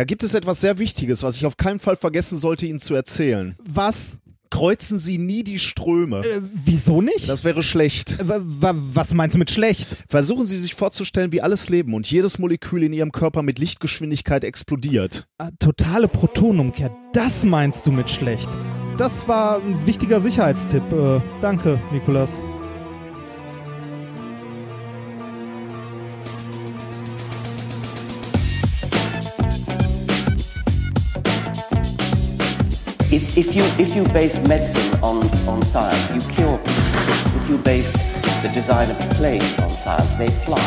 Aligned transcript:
Da 0.00 0.04
gibt 0.04 0.22
es 0.22 0.32
etwas 0.32 0.62
sehr 0.62 0.78
Wichtiges, 0.78 1.22
was 1.22 1.36
ich 1.36 1.44
auf 1.44 1.58
keinen 1.58 1.78
Fall 1.78 1.94
vergessen 1.94 2.38
sollte, 2.38 2.64
Ihnen 2.64 2.80
zu 2.80 2.94
erzählen. 2.94 3.54
Was? 3.62 4.16
Kreuzen 4.48 4.98
Sie 4.98 5.18
nie 5.18 5.44
die 5.44 5.58
Ströme. 5.58 6.20
Äh, 6.20 6.40
wieso 6.64 7.02
nicht? 7.02 7.28
Das 7.28 7.44
wäre 7.44 7.62
schlecht. 7.62 8.16
Was 8.22 9.12
meinst 9.12 9.34
du 9.34 9.38
mit 9.38 9.50
schlecht? 9.50 9.88
Versuchen 10.08 10.46
Sie 10.46 10.56
sich 10.56 10.74
vorzustellen, 10.74 11.32
wie 11.32 11.42
alles 11.42 11.68
Leben 11.68 11.92
und 11.92 12.10
jedes 12.10 12.38
Molekül 12.38 12.82
in 12.82 12.94
Ihrem 12.94 13.12
Körper 13.12 13.42
mit 13.42 13.58
Lichtgeschwindigkeit 13.58 14.42
explodiert. 14.42 15.26
Ah, 15.36 15.50
totale 15.58 16.08
Protonumkehr. 16.08 16.96
Das 17.12 17.44
meinst 17.44 17.86
du 17.86 17.92
mit 17.92 18.08
schlecht? 18.08 18.48
Das 18.96 19.28
war 19.28 19.56
ein 19.58 19.84
wichtiger 19.84 20.20
Sicherheitstipp. 20.20 20.90
Äh, 20.92 21.20
danke, 21.42 21.78
Nikolas. 21.92 22.40
If, 33.40 33.56
you 33.56 33.62
if 33.82 33.96
you 33.96 34.06
base 34.12 34.36
medicine 34.46 35.02
on, 35.02 35.26
on 35.48 35.62
science, 35.62 36.10
you 36.12 36.20
cure 36.30 36.58
people. 36.58 37.40
If 37.40 37.48
you 37.48 37.56
base 37.56 37.90
the 38.42 38.50
design 38.52 38.90
of 38.90 38.98
planes 39.16 39.58
on 39.60 39.70
science, 39.70 40.14
they 40.18 40.28
fly. 40.28 40.60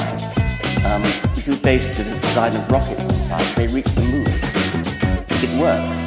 Um, 0.83 1.03
if 1.37 1.45
you 1.45 1.55
base 1.55 1.95
the 1.95 2.03
design 2.03 2.55
of 2.55 2.71
rockets 2.71 3.01
on 3.01 3.13
science, 3.13 3.53
they 3.53 3.67
reach 3.67 3.85
the 3.85 4.01
moon. 4.01 4.25
It 5.29 5.61
works, 5.61 5.99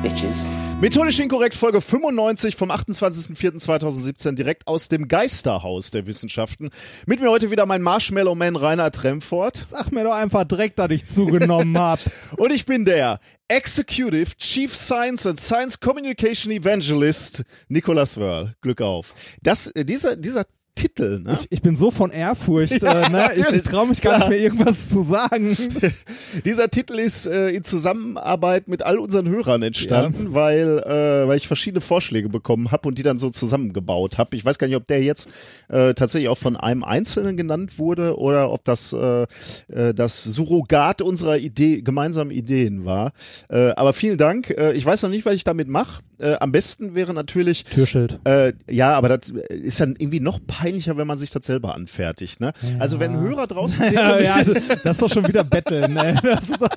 bitches. 0.00 0.63
Methodisch 0.80 1.18
inkorrekt 1.18 1.54
Folge 1.56 1.80
95 1.80 2.56
vom 2.56 2.70
28.04.2017 2.70 4.32
direkt 4.32 4.66
aus 4.66 4.88
dem 4.88 5.08
Geisterhaus 5.08 5.90
der 5.90 6.06
Wissenschaften. 6.06 6.70
Mit 7.06 7.20
mir 7.20 7.30
heute 7.30 7.50
wieder 7.50 7.64
mein 7.64 7.80
Marshmallow 7.80 8.34
Man 8.34 8.56
Rainer 8.56 8.90
Tremfort. 8.90 9.52
Sag 9.64 9.92
mir 9.92 10.04
doch 10.04 10.12
einfach 10.12 10.44
direkt, 10.44 10.78
dass 10.78 10.90
ich 10.90 11.06
zugenommen 11.06 11.78
hab. 11.78 12.00
Und 12.36 12.52
ich 12.52 12.66
bin 12.66 12.84
der 12.84 13.20
Executive 13.48 14.36
Chief 14.36 14.74
Science 14.74 15.26
and 15.26 15.40
Science 15.40 15.80
Communication 15.80 16.52
Evangelist 16.52 17.44
Nicolas 17.68 18.16
Wörl. 18.16 18.54
Glück 18.60 18.82
auf. 18.82 19.14
Das, 19.42 19.68
äh, 19.68 19.84
dieser, 19.84 20.16
dieser 20.16 20.44
Titel, 20.74 21.20
ne? 21.20 21.34
Ich, 21.34 21.46
ich 21.50 21.62
bin 21.62 21.76
so 21.76 21.90
von 21.90 22.10
Ehrfurcht, 22.10 22.72
äh, 22.82 23.08
ne? 23.08 23.30
ich, 23.34 23.48
ich 23.48 23.62
traue 23.62 23.88
mich 23.88 24.00
gar 24.00 24.18
nicht 24.18 24.28
mehr 24.28 24.38
irgendwas 24.38 24.88
zu 24.88 25.02
sagen. 25.02 25.56
Dieser 26.44 26.68
Titel 26.68 26.98
ist 26.98 27.26
äh, 27.26 27.50
in 27.50 27.64
Zusammenarbeit 27.64 28.68
mit 28.68 28.82
all 28.82 28.98
unseren 28.98 29.28
Hörern 29.28 29.62
entstanden, 29.62 30.34
weil, 30.34 30.80
äh, 30.80 31.28
weil 31.28 31.36
ich 31.36 31.46
verschiedene 31.46 31.80
Vorschläge 31.80 32.28
bekommen 32.28 32.72
habe 32.72 32.88
und 32.88 32.98
die 32.98 33.02
dann 33.02 33.18
so 33.18 33.30
zusammengebaut 33.30 34.18
habe. 34.18 34.36
Ich 34.36 34.44
weiß 34.44 34.58
gar 34.58 34.66
nicht, 34.66 34.76
ob 34.76 34.86
der 34.86 35.02
jetzt 35.02 35.28
äh, 35.68 35.94
tatsächlich 35.94 36.28
auch 36.28 36.38
von 36.38 36.56
einem 36.56 36.84
Einzelnen 36.84 37.36
genannt 37.36 37.78
wurde 37.78 38.18
oder 38.18 38.50
ob 38.50 38.64
das 38.64 38.92
äh, 38.92 39.26
äh, 39.68 39.94
das 39.94 40.24
Surrogat 40.24 41.02
unserer 41.02 41.38
Idee, 41.38 41.82
gemeinsamen 41.82 42.30
Ideen 42.30 42.84
war. 42.84 43.12
Äh, 43.48 43.70
aber 43.70 43.92
vielen 43.92 44.18
Dank. 44.18 44.50
Äh, 44.50 44.72
ich 44.72 44.84
weiß 44.84 45.02
noch 45.02 45.10
nicht, 45.10 45.26
was 45.26 45.34
ich 45.34 45.44
damit 45.44 45.68
mache. 45.68 46.02
Äh, 46.18 46.34
am 46.36 46.52
besten 46.52 46.94
wäre 46.94 47.14
natürlich 47.14 47.64
Türschild. 47.64 48.20
äh, 48.24 48.52
ja, 48.70 48.92
aber 48.94 49.08
das 49.08 49.30
ist 49.30 49.80
dann 49.80 49.94
irgendwie 49.98 50.20
noch 50.20 50.38
peinlicher, 50.46 50.96
wenn 50.96 51.06
man 51.06 51.18
sich 51.18 51.30
das 51.30 51.46
selber 51.46 51.74
anfertigt. 51.74 52.40
Ne? 52.40 52.52
Also 52.78 53.00
wenn 53.00 53.12
ein 53.12 53.20
Hörer 53.20 53.46
draußen 53.46 53.92
Ja, 53.92 54.18
wäre, 54.18 54.24
ja, 54.24 54.44
das 54.44 54.96
ist 54.96 55.02
doch 55.02 55.12
schon 55.12 55.26
wieder 55.26 55.44
Betteln. 55.44 55.94
Ne? 55.94 56.20
Das 56.22 56.48
ist 56.48 56.60
doch, 56.60 56.68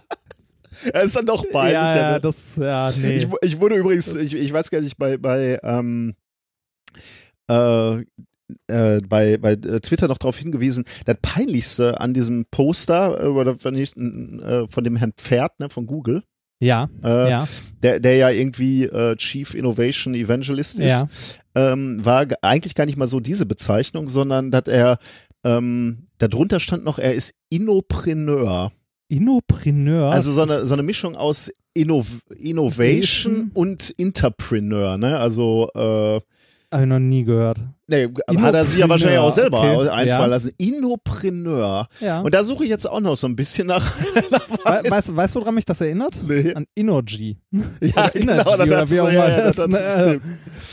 ja, 0.86 1.02
ist 1.02 1.16
dann 1.16 1.26
doch 1.26 1.44
peinlicher. 1.50 1.72
ja, 1.72 1.98
ja, 1.98 2.12
ne? 2.14 2.22
das, 2.22 2.56
ja, 2.56 2.92
nee. 2.98 3.16
ich, 3.16 3.28
ich 3.42 3.60
wurde 3.60 3.76
übrigens, 3.76 4.16
ich, 4.16 4.34
ich 4.34 4.54
weiß 4.54 4.70
gar 4.70 4.82
nicht, 4.82 4.98
bei, 4.98 5.18
bei, 5.18 5.60
ähm, 5.64 6.16
äh, 7.50 8.04
äh, 8.68 9.02
bei, 9.08 9.38
bei 9.38 9.52
äh, 9.54 9.80
Twitter 9.80 10.08
noch 10.08 10.18
darauf 10.18 10.38
hingewiesen, 10.38 10.86
das 11.06 11.18
Peinlichste 11.22 12.00
an 12.00 12.14
diesem 12.14 12.46
Poster 12.46 13.20
äh, 13.20 13.50
äh, 13.50 14.68
von 14.68 14.84
dem 14.84 14.96
Herrn 14.96 15.14
Pferd 15.14 15.60
ne, 15.60 15.70
von 15.70 15.86
Google, 15.86 16.24
ja, 16.60 16.90
äh, 17.04 17.30
ja, 17.30 17.48
der, 17.84 18.00
der 18.00 18.16
ja 18.16 18.30
irgendwie 18.30 18.84
äh, 18.86 19.16
Chief 19.16 19.54
Innovation 19.54 20.16
Evangelist 20.16 20.80
ist, 20.80 20.92
ja. 20.92 21.10
ähm, 21.56 22.04
war 22.04 22.26
ge- 22.26 22.38
eigentlich 22.42 22.74
gar 22.76 22.86
nicht 22.86 22.98
mal 22.98 23.08
so 23.08 23.20
diese 23.20 23.46
Bezeichnung, 23.46 24.08
sondern 24.08 24.50
dass 24.52 24.68
er 24.68 24.98
ähm, 25.44 26.08
darunter 26.18 26.60
stand 26.60 26.84
noch, 26.84 26.98
er 27.00 27.14
ist 27.14 27.36
Innopreneur. 27.50 28.72
Innopreneur. 29.10 30.12
Also 30.12 30.32
so 30.34 30.42
eine, 30.42 30.66
so 30.68 30.74
eine 30.74 30.84
Mischung 30.84 31.16
aus 31.16 31.52
Innov 31.74 32.20
Innovation 32.36 33.34
Innovation. 33.34 33.52
und 33.54 33.90
Interpreneur, 33.92 34.98
ne? 34.98 35.20
Also 35.20 35.70
äh, 35.76 36.20
Habe 36.70 36.84
ich 36.84 36.90
noch 36.90 37.00
nie 37.00 37.24
gehört. 37.24 37.60
nee, 37.88 38.10
hat 38.40 38.54
er 38.54 38.66
sich 38.66 38.80
ja 38.80 38.90
wahrscheinlich 38.90 39.20
auch 39.20 39.32
selber 39.32 39.60
okay, 39.62 39.88
einfallen 39.88 40.08
ja. 40.08 40.26
lassen. 40.26 40.52
Innopreneur. 40.58 41.88
Ja. 42.02 42.20
Und 42.20 42.34
da 42.34 42.44
suche 42.44 42.66
ich 42.66 42.70
jetzt 42.70 42.90
auch 42.90 43.00
noch 43.00 43.16
so 43.16 43.26
ein 43.26 43.38
bisschen 43.38 43.68
nach. 43.68 43.90
We 44.66 44.90
weißt 44.90 45.10
du, 45.10 45.16
weißt, 45.16 45.36
woran 45.36 45.56
mich 45.56 45.64
das 45.64 45.80
erinnert? 45.80 46.18
Nee. 46.28 46.54
An 46.54 46.66
Innogy. 46.76 47.38
ja, 47.80 48.10
Energy 48.14 48.70
das 48.70 48.92
wie 48.92 49.00
auch 49.00 49.10
ja, 49.10 49.50
das 49.50 49.66
ne? 49.66 50.20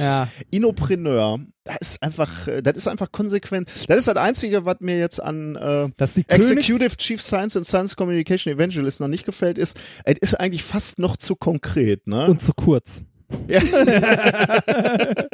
Ja. 0.01 0.27
Innopreneur. 0.51 1.39
Das 1.63 1.77
ist 1.81 2.03
einfach, 2.03 2.49
äh, 2.49 2.61
das 2.61 2.77
ist 2.77 2.89
einfach 2.89 3.13
konsequent. 3.13 3.71
Das 3.87 3.97
ist 3.97 4.09
das 4.09 4.17
Einzige, 4.17 4.65
was 4.65 4.79
mir 4.81 4.99
jetzt 4.99 5.23
an 5.23 5.55
äh, 5.55 5.89
Königs 5.97 6.25
Executive 6.27 6.97
Chief 6.97 7.23
Science 7.23 7.57
and 7.57 7.67
Science 7.67 7.95
Communication 7.95 8.53
Evangelist 8.53 9.01
noch 9.01 9.09
nicht 9.09 9.25
gefällt, 9.25 9.59
ist, 9.59 9.79
es 10.05 10.17
ist 10.21 10.35
eigentlich 10.35 10.65
fast 10.65 10.99
noch 10.99 11.17
zu 11.17 11.37
konkret, 11.37 12.09
ne? 12.09 12.27
und 12.27 12.41
zu 12.41 12.53
kurz. 12.53 13.05
Ja. 13.49 13.61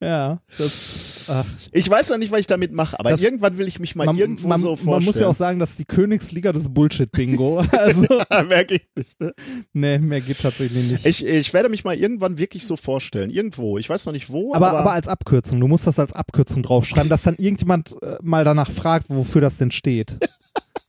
Ja, 0.00 0.40
das. 0.56 1.26
Ach, 1.28 1.44
Ich 1.72 1.90
weiß 1.90 2.10
noch 2.10 2.18
nicht, 2.18 2.30
was 2.30 2.38
ich 2.40 2.46
damit 2.46 2.72
mache, 2.72 2.98
aber 3.00 3.10
Das- 3.10 3.20
irgendwann 3.20 3.58
will 3.58 3.66
ich 3.66 3.80
mich 3.80 3.96
mal 3.96 4.06
man, 4.06 4.16
irgendwo 4.16 4.46
man, 4.46 4.60
so 4.60 4.68
vorstellen. 4.68 4.94
man 4.94 5.04
muss 5.04 5.18
ja 5.18 5.26
auch 5.26 5.34
sagen, 5.34 5.58
das 5.58 5.70
ist 5.70 5.80
die 5.80 5.84
Königsliga 5.84 6.52
des 6.52 6.72
Bullshit-Bingo. 6.72 7.64
Also, 7.72 8.06
mehr 8.48 8.64
geht 8.64 8.86
nicht. 8.96 9.20
Ne? 9.20 9.34
nee, 9.72 9.98
mehr 9.98 10.20
geht 10.20 10.40
tatsächlich 10.40 10.92
nicht. 10.92 11.04
Ich, 11.04 11.26
ich 11.26 11.52
werde 11.52 11.68
mich 11.68 11.82
mal 11.84 11.96
irgendwann 11.96 12.38
wirklich 12.38 12.64
so 12.64 12.76
vorstellen. 12.76 13.30
Irgendwo. 13.30 13.78
Ich 13.78 13.88
weiß 13.90 14.06
noch 14.06 14.12
nicht 14.12 14.30
wo, 14.30 14.54
aber, 14.54 14.70
aber, 14.70 14.78
aber 14.78 14.92
als 14.92 15.08
Abkürzung. 15.08 15.58
Du 15.58 15.66
musst 15.66 15.88
das 15.88 15.98
als 15.98 16.12
Abkürzung 16.12 16.62
draufschreiben, 16.62 17.08
dass 17.10 17.22
dann 17.24 17.34
irgendjemand 17.36 18.00
äh, 18.00 18.16
mal 18.22 18.44
danach 18.44 18.70
fragt, 18.70 19.06
wofür 19.10 19.40
das 19.40 19.56
denn 19.58 19.72
steht. 19.72 20.16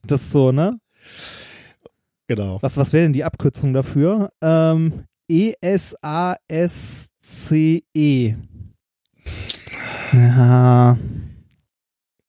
Das 0.06 0.22
ist 0.22 0.32
so, 0.32 0.52
ne? 0.52 0.80
genau. 2.28 2.60
Was, 2.62 2.78
was 2.78 2.94
wäre 2.94 3.04
denn 3.04 3.14
die 3.14 3.24
Abkürzung 3.24 3.74
dafür? 3.74 4.32
Ähm, 4.42 5.06
E-S-A-S-C-E. 5.30 5.96
Ja, 10.12 10.98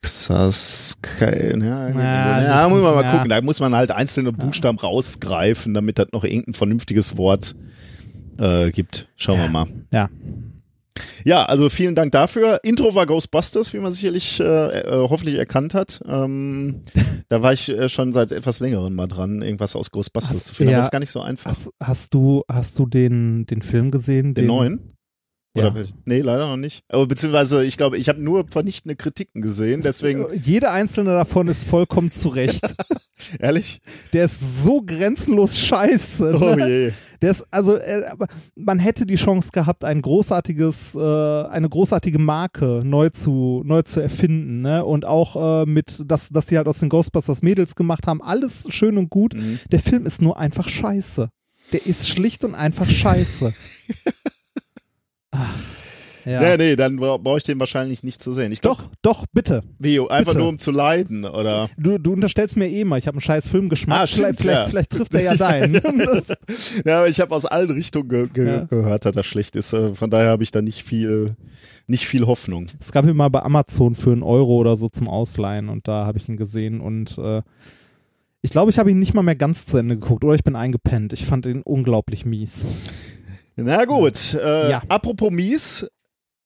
Das, 0.03 0.99
kein, 1.03 1.63
ja, 1.63 1.89
Ja, 1.89 2.43
ja, 2.43 2.69
muss 2.69 2.83
man 2.83 2.95
mal 2.95 3.05
ja. 3.05 3.13
gucken. 3.13 3.29
Da 3.29 3.41
muss 3.43 3.61
man 3.61 3.75
halt 3.75 3.91
einzelne 3.91 4.33
Buchstaben 4.33 4.79
rausgreifen, 4.79 5.75
damit 5.75 5.99
das 5.99 6.09
noch 6.13 6.25
irgendein 6.25 6.55
vernünftiges 6.55 7.17
Wort 7.17 7.55
äh, 8.39 8.71
gibt. 8.71 9.09
Schauen 9.17 9.41
wir 9.41 9.49
mal. 9.49 9.67
ja. 9.93 10.09
Ja, 11.25 11.45
also 11.45 11.69
vielen 11.69 11.95
Dank 11.95 12.13
dafür. 12.13 12.61
Intro 12.63 12.95
war 12.95 13.07
Ghostbusters, 13.07 13.73
wie 13.73 13.79
man 13.79 13.93
sicherlich 13.93 14.41
äh, 14.41 14.45
äh, 14.45 15.09
hoffentlich 15.09 15.37
erkannt 15.37 15.75
hat. 15.75 16.01
Ähm, 16.07 16.83
da 17.29 17.43
war 17.43 17.53
ich 17.53 17.69
äh, 17.69 17.89
schon 17.89 18.13
seit 18.13 18.33
etwas 18.33 18.61
längerem 18.61 18.95
mal 18.95 19.07
dran, 19.07 19.43
irgendwas 19.43 19.77
aus 19.77 19.91
Ghostbusters 19.91 20.37
Hast- 20.39 20.47
zu 20.47 20.55
finden. 20.55 20.73
ja. 20.73 20.79
Aber 20.79 20.85
ist 20.85 20.93
gar 20.93 21.01
nicht 21.01 21.11
so 21.11 21.21
einfach. 21.21 21.51
Hast, 21.51 21.71
hast 21.83 22.15
du, 22.15 22.43
hast 22.51 22.79
du 22.79 22.87
den, 22.87 23.47
den 23.47 23.63
Film 23.63 23.91
gesehen? 23.91 24.35
Den 24.35 24.47
neuen? 24.47 24.97
Ja. 25.57 25.69
Oder 25.69 25.85
nee, 26.05 26.21
leider 26.21 26.47
noch 26.47 26.57
nicht. 26.57 26.85
Aber 26.89 27.07
beziehungsweise, 27.07 27.65
ich 27.65 27.77
glaube, 27.77 27.99
ich 27.99 28.09
habe 28.09 28.23
nur 28.23 28.47
vernichtende 28.49 28.95
Kritiken 28.95 29.43
gesehen, 29.43 29.83
deswegen, 29.83 30.27
Jede 30.45 30.71
einzelne 30.71 31.11
davon 31.11 31.49
ist 31.49 31.65
vollkommen 31.65 32.11
zurecht. 32.13 32.63
ehrlich, 33.39 33.81
Der 34.13 34.25
ist 34.25 34.63
so 34.65 34.83
grenzenlos 34.85 35.59
scheiße. 35.59 36.35
oh 36.41 36.55
Ne? 36.55 36.69
je. 36.69 36.93
Der 37.23 37.31
ist, 37.33 37.47
also, 37.51 37.77
äh, 37.77 38.03
man 38.55 38.79
hätte 38.79 39.05
die 39.05 39.17
Chance 39.17 39.51
gehabt, 39.53 39.85
ein 39.85 40.01
großartiges, 40.01 40.95
äh, 40.95 40.99
eine 40.99 41.69
großartige 41.69 42.19
Marke 42.19 42.81
neu 42.83 43.11
zu, 43.11 43.63
neu 43.67 43.83
zu 43.83 44.01
erfinden, 44.01 44.63
ne? 44.63 44.85
Und 44.87 45.05
auch 45.05 45.65
äh, 45.65 45.67
mit, 45.67 46.03
dass, 46.11 46.31
dass 46.31 46.47
sie 46.47 46.57
halt 46.57 46.67
aus 46.67 46.79
den 46.79 46.89
Ghostbusters 46.89 47.43
Mädels 47.43 47.75
gemacht 47.75 48.07
haben, 48.07 48.23
alles 48.23 48.67
schön 48.71 48.97
und 48.97 49.11
gut. 49.11 49.35
Mhm. 49.35 49.61
Der 49.71 49.81
Film 49.81 50.07
ist 50.07 50.23
nur 50.23 50.39
einfach 50.39 50.69
scheiße. 50.69 51.29
Der 51.73 51.87
ist 51.87 52.09
schlicht 52.09 52.43
und 52.43 52.55
einfach 52.55 52.89
scheiße. 52.89 53.53
Ach, 55.31 55.55
ja. 56.25 56.41
Nee, 56.41 56.57
nee, 56.57 56.77
dann 56.77 56.97
bra 56.97 57.17
brauche 57.17 57.39
ich 57.39 57.45
den 57.45 57.59
wahrscheinlich 57.61 58.03
nicht 58.03 58.21
zu 58.23 58.33
sehen. 58.33 58.53
Ich 58.53 58.61
glaub, 58.61 58.79
Doch, 58.79 58.89
doch, 59.03 59.27
bitte. 59.33 59.63
Wie, 59.79 59.99
einfach 60.01 60.33
Bitte. 60.33 60.39
nur 60.39 60.49
um 60.49 60.59
zu 60.59 60.71
leiden, 60.71 61.25
oder? 61.25 61.69
Du, 61.79 61.99
du 61.99 62.13
unterstellst 62.13 62.57
mir 62.57 62.69
eh 62.69 62.85
mal, 62.85 62.99
ich 62.99 63.07
habe 63.07 63.17
einen 63.17 63.21
scheiß 63.23 63.49
Filmgeschmack. 63.49 64.01
Ah, 64.01 64.07
stimmt, 64.07 64.27
vielleicht, 64.27 64.41
vielleicht, 64.41 64.61
ja. 64.61 64.69
vielleicht 64.69 64.91
trifft 64.91 65.15
er 65.15 65.23
ja 65.23 65.35
deinen. 65.37 65.75
Ja, 66.85 66.99
aber 66.99 67.09
ich 67.09 67.21
habe 67.21 67.35
aus 67.35 67.47
allen 67.47 67.71
Richtungen 67.71 68.09
ge 68.09 68.29
ge 68.33 68.47
Ja. 68.47 68.65
gehört, 68.65 69.05
dass 69.05 69.15
das 69.15 69.27
schlecht 69.27 69.57
ist. 69.57 69.73
Äh, 69.73 69.95
Von 69.95 70.11
daher 70.11 70.29
habe 70.31 70.43
ich 70.43 70.51
da 70.51 70.63
nicht 70.63 70.83
viel, 70.85 71.37
nicht 71.87 72.07
viel 72.07 72.27
Hoffnung. 72.27 72.67
Es 72.81 72.93
gab 72.93 73.05
ihn 73.07 73.17
mal 73.17 73.29
bei 73.29 73.43
Amazon 73.43 73.95
für 73.95 74.13
einen 74.13 74.23
Euro 74.23 74.57
oder 74.57 74.77
so 74.77 74.89
zum 74.89 75.09
Ausleihen 75.09 75.69
und 75.69 75.89
da 75.89 76.07
habe 76.07 76.19
ich 76.19 76.29
ihn 76.29 76.37
gesehen 76.37 76.81
und 76.81 77.19
äh, 77.19 77.43
ich 78.43 78.51
glaube, 78.53 78.71
ich 78.71 78.79
habe 78.79 78.91
ihn 78.91 78.99
nicht 78.99 79.13
mal 79.13 79.23
mehr 79.23 79.37
ganz 79.37 79.67
zu 79.67 79.77
Ende 79.77 79.97
geguckt 79.99 80.25
oder 80.25 80.35
ich 80.35 80.45
bin 80.45 80.57
eingepennt. 80.57 81.13
Ich 81.13 81.27
fand 81.27 81.45
ihn 81.47 81.61
unglaublich 81.63 82.25
mies. 82.25 82.67
Na 83.57 83.85
gut, 83.85 84.35
äh, 84.43 84.71
Ja. 84.71 84.83
apropos 84.89 85.31
mies, 85.31 85.87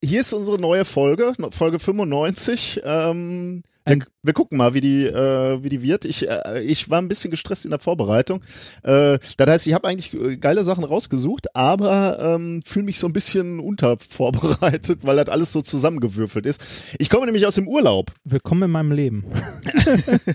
hier 0.04 0.20
ist 0.20 0.32
unsere 0.32 0.58
neue 0.58 0.84
Folge, 0.84 1.32
Folge 1.50 1.78
95. 1.78 2.82
Ähm, 2.84 3.62
wir, 3.86 3.98
wir 4.22 4.32
gucken 4.32 4.58
mal, 4.58 4.74
wie 4.74 4.80
die, 4.80 5.04
äh, 5.04 5.62
wie 5.62 5.68
die 5.68 5.82
wird. 5.82 6.04
Ich, 6.04 6.28
äh, 6.28 6.62
ich 6.62 6.90
war 6.90 7.00
ein 7.00 7.08
bisschen 7.08 7.30
gestresst 7.30 7.64
in 7.64 7.70
der 7.70 7.80
Vorbereitung. 7.80 8.42
Äh, 8.82 9.18
das 9.36 9.48
heißt, 9.48 9.66
ich 9.66 9.74
habe 9.74 9.88
eigentlich 9.88 10.14
äh, 10.14 10.36
geile 10.36 10.64
Sachen 10.64 10.84
rausgesucht, 10.84 11.54
aber 11.54 12.18
ähm, 12.20 12.62
fühle 12.64 12.86
mich 12.86 12.98
so 12.98 13.06
ein 13.06 13.12
bisschen 13.12 13.60
untervorbereitet, 13.60 15.00
weil 15.02 15.16
das 15.16 15.28
alles 15.28 15.52
so 15.52 15.62
zusammengewürfelt 15.62 16.46
ist. 16.46 16.62
Ich 16.98 17.10
komme 17.10 17.26
nämlich 17.26 17.46
aus 17.46 17.54
dem 17.54 17.68
Urlaub. 17.68 18.12
Willkommen 18.24 18.64
in 18.64 18.70
meinem 18.70 18.92
Leben. 18.92 19.24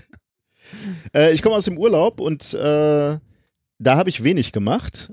äh, 1.14 1.32
ich 1.32 1.42
komme 1.42 1.56
aus 1.56 1.64
dem 1.64 1.78
Urlaub 1.78 2.20
und 2.20 2.54
äh, 2.54 3.18
da 3.78 3.96
habe 3.96 4.10
ich 4.10 4.22
wenig 4.22 4.52
gemacht. 4.52 5.12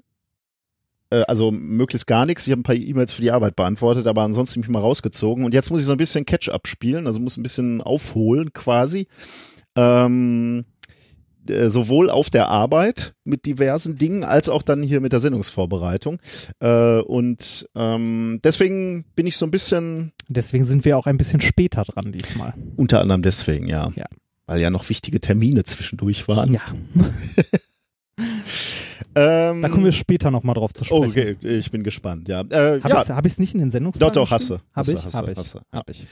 Äh, 1.10 1.24
also 1.28 1.52
möglichst 1.52 2.08
gar 2.08 2.26
nichts. 2.26 2.48
Ich 2.48 2.52
habe 2.52 2.62
ein 2.62 2.64
paar 2.64 2.76
E-Mails 2.76 3.14
für 3.14 3.22
die 3.22 3.32
Arbeit 3.32 3.56
beantwortet, 3.56 4.08
aber 4.08 4.24
ansonsten 4.24 4.60
mich 4.60 4.70
mal 4.70 4.80
rausgezogen. 4.80 5.46
Und 5.46 5.54
jetzt 5.54 5.70
muss 5.70 5.82
ich 5.82 5.86
so 5.86 5.94
ein 5.94 5.98
bisschen 5.98 6.26
Catch-up 6.26 6.68
spielen, 6.68 7.08
also 7.08 7.20
muss 7.20 7.38
ein 7.38 7.44
bisschen 7.44 7.82
aufholen 7.82 8.54
quasi. 8.54 9.08
Ähm, 9.76 10.66
äh, 11.50 11.70
sowohl 11.70 12.10
auf 12.10 12.30
der 12.30 12.50
Arbeit 12.50 13.14
mit 13.24 13.46
diversen 13.46 13.98
Dingen 13.98 14.24
als 14.24 14.50
auch 14.50 14.62
dann 14.62 14.84
hier 14.84 15.02
mit 15.02 15.14
der 15.14 15.20
Sendungsvorbereitung. 15.20 16.20
Äh, 16.60 17.00
und 17.00 17.68
ähm, 17.76 18.40
deswegen 18.44 19.06
bin 19.16 19.28
ich 19.28 19.38
so 19.38 19.46
ein 19.46 19.52
bisschen. 19.52 20.12
Deswegen 20.28 20.66
sind 20.66 20.84
wir 20.84 20.98
auch 20.98 21.06
ein 21.06 21.18
bisschen 21.18 21.42
später 21.42 21.84
dran 21.84 22.12
diesmal. 22.12 22.54
Unter 22.76 23.00
anderem 23.02 23.22
deswegen, 23.22 23.68
ja. 23.68 23.92
Ja. 23.96 24.06
Weil 24.46 24.62
ja 24.62 24.70
noch 24.70 24.90
wichtige 24.90 25.20
Termine 25.20 25.64
zwischendurch 25.64 26.28
waren. 26.28 26.54
Ja. 26.54 26.62
Ähm, 29.20 29.62
Da 29.64 29.70
kommen 29.70 29.84
wir 29.86 29.92
später 29.92 30.30
nochmal 30.30 30.54
drauf 30.56 30.74
zu 30.74 30.84
sprechen. 30.84 31.06
okay, 31.06 31.36
ich 31.42 31.72
bin 31.72 31.84
gespannt, 31.84 32.28
ja. 32.30 32.42
Äh, 32.42 32.82
Habe 32.82 32.90
ja, 32.90 33.20
ich 33.20 33.26
es 33.26 33.40
nicht 33.40 33.54
in 33.54 33.60
den 33.60 33.70
doch, 33.70 33.74
Sendungsplan 33.74 34.12
doch, 34.14 34.32
hasse. 34.32 34.54
Habe 34.54 34.64
Hasse, 34.76 34.94
ich? 34.94 35.04
hasse, 35.06 35.18
Habe 35.18 35.32
ich. 35.32 35.38
hasse, 35.38 35.58
ja. 35.74 35.80
Hab 35.80 35.90
ich. 35.90 36.06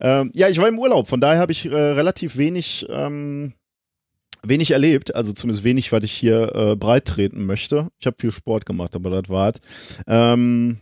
Ähm, 0.00 0.30
ja, 0.34 0.48
ich 0.48 0.58
war 0.58 0.68
im 0.68 0.78
Urlaub, 0.78 1.08
von 1.08 1.20
daher 1.20 1.40
habe 1.40 1.52
ich 1.52 1.64
äh, 1.66 1.74
relativ 1.74 2.36
wenig, 2.36 2.86
ähm, 2.90 3.54
wenig 4.42 4.70
erlebt, 4.72 5.14
also 5.14 5.32
zumindest 5.32 5.64
wenig, 5.64 5.90
was 5.92 6.04
ich 6.04 6.12
hier 6.12 6.54
äh, 6.54 6.76
breit 6.76 7.06
treten 7.06 7.46
möchte. 7.46 7.88
Ich 7.98 8.06
habe 8.06 8.16
viel 8.18 8.30
Sport 8.30 8.66
gemacht, 8.66 8.94
aber 8.94 9.10
das 9.10 9.28
war's. 9.30 9.54
Ähm, 10.06 10.80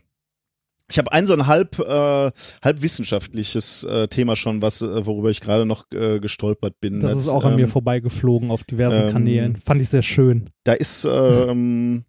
ich 0.90 0.99
habe 0.99 1.12
ein 1.12 1.26
so 1.26 1.35
ein 1.35 1.46
halb, 1.46 1.79
äh, 1.79 2.31
halb 2.62 2.82
wissenschaftliches 2.82 3.85
äh, 3.85 4.06
Thema 4.08 4.37
schon, 4.37 4.62
was 4.62 4.82
äh, 4.82 5.06
worüber 5.06 5.31
ich 5.31 5.40
gerade 5.40 5.67
noch 5.67 5.85
äh, 5.93 6.19
gestolpert 6.19 6.81
bin. 6.81 7.00
Das 7.00 7.17
ist 7.17 7.29
auch 7.29 7.44
an 7.44 7.56
mir 7.56 7.62
ähm, 7.62 7.69
vorbeigeflogen 7.69 8.50
auf 8.50 8.64
diversen 8.64 9.08
ähm, 9.08 9.12
Kanälen. 9.12 9.56
Fand 9.56 9.82
ich 9.82 9.90
sehr 9.90 10.02
schön. 10.02 10.50
Da 10.64 10.73
ist 10.73 11.05
ähm, 11.05 12.05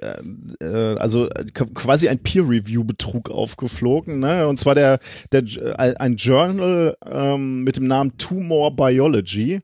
äh, 0.00 0.64
äh, 0.64 0.98
also 0.98 1.28
äh, 1.28 1.44
quasi 1.52 2.08
ein 2.08 2.18
Peer-Review-Betrug 2.18 3.30
aufgeflogen, 3.30 4.18
ne? 4.18 4.48
Und 4.48 4.58
zwar 4.58 4.74
der, 4.74 4.98
der 5.30 5.44
ein 5.78 6.16
Journal 6.16 6.96
ähm, 7.08 7.62
mit 7.62 7.76
dem 7.76 7.86
Namen 7.86 8.18
Tumor 8.18 8.74
Biology 8.74 9.60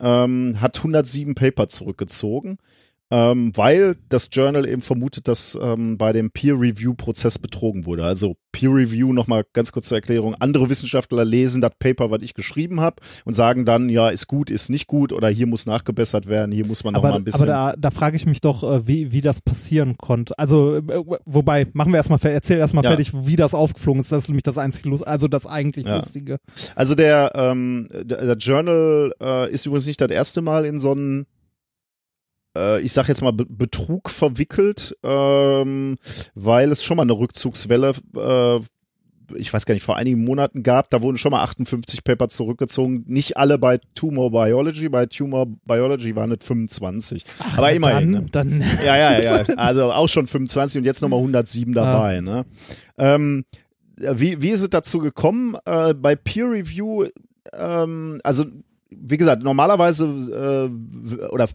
ähm, 0.00 0.56
hat 0.60 0.78
107 0.78 1.34
Paper 1.34 1.68
zurückgezogen. 1.68 2.58
Ähm, 3.10 3.52
weil 3.54 3.96
das 4.08 4.28
Journal 4.32 4.66
eben 4.66 4.82
vermutet, 4.82 5.28
dass 5.28 5.56
ähm, 5.60 5.96
bei 5.96 6.12
dem 6.12 6.30
Peer-Review-Prozess 6.30 7.38
betrogen 7.38 7.86
wurde. 7.86 8.04
Also 8.04 8.34
Peer-Review, 8.50 9.12
nochmal 9.12 9.44
ganz 9.52 9.70
kurz 9.70 9.88
zur 9.88 9.98
Erklärung, 9.98 10.34
andere 10.34 10.70
Wissenschaftler 10.70 11.24
lesen 11.24 11.60
das 11.60 11.72
Paper, 11.78 12.10
was 12.10 12.22
ich 12.22 12.34
geschrieben 12.34 12.80
habe 12.80 12.96
und 13.24 13.34
sagen 13.34 13.64
dann, 13.64 13.88
ja, 13.90 14.08
ist 14.08 14.26
gut, 14.26 14.50
ist 14.50 14.70
nicht 14.70 14.86
gut 14.86 15.12
oder 15.12 15.28
hier 15.28 15.46
muss 15.46 15.66
nachgebessert 15.66 16.26
werden, 16.26 16.50
hier 16.50 16.66
muss 16.66 16.82
man 16.82 16.94
noch 16.94 17.00
Aber, 17.00 17.10
mal 17.10 17.16
ein 17.16 17.24
bisschen... 17.24 17.42
aber 17.42 17.46
da, 17.46 17.74
da 17.78 17.90
frage 17.90 18.16
ich 18.16 18.26
mich 18.26 18.40
doch, 18.40 18.62
äh, 18.64 18.88
wie, 18.88 19.12
wie 19.12 19.20
das 19.20 19.40
passieren 19.40 19.96
konnte. 19.98 20.36
Also, 20.38 20.76
äh, 20.76 21.04
wobei, 21.24 21.68
machen 21.74 21.92
wir 21.92 21.98
erstmal, 21.98 22.18
erzähl 22.24 22.58
erstmal 22.58 22.82
Ja. 22.82 22.90
fertig, 22.90 23.12
wie 23.14 23.36
das 23.36 23.54
aufgeflogen 23.54 24.00
ist. 24.00 24.10
Das 24.10 24.24
ist 24.24 24.28
nämlich 24.28 24.42
das 24.42 24.58
einzige 24.58 24.88
Lust, 24.88 25.06
also 25.06 25.28
das 25.28 25.46
eigentlich 25.46 25.86
Ja. 25.86 25.96
Lustige. 25.96 26.38
Also 26.74 26.94
der, 26.94 27.32
ähm, 27.34 27.88
der, 27.92 28.24
der 28.24 28.36
Journal 28.36 29.12
äh, 29.20 29.52
ist 29.52 29.66
übrigens 29.66 29.86
nicht 29.86 30.00
das 30.00 30.10
erste 30.10 30.40
Mal 30.40 30.64
in 30.64 30.78
so 30.80 30.92
einen, 30.92 31.22
äh, 31.22 31.26
ich 32.80 32.92
sag 32.92 33.08
jetzt 33.08 33.22
mal, 33.22 33.32
Be 33.32 33.46
Betrug 33.48 34.10
verwickelt, 34.10 34.96
ähm, 35.02 35.96
weil 36.34 36.70
es 36.70 36.82
schon 36.84 36.96
mal 36.96 37.02
eine 37.02 37.12
Rückzugswelle, 37.18 37.92
äh, 38.16 38.60
ich 39.34 39.52
weiß 39.52 39.66
gar 39.66 39.74
nicht, 39.74 39.82
vor 39.82 39.96
einigen 39.96 40.22
Monaten 40.24 40.62
gab. 40.62 40.88
Da 40.90 41.02
wurden 41.02 41.16
schon 41.18 41.32
mal 41.32 41.42
58 41.42 42.04
Paper 42.04 42.28
zurückgezogen. 42.28 43.04
Nicht 43.08 43.36
alle 43.36 43.58
bei 43.58 43.80
Tumor 43.94 44.30
Biology, 44.30 44.88
bei 44.88 45.06
Tumor 45.06 45.46
Biology 45.64 46.14
waren 46.14 46.30
es 46.30 46.46
25. 46.46 47.24
Aber 47.56 47.72
immerhin. 47.72 48.28
Dann, 48.30 48.48
Ne? 48.48 48.58
dann 48.60 48.64
Ja, 48.84 48.96
ja, 48.96 49.18
ja. 49.18 49.44
Also 49.56 49.92
auch 49.92 50.08
schon 50.08 50.28
25 50.28 50.78
und 50.78 50.84
jetzt 50.84 51.02
nochmal 51.02 51.18
107 51.18 51.72
dabei. 51.74 52.20
Ne? 52.20 52.44
Ähm, 52.98 53.44
wie, 53.96 54.40
wie 54.42 54.50
ist 54.50 54.62
es 54.62 54.70
dazu 54.70 54.98
gekommen? 55.00 55.56
Äh, 55.64 55.94
bei 55.94 56.14
Peer 56.14 56.50
Review, 56.50 57.06
ähm, 57.52 58.20
also 58.22 58.44
wie 58.90 59.16
gesagt, 59.16 59.42
normalerweise 59.42 60.70
äh, 61.10 61.26
oder 61.26 61.48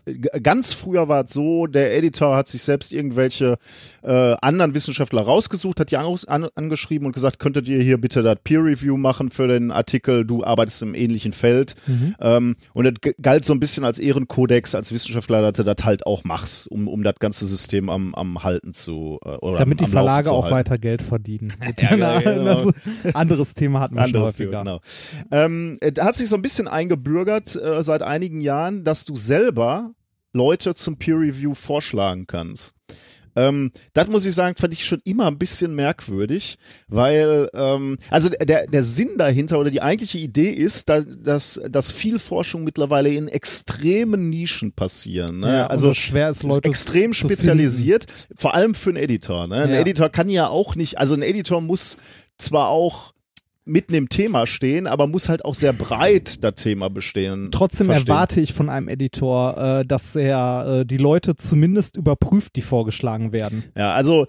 ganz 0.44 0.74
früher 0.74 1.08
war 1.08 1.24
es 1.24 1.32
so, 1.32 1.66
der 1.66 1.96
Editor 1.96 2.36
hat 2.36 2.50
sich 2.50 2.62
selbst 2.62 2.92
irgendwelche 2.92 3.58
äh, 4.04 4.36
anderen 4.42 4.74
Wissenschaftler 4.74 5.22
rausgesucht, 5.22 5.80
hat 5.80 5.92
die 5.92 5.98
an, 5.98 6.18
angeschrieben 6.28 7.06
und 7.06 7.14
gesagt, 7.14 7.40
könntet 7.40 7.68
ihr 7.70 7.82
hier 7.82 8.00
bitte 8.00 8.22
das 8.22 8.38
Peer 8.44 8.64
Review 8.64 8.98
machen 8.98 9.30
für 9.30 9.48
den 9.48 9.72
Artikel, 9.72 10.26
du 10.26 10.44
arbeitest 10.44 10.82
im 10.82 10.94
ähnlichen 10.94 11.32
Feld. 11.32 11.76
Ähm, 12.20 12.56
und 12.74 12.84
das 12.86 13.14
galt 13.22 13.46
so 13.46 13.54
ein 13.54 13.60
bisschen 13.60 13.86
als 13.86 14.00
Ehrenkodex, 14.00 14.76
als 14.76 14.92
Wissenschaftler, 14.92 15.42
dass 15.42 15.54
du 15.54 15.64
das 15.64 15.86
halt 15.86 16.06
auch 16.06 16.24
machst, 16.24 16.70
um, 16.70 16.88
um 16.88 17.04
das 17.04 17.16
ganze 17.20 17.46
System 17.46 17.90
am, 17.90 18.14
am 18.14 18.44
Halten 18.44 18.74
zu 18.74 19.20
äh, 19.24 19.30
oder 19.30 19.58
damit 19.58 19.80
die 19.80 19.86
am, 19.86 19.92
am 19.92 19.96
Laufen 19.96 20.08
Verlage 20.08 20.32
auch 20.32 20.44
halten. 20.46 20.56
weiter 20.56 20.78
Geld 20.78 21.02
verdienen. 21.02 21.54
Ja, 21.82 21.96
ja, 21.96 22.20
genau. 22.36 22.72
anderes 23.14 23.54
Thema 23.56 23.80
hatten 23.80 23.96
wir 23.96 24.02
schon 24.02 24.16
Anderes 24.16 24.34
häufiger. 24.34 24.64
Thema, 24.64 24.64
genau. 24.64 24.82
Ähm, 25.32 25.78
äh, 25.82 25.92
da 25.92 26.06
hat 26.06 26.16
sich 26.16 26.30
so 26.30 26.36
ein 26.36 26.42
bisschen 26.42 26.68
eingebürgert 27.22 27.56
äh, 27.56 27.84
seit 27.84 28.02
einigen 28.04 28.42
Jahren, 28.42 28.84
dass 28.84 29.06
du 29.06 29.16
selber 29.16 29.94
Leute 30.34 30.76
zum 30.76 30.98
Peer 30.98 31.16
Review 31.16 31.54
vorschlagen 31.54 32.26
kannst. 32.28 32.74
Ähm, 33.34 33.72
das 33.94 34.10
muss 34.10 34.26
ich 34.26 34.36
sagen, 34.36 34.58
fand 34.58 34.74
ich 34.74 34.84
schon 34.86 35.00
immer 35.06 35.28
ein 35.28 35.38
bisschen 35.38 35.74
merkwürdig, 35.74 36.58
weil 36.90 37.50
ähm, 37.54 37.98
also 38.10 38.28
der 38.28 38.68
der 38.68 38.84
Sinn 38.84 39.12
dahinter 39.18 39.58
oder 39.58 39.72
die 39.72 39.82
eigentliche 39.82 40.18
Idee 40.18 40.50
ist, 40.50 40.90
da, 40.90 41.00
dass 41.00 41.62
dass 41.70 41.92
viel 41.92 42.20
Forschung 42.20 42.66
mittlerweile 42.66 43.08
in 43.08 43.30
extremen 43.30 44.30
Nischen 44.30 44.74
passieren. 44.74 45.40
Ne? 45.40 45.60
Ja, 45.60 45.68
also 45.68 45.94
schwer 45.94 46.30
ist, 46.30 46.44
Leute 46.44 46.68
extrem 46.68 47.14
spezialisiert, 47.14 48.06
vor 48.36 48.54
allem 48.54 48.76
für 48.76 48.90
einen 48.90 48.98
Editor. 49.02 49.48
Ne? 49.48 49.62
Ein 49.62 49.70
Ja. 49.70 49.80
Editor 49.80 50.10
kann 50.10 50.28
ja 50.28 50.48
auch 50.50 50.76
nicht, 50.76 51.00
also 51.00 51.16
ein 51.16 51.22
Editor 51.22 51.62
muss 51.62 51.96
zwar 52.38 52.68
auch 52.68 53.11
mitten 53.66 53.94
im 53.94 54.10
Thema 54.10 54.48
stehen, 54.48 54.88
aber 54.88 55.08
muss 55.08 55.30
halt 55.30 55.46
auch 55.46 55.56
sehr 55.56 55.74
breit 55.74 56.44
das 56.44 56.56
Thema 56.56 56.90
bestehen. 56.90 57.50
Trotzdem 57.52 57.88
verstehen. 57.88 58.08
erwarte 58.08 58.42
ich 58.42 58.54
von 58.54 58.70
einem 58.70 58.88
Editor, 58.88 59.58
äh, 59.58 59.86
dass 59.86 60.16
er 60.16 60.82
äh, 60.82 60.86
die 60.86 60.98
Leute 60.98 61.36
zumindest 61.36 61.96
überprüft, 61.98 62.56
die 62.56 62.62
vorgeschlagen 62.62 63.32
werden. 63.32 63.64
Ja, 63.78 63.94
also 63.94 64.26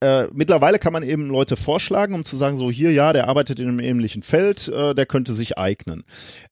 äh, 0.00 0.26
mittlerweile 0.34 0.78
kann 0.78 0.92
man 0.92 1.02
eben 1.02 1.28
Leute 1.28 1.56
vorschlagen, 1.56 2.14
um 2.14 2.24
zu 2.24 2.36
sagen, 2.36 2.56
so 2.56 2.70
hier, 2.70 2.92
ja, 2.92 3.12
der 3.14 3.28
arbeitet 3.28 3.60
in 3.60 3.68
einem 3.68 3.80
ähnlichen 3.80 4.22
Feld, 4.22 4.68
äh, 4.68 4.94
der 4.94 5.06
könnte 5.06 5.32
sich 5.32 5.56
eignen. 5.56 6.04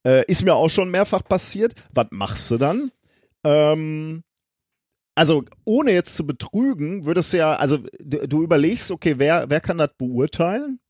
Äh, 0.06 0.24
ist 0.26 0.44
mir 0.44 0.54
auch 0.54 0.70
schon 0.70 0.90
mehrfach 0.90 1.22
passiert. 1.22 1.74
Was 1.92 2.06
machst 2.10 2.50
du 2.50 2.56
dann? 2.56 2.90
Ähm, 3.44 4.22
also 5.14 5.44
ohne 5.64 5.92
jetzt 5.92 6.16
zu 6.16 6.26
betrügen, 6.26 7.04
würdest 7.04 7.32
du 7.32 7.36
ja, 7.36 7.54
also 7.54 7.78
du, 8.00 8.26
du 8.26 8.42
überlegst, 8.42 8.90
okay, 8.90 9.14
wer, 9.18 9.50
wer 9.50 9.60
kann 9.60 9.78
das 9.78 9.92
beurteilen? 9.98 10.80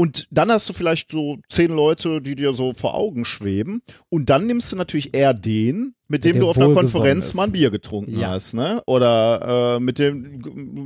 Und 0.00 0.26
dann 0.30 0.50
hast 0.50 0.66
du 0.66 0.72
vielleicht 0.72 1.10
so 1.10 1.36
zehn 1.50 1.70
Leute, 1.76 2.22
die 2.22 2.34
dir 2.34 2.54
so 2.54 2.72
vor 2.72 2.94
Augen 2.94 3.26
schweben. 3.26 3.82
Und 4.08 4.30
dann 4.30 4.46
nimmst 4.46 4.72
du 4.72 4.76
natürlich 4.76 5.14
eher 5.14 5.34
den, 5.34 5.94
mit 6.08 6.24
dem 6.24 6.40
du 6.40 6.48
auf 6.48 6.56
einer 6.56 6.72
Konferenz 6.72 7.34
mal 7.34 7.44
ein 7.44 7.52
Bier 7.52 7.70
getrunken 7.70 8.18
Ja. 8.18 8.30
hast, 8.30 8.54
ne? 8.54 8.82
Oder 8.86 9.74
äh, 9.76 9.80
mit 9.80 9.98
dem, 9.98 10.40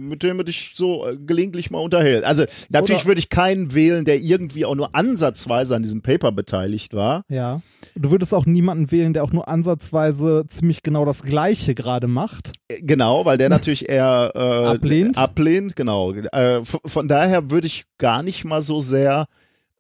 mit 0.09 0.25
dem 0.25 0.39
du 0.39 0.45
dich 0.45 0.73
so 0.75 1.07
äh, 1.07 1.17
gelegentlich 1.17 1.71
mal 1.71 1.79
unterhältst. 1.79 2.25
Also 2.25 2.45
natürlich 2.71 3.03
Oder- 3.03 3.11
würde 3.11 3.19
ich 3.21 3.29
keinen 3.29 3.73
wählen, 3.73 4.05
der 4.05 4.19
irgendwie 4.19 4.65
auch 4.65 4.75
nur 4.75 4.97
ansatzweise 4.97 5.77
an 5.77 5.83
diesem 5.85 6.03
Paper 6.03 6.33
beteiligt 6.33 6.93
war. 6.93 7.23
Ja. 7.29 7.63
Du 7.97 8.11
würdest 8.11 8.35
auch 8.35 8.45
niemanden 8.45 8.91
wählen, 8.91 9.13
der 9.13 9.23
auch 9.23 9.33
nur 9.33 9.49
ansatzweise 9.49 10.45
ziemlich 10.49 10.83
genau 10.83 11.05
das 11.05 11.23
Gleiche 11.23 11.75
gerade 11.75 12.09
macht. 12.09 12.53
Äh, 12.69 12.83
Genau, 12.83 13.25
weil 13.25 13.39
der 13.39 13.49
natürlich 13.49 13.89
eher 13.89 14.33
äh, 14.35 14.67
Ablehnt? 14.75 15.17
Ablehnt, 15.17 15.77
genau. 15.77 16.13
Äh, 16.13 16.63
von 16.65 17.09
daher 17.09 17.51
würde 17.51 17.67
ich 17.67 17.85
gar 17.99 18.23
nicht 18.23 18.45
mal 18.45 18.63
so 18.63 18.81
sehr 18.81 19.27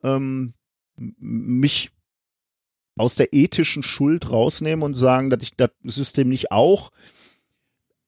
ähm, 0.02 0.54
mich 0.96 1.90
aus 2.96 3.16
der 3.16 3.32
ethischen 3.32 3.82
Schuld 3.82 4.30
rausnehmen 4.30 4.84
und 4.84 4.94
sagen, 4.94 5.30
dass 5.30 5.42
ich 5.42 5.56
das 5.56 5.70
System 5.82 6.28
nicht 6.28 6.52
auch 6.52 6.90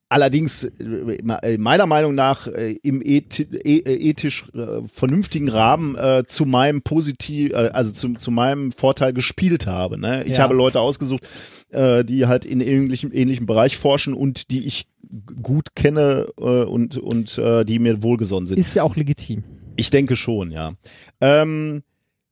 allerdings 0.08 0.64
äh, 0.64 1.56
meiner 1.58 1.86
Meinung 1.86 2.14
nach 2.14 2.46
äh, 2.46 2.76
im 2.82 3.02
ethi 3.02 3.42
äh, 3.64 4.08
ethisch 4.10 4.44
äh, 4.54 4.86
vernünftigen 4.86 5.48
Rahmen 5.48 5.96
äh, 5.96 6.24
zu 6.26 6.46
meinem 6.46 6.82
positiv 6.82 7.52
äh, 7.52 7.70
also 7.72 7.92
zu, 7.92 8.14
zu 8.14 8.30
meinem 8.30 8.72
Vorteil 8.72 9.12
gespielt 9.12 9.66
habe 9.66 9.98
ne? 9.98 10.22
ich 10.24 10.36
Ja. 10.36 10.44
habe 10.44 10.54
Leute 10.54 10.80
ausgesucht 10.80 11.26
äh, 11.70 12.04
die 12.04 12.26
halt 12.26 12.44
in 12.44 12.60
ähnlichem 12.60 13.10
ähnlichen 13.12 13.46
Bereich 13.46 13.76
forschen 13.76 14.14
und 14.14 14.50
die 14.50 14.64
ich 14.66 14.86
gut 15.42 15.74
kenne 15.74 16.26
äh, 16.38 16.42
und 16.64 16.96
und 16.98 17.38
äh, 17.38 17.64
die 17.64 17.78
mir 17.78 18.02
wohlgesonnen 18.02 18.46
sind 18.46 18.58
Ist 18.58 18.74
ja 18.74 18.82
auch 18.84 18.96
legitim. 18.96 19.42
ich 19.76 19.90
denke 19.90 20.14
schon, 20.16 20.50
ja. 20.52 20.72
Ähm, 21.20 21.82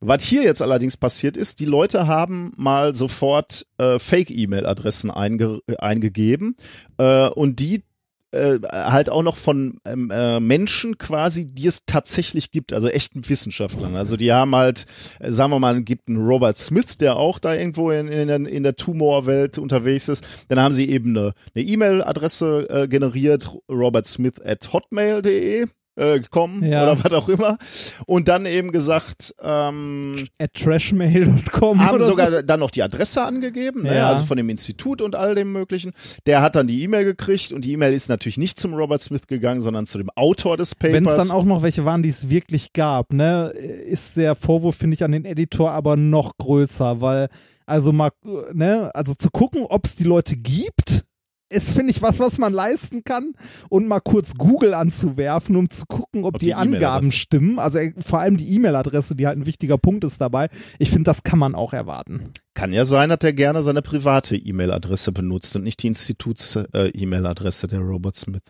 Was 0.07 0.23
hier 0.23 0.43
jetzt 0.43 0.61
allerdings 0.61 0.97
passiert 0.97 1.35
ist, 1.35 1.59
die 1.59 1.65
Leute 1.65 2.05
haben 2.05 2.53
mal 2.57 2.93
sofort 2.93 3.65
äh, 3.79 3.97
Fake-E-Mail-Adressen 3.97 5.09
einge 5.09 5.61
eingegeben 5.79 6.55
äh, 6.97 7.27
und 7.29 7.59
die 7.59 7.83
äh, 8.31 8.59
halt 8.69 9.09
auch 9.09 9.23
noch 9.23 9.35
von 9.35 9.79
ähm, 9.83 10.11
äh, 10.11 10.39
Menschen 10.39 10.99
quasi, 10.99 11.47
die 11.47 11.65
es 11.65 11.85
tatsächlich 11.87 12.51
gibt, 12.51 12.71
also 12.71 12.87
echten 12.87 13.27
Wissenschaftlern. 13.27 13.95
Also 13.95 14.15
die 14.15 14.31
haben 14.31 14.55
halt, 14.55 14.85
äh, 15.19 15.31
sagen 15.31 15.51
wir 15.51 15.59
mal, 15.59 15.81
gibt 15.81 16.07
einen 16.07 16.23
Robert 16.23 16.57
Smith, 16.57 16.97
der 16.99 17.15
auch 17.15 17.39
da 17.39 17.55
irgendwo 17.55 17.89
in, 17.89 18.07
in, 18.07 18.27
der, 18.27 18.45
in 18.45 18.61
der 18.61 18.75
Tumorwelt 18.75 19.57
unterwegs 19.57 20.07
ist. 20.07 20.23
Dann 20.49 20.59
haben 20.59 20.73
sie 20.73 20.87
eben 20.87 21.17
eine 21.17 21.33
E-Mail-Adresse 21.55 22.69
äh, 22.69 22.87
generiert, 22.87 23.49
robertsmith 23.69 24.39
at 24.45 24.71
hotmail.de 24.71 25.65
äh, 25.95 26.19
kommen 26.29 26.63
Ja. 26.63 26.83
oder 26.83 27.03
was 27.03 27.11
auch 27.13 27.29
immer. 27.29 27.57
Und 28.05 28.27
dann 28.27 28.45
eben 28.45 28.71
gesagt, 28.71 29.33
ähm, 29.41 30.27
At 30.39 30.53
trashmail.com 30.53 31.81
haben 31.85 32.03
sogar 32.03 32.43
dann 32.43 32.59
noch 32.59 32.71
die 32.71 32.83
Adresse 32.83 33.23
angegeben, 33.23 33.83
ne? 33.83 33.95
Ja. 33.95 34.09
also 34.09 34.23
von 34.25 34.37
dem 34.37 34.49
Institut 34.49 35.01
und 35.01 35.15
all 35.15 35.35
dem 35.35 35.51
möglichen. 35.51 35.91
Der 36.25 36.41
hat 36.41 36.55
dann 36.55 36.67
die 36.67 36.83
E-Mail 36.83 37.05
gekriegt 37.05 37.51
und 37.51 37.63
die 37.63 37.73
E-Mail 37.73 37.93
ist 37.93 38.09
natürlich 38.09 38.37
nicht 38.37 38.59
zum 38.59 38.73
Robert 38.73 39.01
Smith 39.01 39.27
gegangen, 39.27 39.61
sondern 39.61 39.85
zu 39.85 39.97
dem 39.97 40.09
Autor 40.15 40.57
des 40.57 40.75
Papers. 40.75 40.93
Wenn 40.95 41.05
es 41.07 41.15
dann 41.17 41.31
auch 41.31 41.45
noch 41.45 41.61
welche 41.61 41.85
waren, 41.85 42.03
die 42.03 42.09
es 42.09 42.29
wirklich 42.29 42.73
gab, 42.73 43.13
ne, 43.13 43.49
ist 43.49 44.17
der 44.17 44.35
Vorwurf, 44.35 44.75
finde 44.75 44.95
ich, 44.95 45.03
an 45.03 45.11
den 45.11 45.25
Editor 45.25 45.71
aber 45.71 45.95
noch 45.97 46.37
größer, 46.37 47.01
weil, 47.01 47.27
also 47.65 47.91
mal, 47.91 48.11
ne, 48.53 48.91
also 48.93 49.13
zu 49.15 49.29
gucken, 49.29 49.65
ob 49.67 49.85
es 49.85 49.95
die 49.95 50.03
Leute 50.03 50.35
gibt, 50.35 51.03
ist, 51.49 51.73
finde 51.73 51.91
ich, 51.91 52.01
was, 52.01 52.19
was 52.19 52.37
man 52.37 52.53
leisten 52.53 53.03
kann. 53.03 53.33
Und 53.69 53.87
mal 53.87 53.99
kurz 53.99 54.35
Google 54.35 54.73
anzuwerfen, 54.73 55.55
um 55.55 55.69
zu 55.69 55.85
gucken, 55.85 56.23
ob, 56.23 56.35
Ob 56.35 56.39
die, 56.39 56.47
die 56.47 56.53
Angaben 56.55 57.11
stimmen. 57.11 57.59
Also 57.59 57.79
äh, 57.79 57.93
vor 57.99 58.19
allem 58.19 58.37
die 58.37 58.53
E-Mail-Adresse, 58.55 59.15
die 59.15 59.27
halt 59.27 59.37
ein 59.37 59.45
wichtiger 59.45 59.77
Punkt 59.77 60.03
ist 60.03 60.19
dabei. 60.19 60.49
Ich 60.79 60.89
finde, 60.89 61.03
das 61.05 61.23
kann 61.23 61.39
man 61.39 61.55
auch 61.55 61.73
erwarten. 61.73 62.31
Kann 62.53 62.73
ja 62.73 62.85
sein, 62.85 63.09
dass 63.09 63.19
er 63.21 63.33
gerne 63.33 63.61
seine 63.63 63.81
private 63.81 64.35
E-Mail-Adresse 64.35 65.11
benutzt 65.11 65.55
und 65.55 65.63
nicht 65.63 65.83
die 65.83 65.87
Instituts-E-Mail-Adresse 65.87 67.67
der 67.67 67.79
Robert 67.79 68.15
Smith. 68.15 68.43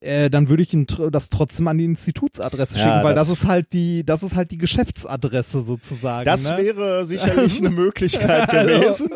Äh, 0.00 0.30
dann 0.30 0.48
würde 0.48 0.62
ich 0.62 0.72
ihn 0.72 0.86
tr 0.86 1.10
das 1.10 1.28
trotzdem 1.28 1.66
an 1.66 1.76
die 1.78 1.84
Institutsadresse 1.84 2.78
Ja, 2.78 2.84
schicken, 2.84 3.04
weil 3.04 3.14
das- 3.16 3.28
das, 3.28 3.38
ist 3.38 3.46
halt 3.48 3.72
die, 3.72 4.04
das 4.06 4.22
ist 4.22 4.36
halt 4.36 4.52
die 4.52 4.58
Geschäftsadresse 4.58 5.60
sozusagen. 5.62 6.24
Das 6.24 6.48
ne? 6.50 6.58
wäre 6.58 7.04
sicherlich 7.04 7.58
eine 7.60 7.70
Möglichkeit 7.70 8.48
gewesen. 8.48 9.10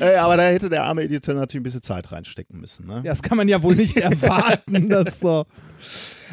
äh, 0.00 0.14
aber 0.16 0.38
da 0.38 0.44
hätte 0.44 0.70
der 0.70 0.84
arme 0.84 1.02
Editor 1.02 1.34
natürlich 1.34 1.60
ein 1.60 1.64
bisschen 1.64 1.82
Zeit 1.82 2.10
reinstecken 2.12 2.60
müssen. 2.60 2.86
Ne? 2.86 2.94
Ja, 3.04 3.10
das 3.12 3.20
kann 3.22 3.36
man 3.36 3.46
ja 3.48 3.62
wohl 3.62 3.76
nicht 3.76 3.96
erwarten. 3.98 4.88
dass 4.88 5.20
so. 5.20 5.44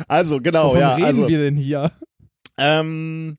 Also 0.07 0.39
genau, 0.39 0.67
Wovon 0.67 0.79
ja. 0.79 0.93
reden 0.95 1.05
Also, 1.05 1.27
wir 1.27 1.39
denn 1.39 1.55
hier? 1.57 1.91
Ähm, 2.57 3.37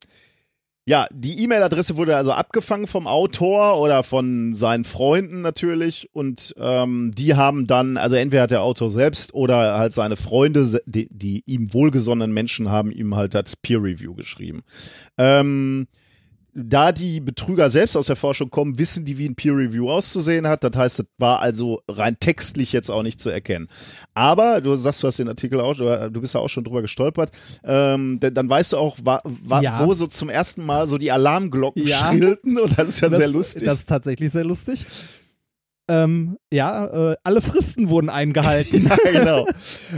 ja, 0.91 1.07
die 1.13 1.41
E-Mail-Adresse 1.45 1.97
wurde 1.97 2.17
also 2.17 2.33
abgefangen 2.33 2.89
vom 2.89 3.07
Autor 3.07 3.81
oder 3.81 4.03
von 4.03 4.57
seinen 4.57 4.83
Freunden 4.83 5.41
natürlich 5.41 6.09
und 6.13 6.53
ähm, 6.59 7.13
die 7.17 7.37
haben 7.37 7.69
dann, 7.69 7.97
also 7.97 8.17
entweder 8.17 8.43
hat 8.43 8.51
der 8.51 8.63
Autor 8.63 8.91
selbst 8.91 9.33
oder 9.33 9.79
halt 9.79 9.93
seine 9.93 10.17
Freunde, 10.17 10.81
die, 10.87 11.07
die 11.09 11.45
ihm 11.47 11.73
wohlgesonnenen 11.73 12.35
Menschen 12.35 12.71
haben 12.71 12.91
ihm 12.91 13.15
halt 13.15 13.35
das 13.35 13.55
Peer-Review 13.55 14.15
geschrieben. 14.15 14.63
Ähm, 15.17 15.87
da 16.55 16.93
die 16.93 17.21
Betrüger 17.21 17.71
selbst 17.71 17.97
aus 17.97 18.07
der 18.07 18.17
Forschung 18.17 18.51
kommen, 18.51 18.79
wissen 18.79 19.05
die, 19.05 19.19
wie 19.19 19.29
ein 19.29 19.35
Peer 19.35 19.53
Review 19.55 19.91
auszusehen 19.91 20.47
hat. 20.49 20.65
Das 20.65 20.75
heißt, 20.75 20.99
das 21.01 21.07
war 21.19 21.41
also 21.41 21.81
rein 21.89 22.17
textlich 22.21 22.73
jetzt 22.73 22.91
auch 22.91 23.03
nicht 23.03 23.21
zu 23.21 23.31
erkennen. 23.31 23.69
Aber 24.15 24.61
du 24.61 24.75
sagst, 24.75 25.03
du 25.03 25.07
hast 25.07 25.19
den 25.19 25.29
Artikel 25.29 25.61
auch, 25.61 25.75
du 25.77 26.21
bist 26.21 26.35
ja 26.35 26.41
auch 26.41 26.49
schon 26.49 26.65
drüber 26.65 26.83
gestolpert. 26.83 27.31
Ähm, 27.65 28.19
dann 28.21 28.49
weißt 28.49 28.73
du 28.73 28.77
auch, 28.79 28.99
wa, 29.03 29.21
wa, 29.25 29.61
Ja. 29.61 29.87
wo 29.87 29.95
so 29.95 30.07
zum 30.07 30.29
ersten 30.29 30.65
Mal 30.65 30.87
so 30.87 30.99
die 30.99 31.13
Alarmglocken 31.13 31.87
Ja. 31.87 32.11
schrillten. 32.13 32.59
Und 32.59 32.79
das 32.79 32.89
ist 32.89 33.01
ja 33.01 33.09
das, 33.09 33.19
sehr 33.19 33.29
lustig. 33.29 33.65
Das 33.65 33.81
ist 33.81 33.89
tatsächlich 33.89 34.33
sehr 34.33 34.45
lustig. 34.45 34.87
Ähm, 35.91 36.39
ja, 36.53 36.87
äh, 36.87 37.17
alle 37.25 37.43
Fristen 37.43 37.89
wurden 37.89 38.11
eingehalten. 38.11 38.89
ja, 39.05 39.11
genau. 39.11 39.47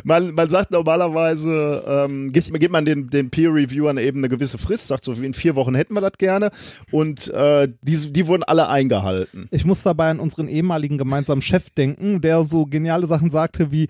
Man, 0.04 0.32
man 0.32 0.48
sagt 0.48 0.70
normalerweise, 0.70 1.84
ähm, 1.86 2.32
gibt, 2.32 2.50
gibt 2.58 2.72
man 2.72 2.86
den, 2.86 3.10
den 3.10 3.28
Peer-Reviewern 3.28 3.98
eben 3.98 4.20
eine 4.20 4.30
gewisse 4.30 4.56
Frist, 4.56 4.88
sagt 4.88 5.04
so, 5.04 5.12
in 5.12 5.34
vier 5.34 5.54
Wochen 5.54 5.74
hätten 5.74 5.92
wir 5.92 6.00
das 6.00 6.12
gerne. 6.16 6.50
Und 6.90 7.28
äh, 7.28 7.68
die, 7.82 8.10
die 8.10 8.26
wurden 8.26 8.42
alle 8.42 8.68
eingehalten. 8.68 9.48
Ich 9.50 9.66
muss 9.66 9.82
dabei 9.82 10.08
an 10.08 10.18
unseren 10.18 10.48
ehemaligen 10.48 10.96
gemeinsamen 10.96 11.42
Chef 11.42 11.68
denken, 11.68 12.22
der 12.22 12.42
so 12.44 12.64
geniale 12.64 13.06
Sachen 13.06 13.30
sagte 13.30 13.70
wie, 13.70 13.88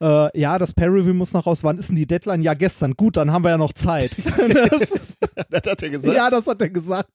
äh, 0.00 0.38
ja, 0.38 0.56
das 0.56 0.72
Peer-Review 0.72 1.14
muss 1.14 1.32
noch 1.32 1.46
raus. 1.46 1.64
Wann 1.64 1.78
ist 1.78 1.88
denn 1.88 1.96
die 1.96 2.06
Deadline? 2.06 2.42
Ja, 2.42 2.54
gestern. 2.54 2.94
Gut, 2.94 3.16
dann 3.16 3.32
haben 3.32 3.42
wir 3.42 3.50
ja 3.50 3.58
noch 3.58 3.72
Zeit. 3.72 4.16
das 4.70 5.16
Das 5.50 5.62
hat 5.66 5.82
er 5.82 5.90
gesagt. 5.90 6.16
ja, 6.16 6.30
das 6.30 6.46
hat 6.46 6.60
er 6.60 6.70
gesagt. 6.70 7.10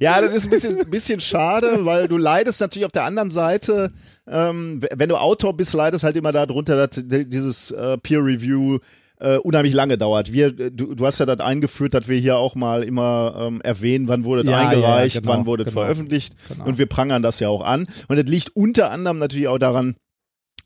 Ja, 0.00 0.20
das 0.20 0.34
ist 0.34 0.44
ein 0.44 0.50
bisschen, 0.50 0.90
bisschen 0.90 1.20
schade, 1.20 1.84
weil 1.84 2.08
du 2.08 2.16
leidest 2.16 2.60
natürlich 2.60 2.86
auf 2.86 2.92
der 2.92 3.04
anderen 3.04 3.30
Seite, 3.30 3.92
ähm, 4.26 4.80
wenn 4.94 5.08
du 5.08 5.16
Autor 5.16 5.56
bist, 5.56 5.74
leidest 5.74 6.04
halt 6.04 6.16
immer 6.16 6.32
darunter, 6.32 6.86
dass 6.86 7.02
dieses 7.06 7.70
äh, 7.70 7.96
Peer 7.98 8.24
Review 8.24 8.78
äh, 9.18 9.36
unheimlich 9.38 9.72
lange 9.72 9.96
dauert. 9.96 10.32
Wir, 10.32 10.52
du, 10.52 10.94
du 10.94 11.06
hast 11.06 11.18
ja 11.20 11.26
das 11.26 11.40
eingeführt, 11.40 11.94
dass 11.94 12.06
wir 12.08 12.18
hier 12.18 12.36
auch 12.36 12.54
mal 12.54 12.82
immer 12.82 13.34
ähm, 13.48 13.60
erwähnen, 13.62 14.08
wann 14.08 14.24
wurde 14.24 14.44
das 14.44 14.52
Ja, 14.52 14.68
eingereicht, 14.68 15.14
ja, 15.14 15.20
genau, 15.22 15.32
wann 15.32 15.46
wurde 15.46 15.62
es 15.64 15.70
genau. 15.70 15.80
veröffentlicht 15.82 16.34
Genau. 16.48 16.66
und 16.66 16.78
wir 16.78 16.86
prangern 16.86 17.22
das 17.22 17.40
ja 17.40 17.48
auch 17.48 17.62
an. 17.62 17.86
Und 18.08 18.16
das 18.16 18.26
liegt 18.26 18.54
unter 18.54 18.90
anderem 18.90 19.18
natürlich 19.18 19.48
auch 19.48 19.58
daran, 19.58 19.96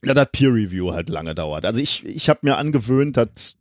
dass 0.02 0.14
das 0.14 0.28
Peer 0.32 0.48
Review 0.52 0.92
halt 0.92 1.10
lange 1.10 1.34
dauert. 1.34 1.64
Also 1.64 1.80
ich, 1.80 2.04
ich 2.06 2.28
habe 2.28 2.40
mir 2.42 2.56
angewöhnt, 2.56 3.16
das 3.16 3.56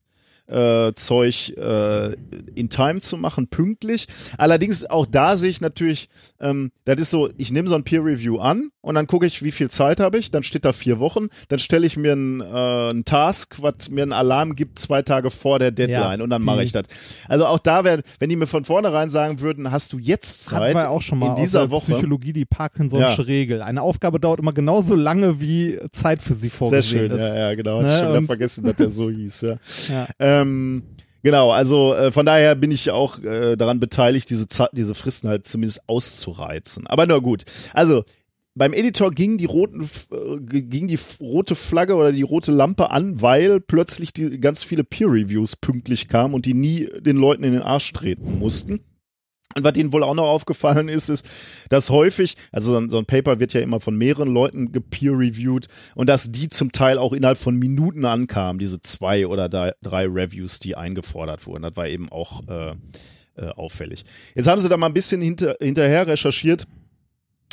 äh, 0.49 0.93
Zeug 0.95 1.49
äh, 1.57 2.13
in 2.55 2.69
Time 2.69 3.01
zu 3.01 3.17
machen, 3.17 3.47
pünktlich. 3.47 4.07
Allerdings 4.37 4.85
auch 4.89 5.05
da 5.05 5.37
sehe 5.37 5.49
ich 5.49 5.61
natürlich, 5.61 6.09
ähm, 6.39 6.71
das 6.85 6.99
ist 6.99 7.11
so, 7.11 7.29
ich 7.37 7.51
nehme 7.51 7.67
so 7.67 7.75
ein 7.75 7.83
Peer 7.83 8.03
Review 8.03 8.39
an 8.39 8.69
und 8.81 8.95
dann 8.95 9.07
gucke 9.07 9.25
ich, 9.25 9.43
wie 9.43 9.51
viel 9.51 9.69
Zeit 9.69 9.99
habe 9.99 10.17
ich, 10.17 10.31
dann 10.31 10.43
steht 10.43 10.65
da 10.65 10.73
vier 10.73 10.99
Wochen, 10.99 11.27
dann 11.49 11.59
stelle 11.59 11.85
ich 11.85 11.97
mir 11.97 12.13
einen, 12.13 12.41
äh, 12.41 12.45
einen 12.89 13.05
Task, 13.05 13.57
was 13.61 13.89
mir 13.89 14.03
einen 14.03 14.13
Alarm 14.13 14.55
gibt, 14.55 14.79
zwei 14.79 15.01
Tage 15.01 15.29
vor 15.31 15.59
der 15.59 15.71
Deadline 15.71 16.19
Ja, 16.19 16.23
und 16.23 16.29
dann 16.29 16.43
mache 16.43 16.63
ich 16.63 16.71
das. 16.71 16.85
Also 17.27 17.45
auch 17.45 17.59
da 17.59 17.83
wäre, 17.83 18.01
wenn 18.19 18.29
die 18.29 18.35
mir 18.35 18.47
von 18.47 18.65
vornherein 18.65 19.09
sagen 19.09 19.39
würden, 19.41 19.71
hast 19.71 19.93
du 19.93 19.99
jetzt 19.99 20.45
Zeit 20.45 20.75
wir 20.75 20.89
auch 20.89 21.01
schon 21.01 21.19
mal 21.19 21.29
in 21.29 21.35
dieser 21.35 21.69
Woche. 21.69 21.91
Psychologie 21.93 22.33
die 22.33 22.45
Parkinson'sche 22.45 22.99
Ja. 22.99 23.23
Regel. 23.23 23.61
Eine 23.61 23.81
Aufgabe 23.81 24.19
dauert 24.19 24.39
immer 24.39 24.53
genauso 24.53 24.95
lange, 24.95 25.39
wie 25.41 25.77
Zeit 25.91 26.21
für 26.21 26.35
sie 26.35 26.49
Sehr 26.49 26.51
vorgesehen 26.51 27.09
schön, 27.09 27.11
ist. 27.11 27.19
ja, 27.19 27.35
ja, 27.49 27.55
genau. 27.55 27.81
Ne, 27.81 27.93
ich 27.93 27.99
schon 27.99 28.09
wieder 28.13 28.23
vergessen, 28.23 28.63
dass 28.65 28.75
der 28.77 28.89
so 28.89 29.09
hieß, 29.09 29.41
ja. 29.41 29.57
Ja. 29.89 30.07
Ähm, 30.19 30.38
genau, 31.23 31.51
also 31.51 31.93
äh, 31.93 32.11
von 32.11 32.25
daher 32.25 32.55
bin 32.55 32.71
ich 32.71 32.91
auch 32.91 33.19
äh, 33.23 33.55
daran 33.55 33.79
beteiligt, 33.79 34.29
diese, 34.29 34.47
diese 34.73 34.95
Fristen 34.95 35.29
halt 35.29 35.45
zumindest 35.45 35.87
auszureizen. 35.87 36.87
Aber 36.87 37.05
na 37.05 37.17
gut. 37.17 37.45
Also 37.73 38.03
beim 38.55 38.73
Editor 38.73 39.11
ging 39.11 39.37
die 39.37 39.45
roten, 39.45 39.83
äh, 39.83 40.37
ging 40.41 40.87
die 40.87 40.99
rote 41.21 41.55
Flagge 41.55 41.95
oder 41.95 42.11
die 42.11 42.23
rote 42.23 42.51
Lampe 42.51 42.91
an, 42.91 43.21
weil 43.21 43.61
plötzlich 43.61 44.11
die 44.11 44.39
ganz 44.39 44.63
viele 44.63 44.83
Peer 44.83 45.07
Reviews 45.07 45.55
pünktlich 45.55 46.07
kamen 46.07 46.33
und 46.33 46.45
die 46.45 46.53
nie 46.53 46.89
den 46.99 47.15
Leuten 47.15 47.43
in 47.43 47.53
den 47.53 47.61
Arsch 47.61 47.91
treten 47.93 48.39
mussten. 48.39 48.81
Und 49.55 49.63
was 49.63 49.77
ihnen 49.77 49.91
wohl 49.91 50.03
auch 50.03 50.13
noch 50.13 50.27
aufgefallen 50.27 50.89
ist, 50.89 51.09
ist, 51.09 51.25
dass 51.69 51.89
häufig, 51.89 52.35
also 52.51 52.71
so 52.71 52.77
ein, 52.77 52.89
so 52.89 52.99
ein 52.99 53.05
Paper 53.05 53.39
wird 53.39 53.53
ja 53.53 53.61
immer 53.61 53.79
von 53.79 53.97
mehreren 53.97 54.31
Leuten 54.31 54.71
gepeer-reviewed 54.71 55.67
und 55.95 56.07
dass 56.07 56.31
die 56.31 56.49
zum 56.49 56.71
Teil 56.71 56.99
auch 56.99 57.13
innerhalb 57.13 57.39
von 57.39 57.55
Minuten 57.57 58.05
ankamen, 58.05 58.59
diese 58.59 58.79
zwei 58.81 59.25
oder 59.25 59.49
drei, 59.49 59.73
Reviews, 59.81 60.59
die 60.59 60.75
eingefordert 60.75 61.47
wurden. 61.47 61.63
Das 61.63 61.75
war 61.75 61.87
eben 61.87 62.09
auch 62.11 62.47
äh, 62.47 62.73
äh, 63.37 63.49
auffällig. 63.49 64.03
Jetzt 64.35 64.47
haben 64.47 64.61
sie 64.61 64.69
da 64.69 64.77
mal 64.77 64.85
ein 64.85 64.93
bisschen 64.93 65.19
hinter, 65.21 65.55
hinterher 65.59 66.05
recherchiert. 66.05 66.67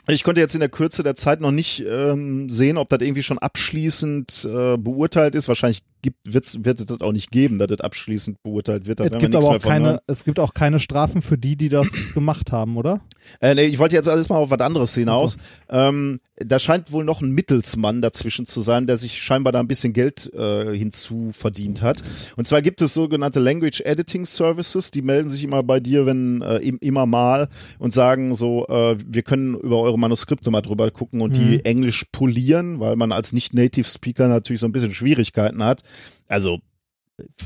Ich 0.09 0.23
konnte 0.23 0.41
jetzt 0.41 0.55
in 0.55 0.61
der 0.61 0.69
Kürze 0.69 1.03
der 1.03 1.17
Zeit 1.17 1.41
noch 1.41 1.51
nicht 1.51 1.81
ähm, 1.81 2.49
sehen, 2.49 2.77
ob 2.77 2.91
das 2.91 3.01
irgendwie 3.01 3.25
schon 3.25 3.39
abschließend 3.39 4.45
äh, 4.45 4.77
beurteilt 4.77 5.35
ist. 5.35 5.49
Wahrscheinlich 5.49 5.83
gibt, 6.07 6.19
wird's, 6.25 6.65
wird 6.65 6.81
es 6.81 6.87
das 6.87 7.01
auch 7.01 7.13
nicht 7.13 7.31
geben, 7.31 7.59
dass 7.59 7.69
das 7.69 7.81
abschließend 7.81 8.43
beurteilt 8.43 8.87
wird. 8.87 9.01
Da 9.01 9.05
Es 9.05 9.11
wir 9.13 9.19
gibt 9.19 9.33
nichts 9.35 9.45
aber 9.47 9.57
auch 9.57 9.63
hören. 9.65 9.69
keine, 9.83 10.03
es 10.07 10.25
gibt 10.25 10.39
auch 10.39 10.55
keine 10.55 10.79
Strafen 10.79 11.21
für 11.23 11.37
die, 11.37 11.57
die 11.57 11.69
das 11.69 11.89
gemacht 12.15 12.53
haben, 12.53 12.77
oder? 12.77 13.01
Äh, 13.41 13.55
nee, 13.57 13.65
ich 13.65 13.79
wollte 13.81 13.97
jetzt 13.97 14.09
alles 14.09 14.29
mal 14.29 14.37
auf 14.37 14.51
was 14.51 14.61
anderes 14.61 14.95
hinaus. 14.95 15.37
Ähm, 15.69 16.21
da 16.37 16.59
scheint 16.59 16.93
wohl 16.93 17.05
noch 17.05 17.21
ein 17.23 17.31
Mittelsmann 17.33 18.01
dazwischen 18.01 18.47
zu 18.47 18.61
sein, 18.61 18.87
der 18.87 18.97
sich 18.99 19.21
scheinbar 19.21 19.53
da 19.53 19.59
ein 19.61 19.67
bisschen 19.69 19.93
Geld 19.93 20.33
äh, 20.33 20.77
hinzu 20.77 21.31
verdient 21.33 21.83
hat. 21.83 22.03
Und 22.37 22.47
zwar 22.47 22.63
gibt 22.63 22.81
es 22.83 22.95
sogenannte 22.95 23.41
Language 23.41 23.81
Editing 23.81 24.27
Services, 24.27 24.91
die 24.93 25.03
melden 25.03 25.29
sich 25.31 25.43
immer 25.43 25.63
bei 25.65 25.81
dir, 25.81 26.07
wenn 26.07 26.41
äh, 26.43 26.59
im- 26.59 26.79
immer 26.81 27.07
mal 27.07 27.49
und 27.81 27.93
sagen 27.93 28.35
so, 28.37 28.67
äh, 28.69 28.97
wir 29.05 29.23
können 29.23 29.55
über 29.57 29.81
eure 29.81 29.99
Manuskripte 29.99 30.51
mal 30.53 30.63
drüber 30.63 30.91
gucken 30.93 31.21
und 31.21 31.37
die 31.37 31.65
Englisch 31.65 32.05
polieren, 32.13 32.79
weil 32.79 32.95
man 32.97 33.11
als 33.11 33.33
nicht-Native 33.33 33.89
Speaker 33.89 34.29
natürlich 34.29 34.61
so 34.61 34.67
ein 34.67 34.73
bisschen 34.73 34.95
Schwierigkeiten 34.95 35.65
hat. 35.65 35.83
Also 36.29 36.61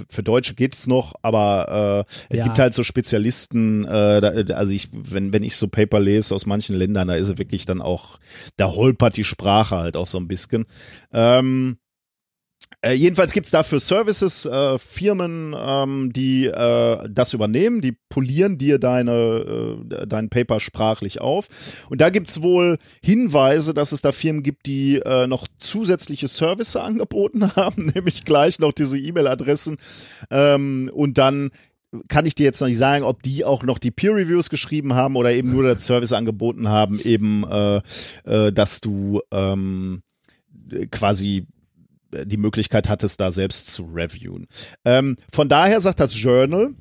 für, 0.09 0.23
Deutsche 0.25 0.55
geht's 0.55 0.89
noch, 0.89 1.15
aber 1.23 2.07
äh, 2.09 2.13
es 2.31 2.39
Ja. 2.39 2.45
gibt 2.45 2.59
halt 2.59 2.75
so 2.75 2.83
Spezialisten, 2.83 3.85
äh, 3.85 4.21
da, 4.21 4.55
also 4.57 4.73
ich, 4.73 4.89
wenn, 4.93 5.33
wenn 5.33 5.45
ich 5.45 5.55
so 5.57 5.69
Paper 5.69 6.01
lese 6.01 6.35
aus 6.35 6.45
manchen 6.45 6.75
Ländern, 6.75 7.07
da 7.09 7.15
ist 7.15 7.29
es 7.29 7.39
wirklich 7.39 7.67
dann 7.67 7.81
auch, 7.81 8.19
da 8.57 8.73
holpert 8.73 9.17
die 9.17 9.25
Sprache 9.25 9.77
halt 9.77 9.97
auch 9.97 10.07
so 10.09 10.19
ein 10.19 10.27
bisschen. 10.27 10.67
Ähm, 11.13 11.79
Äh, 12.83 12.93
jedenfalls 12.93 13.33
gibt's 13.33 13.51
dafür 13.51 13.79
Services, 13.79 14.47
äh, 14.47 14.79
Firmen, 14.79 15.55
ähm, 15.59 16.13
die 16.15 16.47
äh, 16.47 17.09
das 17.11 17.35
übernehmen, 17.35 17.83
die 17.83 17.93
polieren 18.09 18.57
dir 18.57 18.79
deine, 18.79 19.85
äh, 19.91 20.07
dein 20.07 20.31
Paper 20.31 20.61
sprachlich 20.61 21.21
auf. 21.21 21.49
Und 21.91 22.01
da 22.01 22.09
gibt's 22.09 22.43
wohl 22.43 22.79
Hinweise, 23.03 23.75
dass 23.75 23.93
es 23.93 24.01
da 24.01 24.13
Firmen 24.13 24.43
gibt, 24.43 24.67
die 24.67 24.97
äh, 24.97 25.27
noch 25.27 25.47
zusätzliche 25.59 26.29
Services 26.29 26.77
angeboten 26.77 27.55
haben, 27.57 27.93
nämlich 27.95 28.25
gleich 28.25 28.59
noch 28.59 28.73
diese 28.73 28.99
E-Mail-Adressen 28.99 29.77
ähm, 30.31 30.91
und 30.95 31.19
dann 31.19 31.51
kann 32.09 32.25
ich 32.25 32.37
dir 32.37 32.45
jetzt 32.45 32.61
noch 32.61 32.69
nicht 32.69 32.79
sagen, 32.79 33.05
ob 33.05 33.23
die 33.23 33.45
auch 33.45 33.65
noch 33.65 33.79
die 33.79 33.91
Peer 33.91 34.15
Reviews 34.15 34.49
geschrieben 34.49 34.95
haben 34.95 35.17
oder 35.17 35.33
eben 35.33 35.51
nur 35.51 35.65
das 35.65 35.85
Service 35.85 36.13
angeboten 36.13 36.69
haben, 36.69 37.01
eben, 37.01 37.45
äh, 37.51 37.81
äh, 38.25 38.53
dass 38.53 38.81
du 38.81 39.21
ähm, 39.33 40.03
quasi 40.93 41.47
die 42.13 42.37
Möglichkeit 42.37 42.89
hattest, 42.89 43.21
da 43.21 43.31
selbst 43.31 43.69
zu 43.69 43.85
reviewen. 43.85 44.47
Ähm, 44.85 45.17
von 45.31 45.49
daher 45.49 45.81
sagt 45.81 46.01
das 46.01 46.21
Journal, 46.21 46.75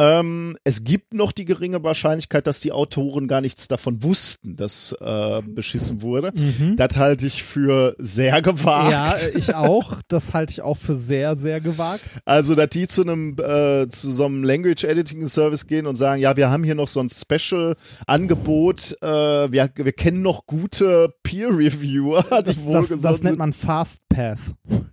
ähm, 0.00 0.56
es 0.64 0.82
gibt 0.82 1.12
noch 1.12 1.30
die 1.30 1.44
geringe 1.44 1.84
Wahrscheinlichkeit, 1.84 2.46
dass 2.46 2.60
die 2.60 2.72
Autoren 2.72 3.28
gar 3.28 3.42
nichts 3.42 3.68
davon 3.68 4.02
wussten, 4.02 4.56
dass 4.56 4.96
äh, 4.98 5.42
beschissen 5.42 6.00
wurde. 6.00 6.32
Mhm. 6.34 6.76
Das 6.76 6.96
halte 6.96 7.26
ich 7.26 7.42
für 7.42 7.94
sehr 7.98 8.40
gewagt. 8.40 8.90
Ja, 8.90 9.12
äh, 9.12 9.38
ich 9.38 9.54
auch. 9.54 10.00
Das 10.08 10.32
halte 10.32 10.52
ich 10.52 10.62
auch 10.62 10.78
für 10.78 10.94
sehr, 10.94 11.36
sehr 11.36 11.60
gewagt. 11.60 12.00
Also, 12.24 12.54
dass 12.54 12.70
die 12.70 12.88
zu 12.88 13.02
einem 13.02 13.36
äh, 13.38 13.88
zu 13.88 14.10
so 14.10 14.24
einem 14.24 14.42
Language 14.42 14.84
Editing 14.84 15.28
Service 15.28 15.66
gehen 15.66 15.86
und 15.86 15.96
sagen, 15.96 16.22
ja, 16.22 16.34
wir 16.34 16.48
haben 16.48 16.64
hier 16.64 16.74
noch 16.74 16.88
so 16.88 17.00
ein 17.00 17.10
Special 17.10 17.76
Angebot, 18.06 18.96
äh, 19.02 19.06
wir, 19.06 19.70
wir 19.74 19.92
kennen 19.92 20.22
noch 20.22 20.46
gute 20.46 21.12
Peer 21.22 21.50
Reviewer, 21.50 22.24
die 22.42 22.44
Das, 22.46 22.88
das, 22.88 23.00
das 23.02 23.22
nennt 23.22 23.36
man 23.36 23.52
Fast 23.52 24.00
Path. 24.08 24.38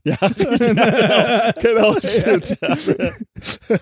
Ja, 0.03 0.15
richtig, 0.15 0.59
genau, 1.61 1.93
genau, 1.93 1.95
stimmt. 2.01 2.57
Ja. 2.61 2.77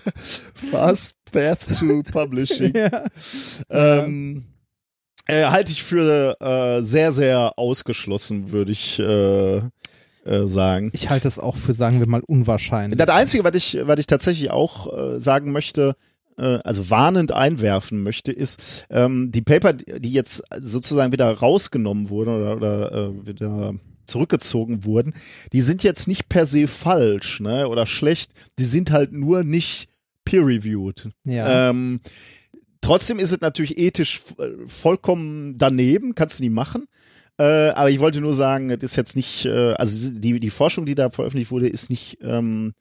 Fast 0.70 1.15
Path 1.36 1.78
to 1.78 2.02
Publishing. 2.10 2.74
Ja. 2.74 3.04
Ähm, 3.68 4.44
äh, 5.26 5.44
halte 5.44 5.72
ich 5.72 5.82
für 5.82 6.40
äh, 6.40 6.82
sehr, 6.82 7.12
sehr 7.12 7.58
ausgeschlossen, 7.58 8.52
würde 8.52 8.72
ich 8.72 8.98
äh, 8.98 9.56
äh, 9.56 10.46
sagen. 10.46 10.90
Ich 10.94 11.10
halte 11.10 11.28
es 11.28 11.38
auch 11.38 11.56
für, 11.56 11.72
sagen 11.72 12.00
wir 12.00 12.06
mal, 12.06 12.22
unwahrscheinlich. 12.26 12.98
Das 12.98 13.08
Einzige, 13.08 13.44
was 13.44 13.54
ich, 13.54 13.78
was 13.82 13.98
ich 14.00 14.06
tatsächlich 14.06 14.50
auch 14.50 15.14
äh, 15.14 15.20
sagen 15.20 15.52
möchte, 15.52 15.96
äh, 16.38 16.58
also 16.64 16.90
warnend 16.90 17.32
einwerfen 17.32 18.02
möchte, 18.02 18.32
ist, 18.32 18.86
ähm, 18.88 19.30
die 19.32 19.42
Paper, 19.42 19.74
die 19.74 20.12
jetzt 20.12 20.44
sozusagen 20.58 21.12
wieder 21.12 21.30
rausgenommen 21.30 22.08
wurden 22.08 22.30
oder, 22.30 22.56
oder 22.56 23.26
wieder 23.26 23.74
zurückgezogen 24.06 24.84
wurden, 24.84 25.14
die 25.52 25.60
sind 25.60 25.82
jetzt 25.82 26.06
nicht 26.06 26.28
per 26.28 26.46
se 26.46 26.68
falsch 26.68 27.40
ne, 27.40 27.68
oder 27.68 27.86
schlecht, 27.86 28.32
die 28.58 28.64
sind 28.64 28.92
halt 28.92 29.12
nur 29.12 29.42
nicht 29.42 29.88
peer-reviewed. 30.26 31.08
Ja. 31.24 31.70
Ähm, 31.70 32.00
trotzdem 32.82 33.18
ist 33.18 33.32
es 33.32 33.40
natürlich 33.40 33.78
ethisch 33.78 34.20
äh, 34.38 34.66
vollkommen 34.66 35.56
daneben, 35.56 36.14
kannst 36.14 36.38
du 36.38 36.44
nie 36.44 36.50
machen. 36.50 36.86
Äh, 37.38 37.70
aber 37.70 37.90
ich 37.90 38.00
wollte 38.00 38.20
nur 38.20 38.34
sagen, 38.34 38.68
das 38.68 38.82
ist 38.82 38.96
jetzt 38.96 39.16
nicht, 39.16 39.46
äh, 39.46 39.72
also 39.74 40.10
die, 40.12 40.40
die 40.40 40.50
Forschung, 40.50 40.86
die 40.86 40.94
da 40.94 41.10
veröffentlicht 41.10 41.50
wurde, 41.50 41.68
ist 41.68 41.90
nicht, 41.90 42.18
ähm, 42.22 42.72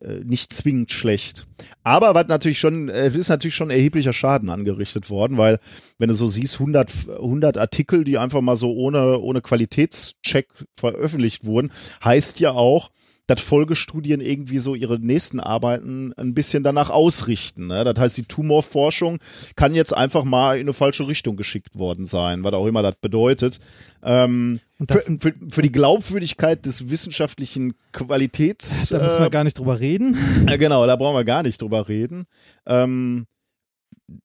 äh, 0.00 0.20
nicht 0.24 0.52
zwingend 0.52 0.90
schlecht. 0.90 1.46
Aber 1.82 2.14
was 2.14 2.28
natürlich 2.28 2.60
schon, 2.60 2.90
äh, 2.90 3.06
es 3.06 3.14
ist 3.14 3.30
natürlich 3.30 3.54
schon 3.54 3.70
erheblicher 3.70 4.12
Schaden 4.12 4.50
angerichtet 4.50 5.08
worden, 5.08 5.38
weil 5.38 5.58
wenn 5.98 6.08
du 6.08 6.14
so 6.14 6.26
siehst, 6.26 6.60
100, 6.60 7.08
100 7.08 7.56
Artikel, 7.56 8.04
die 8.04 8.18
einfach 8.18 8.42
mal 8.42 8.56
so 8.56 8.72
ohne, 8.72 9.18
ohne 9.18 9.40
Qualitätscheck 9.40 10.48
veröffentlicht 10.76 11.46
wurden, 11.46 11.72
heißt 12.04 12.40
ja 12.40 12.50
auch, 12.52 12.90
dass 13.34 13.40
Folgestudien 13.44 14.20
irgendwie 14.20 14.58
so 14.58 14.74
ihre 14.74 14.98
nächsten 14.98 15.40
Arbeiten 15.40 16.12
ein 16.16 16.34
bisschen 16.34 16.62
danach 16.62 16.90
ausrichten. 16.90 17.66
Ne? 17.66 17.84
Das 17.84 17.98
heißt, 17.98 18.16
die 18.18 18.24
Tumorforschung 18.24 19.18
kann 19.56 19.74
jetzt 19.74 19.96
einfach 19.96 20.24
mal 20.24 20.56
in 20.56 20.62
eine 20.62 20.72
falsche 20.72 21.06
Richtung 21.08 21.36
geschickt 21.36 21.78
worden 21.78 22.04
sein, 22.04 22.44
was 22.44 22.52
auch 22.52 22.66
immer 22.66 22.82
das 22.82 22.96
bedeutet. 22.96 23.58
Ähm, 24.02 24.60
Und 24.78 24.90
das 24.90 25.04
für, 25.04 25.18
für, 25.18 25.34
für 25.48 25.62
die 25.62 25.72
Glaubwürdigkeit 25.72 26.66
des 26.66 26.90
wissenschaftlichen 26.90 27.74
Qualitäts. 27.92 28.88
da 28.88 29.02
müssen 29.02 29.20
wir 29.20 29.26
äh, 29.26 29.30
gar 29.30 29.44
nicht 29.44 29.58
drüber 29.58 29.80
reden. 29.80 30.16
ja, 30.46 30.56
genau, 30.56 30.86
da 30.86 30.96
brauchen 30.96 31.16
wir 31.16 31.24
gar 31.24 31.42
nicht 31.42 31.62
drüber 31.62 31.88
reden. 31.88 32.26
Ähm, 32.66 33.26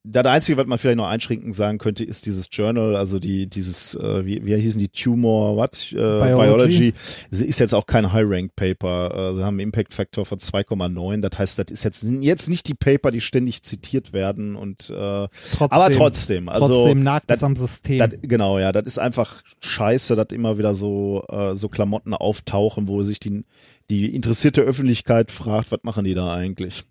das 0.04 0.26
Einzige, 0.26 0.58
was 0.58 0.68
man 0.68 0.78
vielleicht 0.78 0.98
noch 0.98 1.08
einschränkend 1.08 1.54
sagen 1.54 1.78
könnte, 1.78 2.04
ist 2.04 2.26
dieses 2.26 2.48
Journal, 2.52 2.96
also 2.96 3.20
die, 3.20 3.48
dieses, 3.48 3.96
äh, 3.96 4.26
wie, 4.26 4.46
wie 4.46 4.56
hießen 4.56 4.80
die 4.80 4.90
Tumor, 4.90 5.56
what? 5.58 5.92
Äh, 5.92 5.96
Biology. 5.96 6.92
Biology. 6.92 6.94
Ist 7.32 7.60
jetzt 7.60 7.74
auch 7.74 7.86
kein 7.86 8.12
High-Rank-Paper. 8.12 9.32
Äh, 9.32 9.36
sie 9.36 9.44
haben 9.44 9.56
einen 9.56 9.60
Impact-Faktor 9.62 10.26
von 10.26 10.40
2,9. 10.40 11.22
Das 11.22 11.38
heißt, 11.38 11.60
das 11.60 11.66
ist 11.72 11.84
jetzt, 11.84 12.04
jetzt 12.04 12.50
nicht 12.50 12.68
die 12.68 12.74
Paper, 12.74 13.12
die 13.12 13.22
ständig 13.22 13.64
zitiert 13.64 14.14
werden 14.14 14.56
und 14.56 14.90
äh, 14.90 15.28
Trotzdem, 15.56 15.68
aber 15.70 15.90
trotzdem, 15.92 16.50
also 16.50 16.68
trotzdem 16.68 17.04
nagt 17.04 17.30
es 17.30 17.40
das- 17.40 17.44
am 17.44 17.56
System. 17.56 18.00
das, 18.00 18.10
genau, 18.22 18.60
ja, 18.60 18.72
das 18.72 18.86
ist 18.86 19.00
einfach 19.00 19.42
scheiße, 19.64 20.16
dass 20.16 20.28
immer 20.32 20.58
wieder 20.58 20.74
so, 20.74 21.24
äh, 21.30 21.56
so 21.56 21.70
Klamotten 21.70 22.14
auftauchen, 22.14 22.88
wo 22.88 23.02
sich 23.02 23.20
die, 23.20 23.44
die 23.90 24.14
interessierte 24.14 24.62
Öffentlichkeit 24.62 25.32
fragt, 25.32 25.72
was 25.72 25.80
machen 25.84 26.06
die 26.06 26.14
da 26.14 26.34
eigentlich? 26.34 26.84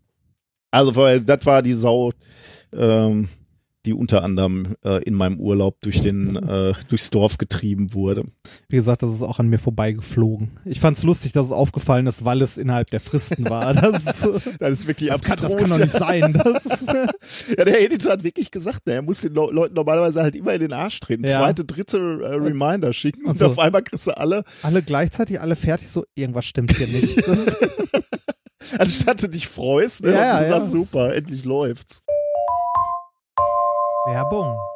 Also, 0.71 0.93
das 1.21 1.47
war 1.47 1.63
die 1.63 1.73
Sau, 1.73 2.13
ähm, 2.73 3.29
die 3.87 3.95
unter 3.95 4.25
anderem 4.25 4.75
äh, 4.85 5.03
in 5.05 5.15
meinem 5.15 5.39
Urlaub 5.39 5.81
durch 5.81 6.01
den, 6.01 6.35
äh, 6.37 6.75
durchs 6.89 7.11
Dorf 7.11 7.39
getrieben 7.39 7.95
wurde. 7.95 8.25
Wie 8.69 8.77
gesagt, 8.77 9.03
das 9.03 9.13
ist 9.13 9.23
auch 9.23 9.39
an 9.39 9.49
mir 9.49 9.59
vorbeigeflogen. 9.61 10.59
Ich 10.65 10.81
fand 10.81 10.97
es 10.97 11.05
lustig, 11.05 11.33
dass 11.33 11.47
es 11.47 11.53
aufgefallen 11.53 12.07
ist, 12.09 12.25
weil 12.25 12.43
es 12.43 12.59
innerhalb 12.59 12.91
der 12.91 13.01
Fristen 13.01 13.49
war. 13.49 13.75
Das, 13.87 14.07
ist, 14.07 14.29
Das 14.59 14.71
ist 14.73 14.87
wirklich 14.89 15.11
das, 15.11 15.23
kann, 15.23 15.33
abstrus. 15.39 15.53
das 15.53 15.61
kann 15.61 15.71
doch 15.71 15.79
nicht 15.79 15.93
sein. 15.97 16.33
Das 16.67 16.87
ja, 17.57 17.65
der 17.65 17.81
Editor 17.81 18.13
hat 18.13 18.25
wirklich 18.25 18.51
gesagt, 18.51 18.81
er 18.87 19.03
muss 19.03 19.21
den 19.21 19.35
Le 19.35 19.49
Leuten 19.53 19.75
normalerweise 19.75 20.23
halt 20.23 20.35
immer 20.35 20.55
in 20.55 20.61
den 20.61 20.73
Arsch 20.73 20.99
treten. 20.99 21.25
Ja. 21.25 21.31
Zweite, 21.31 21.65
dritte 21.65 21.99
äh, 21.99 22.35
Reminder 22.35 22.93
schicken 22.93 23.23
und, 23.23 23.31
Und 23.31 23.39
so. 23.39 23.47
auf 23.47 23.59
einmal 23.59 23.83
kriegst 23.83 24.07
du 24.09 24.17
alle, 24.17 24.43
alle 24.63 24.83
gleichzeitig, 24.83 25.41
alle 25.41 25.55
fertig, 25.55 25.89
so 25.89 26.05
irgendwas 26.15 26.47
stimmt 26.47 26.77
hier 26.77 26.89
nicht. 26.89 27.23
Anstatt 28.79 29.23
du 29.23 29.29
dich 29.29 29.47
freust, 29.47 30.03
ne, 30.03 30.13
Ja, 30.13 30.33
und 30.35 30.41
du 30.41 30.51
ja, 30.51 30.61
sagst, 30.61 30.73
super, 30.73 31.15
endlich 31.15 31.45
läuft's. 31.45 32.03
Werbung. 34.07 34.76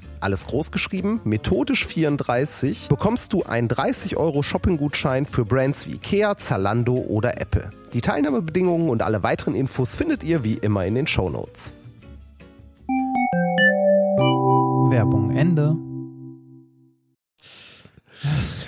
alles 0.21 0.47
groß 0.47 0.71
geschrieben, 0.71 1.21
methodisch 1.23 1.85
34, 1.85 2.87
bekommst 2.87 3.33
du 3.33 3.43
einen 3.43 3.67
30 3.67 4.17
Euro 4.17 4.43
Shoppinggutschein 4.43 5.25
für 5.25 5.45
Brands 5.45 5.87
wie 5.87 5.93
Ikea, 5.95 6.37
Zalando 6.37 6.93
oder 6.95 7.41
Apple. 7.41 7.69
Die 7.93 8.01
Teilnahmebedingungen 8.01 8.89
und 8.89 9.01
alle 9.01 9.23
weiteren 9.23 9.55
Infos 9.55 9.95
findet 9.95 10.23
ihr 10.23 10.43
wie 10.43 10.53
immer 10.55 10.85
in 10.85 10.95
den 10.95 11.07
Shownotes. 11.07 11.73
Werbung 14.89 15.31
Ende. 15.31 15.75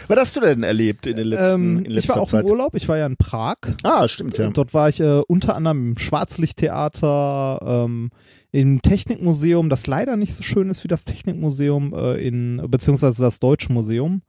Was 0.08 0.20
hast 0.20 0.36
du 0.36 0.42
denn 0.42 0.64
erlebt 0.64 1.08
in 1.08 1.16
den 1.18 1.28
letzten 1.28 1.54
Ähm, 1.54 1.78
in 1.80 1.86
ich 1.86 1.94
letzter 1.94 2.16
war 2.16 2.22
auch 2.24 2.28
Zeit? 2.28 2.44
im 2.44 2.52
Urlaub, 2.52 2.76
ich 2.76 2.88
war 2.90 2.98
ja 2.98 3.06
in 3.06 3.18
Prag. 3.18 3.56
Ah, 3.84 4.08
stimmt 4.08 4.38
ja. 4.38 4.50
Dort 4.50 4.74
war 4.74 4.90
ich 4.90 5.00
äh, 5.00 5.22
unter 5.28 5.56
anderem 5.56 5.92
im 5.92 5.98
Schwarzlichttheater, 5.98 7.60
ähm, 7.86 8.10
im 8.54 8.84
Technikmuseum, 8.84 9.68
das 9.68 9.88
leider 9.88 10.16
nicht 10.16 10.36
so 10.36 10.44
schön 10.44 10.70
ist 10.70 10.84
wie 10.84 10.88
das 10.88 11.06
Technikmuseum 11.06 11.94
äh, 11.94 12.26
in, 12.26 12.62
beziehungsweise 12.70 13.24
das 13.24 13.40
Deutsche 13.40 13.74
Museum. 13.74 14.22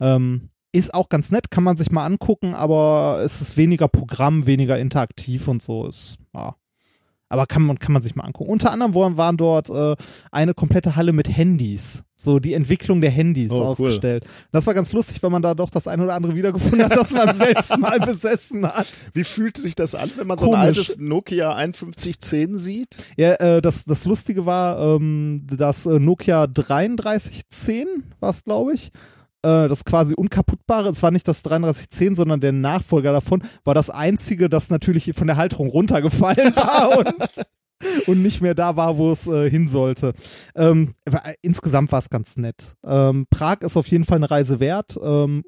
Ähm, 0.00 0.48
ist 0.72 0.94
auch 0.94 1.10
ganz 1.10 1.30
nett, 1.30 1.50
kann 1.50 1.64
man 1.64 1.76
sich 1.76 1.90
mal 1.90 2.06
angucken, 2.06 2.54
aber 2.54 3.20
es 3.22 3.42
ist 3.42 3.58
weniger 3.58 3.86
Programm, 3.88 4.46
weniger 4.46 4.78
interaktiv 4.78 5.48
und 5.48 5.60
so. 5.60 5.86
Ist, 5.86 6.16
ja. 6.34 6.56
Aber 7.28 7.46
kann 7.46 7.62
man, 7.62 7.78
kann 7.78 7.92
man 7.92 8.00
sich 8.00 8.16
mal 8.16 8.24
angucken. 8.24 8.50
Unter 8.50 8.72
anderem 8.72 8.94
waren, 8.94 9.36
dort 9.36 9.68
äh, 9.68 9.96
eine 10.32 10.54
komplette 10.54 10.96
Halle 10.96 11.12
mit 11.12 11.28
Handys. 11.28 12.04
So 12.20 12.40
die 12.40 12.52
Entwicklung 12.54 13.00
der 13.00 13.12
Handys 13.12 13.52
Oh, 13.52 13.60
cool. 13.60 13.66
ausgestellt. 13.66 14.24
Das 14.50 14.66
war 14.66 14.74
ganz 14.74 14.92
lustig, 14.92 15.22
weil 15.22 15.30
man 15.30 15.40
da 15.40 15.54
doch 15.54 15.70
das 15.70 15.86
ein 15.86 16.00
oder 16.00 16.14
andere 16.14 16.34
wiedergefunden 16.34 16.82
hat, 16.82 16.96
das 16.96 17.12
man 17.12 17.32
selbst 17.36 17.78
mal 17.78 18.00
besessen 18.00 18.66
hat. 18.66 18.88
Wie 19.12 19.22
fühlt 19.22 19.56
sich 19.56 19.76
das 19.76 19.94
an, 19.94 20.10
wenn 20.16 20.26
man 20.26 20.36
so 20.36 20.46
ein 20.46 20.60
Komisch. 20.60 20.78
altes 20.78 20.98
Nokia 20.98 21.54
5110 21.56 22.58
sieht? 22.58 22.96
Ja, 23.16 23.34
äh, 23.34 23.62
das, 23.62 23.84
das 23.84 24.04
Lustige 24.04 24.46
war, 24.46 24.96
ähm, 24.96 25.46
das 25.48 25.86
äh, 25.86 26.00
Nokia 26.00 26.48
3310 26.48 27.86
war 28.18 28.30
es, 28.30 28.42
glaube 28.42 28.74
ich. 28.74 28.90
Äh, 29.42 29.68
das 29.68 29.84
quasi 29.84 30.14
unkaputtbare, 30.14 30.88
es 30.88 31.02
war 31.04 31.12
nicht 31.12 31.28
das 31.28 31.44
3310, 31.44 32.16
sondern 32.16 32.40
der 32.40 32.50
Nachfolger 32.50 33.12
davon, 33.12 33.42
war 33.62 33.74
das 33.74 33.90
einzige, 33.90 34.48
das 34.48 34.70
natürlich 34.70 35.12
von 35.14 35.28
der 35.28 35.36
Halterung 35.36 35.68
runtergefallen 35.68 36.56
war 36.56 36.98
und, 36.98 37.14
und 38.06 38.22
nicht 38.22 38.40
mehr 38.40 38.54
da 38.54 38.76
war, 38.76 38.98
wo 38.98 39.12
es 39.12 39.26
äh, 39.26 39.50
hin 39.50 39.68
sollte. 39.68 40.12
Ähm, 40.54 40.92
war, 41.04 41.22
insgesamt 41.42 41.92
war 41.92 41.98
es 41.98 42.10
ganz 42.10 42.36
nett. 42.36 42.74
Ähm, 42.84 43.26
Prag 43.30 43.60
ist 43.60 43.76
auf 43.76 43.88
jeden 43.88 44.04
Fall 44.04 44.16
eine 44.16 44.30
Reise 44.30 44.60
wert. 44.60 44.98
Ähm, 45.02 45.44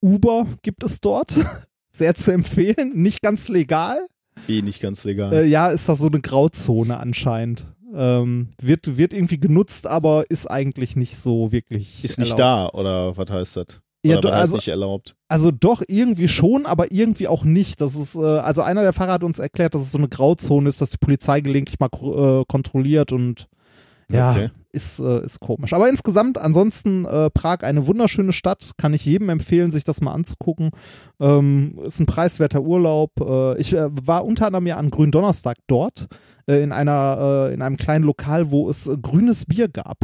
Uber 0.00 0.46
gibt 0.62 0.82
es 0.84 1.00
dort. 1.00 1.34
Sehr 1.90 2.14
zu 2.14 2.32
empfehlen. 2.32 2.92
Nicht 2.94 3.22
ganz 3.22 3.48
legal. 3.48 4.06
Wie 4.46 4.62
nicht 4.62 4.80
ganz 4.80 5.04
legal. 5.04 5.32
Äh, 5.32 5.46
ja, 5.46 5.68
ist 5.68 5.88
das 5.88 5.98
so 5.98 6.06
eine 6.06 6.20
Grauzone 6.20 6.98
anscheinend. 6.98 7.66
Ähm, 7.94 8.50
wird, 8.60 8.98
wird 8.98 9.12
irgendwie 9.12 9.40
genutzt, 9.40 9.86
aber 9.86 10.30
ist 10.30 10.46
eigentlich 10.46 10.94
nicht 10.94 11.16
so 11.16 11.50
wirklich. 11.52 12.04
ist 12.04 12.18
nicht 12.18 12.38
erlaubt. 12.38 12.74
da, 12.74 12.78
oder 12.78 13.16
was 13.16 13.30
heißt 13.30 13.56
das? 13.56 13.80
Ja, 14.04 14.12
Oder 14.18 14.20
do- 14.20 14.28
was 14.28 14.34
heißt 14.34 14.40
also- 14.42 14.56
nicht 14.56 14.68
erlaubt? 14.68 15.14
Also 15.28 15.50
doch 15.50 15.82
irgendwie 15.88 16.28
schon, 16.28 16.66
aber 16.66 16.92
irgendwie 16.92 17.28
auch 17.28 17.44
nicht. 17.44 17.80
Das 17.80 17.94
ist, 17.96 18.14
äh, 18.14 18.20
also 18.20 18.62
einer 18.62 18.82
der 18.82 18.92
Fahrer 18.92 19.12
hat 19.14 19.24
uns 19.24 19.38
erklärt, 19.38 19.74
dass 19.74 19.82
es 19.82 19.92
so 19.92 19.98
eine 19.98 20.08
Grauzone 20.08 20.68
ist, 20.68 20.80
dass 20.80 20.90
die 20.90 20.98
Polizei 20.98 21.40
gelegentlich 21.40 21.78
mal 21.80 21.90
äh, 21.92 22.44
kontrolliert 22.46 23.12
und 23.12 23.46
ja, 24.10 24.30
Okay. 24.30 24.50
ist, 24.72 25.00
äh, 25.00 25.22
ist 25.22 25.40
komisch. 25.40 25.74
Aber 25.74 25.86
insgesamt, 25.88 26.38
ansonsten 26.38 27.04
äh, 27.04 27.28
Prag 27.28 27.58
eine 27.62 27.86
wunderschöne 27.86 28.32
Stadt, 28.32 28.70
kann 28.78 28.94
ich 28.94 29.04
jedem 29.04 29.28
empfehlen, 29.28 29.70
sich 29.70 29.84
das 29.84 30.00
mal 30.00 30.12
anzugucken. 30.12 30.70
Ähm, 31.20 31.78
ist 31.84 32.00
ein 32.00 32.06
preiswerter 32.06 32.62
Urlaub. 32.62 33.10
Äh, 33.20 33.58
ich 33.60 33.74
äh, 33.74 33.88
war 34.06 34.24
unter 34.24 34.46
anderem 34.46 34.66
ja 34.66 34.78
an 34.78 34.90
Gründonnerstag 34.90 35.58
dort, 35.66 36.06
äh, 36.46 36.62
in 36.62 36.72
einer, 36.72 37.48
äh, 37.50 37.54
in 37.54 37.60
einem 37.60 37.76
kleinen 37.76 38.04
Lokal, 38.04 38.50
wo 38.50 38.70
es 38.70 38.88
grünes 39.02 39.44
Bier 39.44 39.68
gab. 39.68 39.98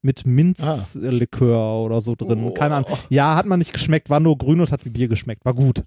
Mit 0.00 0.26
Minzlikör 0.26 1.82
oder 1.82 2.00
so 2.00 2.14
drin. 2.14 2.44
Oh. 2.44 2.50
Keine 2.52 2.76
Ahnung. 2.76 2.90
Ja, 3.08 3.34
hat 3.34 3.46
man 3.46 3.58
nicht 3.58 3.72
geschmeckt, 3.72 4.10
war 4.10 4.20
nur 4.20 4.38
grün 4.38 4.60
und 4.60 4.70
hat 4.70 4.84
wie 4.84 4.90
Bier 4.90 5.08
geschmeckt. 5.08 5.44
War 5.44 5.54
gut. 5.54 5.82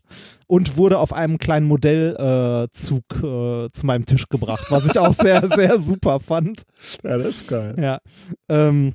Und 0.47 0.75
wurde 0.75 0.99
auf 0.99 1.13
einem 1.13 1.37
kleinen 1.37 1.65
Modellzug 1.67 3.03
äh, 3.23 3.65
äh, 3.65 3.69
zu 3.71 3.85
meinem 3.85 4.05
Tisch 4.05 4.27
gebracht, 4.27 4.65
was 4.69 4.85
ich 4.85 4.99
auch 4.99 5.13
sehr, 5.13 5.47
sehr 5.55 5.79
super 5.79 6.19
fand. 6.19 6.63
Ja, 7.03 7.17
das 7.17 7.27
ist 7.27 7.47
geil. 7.47 7.75
Ja. 7.79 7.99
Ähm, 8.49 8.93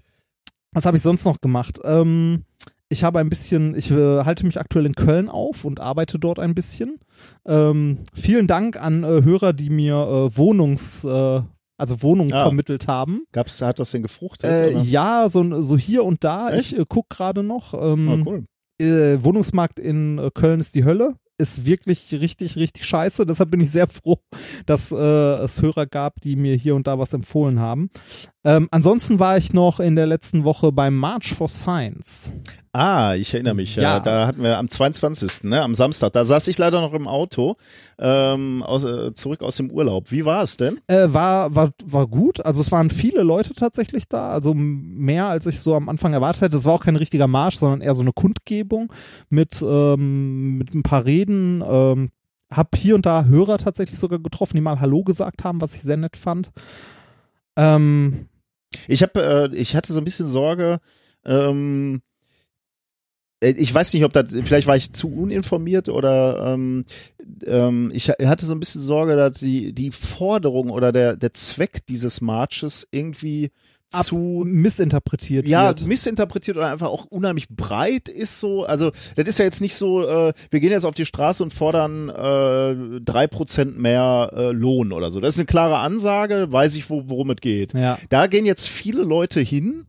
was 0.72 0.85
habe 0.85 0.98
ich 0.98 1.02
sonst 1.02 1.24
noch 1.24 1.40
gemacht? 1.40 1.79
Ähm, 1.85 2.44
ich 2.88 3.02
habe 3.02 3.18
ein 3.18 3.29
bisschen, 3.29 3.74
ich 3.74 3.90
äh, 3.90 4.24
halte 4.24 4.46
mich 4.46 4.61
aktuell 4.61 4.87
in 4.87 4.94
Köln 4.94 5.29
auf 5.29 5.64
und 5.64 5.81
arbeite 5.81 6.18
dort 6.18 6.38
ein 6.38 6.55
bisschen. 6.55 6.98
Ähm, 7.44 7.98
vielen 8.14 8.46
Dank 8.46 8.81
an 8.81 9.02
äh, 9.02 9.22
Hörer, 9.24 9.52
die 9.52 9.70
mir 9.70 9.94
äh, 9.94 10.37
Wohnungs, 10.37 11.05
äh, 11.05 11.40
also 11.79 12.03
Wohnungen 12.03 12.33
Ah. 12.33 12.43
vermittelt 12.43 12.89
haben. 12.89 13.23
Gab's, 13.33 13.61
hat 13.62 13.79
das 13.79 13.91
denn 13.91 14.03
gefruchtet? 14.03 14.51
Äh, 14.51 14.79
ja, 14.81 15.29
so, 15.29 15.61
so 15.61 15.77
hier 15.77 16.05
und 16.05 16.25
da. 16.25 16.51
Echt? 16.51 16.73
Ich 16.73 16.79
äh, 16.79 16.85
guck 16.89 17.09
gerade 17.11 17.43
noch. 17.43 17.75
Ah, 17.75 17.93
Ähm, 17.93 18.25
cool. 18.27 18.45
äh, 18.81 19.23
Wohnungsmarkt 19.23 19.79
in 19.79 20.19
äh, 20.19 20.31
Köln 20.33 20.61
ist 20.61 20.75
die 20.75 20.85
Hölle. 20.85 21.15
Ist 21.39 21.67
wirklich 21.67 22.12
richtig, 22.12 22.57
richtig 22.57 22.87
scheiße. 22.87 23.27
Deshalb 23.27 23.51
bin 23.51 23.61
ich 23.61 23.71
sehr 23.71 23.87
froh, 23.87 24.17
dass 24.65 24.91
äh, 24.91 24.97
es 24.97 25.61
Hörer 25.61 25.85
gab, 25.85 26.19
die 26.23 26.35
mir 26.35 26.55
hier 26.57 26.75
und 26.75 26.87
da 26.87 26.99
was 26.99 27.12
empfohlen 27.12 27.61
haben. 27.61 27.91
Ähm, 28.46 28.68
ansonsten 28.70 29.18
war 29.18 29.37
ich 29.37 29.52
noch 29.52 29.80
in 29.80 29.96
der 29.96 30.06
letzten 30.06 30.44
Woche 30.44 30.70
beim 30.70 30.96
March 30.96 31.35
for 31.35 31.48
Science. 31.48 32.30
Ah, 32.72 33.16
ich 33.16 33.35
erinnere 33.35 33.54
mich. 33.54 33.74
Ja. 33.74 33.98
Da 33.98 34.28
hatten 34.28 34.40
wir 34.40 34.56
am 34.59 34.68
22. 34.68 35.42
Ne, 35.42 35.62
am 35.62 35.74
Samstag. 35.74 36.12
Da 36.12 36.24
saß 36.24 36.46
ich 36.46 36.56
leider 36.56 36.80
noch 36.80 36.92
im 36.92 37.09
Auto 37.09 37.56
ähm, 37.98 38.62
aus, 38.62 38.85
äh, 38.85 39.12
zurück 39.14 39.42
aus 39.42 39.56
dem 39.56 39.72
Urlaub. 39.72 40.12
Wie 40.12 40.24
war 40.24 40.44
es 40.44 40.56
denn? 40.59 40.78
Äh, 40.87 41.09
war, 41.09 41.56
war, 41.56 41.70
war 41.85 42.06
gut. 42.06 42.46
Also 42.46 42.61
es 42.61 42.70
waren 42.70 42.90
viele 42.90 43.24
Leute 43.24 43.52
tatsächlich 43.52 44.09
da. 44.09 44.30
Also 44.30 44.54
mehr 44.54 45.26
als 45.26 45.46
ich 45.46 45.61
so 45.61 45.74
am 45.74 45.88
Anfang 45.88 46.12
erwartet 46.12 46.42
hätte. 46.42 46.56
Es 46.56 46.66
war 46.66 46.74
auch 46.74 46.85
kein 46.85 46.94
richtiger 46.94 47.26
Marsch, 47.26 47.59
sondern 47.59 47.80
eher 47.80 47.96
so 47.96 48.02
eine 48.02 48.12
Kundgebung 48.12 48.92
mit, 49.28 49.61
ähm, 49.61 50.59
mit 50.59 50.72
ein 50.72 50.85
paar 50.85 51.04
Reden. 51.04 51.64
Ähm, 51.68 52.11
hab 52.48 52.76
hier 52.76 52.94
und 52.94 53.06
da 53.06 53.24
Hörer 53.24 53.59
tatsächlich 53.59 53.98
sogar 53.98 54.20
getroffen, 54.20 54.56
die 54.56 54.61
mal 54.61 54.78
Hallo 54.78 55.02
gesagt 55.02 55.42
haben, 55.42 55.61
was 55.61 55.74
ich 55.74 55.82
sehr 55.82 55.96
nett 55.96 56.16
fand. 56.16 56.52
Ähm, 57.56 58.28
Ich 58.88 59.02
habe, 59.02 59.50
äh, 59.52 59.57
ich 59.57 59.76
hatte 59.76 59.92
so 59.92 60.00
ein 60.00 60.05
bisschen 60.05 60.26
Sorge. 60.26 60.81
Ähm, 61.24 62.02
äh, 63.40 63.50
ich 63.50 63.72
weiß 63.72 63.92
nicht, 63.94 64.05
ob 64.05 64.12
das, 64.12 64.33
vielleicht 64.44 64.66
war 64.66 64.76
ich 64.76 64.92
zu 64.92 65.12
uninformiert 65.12 65.88
oder 65.88 66.52
ähm, 66.55 66.85
ähm, 67.44 67.90
ich 67.94 68.11
ha- 68.11 68.16
hatte 68.26 68.46
so 68.46 68.55
ein 68.55 68.61
bisschen 68.61 68.81
Sorge, 68.83 69.16
dass 69.16 69.38
die, 69.40 69.72
die 69.72 69.90
Forderung 69.90 70.70
oder 70.70 70.92
der, 70.92 71.16
der 71.16 71.33
Zweck 71.33 71.87
dieses 71.87 72.20
Marches 72.20 72.87
irgendwie 72.90 73.50
zu 73.90 74.42
missinterpretiert 74.44 75.49
ja, 75.49 75.68
wird. 75.68 75.87
missinterpretiert 75.87 76.57
oder 76.57 76.70
einfach 76.70 76.88
auch 76.88 77.05
unheimlich 77.07 77.49
breit 77.49 78.09
ist 78.09 78.38
so. 78.38 78.64
Also 78.64 78.90
das 79.14 79.27
ist 79.27 79.38
ja 79.38 79.44
jetzt 79.44 79.61
nicht 79.61 79.75
so, 79.75 80.07
äh, 80.07 80.33
wir 80.51 80.61
gehen 80.61 80.70
jetzt 80.70 80.85
auf 80.85 80.94
die 80.94 81.07
Straße 81.07 81.42
und 81.42 81.55
fordern 81.55 82.09
äh, 82.09 83.01
drei 83.01 83.27
Prozent 83.27 83.79
mehr 83.79 84.31
äh, 84.35 84.51
Lohn 84.51 84.92
oder 84.92 85.11
so. 85.11 85.20
Das 85.20 85.35
ist 85.35 85.38
eine 85.38 85.46
klare 85.46 85.79
Ansage, 85.79 86.51
weiß 86.51 86.75
ich, 86.77 86.90
wo, 86.90 87.05
worum 87.07 87.31
es 87.31 87.37
geht. 87.40 87.75
Ja. 87.75 87.99
Da 88.09 88.27
gehen 88.27 88.44
jetzt 88.44 88.68
viele 88.68 89.03
Leute 89.03 89.40
hin 89.40 89.87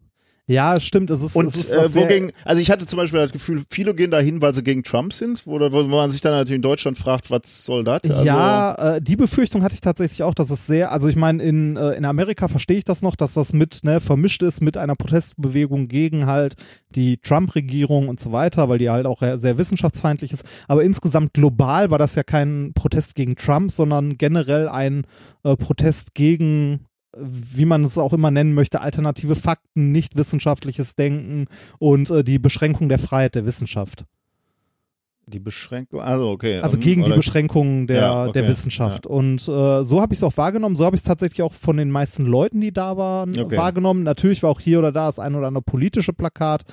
ja, 0.47 0.79
stimmt. 0.79 1.09
Es 1.09 1.21
ist, 1.21 1.35
und 1.35 1.47
es 1.47 1.55
ist 1.55 1.71
äh, 1.71 1.87
sehr- 1.89 2.03
wogegen, 2.03 2.31
also 2.45 2.61
ich 2.61 2.71
hatte 2.71 2.85
zum 2.85 2.97
Beispiel 2.97 3.19
das 3.19 3.31
Gefühl, 3.33 3.63
viele 3.69 3.93
gehen 3.93 4.11
da 4.11 4.19
hin, 4.19 4.41
weil 4.41 4.53
sie 4.53 4.63
gegen 4.63 4.81
Trump 4.83 5.11
sind, 5.11 5.45
wo, 5.45 5.59
wo 5.59 5.83
man 5.83 6.09
sich 6.09 6.21
dann 6.21 6.31
natürlich 6.31 6.55
in 6.55 6.61
Deutschland 6.61 6.97
fragt, 6.97 7.29
was 7.29 7.65
soll 7.65 7.83
das? 7.83 8.01
Also, 8.05 8.23
ja, 8.25 8.95
äh, 8.95 9.01
die 9.01 9.17
Befürchtung 9.17 9.61
hatte 9.63 9.75
ich 9.75 9.81
tatsächlich 9.81 10.23
auch, 10.23 10.33
dass 10.33 10.49
es 10.49 10.65
sehr, 10.65 10.91
also 10.91 11.07
ich 11.09 11.17
meine, 11.17 11.43
in, 11.43 11.75
äh, 11.75 11.91
in 11.91 12.05
Amerika 12.05 12.47
verstehe 12.47 12.77
ich 12.77 12.85
das 12.85 13.01
noch, 13.01 13.15
dass 13.17 13.33
das 13.33 13.51
mit, 13.51 13.83
ne, 13.83 13.99
vermischt 13.99 14.41
ist 14.41 14.61
mit 14.61 14.77
einer 14.77 14.95
Protestbewegung 14.95 15.89
gegen 15.89 16.25
halt 16.27 16.55
die 16.95 17.17
Trump-Regierung 17.17 18.07
und 18.07 18.19
so 18.19 18.31
weiter, 18.31 18.69
weil 18.69 18.77
die 18.77 18.89
halt 18.89 19.05
auch 19.05 19.21
sehr 19.35 19.57
wissenschaftsfeindlich 19.57 20.31
ist. 20.31 20.43
Aber 20.69 20.83
insgesamt 20.83 21.33
global 21.33 21.91
war 21.91 21.99
das 21.99 22.15
ja 22.15 22.23
kein 22.23 22.71
Protest 22.73 23.15
gegen 23.15 23.35
Trump, 23.35 23.69
sondern 23.71 24.17
generell 24.17 24.69
ein 24.69 25.05
äh, 25.43 25.55
Protest 25.57 26.13
gegen 26.15 26.85
wie 27.19 27.65
man 27.65 27.83
es 27.83 27.97
auch 27.97 28.13
immer 28.13 28.31
nennen 28.31 28.53
möchte, 28.53 28.81
alternative 28.81 29.35
Fakten, 29.35 29.91
nicht 29.91 30.17
wissenschaftliches 30.17 30.95
Denken 30.95 31.47
und 31.79 32.09
äh, 32.09 32.23
die 32.23 32.39
Beschränkung 32.39 32.89
der 32.89 32.99
Freiheit 32.99 33.35
der 33.35 33.45
Wissenschaft. 33.45 34.05
Die 35.29 35.39
Beschränkung, 35.39 35.99
also 35.99 36.29
okay. 36.29 36.59
Also 36.59 36.77
ähm, 36.77 36.83
gegen 36.83 37.01
die 37.01 37.07
oder- 37.07 37.17
Beschränkungen 37.17 37.85
der, 37.87 37.97
Ja, 37.99 38.23
okay, 38.23 38.31
der 38.39 38.47
Wissenschaft. 38.47 39.05
Und 39.05 39.41
äh, 39.49 39.83
so 39.83 39.99
habe 40.01 40.13
ich 40.13 40.19
es 40.19 40.23
auch 40.23 40.37
wahrgenommen. 40.37 40.77
So 40.77 40.85
habe 40.85 40.95
ich 40.95 41.01
es 41.01 41.05
tatsächlich 41.05 41.41
auch 41.41 41.51
von 41.51 41.75
den 41.75 41.91
meisten 41.91 42.25
Leuten, 42.25 42.61
die 42.61 42.71
da 42.71 42.95
waren, 42.95 43.37
Okay. 43.37 43.57
wahrgenommen. 43.57 44.03
Natürlich 44.03 44.41
war 44.43 44.49
auch 44.51 44.61
hier 44.61 44.79
oder 44.79 44.93
da 44.93 45.07
das 45.07 45.19
ein 45.19 45.35
oder 45.35 45.47
andere 45.47 45.63
politische 45.63 46.13
Plakat. 46.13 46.63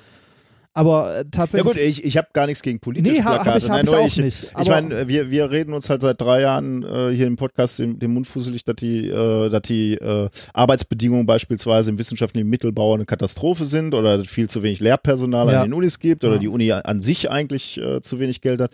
Aber 0.76 1.14
äh, 1.14 1.18
Ja 1.18 1.24
tatsächlich. 1.30 1.72
gut, 1.72 1.80
ich, 1.80 2.04
ich 2.04 2.16
habe 2.16 2.28
gar 2.32 2.46
nichts 2.46 2.60
gegen 2.62 2.80
politische 2.80 3.14
Nee, 3.14 3.22
ha- 3.22 3.36
hab 3.36 3.42
Plakate. 3.44 3.58
ich- 3.64 3.70
hab 3.70 3.76
Nein, 3.76 3.86
ich 3.86 3.94
auch 3.94 4.06
ich, 4.08 4.16
nicht. 4.18 4.52
Ich 4.60 4.68
meine, 4.68 5.06
wir, 5.08 5.30
wir 5.30 5.50
reden 5.50 5.72
uns 5.72 5.88
halt 5.88 6.02
seit 6.02 6.20
drei 6.20 6.40
Jahren 6.40 6.82
äh, 6.82 7.10
hier 7.14 7.28
im 7.28 7.36
Podcast 7.36 7.78
den, 7.78 8.00
den 8.00 8.12
Mund 8.12 8.26
fusselig, 8.26 8.64
dass 8.64 8.74
die, 8.76 9.08
äh, 9.08 9.48
dass 9.50 9.62
die 9.62 9.94
äh, 9.94 10.28
Arbeitsbedingungen 10.52 11.26
beispielsweise 11.26 11.90
im 11.90 11.98
wissenschaftlichen 11.98 12.48
Mittelbau 12.48 12.94
eine 12.94 13.04
Katastrophe 13.04 13.64
sind 13.66 13.94
oder 13.94 14.18
dass 14.18 14.28
viel 14.28 14.50
zu 14.50 14.62
wenig 14.64 14.80
Lehrpersonal 14.80 15.50
Ja. 15.52 15.62
an 15.62 15.68
den 15.70 15.74
Unis 15.74 16.00
gibt 16.00 16.24
oder 16.24 16.34
Ja. 16.34 16.40
die 16.40 16.48
Uni 16.48 16.72
an 16.72 17.00
sich 17.00 17.30
eigentlich 17.30 17.78
äh, 17.80 18.00
zu 18.00 18.18
wenig 18.18 18.40
Geld 18.40 18.60
hat. 18.60 18.72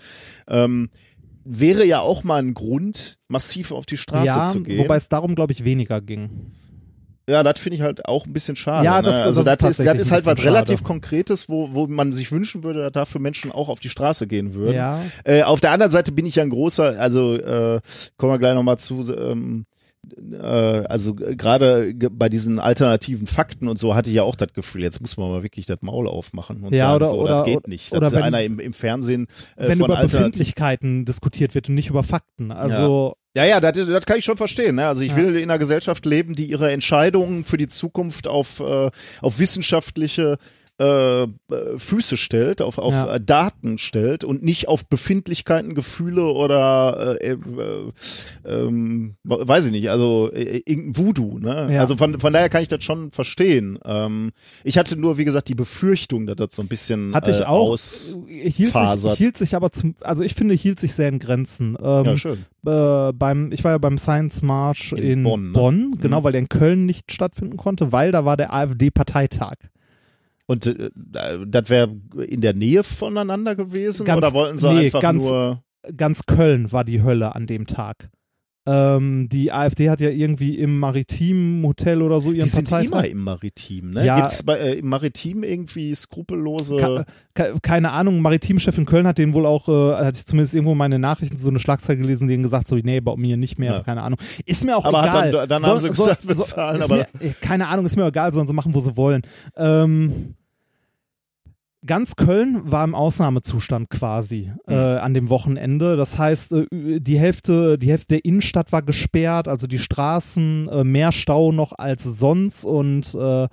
Ähm, 0.49 0.89
wäre 1.45 1.85
ja 1.85 2.01
auch 2.01 2.25
mal 2.25 2.41
ein 2.43 2.55
Grund, 2.55 3.19
massiv 3.29 3.73
auf 3.73 3.85
die 3.87 3.97
Straße 3.97 4.27
ja, 4.27 4.45
zu 4.47 4.63
gehen. 4.63 4.79
wobei 4.79 4.97
es 4.97 5.09
darum, 5.09 5.35
glaube 5.35 5.53
ich, 5.53 5.65
weniger 5.65 6.01
ging. 6.01 6.51
Ja, 7.31 7.43
das 7.43 7.59
finde 7.59 7.77
ich 7.77 7.83
halt 7.83 8.05
auch 8.07 8.27
ein 8.27 8.33
bisschen 8.33 8.57
schade. 8.57 8.85
Ja, 8.85 9.01
ne? 9.01 9.09
das- 9.09 9.27
also 9.27 9.43
das 9.43 9.59
das, 9.59 9.79
ist 9.79 9.87
das 9.87 10.01
ist 10.01 10.11
halt 10.13 10.27
was 10.27 10.35
bisschen 10.37 10.53
relativ 10.53 10.79
schade. 10.81 10.87
Konkretes, 10.89 11.49
wo, 11.49 11.71
wo 11.73 11.87
man 11.87 12.13
sich 12.13 12.31
wünschen 12.33 12.65
würde, 12.65 12.83
dass 12.83 12.93
dafür 12.93 13.21
Menschen 13.21 13.51
auch 13.53 13.69
auf 13.69 13.81
die 13.81 13.89
Straße 13.91 14.27
gehen 14.27 14.55
würden. 14.55 14.75
Ja. 14.77 15.01
Äh, 15.25 15.43
auf 15.43 15.61
der 15.61 15.71
anderen 15.73 15.91
Seite 15.93 16.13
bin 16.13 16.27
ich 16.27 16.37
ja 16.37 16.43
ein 16.43 16.51
großer, 16.51 16.99
also 16.99 17.37
äh, 17.37 17.81
kommen 18.17 18.33
wir 18.33 18.39
gleich 18.39 18.55
nochmal 18.55 18.79
zu, 18.79 19.11
ähm, 19.15 19.67
äh, 20.33 20.37
also 20.39 21.15
gerade 21.15 21.95
ge- 21.95 22.09
bei 22.13 22.29
diesen 22.29 22.59
alternativen 22.59 23.27
Fakten 23.27 23.69
und 23.69 23.79
so 23.79 23.95
hatte 23.95 24.09
ich 24.11 24.17
ja 24.17 24.23
auch 24.23 24.35
das 24.35 24.53
Gefühl, 24.53 24.83
jetzt 24.83 25.01
muss 25.01 25.17
man 25.17 25.31
mal 25.31 25.43
wirklich 25.43 25.67
das 25.67 25.79
Maul 25.83 26.09
aufmachen 26.09 26.63
und 26.65 26.73
Ja, 26.75 26.81
sagen, 26.81 26.97
oder- 26.97 27.07
so, 27.07 27.17
oder- 27.21 27.37
das 27.39 27.47
geht 27.47 27.69
nicht. 27.69 27.93
oder 27.93 28.01
Dass 28.01 28.13
wenn- 28.15 28.23
einer 28.23 28.43
im, 28.43 28.59
im 28.59 28.73
Fernsehen 28.73 29.27
äh, 29.57 29.69
Wenn 29.69 29.79
von 29.79 29.91
über 29.91 30.01
Befindlichkeiten 30.03 31.05
diskutiert 31.05 31.55
wird 31.55 31.69
und 31.69 31.75
nicht 31.75 31.91
über 31.91 32.03
Fakten. 32.03 32.51
Also 32.51 33.15
Ja, 33.37 33.45
ja, 33.45 33.61
das, 33.61 33.77
das 33.87 34.07
kann 34.07 34.19
ich 34.19 34.25
schon 34.25 34.37
verstehen. 34.37 34.75
Ne? 34.77 34.87
Also 34.89 35.03
ich 35.05 35.11
Ja. 35.11 35.17
will 35.17 35.37
in 35.37 35.45
einer 35.51 35.59
Gesellschaft 35.59 36.05
leben, 36.05 36.35
die 36.35 36.47
ihre 36.47 36.73
Entscheidungen 36.73 37.45
für 37.45 37.57
die 37.57 37.69
Zukunft 37.69 38.27
auf, 38.27 38.59
äh, 38.61 38.91
auf 39.21 39.39
wissenschaftliche 39.39 40.39
äh, 40.81 41.27
Füße 41.77 42.17
stellt, 42.17 42.63
auf, 42.63 42.79
auf 42.79 42.95
Ja. 42.95 43.19
Daten 43.19 43.77
stellt 43.79 44.25
und 44.25 44.43
nicht 44.43 44.67
auf 44.69 44.87
Befindlichkeiten, 44.87 45.75
Gefühle 45.75 46.25
oder 46.25 47.19
äh, 47.21 47.33
äh, 47.33 47.37
ähm, 48.47 49.17
weiß 49.25 49.67
ich 49.67 49.73
nicht, 49.73 49.91
also 49.91 50.31
äh, 50.33 50.63
irgendein 50.65 50.97
Voodoo. 50.97 51.39
Ne? 51.39 51.69
Ja. 51.75 51.81
Also 51.81 51.97
von, 51.97 52.19
von 52.21 52.33
daher 52.33 52.49
kann 52.49 52.63
ich 52.63 52.69
das 52.69 52.83
schon 52.83 53.11
verstehen. 53.11 53.79
Ähm, 53.85 54.31
ich 54.65 54.79
hatte 54.79 54.97
nur, 54.97 55.19
wie 55.19 55.25
gesagt, 55.25 55.49
die 55.49 55.55
Befürchtung, 55.55 56.27
dass 56.27 56.37
das 56.37 56.49
so 56.57 56.63
ein 56.63 56.69
bisschen 56.69 57.15
hatte 57.15 57.31
ich 57.31 57.41
äh, 57.41 57.45
auch. 57.45 57.77
hielt, 58.27 58.73
sich, 58.73 59.13
hielt 59.19 59.37
sich 59.37 59.55
aber 59.55 59.73
zum, 59.73 59.95
also 60.01 60.23
ich 60.25 60.35
finde, 60.35 60.55
hielt 60.55 60.81
sich 60.81 60.93
sehr 60.95 61.09
in 61.09 61.19
Grenzen. 61.19 61.77
Ähm, 61.83 62.05
Ja, 62.05 62.17
schön. 62.17 62.45
beim, 62.63 63.53
ich 63.53 63.65
war 63.65 63.73
ja 63.73 63.79
beim 63.79 63.99
Science 63.99 64.43
March 64.43 64.93
In 64.93 65.03
in, 65.05 65.23
Bonn, 65.25 65.53
Bonn, 65.53 65.91
ne? 65.91 65.97
genau, 66.01 66.21
Mhm. 66.21 66.25
weil 66.25 66.33
der 66.33 66.41
in 66.41 66.49
Köln 66.49 66.87
nicht 66.87 67.13
stattfinden 67.13 67.57
konnte, 67.57 67.93
weil 67.93 68.13
da 68.13 68.25
war 68.25 68.37
der 68.37 68.53
AfD-Parteitag. 68.55 69.57
Und 70.51 70.67
äh, 70.67 70.91
das 71.47 71.71
wäre 71.71 71.95
in 72.27 72.41
der 72.41 72.55
Nähe 72.55 72.83
voneinander 72.83 73.55
gewesen 73.55 74.05
Ganz- 74.05 74.19
oder 74.19 74.33
wollten 74.33 74.59
sie 74.59 74.69
nee, 74.69 74.85
einfach 74.87 75.01
ganz- 75.01 75.25
nur 75.25 75.63
Ganz 75.97 76.27
Köln 76.27 76.73
war 76.73 76.85
die 76.85 77.03
Hölle 77.03 77.35
an 77.37 77.47
dem 77.47 77.67
Tag. 77.69 78.11
Ähm, 78.67 79.27
die 79.33 79.51
AfD 79.51 79.89
hat 79.89 80.01
ja 80.03 80.11
irgendwie 80.11 80.59
im 80.59 80.79
Maritimen 80.79 81.65
Hotel 81.67 82.03
oder 82.03 82.21
so 82.21 82.31
ihren 82.31 82.45
die 82.45 82.51
sind 82.51 82.69
Parteitag. 82.69 82.93
immer 82.93 83.07
im 83.07 83.25
Maritim, 83.25 83.91
ne? 83.93 84.05
Ja. 84.05 84.21
Gibt's 84.21 84.43
bei, 84.43 84.59
äh, 84.59 84.75
im 84.75 84.89
Maritim 84.89 85.43
irgendwie 85.43 85.95
skrupellose 85.95 86.77
Ke- 86.77 87.05
ke- 87.35 87.55
keine 87.63 87.93
Ahnung, 87.93 88.21
Maritimchef 88.21 88.77
in 88.77 88.85
Köln 88.85 89.07
hat 89.07 89.17
den 89.17 89.33
wohl 89.33 89.47
auch, 89.47 89.67
äh, 89.71 90.05
hat 90.05 90.15
ich 90.15 90.27
zumindest 90.27 90.55
irgendwo 90.55 90.75
meine 90.75 90.99
Nachrichten 90.99 91.39
so 91.39 91.49
eine 91.49 91.59
Schlagzeile 91.59 91.99
gelesen, 91.99 92.29
denen 92.29 92.43
gesagt, 92.43 92.69
so, 92.69 92.77
nee, 92.77 93.01
bei 93.01 93.17
mir 93.17 93.39
nicht 93.39 93.59
mehr, 93.59 93.73
Ja. 93.77 93.81
keine 93.83 94.03
Ahnung. 94.03 94.19
Ist 94.45 94.63
mir 94.67 94.77
auch 94.77 94.85
Aber 94.85 95.03
egal. 95.05 95.31
dann- 95.31 95.49
dann 95.49 95.63
haben 95.65 95.79
sie 95.79 95.89
gesagt, 95.89 96.29
wir 96.29 96.37
zahlen, 96.37 96.83
aber- 96.83 96.97
mir, 96.97 97.07
äh, 97.21 97.33
keine 97.41 97.67
Ahnung, 97.69 97.87
ist 97.87 97.97
mir 97.97 98.07
egal, 98.07 98.31
sollen 98.35 98.47
sie 98.47 98.53
machen, 98.53 98.75
wo 98.75 98.81
sie 98.81 98.95
wollen. 98.99 99.23
Ähm, 99.57 100.35
Ganz 101.87 102.15
Köln 102.17 102.71
war 102.71 102.85
im 102.85 102.95
Ausnahmezustand 102.95 103.89
quasi 103.89 104.53
äh, 104.67 104.75
an 104.75 105.15
dem 105.15 105.31
Wochenende. 105.31 105.97
Das 105.97 106.19
heißt, 106.19 106.53
äh, 106.53 107.01
die 107.01 107.19
Hälfte, 107.19 107.79
die 107.79 107.89
Hälfte 107.89 108.17
der 108.17 108.25
Innenstadt 108.25 108.71
war 108.73 108.83
gesperrt, 108.83 109.49
also 109.49 109.67
die 109.67 109.79
Straßen, 109.79 110.69
äh, 110.69 110.85
mehr 110.85 111.11
Stau 111.11 111.53
noch 111.53 111.73
als 111.73 112.05
sonst 112.05 112.65
und 112.65 113.15
äh, 113.15 113.49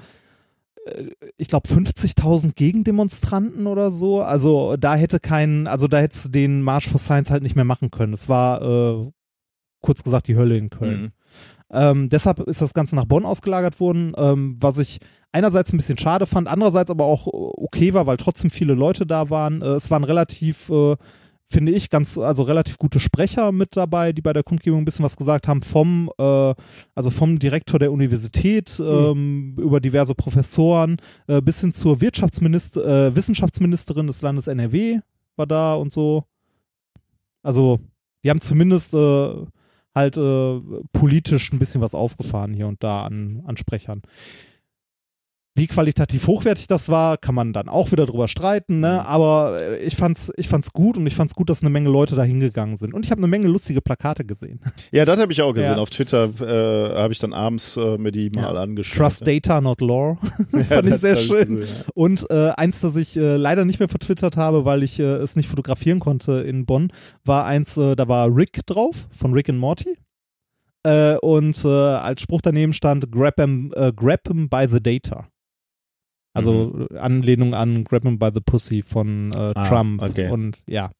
ich 1.35 1.49
glaube 1.49 1.67
50.000 1.67 2.55
Gegendemonstranten 2.55 3.67
oder 3.67 3.91
so. 3.91 4.21
Also 4.21 4.77
da 4.77 4.95
hätte 4.95 5.19
kein, 5.19 5.67
also 5.67 5.89
da 5.89 5.99
hätte 5.99 6.29
den 6.29 6.61
March 6.61 6.87
for 6.87 6.99
Science 6.99 7.29
halt 7.29 7.43
nicht 7.43 7.57
mehr 7.57 7.65
machen 7.65 7.91
können. 7.91 8.13
Es 8.13 8.29
war 8.29 9.11
kurz 9.81 10.03
gesagt 10.03 10.29
die 10.29 10.37
Hölle 10.37 10.57
in 10.57 10.69
Köln. 10.69 11.01
Mhm. 11.01 11.11
Ähm, 11.71 12.09
deshalb 12.09 12.39
ist 12.39 12.61
das 12.61 12.73
Ganze 12.73 12.95
nach 12.95 13.05
Bonn 13.05 13.25
ausgelagert 13.25 13.79
worden, 13.79 14.13
ähm, 14.17 14.55
was 14.59 14.77
ich 14.77 14.99
einerseits 15.38 15.71
ein 15.71 15.78
bisschen 15.78 16.00
schade 16.00 16.26
fand, 16.26 16.47
andererseits 16.47 16.89
aber 16.89 17.06
auch 17.06 17.28
äh, 17.28 17.32
okay 17.32 17.93
war, 17.93 18.08
weil 18.08 18.17
trotzdem 18.17 18.50
viele 18.50 18.73
Leute 18.73 19.06
da 19.06 19.30
waren. 19.30 19.62
Äh, 19.62 19.76
es 19.76 19.91
waren 19.91 20.04
relativ, 20.04 20.69
äh, 20.69 20.95
finde 21.50 21.71
ich, 21.71 21.91
ganz, 21.91 22.17
also 22.17 22.43
relativ 22.43 22.78
gute 22.80 23.00
Sprecher 23.00 23.52
mit 23.52 23.78
dabei, 23.78 24.13
die 24.13 24.23
bei 24.23 24.34
der 24.34 24.43
Kundgebung 24.43 24.82
ein 24.82 24.86
bisschen 24.86 25.06
was 25.06 25.15
gesagt 25.15 25.47
haben, 25.47 25.62
vom, 25.62 26.12
also 26.17 27.10
vom 27.10 27.39
Direktor 27.39 27.80
der 27.80 27.93
Universität 27.93 28.82
ähm, 28.84 29.56
über 29.58 29.80
diverse 29.80 30.13
Professoren 30.13 30.97
bis 31.43 31.62
hin 31.62 31.71
zur 31.71 32.02
Wirtschaftsminister, 32.02 33.15
Wissenschaftsministerin 33.15 34.08
des 34.08 34.21
Landes 34.21 34.47
NRW 34.47 35.00
war 35.38 35.47
da 35.47 35.76
und 35.76 35.93
so. 35.93 36.26
Also, 37.43 37.80
die 38.26 38.30
haben 38.30 38.41
zumindest 38.41 38.93
halt 39.97 40.17
äh, 40.17 40.62
politisch 40.91 41.52
ein 41.52 41.60
bisschen 41.60 41.80
was 41.82 41.95
aufgefahren 41.95 42.54
hier 42.54 42.67
und 42.67 42.84
da 42.84 43.04
an, 43.04 43.43
an 43.45 43.56
Sprechern. 43.56 44.02
Wie 45.57 45.65
qualitativ 45.65 46.27
hochwertig 46.27 46.67
das 46.67 46.87
war, 46.87 47.17
kann 47.17 47.33
man 47.33 47.51
dann 47.51 47.67
auch 47.67 47.91
wieder 47.91 48.05
drüber 48.05 48.27
streiten, 48.27 48.79
ne? 48.79 49.03
Aber 49.07 49.59
äh, 49.59 49.77
ich 49.83 49.95
fand's, 49.95 50.31
ich 50.37 50.47
fand's 50.47 50.71
gut 50.71 50.97
und 50.97 51.07
ich 51.07 51.15
fand's 51.15 51.33
gut, 51.33 51.49
dass 51.49 51.63
eine 51.63 51.71
Menge 51.71 51.89
Leute 51.89 52.15
da 52.15 52.21
hingegangen 52.21 52.77
sind. 52.77 52.93
Und 52.93 53.05
ich 53.05 53.09
habe 53.11 53.17
eine 53.17 53.27
Menge 53.27 53.47
lustige 53.47 53.81
Plakate 53.81 54.23
gesehen. 54.23 54.59
Ja, 54.91 55.05
das 55.05 55.19
habe 55.19 55.33
ich 55.33 55.41
auch 55.41 55.53
gesehen. 55.53 55.71
Ja. 55.71 55.77
Auf 55.77 55.89
Twitter 55.89 56.29
äh, 56.39 56.95
habe 56.95 57.11
ich 57.11 57.19
dann 57.19 57.33
abends 57.33 57.75
äh, 57.77 57.97
mir 57.97 58.11
die 58.11 58.29
mal 58.29 58.55
angeschaut. 58.55 58.97
Trust 58.97 59.27
Data, 59.27 59.59
not 59.59 59.81
Law. 59.81 60.17
Fand 60.69 60.87
ich 60.87 60.95
sehr 60.95 61.17
ich 61.17 61.25
schön. 61.25 61.57
gesehen, 61.57 61.75
ja. 61.79 61.91
Und 61.93 62.25
äh, 62.29 62.51
eins, 62.51 62.79
das 62.81 62.95
ich 62.95 63.17
äh, 63.17 63.35
leider 63.35 63.65
nicht 63.65 63.79
mehr 63.79 63.89
vertwittert 63.89 64.37
habe, 64.37 64.65
weil 64.65 64.83
ich 64.83 64.99
äh, 64.99 65.03
es 65.03 65.35
nicht 65.35 65.49
fotografieren 65.49 65.99
konnte 65.99 66.41
in 66.41 66.65
Bonn, 66.65 66.91
war 67.25 67.45
eins, 67.45 67.75
äh, 67.77 67.95
da 67.95 68.07
war 68.07 68.33
Rick 68.33 68.65
drauf, 68.65 69.07
von 69.11 69.33
Rick 69.33 69.49
and 69.49 69.59
Morty. 69.59 69.97
Äh, 70.83 71.17
und 71.17 71.65
äh, 71.65 71.67
als 71.67 72.21
Spruch 72.21 72.41
daneben 72.41 72.73
stand, 72.73 73.11
grab 73.11 73.39
him, 73.39 73.73
äh, 73.75 73.91
grab 73.91 74.27
him 74.27 74.47
by 74.47 74.67
the 74.71 74.81
data. 74.81 75.27
Also 76.38 76.88
äh, 76.91 76.97
Anlehnung 76.97 77.54
an 77.54 77.84
Grab 77.84 78.04
him 78.04 78.17
by 78.19 78.30
the 78.34 78.41
Pussy 78.41 78.84
von 78.86 79.32
äh, 79.38 79.52
Ah, 79.56 79.67
Trump. 79.67 80.02
okay. 80.02 80.30
Und 80.32 80.58
ja, 80.67 80.91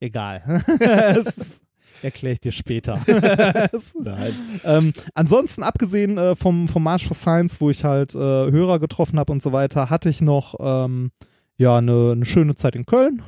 egal. 0.00 0.62
Erkläre 2.02 2.34
ich 2.34 2.40
dir 2.40 2.52
später. 2.52 3.00
Nein. 4.02 4.32
ähm, 4.64 4.92
ansonsten, 5.14 5.62
abgesehen 5.62 6.18
äh, 6.18 6.36
vom, 6.36 6.68
vom 6.68 6.82
March 6.82 7.06
for 7.06 7.16
Science, 7.16 7.60
wo 7.60 7.70
ich 7.70 7.84
halt 7.84 8.14
äh, 8.14 8.18
Hörer 8.18 8.78
getroffen 8.78 9.18
habe 9.18 9.32
und 9.32 9.42
so 9.42 9.52
weiter, 9.52 9.88
hatte 9.88 10.08
ich 10.10 10.20
noch 10.20 10.54
ähm, 10.60 11.10
ja 11.56 11.78
eine, 11.78 12.12
eine 12.12 12.24
schöne 12.26 12.54
Zeit 12.54 12.76
in 12.76 12.84
Köln 12.84 13.22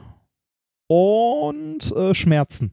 und 0.87 1.93
äh, 1.97 2.15
Schmerzen. 2.15 2.73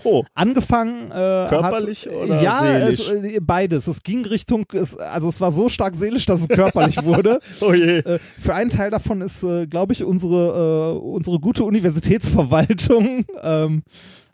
Angefangen 0.34 1.10
äh, 1.10 1.46
Körperlich 1.48 2.06
hat, 2.06 2.14
oder 2.14 2.42
ja, 2.42 2.58
seelisch? 2.58 3.00
Es, 3.00 3.10
äh, 3.10 3.40
beides. 3.40 3.86
Es 3.86 4.02
ging 4.02 4.24
Richtung, 4.24 4.66
es, 4.72 4.96
also 4.96 5.28
es 5.28 5.40
war 5.40 5.52
so 5.52 5.68
stark 5.68 5.94
seelisch, 5.94 6.26
dass 6.26 6.42
es 6.42 6.48
körperlich 6.48 7.02
wurde. 7.04 7.38
oh 7.60 7.72
je. 7.72 7.98
Äh, 7.98 8.18
für 8.18 8.54
einen 8.54 8.70
Teil 8.70 8.90
davon 8.90 9.20
ist, 9.20 9.42
äh, 9.42 9.66
glaube 9.66 9.92
ich, 9.92 10.04
unsere, 10.04 10.96
äh, 10.96 10.98
unsere 10.98 11.38
gute 11.40 11.64
Universitätsverwaltung 11.64 13.24
ähm, 13.42 13.82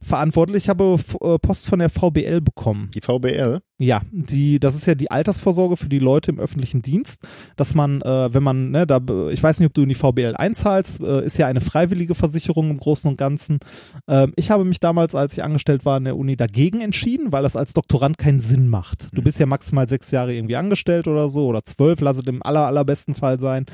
verantwortlich. 0.00 0.64
Ich 0.64 0.68
habe 0.68 0.98
äh, 1.20 1.38
Post 1.38 1.68
von 1.68 1.78
der 1.78 1.90
VBL 1.90 2.40
bekommen. 2.40 2.90
Die 2.94 3.00
VBL. 3.00 3.60
Ja, 3.80 4.02
die, 4.10 4.58
das 4.58 4.74
ist 4.74 4.86
ja 4.86 4.96
die 4.96 5.12
Altersvorsorge 5.12 5.76
für 5.76 5.88
die 5.88 6.00
Leute 6.00 6.32
im 6.32 6.40
öffentlichen 6.40 6.82
Dienst, 6.82 7.22
dass 7.54 7.76
man, 7.76 8.02
äh, 8.02 8.34
wenn 8.34 8.42
man, 8.42 8.72
ne, 8.72 8.88
da, 8.88 9.00
ich 9.30 9.40
weiß 9.40 9.60
nicht, 9.60 9.68
ob 9.68 9.74
du 9.74 9.82
in 9.82 9.88
die 9.88 9.94
VBL 9.94 10.34
einzahlst, 10.36 11.00
äh, 11.00 11.24
ist 11.24 11.38
ja 11.38 11.46
eine 11.46 11.60
freiwillige 11.60 12.16
Versicherung 12.16 12.70
im 12.70 12.78
Großen 12.78 13.08
und 13.08 13.16
Ganzen. 13.16 13.60
Ähm, 14.08 14.32
ich 14.34 14.50
habe 14.50 14.64
mich 14.64 14.80
damals, 14.80 15.14
als 15.14 15.34
ich 15.34 15.44
angestellt 15.44 15.84
war 15.84 15.96
in 15.96 16.04
der 16.04 16.16
Uni, 16.16 16.34
dagegen 16.34 16.80
entschieden, 16.80 17.30
weil 17.30 17.44
das 17.44 17.54
als 17.54 17.72
Doktorand 17.72 18.18
keinen 18.18 18.40
Sinn 18.40 18.66
macht. 18.66 19.10
Du 19.12 19.22
bist 19.22 19.38
ja 19.38 19.46
maximal 19.46 19.88
sechs 19.88 20.10
Jahre 20.10 20.34
irgendwie 20.34 20.56
angestellt 20.56 21.06
oder 21.06 21.30
so 21.30 21.46
oder 21.46 21.64
zwölf, 21.64 22.00
lass 22.00 22.18
es 22.18 22.26
im 22.26 22.42
aller, 22.42 22.66
allerbesten 22.66 23.14
Fall 23.14 23.38
sein. 23.38 23.64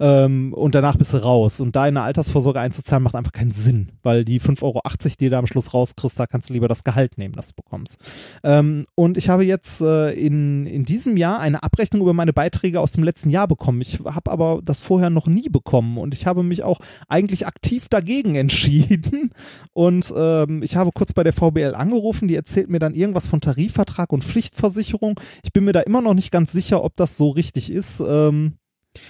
Ähm, 0.00 0.52
und 0.54 0.74
danach 0.74 0.96
bist 0.96 1.14
du 1.14 1.18
raus. 1.18 1.60
Und 1.60 1.76
da 1.76 1.86
in 1.86 1.96
eine 1.96 2.04
Altersvorsorge 2.04 2.58
einzuzahlen, 2.58 3.04
macht 3.04 3.14
einfach 3.14 3.30
keinen 3.30 3.52
Sinn, 3.52 3.92
weil 4.02 4.24
die 4.24 4.40
5,80 4.40 4.62
Euro, 4.64 4.80
die 5.20 5.24
du 5.26 5.30
da 5.30 5.38
am 5.38 5.46
Schluss 5.46 5.72
rauskriegst, 5.72 6.18
da 6.18 6.26
kannst 6.26 6.48
du 6.48 6.54
lieber 6.54 6.66
das 6.66 6.82
Gehalt 6.82 7.16
nehmen, 7.16 7.34
das 7.34 7.50
du 7.50 7.62
bekommst. 7.62 8.00
Ähm, 8.42 8.86
und 8.96 9.16
ich 9.16 9.28
habe 9.28 9.51
jetzt 9.52 9.80
äh, 9.80 10.12
in, 10.12 10.66
in 10.66 10.84
diesem 10.84 11.16
Jahr 11.16 11.38
eine 11.40 11.62
Abrechnung 11.62 12.02
über 12.02 12.12
meine 12.12 12.32
Beiträge 12.32 12.80
aus 12.80 12.92
dem 12.92 13.04
letzten 13.04 13.30
Jahr 13.30 13.46
bekommen. 13.46 13.80
Ich 13.80 14.00
habe 14.00 14.30
aber 14.30 14.60
das 14.64 14.80
vorher 14.80 15.10
noch 15.10 15.26
nie 15.26 15.48
bekommen 15.48 15.98
und 15.98 16.14
ich 16.14 16.26
habe 16.26 16.42
mich 16.42 16.62
auch 16.62 16.80
eigentlich 17.08 17.46
aktiv 17.46 17.88
dagegen 17.88 18.34
entschieden. 18.42 19.30
Und 19.72 20.12
ähm, 20.16 20.62
ich 20.62 20.76
habe 20.76 20.90
kurz 20.94 21.12
bei 21.12 21.22
der 21.22 21.32
VBL 21.32 21.74
angerufen, 21.74 22.28
die 22.28 22.36
erzählt 22.36 22.70
mir 22.70 22.78
dann 22.78 22.94
irgendwas 22.94 23.26
von 23.26 23.40
Tarifvertrag 23.40 24.12
und 24.12 24.24
Pflichtversicherung. 24.24 25.20
Ich 25.44 25.52
bin 25.52 25.64
mir 25.64 25.72
da 25.72 25.80
immer 25.80 26.00
noch 26.00 26.14
nicht 26.14 26.30
ganz 26.30 26.52
sicher, 26.52 26.82
ob 26.82 26.96
das 26.96 27.16
so 27.16 27.30
richtig 27.30 27.70
ist. 27.70 28.00
Ähm, 28.00 28.54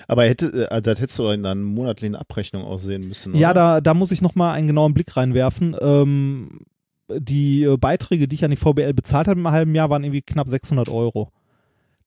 Aber 0.09 0.25
hätte, 0.25 0.71
äh, 0.71 0.83
das 0.83 1.01
hättest 1.01 1.19
du 1.19 1.29
in 1.29 1.47
einer 1.47 1.55
monatlichen 1.55 2.17
Abrechnung 2.17 2.65
aussehen 2.65 3.07
müssen. 3.07 3.35
Ja, 3.35 3.51
oder? 3.51 3.55
da, 3.55 3.81
da 3.81 3.95
muss 3.95 4.13
ich 4.13 4.21
nochmal 4.23 4.55
einen 4.55 4.67
genauen 4.67 4.95
Blick 4.95 5.17
reinwerfen. 5.17 5.77
Ähm, 5.81 6.61
die 7.19 7.65
äh, 7.65 7.77
Beiträge, 7.77 8.29
die 8.29 8.37
ich 8.37 8.45
an 8.45 8.51
die 8.51 8.57
VBL 8.57 8.95
bezahlt 8.95 9.29
habe 9.29 9.41
im 9.41 9.51
halben 9.51 9.75
Jahr, 9.75 9.91
waren 9.91 10.05
irgendwie 10.05 10.23
knapp 10.23 10.49
600 10.49 10.89
Euro. 10.89 11.31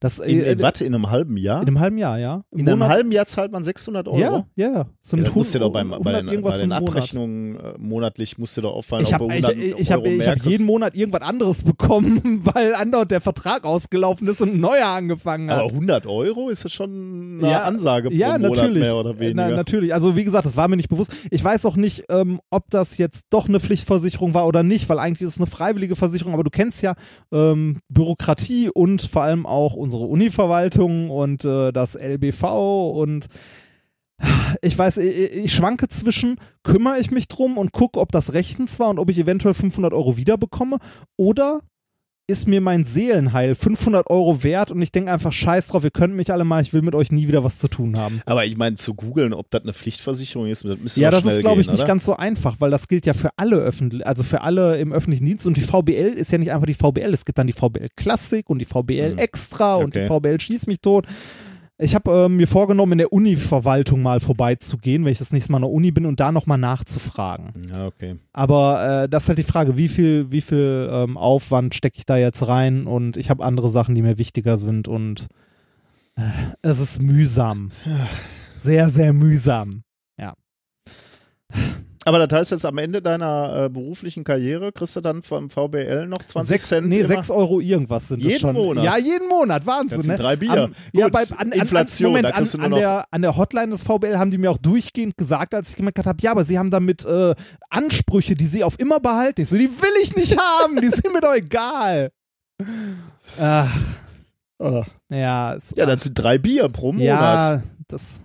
Das, 0.05 0.19
In, 0.19 0.39
äh, 0.39 0.51
in 0.51 0.61
was? 0.61 0.81
In 0.81 0.93
einem 0.93 1.09
halben 1.09 1.35
Jahr? 1.35 1.63
In 1.63 1.67
einem 1.67 1.79
halben 1.79 1.97
Jahr, 1.97 2.19
ja. 2.19 2.43
Im 2.51 2.59
In 2.59 2.69
einem 2.69 2.77
Monat- 2.79 2.91
halben 2.93 3.11
Jahr 3.11 3.25
zahlt 3.25 3.51
man 3.51 3.63
600 3.63 4.07
Euro? 4.07 4.19
Ja, 4.19 4.45
ja, 4.55 4.67
ja. 4.67 4.73
Das 5.01 5.09
sind 5.09 5.19
Ja, 5.19 5.25
das 5.25 5.33
musst 5.35 5.55
du 5.55 5.57
100 5.59 5.61
doch 5.67 5.73
beim, 5.73 5.89
bei 5.89 5.95
100 6.19 6.33
den, 6.35 6.41
bei 6.43 6.51
den 6.51 6.61
im 6.61 6.69
Monat. 6.69 6.83
Abrechnungen 6.87 7.55
äh, 7.55 7.59
monatlich 7.79 8.37
musst 8.37 8.55
du 8.55 8.61
doch 8.61 8.73
auffallen, 8.73 9.01
Ich 9.03 9.15
ob 9.15 9.21
habe 9.21 9.27
du 9.29 9.35
ich, 9.35 9.45
100 9.47 9.79
ich 9.79 9.91
hab, 9.91 10.05
ich 10.05 10.17
mehr 10.19 10.31
hab 10.31 10.45
jeden 10.45 10.65
Monat 10.67 10.95
irgendwas 10.95 11.21
anderes 11.23 11.63
bekommen, 11.63 12.41
weil 12.43 12.75
andauernd 12.75 13.09
der 13.09 13.21
Vertrag 13.21 13.63
ausgelaufen 13.65 14.27
ist 14.27 14.41
und 14.41 14.53
ein 14.53 14.59
neuer 14.59 14.85
angefangen 14.85 15.49
hat. 15.49 15.57
Aber 15.61 15.69
100 15.71 16.05
Euro 16.05 16.49
ist 16.49 16.65
das 16.65 16.71
schon 16.71 17.39
eine 17.41 17.49
Ja, 17.51 17.63
Ansage 17.63 18.09
pro 18.11 18.15
ja, 18.15 18.37
Monat 18.37 18.51
natürlich. 18.57 18.81
mehr 18.83 18.95
oder 18.97 19.17
weniger. 19.17 19.49
Na, 19.49 19.55
natürlich. 19.55 19.91
Also 19.91 20.15
wie 20.15 20.23
gesagt, 20.23 20.45
das 20.45 20.55
war 20.55 20.67
mir 20.67 20.75
nicht 20.77 20.89
bewusst. 20.89 21.11
Ich 21.31 21.43
weiß 21.43 21.65
auch 21.65 21.77
nicht, 21.77 22.03
ähm, 22.09 22.39
ob 22.51 22.69
das 22.69 22.97
jetzt 22.99 23.25
doch 23.31 23.47
eine 23.49 23.59
Pflichtversicherung 23.59 24.35
war 24.35 24.45
oder 24.45 24.61
nicht, 24.61 24.87
weil 24.87 24.99
eigentlich 24.99 25.21
ist 25.21 25.31
es 25.31 25.37
eine 25.37 25.47
freiwillige 25.47 25.95
Versicherung. 25.95 26.33
Aber 26.35 26.43
du 26.43 26.51
kennst 26.51 26.83
ja 26.83 26.93
ähm, 27.33 27.77
Bürokratie 27.89 28.69
und 28.71 29.01
vor 29.01 29.23
allem 29.23 29.47
auch 29.47 29.73
unsere 29.73 29.94
Univerwaltung 29.99 31.09
und 31.09 31.45
äh, 31.45 31.71
das 31.71 31.95
LBV 31.95 32.91
und 32.95 33.27
ich 34.61 34.77
weiß, 34.77 34.97
ich, 34.97 35.33
ich 35.33 35.53
schwanke 35.53 35.87
zwischen, 35.87 36.37
kümmere 36.63 36.99
ich 36.99 37.11
mich 37.11 37.27
drum 37.27 37.57
und 37.57 37.73
gucke, 37.73 37.99
ob 37.99 38.11
das 38.11 38.33
rechtens 38.33 38.79
war 38.79 38.89
und 38.89 38.99
ob 38.99 39.09
ich 39.09 39.17
eventuell 39.17 39.53
500 39.53 39.93
Euro 39.93 40.17
wiederbekomme 40.17 40.77
oder 41.17 41.61
ist 42.27 42.47
mir 42.47 42.59
mein 42.59 42.85
Seelenheil 42.85 43.53
500 43.53 44.09
Euro 44.09 44.43
wert 44.43 44.71
und 44.71 44.81
ich 44.81 44.91
denke 44.91 45.11
einfach, 45.11 45.31
scheiß 45.31 45.67
drauf, 45.67 45.83
ihr 45.83 45.91
könnt 45.91 46.15
mich 46.15 46.31
alle 46.33 46.43
mal, 46.43 46.61
ich 46.61 46.73
will 46.73 46.81
mit 46.81 46.95
euch 46.95 47.11
nie 47.11 47.27
wieder 47.27 47.43
was 47.43 47.59
zu 47.59 47.67
tun 47.67 47.97
haben. 47.97 48.21
Aber 48.25 48.45
ich 48.45 48.57
meine, 48.57 48.75
zu 48.77 48.95
googeln, 48.95 49.31
ob 49.33 49.49
das 49.51 49.61
eine 49.61 49.73
Pflichtversicherung 49.73 50.47
ist, 50.47 50.65
das 50.65 50.79
müsste 50.79 51.01
Ja, 51.01 51.11
das 51.11 51.25
ist, 51.25 51.41
glaube 51.41 51.61
ich, 51.61 51.67
gehen, 51.67 51.73
nicht 51.73 51.81
oder? 51.81 51.87
ganz 51.87 52.05
so 52.05 52.15
einfach, 52.15 52.55
weil 52.59 52.71
das 52.71 52.87
gilt 52.87 53.05
ja 53.05 53.13
für 53.13 53.29
alle 53.37 53.57
öffentlich, 53.57 54.07
also 54.07 54.23
für 54.23 54.41
alle 54.41 54.77
im 54.77 54.91
öffentlichen 54.91 55.25
Dienst 55.25 55.45
und 55.45 55.55
die 55.55 55.61
VBL 55.61 56.13
ist 56.15 56.31
ja 56.31 56.39
nicht 56.39 56.51
einfach 56.51 56.65
die 56.65 56.73
VBL, 56.73 57.13
es 57.13 57.25
gibt 57.25 57.37
dann 57.37 57.45
die 57.47 57.53
VBL 57.53 57.89
Klassik 57.95 58.49
und 58.49 58.57
die 58.59 58.65
VBL 58.65 59.11
Hm. 59.11 59.17
Extra 59.19 59.75
und 59.75 59.93
die 59.93 59.99
Okay. 59.99 60.07
VBL 60.07 60.39
Schieß 60.39 60.65
mich 60.67 60.79
tot. 60.81 61.05
Ich 61.77 61.93
habe 61.93 62.09
ähm, 62.11 62.37
mir 62.37 62.47
vorgenommen, 62.47 62.93
in 62.93 62.97
der 62.99 63.11
Uni-Verwaltung 63.11 64.01
mal 64.01 64.21
vorbeizugehen, 64.21 65.03
wenn 65.03 65.11
ich 65.11 65.17
das 65.17 65.33
nächste 65.33 65.51
Mal 65.51 65.57
in 65.57 65.63
der 65.63 65.71
Uni 65.71 65.91
bin 65.91 66.05
und 66.05 66.21
da 66.21 66.31
nochmal 66.31 66.57
nachzufragen. 66.57 67.51
Ja, 67.69 67.87
okay. 67.87 68.15
Aber 68.31 69.03
äh, 69.03 69.09
das 69.09 69.23
ist 69.23 69.29
halt 69.29 69.39
die 69.39 69.43
Frage, 69.43 69.75
wie 69.77 69.89
viel, 69.89 70.31
wie 70.31 70.39
viel 70.39 70.89
ähm, 70.89 71.17
Aufwand 71.17 71.75
stecke 71.75 71.97
ich 71.97 72.05
da 72.05 72.15
jetzt 72.15 72.47
rein 72.47 72.87
und 72.87 73.17
ich 73.17 73.29
habe 73.29 73.43
andere 73.43 73.69
Sachen, 73.69 73.93
die 73.93 74.01
mir 74.01 74.17
wichtiger 74.17 74.57
sind 74.57 74.87
und 74.87 75.27
äh, 76.15 76.21
es 76.61 76.79
ist 76.79 77.01
mühsam. 77.01 77.71
Sehr, 78.57 78.89
sehr 78.89 79.11
mühsam. 79.11 79.83
Aber 82.07 82.25
das 82.25 82.37
heißt 82.37 82.51
jetzt 82.51 82.65
am 82.67 82.77
Ende 82.77 83.01
deiner 83.01 83.65
äh, 83.65 83.69
beruflichen 83.69 84.23
Karriere 84.23 84.71
kriegst 84.71 84.95
du 84.95 85.01
dann 85.01 85.23
vom 85.23 85.49
VBL 85.49 86.05
noch 86.07 86.19
20 86.19 86.47
sechs, 86.49 86.67
Cent 86.69 86.87
nee, 86.87 86.99
immer? 86.99 87.07
sechs 87.07 87.31
Euro 87.31 87.59
irgendwas 87.59 88.07
sind 88.09 88.21
Jeden 88.21 88.33
das 88.33 88.41
schon. 88.41 88.53
Monat? 88.53 88.83
Ja, 88.83 88.97
jeden 88.97 89.27
Monat, 89.27 89.65
Wahnsinn. 89.65 89.97
Das 89.97 90.05
sind 90.05 90.15
ne? 90.15 90.21
drei 90.21 90.35
Bier. 90.35 90.65
Am, 90.65 90.75
ja, 90.93 91.09
bei, 91.09 91.23
an, 91.35 91.51
Inflation, 91.51 92.15
An, 92.15 92.21
da 92.23 92.29
Moment, 92.29 92.55
an, 92.55 92.61
an, 92.61 92.71
der, 92.79 93.05
an 93.09 93.21
der 93.23 93.35
Hotline 93.35 93.71
des 93.71 93.81
VBL 93.81 94.17
haben 94.19 94.29
die 94.29 94.37
mir 94.37 94.51
auch 94.51 94.59
durchgehend 94.59 95.17
gesagt, 95.17 95.55
als 95.55 95.69
ich 95.71 95.75
gemerkt 95.75 95.97
habe, 96.05 96.21
ja, 96.21 96.29
aber 96.31 96.43
sie 96.43 96.59
haben 96.59 96.69
damit 96.69 97.03
äh, 97.05 97.33
Ansprüche, 97.71 98.35
die 98.35 98.45
sie 98.45 98.63
auf 98.63 98.79
immer 98.79 98.99
behalten. 98.99 99.41
Ich 99.41 99.49
so, 99.49 99.57
die 99.57 99.69
will 99.69 99.89
ich 100.03 100.15
nicht 100.15 100.37
haben, 100.37 100.79
die 100.79 100.89
sind 100.89 101.11
mir 101.11 101.21
doch 101.21 101.33
egal. 101.33 102.11
Ach, 103.39 103.75
Ah. 104.57 104.85
ja, 105.09 105.57
Ja, 105.75 105.85
das 105.85 106.03
sind 106.05 106.13
drei 106.13 106.37
Bier 106.37 106.69
pro 106.69 106.93
Monat. 106.93 107.05
ja, 107.07 107.63
das. 107.89 108.21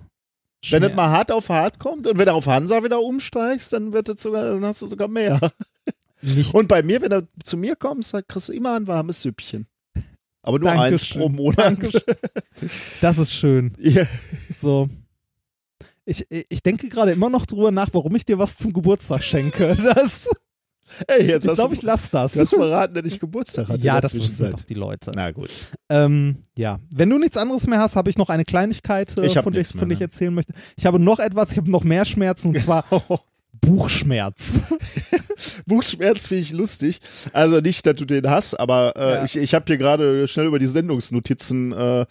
Wenn 0.68 0.82
das 0.82 0.94
mal 0.94 1.08
hart 1.08 1.32
auf 1.32 1.48
hart 1.48 1.78
kommt 1.78 2.06
und 2.06 2.18
wenn 2.18 2.26
du 2.26 2.34
auf 2.34 2.46
Hansa 2.46 2.84
wieder 2.84 3.00
umsteigst, 3.00 3.72
dann 3.72 3.92
wird 3.92 4.08
das 4.08 4.20
sogar, 4.22 4.44
dann 4.44 4.64
hast 4.64 4.82
du 4.82 4.86
sogar 4.86 5.08
mehr. 5.08 5.52
nicht 6.20 6.52
Und 6.54 6.68
bei 6.68 6.82
mir, 6.82 7.00
wenn 7.00 7.10
du 7.10 7.26
zu 7.42 7.56
mir 7.56 7.76
kommst, 7.76 8.14
kriegst 8.28 8.48
du 8.50 8.52
immer 8.52 8.74
ein 8.76 8.86
warmes 8.86 9.22
Süppchen. 9.22 9.66
Aber 10.42 10.58
nur 10.58 10.70
eins 10.70 11.02
Dankeschön. 11.02 11.20
pro 11.20 11.28
Monat. 11.28 11.58
Dankeschön. 11.58 12.02
Das 13.00 13.18
ist 13.18 13.32
schön. 13.32 13.74
Ja. 13.78 14.06
So. 14.52 14.88
Ich, 16.04 16.26
ich 16.30 16.62
denke 16.62 16.88
gerade 16.88 17.12
immer 17.12 17.30
noch 17.30 17.46
drüber 17.46 17.70
nach, 17.70 17.90
warum 17.92 18.16
ich 18.16 18.24
dir 18.24 18.38
was 18.38 18.56
zum 18.56 18.72
Geburtstag 18.72 19.22
schenke. 19.22 19.76
Das, 19.94 20.28
Ey, 21.06 21.26
jetzt 21.26 21.46
ich 21.46 21.52
glaube, 21.52 21.74
ich 21.74 21.82
lass 21.82 22.10
das. 22.10 22.32
du 22.32 22.40
hast 22.40 22.50
verraten, 22.54 22.94
dass 22.94 23.04
ich 23.04 23.20
Geburtstag 23.20 23.68
hatte. 23.68 23.80
ja, 23.80 24.00
das 24.00 24.14
wissen 24.14 24.50
doch 24.50 24.62
die 24.62 24.74
Leute. 24.74 25.10
Na 25.14 25.30
gut. 25.30 25.50
Ähm, 25.88 26.38
ja, 26.56 26.78
wenn 26.94 27.10
du 27.10 27.18
nichts 27.18 27.36
anderes 27.36 27.66
mehr 27.66 27.78
hast, 27.78 27.96
habe 27.96 28.10
ich 28.10 28.18
noch 28.18 28.28
eine 28.28 28.44
Kleinigkeit, 28.44 29.16
äh, 29.18 29.28
von, 29.42 29.52
der 29.52 29.62
ich, 29.62 29.68
von 29.68 29.88
mehr, 29.88 29.96
ich 29.96 30.00
erzählen 30.00 30.32
möchte. 30.32 30.52
Ich 30.76 30.86
habe 30.86 30.98
noch 30.98 31.18
etwas, 31.18 31.52
ich 31.52 31.58
habe 31.58 31.70
noch 31.70 31.84
mehr 31.84 32.04
Schmerzen 32.04 32.48
und 32.48 32.60
zwar 32.60 32.84
Buchschmerz. 33.60 34.60
Buchschmerz 35.66 36.26
finde 36.26 36.42
ich 36.42 36.52
lustig. 36.52 36.98
Also 37.32 37.60
nicht, 37.60 37.84
dass 37.86 37.94
du 37.96 38.04
den 38.04 38.28
hast, 38.28 38.54
aber 38.54 38.94
äh, 38.96 39.14
Ja. 39.16 39.24
ich, 39.24 39.36
ich 39.36 39.54
habe 39.54 39.64
hier 39.66 39.78
gerade 39.78 40.26
schnell 40.28 40.46
über 40.46 40.58
die 40.58 40.66
Sendungsnotizen 40.66 41.72
äh, 41.72 42.06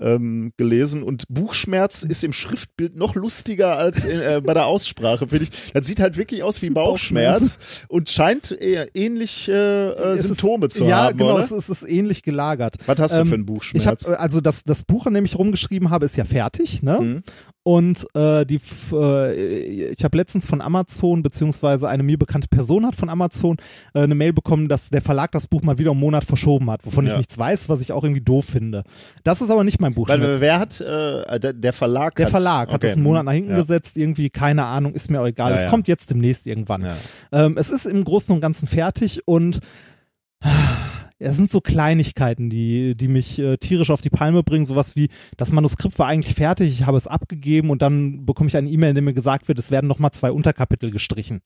ähm, 0.00 0.52
gelesen 0.56 1.02
und 1.02 1.24
Buchschmerz 1.28 2.02
ist 2.02 2.24
im 2.24 2.32
Schriftbild 2.32 2.96
noch 2.96 3.14
lustiger 3.14 3.76
als 3.76 4.04
in, 4.04 4.20
äh, 4.20 4.40
bei 4.44 4.54
der 4.54 4.66
Aussprache, 4.66 5.28
finde 5.28 5.44
ich. 5.44 5.72
Das 5.72 5.86
sieht 5.86 6.00
halt 6.00 6.16
wirklich 6.16 6.42
aus 6.42 6.62
wie 6.62 6.70
Bauchschmerz 6.70 7.58
und 7.88 8.10
scheint 8.10 8.50
eher 8.50 8.94
ähnlich 8.94 9.48
äh, 9.48 9.52
äh, 9.52 9.92
Es 10.14 10.20
ist- 10.20 10.26
Symptome 10.28 10.68
zu 10.68 10.84
ja, 10.84 11.04
haben, 11.04 11.18
genau, 11.18 11.34
oder? 11.34 11.44
es 11.44 11.50
ist, 11.52 11.68
es 11.68 11.82
ist 11.82 11.88
ähnlich 11.88 12.22
gelagert. 12.22 12.76
Was 12.86 12.98
hast 12.98 13.16
du 13.16 13.20
Ähm, 13.20 13.26
für 13.26 13.34
einen 13.34 13.42
Ich 13.44 13.86
habe 13.86 13.96
Buchschmerz? 13.96 14.06
also 14.08 14.40
das 14.40 14.64
das 14.64 14.82
Buch, 14.82 15.06
an 15.06 15.14
dem 15.14 15.24
ich 15.24 15.36
rumgeschrieben 15.38 15.90
habe, 15.90 16.06
ist 16.06 16.16
ja 16.16 16.24
fertig, 16.24 16.82
ne? 16.82 16.98
Mhm. 17.00 17.22
Und 17.66 18.06
äh, 18.14 18.44
die, 18.44 18.60
äh, 18.92 19.90
ich 19.92 20.04
habe 20.04 20.18
letztens 20.18 20.44
von 20.46 20.60
Amazon 20.60 21.22
beziehungsweise 21.22 21.88
eine 21.88 22.02
mir 22.02 22.18
bekannte 22.18 22.46
Person 22.46 22.84
hat 22.84 22.94
von 22.94 23.08
Amazon 23.08 23.56
äh, 23.94 24.00
eine 24.02 24.14
Mail 24.14 24.34
bekommen, 24.34 24.68
dass 24.68 24.90
der 24.90 25.00
Verlag 25.00 25.32
das 25.32 25.46
Buch 25.46 25.62
mal 25.62 25.78
wieder 25.78 25.92
einen 25.92 26.00
Monat 26.00 26.24
verschoben 26.24 26.70
hat, 26.70 26.84
wovon 26.84 27.06
ich 27.06 27.12
Ja. 27.12 27.16
nichts 27.16 27.38
weiß, 27.38 27.70
was 27.70 27.80
ich 27.80 27.90
auch 27.92 28.04
irgendwie 28.04 28.20
doof 28.20 28.44
finde. 28.44 28.84
Das 29.22 29.40
ist 29.40 29.48
aber 29.50 29.64
nicht 29.64 29.80
mein 29.80 29.94
Buch. 29.94 30.08
Weil, 30.10 30.40
wer 30.42 30.58
hat, 30.58 30.78
äh, 30.82 31.40
der, 31.40 31.54
der 31.54 31.72
Verlag 31.72 32.16
der 32.16 32.26
hat, 32.26 32.30
Verlag 32.32 32.68
hat 32.68 32.74
okay. 32.76 32.86
das 32.88 32.96
einen 32.96 33.02
Monat 33.02 33.24
nach 33.24 33.32
hinten 33.32 33.52
Ja. 33.52 33.56
gesetzt, 33.56 33.96
irgendwie, 33.96 34.28
keine 34.28 34.66
Ahnung, 34.66 34.92
ist 34.92 35.10
mir 35.10 35.22
auch 35.22 35.26
egal. 35.26 35.50
Ja, 35.52 35.56
es 35.56 35.66
kommt 35.70 35.88
jetzt 35.88 36.10
demnächst 36.10 36.46
irgendwann. 36.46 36.86
Ähm, 37.32 37.56
es 37.56 37.70
ist 37.70 37.86
im 37.86 38.04
Großen 38.04 38.34
und 38.34 38.42
Ganzen 38.42 38.66
fertig 38.68 39.22
und 39.26 39.60
es 41.24 41.36
sind 41.36 41.50
so 41.50 41.60
Kleinigkeiten, 41.60 42.50
die, 42.50 42.94
die 42.96 43.08
mich 43.08 43.38
äh, 43.38 43.56
tierisch 43.56 43.90
auf 43.90 44.00
die 44.00 44.10
Palme 44.10 44.42
bringen. 44.42 44.64
Sowas 44.66 44.94
wie, 44.96 45.08
das 45.36 45.52
Manuskript 45.52 45.98
war 45.98 46.06
eigentlich 46.06 46.34
fertig, 46.34 46.70
ich 46.70 46.86
habe 46.86 46.96
es 46.96 47.06
abgegeben 47.06 47.70
und 47.70 47.82
dann 47.82 48.26
bekomme 48.26 48.48
ich 48.48 48.56
eine 48.56 48.68
E-Mail, 48.68 48.90
in 48.90 48.94
der 48.96 49.02
mir 49.02 49.14
gesagt 49.14 49.48
wird, 49.48 49.58
es 49.58 49.70
werden 49.70 49.86
nochmal 49.86 50.10
zwei 50.12 50.30
Unterkapitel 50.32 50.90
gestrichen. 50.90 51.40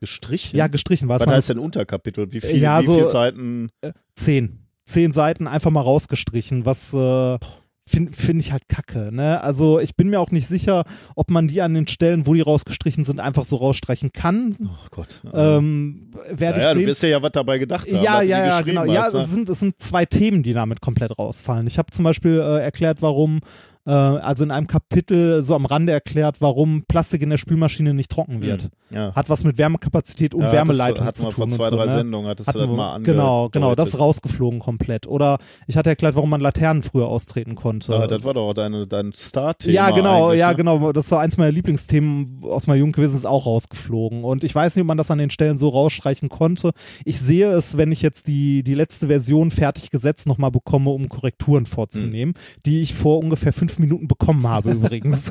Gestrichen? 0.00 0.56
Ja, 0.56 0.66
gestrichen 0.66 1.08
war 1.08 1.20
es 1.20 1.26
Was 1.26 1.32
heißt 1.32 1.50
denn 1.50 1.58
Unterkapitel? 1.60 2.32
Wie 2.32 2.40
viel, 2.40 2.56
Ja, 2.58 2.80
wie 2.80 2.86
so- 2.86 2.94
viel 2.96 3.08
Seiten? 3.08 3.70
zehn. 4.14 4.58
Zehn 4.84 5.12
Seiten 5.12 5.46
einfach 5.46 5.70
mal 5.70 5.80
rausgestrichen, 5.80 6.66
was 6.66 6.92
äh, 6.92 7.38
finde 7.86 8.12
find 8.12 8.40
ich 8.40 8.52
halt 8.52 8.68
kacke. 8.68 9.10
Ne? 9.12 9.40
Also 9.42 9.80
ich 9.80 9.96
bin 9.96 10.08
mir 10.08 10.20
auch 10.20 10.30
nicht 10.30 10.46
sicher, 10.46 10.84
ob 11.16 11.30
man 11.30 11.48
die 11.48 11.62
an 11.62 11.74
den 11.74 11.86
Stellen, 11.86 12.26
wo 12.26 12.34
die 12.34 12.40
rausgestrichen 12.40 13.04
sind, 13.04 13.20
einfach 13.20 13.44
so 13.44 13.56
rausstreichen 13.56 14.12
kann. 14.12 14.56
Oh 14.62 14.86
Gott. 14.90 15.20
Ähm, 15.32 16.12
werde 16.30 16.58
naja, 16.58 16.68
ich 16.70 16.74
du 16.74 16.78
sehen. 16.80 16.86
wirst 16.86 17.02
ja 17.02 17.08
ja 17.10 17.22
was 17.22 17.32
dabei 17.32 17.58
gedacht 17.58 17.92
haben. 17.92 18.02
Ja, 18.02 18.20
du 18.20 18.26
ja, 18.26 18.46
ja, 18.46 18.60
genau. 18.62 18.84
Ja, 18.84 19.02
hast, 19.02 19.14
ne? 19.14 19.20
es 19.20 19.30
sind, 19.30 19.48
es 19.48 19.60
sind 19.60 19.80
zwei 19.80 20.06
Themen, 20.06 20.42
die 20.42 20.52
damit 20.54 20.80
komplett 20.80 21.18
rausfallen. 21.18 21.66
Ich 21.66 21.78
habe 21.78 21.90
zum 21.90 22.04
Beispiel 22.04 22.38
äh, 22.40 22.62
erklärt, 22.62 23.02
warum, 23.02 23.40
äh, 23.86 23.90
also 23.90 24.44
in 24.44 24.50
einem 24.50 24.66
Kapitel 24.66 25.42
so 25.42 25.54
am 25.54 25.66
Rande 25.66 25.92
erklärt, 25.92 26.40
warum 26.40 26.84
Plastik 26.86 27.22
in 27.22 27.30
der 27.30 27.38
Spülmaschine 27.38 27.94
nicht 27.94 28.10
trocken 28.10 28.40
wird. 28.40 28.68
ja. 28.90 29.14
Hat 29.14 29.28
was 29.30 29.42
mit 29.44 29.58
Wärmekapazität 29.58 30.34
und 30.34 30.42
Ja, 30.42 30.52
Wärmeleitung 30.52 31.04
hattest 31.04 31.20
zu 31.24 31.28
du- 31.30 31.32
tun. 31.34 31.36
vor 31.36 31.48
zwei, 31.48 31.64
und 31.64 31.70
so, 31.70 31.76
drei 31.76 31.86
ne? 31.86 31.90
Sendungen, 31.92 32.28
hattest 32.30 32.48
Hatten 32.48 32.58
du 32.60 32.66
das 32.66 32.76
mal 32.76 32.98
Genau, 33.02 33.48
genau, 33.48 33.74
das 33.74 33.88
ist 33.88 33.94
angedeutet. 33.94 34.00
rausgeflogen 34.00 34.60
komplett. 34.60 35.06
Oder 35.06 35.38
ich 35.66 35.76
hatte 35.76 35.90
erklärt, 35.90 36.14
warum 36.14 36.30
man 36.30 36.40
Laternen 36.40 36.82
früher 36.82 37.08
austreten 37.08 37.54
konnte. 37.54 37.92
Ja, 37.92 38.06
das 38.06 38.22
war 38.24 38.34
doch 38.34 38.52
deine, 38.54 38.86
dein 38.86 39.12
Star-Thema. 39.12 39.72
Ja, 39.74 39.90
genau, 39.90 40.32
ja, 40.32 40.50
ne? 40.50 40.56
genau. 40.56 40.92
Das 40.92 41.10
war 41.10 41.20
eins 41.20 41.36
meiner 41.36 41.50
Lieblingsthemen 41.52 42.42
aus 42.44 42.66
meiner 42.66 42.78
Jugend 42.78 42.96
gewesen, 42.96 43.16
ist 43.16 43.26
auch 43.26 43.46
rausgeflogen. 43.46 44.24
Und 44.24 44.44
ich 44.44 44.54
weiß 44.54 44.76
nicht, 44.76 44.82
ob 44.82 44.88
man 44.88 44.98
das 44.98 45.10
an 45.10 45.18
den 45.18 45.30
Stellen 45.30 45.58
so 45.58 45.68
rausstreichen 45.70 46.28
konnte. 46.28 46.72
Ich 47.04 47.18
sehe 47.20 47.50
es, 47.52 47.76
wenn 47.76 47.92
ich 47.92 48.02
jetzt 48.02 48.28
die, 48.28 48.62
die 48.62 48.74
letzte 48.74 49.06
Version 49.08 49.50
fertig 49.50 49.90
gesetzt 49.90 50.26
nochmal 50.26 50.50
bekomme, 50.50 50.90
um 50.90 51.08
Korrekturen 51.08 51.66
vorzunehmen, 51.66 52.34
die 52.66 52.82
ich 52.82 52.94
vor 52.94 53.18
ungefähr 53.18 53.52
fünf 53.52 53.71
Minuten 53.78 54.08
bekommen 54.08 54.46
habe 54.46 54.70
übrigens. 54.72 55.30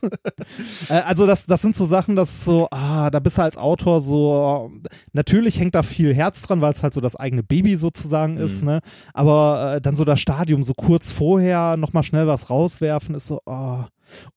Äh, 0.90 0.94
also 1.06 1.26
das, 1.26 1.46
das 1.46 1.62
sind 1.62 1.76
so 1.76 1.86
Sachen, 1.86 2.16
das 2.16 2.32
ist 2.32 2.46
so, 2.46 2.68
ah, 2.72 3.10
da 3.10 3.20
bist 3.20 3.38
du 3.38 3.42
als 3.42 3.58
Autor 3.58 4.02
so, 4.02 4.72
natürlich 5.14 5.60
hängt 5.60 5.76
da 5.76 5.84
viel 5.84 6.14
Herz 6.14 6.42
dran, 6.44 6.62
weil 6.62 6.74
es 6.74 6.84
halt 6.84 6.94
so 6.94 7.02
das 7.02 7.16
eigene 7.16 7.44
Baby 7.44 7.76
sozusagen 7.76 8.38
ist, 8.38 8.64
ne? 8.64 8.80
Aber 9.14 9.76
äh, 9.76 9.82
dann 9.82 9.96
so 9.96 10.06
das 10.06 10.20
Stadium 10.20 10.64
so 10.64 10.74
kurz 10.74 11.12
vorher 11.12 11.78
nochmal 11.78 12.04
schnell 12.04 12.28
was 12.28 12.50
rauswerfen, 12.50 13.16
ist 13.16 13.28
so, 13.28 13.42
ah. 13.46 13.88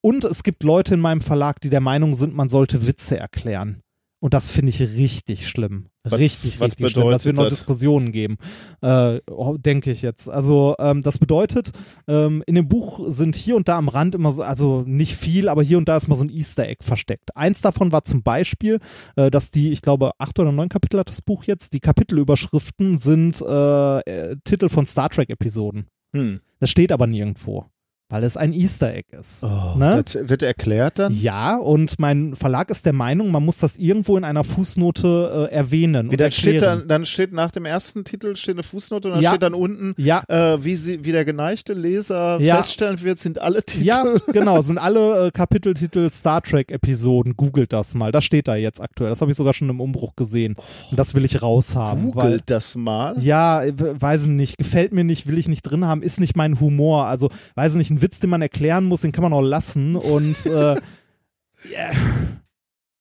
Und 0.01 0.25
es 0.25 0.43
gibt 0.43 0.63
Leute 0.63 0.95
in 0.95 1.01
meinem 1.01 1.21
Verlag, 1.21 1.61
die 1.61 1.71
der 1.71 1.81
Meinung 1.81 2.15
sind, 2.15 2.35
man 2.35 2.49
sollte 2.49 2.87
Witze 2.87 3.19
erklären. 3.19 3.84
Und 4.25 4.33
das 4.33 4.51
finde 4.51 4.71
ich 4.71 4.81
richtig 4.81 5.51
schlimm. 5.51 5.89
Was- 6.03 6.19
richtig, 6.19 6.59
was 6.59 6.69
richtig 6.69 6.93
schlimm, 6.93 7.11
dass 7.11 7.27
wir 7.27 7.35
noch 7.35 7.45
das? 7.45 7.59
Diskussionen 7.59 8.11
geben, 8.11 8.39
äh, 8.81 9.21
oh, 9.31 9.59
denke 9.59 9.91
ich 9.91 10.01
jetzt. 10.01 10.31
Also 10.31 10.77
ähm, 10.79 11.03
das 11.03 11.19
bedeutet, 11.19 11.73
ähm, 12.09 12.43
in 12.47 12.55
dem 12.55 12.67
Buch 12.67 13.01
sind 13.07 13.37
hier 13.37 13.55
und 13.55 13.69
da 13.69 13.77
am 13.77 13.89
Rand 13.89 14.15
immer 14.15 14.33
so, 14.33 14.43
also 14.43 14.83
nicht 14.87 15.15
viel, 15.15 15.51
aber 15.51 15.63
hier 15.63 15.77
und 15.77 15.91
da 15.91 15.99
ist 15.99 16.09
mal 16.09 16.15
so 16.15 16.25
ein 16.25 16.31
Easter 16.31 16.67
Egg 16.67 16.83
versteckt. 16.83 17.37
Eins 17.37 17.61
davon 17.61 17.93
war 17.93 18.05
zum 18.05 18.23
Beispiel, 18.23 18.79
äh, 19.17 19.31
dass 19.31 19.51
die, 19.51 19.73
ich 19.73 19.83
glaube, 19.83 20.13
acht 20.17 20.39
oder 20.39 20.53
neun 20.53 20.71
Kapitel 20.71 21.01
hat 21.01 21.11
das 21.11 21.21
Buch 21.21 21.45
jetzt, 21.45 21.75
die 21.75 21.81
Kapitelüberschriften 21.81 22.97
sind 22.97 23.43
äh, 23.43 23.99
äh, 24.01 24.37
Titel 24.43 24.71
von 24.71 24.87
Star 24.87 25.11
Trek-Episoden. 25.11 25.85
Hm. 26.17 26.41
Das 26.61 26.71
steht 26.71 26.93
aber 26.93 27.07
nirgendwo, 27.07 27.67
weil 28.15 28.23
es 28.23 28.37
ein 28.37 28.53
Easter 28.53 28.95
Egg 28.95 29.09
ist. 29.19 29.43
Oh, 29.43 29.77
ne? 29.77 30.05
Das 30.05 30.29
wird 30.29 30.43
erklärt 30.43 31.01
dann? 31.01 31.13
Ja, 31.13 31.57
und 31.57 31.99
mein 31.99 32.37
Verlag 32.37 32.71
ist 32.71 32.87
der 32.87 32.93
Meinung, 32.93 33.33
man 33.33 33.45
muss 33.45 33.59
das 33.59 33.77
irgendwo 33.77 34.17
in 34.17 34.23
einer 34.23 34.45
Fußnote 34.45 35.49
äh, 35.51 35.53
erwähnen. 35.55 36.07
Wie, 36.07 36.11
und 36.13 36.21
dann, 36.21 36.31
steht 36.31 36.63
dann, 36.63 36.87
dann 36.87 37.07
steht 37.07 37.33
nach 37.33 37.51
dem 37.51 37.65
ersten 37.65 38.05
Titel 38.05 38.37
steht 38.37 38.55
eine 38.55 38.63
Fußnote 38.63 39.09
und 39.09 39.15
dann 39.15 39.23
Ja. 39.23 39.31
steht 39.31 39.43
dann 39.43 39.55
unten, 39.55 39.95
Ja. 39.97 40.23
äh, 40.29 40.63
wie, 40.65 40.77
sie, 40.77 41.05
wie 41.05 41.11
der 41.11 41.25
geneigte 41.25 41.73
Leser 41.73 42.39
Ja. 42.41 42.57
feststellen 42.57 43.03
wird, 43.03 43.19
sind 43.19 43.41
alle 43.41 43.65
Titel. 43.65 43.85
Ja, 43.85 44.05
genau, 44.33 44.61
sind 44.63 44.79
alle 44.79 45.27
äh, 45.27 45.31
Kapiteltitel 45.33 46.09
Star 46.11 46.41
Trek 46.41 46.71
Episoden. 46.71 47.37
Googelt 47.37 47.73
das 47.73 47.95
mal. 47.95 48.13
Das 48.13 48.25
steht 48.25 48.47
da 48.47 48.55
jetzt 48.55 48.81
aktuell. 48.81 49.11
Das 49.11 49.21
habe 49.23 49.33
ich 49.33 49.37
sogar 49.37 49.55
schon 49.55 49.69
im 49.71 49.81
Umbruch 49.81 50.15
gesehen. 50.15 50.55
Und 50.91 50.99
das 50.99 51.15
will 51.15 51.25
ich 51.25 51.43
raushaben. 51.43 52.15
Weil, 52.15 52.25
Googelt 52.27 52.43
das 52.47 52.77
mal. 52.77 53.17
ja, 53.19 53.63
weiß 53.77 54.23
ich 54.23 54.29
nicht, 54.29 54.57
gefällt 54.59 54.93
mir 54.93 55.03
nicht, 55.03 55.27
will 55.27 55.37
ich 55.39 55.49
nicht 55.49 55.63
drin 55.63 55.85
haben, 55.85 56.01
ist 56.03 56.21
nicht 56.21 56.37
mein 56.37 56.61
Humor. 56.61 57.07
Also, 57.07 57.31
weiß 57.57 57.73
ich 57.73 57.79
nicht, 57.79 57.91
ein 57.91 58.03
Witz, 58.05 58.21
den 58.21 58.31
man 58.31 58.43
erklären 58.43 58.85
muss, 58.85 59.01
den 59.01 59.11
kann 59.13 59.23
man 59.23 59.33
auch 59.33 59.43
lassen. 59.43 59.97
Und 59.97 60.47
äh, 60.47 60.77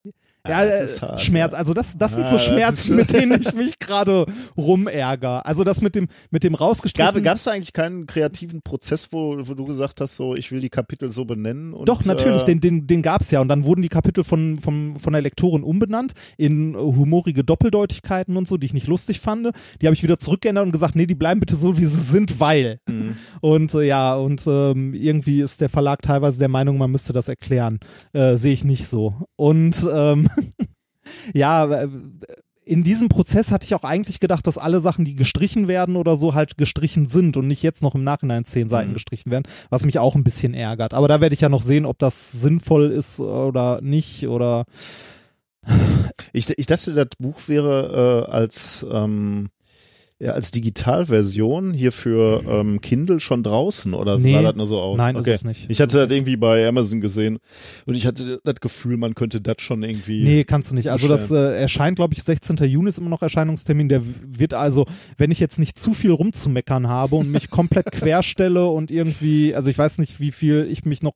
ja. 0.03 0.11
Ja, 0.45 0.57
Ah, 0.57 0.65
das 0.65 0.81
äh, 0.81 0.83
ist 0.83 1.01
hart, 1.01 1.21
Schmerz. 1.21 1.51
ja. 1.53 1.57
Also 1.57 1.73
das, 1.73 1.97
das 1.97 2.15
sind 2.15 2.23
Ah, 2.23 2.27
so 2.27 2.33
das 2.33 2.43
Schmerzen, 2.43 2.95
mit 2.97 3.13
denen 3.13 3.39
ich 3.47 3.53
mich 3.53 3.79
gerade 3.79 4.25
rumärger. 4.57 5.45
Also 5.45 5.63
das 5.63 5.79
mit 5.79 5.95
dem, 5.95 6.09
mit 6.31 6.43
dem 6.43 6.51
Gab 6.51 6.61
rausgestrichen. 6.61 7.25
es 7.25 7.43
da 7.45 7.51
eigentlich 7.51 7.71
keinen 7.71 8.07
kreativen 8.07 8.61
Prozess, 8.61 9.07
wo, 9.11 9.37
wo 9.39 9.53
du 9.53 9.63
gesagt 9.63 10.01
hast, 10.01 10.17
so 10.17 10.35
ich 10.35 10.51
will 10.51 10.59
die 10.59 10.69
Kapitel 10.69 11.11
so 11.11 11.23
benennen? 11.23 11.73
Und, 11.73 11.87
Doch, 11.87 12.03
natürlich, 12.03 12.41
äh, 12.43 12.45
den, 12.45 12.59
den, 12.59 12.87
den 12.87 13.01
gab's 13.01 13.31
ja. 13.31 13.39
Und 13.39 13.47
dann 13.47 13.63
wurden 13.63 13.81
die 13.81 13.87
Kapitel 13.87 14.25
von, 14.25 14.59
von, 14.59 14.99
von 14.99 15.13
der 15.13 15.21
Lektorin 15.21 15.63
umbenannt 15.63 16.11
in 16.35 16.75
humorige 16.75 17.45
Doppeldeutigkeiten 17.45 18.35
und 18.35 18.45
so, 18.45 18.57
die 18.57 18.65
ich 18.65 18.73
nicht 18.73 18.87
lustig 18.87 19.21
fand. 19.21 19.51
Die 19.81 19.85
habe 19.87 19.95
ich 19.95 20.03
wieder 20.03 20.19
zurückgeändert 20.19 20.65
und 20.65 20.71
gesagt, 20.73 20.97
nee, 20.97 21.05
die 21.05 21.15
bleiben 21.15 21.39
bitte 21.39 21.55
so, 21.55 21.77
wie 21.77 21.85
sie 21.85 22.01
sind, 22.01 22.41
weil. 22.41 22.79
Mhm. 22.89 23.15
Und 23.39 23.73
äh, 23.75 23.83
ja, 23.83 24.15
und 24.15 24.43
ähm, 24.45 24.93
irgendwie 24.93 25.39
ist 25.41 25.61
der 25.61 25.69
Verlag 25.69 26.01
teilweise 26.01 26.39
der 26.39 26.49
Meinung, 26.49 26.77
man 26.77 26.91
müsste 26.91 27.13
das 27.13 27.29
erklären. 27.29 27.79
Äh, 28.11 28.35
Sehe 28.35 28.51
ich 28.51 28.65
nicht 28.65 28.87
so. 28.87 29.15
Und 29.37 29.81
ähm, 29.93 30.29
ja, 31.33 31.65
äh, 31.65 31.87
in 32.65 32.83
diesem 32.83 33.09
Prozess 33.09 33.51
hatte 33.51 33.65
ich 33.65 33.75
auch 33.75 33.83
eigentlich 33.83 34.21
gedacht, 34.21 34.47
dass 34.47 34.57
alle 34.57 34.79
Sachen, 34.79 35.03
die 35.03 35.15
gestrichen 35.15 35.67
werden 35.67 35.97
oder 35.97 36.15
so, 36.15 36.33
halt 36.33 36.57
gestrichen 36.57 37.07
sind 37.07 37.35
und 37.35 37.47
nicht 37.47 37.61
jetzt 37.61 37.83
noch 37.83 37.93
im 37.93 38.05
Nachhinein 38.05 38.45
zehn 38.45 38.69
Seiten 38.69 38.91
Mhm. 38.91 38.93
gestrichen 38.93 39.31
werden, 39.31 39.43
was 39.69 39.83
mich 39.83 39.99
auch 39.99 40.15
ein 40.15 40.23
bisschen 40.23 40.53
ärgert. 40.53 40.93
Aber 40.93 41.09
da 41.09 41.19
werde 41.19 41.33
ich 41.35 41.41
ja 41.41 41.49
noch 41.49 41.61
sehen, 41.61 41.85
ob 41.85 41.99
das 41.99 42.31
sinnvoll 42.31 42.89
ist 42.91 43.19
oder 43.19 43.81
nicht 43.81 44.27
oder 44.29 44.63
Ich, 46.33 46.49
ich 46.57 46.65
dachte, 46.65 46.93
das 46.93 47.07
Buch 47.19 47.39
wäre 47.47 48.25
äh, 48.27 48.31
als, 48.31 48.85
ähm, 48.91 49.49
ja, 50.19 50.31
als 50.31 50.51
Digitalversion 50.51 51.73
hier 51.73 51.91
für 51.91 52.43
ähm, 52.47 52.79
Kindle 52.81 53.19
schon 53.19 53.43
draußen 53.43 53.93
oder 53.93 54.17
Nee. 54.17 54.31
sah 54.33 54.41
das 54.41 54.55
nur 54.55 54.65
so 54.65 54.79
aus? 54.79 54.97
Nein, 54.97 55.15
okay. 55.17 55.31
ist 55.31 55.37
es 55.37 55.43
nicht. 55.43 55.65
Ich 55.69 55.81
hatte 55.81 55.97
das 55.97 56.11
irgendwie 56.11 56.37
bei 56.37 56.67
Amazon 56.67 57.01
gesehen 57.01 57.39
und 57.85 57.95
ich 57.95 58.05
hatte 58.05 58.39
das 58.43 58.55
Gefühl, 58.55 58.97
man 58.97 59.15
könnte 59.15 59.41
das 59.41 59.55
schon 59.59 59.83
irgendwie. 59.83 60.23
Nee, 60.23 60.43
kannst 60.43 60.71
du 60.71 60.75
nicht. 60.75 60.91
Also 60.91 61.07
das 61.07 61.31
äh, 61.31 61.59
erscheint, 61.59 61.97
glaube 61.97 62.13
ich, 62.13 62.23
16. 62.23 62.57
Juni 62.57 62.89
ist 62.89 62.97
immer 62.99 63.09
noch 63.09 63.21
Erscheinungstermin. 63.21 63.89
Der 63.89 64.01
wird 64.25 64.53
also, 64.53 64.85
wenn 65.17 65.31
ich 65.31 65.39
jetzt 65.39 65.59
nicht 65.59 65.77
zu 65.79 65.93
viel 65.93 66.11
rumzumeckern 66.11 66.87
habe 66.87 67.15
und 67.15 67.29
mich 67.31 67.49
komplett 67.49 67.85
querstelle 67.91 68.67
und 68.67 68.91
irgendwie, 68.91 69.55
also 69.55 69.69
ich 69.69 69.77
weiß 69.77 69.97
nicht, 69.97 70.19
wie 70.19 70.31
viel 70.31 70.67
ich 70.69 70.85
mich 70.85 71.01
noch, 71.01 71.13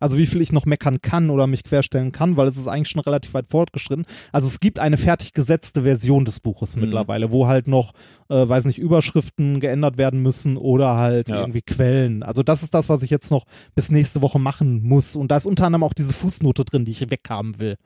also 0.00 0.18
wie 0.18 0.26
viel 0.26 0.40
ich 0.40 0.52
noch 0.52 0.66
meckern 0.66 1.00
kann 1.00 1.30
oder 1.30 1.46
mich 1.46 1.64
querstellen 1.64 2.12
kann, 2.12 2.36
weil 2.36 2.48
es 2.48 2.56
ist 2.56 2.66
eigentlich 2.68 2.88
schon 2.88 3.00
relativ 3.00 3.32
weit 3.34 3.46
fortgeschritten. 3.48 4.04
Also 4.32 4.48
es 4.48 4.60
gibt 4.60 4.78
eine 4.78 4.96
fertig 4.98 5.32
gesetzte 5.32 5.82
Version 5.82 6.24
des 6.24 6.40
Buches 6.40 6.76
Mhm. 6.76 6.82
mittlerweile, 6.82 7.30
wo 7.30 7.46
halt 7.46 7.68
noch, 7.68 7.92
äh, 8.28 8.39
weiß 8.48 8.64
nicht, 8.66 8.78
Überschriften 8.78 9.60
geändert 9.60 9.98
werden 9.98 10.22
müssen 10.22 10.56
oder 10.56 10.96
halt 10.96 11.28
Ja. 11.28 11.40
irgendwie 11.40 11.62
Quellen. 11.62 12.22
Also 12.22 12.42
das 12.42 12.62
ist 12.62 12.74
das, 12.74 12.88
was 12.88 13.02
ich 13.02 13.10
jetzt 13.10 13.30
noch 13.30 13.44
bis 13.74 13.90
nächste 13.90 14.22
Woche 14.22 14.38
machen 14.38 14.82
muss. 14.82 15.16
Und 15.16 15.30
da 15.30 15.36
ist 15.36 15.46
unter 15.46 15.66
anderem 15.66 15.82
auch 15.84 15.94
diese 15.94 16.12
Fußnote 16.12 16.64
drin, 16.64 16.84
die 16.84 16.92
ich 16.92 17.10
weghaben 17.10 17.58
will. 17.58 17.76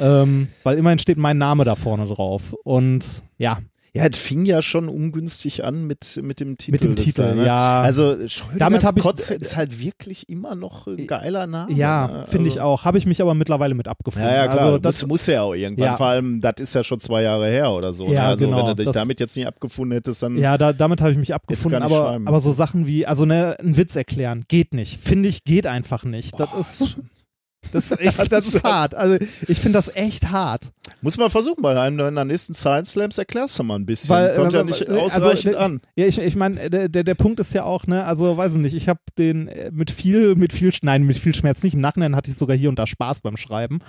Ähm, 0.00 0.48
weil 0.62 0.78
immerhin 0.78 0.98
steht 0.98 1.18
mein 1.18 1.38
Name 1.38 1.64
da 1.64 1.76
vorne 1.76 2.06
drauf. 2.06 2.54
Und 2.64 3.04
ja, 3.38 3.58
Ja, 3.98 4.06
es 4.10 4.18
fing 4.18 4.44
ja 4.44 4.62
schon 4.62 4.88
ungünstig 4.88 5.64
an 5.64 5.86
mit, 5.86 6.18
mit 6.22 6.40
dem 6.40 6.56
Titel. 6.56 6.72
Mit 6.72 6.84
dem 6.84 6.96
Titel, 6.96 7.22
da, 7.22 7.34
ne? 7.34 7.46
ja. 7.46 7.80
Also 7.82 8.14
Schrödingers 8.28 8.58
Damit 8.58 8.84
hab 8.84 8.96
ich- 8.96 9.02
Kotze 9.02 9.34
ist 9.34 9.56
halt 9.56 9.80
wirklich 9.80 10.28
immer 10.28 10.54
noch 10.54 10.86
ein 10.86 11.06
geiler 11.06 11.46
Name. 11.46 11.72
ja, 11.72 12.06
ne? 12.08 12.24
finde 12.28 12.46
ich 12.48 12.60
Also- 12.60 12.62
auch. 12.62 12.84
Habe 12.84 12.98
ich 12.98 13.06
mich 13.06 13.20
aber 13.20 13.34
mittlerweile 13.34 13.74
mit 13.74 13.88
abgefunden. 13.88 14.28
Ja, 14.28 14.34
ja, 14.36 14.48
klar. 14.48 14.64
Also 14.66 14.78
das, 14.78 15.02
muss, 15.02 15.08
muss 15.08 15.26
ja 15.26 15.42
auch 15.42 15.54
irgendwann. 15.54 15.84
Ja. 15.86 15.96
Vor 15.96 16.06
allem, 16.06 16.40
das 16.40 16.54
ist 16.58 16.74
ja 16.74 16.82
schon 16.84 17.00
zwei 17.00 17.22
Jahre 17.22 17.48
her 17.48 17.72
oder 17.72 17.92
so. 17.92 18.04
Ja, 18.04 18.22
ne? 18.22 18.22
Also 18.28 18.46
genau. 18.46 18.58
wenn 18.58 18.66
du 18.66 18.74
dich 18.76 18.86
Das- 18.86 18.94
damit 18.94 19.20
jetzt 19.20 19.36
nicht 19.36 19.46
abgefunden 19.46 19.92
hättest, 19.92 20.22
dann 20.22 20.38
ja, 20.38 20.56
da, 20.56 20.72
damit 20.72 21.00
habe 21.00 21.12
ich 21.12 21.18
mich 21.18 21.34
abgefunden. 21.34 21.82
Aber, 21.82 21.96
schreiben. 22.12 22.28
aber 22.28 22.40
so 22.40 22.52
Sachen 22.52 22.86
wie, 22.86 23.06
also 23.06 23.24
ne, 23.24 23.56
einen 23.58 23.76
Witz 23.76 23.96
erklären, 23.96 24.44
geht 24.48 24.74
nicht. 24.74 25.00
Finde 25.00 25.28
ich, 25.28 25.44
geht 25.44 25.66
einfach 25.66 26.04
nicht. 26.04 26.38
Das 26.38 26.50
ist. 26.58 26.96
Das, 27.72 27.92
ich, 27.92 28.14
das 28.14 28.46
ist 28.46 28.64
hart. 28.64 28.94
Also 28.94 29.18
ich 29.46 29.58
finde 29.58 29.78
das 29.78 29.94
echt 29.94 30.30
hart. 30.30 30.70
muss 31.00 31.16
man 31.16 31.30
versuchen. 31.30 31.62
Bei 31.62 31.80
einem 31.80 31.98
deiner 31.98 32.24
nächsten 32.24 32.54
Science 32.54 32.92
Slams 32.92 33.18
erklärst 33.18 33.58
du 33.58 33.62
mal 33.62 33.76
ein 33.76 33.86
bisschen. 33.86 34.10
Weil, 34.10 34.36
Kommt 34.36 34.54
äh, 34.54 34.58
ja 34.58 34.64
nicht 34.64 34.88
also, 34.88 35.00
ausreichend 35.00 35.54
äh, 35.54 35.58
an. 35.58 35.80
Ja, 35.96 36.06
ich, 36.06 36.18
ich 36.18 36.36
meine, 36.36 36.70
der, 36.70 36.88
der, 36.88 37.04
der 37.04 37.14
Punkt 37.14 37.40
ist 37.40 37.52
ja 37.54 37.64
auch, 37.64 37.86
ne, 37.86 38.04
also 38.04 38.36
weiß 38.36 38.54
ich 38.54 38.60
nicht, 38.60 38.74
ich 38.74 38.88
habe 38.88 39.00
den 39.16 39.48
äh, 39.48 39.70
mit 39.72 39.90
viel, 39.90 40.34
mit 40.34 40.52
viel, 40.52 40.72
nein, 40.82 41.04
mit 41.04 41.18
viel 41.18 41.34
Schmerz 41.34 41.62
nicht. 41.62 41.74
Im 41.74 41.80
Nachhinein 41.80 42.16
hatte 42.16 42.30
ich 42.30 42.36
sogar 42.36 42.56
hier 42.56 42.68
und 42.68 42.78
da 42.78 42.86
Spaß 42.86 43.20
beim 43.20 43.36
Schreiben. 43.36 43.80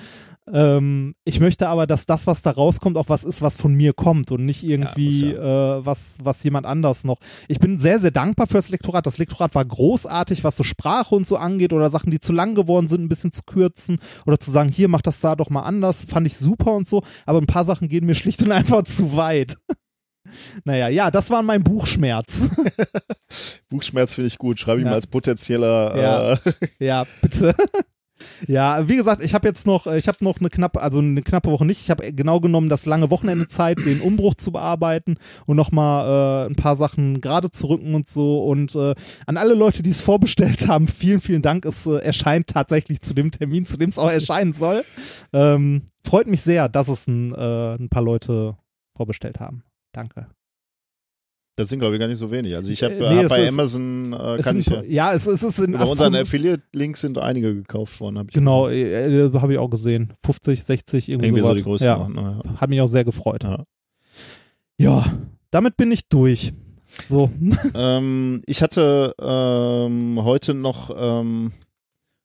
Ähm, 0.52 1.16
ich 1.26 1.40
möchte 1.40 1.68
aber, 1.68 1.88
dass 1.88 2.06
das, 2.06 2.28
was 2.28 2.42
da 2.42 2.52
rauskommt, 2.52 2.98
auch 2.98 3.10
was 3.10 3.24
ist, 3.24 3.42
was 3.42 3.58
von 3.58 3.74
mir 3.74 3.94
kommt 3.94 4.32
und 4.32 4.46
nicht 4.46 4.64
irgendwie 4.64 5.32
äh, 5.32 5.86
was, 5.86 6.18
was 6.24 6.44
jemand 6.44 6.66
anders 6.66 7.04
noch. 7.04 7.20
Ich 7.48 7.60
bin 7.60 7.78
sehr, 7.78 8.00
sehr 8.00 8.12
dankbar 8.12 8.48
für 8.48 8.56
das 8.56 8.70
Lektorat. 8.70 9.06
Das 9.06 9.18
Lektorat 9.18 9.56
war 9.56 9.66
großartig, 9.66 10.44
was 10.44 10.58
so 10.58 10.64
Sprache 10.64 11.16
und 11.16 11.28
so 11.28 11.38
angeht 11.38 11.74
oder 11.74 11.90
Sachen, 11.90 12.12
die 12.12 12.20
zu 12.20 12.34
lang 12.34 12.56
geworden 12.56 12.88
sind, 12.88 13.02
ein 13.02 13.10
bisschen 13.10 13.32
zu 13.32 13.44
kürzen 13.44 13.69
oder 14.26 14.40
zu 14.40 14.52
sagen, 14.52 14.70
hier 14.70 14.88
mach 14.88 15.02
das 15.02 15.20
da 15.20 15.36
doch 15.36 15.50
mal 15.50 15.62
anders, 15.64 16.04
fand 16.04 16.28
ich 16.28 16.38
super 16.38 16.74
und 16.74 16.88
so. 16.88 17.04
Aber 17.26 17.40
ein 17.40 17.48
paar 17.48 17.64
Sachen 17.64 17.88
gehen 17.90 18.06
mir 18.06 18.16
schlicht 18.16 18.42
und 18.42 18.52
einfach 18.52 18.84
zu 18.84 19.16
weit. 19.16 19.58
Naja, 20.64 20.90
ja, 20.90 21.10
das 21.10 21.32
war 21.32 21.42
mein 21.42 21.64
Buchschmerz. 21.64 22.50
Buchschmerz 23.70 24.14
finde 24.16 24.28
ich 24.28 24.38
gut. 24.38 24.60
Schreibe 24.60 24.80
ich 24.80 24.84
Ja. 24.86 24.92
mal 24.92 24.96
als 24.96 25.08
potenzieller. 25.08 25.98
Ja. 26.00 26.34
Äh, 26.34 26.38
Ja, 26.80 27.06
bitte. 27.22 27.56
Ja, 28.48 28.88
wie 28.88 28.96
gesagt, 28.96 29.24
ich 29.24 29.34
habe 29.34 29.48
jetzt 29.48 29.66
noch, 29.66 29.88
ich 29.88 30.08
habe 30.08 30.18
noch 30.22 30.40
eine 30.40 30.50
knappe, 30.50 30.82
also 30.82 31.00
eine 31.00 31.22
knappe 31.22 31.52
Woche 31.52 31.66
nicht. 31.66 31.82
Ich 31.82 31.90
habe 31.90 32.12
genau 32.14 32.40
genommen 32.40 32.70
das 32.70 32.86
lange 32.86 33.10
Wochenende 33.10 33.48
Zeit, 33.48 33.86
den 33.86 34.02
Umbruch 34.02 34.36
zu 34.36 34.52
bearbeiten 34.52 35.18
und 35.46 35.56
nochmal 35.56 36.46
äh, 36.46 36.50
ein 36.50 36.56
paar 36.56 36.76
Sachen 36.76 37.22
gerade 37.22 37.52
zu 37.52 37.68
rücken 37.68 37.96
und 37.96 38.08
so. 38.08 38.44
Und 38.46 38.76
äh, 38.76 38.96
an 39.26 39.38
alle 39.38 39.54
Leute, 39.54 39.84
die 39.84 39.90
es 39.90 40.02
vorbestellt 40.02 40.68
haben, 40.68 40.88
vielen, 40.88 41.20
vielen 41.22 41.42
Dank. 41.42 41.66
Es 41.66 41.86
äh, 41.86 41.98
erscheint 41.98 42.48
tatsächlich 42.48 43.02
zu 43.02 43.14
dem 43.14 43.32
Termin, 43.32 43.66
zu 43.66 43.78
dem 43.78 43.90
es 43.90 44.00
auch 44.00 44.12
erscheinen 44.12 44.54
soll. 44.54 44.84
Ähm, 45.34 45.84
freut 46.06 46.28
mich 46.28 46.42
sehr, 46.42 46.70
dass 46.70 46.88
es 46.88 47.08
ein, 47.08 47.34
äh, 47.34 47.76
ein 47.76 47.90
paar 47.90 48.04
Leute 48.04 48.58
vorbestellt 48.96 49.40
haben. 49.40 49.64
Danke. 49.92 50.28
Das 51.60 51.70
sind, 51.70 51.80
glaube 51.80 51.96
ich, 51.96 52.00
gar 52.00 52.08
nicht 52.08 52.18
so 52.18 52.32
wenig. 52.32 52.56
Also 52.56 52.72
ich 52.72 52.82
habe 52.84 52.96
Äh, 52.96 53.14
nee, 53.16 53.24
hab 53.24 53.30
bei 53.30 53.44
ist- 53.44 53.50
Amazon, 53.54 54.14
äh, 54.14 54.36
Es 54.36 54.46
kann 54.46 54.62
sind, 54.62 54.68
ich 54.68 54.68
ja. 54.90 55.10
ja, 55.10 55.14
es, 55.14 55.28
es 55.28 55.44
ist 55.44 55.60
in 55.60 55.74
Über 55.74 55.88
unseren 55.90 56.16
Affiliate-Links 56.16 57.02
sind 57.02 57.18
einige 57.18 57.54
gekauft 57.54 58.00
worden, 58.00 58.18
habe 58.18 58.30
ich 58.30 58.34
Genau, 58.34 58.68
äh, 58.70 59.26
äh, 59.26 59.32
habe 59.34 59.54
ich 59.54 59.60
auch 59.60 59.70
gesehen. 59.70 60.14
50, 60.26 60.64
60, 60.64 61.10
irgendwie, 61.10 61.28
Irgendwie 61.28 61.44
so 61.44 61.54
die 61.54 61.64
Größe. 61.64 61.86
Ja, 61.86 62.08
Ja. 62.16 62.42
hat 62.58 62.70
mich 62.70 62.82
auch 62.82 62.88
sehr 62.88 63.04
gefreut. 63.04 63.44
Ja. 63.44 63.64
Ja, 64.78 65.06
damit 65.52 65.76
bin 65.78 65.92
ich 65.92 66.08
durch. 66.08 66.54
So. 66.88 67.30
ähm, 67.76 68.42
ich 68.46 68.62
hatte 68.64 69.14
ähm, 69.22 70.20
heute 70.24 70.54
noch 70.54 70.96
ähm, 70.98 71.52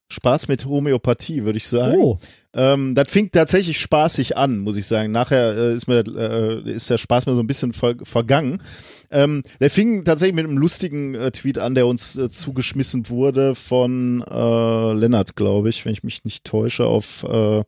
Spaß 0.08 0.48
mit 0.48 0.66
Homöopathie, 0.66 1.44
würde 1.44 1.56
ich 1.56 1.66
sagen. 1.66 1.96
Oh, 1.98 2.18
Ähm, 2.52 2.94
das 2.94 3.10
fing 3.10 3.30
tatsächlich 3.32 3.80
spaßig 3.80 4.36
an, 4.36 4.58
muss 4.58 4.76
ich 4.76 4.86
sagen. 4.86 5.10
Nachher 5.10 5.56
äh, 5.56 5.74
ist 5.74 5.88
mir 5.88 6.04
äh, 6.06 6.70
ist 6.70 6.88
der 6.88 6.98
Spaß 6.98 7.26
mir 7.26 7.34
so 7.34 7.40
ein 7.40 7.46
bisschen 7.46 7.72
ver 7.72 7.96
vergangen. 8.02 8.62
Ähm, 9.10 9.42
der 9.60 9.70
fing 9.70 10.04
tatsächlich 10.04 10.36
mit 10.36 10.44
einem 10.44 10.58
lustigen 10.58 11.14
äh, 11.14 11.30
Tweet 11.32 11.58
an, 11.58 11.74
der 11.74 11.86
uns 11.86 12.16
äh, 12.16 12.30
zugeschmissen 12.30 13.08
wurde 13.08 13.54
von 13.54 14.22
äh, 14.22 14.92
Lennart, 14.92 15.34
glaube 15.36 15.68
ich, 15.68 15.84
wenn 15.84 15.92
ich 15.92 16.04
mich 16.04 16.24
nicht 16.24 16.44
täusche, 16.44 16.86
auf 16.86 17.24
äh, 17.24 17.62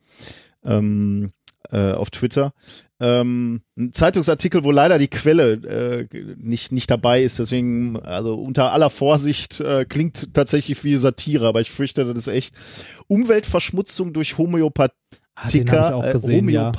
ähm, 0.65 1.33
äh, 1.71 1.93
auf 1.93 2.11
Twitter. 2.11 2.53
Ähm, 2.99 3.61
ein 3.77 3.93
Zeitungsartikel, 3.93 4.65
wo 4.65 4.71
leider 4.71 4.99
die 4.99 5.09
Quelle 5.09 5.53
äh, 5.53 6.35
nicht 6.39 6.73
nicht 6.73 6.91
dabei 6.91 7.23
ist, 7.23 7.39
deswegen 7.39 8.01
also 8.01 8.35
unter 8.37 8.73
aller 8.73 8.89
Vorsicht 8.89 9.61
äh, 9.61 9.85
klingt 9.85 10.33
tatsächlich 10.33 10.83
wie 10.83 10.97
Satire, 10.97 11.47
aber 11.47 11.61
ich 11.61 11.71
fürchte, 11.71 12.07
das 12.07 12.27
ist 12.27 12.29
echt 12.29 12.55
Umweltverschmutzung 13.09 14.13
durch 14.13 14.39
Homöopathie. 14.39 14.95
ah, 15.93 16.09
äh, 16.09 16.13
gesehen, 16.13 16.49
ja. 16.49 16.73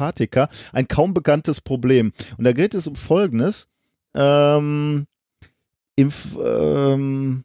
Ein 0.74 0.88
kaum 0.88 1.14
bekanntes 1.14 1.62
Problem. 1.62 2.12
Und 2.38 2.44
da 2.44 2.54
geht 2.54 2.74
es 2.74 2.88
um 2.88 2.96
Folgendes. 2.96 3.68
Ähm, 4.16 5.06
im, 5.96 6.12
ähm, 6.44 7.44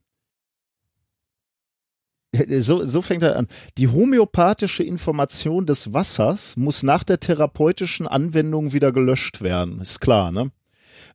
so, 2.59 2.87
so 2.87 3.03
fängt 3.03 3.23
er 3.23 3.37
an. 3.37 3.49
Die 3.79 3.89
homöopathische 3.89 4.83
Information 4.83 5.67
des 5.67 5.93
Wassers 5.93 6.57
muss 6.57 6.83
nach 6.83 7.05
der 7.05 7.21
therapeutischen 7.21 8.07
Anwendung 8.07 8.73
wieder 8.73 8.93
gelöscht 8.93 9.43
werden. 9.43 9.81
Ist 9.81 10.01
klar, 10.01 10.33
ne? 10.33 10.51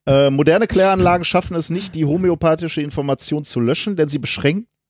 Äh, 0.05 0.29
moderne 0.29 0.67
Kläranlagen 0.67 1.25
schaffen 1.25 1.55
es 1.57 1.69
nicht, 1.69 1.95
die 1.95 2.05
homöopathische 2.05 2.81
Information 2.81 3.43
zu 3.43 3.59
löschen, 3.59 3.97
denn 3.97 4.07
sie 4.07 4.19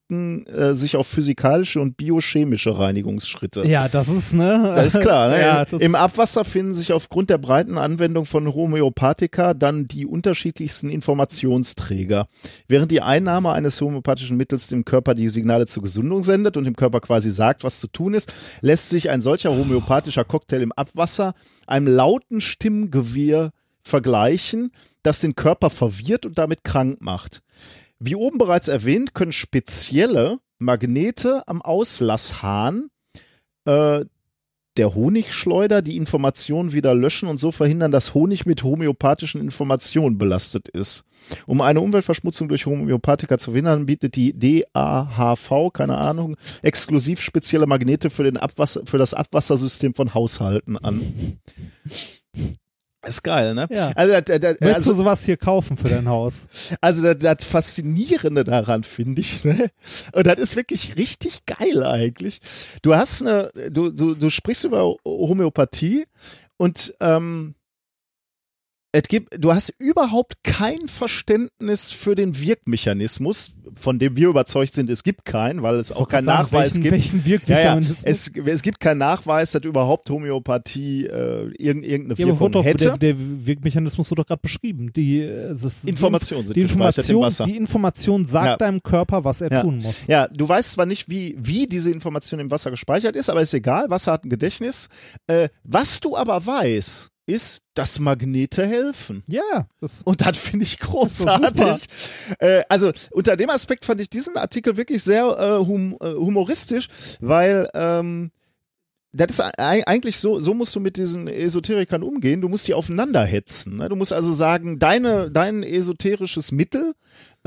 beschränken 0.07 0.45
äh, 0.47 0.73
sich 0.75 0.95
auf 0.95 1.07
physikalische 1.07 1.79
und 1.79 1.97
biochemische 1.97 2.77
Reinigungsschritte. 2.77 3.65
Ja, 3.65 3.87
das 3.87 4.07
ist, 4.07 4.33
ne? 4.33 4.73
Das 4.75 4.95
ist 4.95 5.01
klar. 5.01 5.17
Ne? 5.27 5.41
Ja, 5.41 5.63
Im 5.63 5.95
Abwasser 5.95 6.45
finden 6.45 6.73
sich 6.73 6.93
aufgrund 6.93 7.29
der 7.29 7.37
breiten 7.37 7.77
Anwendung 7.77 8.25
von 8.25 8.53
Homöopathika 8.53 9.53
dann 9.53 9.87
die 9.87 10.05
unterschiedlichsten 10.05 10.89
Informationsträger. 10.89 12.27
Während 12.67 12.91
die 12.91 13.01
Einnahme 13.01 13.51
eines 13.51 13.81
homöopathischen 13.81 14.37
Mittels 14.37 14.67
dem 14.67 14.85
Körper 14.85 15.15
die 15.15 15.27
Signale 15.29 15.65
zur 15.65 15.83
Gesundung 15.83 16.23
sendet 16.23 16.55
und 16.55 16.63
dem 16.63 16.75
Körper 16.75 17.01
quasi 17.01 17.29
sagt, 17.31 17.63
was 17.63 17.79
zu 17.79 17.87
tun 17.87 18.13
ist, 18.13 18.31
lässt 18.61 18.89
sich 18.89 19.09
ein 19.09 19.21
solcher 19.21 19.51
homöopathischer 19.51 20.23
Cocktail 20.23 20.61
im 20.61 20.71
Abwasser 20.71 21.33
einem 21.65 21.87
lauten 21.87 22.39
Stimmgewirr 22.39 23.51
vergleichen, 23.83 24.71
das 25.03 25.19
den 25.19 25.35
Körper 25.35 25.69
verwirrt 25.69 26.25
und 26.25 26.37
damit 26.37 26.63
krank 26.63 27.01
macht. 27.01 27.41
Wie 27.99 28.15
oben 28.15 28.37
bereits 28.37 28.67
erwähnt, 28.67 29.13
können 29.13 29.33
spezielle 29.33 30.39
Magnete 30.59 31.47
am 31.47 31.61
Auslasshahn 31.61 32.89
äh, 33.65 34.05
der 34.77 34.93
Honigschleuder 34.93 35.81
die 35.81 35.97
Informationen 35.97 36.71
wieder 36.71 36.93
löschen 36.93 37.27
und 37.27 37.39
so 37.39 37.51
verhindern, 37.51 37.91
dass 37.91 38.13
Honig 38.13 38.45
mit 38.45 38.63
homöopathischen 38.63 39.41
Informationen 39.41 40.17
belastet 40.17 40.67
ist. 40.67 41.03
Um 41.45 41.61
eine 41.61 41.81
Umweltverschmutzung 41.81 42.47
durch 42.47 42.65
Homöopathika 42.65 43.37
zu 43.37 43.51
verhindern, 43.51 43.87
bietet 43.87 44.15
die 44.15 44.37
DAHV, 44.37 45.73
keine 45.73 45.97
Ahnung, 45.97 46.37
exklusiv 46.61 47.21
spezielle 47.21 47.67
Magnete 47.67 48.09
für, 48.09 48.23
den 48.23 48.37
Abwasser, 48.37 48.83
für 48.85 48.97
das 48.97 49.13
Abwassersystem 49.13 49.93
von 49.93 50.13
Haushalten 50.13 50.77
an. 50.77 51.01
Ist 53.07 53.23
geil, 53.23 53.53
ne? 53.53 53.67
Ja. 53.69 53.91
Also, 53.95 54.13
da, 54.13 54.39
da, 54.39 54.49
Willst 54.49 54.63
also, 54.63 54.91
du 54.91 54.97
sowas 54.97 55.23
hier 55.25 55.37
kaufen 55.37 55.77
für 55.77 55.87
dein 55.87 56.07
Haus? 56.07 56.47
also 56.81 57.13
das, 57.13 57.17
das 57.17 57.45
Faszinierende 57.45 58.43
daran 58.43 58.83
finde 58.83 59.21
ich, 59.21 59.43
ne? 59.43 59.71
Und 60.13 60.27
das 60.27 60.39
ist 60.39 60.55
wirklich 60.55 60.97
richtig 60.97 61.45
geil 61.45 61.83
eigentlich. 61.83 62.41
Du 62.81 62.95
hast 62.95 63.21
eine, 63.21 63.49
du, 63.69 63.91
du, 63.91 64.15
du 64.15 64.29
sprichst 64.29 64.65
über 64.65 64.95
Homöopathie 65.05 66.05
und 66.57 66.93
ähm, 66.99 67.55
es 68.97 69.03
gibt, 69.09 69.43
du 69.43 69.53
hast 69.53 69.73
überhaupt 69.77 70.35
kein 70.43 70.87
Verständnis 70.87 71.91
für 71.91 72.15
den 72.15 72.39
Wirkmechanismus, 72.39 73.51
von 73.75 73.99
dem 73.99 74.15
wir 74.15 74.29
überzeugt 74.29 74.73
sind, 74.73 74.89
es 74.89 75.03
gibt 75.03 75.23
keinen, 75.25 75.61
weil 75.61 75.75
es 75.75 75.91
auch 75.91 76.07
keinen 76.07 76.25
Nachweis 76.25 76.75
welchen- 76.77 76.83
gibt. 76.83 76.91
welchen 76.93 77.17
ja, 77.19 77.23
ja, 77.25 77.31
Wirkmechanismus? 77.75 78.03
es, 78.03 78.31
es 78.33 78.61
gibt 78.63 78.79
keinen 78.79 78.97
Nachweis, 78.99 79.51
dass 79.51 79.63
überhaupt 79.63 80.09
Homöopathie 80.09 81.05
äh, 81.05 81.51
irgend, 81.57 81.85
irgendeine 81.85 82.17
Ja, 82.19 82.25
aber 82.25 82.35
Wirkung 82.39 82.51
doch, 82.53 82.65
hätte. 82.65 82.85
der, 82.97 82.97
der 82.97 83.15
Wirkmechanismus 83.45 84.09
wurde 84.09 84.21
doch 84.23 84.27
gerade 84.27 84.41
beschrieben. 84.41 84.91
Die, 84.93 85.19
äh, 85.19 85.51
ist- 85.51 85.85
Informationen 85.87 86.45
sind 86.47 86.55
die 86.55 86.61
im 86.61 86.67
Information, 86.67 87.21
Wasser. 87.21 87.45
die 87.45 87.57
Information 87.57 88.25
sagt 88.25 88.45
Ja. 88.47 88.57
deinem 88.57 88.81
Körper, 88.81 89.23
was 89.23 89.41
er 89.41 89.51
Ja. 89.51 89.61
tun 89.61 89.77
muss. 89.77 90.07
Ja, 90.07 90.27
du 90.27 90.47
weißt 90.49 90.71
zwar 90.71 90.85
nicht, 90.87 91.07
wie, 91.09 91.35
wie 91.37 91.67
diese 91.67 91.91
Information 91.91 92.39
im 92.39 92.49
Wasser 92.49 92.71
gespeichert 92.71 93.15
ist, 93.15 93.29
aber 93.29 93.41
ist 93.41 93.53
egal. 93.53 93.89
Wasser 93.89 94.13
hat 94.13 94.23
ein 94.25 94.29
Gedächtnis. 94.29 94.87
Äh, 95.27 95.49
was 95.63 95.99
du 95.99 96.15
aber 96.17 96.43
weißt, 96.45 97.09
ist, 97.27 97.63
dass 97.75 97.99
Magnete 97.99 98.65
helfen. 98.65 99.23
Ja, 99.27 99.67
das, 99.79 100.01
Und 100.03 100.25
das 100.25 100.37
finde 100.37 100.63
ich 100.63 100.79
großartig. 100.79 101.87
Äh, 102.39 102.63
also 102.69 102.91
unter 103.11 103.35
dem 103.37 103.49
Aspekt 103.51 103.85
fand 103.85 104.01
ich 104.01 104.09
diesen 104.09 104.37
Artikel 104.37 104.77
wirklich 104.77 105.03
sehr 105.03 105.25
äh, 105.37 105.65
hum, 105.65 105.95
äh, 106.01 106.13
humoristisch, 106.13 106.87
weil 107.19 107.69
ähm, 107.75 108.31
das 109.13 109.31
ist 109.31 109.41
ei- 109.57 109.85
eigentlich 109.87 110.17
so, 110.17 110.39
so 110.39 110.53
musst 110.53 110.75
du 110.75 110.79
mit 110.79 110.97
diesen 110.97 111.27
Esoterikern 111.27 112.03
umgehen. 112.03 112.41
Du 112.41 112.49
musst 112.49 112.67
die 112.67 112.73
aufeinander 112.73 113.23
hetzen. 113.25 113.77
Ne? 113.77 113.89
Du 113.89 113.95
musst 113.95 114.13
also 114.13 114.31
sagen, 114.31 114.79
deine, 114.79 115.29
dein 115.31 115.63
esoterisches 115.63 116.51
Mittel 116.51 116.93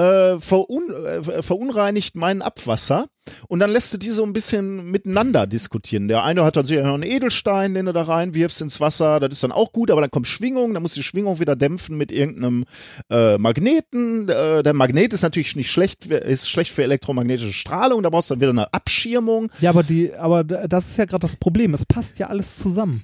äh, 0.00 0.40
verun, 0.40 0.82
äh, 0.90 1.42
verunreinigt 1.42 2.16
mein 2.16 2.42
Abwasser 2.42 3.06
und 3.48 3.60
dann 3.60 3.70
lässt 3.70 3.92
du 3.92 3.98
die 3.98 4.10
so 4.10 4.24
ein 4.24 4.32
bisschen 4.32 4.90
miteinander 4.90 5.46
diskutieren. 5.46 6.08
Der 6.08 6.24
eine 6.24 6.44
hat 6.44 6.56
dann 6.56 6.64
sicher 6.64 6.84
noch 6.84 6.94
einen 6.94 7.02
Edelstein, 7.02 7.74
den 7.74 7.86
du 7.86 7.92
da 7.92 8.02
reinwirfst 8.02 8.62
ins 8.62 8.80
Wasser, 8.80 9.20
das 9.20 9.32
ist 9.32 9.44
dann 9.44 9.52
auch 9.52 9.72
gut, 9.72 9.90
aber 9.90 10.00
dann 10.00 10.10
kommt 10.10 10.26
Schwingung, 10.26 10.72
dann 10.72 10.82
musst 10.82 10.96
du 10.96 11.00
die 11.00 11.04
Schwingung 11.04 11.38
wieder 11.38 11.54
dämpfen 11.54 11.98
mit 11.98 12.12
irgendeinem 12.12 12.64
äh, 13.10 13.36
Magneten. 13.38 14.28
Äh, 14.28 14.62
der 14.62 14.72
Magnet 14.72 15.12
ist 15.12 15.22
natürlich 15.22 15.54
nicht 15.54 15.70
schlecht, 15.70 16.06
ist 16.06 16.48
schlecht 16.48 16.72
für 16.72 16.82
elektromagnetische 16.82 17.52
Strahlung, 17.52 18.02
da 18.02 18.10
brauchst 18.10 18.30
du 18.30 18.34
dann 18.34 18.40
wieder 18.40 18.50
eine 18.50 18.72
Abschirmung. 18.72 19.50
ja, 19.60 19.70
aber 19.70 19.82
die, 19.82 20.14
aber 20.14 20.44
das 20.44 20.88
ist 20.88 20.96
ja 20.96 21.04
gerade 21.04 21.22
das 21.22 21.36
Problem. 21.36 21.74
Es 21.74 21.84
passt 21.84 22.18
ja 22.18 22.28
alles 22.28 22.56
zusammen. 22.56 23.02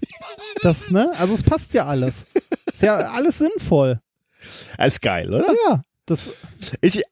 Das, 0.62 0.90
ne? 0.90 1.12
Also 1.18 1.34
es 1.34 1.42
passt 1.42 1.74
ja 1.74 1.86
alles. 1.86 2.26
Ist 2.72 2.82
ja 2.82 2.96
alles 2.96 3.38
sinnvoll. 3.38 4.00
Das 4.76 4.86
ist 4.94 5.02
geil, 5.02 5.32
oder? 5.32 5.52
Ja, 5.68 5.82
das, 6.06 6.30
Ich, 6.80 7.02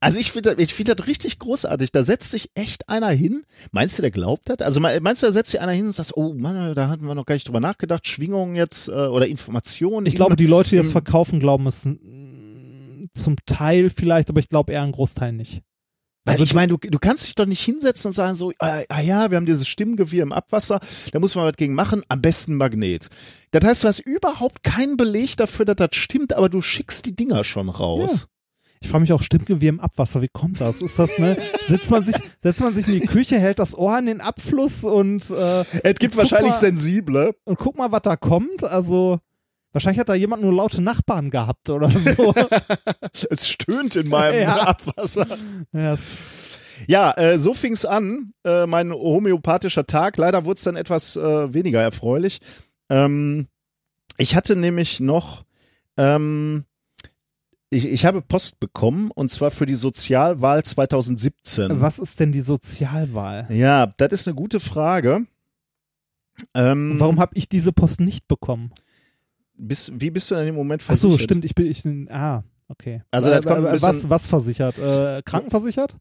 also 0.00 0.18
ich 0.18 0.32
finde 0.32 0.56
ich 0.58 0.74
finde 0.74 0.94
das 0.96 1.06
richtig 1.06 1.38
großartig. 1.38 1.92
Da 1.92 2.02
setzt 2.02 2.32
sich 2.32 2.50
echt 2.54 2.88
einer 2.88 3.10
hin. 3.10 3.44
Meinst 3.70 3.96
du, 3.98 4.02
der 4.02 4.10
glaubt 4.10 4.48
das? 4.48 4.58
Also 4.58 4.80
me- 4.80 4.98
meinst 5.00 5.22
du, 5.22 5.26
da 5.26 5.32
setzt 5.32 5.52
sich 5.52 5.60
einer 5.60 5.72
hin 5.72 5.86
und 5.86 5.92
sagt, 5.92 6.16
oh 6.16 6.34
Mann, 6.34 6.74
da 6.74 6.88
hatten 6.88 7.06
wir 7.06 7.14
noch 7.14 7.24
gar 7.24 7.34
nicht 7.36 7.46
drüber 7.46 7.60
nachgedacht. 7.60 8.06
Schwingungen 8.08 8.56
jetzt 8.56 8.88
äh, 8.88 8.92
oder 8.92 9.28
Informationen. 9.28 10.06
ich 10.06 10.16
glaube, 10.16 10.34
die 10.36 10.46
Leute, 10.46 10.70
die 10.70 10.76
das 10.76 10.90
verkaufen, 10.90 11.38
glauben 11.40 11.66
es 11.68 11.82
zum 13.14 13.36
Teil 13.46 13.90
vielleicht, 13.90 14.28
aber 14.30 14.40
ich 14.40 14.48
glaube 14.48 14.72
eher 14.72 14.82
ein 14.82 14.92
Großteil 14.92 15.32
nicht. 15.32 15.62
Also 16.24 16.44
ich 16.44 16.54
meine, 16.54 16.76
du, 16.76 16.76
du 16.78 16.98
kannst 17.00 17.26
dich 17.26 17.34
doch 17.34 17.46
nicht 17.46 17.62
hinsetzen 17.62 18.10
und 18.10 18.12
sagen 18.12 18.34
so, 18.36 18.52
äh, 18.60 18.84
ah 18.88 19.00
ja, 19.00 19.30
wir 19.30 19.36
haben 19.36 19.46
dieses 19.46 19.66
Stimmgewirr 19.66 20.22
im 20.22 20.32
Abwasser, 20.32 20.78
da 21.12 21.18
muss 21.18 21.34
man 21.34 21.44
was 21.46 21.56
gegen 21.56 21.74
machen, 21.74 22.02
am 22.08 22.22
besten 22.22 22.54
Magnet. 22.56 23.08
Das 23.50 23.64
heißt, 23.64 23.82
du 23.82 23.88
hast 23.88 23.98
überhaupt 23.98 24.62
keinen 24.62 24.96
Beleg 24.96 25.36
dafür, 25.36 25.64
dass 25.64 25.76
das 25.76 25.96
stimmt, 25.96 26.32
aber 26.32 26.48
du 26.48 26.60
schickst 26.60 27.06
die 27.06 27.16
Dinger 27.16 27.42
schon 27.42 27.68
raus. 27.68 28.28
Ich 28.80 28.88
frage 28.88 29.02
mich 29.02 29.12
auch, 29.12 29.22
Stimmgewirr 29.22 29.68
im 29.68 29.80
Abwasser, 29.80 30.22
wie 30.22 30.28
kommt 30.32 30.60
das? 30.60 30.82
Ist 30.82 30.98
das, 30.98 31.18
ne? 31.18 31.36
Setzt 31.68 31.90
man 31.90 32.04
sich, 32.04 32.16
setzt 32.42 32.60
man 32.60 32.74
sich 32.74 32.86
in 32.88 32.94
die 32.94 33.00
Küche, 33.06 33.38
hält 33.38 33.58
das 33.60 33.76
Ohr 33.76 33.96
an 33.96 34.06
den 34.06 34.20
Abfluss 34.20 34.82
und, 34.84 35.30
äh, 35.30 35.64
Es 35.84 35.94
gibt 36.00 36.16
wahrscheinlich 36.16 36.52
mal. 36.52 36.58
sensible. 36.58 37.34
und 37.44 37.58
guck 37.58 37.76
mal, 37.78 37.92
was 37.92 38.02
da 38.02 38.16
kommt. 38.16 38.64
Also, 38.64 39.18
wahrscheinlich 39.72 39.98
hat 40.00 40.08
da 40.08 40.14
jemand 40.14 40.42
nur 40.42 40.52
laute 40.52 40.80
Nachbarn 40.82 41.30
gehabt 41.30 41.70
oder 41.70 41.90
so. 41.90 42.34
Es 43.30 43.48
stöhnt 43.48 43.96
in 43.96 44.08
meinem 44.08 44.40
Ja. 44.42 44.56
Abwasser. 44.68 45.26
ja, 45.72 45.92
es- 45.94 46.10
Ja, 46.88 47.12
äh, 47.16 47.38
so 47.38 47.54
fing's 47.54 47.84
an, 47.84 48.32
äh, 48.44 48.66
mein 48.66 48.92
homöopathischer 48.92 49.86
Tag. 49.86 50.16
Leider 50.16 50.44
wurde 50.44 50.58
es 50.58 50.64
dann 50.64 50.76
etwas 50.76 51.16
äh, 51.16 51.52
weniger 51.54 51.80
erfreulich. 51.80 52.40
Ähm, 52.90 53.46
ich 54.18 54.34
hatte 54.36 54.56
nämlich 54.56 54.98
noch, 55.00 55.44
ähm, 55.96 56.64
ich, 57.70 57.86
ich 57.86 58.04
habe 58.04 58.20
Post 58.20 58.60
bekommen 58.60 59.10
und 59.14 59.30
zwar 59.30 59.50
für 59.50 59.64
die 59.66 59.74
Sozialwahl 59.76 60.62
2017. 60.64 61.80
was 61.80 61.98
ist 61.98 62.18
denn 62.20 62.32
die 62.32 62.40
Sozialwahl? 62.42 63.46
Ja, 63.50 63.86
das 63.96 64.12
ist 64.12 64.28
eine 64.28 64.34
gute 64.34 64.60
Frage. 64.60 65.24
Ähm, 66.54 66.96
Warum 66.98 67.20
habe 67.20 67.32
ich 67.36 67.48
diese 67.48 67.72
Post 67.72 68.00
nicht 68.00 68.26
bekommen? 68.28 68.72
Bist, 69.54 69.92
wie 70.00 70.10
bist 70.10 70.30
du 70.30 70.34
denn 70.34 70.48
im 70.48 70.54
Moment 70.54 70.82
Ach 70.86 70.96
so, 70.96 71.08
versichert? 71.10 71.24
stimmt, 71.30 71.44
ich 71.44 71.54
bin, 71.54 71.66
ich 71.66 71.82
bin, 71.82 72.08
ah, 72.10 72.42
okay. 72.68 73.02
Also, 73.10 73.28
Äh, 73.30 73.36
das 73.36 73.44
kommt 73.46 73.58
ein 73.60 73.66
äh, 73.66 73.70
bisschen- 73.72 73.88
was, 73.88 74.10
was 74.10 74.26
versichert? 74.26 74.78
Äh, 74.78 75.22
krankenversichert? 75.24 75.96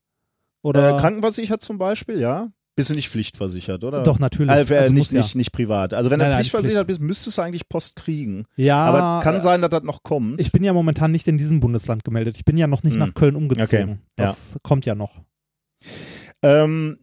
Oder? 0.63 0.97
Äh, 0.97 0.99
Krankenversichert 0.99 1.61
zum 1.61 1.77
Beispiel, 1.77 2.19
ja. 2.19 2.49
Bist 2.75 2.89
du 2.89 2.93
nicht 2.95 3.09
pflichtversichert, 3.09 3.83
oder? 3.83 4.01
Doch, 4.03 4.17
natürlich. 4.19 4.49
Also, 4.51 4.75
Also 4.75 4.93
nicht, 4.93 5.11
ja. 5.11 5.19
nicht, 5.19 5.35
nicht 5.35 5.51
privat. 5.51 5.93
Also 5.93 6.09
wenn 6.09 6.19
du 6.19 6.25
nein, 6.25 6.35
pflichtversichert 6.35 6.87
bist, 6.87 7.01
müsstest 7.01 7.37
du 7.37 7.41
eigentlich 7.41 7.67
Post 7.67 7.97
kriegen. 7.97 8.45
Ja, 8.55 8.77
Aber 8.85 9.23
kann 9.23 9.35
äh, 9.35 9.41
sein, 9.41 9.61
dass 9.61 9.69
das 9.71 9.83
noch 9.83 10.03
kommt. 10.03 10.39
Ich 10.39 10.51
bin 10.53 10.63
ja 10.63 10.71
momentan 10.71 11.11
nicht 11.11 11.27
in 11.27 11.37
diesem 11.37 11.59
Bundesland 11.59 12.05
gemeldet. 12.05 12.37
Ich 12.37 12.45
bin 12.45 12.57
ja 12.57 12.67
noch 12.67 12.83
nicht 12.83 12.93
Hm. 12.93 12.99
nach 12.99 13.13
Köln 13.13 13.35
umgezogen. 13.35 13.65
Okay, 13.91 13.99
ja. 14.17 14.25
Das 14.27 14.57
kommt 14.63 14.85
ja 14.85 14.95
noch. 14.95 15.19
Ähm, 16.43 16.97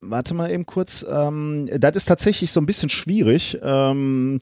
warte 0.00 0.34
mal 0.34 0.50
eben 0.50 0.66
kurz. 0.66 1.04
Ähm, 1.08 1.68
das 1.78 1.96
ist 1.96 2.06
tatsächlich 2.06 2.52
so 2.52 2.60
ein 2.60 2.66
bisschen 2.66 2.88
schwierig. 2.88 3.58
Ähm, 3.62 4.40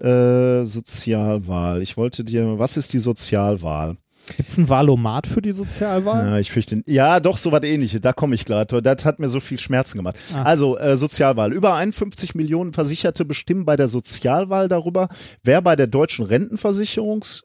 äh, 0.00 0.64
Sozialwahl. 0.64 1.82
Ich 1.82 1.96
wollte 1.96 2.24
dir, 2.24 2.58
was 2.58 2.76
ist 2.76 2.92
die 2.92 2.98
Sozialwahl? 2.98 3.96
Gibt 4.36 4.48
es 4.48 4.58
ein 4.58 4.68
Wahlomat 4.68 5.26
für 5.26 5.42
die 5.42 5.52
Sozialwahl? 5.52 6.26
Ja, 6.26 6.38
ich 6.38 6.50
fürchte, 6.52 6.82
ja, 6.86 7.20
doch, 7.20 7.36
so 7.36 7.52
was 7.52 7.62
ähnliches. 7.64 8.00
Da 8.00 8.12
komme 8.12 8.34
ich 8.34 8.44
gerade. 8.44 8.80
Das 8.80 9.04
hat 9.04 9.18
mir 9.18 9.28
so 9.28 9.40
viel 9.40 9.58
Schmerzen 9.58 9.98
gemacht. 9.98 10.16
Ah. 10.34 10.42
Also, 10.42 10.78
äh, 10.78 10.96
Sozialwahl. 10.96 11.52
Über 11.52 11.74
51 11.74 12.34
Millionen 12.34 12.72
Versicherte 12.72 13.24
bestimmen 13.24 13.64
bei 13.64 13.76
der 13.76 13.88
Sozialwahl 13.88 14.68
darüber, 14.68 15.08
wer 15.42 15.62
bei 15.62 15.74
der 15.74 15.86
deutschen 15.86 16.24
Rentenversicherungs 16.24 17.42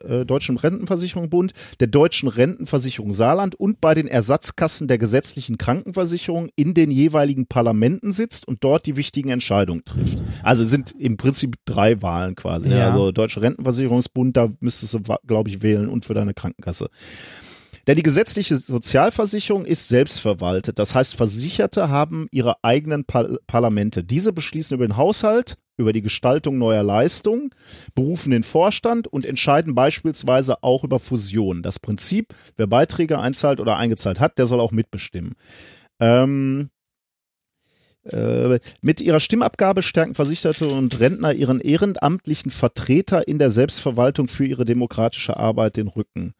äh, 0.00 0.24
Deutschen 0.24 0.56
Rentenversicherung 0.56 1.28
der 1.80 1.88
Deutschen 1.88 2.28
Rentenversicherung 2.28 3.12
Saarland 3.12 3.54
und 3.54 3.80
bei 3.80 3.94
den 3.94 4.06
Ersatzkassen 4.08 4.88
der 4.88 4.98
gesetzlichen 4.98 5.58
Krankenversicherung 5.58 6.48
in 6.56 6.74
den 6.74 6.90
jeweiligen 6.90 7.46
Parlamenten 7.46 8.12
sitzt 8.12 8.46
und 8.48 8.62
dort 8.62 8.86
die 8.86 8.96
wichtigen 8.96 9.30
Entscheidungen 9.30 9.84
trifft. 9.84 10.22
Also 10.42 10.64
es 10.64 10.70
sind 10.70 10.92
im 10.98 11.16
Prinzip 11.16 11.56
drei 11.64 12.02
Wahlen 12.02 12.34
quasi. 12.34 12.68
ne? 12.68 12.78
Ja. 12.78 12.90
Also 12.90 13.12
Deutsche 13.12 13.42
Rentenversicherungsbund, 13.42 14.36
da 14.36 14.50
müsstest 14.60 14.94
du, 14.94 15.00
glaube 15.26 15.48
ich, 15.50 15.62
wählen 15.62 15.88
und 15.88 16.04
für 16.04 16.14
deine 16.14 16.34
Krankenkasse. 16.34 16.88
Denn 17.86 17.96
die 17.96 18.02
gesetzliche 18.02 18.56
Sozialversicherung 18.56 19.66
ist 19.66 19.88
selbstverwaltet. 19.88 20.78
Das 20.78 20.94
heißt, 20.94 21.16
Versicherte 21.16 21.90
haben 21.90 22.28
ihre 22.30 22.56
eigenen 22.62 23.04
Par 23.04 23.28
Parlamente. 23.46 24.02
Diese 24.02 24.32
beschließen 24.32 24.74
über 24.74 24.86
den 24.86 24.96
Haushalt 24.96 25.58
über 25.76 25.92
die 25.92 26.02
Gestaltung 26.02 26.58
neuer 26.58 26.82
Leistungen, 26.82 27.50
berufen 27.94 28.30
den 28.30 28.44
Vorstand 28.44 29.08
und 29.08 29.26
entscheiden 29.26 29.74
beispielsweise 29.74 30.62
auch 30.62 30.84
über 30.84 30.98
Fusionen. 30.98 31.62
Das 31.62 31.78
Prinzip, 31.78 32.34
wer 32.56 32.66
Beiträge 32.66 33.18
einzahlt 33.18 33.60
oder 33.60 33.76
eingezahlt 33.76 34.20
hat, 34.20 34.38
der 34.38 34.46
soll 34.46 34.60
auch 34.60 34.72
mitbestimmen. 34.72 35.34
Ähm, 36.00 36.70
äh, 38.04 38.58
mit 38.82 39.00
ihrer 39.00 39.20
Stimmabgabe 39.20 39.82
stärken 39.82 40.14
Versicherte 40.14 40.68
und 40.68 41.00
Rentner 41.00 41.32
ihren 41.32 41.60
ehrenamtlichen 41.60 42.50
Vertreter 42.50 43.26
in 43.26 43.38
der 43.38 43.50
Selbstverwaltung 43.50 44.28
für 44.28 44.44
ihre 44.44 44.64
demokratische 44.64 45.36
Arbeit 45.36 45.76
den 45.76 45.88
Rücken. 45.88 46.34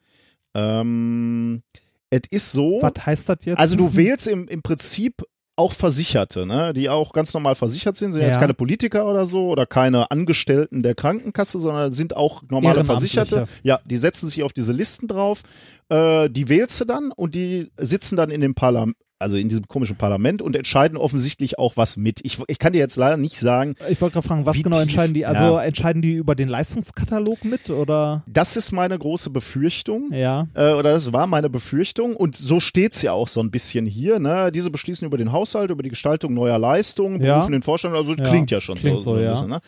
Ähm, 0.53 1.63
es 2.11 2.21
ist 2.29 2.51
so. 2.51 2.79
Was 2.81 3.05
heißt 3.05 3.29
das 3.29 3.37
jetzt? 3.43 3.57
Also 3.57 3.75
du 3.75 3.95
wählst 3.95 4.27
im, 4.27 4.47
im 4.47 4.61
Prinzip 4.61 5.23
auch 5.57 5.71
Versicherte, 5.73 6.45
ne, 6.45 6.73
die 6.73 6.89
auch 6.89 7.13
ganz 7.13 7.33
normal 7.33 7.55
versichert 7.55 7.95
sind, 7.95 8.11
sind 8.13 8.21
Ja. 8.21 8.27
jetzt 8.27 8.39
keine 8.39 8.53
Politiker 8.53 9.05
oder 9.09 9.25
so 9.25 9.47
oder 9.47 9.65
keine 9.65 10.11
Angestellten 10.11 10.83
der 10.83 10.95
Krankenkasse, 10.95 11.59
sondern 11.59 11.93
sind 11.93 12.15
auch 12.15 12.41
normale. 12.49 12.83
Versicherte. 12.83 13.45
Ja, 13.63 13.79
die 13.85 13.97
setzen 13.97 14.27
sich 14.27 14.43
auf 14.43 14.51
diese 14.53 14.73
Listen 14.73 15.07
drauf, 15.07 15.43
äh, 15.89 16.29
die 16.29 16.49
wählst 16.49 16.79
du 16.81 16.85
dann 16.85 17.11
und 17.11 17.35
die 17.35 17.71
sitzen 17.77 18.17
dann 18.17 18.31
in 18.31 18.41
dem 18.41 18.53
Parlament, 18.55 18.97
also 19.17 19.37
in 19.37 19.47
diesem 19.47 19.67
komischen 19.67 19.95
Parlament 19.95 20.41
und 20.41 20.55
entscheiden 20.57 20.97
offensichtlich 20.97 21.57
auch 21.57 21.77
was 21.77 21.95
mit. 21.95 22.19
Ich, 22.23 22.37
ich 22.47 22.59
kann 22.59 22.73
dir 22.73 22.79
jetzt 22.79 22.97
leider 22.97 23.15
nicht 23.15 23.39
sagen, 23.39 23.75
ich 23.89 24.01
wollte 24.01 24.13
gerade 24.15 24.27
fragen, 24.27 24.45
was 24.45 24.57
genau 24.57 24.75
tief? 24.75 24.83
entscheiden 24.83 25.13
die? 25.13 25.25
Also 25.25 25.43
Ja. 25.43 25.63
entscheiden 25.63 26.01
die 26.01 26.13
über 26.13 26.35
den 26.35 26.49
Leistungskatalog 26.49 27.45
mit 27.45 27.69
oder? 27.69 28.23
das 28.27 28.57
ist 28.57 28.71
meine 28.73 28.99
große 28.99 29.29
Befürchtung. 29.29 30.11
Ja. 30.11 30.47
äh, 30.53 30.73
oder 30.73 30.91
das 30.91 31.13
war 31.13 31.27
meine 31.27 31.49
Befürchtung 31.49 32.15
und 32.15 32.35
so 32.35 32.59
steht's 32.59 33.01
ja 33.01 33.13
auch 33.13 33.29
so 33.29 33.39
ein 33.39 33.51
bisschen 33.51 33.85
hier. 33.85 34.19
Ne? 34.19 34.51
Diese 34.51 34.69
beschließen 34.69 35.05
über 35.07 35.17
den 35.17 35.31
Haushalt, 35.31 35.71
über 35.71 35.81
die 35.83 35.89
Gestaltung 35.89 36.33
neuer 36.33 36.59
Leistungen, 36.59 37.21
Ja. 37.23 37.35
berufen 37.37 37.53
den 37.53 37.61
Vorstand, 37.63 37.95
also 37.95 38.13
Ja, 38.15 38.23
klingt 38.27 38.51
ja 38.51 38.59
schon 38.59 38.77
klingt 38.77 39.01
so. 39.01 39.11
so, 39.11 39.17
ein 39.17 39.23
ja. 39.23 39.31
bisschen, 39.31 39.49
ne? 39.49 39.59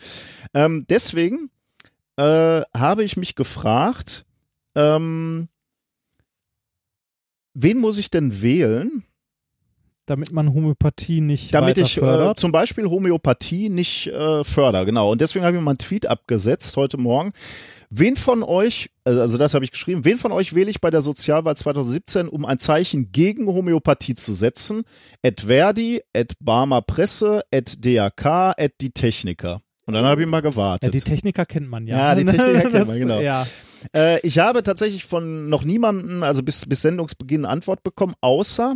ähm, 0.54 0.84
deswegen 0.90 1.50
äh, 2.16 2.60
habe 2.76 3.02
ich 3.04 3.16
mich 3.16 3.34
gefragt, 3.34 4.26
ähm, 4.74 5.48
wen 7.54 7.78
muss 7.78 7.98
ich 7.98 8.10
denn 8.10 8.42
wählen, 8.42 9.04
Damit 10.08 10.32
man 10.32 10.54
Homöopathie 10.54 11.20
nicht 11.20 11.52
damit 11.52 11.76
ich 11.76 12.00
äh, 12.00 12.34
zum 12.34 12.50
Beispiel 12.50 12.86
Homöopathie 12.86 13.68
nicht 13.68 14.06
äh, 14.06 14.42
förder, 14.42 14.86
genau. 14.86 15.12
Und 15.12 15.20
deswegen 15.20 15.44
habe 15.44 15.54
ich 15.54 15.62
mal 15.62 15.72
einen 15.72 15.78
Tweet 15.78 16.06
abgesetzt 16.06 16.74
heute 16.78 16.96
Morgen. 16.96 17.32
Wen 17.90 18.16
von 18.16 18.42
euch, 18.42 18.88
also 19.04 19.20
also 19.20 19.36
das 19.36 19.52
habe 19.52 19.66
ich 19.66 19.70
geschrieben, 19.70 20.06
wen 20.06 20.16
von 20.16 20.32
euch 20.32 20.54
wähle 20.54 20.70
ich 20.70 20.80
bei 20.80 20.88
der 20.88 21.02
Sozialwahl 21.02 21.58
2017, 21.58 22.28
um 22.28 22.46
ein 22.46 22.58
Zeichen 22.58 23.12
gegen 23.12 23.46
Homöopathie 23.48 24.14
zu 24.14 24.32
setzen? 24.32 24.84
Et 25.20 25.42
Verdi, 25.42 26.00
et 26.14 26.32
Barmer 26.40 26.80
Presse, 26.80 27.42
et 27.50 27.84
DAK, 27.84 28.54
et 28.56 28.80
die 28.80 28.92
Techniker. 28.92 29.60
Und 29.84 29.92
dann 29.92 30.06
habe 30.06 30.22
ich 30.22 30.28
mal 30.28 30.38
ja, 30.38 30.50
gewartet. 30.50 30.94
die 30.94 31.00
Techniker 31.00 31.44
kennt 31.44 31.68
man 31.68 31.86
ja. 31.86 31.96
Ja, 31.96 32.14
die 32.14 32.24
Techniker 32.26 32.70
kennt 32.70 32.88
man, 32.88 32.98
genau. 32.98 33.20
Ja. 33.20 33.46
Äh, 33.94 34.20
ich 34.26 34.38
habe 34.38 34.62
tatsächlich 34.62 35.04
von 35.04 35.48
noch 35.48 35.64
niemandem, 35.64 36.22
also 36.22 36.42
bis, 36.42 36.66
bis 36.66 36.82
Sendungsbeginn, 36.82 37.44
Antwort 37.44 37.82
bekommen, 37.82 38.14
außer 38.20 38.74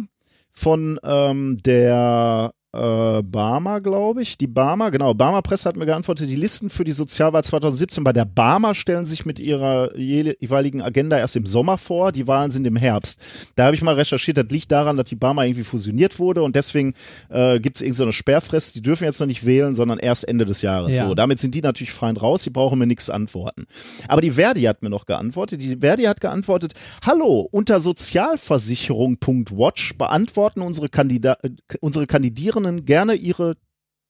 von 0.52 0.98
ähm, 1.02 1.58
der 1.64 2.52
äh, 2.72 3.22
Barmer, 3.22 3.80
glaube 3.80 4.22
ich. 4.22 4.38
Die 4.38 4.46
Barmer, 4.46 4.90
genau, 4.90 5.12
Barmer 5.12 5.42
Presse 5.42 5.68
hat 5.68 5.76
mir 5.76 5.84
geantwortet, 5.84 6.28
die 6.28 6.36
Listen 6.36 6.70
für 6.70 6.84
die 6.84 6.92
Sozialwahl 6.92 7.44
2017 7.44 8.02
bei 8.02 8.14
der 8.14 8.24
Barmer 8.24 8.74
stellen 8.74 9.04
sich 9.04 9.26
mit 9.26 9.38
ihrer 9.38 9.94
jeweiligen 9.96 10.80
Agenda 10.80 11.18
erst 11.18 11.36
im 11.36 11.44
Sommer 11.46 11.76
vor. 11.76 12.12
Die 12.12 12.26
Wahlen 12.26 12.50
sind 12.50 12.66
im 12.66 12.76
Herbst. 12.76 13.20
Da 13.56 13.66
habe 13.66 13.74
ich 13.74 13.82
mal 13.82 13.94
recherchiert, 13.94 14.38
das 14.38 14.46
liegt 14.48 14.72
daran, 14.72 14.96
dass 14.96 15.04
die 15.06 15.16
Barmer 15.16 15.44
irgendwie 15.44 15.64
fusioniert 15.64 16.18
wurde 16.18 16.42
und 16.42 16.56
deswegen 16.56 16.94
äh, 17.28 17.60
gibt 17.60 17.76
es 17.76 17.82
irgendeine 17.82 17.96
so 17.96 18.04
eine 18.04 18.14
Sperrfrist. 18.14 18.74
Die 18.74 18.80
dürfen 18.80 19.04
jetzt 19.04 19.20
noch 19.20 19.26
nicht 19.26 19.44
wählen, 19.44 19.74
sondern 19.74 19.98
erst 19.98 20.26
Ende 20.26 20.46
des 20.46 20.62
Jahres. 20.62 20.96
Ja. 20.96 21.06
So, 21.06 21.14
damit 21.14 21.40
sind 21.40 21.54
die 21.54 21.60
natürlich 21.60 21.92
fein 21.92 22.16
raus, 22.16 22.44
die 22.44 22.50
brauchen 22.50 22.78
mir 22.78 22.86
nichts 22.86 23.10
antworten. 23.10 23.66
Aber 24.08 24.22
die 24.22 24.32
Verdi 24.32 24.62
hat 24.62 24.82
mir 24.82 24.88
noch 24.88 25.04
geantwortet. 25.04 25.60
Die 25.60 25.76
Verdi 25.76 26.04
hat 26.04 26.22
geantwortet, 26.22 26.72
hallo, 27.04 27.46
unter 27.50 27.80
sozialversicherung.watch 27.80 29.98
beantworten 29.98 30.62
unsere, 30.62 30.88
Kandida 30.88 31.36
äh, 31.42 31.50
unsere 31.80 32.06
Kandidierenden 32.06 32.61
gerne 32.84 33.14
ihre, 33.14 33.56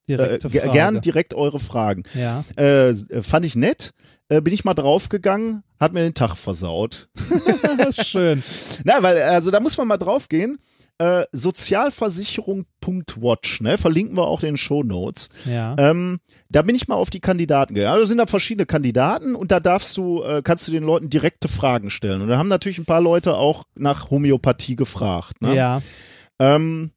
äh, 0.07 0.17
Direkte 0.17 0.51
Frage. 0.51 0.71
gern 0.73 1.01
direkt 1.01 1.35
eure 1.35 1.59
Fragen. 1.59 2.05
Ja. 2.15 2.45
Äh, 2.57 2.91
äh, 2.91 3.23
fand 3.23 3.45
ich 3.47 3.57
nett. 3.57 3.93
Äh, 4.29 4.41
bin 4.41 4.55
ich 4.55 4.65
mal 4.65 4.75
draufgegangen, 4.75 5.63
hat 5.79 5.93
mir 5.93 6.03
den 6.03 6.15
Tag 6.15 6.37
versaut. 6.37 7.09
Schön. 7.93 8.43
Na, 8.85 9.03
weil, 9.03 9.21
also 9.23 9.51
da 9.51 9.61
muss 9.61 9.77
man 9.77 9.89
mal 9.89 9.99
draufgehen. 9.99 10.59
Äh, 10.99 11.25
Sozialversicherung.watch, 11.33 13.61
ne? 13.61 13.77
Verlinken 13.79 14.17
wir 14.17 14.27
auch 14.27 14.43
in 14.43 14.51
den 14.51 14.57
Show 14.57 14.83
Notes. 14.83 15.31
Ja. 15.47 15.75
Ähm, 15.79 16.21
da 16.49 16.63
bin 16.63 16.77
ich 16.77 16.87
mal 16.87 16.95
auf 16.97 17.11
die 17.11 17.21
Kandidaten 17.21 17.75
gegangen. 17.75 17.95
Also 17.95 18.05
sind 18.07 18.19
da 18.19 18.27
verschiedene 18.27 18.67
Kandidaten 18.67 19.35
und 19.35 19.51
da 19.51 19.59
darfst 19.59 19.97
du, 19.97 20.23
äh, 20.23 20.43
kannst 20.43 20.69
du 20.69 20.73
den 20.73 20.85
Leuten 20.85 21.11
direkte 21.11 21.49
Fragen 21.49 21.91
stellen. 21.91 22.23
Und 22.23 22.29
da 22.29 22.39
haben 22.39 22.49
natürlich 22.49 22.79
ein 22.79 22.85
paar 22.85 23.01
Leute 23.01 23.37
auch 23.37 23.65
nach 23.75 24.11
Homöopathie 24.11 24.77
gefragt. 24.77 25.43
Ne? 25.43 25.57
Ja. 25.57 25.83
Ähm, 26.39 26.93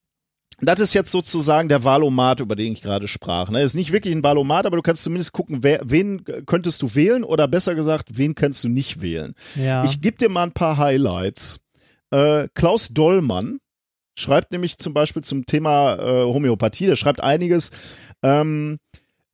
das 0.61 0.79
ist 0.79 0.93
jetzt 0.93 1.11
sozusagen 1.11 1.69
der 1.69 1.83
Wahlomat, 1.83 2.39
über 2.39 2.55
den 2.55 2.73
ich 2.73 2.81
gerade 2.81 3.07
sprach. 3.07 3.49
Ne? 3.49 3.61
Ist 3.61 3.75
nicht 3.75 3.91
wirklich 3.91 4.15
ein 4.15 4.23
Wahlomat, 4.23 4.65
aber 4.65 4.77
du 4.77 4.81
kannst 4.81 5.03
zumindest 5.03 5.33
gucken, 5.33 5.63
wer, 5.63 5.81
wen 5.83 6.23
könntest 6.45 6.81
du 6.81 6.95
wählen 6.95 7.23
oder 7.23 7.47
besser 7.47 7.75
gesagt, 7.75 8.17
wen 8.17 8.35
kannst 8.35 8.63
du 8.63 8.69
nicht 8.69 9.01
wählen. 9.01 9.35
Ja. 9.55 9.83
Ich 9.83 10.01
gebe 10.01 10.17
dir 10.17 10.29
mal 10.29 10.43
ein 10.43 10.51
paar 10.51 10.77
Highlights. 10.77 11.59
Äh, 12.11 12.47
Klaus 12.53 12.89
Dollmann 12.89 13.59
schreibt 14.17 14.51
nämlich 14.51 14.77
zum 14.77 14.93
Beispiel 14.93 15.23
zum 15.23 15.45
Thema 15.45 15.95
äh, 15.95 16.23
Homöopathie, 16.23 16.85
der 16.85 16.95
schreibt 16.95 17.21
einiges. 17.21 17.71
Ähm, 18.23 18.77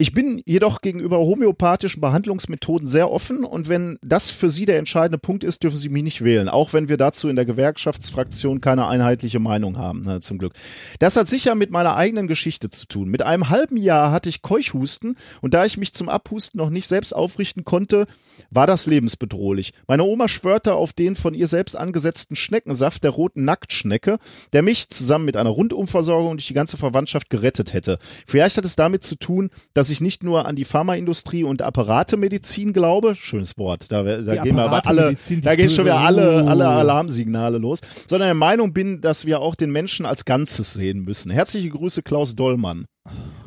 ich 0.02 0.14
bin 0.14 0.42
jedoch 0.48 0.82
gegenüber 0.82 1.20
homöopathischen 1.20 2.02
Behandlungsmethoden 2.02 2.88
sehr 2.88 3.12
offen 3.12 3.44
und 3.44 3.70
wenn 3.70 4.00
das 4.02 4.32
für 4.32 4.50
Sie 4.50 4.66
der 4.66 4.80
entscheidende 4.80 5.20
Punkt 5.20 5.44
ist, 5.44 5.62
dürfen 5.62 5.78
Sie 5.78 5.90
mich 5.90 6.02
nicht 6.02 6.24
wählen, 6.24 6.50
auch 6.50 6.74
wenn 6.74 6.90
wir 6.90 6.98
dazu 6.98 7.30
in 7.30 7.36
der 7.36 7.46
Gewerkschaftsfraktion 7.46 8.62
keine 8.62 8.88
einheitliche 8.88 9.40
Meinung 9.40 9.78
haben, 9.78 10.02
na, 10.04 10.20
zum 10.20 10.40
Glück. 10.40 10.54
Das 10.98 11.18
hat 11.18 11.30
sicher 11.30 11.54
mit 11.54 11.70
meiner 11.70 11.98
eigenen 11.98 12.28
Geschichte 12.28 12.72
zu 12.72 12.88
tun. 12.88 13.10
Mit 13.10 13.22
einem 13.22 13.50
halben 13.50 13.78
Jahr 13.78 14.12
hatte 14.12 14.30
ich 14.30 14.42
Keuchhusten 14.42 15.18
und 15.40 15.54
da 15.54 15.66
ich 15.66 15.78
mich 15.78 15.94
zum 15.94 16.10
Abhusten 16.10 16.58
noch 16.58 16.72
nicht 16.72 16.88
selbst 16.88 17.16
aufrichten 17.16 17.64
konnte, 17.64 18.08
war 18.52 18.68
das 18.68 18.86
lebensbedrohlich. 18.86 19.74
Meine 19.88 20.04
Oma 20.04 20.28
schwörte 20.28 20.76
auf 20.76 20.94
den 20.94 21.16
von 21.16 21.34
ihr 21.34 21.48
selbst 21.48 21.76
angesetzten 21.76 22.36
Schneckensaft 22.36 23.04
der 23.04 23.12
roten 23.12 23.46
Nacktschnecke, 23.46 24.18
der 24.54 24.62
mich 24.62 24.90
zusammen 24.90 25.26
mit 25.26 25.38
einer 25.38 25.50
Rundumversorgung 25.50 26.38
durch 26.38 26.48
die 26.48 26.54
ganze 26.54 26.78
Verwandtschaft 26.78 27.30
gerettet 27.30 27.74
hätte. 27.74 27.98
Vielleicht 28.28 28.58
hat 28.58 28.66
es 28.66 28.76
damit 28.76 29.04
zu 29.04 29.16
tun, 29.16 29.50
dass 29.74 29.90
ich 29.90 30.02
nicht 30.02 30.24
nur 30.24 30.46
an 30.46 30.56
die 30.56 30.66
Pharmaindustrie 30.66 31.44
und 31.44 31.62
Apparatemedizin 31.62 32.74
glaube, 32.74 33.16
schönes 33.16 33.58
Wort, 33.58 33.92
da, 33.92 34.04
da 34.04 34.44
gehen 34.44 34.56
wir 34.56 34.66
aber 34.66 34.86
alle, 34.86 35.16
da 35.42 35.56
gehen 35.56 35.70
schon 35.70 35.86
wieder 35.86 36.00
alle, 36.00 36.46
alle 36.46 36.68
Alarmsignale 36.68 37.58
los, 37.58 37.80
sondern 38.08 38.28
der 38.28 38.36
Meinung 38.36 38.74
bin, 38.74 39.02
dass 39.02 39.26
wir 39.26 39.40
auch 39.40 39.56
den 39.56 39.72
Menschen 39.72 40.06
als 40.06 40.26
Ganzes 40.26 40.74
sehen 40.74 41.00
müssen. 41.00 41.32
Herzliche 41.32 41.70
Grüße, 41.70 42.04
Klaus 42.04 42.36
Dollmann. 42.36 42.86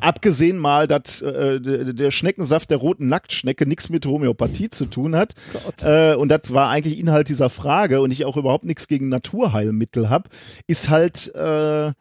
Abgesehen 0.01 0.57
mal, 0.59 0.87
dass 0.87 1.21
äh, 1.21 1.59
der 1.59 2.11
Schneckensaft 2.11 2.69
der 2.69 2.77
roten 2.77 3.07
Nacktschnecke 3.07 3.65
nichts 3.65 3.89
mit 3.89 4.05
Homöopathie 4.05 4.69
zu 4.69 4.85
tun 4.85 5.15
hat. 5.15 5.33
Äh, 5.81 6.15
und 6.15 6.29
das 6.29 6.53
war 6.53 6.69
eigentlich 6.69 6.99
Inhalt 6.99 7.29
dieser 7.29 7.49
Frage 7.49 8.01
und 8.01 8.11
ich 8.11 8.25
auch 8.25 8.37
überhaupt 8.37 8.65
nichts 8.65 8.87
gegen 8.87 9.09
Naturheilmittel 9.09 10.09
habe, 10.09 10.29
ist 10.67 10.89
halt, 10.89 11.33
äh, 11.35 11.93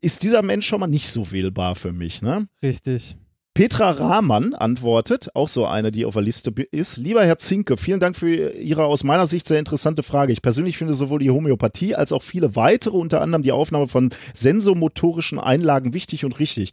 ist 0.00 0.22
dieser 0.22 0.42
Mensch 0.42 0.66
schon 0.66 0.80
mal 0.80 0.86
nicht 0.86 1.08
so 1.08 1.30
wählbar 1.30 1.76
für 1.76 1.92
mich. 1.92 2.22
Ne? 2.22 2.48
Richtig. 2.62 3.16
Petra 3.54 3.92
Rahmann 3.92 4.52
antwortet, 4.52 5.28
auch 5.34 5.48
so 5.48 5.64
eine, 5.64 5.92
die 5.92 6.04
auf 6.06 6.14
der 6.14 6.22
Liste 6.24 6.50
ist. 6.72 6.96
Lieber 6.96 7.24
Herr 7.24 7.38
Zinke, 7.38 7.76
vielen 7.76 8.00
Dank 8.00 8.16
für 8.16 8.50
Ihre 8.52 8.84
aus 8.86 9.04
meiner 9.04 9.28
Sicht 9.28 9.46
sehr 9.46 9.60
interessante 9.60 10.02
Frage. 10.02 10.32
Ich 10.32 10.42
persönlich 10.42 10.76
finde 10.76 10.92
sowohl 10.92 11.20
die 11.20 11.30
Homöopathie 11.30 11.94
als 11.94 12.12
auch 12.12 12.22
viele 12.24 12.56
weitere, 12.56 12.96
unter 12.96 13.20
anderem 13.20 13.44
die 13.44 13.52
Aufnahme 13.52 13.86
von 13.86 14.10
sensomotorischen 14.34 15.38
Einlagen 15.38 15.94
wichtig 15.94 16.24
und 16.24 16.38
richtig. 16.40 16.72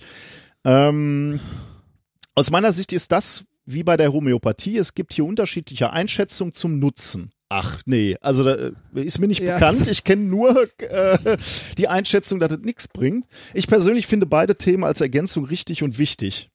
Ähm, 0.66 1.40
aus 2.34 2.50
meiner 2.50 2.72
Sicht 2.72 2.94
ist 2.94 3.12
das 3.12 3.46
wie 3.66 3.84
bei 3.84 3.96
der 3.98 4.12
Homöopathie. 4.12 4.78
Es 4.78 4.96
gibt 4.96 5.14
hier 5.14 5.26
unterschiedliche 5.26 5.92
Einschätzungen 5.92 6.54
zum 6.54 6.80
Nutzen. 6.80 7.32
Ach 7.50 7.82
nee, 7.86 8.16
also 8.22 8.44
da 8.46 8.56
äh, 8.56 8.72
ist 8.96 9.20
mir 9.20 9.28
nicht 9.28 9.42
Ja. 9.42 9.56
bekannt. 9.56 9.86
Ich 9.88 10.04
kenne 10.06 10.24
nur 10.24 10.68
äh, 10.80 11.38
die 11.78 11.90
Einschätzung, 11.90 12.40
dass 12.40 12.54
es 12.54 12.60
nichts 12.60 12.88
bringt. 12.88 13.26
Ich 13.54 13.68
persönlich 13.68 14.08
finde 14.08 14.26
beide 14.26 14.56
Themen 14.56 14.84
als 14.86 15.02
Ergänzung 15.02 15.46
richtig 15.46 15.84
und 15.84 15.98
wichtig. 15.98 16.51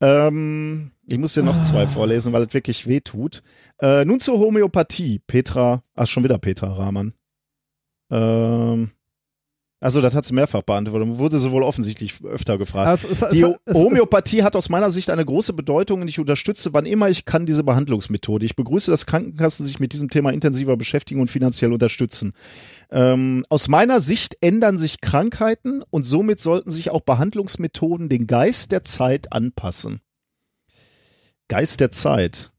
Ähm, 0.00 0.92
ich 1.06 1.18
muss 1.18 1.34
dir 1.34 1.42
noch 1.42 1.62
zwei 1.62 1.86
vorlesen, 1.86 2.32
weil 2.32 2.42
es 2.42 2.54
wirklich 2.54 2.86
weh 2.86 3.00
tut. 3.00 3.42
Äh, 3.80 4.04
nun 4.04 4.20
zur 4.20 4.38
Homöopathie. 4.38 5.20
Petra, 5.26 5.82
ach 5.94 6.06
schon 6.06 6.24
wieder 6.24 6.38
Petra 6.38 6.72
Rahmann. 6.72 7.14
Ähm, 8.10 8.90
Also 9.86 10.00
das 10.00 10.16
hat 10.16 10.24
sie 10.24 10.34
mehrfach 10.34 10.62
beantwortet. 10.62 11.16
Wurde 11.16 11.38
sie 11.38 11.52
wohl 11.52 11.62
offensichtlich 11.62 12.14
öfter 12.24 12.58
gefragt. 12.58 12.88
Also 12.88 13.06
es- 13.06 13.20
die 13.30 13.42
es- 13.42 13.56
es- 13.66 13.76
Homöopathie 13.76 14.42
hat 14.42 14.56
aus 14.56 14.68
meiner 14.68 14.90
Sicht 14.90 15.10
eine 15.10 15.24
große 15.24 15.52
Bedeutung 15.52 16.00
und 16.00 16.08
ich 16.08 16.18
unterstütze, 16.18 16.74
wann 16.74 16.86
immer 16.86 17.08
ich 17.08 17.24
kann, 17.24 17.46
diese 17.46 17.62
Behandlungsmethode. 17.62 18.44
Ich 18.44 18.56
begrüße, 18.56 18.90
dass 18.90 19.06
Krankenkassen 19.06 19.64
sich 19.64 19.78
mit 19.78 19.92
diesem 19.92 20.10
Thema 20.10 20.32
intensiver 20.32 20.76
beschäftigen 20.76 21.20
und 21.20 21.30
finanziell 21.30 21.72
unterstützen. 21.72 22.32
Ähm, 22.90 23.44
aus 23.48 23.68
meiner 23.68 24.00
Sicht 24.00 24.36
ändern 24.40 24.76
sich 24.76 25.00
Krankheiten 25.00 25.84
und 25.90 26.02
somit 26.02 26.40
sollten 26.40 26.72
sich 26.72 26.90
auch 26.90 27.02
Behandlungsmethoden 27.02 28.08
den 28.08 28.26
Geist 28.26 28.72
der 28.72 28.82
Zeit 28.82 29.32
anpassen. 29.32 30.00
Geist 31.46 31.78
der 31.78 31.92
Zeit. 31.92 32.50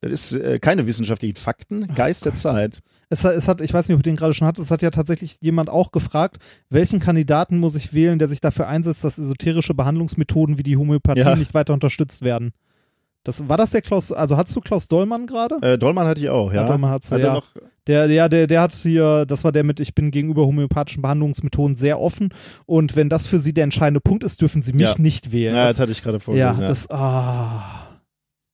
Das 0.00 0.12
ist 0.12 0.32
äh, 0.32 0.58
keine 0.60 0.86
wissenschaftlichen 0.86 1.36
Fakten. 1.36 1.94
Geist 1.94 2.24
der 2.24 2.32
Zeit. 2.34 2.80
Es 3.12 3.24
hat, 3.24 3.34
es 3.34 3.48
hat, 3.48 3.60
ich 3.60 3.74
weiß 3.74 3.88
nicht, 3.88 3.96
ob 3.96 4.02
du 4.02 4.08
den 4.08 4.16
gerade 4.16 4.32
schon 4.32 4.46
hattest, 4.46 4.66
es 4.66 4.70
hat 4.70 4.82
ja 4.82 4.90
tatsächlich 4.90 5.36
jemand 5.40 5.68
auch 5.68 5.90
gefragt, 5.90 6.38
welchen 6.68 7.00
Kandidaten 7.00 7.58
muss 7.58 7.74
ich 7.74 7.92
wählen, 7.92 8.18
der 8.20 8.28
sich 8.28 8.40
dafür 8.40 8.68
einsetzt, 8.68 9.02
dass 9.02 9.18
esoterische 9.18 9.74
Behandlungsmethoden 9.74 10.58
wie 10.58 10.62
die 10.62 10.76
Homöopathie 10.76 11.20
Ja. 11.20 11.34
nicht 11.36 11.52
weiter 11.52 11.74
unterstützt 11.74 12.22
werden. 12.22 12.52
Das, 13.24 13.46
war 13.48 13.56
das 13.58 13.72
der 13.72 13.82
Klaus, 13.82 14.12
also 14.12 14.36
hattest 14.36 14.56
du 14.56 14.60
Klaus 14.60 14.88
Dollmann 14.88 15.26
gerade? 15.26 15.56
Äh, 15.60 15.76
Dollmann 15.76 16.06
hatte 16.06 16.20
ich 16.22 16.30
auch, 16.30 16.52
ja. 16.52 16.62
Ja, 16.62 16.66
Dollmann 16.68 16.90
hat's, 16.90 17.10
Hat 17.10 17.20
ja. 17.20 17.34
noch, 17.34 17.48
Der, 17.86 18.08
ja, 18.08 18.28
der, 18.30 18.46
der 18.46 18.60
hat 18.62 18.72
hier, 18.72 19.26
das 19.26 19.44
war 19.44 19.52
der 19.52 19.64
mit, 19.64 19.78
ich 19.80 19.94
bin 19.94 20.10
gegenüber 20.10 20.46
homöopathischen 20.46 21.02
Behandlungsmethoden 21.02 21.76
sehr 21.76 22.00
offen 22.00 22.32
und 22.64 22.96
wenn 22.96 23.08
das 23.10 23.26
für 23.26 23.38
sie 23.38 23.52
der 23.52 23.64
entscheidende 23.64 24.00
Punkt 24.00 24.24
ist, 24.24 24.40
dürfen 24.40 24.62
sie 24.62 24.72
mich 24.72 24.82
Ja. 24.86 24.94
nicht 24.98 25.32
wählen. 25.32 25.54
ja, 25.54 25.64
das, 25.66 25.76
das 25.76 25.80
hatte 25.80 25.92
ich 25.92 26.02
gerade 26.02 26.16
ja, 26.16 26.20
vorgelesen. 26.54 26.66
das, 26.66 26.88
ah. 26.90 27.88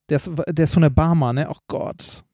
Der 0.09 0.17
ist, 0.17 0.31
der 0.49 0.65
ist 0.65 0.73
von 0.73 0.83
der 0.83 0.91
Barmer, 0.91 1.33
ne? 1.33 1.47
Oh 1.51 1.57
Gott. 1.69 2.25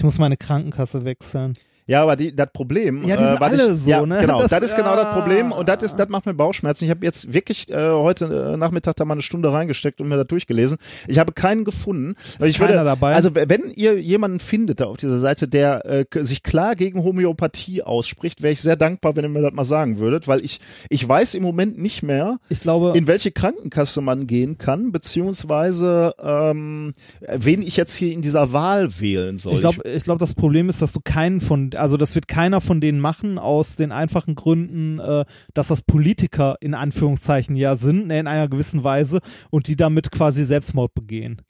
Ich 0.00 0.04
muss 0.04 0.16
meine 0.16 0.38
Krankenkasse 0.38 1.04
wechseln. 1.04 1.52
Ja, 1.90 2.04
aber 2.04 2.14
die, 2.14 2.34
das 2.34 2.50
Problem, 2.52 3.02
Ja, 3.02 3.16
die 3.16 3.24
sind 3.24 3.40
was 3.40 3.52
alle 3.52 3.72
ich, 3.72 3.80
so, 3.80 3.90
ja, 3.90 4.06
ne? 4.06 4.20
Genau, 4.20 4.40
das, 4.40 4.50
Das- 4.50 4.62
ist 4.62 4.76
genau 4.76 4.94
das 4.94 5.06
ah. 5.06 5.12
Problem 5.12 5.50
und 5.50 5.68
das 5.68 5.82
ist, 5.82 5.96
das 5.96 6.08
macht 6.08 6.24
mir 6.24 6.34
Bauchschmerzen. 6.34 6.84
Ich 6.84 6.90
habe 6.90 7.04
jetzt 7.04 7.32
wirklich 7.32 7.68
äh, 7.68 7.90
heute 7.90 8.52
äh, 8.52 8.56
Nachmittag 8.56 8.94
da 8.94 9.04
mal 9.04 9.14
eine 9.14 9.22
Stunde 9.22 9.52
reingesteckt 9.52 10.00
und 10.00 10.08
mir 10.08 10.16
das 10.16 10.28
durchgelesen. 10.28 10.78
Ich 11.08 11.18
habe 11.18 11.32
keinen 11.32 11.64
gefunden. 11.64 12.14
Ist 12.38 12.46
ich 12.46 12.60
würde, 12.60 12.74
dabei? 12.74 13.16
Also 13.16 13.34
wenn 13.34 13.72
ihr 13.74 14.00
jemanden 14.00 14.38
findet 14.38 14.80
da 14.80 14.84
auf 14.84 14.98
dieser 14.98 15.18
Seite, 15.18 15.48
der 15.48 15.84
äh, 15.84 16.04
sich 16.24 16.44
klar 16.44 16.76
gegen 16.76 17.02
Homöopathie 17.02 17.82
ausspricht, 17.82 18.40
wäre 18.40 18.52
ich 18.52 18.60
sehr 18.60 18.76
dankbar, 18.76 19.16
wenn 19.16 19.24
ihr 19.24 19.28
mir 19.28 19.42
das 19.42 19.52
mal 19.52 19.64
sagen 19.64 19.98
würdet, 19.98 20.28
weil 20.28 20.44
ich 20.44 20.60
ich 20.90 21.08
weiß 21.08 21.34
im 21.34 21.42
Moment 21.42 21.76
nicht 21.76 22.04
mehr, 22.04 22.38
Ich 22.50 22.60
glaube, 22.60 22.92
in 22.96 23.08
welche 23.08 23.32
Krankenkasse 23.32 24.00
man 24.00 24.28
gehen 24.28 24.58
kann, 24.58 24.92
beziehungsweise 24.92 26.14
ähm, 26.22 26.92
wen 27.20 27.62
ich 27.62 27.76
jetzt 27.76 27.94
hier 27.94 28.12
in 28.12 28.22
dieser 28.22 28.52
Wahl 28.52 29.00
wählen 29.00 29.38
soll. 29.38 29.54
Ich 29.54 29.60
glaube, 29.60 29.88
ich 29.88 30.04
glaub, 30.04 30.18
das 30.20 30.34
Problem 30.34 30.68
ist, 30.68 30.82
dass 30.82 30.92
du 30.92 31.00
keinen 31.02 31.40
von, 31.40 31.70
also 31.80 31.96
das 31.96 32.14
wird 32.14 32.28
keiner 32.28 32.60
von 32.60 32.80
denen 32.80 33.00
machen, 33.00 33.38
aus 33.38 33.76
den 33.76 33.92
einfachen 33.92 34.34
Gründen, 34.34 34.98
äh, 34.98 35.24
dass 35.54 35.68
das 35.68 35.82
Politiker 35.82 36.56
in 36.60 36.74
Anführungszeichen 36.74 37.56
ja 37.56 37.74
sind, 37.74 38.06
ne, 38.06 38.20
in 38.20 38.26
einer 38.26 38.48
gewissen 38.48 38.84
Weise, 38.84 39.20
und 39.50 39.66
die 39.66 39.76
damit 39.76 40.10
quasi 40.10 40.44
Selbstmord 40.44 40.94
begehen. 40.94 41.42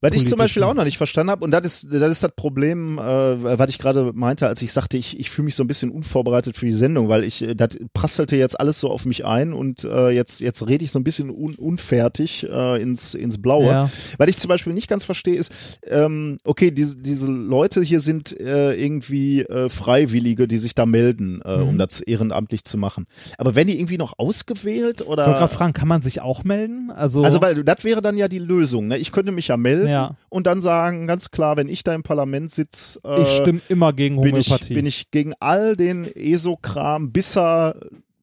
Was 0.00 0.14
ich 0.14 0.26
zum. 0.26 0.38
Beispiel 0.38 0.62
auch 0.62 0.72
noch 0.74 0.84
nicht 0.84 0.96
verstanden 0.96 1.30
habe, 1.30 1.44
und 1.44 1.50
das 1.50 1.62
ist, 1.66 1.92
das 1.92 2.10
ist 2.10 2.22
das 2.22 2.32
Problem, 2.34 2.98
äh, 2.98 3.02
was 3.02 3.68
ich 3.68 3.78
gerade 3.78 4.12
meinte, 4.14 4.46
als 4.48 4.62
ich 4.62 4.72
sagte, 4.72 4.96
ich, 4.96 5.20
ich 5.20 5.28
fühle 5.28 5.44
mich 5.44 5.54
so 5.54 5.62
ein 5.62 5.66
bisschen 5.66 5.90
unvorbereitet 5.90 6.56
für 6.56 6.64
die 6.64 6.72
Sendung, 6.72 7.08
weil 7.10 7.22
ich, 7.24 7.42
äh, 7.42 7.54
das 7.54 7.76
prasselte 7.92 8.36
jetzt 8.36 8.58
alles 8.58 8.80
so 8.80 8.90
auf 8.90 9.04
mich 9.04 9.26
ein 9.26 9.52
und 9.52 9.84
äh, 9.84 10.08
jetzt, 10.08 10.40
jetzt 10.40 10.66
rede 10.66 10.84
ich 10.84 10.90
so 10.90 10.98
ein 10.98 11.04
bisschen 11.04 11.28
un, 11.28 11.54
unfertig 11.56 12.46
äh, 12.50 12.80
ins, 12.80 13.12
ins 13.14 13.42
Blaue. 13.42 13.66
Ja. 13.66 13.90
Was 14.16 14.28
ich 14.28 14.38
zum 14.38 14.48
Beispiel 14.48 14.72
nicht 14.72 14.88
ganz 14.88 15.04
verstehe, 15.04 15.34
ist, 15.36 15.52
ähm, 15.86 16.38
okay, 16.44 16.70
diese, 16.70 16.96
diese 16.96 17.30
Leute 17.30 17.82
hier 17.82 18.00
sind 18.00 18.38
äh, 18.40 18.72
irgendwie 18.74 19.42
äh, 19.42 19.68
Freiwillige, 19.68 20.48
die 20.48 20.56
sich 20.58 20.74
da 20.74 20.86
melden, 20.86 21.42
äh, 21.44 21.58
Mhm. 21.58 21.68
um 21.68 21.78
das 21.78 22.00
ehrenamtlich 22.00 22.64
zu 22.64 22.78
machen. 22.78 23.06
Aber 23.36 23.54
werden 23.54 23.68
die 23.68 23.78
irgendwie 23.78 23.98
noch 23.98 24.14
ausgewählt 24.18 25.02
oder? 25.06 25.24
Ich 25.24 25.26
wollte 25.28 25.40
gerade 25.40 25.52
fragen, 25.54 25.72
kann 25.74 25.88
man 25.88 26.00
sich 26.00 26.22
auch 26.22 26.44
melden? 26.44 26.90
Also, 26.90 27.22
Also, 27.24 27.42
weil 27.42 27.62
das 27.64 27.84
wäre 27.84 28.00
dann 28.00 28.16
ja 28.16 28.28
die 28.28 28.38
Lösung. 28.38 28.88
Ne? 28.88 28.96
Ich 28.96 29.12
könnte 29.12 29.32
mich 29.32 29.48
ja 29.48 29.56
melden 29.58 29.88
Ja. 29.88 29.89
Und 30.28 30.46
dann 30.46 30.60
sagen, 30.60 31.06
ganz 31.06 31.30
klar, 31.30 31.56
wenn 31.56 31.68
ich 31.68 31.84
da 31.84 31.94
im 31.94 32.02
Parlament 32.02 32.50
sitze, 32.50 33.00
äh, 33.04 33.22
ich 33.22 33.28
stimme 33.40 33.60
immer 33.68 33.92
gegen 33.92 34.20
bin, 34.20 34.36
ich, 34.36 34.48
Homöopathie. 34.48 34.74
bin 34.74 34.86
ich 34.86 35.10
gegen 35.10 35.34
all 35.40 35.76
den 35.76 36.04
ESO-Kram, 36.04 37.12
bis 37.12 37.36
er 37.36 37.76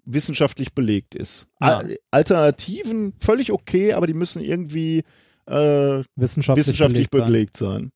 wissenschaftlich 0.06 0.74
belegt 0.74 1.16
ist. 1.16 1.48
Ja. 1.62 1.80
Al 1.80 1.98
Alternativen 2.12 3.14
völlig 3.20 3.52
okay, 3.52 3.94
aber 3.94 4.08
die 4.08 4.14
müssen 4.14 4.42
irgendwie 4.42 5.04
äh, 5.46 6.04
wissenschaftlich, 6.16 6.66
wissenschaftlich 6.66 7.10
belegt 7.10 7.58
sein. 7.58 7.68
belegt 7.68 7.90
sein. 7.90 7.92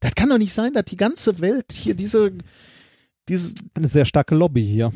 Das 0.00 0.14
kann 0.14 0.30
doch 0.30 0.38
nicht 0.38 0.54
sein, 0.54 0.72
dass 0.72 0.86
die 0.86 0.96
ganze 0.96 1.40
Welt 1.40 1.72
hier 1.72 1.94
diese, 1.94 2.32
diese 3.28 3.54
Eine 3.74 3.88
sehr 3.88 4.06
starke 4.06 4.34
Lobby 4.34 4.66
hier. 4.66 4.92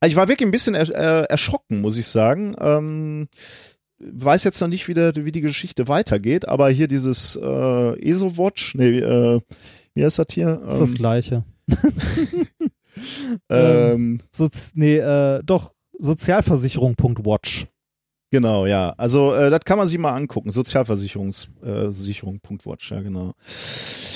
Also 0.00 0.10
ich 0.10 0.16
war 0.16 0.26
wirklich 0.26 0.48
ein 0.48 0.52
bisschen 0.52 0.74
er, 0.74 0.88
äh, 0.88 1.24
erschrocken, 1.26 1.80
muss 1.80 1.96
ich 1.96 2.08
sagen. 2.08 2.56
Ähm, 2.58 3.28
weiß 4.04 4.44
jetzt 4.44 4.60
noch 4.60 4.68
nicht, 4.68 4.88
wie, 4.88 4.94
der, 4.94 5.14
wie 5.16 5.32
die 5.32 5.40
Geschichte 5.40 5.88
weitergeht, 5.88 6.46
aber 6.48 6.68
hier 6.70 6.88
dieses 6.88 7.36
äh, 7.36 8.00
ESO-Watch, 8.10 8.74
nee, 8.74 8.98
äh, 8.98 9.40
wie 9.94 10.04
heißt 10.04 10.18
das 10.18 10.26
hier? 10.32 10.60
ist 10.68 10.78
das 10.80 10.90
Ähm, 10.90 10.96
Gleiche. 10.96 11.44
ähm, 13.48 14.18
Sozi 14.30 14.72
nee, 14.74 14.98
äh, 14.98 15.42
doch, 15.44 15.72
Sozialversicherung.watch. 15.98 17.66
genau, 18.30 18.66
ja. 18.66 18.90
Also 18.96 19.34
äh, 19.34 19.50
das 19.50 19.60
kann 19.64 19.78
man 19.78 19.86
sich 19.86 19.98
mal 19.98 20.14
angucken. 20.14 20.50
Sozialversicherungssicherung.watch, 20.50 22.90
äh, 22.90 22.94
ja 22.96 23.02
genau. 23.02 23.32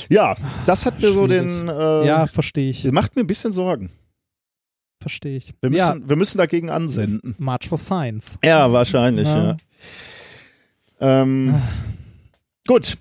Ja, 0.08 0.34
das 0.66 0.86
hat 0.86 1.00
mir 1.00 1.12
so 1.12 1.26
Schwierig. 1.26 1.42
den, 1.42 1.68
äh, 1.68 2.06
ja, 2.06 2.26
verstehe 2.26 2.70
ich. 2.70 2.84
macht 2.92 3.16
mir 3.16 3.22
ein 3.22 3.26
bisschen 3.26 3.52
Sorgen. 3.52 3.90
Verstehe 5.00 5.36
ich. 5.36 5.52
Wir 5.60 5.70
ja, 5.72 5.94
müssen, 5.94 6.08
wir 6.08 6.16
müssen 6.16 6.38
dagegen 6.38 6.70
ansenden. 6.70 7.34
March 7.38 7.68
for 7.68 7.76
Science. 7.78 8.38
Ja, 8.42 8.72
wahrscheinlich, 8.72 9.28
Ja. 9.28 9.44
ja. 9.50 9.56
Ähm, 11.00 11.60
gut. 12.66 12.98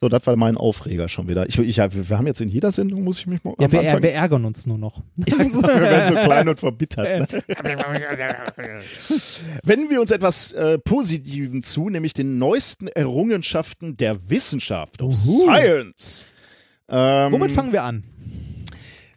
So, 0.00 0.08
das 0.10 0.26
war 0.26 0.36
mein 0.36 0.56
Aufreger 0.58 1.08
schon 1.08 1.28
wieder. 1.28 1.48
Ich, 1.48 1.58
ich, 1.58 1.76
ja, 1.76 1.88
wir 1.90 2.18
haben 2.18 2.26
jetzt 2.26 2.40
in 2.42 2.50
jeder 2.50 2.70
Sendung, 2.72 3.04
muss 3.04 3.20
ich 3.20 3.26
mich 3.26 3.42
mal 3.42 3.54
Ja, 3.58 3.72
wir, 3.72 3.80
Anfang, 3.80 4.02
wir 4.02 4.12
ärgern 4.12 4.44
uns 4.44 4.66
nur 4.66 4.76
noch. 4.76 5.00
wir 5.16 5.36
werden 5.38 6.16
so 6.16 6.22
klein 6.22 6.46
und 6.46 6.60
verbittert. 6.60 7.32
Ne? 7.32 7.42
Wenden 9.62 9.88
wir 9.88 10.00
uns 10.00 10.10
etwas 10.10 10.52
äh, 10.52 10.78
Positiven 10.78 11.62
zu, 11.62 11.88
nämlich 11.88 12.12
den 12.12 12.38
neuesten 12.38 12.88
Errungenschaften 12.88 13.96
der 13.96 14.28
Wissenschaft, 14.28 15.00
Uhu. 15.00 15.14
Science. 15.14 16.26
Ähm, 16.88 17.32
Womit 17.32 17.52
fangen 17.52 17.72
wir 17.72 17.84
an? 17.84 18.04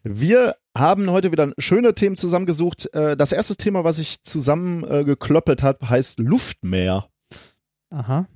Wir 0.04 0.56
haben 0.80 1.10
heute 1.12 1.32
wieder 1.32 1.52
schöne 1.58 1.94
Themen 1.94 2.16
zusammengesucht. 2.16 2.94
Äh, 2.94 3.16
Das 3.18 3.32
erste 3.32 3.56
Thema, 3.56 3.84
was 3.84 4.00
ich 4.00 4.24
zusammengeklöppelt 4.24 5.08
geklöppelt 5.08 5.64
habe, 5.64 5.90
heißt 5.90 6.20
Luftmeer. 6.20 7.08
Aha. 7.90 8.28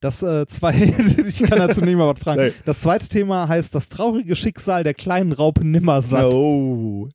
Das 0.00 0.22
äh, 0.22 0.46
zwei, 0.46 0.74
ich 1.26 1.42
kann 1.44 1.58
dazu 1.58 1.80
nicht 1.80 1.96
mal 1.96 2.12
was 2.12 2.20
fragen. 2.20 2.42
Nee. 2.42 2.52
Das 2.66 2.80
zweite 2.80 3.08
Thema 3.08 3.46
heißt 3.48 3.74
das 3.74 3.88
traurige 3.88 4.34
Schicksal 4.34 4.82
der 4.82 4.94
kleinen 4.94 5.32
Raupe 5.32 5.64
Nimmersatt. 5.64 6.34
Oh. 6.34 7.08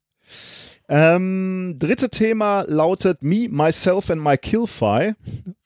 Ähm, 0.90 1.76
dritte 1.80 2.10
Thema 2.10 2.64
lautet 2.66 3.22
Me, 3.24 3.48
Myself 3.50 4.10
and 4.10 4.24
My 4.24 4.38
Killfi. 4.38 5.14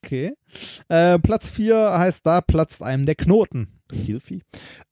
Okay. 0.03 0.33
Äh, 0.89 1.19
Platz 1.19 1.51
vier 1.51 1.91
heißt 1.95 2.25
da 2.25 2.41
platzt 2.41 2.81
einem 2.81 3.05
der 3.05 3.15
Knoten. 3.15 3.67
Killfi? 3.87 4.41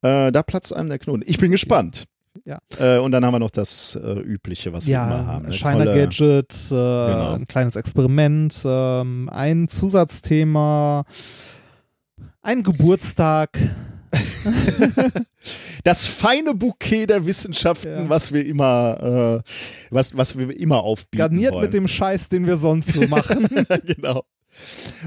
Äh, 0.03 0.31
da 0.31 0.43
platzt 0.43 0.71
einem 0.75 0.89
der 0.89 0.99
Knoten. 0.99 1.23
Ich 1.25 1.39
bin 1.39 1.49
gespannt. 1.51 2.05
Ja. 2.49 2.57
Äh, 2.79 2.97
und 2.97 3.11
dann 3.11 3.23
haben 3.23 3.33
wir 3.35 3.39
noch 3.39 3.51
das 3.51 3.95
äh, 4.01 4.19
Übliche, 4.21 4.73
was 4.73 4.87
wir 4.87 4.95
immer 4.97 5.09
Ja, 5.17 5.25
haben. 5.27 5.45
ne? 5.45 5.53
Shiner 5.53 5.85
Tolle- 5.85 5.95
Gadget, 6.05 6.55
äh, 6.71 7.35
ein 7.35 7.47
kleines 7.47 7.75
Experiment, 7.75 8.59
ähm, 8.65 9.29
ein 9.31 9.67
Zusatzthema, 9.67 11.03
ein 12.41 12.63
Geburtstag. 12.63 13.51
Das 15.83 16.05
feine 16.05 16.53
Bouquet 16.55 17.05
der 17.07 17.25
Wissenschaften, 17.25 17.87
Ja. 18.03 18.09
was 18.09 18.33
wir 18.33 18.45
immer, 18.45 19.41
äh, 19.45 19.49
was, 19.91 20.15
was 20.17 20.37
wir 20.37 20.49
immer 20.59 20.83
aufbieten 20.83 21.17
Garniert 21.19 21.53
wollen. 21.53 21.63
mit 21.65 21.73
dem 21.73 21.87
Scheiß, 21.87 22.27
den 22.29 22.45
wir 22.45 22.57
sonst 22.57 22.93
so 22.93 23.07
machen. 23.07 23.47
genau. 23.85 24.23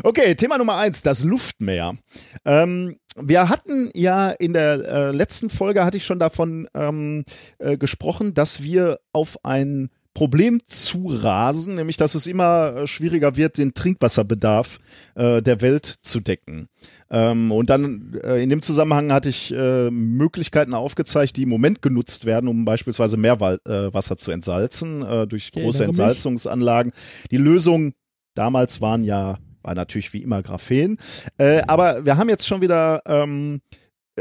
Okay, 0.02 0.34
Thema 0.34 0.58
Nummer 0.58 0.76
eins, 0.76 1.02
das 1.02 1.24
Luftmeer. 1.24 1.96
Ähm, 2.44 2.96
wir 3.16 3.48
hatten 3.48 3.90
ja 3.94 4.30
in 4.30 4.52
der 4.52 4.72
äh, 4.72 5.10
letzten 5.10 5.50
Folge 5.50 5.84
hatte 5.84 5.96
ich 5.96 6.04
schon 6.04 6.18
davon 6.18 6.68
ähm, 6.74 7.24
äh, 7.58 7.76
gesprochen, 7.76 8.34
dass 8.34 8.62
wir 8.62 9.00
auf 9.12 9.44
ein 9.44 9.90
Problem 10.14 10.60
zurasen, 10.66 11.76
nämlich 11.76 11.96
dass 11.96 12.14
es 12.14 12.26
immer 12.26 12.76
äh, 12.76 12.86
schwieriger 12.86 13.36
wird, 13.36 13.56
den 13.56 13.72
Trinkwasserbedarf 13.72 14.78
äh, 15.14 15.40
der 15.40 15.62
Welt 15.62 15.86
zu 15.86 16.20
decken. 16.20 16.68
Ähm, 17.10 17.50
und 17.50 17.70
dann 17.70 18.18
äh, 18.22 18.42
in 18.42 18.50
dem 18.50 18.60
Zusammenhang 18.60 19.10
hatte 19.10 19.30
ich 19.30 19.52
äh, 19.52 19.90
Möglichkeiten 19.90 20.74
aufgezeigt, 20.74 21.36
die 21.36 21.44
im 21.44 21.48
Moment 21.48 21.80
genutzt 21.80 22.26
werden, 22.26 22.48
um 22.48 22.64
beispielsweise 22.64 23.16
Meerwasser 23.16 24.12
äh, 24.12 24.16
zu 24.16 24.30
entsalzen 24.30 25.02
äh, 25.02 25.26
durch 25.26 25.50
große. 25.50 25.84
Entsalzungsanlagen. 25.84 26.92
Die 27.30 27.38
Lösung 27.38 27.94
damals 28.34 28.80
waren 28.80 29.02
ja 29.04 29.38
war 29.62 29.74
natürlich 29.76 30.12
wie 30.12 30.22
immer 30.22 30.42
Graphen, 30.42 30.98
äh, 31.38 31.62
aber 31.68 32.04
wir 32.04 32.16
haben 32.16 32.28
jetzt 32.28 32.48
schon 32.48 32.60
wieder 32.62 33.00
ähm, 33.06 33.60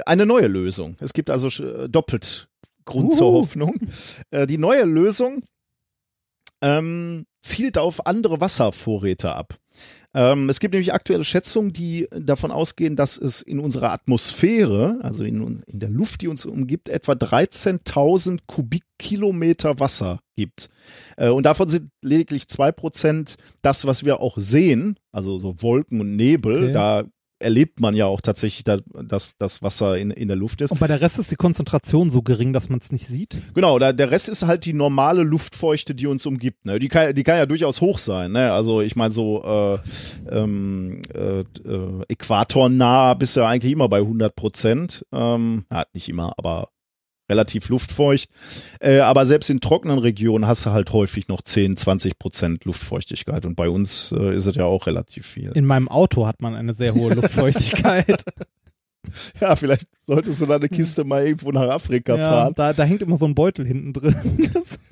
eine 0.05 0.25
neue 0.27 0.45
Lösung. 0.47 0.97
Es 0.99 1.13
gibt 1.13 1.29
also 1.31 1.47
sch- 1.47 1.87
doppelt 1.87 2.47
Grund 2.85 3.11
zur 3.13 3.31
Uhu. 3.31 3.37
Hoffnung. 3.39 3.75
Äh, 4.29 4.45
die 4.45 4.59
neue 4.59 4.83
Lösung 4.83 5.43
ähm, 6.61 7.25
zielt 7.41 7.77
auf 7.79 8.05
andere 8.05 8.39
Wasservorräte 8.39 9.33
ab. 9.33 9.55
Ähm, 10.13 10.49
es 10.49 10.59
gibt 10.59 10.73
nämlich 10.73 10.93
aktuelle 10.93 11.23
Schätzungen, 11.23 11.71
die 11.71 12.07
davon 12.11 12.51
ausgehen, 12.51 12.95
dass 12.95 13.17
es 13.17 13.41
in 13.41 13.59
unserer 13.59 13.91
Atmosphäre, 13.91 14.99
also 15.01 15.23
in, 15.23 15.63
in 15.65 15.79
der 15.79 15.89
Luft, 15.89 16.21
die 16.21 16.27
uns 16.27 16.45
umgibt, 16.45 16.89
etwa 16.89 17.13
13.000 17.13 18.39
Kubikkilometer 18.45 19.79
Wasser 19.79 20.19
gibt. 20.35 20.69
Äh, 21.17 21.29
und 21.29 21.45
davon 21.45 21.69
sind 21.69 21.89
lediglich 22.03 22.47
zwei 22.47 22.71
Prozent 22.71 23.37
das, 23.61 23.85
was 23.85 24.03
wir 24.03 24.19
auch 24.19 24.37
sehen, 24.37 24.97
also 25.11 25.39
so 25.39 25.61
Wolken 25.61 26.01
und 26.01 26.15
Nebel. 26.15 26.63
Okay. 26.63 26.73
Da 26.73 27.03
erlebt 27.41 27.79
man 27.79 27.95
ja 27.95 28.05
auch 28.05 28.21
tatsächlich, 28.21 28.63
da, 28.63 28.77
dass 29.03 29.37
das 29.37 29.61
Wasser 29.61 29.97
in, 29.97 30.11
in 30.11 30.27
der 30.27 30.37
Luft 30.37 30.61
ist. 30.61 30.71
Und 30.71 30.79
bei 30.79 30.87
der 30.87 31.01
Rest 31.01 31.19
ist 31.19 31.31
die 31.31 31.35
Konzentration 31.35 32.09
so 32.09 32.21
gering, 32.21 32.53
dass 32.53 32.69
man 32.69 32.79
es 32.79 32.91
nicht 32.91 33.07
sieht. 33.07 33.37
Genau, 33.53 33.79
da, 33.79 33.93
der 33.93 34.11
Rest 34.11 34.29
ist 34.29 34.45
halt 34.45 34.65
die 34.65 34.73
normale 34.73 35.23
Luftfeuchte, 35.23 35.95
die 35.95 36.07
uns 36.07 36.25
umgibt. 36.25 36.65
Ne? 36.65 36.79
Die, 36.79 36.87
kann, 36.87 37.13
die 37.13 37.23
kann 37.23 37.37
ja 37.37 37.45
durchaus 37.45 37.81
hoch 37.81 37.97
sein. 37.97 38.31
Ne? 38.31 38.51
Also 38.51 38.81
ich 38.81 38.95
meine 38.95 39.11
so 39.11 39.43
äh, 39.43 40.35
ähm, 40.35 41.01
äh, 41.13 41.41
äh, 41.41 42.03
äquatornah 42.07 43.13
bist 43.15 43.35
du 43.35 43.41
ja 43.41 43.47
eigentlich 43.47 43.73
immer 43.73 43.89
bei 43.89 43.99
100 43.99 44.35
Prozent. 44.35 45.05
Ähm, 45.11 45.65
ja, 45.71 45.85
nicht 45.93 46.09
immer, 46.09 46.33
aber 46.37 46.69
relativ 47.31 47.69
luftfeucht. 47.69 48.29
Äh, 48.79 48.99
aber 48.99 49.25
selbst 49.25 49.49
in 49.49 49.61
trockenen 49.61 49.97
Regionen 49.97 50.45
hast 50.45 50.65
du 50.65 50.71
halt 50.71 50.91
häufig 50.93 51.27
noch 51.29 51.41
10, 51.41 51.77
20 51.77 52.19
Prozent 52.19 52.65
Luftfeuchtigkeit. 52.65 53.45
Und 53.45 53.55
bei 53.55 53.69
uns 53.69 54.11
äh, 54.15 54.35
ist 54.35 54.45
es 54.45 54.55
ja 54.55 54.65
auch 54.65 54.85
relativ 54.85 55.25
viel. 55.25 55.51
In 55.55 55.65
meinem 55.65 55.87
Auto 55.87 56.27
hat 56.27 56.41
man 56.41 56.55
eine 56.55 56.73
sehr 56.73 56.93
hohe 56.93 57.13
Luftfeuchtigkeit. 57.15 58.23
Ja, 59.39 59.55
vielleicht 59.55 59.87
solltest 60.05 60.41
du 60.41 60.45
da 60.45 60.57
eine 60.57 60.69
Kiste 60.69 61.03
mal 61.03 61.25
irgendwo 61.25 61.51
nach 61.51 61.67
Afrika 61.67 62.15
ja, 62.15 62.29
fahren. 62.29 62.53
da, 62.55 62.71
da 62.73 62.83
hängt 62.83 63.01
immer 63.01 63.17
so 63.17 63.25
ein 63.25 63.33
Beutel 63.33 63.65
hinten 63.65 63.93
drin. 63.93 64.15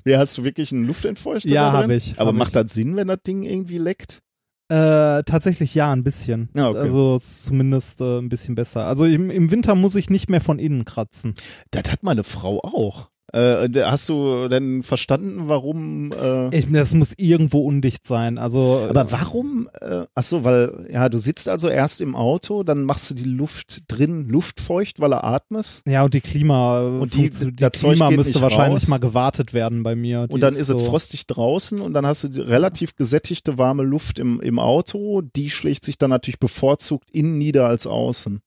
Ja, 0.04 0.18
hast 0.18 0.36
du 0.36 0.42
wirklich 0.44 0.72
einen 0.72 0.86
Luftentfeuchter 0.86 1.48
Ja, 1.48 1.70
da 1.70 1.80
drin? 1.82 1.90
hab 1.90 1.96
ich, 1.96 2.14
Aber 2.18 2.28
hab 2.30 2.34
macht 2.34 2.56
ich. 2.56 2.62
das 2.62 2.74
Sinn, 2.74 2.96
wenn 2.96 3.06
das 3.06 3.22
Ding 3.24 3.44
irgendwie 3.44 3.78
leckt? 3.78 4.22
Äh, 4.70 5.24
tatsächlich 5.24 5.74
ja, 5.74 5.92
ein 5.92 6.04
bisschen. 6.04 6.48
Ja, 6.54 6.68
okay. 6.68 6.78
Also 6.78 7.18
zumindest 7.18 8.00
äh, 8.00 8.18
ein 8.18 8.28
bisschen 8.28 8.54
besser. 8.54 8.86
Also 8.86 9.04
im, 9.04 9.28
im 9.28 9.50
Winter 9.50 9.74
muss 9.74 9.96
ich 9.96 10.10
nicht 10.10 10.30
mehr 10.30 10.40
von 10.40 10.58
innen 10.60 10.84
kratzen. 10.84 11.34
Das 11.72 11.90
hat 11.90 12.02
meine 12.02 12.22
Frau 12.22 12.60
auch. 12.60 13.09
Äh, 13.32 13.68
hast 13.84 14.08
du 14.08 14.48
denn 14.48 14.82
verstanden, 14.82 15.42
warum? 15.46 16.12
Äh, 16.12 16.56
Ich, 16.56 16.70
das 16.72 16.94
muss 16.94 17.12
irgendwo 17.16 17.60
undicht 17.60 18.06
sein. 18.06 18.38
Also 18.38 18.86
aber 18.88 19.10
warum? 19.12 19.68
Äh, 19.80 20.06
ach 20.14 20.22
so, 20.22 20.42
weil 20.44 20.88
ja, 20.92 21.08
du 21.08 21.18
sitzt 21.18 21.48
also 21.48 21.68
erst 21.68 22.00
im 22.00 22.16
Auto, 22.16 22.62
dann 22.64 22.84
machst 22.84 23.10
du 23.10 23.14
die 23.14 23.24
Luft 23.24 23.82
drin 23.88 24.28
luftfeucht, 24.28 25.00
weil 25.00 25.12
er 25.12 25.24
atmest. 25.24 25.82
ja 25.86 26.02
und 26.04 26.14
die 26.14 26.20
Klima 26.20 26.80
Und 26.88 27.14
die- 27.14 27.30
das 27.30 27.72
Zeug 27.72 27.92
Klima 27.92 28.10
müsste 28.10 28.40
wahrscheinlich 28.40 28.82
raus. 28.84 28.88
mal 28.88 28.98
gewartet 28.98 29.52
werden 29.52 29.82
bei 29.82 29.94
mir. 29.94 30.26
Die 30.26 30.34
Und 30.34 30.40
dann 30.40 30.54
ist, 30.54 30.66
so, 30.68 30.76
es 30.76 30.86
frostig 30.86 31.26
draußen 31.26 31.80
und 31.80 31.92
dann 31.94 32.06
hast 32.06 32.24
du 32.24 32.28
die 32.28 32.40
relativ 32.40 32.96
gesättigte 32.96 33.58
warme 33.58 33.82
Luft 33.84 34.18
im, 34.18 34.40
im 34.40 34.58
Auto. 34.58 35.20
Die 35.22 35.50
schlägt 35.50 35.84
sich 35.84 35.98
dann 35.98 36.10
natürlich 36.10 36.40
bevorzugt 36.40 37.08
innen 37.12 37.38
nieder 37.38 37.66
als 37.66 37.86
außen. 37.86 38.40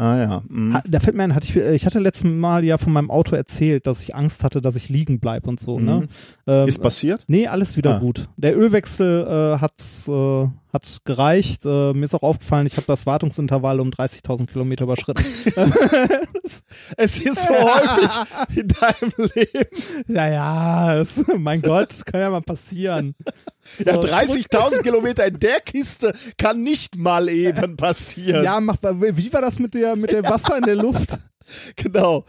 Ah 0.00 0.16
ja. 0.16 0.42
mhm. 0.48 0.72
Ha- 0.72 0.82
Da 0.88 0.98
fällt 0.98 1.14
mir 1.14 1.24
ein, 1.24 1.34
hatte 1.34 1.44
ich, 1.46 1.54
ich 1.56 1.84
hatte 1.84 1.98
letztes 1.98 2.24
Mal 2.24 2.64
ja 2.64 2.78
von 2.78 2.90
meinem 2.92 3.10
Auto 3.10 3.36
erzählt, 3.36 3.86
dass 3.86 4.02
ich 4.02 4.14
Angst 4.14 4.42
hatte, 4.44 4.62
dass 4.62 4.74
ich 4.76 4.88
liegen 4.88 5.20
bleib 5.20 5.46
und 5.46 5.60
so. 5.60 5.78
Ne? 5.78 6.08
Ähm, 6.46 6.66
Ist 6.68 6.78
passiert? 6.80 7.24
Nee, 7.28 7.48
alles 7.48 7.76
wieder 7.76 7.96
Ah. 7.96 7.98
gut. 7.98 8.28
Der 8.38 8.56
Ölwechsel 8.58 9.26
äh, 9.26 9.58
hat, 9.60 9.74
äh, 10.08 10.48
hat 10.72 10.98
gereicht. 11.04 11.64
Äh, 11.64 11.92
mir 11.92 12.04
ist 12.04 12.14
auch 12.14 12.22
aufgefallen, 12.22 12.66
ich 12.66 12.76
habe 12.76 12.86
das 12.86 13.06
Wartungsintervall 13.06 13.80
um 13.80 13.90
30.000 13.90 14.46
Kilometer 14.46 14.84
überschritten. 14.84 15.24
Es 16.96 17.18
ist 17.18 17.44
so 17.44 17.50
häufig 17.54 18.10
in 18.56 18.68
deinem 18.68 19.30
Leben. 19.34 19.68
naja, 20.06 20.96
das, 20.96 21.20
mein 21.38 21.62
Gott, 21.62 22.04
kann 22.06 22.20
ja 22.20 22.30
mal 22.30 22.42
passieren. 22.42 23.14
Ja, 23.84 23.94
So, 23.94 24.00
30.000 24.00 24.82
Kilometer 24.82 25.26
in 25.26 25.38
der 25.38 25.60
Kiste 25.60 26.14
kann 26.38 26.62
nicht 26.62 26.96
mal 26.96 27.28
eben 27.28 27.76
passieren. 27.76 28.42
Ja, 28.42 28.58
mach, 28.58 28.78
wie 28.82 29.32
war 29.34 29.42
das 29.42 29.58
mit 29.58 29.74
der, 29.74 29.96
mit 29.96 30.12
dem 30.12 30.24
Wasser 30.24 30.56
in 30.56 30.64
der 30.64 30.76
Luft? 30.76 31.18
Genau. 31.76 32.24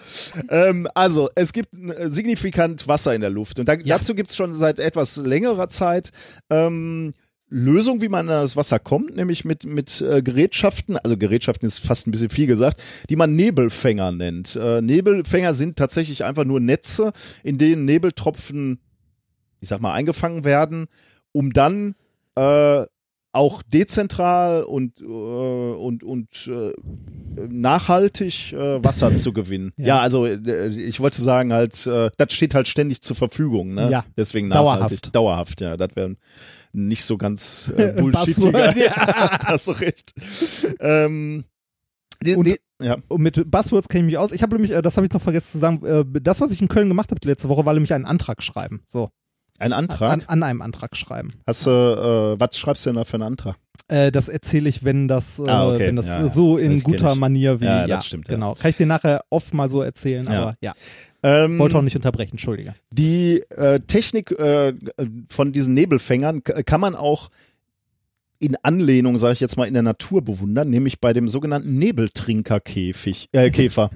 Ähm, 0.49 0.87
also, 0.93 1.29
es 1.35 1.53
gibt 1.53 1.73
äh, 1.73 2.09
signifikant 2.09 2.87
Wasser 2.87 3.15
in 3.15 3.21
der 3.21 3.29
Luft. 3.29 3.59
Und 3.59 3.67
da, 3.69 3.73
Ja. 3.75 3.97
dazu 3.97 4.13
gibt 4.13 4.29
es 4.29 4.35
schon 4.35 4.53
seit 4.53 4.77
etwas 4.79 5.15
längerer 5.17 5.69
Zeit 5.69 6.11
ähm, 6.49 7.13
Lösung, 7.51 8.01
wie 8.01 8.07
man 8.07 8.29
an 8.29 8.41
das 8.41 8.55
Wasser 8.55 8.79
kommt, 8.79 9.15
nämlich 9.17 9.43
mit, 9.43 9.65
mit 9.65 9.99
äh, 9.99 10.21
Gerätschaften, 10.21 10.95
also 10.95 11.17
Gerätschaften 11.17 11.67
ist 11.67 11.79
fast 11.79 12.07
ein 12.07 12.11
bisschen 12.11 12.29
viel 12.29 12.47
gesagt, 12.47 12.81
die 13.09 13.17
man 13.17 13.35
Nebelfänger 13.35 14.13
nennt. 14.13 14.55
Äh, 14.55 14.81
Nebelfänger 14.81 15.53
sind 15.53 15.75
tatsächlich 15.75 16.23
einfach 16.23 16.45
nur 16.45 16.61
Netze, 16.61 17.11
in 17.43 17.57
denen 17.57 17.83
Nebeltropfen, 17.83 18.79
ich 19.59 19.67
sag 19.67 19.81
mal, 19.81 19.93
eingefangen 19.93 20.45
werden, 20.45 20.87
um 21.33 21.51
dann 21.51 21.95
äh, 22.35 22.85
auch 23.34 23.61
dezentral 23.63 24.63
und, 24.63 24.99
äh, 25.01 25.03
und, 25.05 26.03
und 26.03 26.47
äh, 26.47 26.73
nachhaltig 27.49 28.53
äh, 28.53 28.84
Wasser 28.84 29.15
zu 29.15 29.34
gewinnen. 29.34 29.71
Ja, 29.77 29.86
Ja. 29.88 29.99
also 29.99 30.25
äh, 30.25 30.67
ich 30.67 30.99
wollte 30.99 31.21
sagen 31.21 31.53
halt, 31.53 31.86
äh, 31.88 32.09
das 32.17 32.34
steht 32.34 32.53
halt 32.55 32.67
ständig 32.67 33.01
zur 33.01 33.15
Verfügung, 33.15 33.73
ne? 33.73 33.89
Ja. 33.89 34.05
Deswegen 34.17 34.49
Dauerhaft. 34.49 34.82
nachhaltig. 34.82 35.13
Dauerhaft, 35.13 35.61
ja. 35.61 35.77
Das 35.77 35.95
wäre 35.95 36.15
nicht 36.73 37.03
so 37.05 37.17
ganz 37.17 37.71
äh, 37.77 37.93
bullshittiger. 37.93 38.77
ja, 38.77 39.39
hast 39.45 39.67
du 39.67 39.71
recht. 39.73 40.13
Ähm, 40.79 41.45
die, 42.21 42.36
Und- 42.36 42.47
die, 42.47 42.57
ja. 42.82 42.97
Und 43.07 43.21
mit 43.21 43.49
Buzzwords 43.49 43.88
kenne 43.89 44.01
ich 44.01 44.05
mich 44.07 44.17
aus. 44.17 44.32
Ich 44.32 44.41
habe 44.43 44.55
nämlich, 44.55 44.71
äh, 44.71 44.82
das 44.82 44.97
habe 44.97 45.05
ich 45.07 45.13
noch 45.13 45.21
vergessen 45.21 45.51
zu 45.53 45.59
sagen, 45.59 45.86
äh, 45.86 46.03
das, 46.21 46.41
was 46.41 46.51
ich 46.51 46.61
in 46.61 46.67
Köln 46.67 46.88
gemacht 46.89 47.11
habe 47.11 47.19
die 47.21 47.27
letzte 47.27 47.47
Woche, 47.49 47.65
war 47.65 47.73
nämlich 47.73 47.93
einen 47.93 48.05
Antrag 48.05 48.43
schreiben. 48.43 48.82
So. 48.86 49.09
Ein 49.62 49.74
Antrag. 49.74 50.12
An, 50.12 50.24
an 50.28 50.43
einem 50.43 50.62
Antrag 50.62 50.95
schreiben. 50.97 51.30
Hast 51.47 51.66
du, 51.66 51.70
äh, 51.70 52.39
was 52.39 52.57
schreibst 52.57 52.86
du 52.86 52.89
denn 52.89 52.97
da 52.97 53.03
für 53.03 53.14
einen 53.16 53.24
Antrag? 53.24 53.55
Äh, 53.88 54.12
das 54.12 54.28
erzähle 54.30 54.68
ich, 54.70 54.84
wenn 54.84 55.07
das, 55.07 55.39
äh, 55.39 55.43
Ah, 55.49 55.68
okay. 55.68 55.88
wenn 55.88 55.95
das 55.95 56.07
Ja, 56.07 56.20
ja. 56.22 56.30
so 56.30 56.57
in 56.57 56.74
Das 56.74 56.84
guter. 56.84 57.16
Manier 57.16 57.59
wie. 57.62 57.66
Ja, 57.66 57.88
das 57.88 58.05
stimmt, 58.05 58.28
ja. 58.28 58.36
Genau. 58.36 58.55
Kann 58.55 58.70
ich 58.72 58.78
dir 58.78 58.86
nachher 58.88 59.24
oft 59.30 59.53
mal 59.53 59.70
so 59.70 59.82
erzählen, 59.82 60.26
Ja. 60.26 60.41
aber 60.41 60.55
ja. 60.62 60.74
Ähm, 61.24 61.59
Wollte 61.59 61.78
auch 61.78 61.82
nicht 61.84 61.95
unterbrechen, 61.95 62.32
Entschuldige. 62.32 62.74
Die 62.91 63.41
äh, 63.51 63.80
Technik 63.82 64.32
äh, 64.32 64.74
von 65.30 65.51
diesen 65.51 65.76
Nebelfängern 65.76 66.43
kann 66.43 66.82
man 66.82 66.95
auch 66.95 67.30
in 68.41 68.55
Anlehnung, 68.63 69.17
sage 69.19 69.33
ich 69.33 69.39
jetzt 69.39 69.55
mal, 69.55 69.67
in 69.67 69.73
der 69.73 69.83
Natur 69.83 70.21
bewundern, 70.23 70.69
nämlich 70.69 70.99
bei 70.99 71.13
dem 71.13 71.29
sogenannten 71.29 71.77
Nebeltrinkerkäfig, 71.77 73.29
äh, 73.31 73.49
Käfer. 73.51 73.89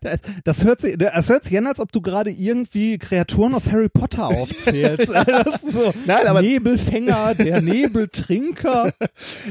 Das, 0.00 0.20
das, 0.44 0.64
hört 0.64 0.80
sich, 0.80 0.96
das 0.96 1.28
hört 1.28 1.44
sich 1.44 1.58
an, 1.58 1.66
als 1.66 1.80
ob 1.80 1.90
du 1.92 2.00
gerade 2.00 2.30
irgendwie 2.30 2.98
Kreaturen 2.98 3.54
aus 3.54 3.70
Harry 3.70 3.88
Potter 3.88 4.28
aufzählst. 4.28 5.08
ist 5.54 5.72
so 5.72 5.92
Nein, 6.06 6.26
aber- 6.26 6.42
Nebelfänger, 6.42 7.34
der 7.34 7.60
Nebeltrinker. 7.62 8.92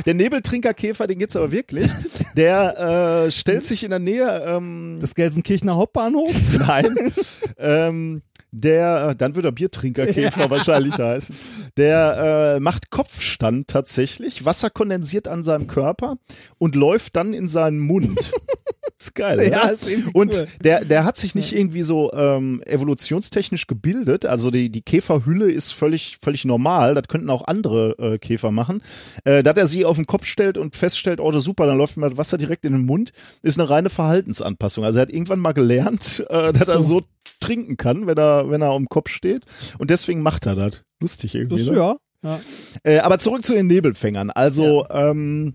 Der 0.06 0.14
Nebeltrinkerkäfer, 0.14 1.08
den 1.08 1.20
gibt's 1.20 1.36
aber 1.36 1.52
wirklich. 1.52 1.92
Der 2.36 3.26
äh, 3.28 3.32
stellt 3.32 3.66
sich 3.66 3.84
in 3.84 3.90
der 3.90 4.00
Nähe 4.00 4.44
ähm, 4.48 5.00
des 5.02 5.16
Gelsenkirchener 5.16 5.76
Hauptbahnhofs. 5.76 6.60
Nein. 6.60 7.12
ähm, 7.58 8.22
der, 8.52 9.10
äh, 9.10 9.16
dann 9.16 9.36
wird 9.36 9.46
er 9.46 9.52
Biertrinkerkäfer 9.52 10.50
wahrscheinlich 10.50 10.98
heißen. 10.98 11.36
Der 11.78 12.56
äh, 12.56 12.60
macht 12.60 12.90
Kopfstand 12.90 13.68
tatsächlich, 13.68 14.46
Wasser 14.46 14.70
kondensiert 14.70 15.28
an 15.28 15.44
seinem 15.44 15.68
Körper 15.68 16.18
und 16.58 16.76
läuft 16.76 17.16
dann 17.16 17.34
in 17.34 17.48
seinen 17.48 17.80
Mund. 17.80 18.32
ist 19.00 19.16
geil, 19.16 19.40
oder? 19.40 19.50
Ja, 19.50 19.68
ist 19.70 19.88
Und 20.14 20.34
cool. 20.40 20.48
der, 20.64 20.84
der 20.84 21.06
hat 21.06 21.18
sich 21.18 21.36
nicht 21.36 21.54
irgendwie 21.54 21.84
so 21.84 22.12
ähm, 22.14 22.62
evolutionstechnisch 22.66 23.68
gebildet. 23.68 24.26
Also 24.26 24.50
die, 24.50 24.70
die 24.70 24.82
Käferhülle 24.82 25.52
ist 25.52 25.72
völlig, 25.72 26.18
völlig 26.22 26.46
normal. 26.46 26.96
Das 26.96 27.08
könnten 27.08 27.30
auch 27.30 27.46
andere 27.46 27.96
äh, 28.00 28.18
Käfer 28.18 28.52
machen. 28.52 28.82
Äh, 29.24 29.44
dass 29.44 29.58
er 29.58 29.68
sie 29.68 29.86
auf 29.86 29.98
den 29.98 30.08
Kopf 30.08 30.26
stellt 30.26 30.58
und 30.58 30.76
feststellt, 30.76 31.20
oh, 31.20 31.32
das 31.32 31.40
ist 31.40 31.46
super, 31.46 31.68
dann 31.68 31.78
läuft 31.78 31.98
mir 31.98 32.10
das 32.10 32.18
Wasser 32.18 32.38
direkt 32.38 32.66
in 32.66 32.74
den 32.74 32.86
Mund, 32.86 33.12
ist 33.44 33.60
eine 33.60 33.70
reine 33.70 33.90
Verhaltensanpassung. 33.90 34.84
Also 34.84 35.00
er 35.00 35.04
hat 35.04 35.12
irgendwann 35.12 35.40
mal 35.40 35.54
gelernt, 35.54 36.26
äh, 36.30 36.54
dass 36.54 36.68
er 36.68 36.84
so 36.84 37.04
trinken 37.40 37.78
kann, 37.78 38.08
wenn 38.08 38.18
er, 38.18 38.50
wenn 38.50 38.62
er 38.62 38.72
am 38.72 38.88
Kopf 38.88 39.10
steht. 39.10 39.46
Und 39.78 39.90
deswegen 39.90 40.22
macht 40.22 40.46
er 40.46 40.56
das. 40.56 40.84
Lustig 41.00 41.36
irgendwie. 41.36 41.66
Das, 41.66 41.68
ne? 41.68 41.78
ja. 41.78 41.96
ja. 42.24 42.40
Äh, 42.84 43.00
aber 43.00 43.20
zurück 43.20 43.46
zu 43.46 43.54
den 43.54 43.68
Nebelfängern. 43.68 44.32
Also 44.32 44.86
ähm, 44.90 45.54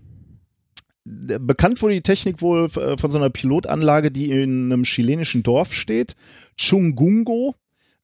d- 1.05 1.39
bekannt 1.39 1.81
wurde 1.81 1.95
die 1.95 2.01
Technik 2.01 2.41
wohl 2.41 2.65
äh, 2.65 2.97
von 2.97 3.09
so 3.09 3.17
einer 3.17 3.29
Pilotanlage, 3.29 4.11
die 4.11 4.31
in 4.31 4.71
einem 4.71 4.83
chilenischen 4.83 5.43
Dorf 5.43 5.73
steht, 5.73 6.15
Chungungo. 6.57 7.55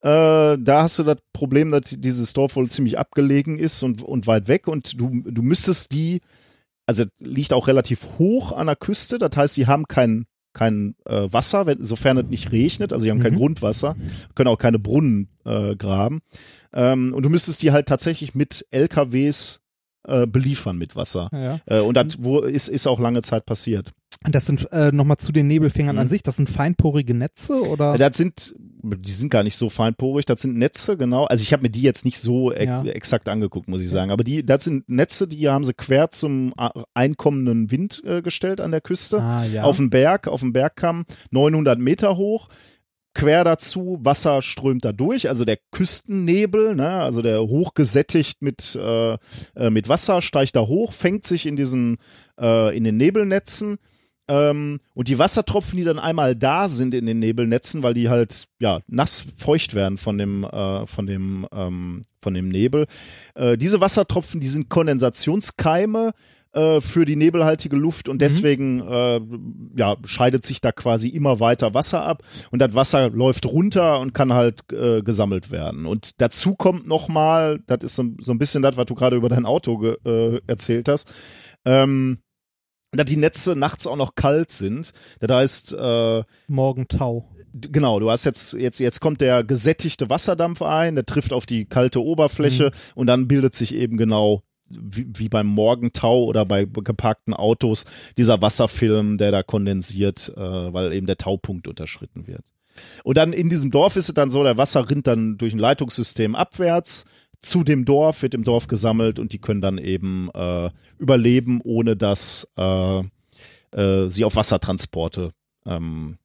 Äh, 0.01 0.57
da 0.57 0.83
hast 0.83 0.97
du 0.99 1.03
das 1.03 1.17
Problem, 1.33 1.71
dass 1.71 1.81
dieses 1.89 2.31
Dorf 2.31 2.55
wohl 2.55 2.69
ziemlich 2.69 2.97
abgelegen 2.97 3.59
ist 3.59 3.83
und, 3.83 4.01
und 4.01 4.27
weit 4.27 4.47
weg 4.47 4.67
und 4.69 4.99
du, 4.99 5.23
du 5.25 5.41
müsstest 5.41 5.91
die, 5.91 6.21
also 6.85 7.03
liegt 7.19 7.51
auch 7.51 7.67
relativ 7.67 8.07
hoch 8.17 8.53
an 8.53 8.67
der 8.67 8.77
Küste, 8.77 9.17
das 9.17 9.31
heißt, 9.35 9.57
die 9.57 9.67
haben 9.67 9.89
kein, 9.89 10.25
kein 10.59 10.95
äh, 11.05 11.31
Wasser, 11.31 11.65
wenn, 11.65 11.83
sofern 11.83 12.17
es 12.17 12.25
nicht 12.25 12.51
regnet, 12.51 12.91
also 12.91 13.05
die 13.05 13.11
haben 13.11 13.21
kein 13.21 13.33
Mhm. 13.33 13.37
Grundwasser, 13.37 13.95
können 14.35 14.49
auch 14.49 14.57
keine 14.57 14.77
Brunnen 14.77 15.29
äh, 15.45 15.75
graben. 15.77 16.19
Ähm, 16.73 17.13
und 17.13 17.23
du 17.23 17.29
müsstest 17.29 17.61
die 17.61 17.71
halt 17.71 17.87
tatsächlich 17.87 18.35
mit 18.35 18.65
LKWs 18.71 19.61
äh, 20.05 20.27
beliefern 20.27 20.77
mit 20.77 20.95
Wasser. 20.97 21.29
ja. 21.31 21.59
Äh, 21.65 21.79
und 21.79 21.95
das 21.95 22.17
wo 22.21 22.39
ist, 22.41 22.67
ist 22.67 22.87
auch 22.87 22.99
lange 22.99 23.21
Zeit 23.21 23.45
passiert. 23.45 23.91
Das 24.23 24.45
sind 24.45 24.67
äh, 24.73 24.91
nochmal 24.91 25.15
zu 25.17 25.31
den 25.31 25.47
Nebelfingern 25.47 25.95
Mhm. 25.95 26.01
an 26.01 26.07
sich, 26.09 26.23
das 26.23 26.35
sind 26.35 26.49
feinporige 26.49 27.13
Netze 27.13 27.61
oder? 27.65 27.97
Das 27.97 28.17
sind, 28.17 28.53
die 28.57 29.11
sind 29.11 29.29
gar 29.29 29.43
nicht 29.43 29.55
so 29.55 29.69
feinporig, 29.69 30.25
das 30.25 30.41
sind 30.41 30.57
Netze, 30.57 30.97
genau. 30.97 31.23
Also 31.23 31.41
ich 31.41 31.53
habe 31.53 31.63
mir 31.63 31.69
die 31.69 31.83
jetzt 31.83 32.03
nicht 32.03 32.19
so 32.19 32.51
e 32.51 32.65
Ja. 32.65 32.83
exakt 32.83 33.29
angeguckt, 33.29 33.69
muss 33.69 33.79
ich 33.81 33.89
sagen. 33.89 34.11
Aber 34.11 34.25
die, 34.25 34.45
das 34.45 34.65
sind 34.65 34.89
Netze, 34.89 35.25
die 35.29 35.47
haben 35.47 35.63
sie 35.63 35.73
quer 35.73 36.11
zum 36.11 36.53
a- 36.57 36.83
einkommenden 36.93 37.71
Wind 37.71 38.03
äh, 38.05 38.21
gestellt 38.21 38.59
an 38.59 38.71
der 38.71 38.81
Küste. 38.81 39.21
ah, 39.21 39.45
ja. 39.45 39.63
Auf 39.63 39.77
dem 39.77 39.89
Berg, 39.89 40.27
auf 40.27 40.41
dem 40.41 40.51
Bergkamm, 40.51 41.05
900 41.31 41.79
Meter 41.79 42.17
hoch. 42.17 42.49
Quer 43.15 43.43
dazu, 43.45 43.99
Wasser 44.01 44.41
strömt 44.41 44.83
da 44.85 44.91
durch, 44.91 45.29
also 45.29 45.43
der 45.45 45.57
Küstennebel, 45.71 46.75
ne, 46.75 46.89
also 46.89 47.21
der 47.21 47.41
hochgesättigt 47.41 48.41
mit, 48.41 48.75
äh, 48.75 49.13
äh, 49.55 49.69
mit 49.71 49.89
Wasser, 49.89 50.21
steigt 50.21 50.55
da 50.55 50.61
hoch, 50.67 50.93
fängt 50.93 51.25
sich 51.25 51.45
in 51.45 51.55
diesen, 51.55 51.97
äh, 52.39 52.75
in 52.77 52.83
den 52.83 52.97
Nebelnetzen. 52.97 53.77
Ähm, 54.29 54.79
und 54.93 55.07
die 55.07 55.17
Wassertropfen, 55.17 55.75
die 55.75 55.83
dann 55.83 55.97
einmal 55.97 56.35
da 56.35 56.67
sind 56.67 56.93
in 56.93 57.07
den 57.07 57.17
Nebelnetzen, 57.17 57.81
weil 57.81 57.95
die 57.95 58.09
halt 58.09 58.47
ja 58.59 58.79
nass 58.87 59.25
feucht 59.37 59.73
werden 59.73 59.97
von 59.97 60.19
dem 60.19 60.43
äh, 60.43 60.85
von 60.85 61.07
dem 61.07 61.47
ähm, 61.51 62.03
von 62.21 62.35
dem 62.35 62.49
Nebel. 62.49 62.85
Äh, 63.33 63.57
diese 63.57 63.81
Wassertropfen, 63.81 64.39
die 64.39 64.47
sind 64.47 64.69
Kondensationskeime 64.69 66.13
äh, 66.53 66.79
für 66.79 67.05
die 67.05 67.15
nebelhaltige 67.15 67.75
Luft 67.75 68.07
und 68.07 68.21
deswegen 68.21 68.81
äh, 68.87 69.19
ja 69.75 69.97
scheidet 70.05 70.45
sich 70.45 70.61
da 70.61 70.71
quasi 70.71 71.09
immer 71.09 71.39
weiter 71.39 71.73
Wasser 71.73 72.05
ab 72.05 72.21
und 72.51 72.59
das 72.59 72.75
Wasser 72.75 73.09
läuft 73.09 73.47
runter 73.47 73.99
und 73.99 74.13
kann 74.13 74.33
halt 74.33 74.71
äh, 74.71 75.01
gesammelt 75.01 75.49
werden. 75.49 75.87
Und 75.87 76.21
dazu 76.21 76.53
kommt 76.53 76.85
noch 76.85 77.07
mal, 77.07 77.61
das 77.65 77.79
ist 77.81 77.95
so, 77.95 78.03
so 78.21 78.31
ein 78.31 78.37
bisschen 78.37 78.61
das, 78.61 78.77
was 78.77 78.85
du 78.85 78.93
gerade 78.93 79.15
über 79.15 79.29
dein 79.29 79.47
Auto 79.47 79.95
äh, 80.05 80.39
erzählt 80.45 80.87
hast. 80.87 81.11
Ähm, 81.65 82.19
dass 82.91 83.05
die 83.05 83.17
Netze 83.17 83.55
nachts 83.55 83.87
auch 83.87 83.95
noch 83.95 84.15
kalt 84.15 84.51
sind. 84.51 84.91
Das 85.19 85.31
heißt, 85.31 85.73
äh, 85.73 86.23
Morgentau. 86.47 87.29
genau, 87.53 87.99
du 87.99 88.09
hast 88.09 88.25
jetzt, 88.25 88.53
jetzt, 88.53 88.79
jetzt 88.79 88.99
kommt 88.99 89.21
der 89.21 89.43
gesättigte 89.43 90.09
Wasserdampf 90.09 90.61
ein, 90.61 90.95
der 90.95 91.05
trifft 91.05 91.33
auf 91.33 91.45
die 91.45 91.65
kalte 91.65 92.03
Oberfläche 92.03 92.71
und 92.95 93.07
dann 93.07 93.27
bildet 93.27 93.55
sich 93.55 93.75
eben 93.75 93.97
genau 93.97 94.43
wie, 94.69 95.07
wie 95.15 95.29
beim 95.29 95.47
Morgentau 95.47 96.23
oder 96.25 96.45
bei 96.45 96.65
geparkten 96.65 97.33
Autos 97.33 97.85
dieser 98.17 98.41
Wasserfilm, 98.41 99.17
der 99.17 99.31
da 99.31 99.43
kondensiert, 99.43 100.31
äh, 100.35 100.39
weil 100.39 100.93
eben 100.93 101.07
der 101.07 101.17
Taupunkt 101.17 101.67
unterschritten 101.67 102.27
wird. 102.27 102.43
Und 103.03 103.17
dann 103.17 103.33
in 103.33 103.49
diesem 103.49 103.71
Dorf 103.71 103.95
ist 103.95 104.09
es 104.09 104.13
dann 104.13 104.29
so, 104.29 104.43
der 104.43 104.57
Wasser 104.57 104.89
rinnt 104.89 105.07
dann 105.07 105.37
durch 105.37 105.53
ein 105.53 105.59
Leitungssystem 105.59 106.35
abwärts 106.35 107.05
zu 107.39 107.63
dem 107.63 107.85
Dorf, 107.85 108.21
wird 108.21 108.33
im 108.33 108.43
Dorf 108.43 108.67
gesammelt 108.67 109.19
und 109.19 109.33
die 109.33 109.39
können 109.39 109.61
dann 109.61 109.77
eben 109.77 110.29
äh, 110.33 110.69
überleben, 110.97 111.61
ohne 111.63 111.95
dass 111.95 112.47
äh, 112.57 112.99
äh, 113.71 114.09
sie 114.09 114.25
auf 114.25 114.35
Wassertransporte 114.35 115.31
ähm, 115.65 116.17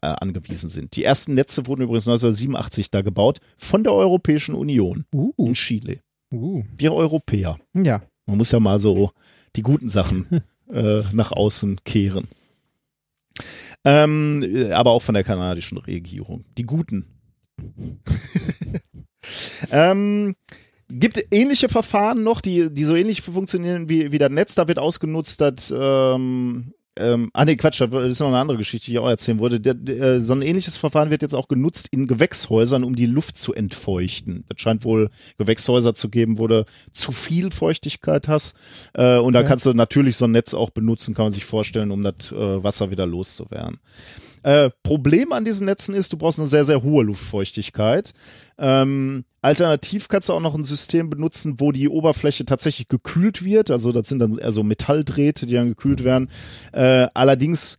äh, 0.00 0.06
angewiesen 0.06 0.68
sind. 0.68 0.96
Die 0.96 1.04
ersten 1.04 1.34
Netze 1.34 1.66
wurden 1.66 1.82
übrigens 1.82 2.08
1987 2.08 2.90
da 2.90 3.02
gebaut 3.02 3.40
von 3.58 3.84
der 3.84 3.92
Europäischen 3.92 4.54
Union 4.54 5.04
Uh, 5.14 5.32
in 5.38 5.54
Chile. 5.54 6.00
uh. 6.32 6.62
Wir 6.76 6.92
Europäer. 6.92 7.58
Ja. 7.74 8.02
Man 8.26 8.38
muss 8.38 8.52
ja 8.52 8.60
mal 8.60 8.78
so 8.78 9.12
die 9.56 9.62
guten 9.62 9.88
Sachen 9.88 10.26
äh, 10.70 11.02
nach 11.12 11.32
außen 11.32 11.80
kehren. 11.84 12.28
Ähm, 13.84 14.42
äh, 14.42 14.72
aber 14.72 14.92
auch 14.92 15.02
von 15.02 15.14
der 15.14 15.24
kanadischen 15.24 15.78
Regierung. 15.78 16.44
Die 16.56 16.64
guten. 16.64 17.06
ähm, 19.70 20.34
gibt 20.88 21.20
ähnliche 21.30 21.68
Verfahren 21.68 22.22
noch, 22.22 22.40
die, 22.40 22.72
die 22.72 22.84
so 22.84 22.94
ähnlich 22.94 23.22
funktionieren 23.22 23.88
wie, 23.88 24.12
wie 24.12 24.18
das 24.18 24.30
Netz. 24.30 24.54
Da 24.54 24.68
wird 24.68 24.78
ausgenutzt, 24.78 25.40
dass 25.40 25.72
ähm, 25.76 26.74
ähm, 26.96 27.30
ah 27.32 27.44
nee, 27.44 27.56
Quatsch, 27.56 27.80
das 27.80 27.92
ist 27.92 28.20
noch 28.20 28.28
eine 28.28 28.38
andere 28.38 28.56
Geschichte, 28.56 28.86
die 28.86 28.92
ich 28.92 28.98
auch 29.00 29.08
erzählen 29.08 29.40
wollte. 29.40 29.58
Der, 29.58 29.74
der, 29.74 30.00
äh, 30.00 30.20
so 30.20 30.32
ein 30.32 30.42
ähnliches 30.42 30.76
Verfahren 30.76 31.10
wird 31.10 31.22
jetzt 31.22 31.34
auch 31.34 31.48
genutzt 31.48 31.88
in 31.90 32.06
Gewächshäusern, 32.06 32.84
um 32.84 32.94
die 32.94 33.06
Luft 33.06 33.36
zu 33.36 33.52
entfeuchten. 33.52 34.44
Das 34.48 34.60
scheint 34.60 34.84
wohl 34.84 35.10
Gewächshäuser 35.36 35.94
zu 35.94 36.08
geben, 36.08 36.38
wo 36.38 36.46
du 36.46 36.64
zu 36.92 37.10
viel 37.10 37.50
Feuchtigkeit 37.50 38.28
hast. 38.28 38.54
Äh, 38.92 39.16
und 39.16 39.32
da 39.32 39.40
Okay. 39.40 39.48
kannst 39.48 39.66
du 39.66 39.74
natürlich 39.74 40.16
so 40.16 40.26
ein 40.26 40.30
Netz 40.30 40.54
auch 40.54 40.70
benutzen, 40.70 41.14
kann 41.14 41.26
man 41.26 41.32
sich 41.32 41.44
vorstellen, 41.44 41.90
um 41.90 42.04
das 42.04 42.30
äh, 42.30 42.62
Wasser 42.62 42.92
wieder 42.92 43.06
loszuwerden. 43.06 43.80
Äh, 44.44 44.70
Problem 44.82 45.32
an 45.32 45.46
diesen 45.46 45.64
Netzen 45.64 45.94
ist, 45.94 46.12
du 46.12 46.18
brauchst 46.18 46.38
eine 46.38 46.46
sehr, 46.46 46.64
sehr 46.64 46.82
hohe 46.82 47.02
Luftfeuchtigkeit. 47.02 48.12
Ähm, 48.58 49.24
alternativ 49.40 50.08
kannst 50.08 50.28
du 50.28 50.34
auch 50.34 50.40
noch 50.40 50.54
ein 50.54 50.64
System 50.64 51.08
benutzen, 51.08 51.60
wo 51.60 51.72
die 51.72 51.88
Oberfläche 51.88 52.44
tatsächlich 52.44 52.88
gekühlt 52.88 53.42
wird. 53.42 53.70
Also 53.70 53.90
das 53.90 54.06
sind 54.06 54.18
dann 54.18 54.38
so 54.52 54.62
Metalldrähte, 54.62 55.46
die 55.46 55.54
dann 55.54 55.68
gekühlt 55.68 56.04
werden. 56.04 56.28
Äh, 56.72 57.06
allerdings 57.14 57.78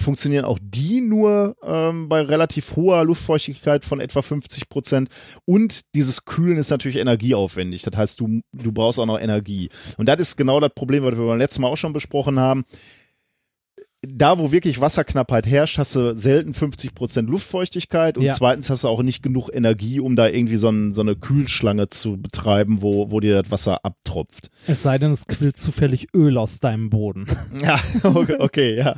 funktionieren 0.00 0.44
auch 0.44 0.60
die 0.62 1.00
nur 1.00 1.56
ähm, 1.64 2.08
bei 2.08 2.20
relativ 2.20 2.76
hoher 2.76 3.04
Luftfeuchtigkeit 3.04 3.84
von 3.84 3.98
etwa 3.98 4.22
50 4.22 4.68
Prozent. 4.68 5.08
Und 5.46 5.92
dieses 5.96 6.24
Kühlen 6.24 6.58
ist 6.58 6.70
natürlich 6.70 6.98
energieaufwendig. 6.98 7.82
Das 7.82 7.96
heißt, 7.96 8.20
du, 8.20 8.40
du 8.52 8.70
brauchst 8.72 9.00
auch 9.00 9.06
noch 9.06 9.18
Energie. 9.18 9.68
Und 9.96 10.08
das 10.08 10.20
ist 10.20 10.36
genau 10.36 10.60
das 10.60 10.70
Problem, 10.76 11.02
was 11.02 11.16
wir 11.16 11.26
beim 11.26 11.38
letzten 11.38 11.62
Mal 11.62 11.68
auch 11.68 11.76
schon 11.76 11.92
besprochen 11.92 12.38
haben 12.38 12.64
da, 14.06 14.38
wo 14.38 14.52
wirklich 14.52 14.80
Wasserknappheit 14.80 15.46
herrscht, 15.48 15.76
hast 15.76 15.96
du 15.96 16.14
selten 16.16 16.54
50 16.54 16.94
Prozent 16.94 17.28
Luftfeuchtigkeit 17.28 18.16
und 18.16 18.22
Ja. 18.24 18.32
zweitens 18.32 18.70
hast 18.70 18.84
du 18.84 18.88
auch 18.88 19.02
nicht 19.02 19.24
genug 19.24 19.48
Energie, 19.52 19.98
um 19.98 20.14
da 20.14 20.28
irgendwie 20.28 20.56
so, 20.56 20.68
ein, 20.68 20.94
so 20.94 21.00
eine 21.00 21.16
Kühlschlange 21.16 21.88
zu 21.88 22.16
betreiben, 22.16 22.80
wo, 22.80 23.10
wo 23.10 23.18
dir 23.18 23.42
das 23.42 23.50
Wasser 23.50 23.84
abtropft. 23.84 24.50
Es 24.68 24.82
sei 24.82 24.98
denn, 24.98 25.10
es 25.10 25.26
quillt 25.26 25.56
zufällig 25.56 26.08
Öl 26.14 26.38
aus 26.38 26.60
deinem 26.60 26.90
Boden. 26.90 27.26
Ja, 27.62 27.76
okay, 28.04 28.36
okay 28.38 28.76
ja. 28.76 28.94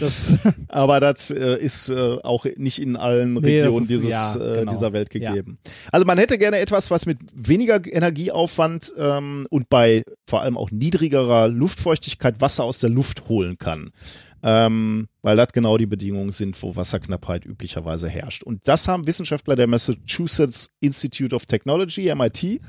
Das, 0.00 0.34
Aber 0.68 0.98
das 0.98 1.30
äh, 1.30 1.56
ist 1.62 1.88
äh, 1.88 2.16
auch 2.24 2.44
nicht 2.56 2.80
in 2.80 2.96
allen 2.96 3.34
Nee, 3.34 3.60
Regionen 3.60 3.82
ist- 3.82 3.90
dieses, 3.90 4.10
ja, 4.10 4.34
äh, 4.34 4.58
genau. 4.60 4.72
dieser 4.72 4.92
Welt 4.92 5.10
gegeben. 5.10 5.58
Also 5.92 6.04
man 6.04 6.18
hätte 6.18 6.36
gerne 6.36 6.58
etwas, 6.58 6.90
was 6.90 7.06
mit 7.06 7.18
weniger 7.34 7.80
Energieaufwand 7.84 8.92
ähm, 8.98 9.46
und 9.50 9.68
bei 9.68 10.02
vor 10.28 10.42
allem 10.42 10.56
auch 10.58 10.70
niedrigerer 10.72 11.46
Luftfeuchtigkeit 11.48 12.40
Wasser 12.40 12.64
aus 12.64 12.80
der 12.80 12.90
Luft 12.90 13.28
holen 13.28 13.56
kann. 13.58 13.90
Ähm, 14.42 15.08
weil 15.22 15.36
das 15.36 15.52
genau 15.52 15.78
die 15.78 15.86
Bedingungen 15.86 16.32
sind, 16.32 16.60
wo 16.62 16.74
Wasserknappheit 16.74 17.44
üblicherweise 17.44 18.08
herrscht. 18.08 18.42
Und 18.42 18.66
das 18.66 18.88
haben 18.88 19.06
Wissenschaftler 19.06 19.54
der 19.54 19.68
Massachusetts 19.68 20.72
Institute 20.80 21.34
of 21.34 21.46
Technology, 21.46 22.12
MIT, 22.12 22.60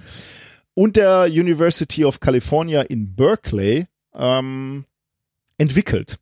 und 0.75 0.95
der 0.95 1.25
University 1.25 2.05
of 2.05 2.19
California 2.19 2.81
in 2.81 3.15
Berkeley 3.15 3.87
ähm, 4.13 4.85
entwickelt. 5.57 6.17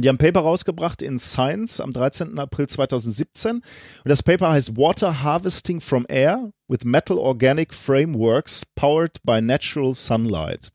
Die 0.00 0.08
haben 0.08 0.16
ein 0.16 0.18
Paper 0.18 0.40
rausgebracht 0.40 1.02
in 1.02 1.18
Science 1.18 1.80
am 1.80 1.92
13. 1.92 2.38
April 2.38 2.66
2017. 2.68 3.56
Und 3.56 3.64
das 4.04 4.22
Paper 4.22 4.50
heißt 4.50 4.76
Water 4.76 5.22
Harvesting 5.22 5.80
from 5.80 6.06
Air 6.08 6.52
with 6.68 6.84
Metal 6.84 7.18
Organic 7.18 7.74
Frameworks 7.74 8.64
Powered 8.64 9.22
by 9.24 9.40
Natural 9.40 9.92
Sunlight. 9.94 10.72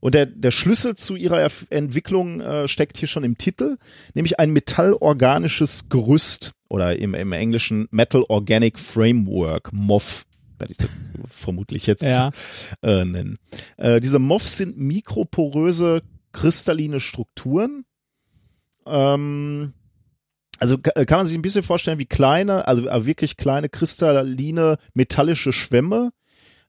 Und 0.00 0.14
der, 0.14 0.26
der 0.26 0.50
Schlüssel 0.50 0.94
zu 0.94 1.16
ihrer 1.16 1.40
Erf 1.40 1.66
Entwicklung 1.70 2.40
äh, 2.40 2.68
steckt 2.68 2.96
hier 2.96 3.08
schon 3.08 3.24
im 3.24 3.38
Titel, 3.38 3.76
nämlich 4.14 4.38
ein 4.38 4.50
metallorganisches 4.50 5.88
Gerüst 5.88 6.52
oder 6.68 6.98
im, 6.98 7.14
im 7.14 7.32
Englischen 7.32 7.88
Metal 7.90 8.24
Organic 8.28 8.78
Framework, 8.78 9.72
MOF, 9.72 10.24
werde 10.58 10.72
ich 10.72 10.78
das 10.78 10.90
vermutlich 11.28 11.86
jetzt 11.86 12.02
ja. 12.02 12.30
äh, 12.82 13.04
nennen. 13.04 13.38
Äh, 13.76 14.00
diese 14.00 14.18
MOFs 14.18 14.56
sind 14.56 14.78
mikroporöse 14.78 16.02
kristalline 16.32 17.00
Strukturen. 17.00 17.84
Ähm, 18.86 19.72
also 20.58 20.78
ka- 20.78 21.04
kann 21.04 21.18
man 21.18 21.26
sich 21.26 21.36
ein 21.36 21.42
bisschen 21.42 21.62
vorstellen 21.62 21.98
wie 21.98 22.06
kleine, 22.06 22.66
also 22.68 22.88
äh, 22.88 23.06
wirklich 23.06 23.36
kleine 23.36 23.68
kristalline 23.68 24.76
metallische 24.94 25.52
Schwämme. 25.52 26.12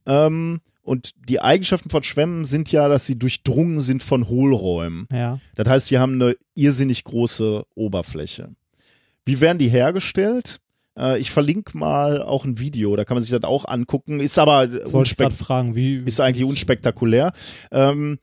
Ähm, 0.05 0.61
und 0.81 1.11
die 1.29 1.39
Eigenschaften 1.39 1.89
von 1.89 2.03
Schwämmen 2.03 2.43
sind 2.43 2.71
ja, 2.71 2.89
dass 2.89 3.05
sie 3.05 3.17
durchdrungen 3.17 3.79
sind 3.79 4.03
von 4.03 4.27
Hohlräumen. 4.27 5.07
Ja. 5.13 5.39
Das 5.55 5.69
heißt, 5.69 5.87
sie 5.87 5.97
haben 5.97 6.21
eine 6.21 6.35
irrsinnig 6.55 7.03
große 7.05 7.65
Oberfläche. 7.75 8.49
Wie 9.25 9.39
werden 9.39 9.59
die 9.59 9.69
hergestellt? 9.69 10.59
Äh, 10.97 11.19
ich 11.19 11.31
verlinke 11.31 11.77
mal 11.77 12.21
auch 12.21 12.43
ein 12.43 12.59
Video, 12.59 12.95
da 12.97 13.05
kann 13.05 13.15
man 13.15 13.21
sich 13.21 13.31
das 13.31 13.43
auch 13.43 13.65
angucken. 13.65 14.19
Ist 14.19 14.37
aber 14.37 14.67
unspek 14.91 15.31
fragen, 15.31 15.75
wie. 15.75 15.97
ist 16.05 16.19
eigentlich 16.19 16.45
unspektakulär. 16.45 17.31
Ähm, 17.71 18.19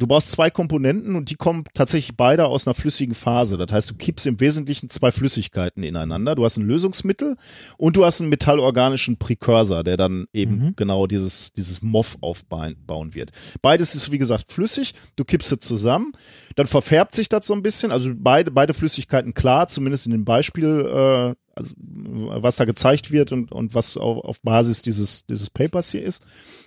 du 0.00 0.06
brauchst 0.06 0.32
zwei 0.32 0.50
Komponenten 0.50 1.14
und 1.14 1.30
die 1.30 1.36
kommen 1.36 1.64
tatsächlich 1.74 2.16
beide 2.16 2.46
aus 2.46 2.66
einer 2.66 2.74
flüssigen 2.74 3.14
Phase. 3.14 3.56
Das 3.56 3.70
heißt, 3.72 3.90
du 3.90 3.94
kippst 3.94 4.26
im 4.26 4.40
Wesentlichen 4.40 4.88
zwei 4.88 5.12
Flüssigkeiten 5.12 5.82
ineinander. 5.82 6.34
Du 6.34 6.44
hast 6.44 6.56
ein 6.56 6.66
Lösungsmittel 6.66 7.36
und 7.76 7.96
du 7.96 8.04
hast 8.04 8.20
einen 8.20 8.30
metallorganischen 8.30 9.18
Präkursor, 9.18 9.84
der 9.84 9.96
dann 9.96 10.26
eben 10.32 10.56
Mhm. 10.56 10.72
genau 10.76 11.06
dieses, 11.06 11.52
dieses 11.52 11.82
MOF 11.82 12.16
aufbauen 12.20 13.14
wird. 13.14 13.30
Beides 13.62 13.94
ist, 13.94 14.10
wie 14.10 14.18
gesagt, 14.18 14.50
flüssig. 14.50 14.94
Du 15.16 15.24
kippst 15.24 15.52
es 15.52 15.60
zusammen. 15.60 16.12
Dann 16.56 16.66
verfärbt 16.66 17.14
sich 17.14 17.28
das 17.28 17.46
so 17.46 17.54
ein 17.54 17.62
bisschen. 17.62 17.92
Also 17.92 18.10
beide, 18.16 18.50
beide 18.50 18.74
Flüssigkeiten 18.74 19.34
klar, 19.34 19.68
zumindest 19.68 20.06
in 20.06 20.12
dem 20.12 20.24
Beispiel, 20.24 20.86
äh, 20.86 21.34
also 21.54 21.74
was 21.76 22.56
da 22.56 22.64
gezeigt 22.64 23.10
wird 23.10 23.32
und, 23.32 23.52
und 23.52 23.74
was 23.74 23.96
auf, 23.96 24.24
auf 24.24 24.40
Basis 24.40 24.82
dieses, 24.82 25.26
dieses 25.26 25.50
Papers 25.50 25.90
hier 25.90 26.02
ist. 26.02 26.22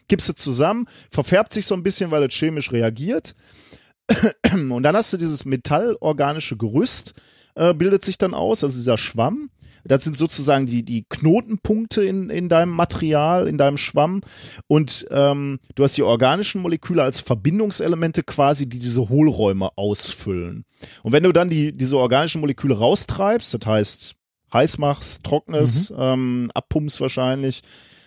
Kippst 0.07 0.29
es 0.29 0.35
zusammen, 0.35 0.87
verfärbt 1.11 1.53
sich 1.53 1.65
so 1.65 1.75
ein 1.75 1.83
bisschen, 1.83 2.11
weil 2.11 2.23
es 2.23 2.33
chemisch 2.33 2.71
reagiert. 2.71 3.35
Und 4.53 4.83
dann 4.83 4.95
hast 4.95 5.13
du 5.13 5.17
dieses 5.17 5.45
metallorganische 5.45 6.57
Gerüst, 6.57 7.13
äh, 7.55 7.73
bildet 7.73 8.03
sich 8.03 8.17
dann 8.17 8.33
aus, 8.33 8.63
also 8.63 8.77
dieser 8.77 8.97
Schwamm. 8.97 9.49
Das 9.85 10.05
sind 10.05 10.15
sozusagen 10.15 10.65
die, 10.65 10.83
die 10.83 11.05
Knotenpunkte 11.09 12.03
in, 12.03 12.29
in 12.29 12.47
deinem 12.47 12.71
Material, 12.71 13.47
in 13.47 13.57
deinem 13.57 13.77
Schwamm. 13.77 14.21
Und 14.67 15.05
ähm, 15.11 15.59
du 15.75 15.83
hast 15.83 15.97
die 15.97 16.03
organischen 16.03 16.61
Moleküle 16.61 17.03
als 17.03 17.19
Verbindungselemente 17.19 18.23
quasi, 18.23 18.67
die 18.67 18.79
diese 18.79 19.09
Hohlräume 19.09 19.77
ausfüllen. 19.77 20.63
Und 21.03 21.11
wenn 21.11 21.23
du 21.23 21.33
dann 21.33 21.49
die, 21.49 21.75
diese 21.75 21.97
organischen 21.97 22.39
Moleküle 22.39 22.77
raustreibst, 22.77 23.53
das 23.53 23.65
heißt 23.65 24.15
heiß 24.53 24.77
machst, 24.77 25.23
trocknest, 25.23 25.93
ähm, 25.97 26.49
abpumpst 26.53 27.01
wahrscheinlich, 27.01 27.63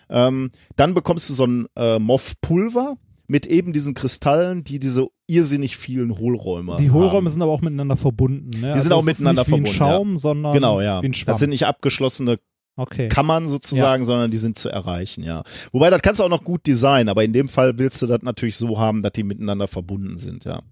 ähm, 0.08 0.50
dann 0.76 0.94
bekommst 0.94 1.28
du 1.30 1.34
so 1.34 1.46
ein 1.46 1.66
äh, 1.76 1.98
Moff-Pulver 1.98 2.96
mit 3.28 3.46
eben 3.46 3.72
diesen 3.72 3.94
Kristallen, 3.94 4.62
die 4.62 4.78
diese 4.78 5.06
irrsinnig 5.26 5.76
vielen 5.76 6.16
Hohlräume 6.16 6.76
Die 6.78 6.90
Hohlräume 6.90 7.26
haben. 7.26 7.28
sind 7.30 7.42
aber 7.42 7.52
auch 7.52 7.60
miteinander 7.60 7.96
verbunden. 7.96 8.50
Ne? 8.60 8.72
Die 8.72 8.80
sind 8.80 8.92
auch 8.92 9.04
miteinander 9.04 9.42
nicht 9.42 9.50
wie 9.50 9.54
ein 9.54 9.66
verbunden, 9.66 9.76
Schaum, 9.76 10.18
sondern 10.18 10.54
Genau, 10.54 10.80
ja. 10.80 11.02
wie 11.02 11.06
ein 11.06 11.14
Schwamm. 11.14 11.32
Das 11.32 11.40
sind 11.40 11.50
nicht 11.50 11.66
abgeschlossene 11.66 12.38
okay. 12.76 13.08
Kammern 13.08 13.48
sozusagen, 13.48 14.04
sondern 14.04 14.30
die 14.30 14.36
sind 14.36 14.58
zu 14.58 14.68
erreichen, 14.68 15.24
ja. 15.24 15.42
Wobei, 15.72 15.90
das 15.90 16.02
kannst 16.02 16.20
du 16.20 16.24
auch 16.24 16.28
noch 16.28 16.44
gut 16.44 16.66
designen, 16.66 17.08
aber 17.08 17.24
in 17.24 17.32
dem 17.32 17.48
Fall 17.48 17.78
willst 17.78 18.00
du 18.02 18.06
das 18.06 18.22
natürlich 18.22 18.56
so 18.56 18.78
haben, 18.78 19.02
dass 19.02 19.12
die 19.12 19.24
miteinander 19.24 19.66
verbunden 19.66 20.18
sind, 20.18 20.44
ja. 20.44 20.62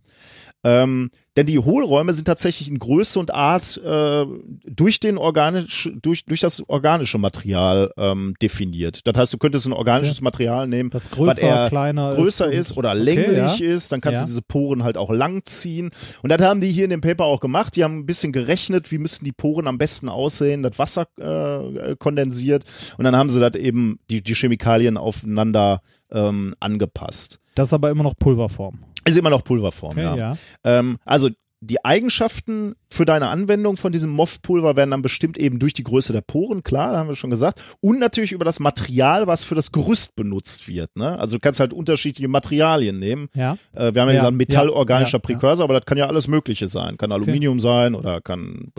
Ähm, 0.62 1.10
denn 1.36 1.46
die 1.46 1.58
Hohlräume 1.58 2.12
sind 2.12 2.26
tatsächlich 2.26 2.68
in 2.68 2.78
Größe 2.78 3.18
und 3.18 3.34
Art 3.34 3.76
äh, 3.84 4.24
durch 4.66 5.00
den 5.00 5.18
organisch, 5.18 5.90
durch, 6.00 6.24
durch 6.24 6.40
das 6.40 6.68
organische 6.68 7.18
Material 7.18 7.92
ähm, 7.96 8.34
definiert. 8.40 9.06
Das 9.06 9.16
heißt, 9.16 9.32
du 9.32 9.38
könntest 9.38 9.66
ein 9.66 9.72
organisches 9.72 10.20
Material 10.20 10.68
nehmen, 10.68 10.90
Das 10.90 11.10
was 11.10 11.16
größer, 11.16 11.42
eher 11.42 11.68
kleiner 11.68 12.14
größer 12.14 12.50
ist, 12.50 12.70
ist, 12.70 12.76
oder 12.76 12.90
okay, 12.90 13.02
länglich 13.02 13.58
ja. 13.58 13.66
ist, 13.74 13.92
dann 13.92 14.00
kannst 14.00 14.20
Ja. 14.20 14.24
du 14.26 14.30
diese 14.30 14.42
Poren 14.42 14.84
halt 14.84 14.96
auch 14.96 15.10
lang 15.10 15.44
ziehen. 15.44 15.90
Und 16.22 16.30
das 16.30 16.40
haben 16.40 16.60
die 16.60 16.70
hier 16.70 16.84
in 16.84 16.90
dem 16.90 17.00
Paper 17.00 17.24
auch 17.24 17.40
gemacht. 17.40 17.76
Die 17.76 17.84
haben 17.84 17.98
ein 17.98 18.06
bisschen 18.06 18.32
gerechnet, 18.32 18.90
wie 18.90 18.98
müssten 18.98 19.24
die 19.24 19.32
Poren 19.32 19.66
am 19.66 19.78
besten 19.78 20.08
aussehen, 20.08 20.62
das 20.62 20.78
Wasser 20.78 21.06
äh, 21.18 21.96
kondensiert 21.96 22.64
und 22.98 23.04
dann 23.04 23.16
haben 23.16 23.30
sie 23.30 23.40
das 23.40 23.54
eben 23.56 23.98
die, 24.10 24.22
die 24.22 24.34
Chemikalien 24.34 24.96
aufeinander 24.96 25.80
ähm, 26.10 26.54
angepasst. 26.60 27.40
Das 27.54 27.68
ist 27.68 27.72
aber 27.72 27.90
immer 27.90 28.02
noch 28.02 28.14
Pulverform. 28.16 28.78
Ist 29.06 29.18
immer 29.18 29.30
noch 29.30 29.44
Pulverform, 29.44 29.92
Okay, 29.92 30.02
ja. 30.02 30.16
ja. 30.16 30.36
Ähm, 30.64 30.98
also 31.04 31.28
die 31.66 31.82
Eigenschaften 31.82 32.74
für 32.90 33.06
deine 33.06 33.28
Anwendung 33.28 33.78
von 33.78 33.90
diesem 33.90 34.10
MOF-Pulver 34.10 34.76
werden 34.76 34.90
dann 34.90 35.00
bestimmt 35.00 35.38
eben 35.38 35.58
durch 35.58 35.72
die 35.72 35.82
Größe 35.82 36.12
der 36.12 36.20
Poren, 36.20 36.62
klar, 36.62 36.92
da 36.92 36.98
haben 36.98 37.08
wir 37.08 37.16
schon 37.16 37.30
gesagt, 37.30 37.58
und 37.80 37.98
natürlich 38.00 38.32
über 38.32 38.44
das 38.44 38.60
Material, 38.60 39.26
was 39.26 39.44
für 39.44 39.54
das 39.54 39.72
Gerüst 39.72 40.14
benutzt 40.14 40.68
wird. 40.68 40.94
Ne? 40.94 41.18
Also 41.18 41.36
du 41.36 41.40
kannst 41.40 41.60
halt 41.60 41.72
unterschiedliche 41.72 42.28
Materialien 42.28 42.98
nehmen. 42.98 43.28
Ja. 43.34 43.56
Äh, 43.72 43.94
wir 43.94 44.02
haben 44.02 44.08
ja, 44.08 44.14
Ja, 44.14 44.20
gesagt, 44.20 44.34
metallorganischer 44.36 45.12
ja, 45.12 45.18
ja. 45.18 45.20
Prekursor, 45.20 45.64
aber 45.64 45.72
das 45.74 45.86
kann 45.86 45.96
ja 45.96 46.06
alles 46.06 46.28
Mögliche 46.28 46.68
sein. 46.68 46.98
Kann 46.98 47.12
Aluminium 47.12 47.58
sein 47.60 47.94
oder 47.94 48.20
kann. 48.20 48.70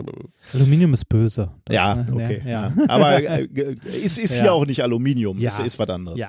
Aluminium 0.54 0.94
ist 0.94 1.08
böse. 1.08 1.50
Das, 1.64 1.74
ja, 1.74 1.94
ne, 1.96 2.06
okay. 2.14 2.42
Ja. 2.46 2.72
Aber 2.86 3.16
äh, 3.20 3.48
ist, 4.00 4.16
ist 4.20 4.36
Ja. 4.36 4.42
hier 4.44 4.52
auch 4.52 4.64
nicht 4.64 4.84
Aluminium, 4.84 5.38
Ja. 5.38 5.48
ist, 5.48 5.58
ist 5.58 5.78
was 5.80 5.88
anderes. 5.90 6.20
ja. 6.20 6.28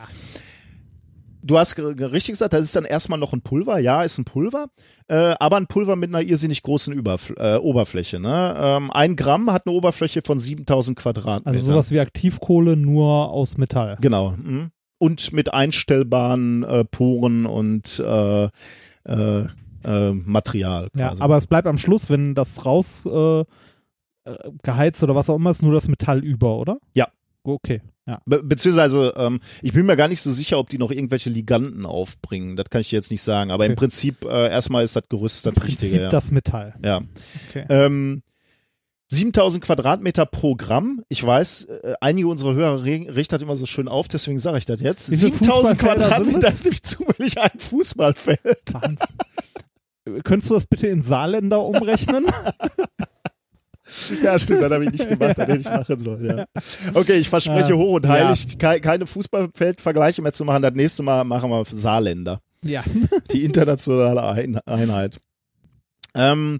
Du 1.48 1.58
hast 1.58 1.78
richtig 1.78 2.34
gesagt, 2.34 2.54
das 2.54 2.64
ist 2.64 2.76
dann 2.76 2.84
erstmal 2.84 3.18
noch 3.18 3.32
ein 3.32 3.42
Pulver. 3.42 3.80
Ja, 3.80 4.04
ist 4.04 4.18
ein 4.18 4.26
Pulver, 4.26 4.68
äh, 5.08 5.34
aber 5.40 5.56
ein 5.56 5.68
Pulver 5.68 5.96
mit 5.96 6.14
einer 6.14 6.22
irrsinnig 6.22 6.62
großen 6.62 6.94
Überf 6.94 7.34
äh, 7.38 7.56
Oberfläche. 7.56 8.20
Ne? 8.20 8.56
Ähm, 8.60 8.92
ein 8.92 9.16
Gramm 9.16 9.50
hat 9.52 9.66
eine 9.66 9.76
Oberfläche 9.76 10.22
von 10.22 10.40
7000 10.40 10.98
Quadratmetern. 10.98 11.54
Also 11.54 11.72
sowas 11.72 11.92
wie 11.92 12.02
Aktivkohle 12.02 12.76
nur 12.76 13.30
aus 13.30 13.58
Metall. 13.58 13.98
Genau. 14.02 14.32
Mhm. 14.32 14.72
Und 15.00 15.32
mit 15.32 15.54
einstellbaren 15.54 16.64
äh, 16.64 16.84
Poren 16.84 17.46
und 17.46 18.00
äh, 18.00 18.50
äh, 19.06 19.46
äh, 19.86 20.12
Material. 20.12 20.90
Ja, 20.96 21.10
quasi. 21.10 21.22
aber 21.22 21.38
es 21.38 21.48
bleibt 21.48 21.68
am 21.68 21.78
Schluss, 21.78 22.10
wenn 22.10 22.36
das 22.36 22.66
raus 22.66 23.08
geheizt 24.62 25.02
oder 25.04 25.16
was 25.16 25.30
auch 25.30 25.38
immer 25.38 25.52
ist, 25.52 25.64
nur 25.64 25.74
das 25.74 25.88
Metall 25.88 26.22
über, 26.22 26.58
oder? 26.58 26.80
Ja. 26.94 27.08
Okay, 27.50 27.82
ja. 28.06 28.20
Be 28.26 28.44
beziehungsweise, 28.44 29.14
ähm, 29.16 29.40
ich 29.62 29.72
bin 29.74 29.86
mir 29.86 29.96
gar 29.96 30.10
nicht 30.10 30.22
so 30.22 30.32
sicher, 30.34 30.60
ob 30.60 30.70
die 30.70 30.78
noch 30.78 30.92
irgendwelche 30.92 31.30
Liganden 31.30 31.86
aufbringen. 31.86 32.58
Das 32.58 32.70
kann 32.70 32.82
ich 32.82 32.90
dir 32.90 32.98
jetzt 32.98 33.10
nicht 33.10 33.22
sagen. 33.22 33.52
Aber 33.52 33.66
im 33.66 33.72
Okay. 33.72 33.80
Prinzip, 33.80 34.26
äh, 34.26 34.50
erstmal 34.50 34.84
ist 34.84 34.96
das 34.98 35.04
Gerüst 35.08 35.46
das 35.46 35.54
Im 35.56 35.62
Richtige. 35.64 35.80
Prinzip 35.92 36.02
Ja. 36.02 36.10
das 36.10 36.32
Metall. 36.32 36.76
ja. 36.84 37.02
Okay. 37.50 37.66
Ähm, 37.70 38.22
7000 39.10 39.64
Quadratmeter 39.64 40.26
pro 40.26 40.56
Gramm. 40.56 41.02
Ich 41.08 41.24
weiß, 41.24 41.64
äh, 41.64 41.94
einige 42.02 42.28
unserer 42.28 42.54
Hörer 42.56 42.84
re- 42.84 43.16
richten 43.16 43.36
das 43.36 43.42
immer 43.42 43.56
so 43.56 43.66
schön 43.66 43.88
auf, 43.88 44.10
deswegen 44.10 44.40
sage 44.40 44.58
ich 44.58 44.66
das 44.66 44.82
jetzt. 44.82 45.10
Wie 45.10 45.16
viele 45.16 45.32
7000 45.32 45.80
Fußballfelder 45.80 46.02
sind 46.04 46.10
Quadratmeter 46.18 46.54
ist 46.54 46.66
nicht 46.66 46.86
zufällig 46.86 47.40
ein 47.40 47.58
Fußballfeld. 47.58 48.74
Wahnsinn. 48.74 49.08
Könntest 50.26 50.50
du 50.50 50.56
das 50.56 50.66
bitte 50.68 50.88
in 50.88 51.04
Saarländer 51.04 51.62
umrechnen? 51.64 52.26
Ja, 54.24 54.38
stimmt, 54.38 54.62
das 54.64 54.72
habe 54.72 54.86
ich 54.86 54.92
nicht 54.92 55.08
gemacht, 55.10 55.38
das 55.38 55.48
hätte 55.48 55.58
ich 55.60 55.66
machen 55.66 56.00
sollen. 56.00 56.26
Ja. 56.38 56.46
Okay, 56.94 57.14
ich 57.18 57.30
verspreche 57.30 57.72
Ja. 57.74 57.76
hoch 57.78 57.96
und 57.96 58.08
heilig, 58.08 58.58
kei- 58.58 58.80
keine 58.80 59.08
Fußballfeldvergleiche 59.08 60.22
mehr 60.22 60.34
zu 60.34 60.44
machen. 60.46 60.62
Das 60.62 60.74
nächste 60.74 61.04
Mal 61.04 61.24
machen 61.24 61.50
wir 61.50 61.64
Saarländer. 61.66 62.42
ja. 62.64 62.84
Die 63.32 63.44
internationale 63.46 64.24
Ein 64.24 64.60
Einheit. 64.66 65.20
Ähm, 66.16 66.60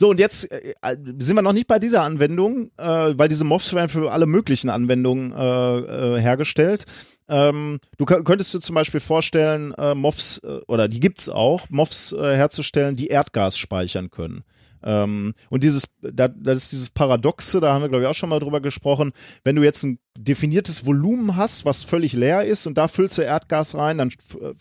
so, 0.00 0.10
und 0.10 0.18
jetzt 0.18 0.50
äh, 0.50 0.74
sind 1.18 1.36
wir 1.36 1.42
noch 1.42 1.52
nicht 1.52 1.68
bei 1.68 1.78
dieser 1.78 2.02
Anwendung, 2.02 2.70
äh, 2.78 2.84
weil 3.16 3.28
diese 3.28 3.44
MOFs 3.44 3.72
werden 3.74 3.88
für 3.88 4.10
alle 4.10 4.26
möglichen 4.26 4.70
Anwendungen 4.70 5.32
äh, 5.32 6.16
äh, 6.16 6.20
hergestellt. 6.20 6.84
Ähm, 7.28 7.78
du 7.96 8.04
kö- 8.04 8.22
könntest 8.24 8.52
dir 8.52 8.60
zum 8.60 8.74
Beispiel 8.74 9.00
vorstellen, 9.00 9.72
äh, 9.78 9.94
MOFs, 9.94 10.38
äh, 10.38 10.60
oder 10.66 10.88
die 10.88 11.00
gibt's 11.00 11.28
auch, 11.28 11.66
MOFs 11.70 12.12
äh, 12.12 12.34
herzustellen, 12.36 12.96
die 12.96 13.06
Erdgas 13.06 13.56
speichern 13.56 14.10
können. 14.10 14.42
Ähm, 14.84 15.34
und 15.50 15.64
dieses, 15.64 15.84
da, 16.02 16.28
das 16.28 16.64
ist 16.64 16.72
dieses 16.72 16.90
Paradoxe, 16.90 17.60
da 17.60 17.72
haben 17.72 17.82
wir, 17.82 17.88
glaube 17.88 18.04
ich, 18.04 18.08
auch 18.08 18.14
schon 18.14 18.28
mal 18.28 18.38
drüber 18.38 18.60
gesprochen. 18.60 19.12
Wenn 19.42 19.56
du 19.56 19.62
jetzt 19.62 19.82
ein 19.82 19.98
definiertes 20.16 20.86
Volumen 20.86 21.36
hast, 21.36 21.64
was 21.64 21.82
völlig 21.82 22.12
leer 22.12 22.44
ist, 22.44 22.66
und 22.66 22.78
da 22.78 22.88
füllst 22.88 23.18
du 23.18 23.22
Erdgas 23.22 23.74
rein, 23.74 23.98
dann 23.98 24.10
äh, 24.10 24.54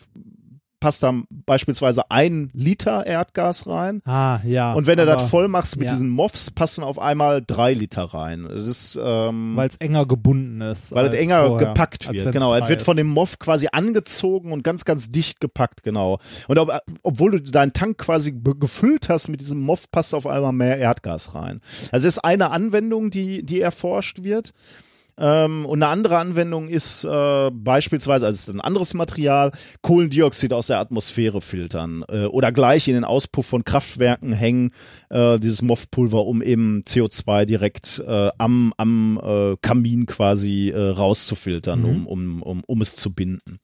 passt 0.83 1.01
da 1.01 1.13
beispielsweise 1.29 2.11
ein 2.11 2.49
Liter 2.53 3.07
Erdgas 3.07 3.67
rein. 3.67 4.01
Ah, 4.03 4.41
ja. 4.43 4.73
Und 4.73 4.85
wenn 4.85 4.97
du 4.97 5.05
das 5.05 5.29
voll 5.29 5.47
machst 5.47 5.77
mit 5.77 5.85
ja. 5.85 5.93
diesen 5.93 6.09
Moffs, 6.09 6.51
passen 6.51 6.83
auf 6.83 6.99
einmal 6.99 7.41
drei 7.41 7.71
Liter 7.71 8.03
rein. 8.03 8.49
Ähm, 8.97 9.55
Weil 9.55 9.69
es 9.69 9.77
enger 9.77 10.05
gebunden 10.05 10.59
ist. 10.59 10.93
weil 10.93 11.05
es 11.05 11.15
enger 11.15 11.47
vorher, 11.47 11.67
gepackt 11.69 12.11
wird. 12.11 12.33
Genau, 12.33 12.53
es 12.53 12.67
wird 12.67 12.81
von 12.81 12.97
dem 12.97 13.07
Moff 13.07 13.39
quasi 13.39 13.69
angezogen 13.71 14.51
und 14.51 14.65
ganz, 14.65 14.83
ganz 14.83 15.09
dicht 15.09 15.39
gepackt, 15.39 15.83
genau. 15.83 16.19
Und 16.49 16.59
ob, 16.59 16.77
obwohl 17.01 17.31
du 17.31 17.41
deinen 17.41 17.71
Tank 17.71 17.99
quasi 17.99 18.33
gefüllt 18.33 19.07
hast 19.07 19.29
mit 19.29 19.39
diesem 19.39 19.61
Moff, 19.61 19.89
passt 19.89 20.13
auf 20.13 20.27
einmal 20.27 20.51
mehr 20.51 20.79
Erdgas 20.79 21.33
rein. 21.33 21.61
Also 21.93 22.09
es 22.09 22.17
ist 22.17 22.25
eine 22.25 22.51
Anwendung, 22.51 23.09
die, 23.09 23.43
die 23.43 23.61
erforscht 23.61 24.23
wird. 24.23 24.53
Ähm, 25.17 25.65
und 25.65 25.81
eine 25.83 25.91
andere 25.91 26.17
Anwendung 26.17 26.69
ist 26.69 27.03
äh, 27.03 27.51
beispielsweise, 27.51 28.25
also 28.25 28.35
es 28.35 28.47
ist 28.47 28.53
ein 28.53 28.61
anderes 28.61 28.93
Material, 28.93 29.51
Kohlendioxid 29.81 30.53
aus 30.53 30.67
der 30.67 30.79
Atmosphäre 30.79 31.41
filtern 31.41 32.03
äh, 32.09 32.25
oder 32.25 32.51
gleich 32.51 32.87
in 32.87 32.95
den 32.95 33.03
Auspuff 33.03 33.45
von 33.45 33.63
Kraftwerken 33.63 34.33
hängen, 34.33 34.71
äh, 35.09 35.39
dieses 35.39 35.61
MOF-Pulver, 35.61 36.25
um 36.25 36.41
eben 36.41 36.83
CO2 36.87 37.45
direkt 37.45 38.03
äh, 38.05 38.29
am, 38.37 38.73
am 38.77 39.19
äh, 39.23 39.55
Kamin 39.61 40.05
quasi 40.05 40.69
äh, 40.69 40.79
rauszufiltern, 40.79 41.85
um, 41.85 42.07
um, 42.07 42.41
um, 42.41 42.63
um 42.65 42.81
es 42.81 42.95
zu 42.95 43.13
binden. 43.13 43.59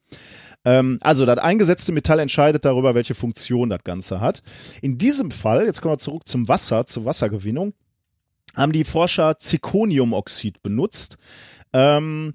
Ähm, 0.66 0.98
also 1.02 1.26
das 1.26 1.38
eingesetzte 1.38 1.92
Metall 1.92 2.20
entscheidet 2.20 2.66
darüber, 2.66 2.96
welche 2.96 3.16
Funktion 3.16 3.70
das 3.70 3.84
Ganze 3.84 4.20
hat. 4.20 4.42
In 4.82 4.98
diesem 4.98 5.32
Fall, 5.32 5.66
jetzt 5.66 5.82
kommen 5.82 5.94
wir 5.94 6.00
zurück 6.00 6.28
zum 6.28 6.48
Wasser, 6.48 6.86
zur 6.86 7.06
Wassergewinnung, 7.06 7.74
haben 8.56 8.72
die 8.72 8.84
Forscher 8.84 9.38
Zirconiumoxid 9.38 10.62
benutzt. 10.62 11.18
Ähm, 11.74 12.34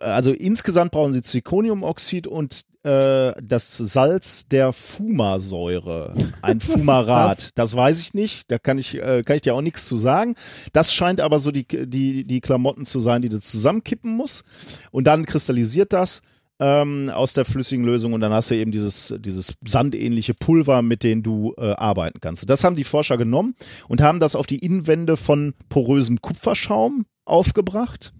also 0.00 0.32
insgesamt 0.32 0.92
brauchen 0.92 1.12
sie 1.12 1.22
Zirconiumoxid 1.22 2.26
und 2.26 2.64
äh, 2.84 3.32
das 3.42 3.76
Salz 3.78 4.46
der 4.46 4.72
Fumasäure, 4.74 6.14
ein 6.42 6.60
Fumarat. 6.60 7.38
das? 7.38 7.54
Das? 7.54 7.76
weiß 7.76 8.00
ich 8.00 8.12
nicht, 8.12 8.50
da 8.50 8.58
kann 8.58 8.78
ich, 8.78 9.00
äh, 9.00 9.22
kann 9.24 9.36
ich 9.36 9.42
dir 9.42 9.54
auch 9.54 9.62
nichts 9.62 9.86
zu 9.86 9.96
sagen. 9.96 10.34
Das 10.72 10.92
scheint 10.92 11.20
aber 11.20 11.38
so 11.38 11.50
die, 11.50 11.66
die, 11.66 12.24
die 12.24 12.40
Klamotten 12.40 12.84
zu 12.84 13.00
sein, 13.00 13.22
die 13.22 13.30
du 13.30 13.40
zusammenkippen 13.40 14.14
musst. 14.14 14.44
Und 14.90 15.04
dann 15.04 15.24
kristallisiert 15.24 15.94
das 15.94 16.20
ähm, 16.60 17.10
aus 17.10 17.32
der 17.32 17.44
flüssigen 17.44 17.84
Lösung 17.84 18.12
und 18.12 18.20
dann 18.20 18.32
hast 18.32 18.50
du 18.50 18.54
eben 18.54 18.70
dieses, 18.70 19.14
dieses 19.18 19.54
sandähnliche 19.66 20.34
Pulver, 20.34 20.82
mit 20.82 21.02
dem 21.02 21.22
du 21.22 21.54
äh, 21.58 21.72
arbeiten 21.72 22.20
kannst. 22.20 22.48
Das 22.48 22.64
haben 22.64 22.76
die 22.76 22.84
Forscher 22.84 23.18
genommen 23.18 23.54
und 23.88 24.00
haben 24.00 24.20
das 24.20 24.36
auf 24.36 24.46
die 24.46 24.58
Innenwände 24.58 25.16
von 25.16 25.54
porösem 25.68 26.20
Kupferschaum 26.20 27.06
aufgebracht. 27.24 28.12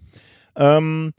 Ähm, 0.55 1.13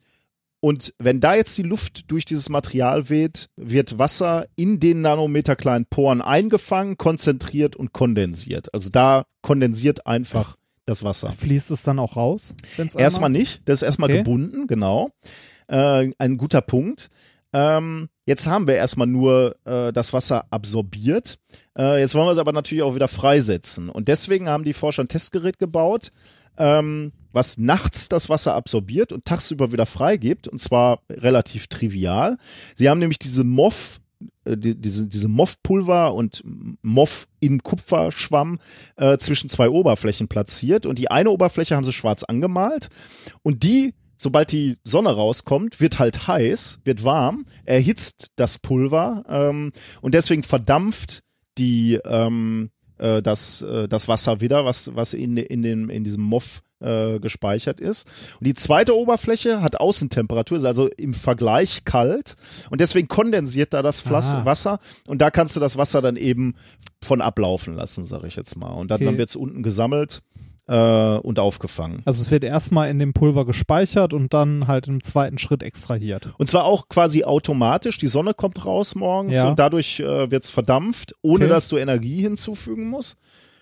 und 0.60 0.94
wenn 0.98 1.20
da 1.20 1.34
jetzt 1.34 1.56
die 1.59 1.62
Luft 1.62 2.10
durch 2.10 2.24
dieses 2.24 2.48
Material 2.48 3.09
weht, 3.09 3.48
wird 3.56 3.98
Wasser 3.98 4.47
in 4.56 4.80
den 4.80 5.01
nanometerkleinen 5.02 5.86
Poren 5.88 6.20
eingefangen, 6.20 6.97
konzentriert 6.97 7.76
und 7.76 7.93
kondensiert. 7.93 8.72
Also 8.74 8.88
da 8.90 9.26
kondensiert 9.43 10.06
einfach 10.06 10.56
das 10.86 11.05
Wasser. 11.05 11.30
Fließt 11.32 11.70
es 11.70 11.82
dann 11.82 11.98
auch 11.98 12.16
raus? 12.16 12.55
Erstmal 12.97 13.30
nicht, 13.30 13.62
das 13.66 13.80
ist 13.80 13.82
erstmal 13.82 14.10
Okay. 14.10 14.18
gebunden, 14.18 14.66
genau. 14.66 15.10
Äh, 15.68 16.10
ein 16.18 16.36
guter 16.36 16.60
Punkt. 16.60 17.10
Ähm, 17.52 18.09
jetzt 18.26 18.47
haben 18.47 18.66
wir 18.66 18.74
erstmal 18.74 19.06
nur 19.06 19.56
äh, 19.64 19.93
das 19.93 20.12
Wasser 20.12 20.44
absorbiert. 20.51 21.38
Äh, 21.78 22.01
jetzt 22.01 22.14
wollen 22.14 22.26
wir 22.26 22.32
es 22.32 22.38
aber 22.38 22.52
natürlich 22.52 22.82
auch 22.82 22.94
wieder 22.94 23.09
freisetzen. 23.09 23.88
Und 23.88 24.09
deswegen 24.09 24.48
haben 24.48 24.64
die 24.64 24.72
Forscher 24.72 25.05
ein 25.05 25.09
Testgerät 25.09 25.59
gebaut, 25.59 26.12
ähm, 26.59 27.12
was 27.32 27.59
nachts 27.59 28.09
das 28.09 28.28
Wasser 28.28 28.55
absorbiert 28.55 29.12
und 29.12 29.24
tagsüber 29.24 29.72
wieder 29.72 29.86
freigibt. 29.86 30.48
Und 30.48 30.60
zwar 30.60 31.01
relativ 31.09 31.68
trivial. 31.68 32.36
Sie 32.74 32.90
haben 32.90 32.98
nämlich 32.98 33.18
diese 33.18 33.44
MOF 33.44 34.01
äh, 34.44 34.56
die, 34.56 34.74
diese, 34.74 35.06
diese 35.06 35.28
MOF-Pulver 35.28 36.14
und 36.14 36.43
MOF 36.82 37.28
in 37.40 37.62
Kupferschwamm 37.62 38.59
äh, 38.97 39.18
zwischen 39.18 39.51
zwei 39.51 39.68
Oberflächen 39.68 40.28
platziert 40.28 40.86
und 40.86 40.98
die 40.98 41.10
eine 41.10 41.30
Oberfläche 41.30 41.76
haben 41.76 41.84
sie 41.84 41.93
schwarz 41.93 42.24
angemalt 42.24 42.88
und 43.43 43.62
die 43.62 43.94
sobald 44.16 44.52
die 44.52 44.76
Sonne 44.84 45.10
rauskommt, 45.10 45.80
wird 45.80 45.98
halt 45.98 46.26
heiß, 46.26 46.80
wird 46.84 47.05
warm, 47.05 47.44
erhitzt 47.64 48.32
das 48.36 48.59
Pulver 48.59 49.24
ähm, 49.28 49.72
und 50.01 50.14
deswegen 50.14 50.43
verdampft 50.43 51.22
die 51.59 51.98
ähm, 52.05 52.70
äh, 52.98 53.22
das, 53.22 53.62
äh, 53.62 53.88
das 53.88 54.09
Wasser 54.09 54.40
wieder, 54.40 54.64
was, 54.64 54.94
was 54.94 55.12
in, 55.12 55.36
in, 55.36 55.62
dem, 55.62 55.90
in 55.90 56.05
diesem 56.05 56.22
Moff 56.22 56.62
äh, 56.80 57.18
gespeichert 57.20 57.80
ist. 57.80 58.06
Und 58.38 58.47
die 58.47 58.55
zweite 58.55 58.97
Oberfläche 58.97 59.62
hat 59.62 59.80
Außentemperatur, 59.80 60.59
ist 60.59 60.64
also 60.64 60.88
im 60.88 61.14
Vergleich 61.14 61.84
kalt 61.84 62.36
und 62.70 62.80
deswegen 62.80 63.09
kondensiert 63.09 63.72
da 63.72 63.82
das 63.82 64.01
Flass 64.01 64.34
Aha. 64.34 64.44
Wasser 64.44 64.78
und 65.09 65.20
da 65.20 65.30
kannst 65.30 65.56
du 65.56 65.60
das 65.60 65.76
Wasser 65.76 66.02
dann 66.02 66.16
eben 66.16 66.55
von 67.02 67.20
ablaufen 67.20 67.74
lassen, 67.74 68.05
sage 68.05 68.26
ich 68.26 68.36
jetzt 68.36 68.56
mal. 68.56 68.70
Und 68.70 68.90
dann, 68.90 68.97
Okay. 68.97 69.05
dann 69.06 69.18
wird 69.18 69.28
es 69.30 69.36
unten 69.36 69.62
gesammelt 69.62 70.22
äh, 70.68 71.16
und 71.18 71.38
aufgefangen. 71.38 72.02
Also 72.05 72.22
es 72.22 72.30
wird 72.30 72.44
erstmal 72.44 72.90
in 72.90 72.98
dem 72.98 73.12
Pulver 73.12 73.44
gespeichert 73.44 74.12
und 74.12 74.34
dann 74.34 74.66
halt 74.66 74.88
im 74.88 75.02
zweiten 75.02 75.38
Schritt 75.38 75.62
extrahiert. 75.62 76.34
Und 76.38 76.48
zwar 76.48 76.64
auch 76.64 76.88
quasi 76.88 77.24
automatisch. 77.24 77.98
Die 77.98 78.06
Sonne 78.09 78.34
kommt 78.34 78.64
raus 78.64 78.94
morgens 78.94 79.36
Ja. 79.36 79.48
und 79.48 79.59
dadurch 79.59 80.01
äh, 80.01 80.30
wird's 80.30 80.51
verdampft, 80.51 81.14
ohne 81.22 81.44
Okay. 81.44 81.52
dass 81.52 81.68
du 81.68 81.76
Energie 81.76 82.20
hinzufügen 82.22 82.88
musst. 82.90 83.16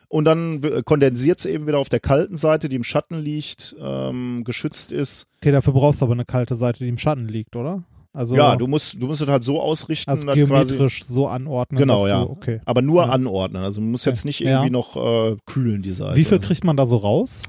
Und 0.08 0.26
dann 0.26 0.62
w- 0.62 0.82
kondensiert 0.82 1.38
es 1.40 1.46
eben 1.46 1.66
wieder 1.66 1.78
auf 1.78 1.88
der 1.88 1.98
kalten 2.00 2.36
Seite, 2.36 2.68
die 2.68 2.76
im 2.76 2.84
Schatten 2.84 3.18
liegt, 3.18 3.74
ähm, 3.80 4.42
geschützt 4.44 4.92
ist. 4.92 5.26
Okay, 5.40 5.50
dafür 5.50 5.72
brauchst 5.72 6.00
du 6.00 6.04
aber 6.06 6.12
eine 6.14 6.24
kalte 6.24 6.54
Seite, 6.54 6.84
die 6.84 6.88
im 6.88 6.98
Schatten 6.98 7.26
liegt, 7.26 7.56
oder? 7.56 7.82
Also, 8.16 8.36
Ja, 8.36 8.54
du 8.54 8.68
musst, 8.68 9.02
du 9.02 9.06
musst 9.08 9.20
es 9.20 9.28
halt 9.28 9.42
so 9.42 9.60
ausrichten, 9.60 10.08
also 10.08 10.24
quasi, 10.24 10.44
geometrisch 10.46 11.04
so 11.04 11.26
anordnen. 11.26 11.78
Genau, 11.78 12.06
ja. 12.06 12.24
Du, 12.24 12.30
okay. 12.30 12.60
aber 12.64 12.80
nur 12.80 13.04
Ja. 13.04 13.10
anordnen. 13.10 13.62
Also 13.64 13.80
du 13.80 13.86
musst 13.88 14.06
jetzt 14.06 14.24
nicht 14.24 14.38
Ja. 14.40 14.50
irgendwie 14.50 14.70
noch 14.70 14.96
äh, 14.96 15.36
kühlen 15.46 15.82
die 15.82 15.92
Seite. 15.94 16.16
Wie 16.16 16.24
viel 16.24 16.38
kriegt 16.38 16.62
man 16.62 16.76
da 16.76 16.86
so 16.86 16.96
raus? 16.96 17.42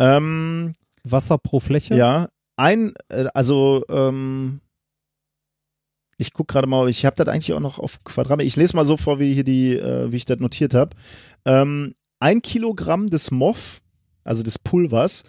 Ähm, 0.00 0.74
Wasser 1.04 1.38
pro 1.38 1.60
Fläche? 1.60 1.94
Ja, 1.94 2.28
ein, 2.56 2.92
äh, 3.08 3.26
also 3.34 3.84
ähm, 3.88 4.60
ich 6.18 6.32
guck 6.34 6.48
gerade 6.48 6.66
mal, 6.66 6.88
ich 6.88 7.06
habe 7.06 7.16
das 7.16 7.28
eigentlich 7.28 7.52
auch 7.54 7.60
noch 7.60 7.78
auf 7.78 8.02
Quadratmeter. 8.04 8.46
Ich 8.46 8.56
lese 8.56 8.76
mal 8.76 8.84
so 8.84 8.96
vor, 8.96 9.20
wie 9.20 9.32
hier 9.32 9.44
die, 9.44 9.74
äh, 9.76 10.10
wie 10.12 10.16
ich 10.16 10.24
das 10.26 10.38
notiert 10.40 10.74
habe. 10.74 10.90
Ähm, 11.46 11.94
ein 12.18 12.42
Kilogramm 12.42 13.08
des 13.08 13.30
MOF, 13.30 13.80
also 14.24 14.42
des 14.42 14.58
Pulvers, 14.58 15.22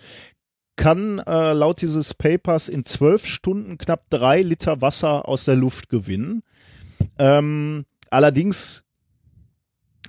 kann 0.75 1.19
äh, 1.19 1.53
laut 1.53 1.81
dieses 1.81 2.13
Papers 2.13 2.69
in 2.69 2.85
zwölf 2.85 3.25
Stunden 3.25 3.77
knapp 3.77 4.09
drei 4.09 4.41
Liter 4.41 4.81
Wasser 4.81 5.27
aus 5.27 5.45
der 5.45 5.55
Luft 5.55 5.89
gewinnen. 5.89 6.43
Ähm, 7.17 7.85
allerdings, 8.09 8.83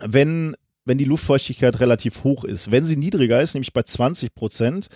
wenn 0.01 0.55
wenn 0.85 0.99
die 0.99 1.05
Luftfeuchtigkeit 1.05 1.79
relativ 1.81 2.25
hoch 2.25 2.45
ist. 2.45 2.71
Wenn 2.71 2.85
sie 2.85 2.97
niedriger 2.97 3.41
ist, 3.41 3.55
nämlich 3.55 3.73
bei 3.73 3.83
20 3.83 4.35
Prozent, 4.35 4.89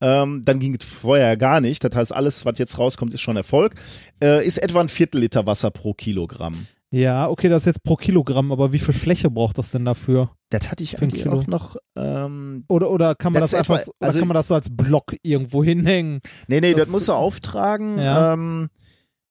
ähm, 0.00 0.42
dann 0.44 0.58
ging 0.58 0.74
es 0.74 0.88
vorher 0.88 1.36
gar 1.36 1.60
nicht. 1.60 1.84
Das 1.84 1.94
heißt, 1.94 2.14
alles, 2.14 2.44
was 2.44 2.58
jetzt 2.58 2.78
rauskommt, 2.78 3.12
ist 3.12 3.20
schon 3.20 3.36
Erfolg. 3.36 3.74
Äh, 4.22 4.46
ist 4.46 4.58
etwa 4.58 4.80
ein 4.80 4.88
Viertel 4.88 5.20
Liter 5.20 5.46
Wasser 5.46 5.70
pro 5.70 5.92
Kilogramm. 5.92 6.66
Ja, 6.94 7.28
okay, 7.28 7.48
das 7.48 7.62
ist 7.62 7.66
jetzt 7.66 7.82
pro 7.82 7.96
Kilogramm, 7.96 8.52
aber 8.52 8.72
wie 8.72 8.78
viel 8.78 8.94
Fläche 8.94 9.28
braucht 9.28 9.58
das 9.58 9.72
denn 9.72 9.84
dafür? 9.84 10.30
Das 10.50 10.70
hatte 10.70 10.84
ich 10.84 11.00
eigentlich 11.02 11.24
Kilo. 11.24 11.40
auch 11.40 11.46
noch. 11.48 11.76
Ähm, 11.96 12.64
Oder, 12.68 12.88
oder 12.90 13.16
kann 13.16 13.32
man 13.32 13.42
Das 13.42 13.50
das, 13.50 13.58
einfach, 13.60 13.74
etwa- 13.76 13.84
so- 13.86 13.92
also- 13.98 14.18
kann 14.20 14.28
man 14.28 14.34
das 14.36 14.46
so 14.46 14.54
als 14.54 14.68
Block 14.70 15.16
irgendwo 15.22 15.64
hinhängen? 15.64 16.20
nee, 16.46 16.60
nee, 16.60 16.70
das, 16.72 16.82
Das- 16.82 16.90
musst 16.90 17.08
du 17.08 17.12
auftragen. 17.14 17.98
Ja. 17.98 18.34
Ähm, 18.34 18.68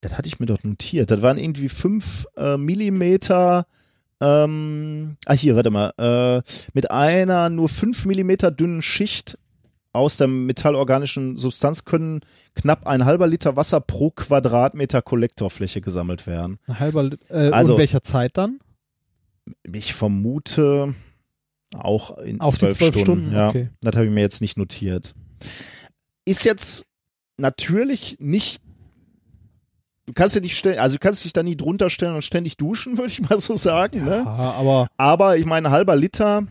das 0.02 0.18
hatte 0.18 0.28
ich 0.28 0.42
mir 0.42 0.48
doch 0.48 0.62
notiert. 0.64 1.10
Das 1.10 1.22
waren 1.22 1.38
irgendwie 1.38 1.70
fünf 1.70 2.26
äh, 2.36 2.58
Millimeter. 2.58 3.66
Ähm, 4.20 5.16
ah, 5.26 5.34
hier, 5.34 5.56
warte 5.56 5.70
mal. 5.72 5.92
Äh, 5.98 6.42
mit 6.74 6.92
einer 6.92 7.50
nur 7.50 7.70
fünf 7.70 8.06
Millimeter 8.06 8.52
dünnen 8.52 8.82
Schicht 8.82 9.38
aus 9.94 10.18
der 10.18 10.28
metallorganischen 10.28 11.38
Substanz 11.38 11.86
können 11.86 12.22
knapp 12.56 12.88
ein 12.88 13.06
halber 13.06 13.28
Liter 13.28 13.56
Wasser 13.56 13.80
pro 13.80 14.10
Quadratmeter 14.10 15.02
Kollektorfläche 15.02 15.82
gesammelt 15.82 16.26
werden. 16.28 16.58
Ein 16.68 16.80
halber, 16.80 17.10
äh, 17.30 17.50
Also- 17.52 17.74
und 17.74 17.80
welcher 17.80 18.02
Zeit 18.04 18.38
dann? 18.38 18.60
Ich 19.72 19.94
vermute 19.94 20.96
auch 21.76 22.18
in 22.18 22.40
Auf 22.42 22.56
die 22.56 22.60
zwölf, 22.62 22.78
zwölf 22.78 22.94
Stunden. 22.96 23.06
Stunden? 23.28 23.36
Ja, 23.36 23.50
Okay. 23.50 23.70
das 23.82 23.96
habe 23.96 24.06
ich 24.08 24.12
mir 24.12 24.22
jetzt 24.22 24.42
nicht 24.42 24.58
notiert. 24.58 25.14
Ist 26.26 26.44
jetzt 26.46 26.86
natürlich 27.38 28.18
nicht. 28.20 28.62
Du 30.06 30.14
kannst 30.14 30.36
dir 30.36 30.42
nicht 30.42 30.58
stellen, 30.58 30.80
also 30.80 30.96
du 30.96 31.00
kannst 31.00 31.24
dich 31.24 31.34
da 31.34 31.44
nie 31.44 31.56
drunter 31.56 31.90
stellen 31.90 32.16
und 32.16 32.24
ständig 32.24 32.58
duschen, 32.58 32.98
würde 32.98 33.12
ich 33.12 33.22
mal 33.22 33.38
so 33.40 33.56
sagen. 33.56 34.04
Ne? 34.06 34.24
Ja, 34.26 34.54
aber 34.58 34.88
Aber 34.98 35.38
ich 35.38 35.46
meine, 35.46 35.72
halber 35.72 35.96
Liter 35.96 36.48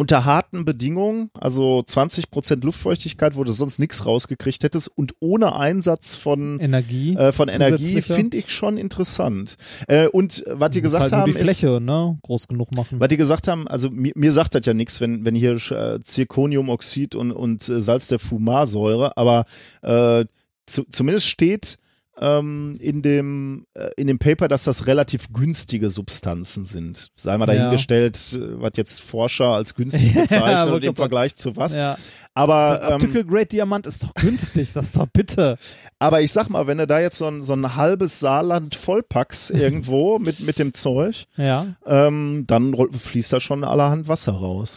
unter 0.00 0.24
harten 0.24 0.64
Bedingungen, 0.64 1.30
also 1.38 1.82
20 1.82 2.30
Prozent 2.30 2.64
Luftfeuchtigkeit, 2.64 3.36
wo 3.36 3.44
du 3.44 3.52
sonst 3.52 3.78
nichts 3.78 4.06
rausgekriegt 4.06 4.64
hättest 4.64 4.88
und 4.88 5.14
ohne 5.20 5.54
Einsatz 5.54 6.14
von 6.14 6.58
Energie. 6.58 7.14
äh, 7.16 7.32
von 7.32 7.48
Energie 7.48 8.00
finde 8.00 8.38
ich 8.38 8.50
schon 8.50 8.78
interessant. 8.78 9.56
Äh, 9.88 10.08
und 10.08 10.42
was 10.48 10.72
die 10.72 10.80
gesagt 10.80 11.02
halt 11.02 11.12
haben, 11.12 11.32
die 11.32 11.38
ist, 11.38 11.44
Fläche, 11.44 11.80
ne, 11.82 12.18
groß 12.22 12.48
genug 12.48 12.74
machen. 12.74 12.98
weil 12.98 13.08
die 13.08 13.18
gesagt 13.18 13.46
haben, 13.46 13.68
also 13.68 13.90
mir, 13.90 14.12
mir 14.16 14.32
sagt 14.32 14.54
das 14.54 14.64
ja 14.64 14.72
nichts, 14.72 15.02
wenn, 15.02 15.26
wenn 15.26 15.34
hier 15.34 15.52
äh, 15.70 16.00
Zirconiumoxid 16.02 17.14
und, 17.14 17.30
und 17.30 17.68
äh, 17.68 17.80
Salz 17.80 18.08
der 18.08 18.18
Fumarsäure, 18.18 19.16
aber 19.18 19.44
äh, 19.82 20.24
zu, 20.66 20.84
zumindest 20.90 21.26
steht 21.26 21.78
ähm, 22.20 22.76
in, 22.80 23.00
dem, 23.02 23.64
äh, 23.74 23.88
in 23.96 24.06
dem 24.06 24.18
Paper, 24.18 24.46
dass 24.46 24.64
das 24.64 24.86
relativ 24.86 25.32
günstige 25.32 25.88
Substanzen 25.88 26.64
sind. 26.64 27.08
Sei 27.16 27.36
mal 27.38 27.48
Ja. 27.48 27.54
dahingestellt, 27.54 28.34
äh, 28.34 28.60
was 28.60 28.72
jetzt 28.76 29.00
Forscher 29.00 29.46
als 29.46 29.74
günstig 29.74 30.14
Ja, 30.14 30.22
bezeichnen 30.22 30.74
und 30.74 30.84
im 30.84 30.94
Vergleich 30.94 31.34
zu 31.36 31.56
was. 31.56 31.76
Ja. 31.76 31.96
So 31.96 32.02
Aber, 32.34 32.82
ein 32.82 32.88
ähm, 32.88 32.94
Optical 32.94 33.24
Grade 33.24 33.46
Diamant 33.46 33.86
ist 33.86 34.04
doch 34.04 34.14
günstig, 34.14 34.72
das 34.74 34.86
ist 34.86 34.96
doch 34.98 35.06
bitte. 35.12 35.56
aber 35.98 36.20
ich 36.20 36.32
sag 36.32 36.48
mal, 36.50 36.66
wenn 36.66 36.78
du 36.78 36.86
da 36.86 37.00
jetzt 37.00 37.18
so 37.18 37.26
ein, 37.26 37.42
so 37.42 37.54
ein 37.54 37.74
halbes 37.76 38.20
Saarland 38.20 38.74
vollpackst 38.74 39.50
irgendwo 39.52 40.18
mit, 40.18 40.40
mit 40.40 40.58
dem 40.58 40.74
Zeug, 40.74 41.24
Ja. 41.36 41.66
ähm, 41.86 42.44
dann 42.46 42.74
fließt 42.92 43.32
da 43.32 43.40
schon 43.40 43.64
allerhand 43.64 44.08
Wasser 44.08 44.32
raus. 44.32 44.76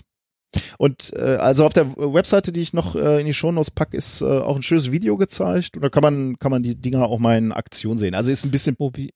Und 0.78 1.14
äh, 1.16 1.36
also 1.36 1.66
auf 1.66 1.74
der 1.74 1.96
Webseite, 1.98 2.52
die 2.52 2.62
ich 2.62 2.74
noch 2.74 2.96
äh, 2.96 3.20
in 3.20 3.26
die 3.26 3.34
Shownotes 3.34 3.72
pack, 3.72 3.94
ist 3.94 4.22
äh, 4.22 4.26
auch 4.26 4.56
ein 4.56 4.64
schönes 4.64 4.92
Video 4.92 5.18
gezeigt. 5.18 5.78
Und 5.78 5.84
da 5.84 5.90
kann 5.90 6.04
man 6.04 6.40
kann 6.40 6.52
man 6.52 6.64
die 6.64 6.76
Dinger 6.76 7.08
auch 7.08 7.20
mal 7.20 7.38
in 7.38 7.52
Aktion 7.52 7.98
sehen. 7.98 8.16
Also 8.16 8.32
ist 8.32 8.46
ein 8.46 8.52
bisschen 8.52 8.76
Wo, 8.78 8.92
wie, 8.94 9.14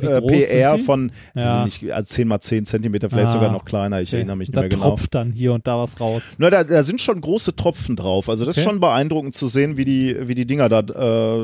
äh, 0.00 0.20
PR 0.20 0.78
von 0.78 1.10
Ja. 1.34 1.64
nicht 1.64 1.90
also 1.92 2.06
10 2.06 2.28
mal 2.28 2.40
10 2.40 2.64
Zentimeter, 2.66 3.10
vielleicht 3.10 3.28
Ah. 3.28 3.32
sogar 3.32 3.52
noch 3.52 3.64
kleiner. 3.64 4.00
Ich 4.00 4.08
Okay. 4.08 4.16
erinnere 4.16 4.36
mich 4.36 4.48
nicht 4.48 4.56
da 4.56 4.60
mehr 4.60 4.68
genau. 4.70 4.88
tropft 4.90 5.14
dann 5.14 5.32
hier 5.32 5.52
und 5.52 5.66
da 5.66 5.78
was 5.78 6.00
raus. 6.00 6.36
Na, 6.38 6.50
da, 6.50 6.64
da 6.64 6.82
sind 6.82 7.00
schon 7.00 7.20
große 7.20 7.54
Tropfen 7.56 7.96
drauf. 7.96 8.28
Also 8.28 8.44
das 8.44 8.56
ist 8.56 8.62
Okay. 8.62 8.70
schon 8.72 8.80
beeindruckend 8.80 9.34
zu 9.34 9.46
sehen, 9.46 9.76
wie 9.76 9.84
die, 9.84 10.16
wie 10.28 10.34
die 10.34 10.46
Dinger 10.46 10.68
da, 10.68 10.80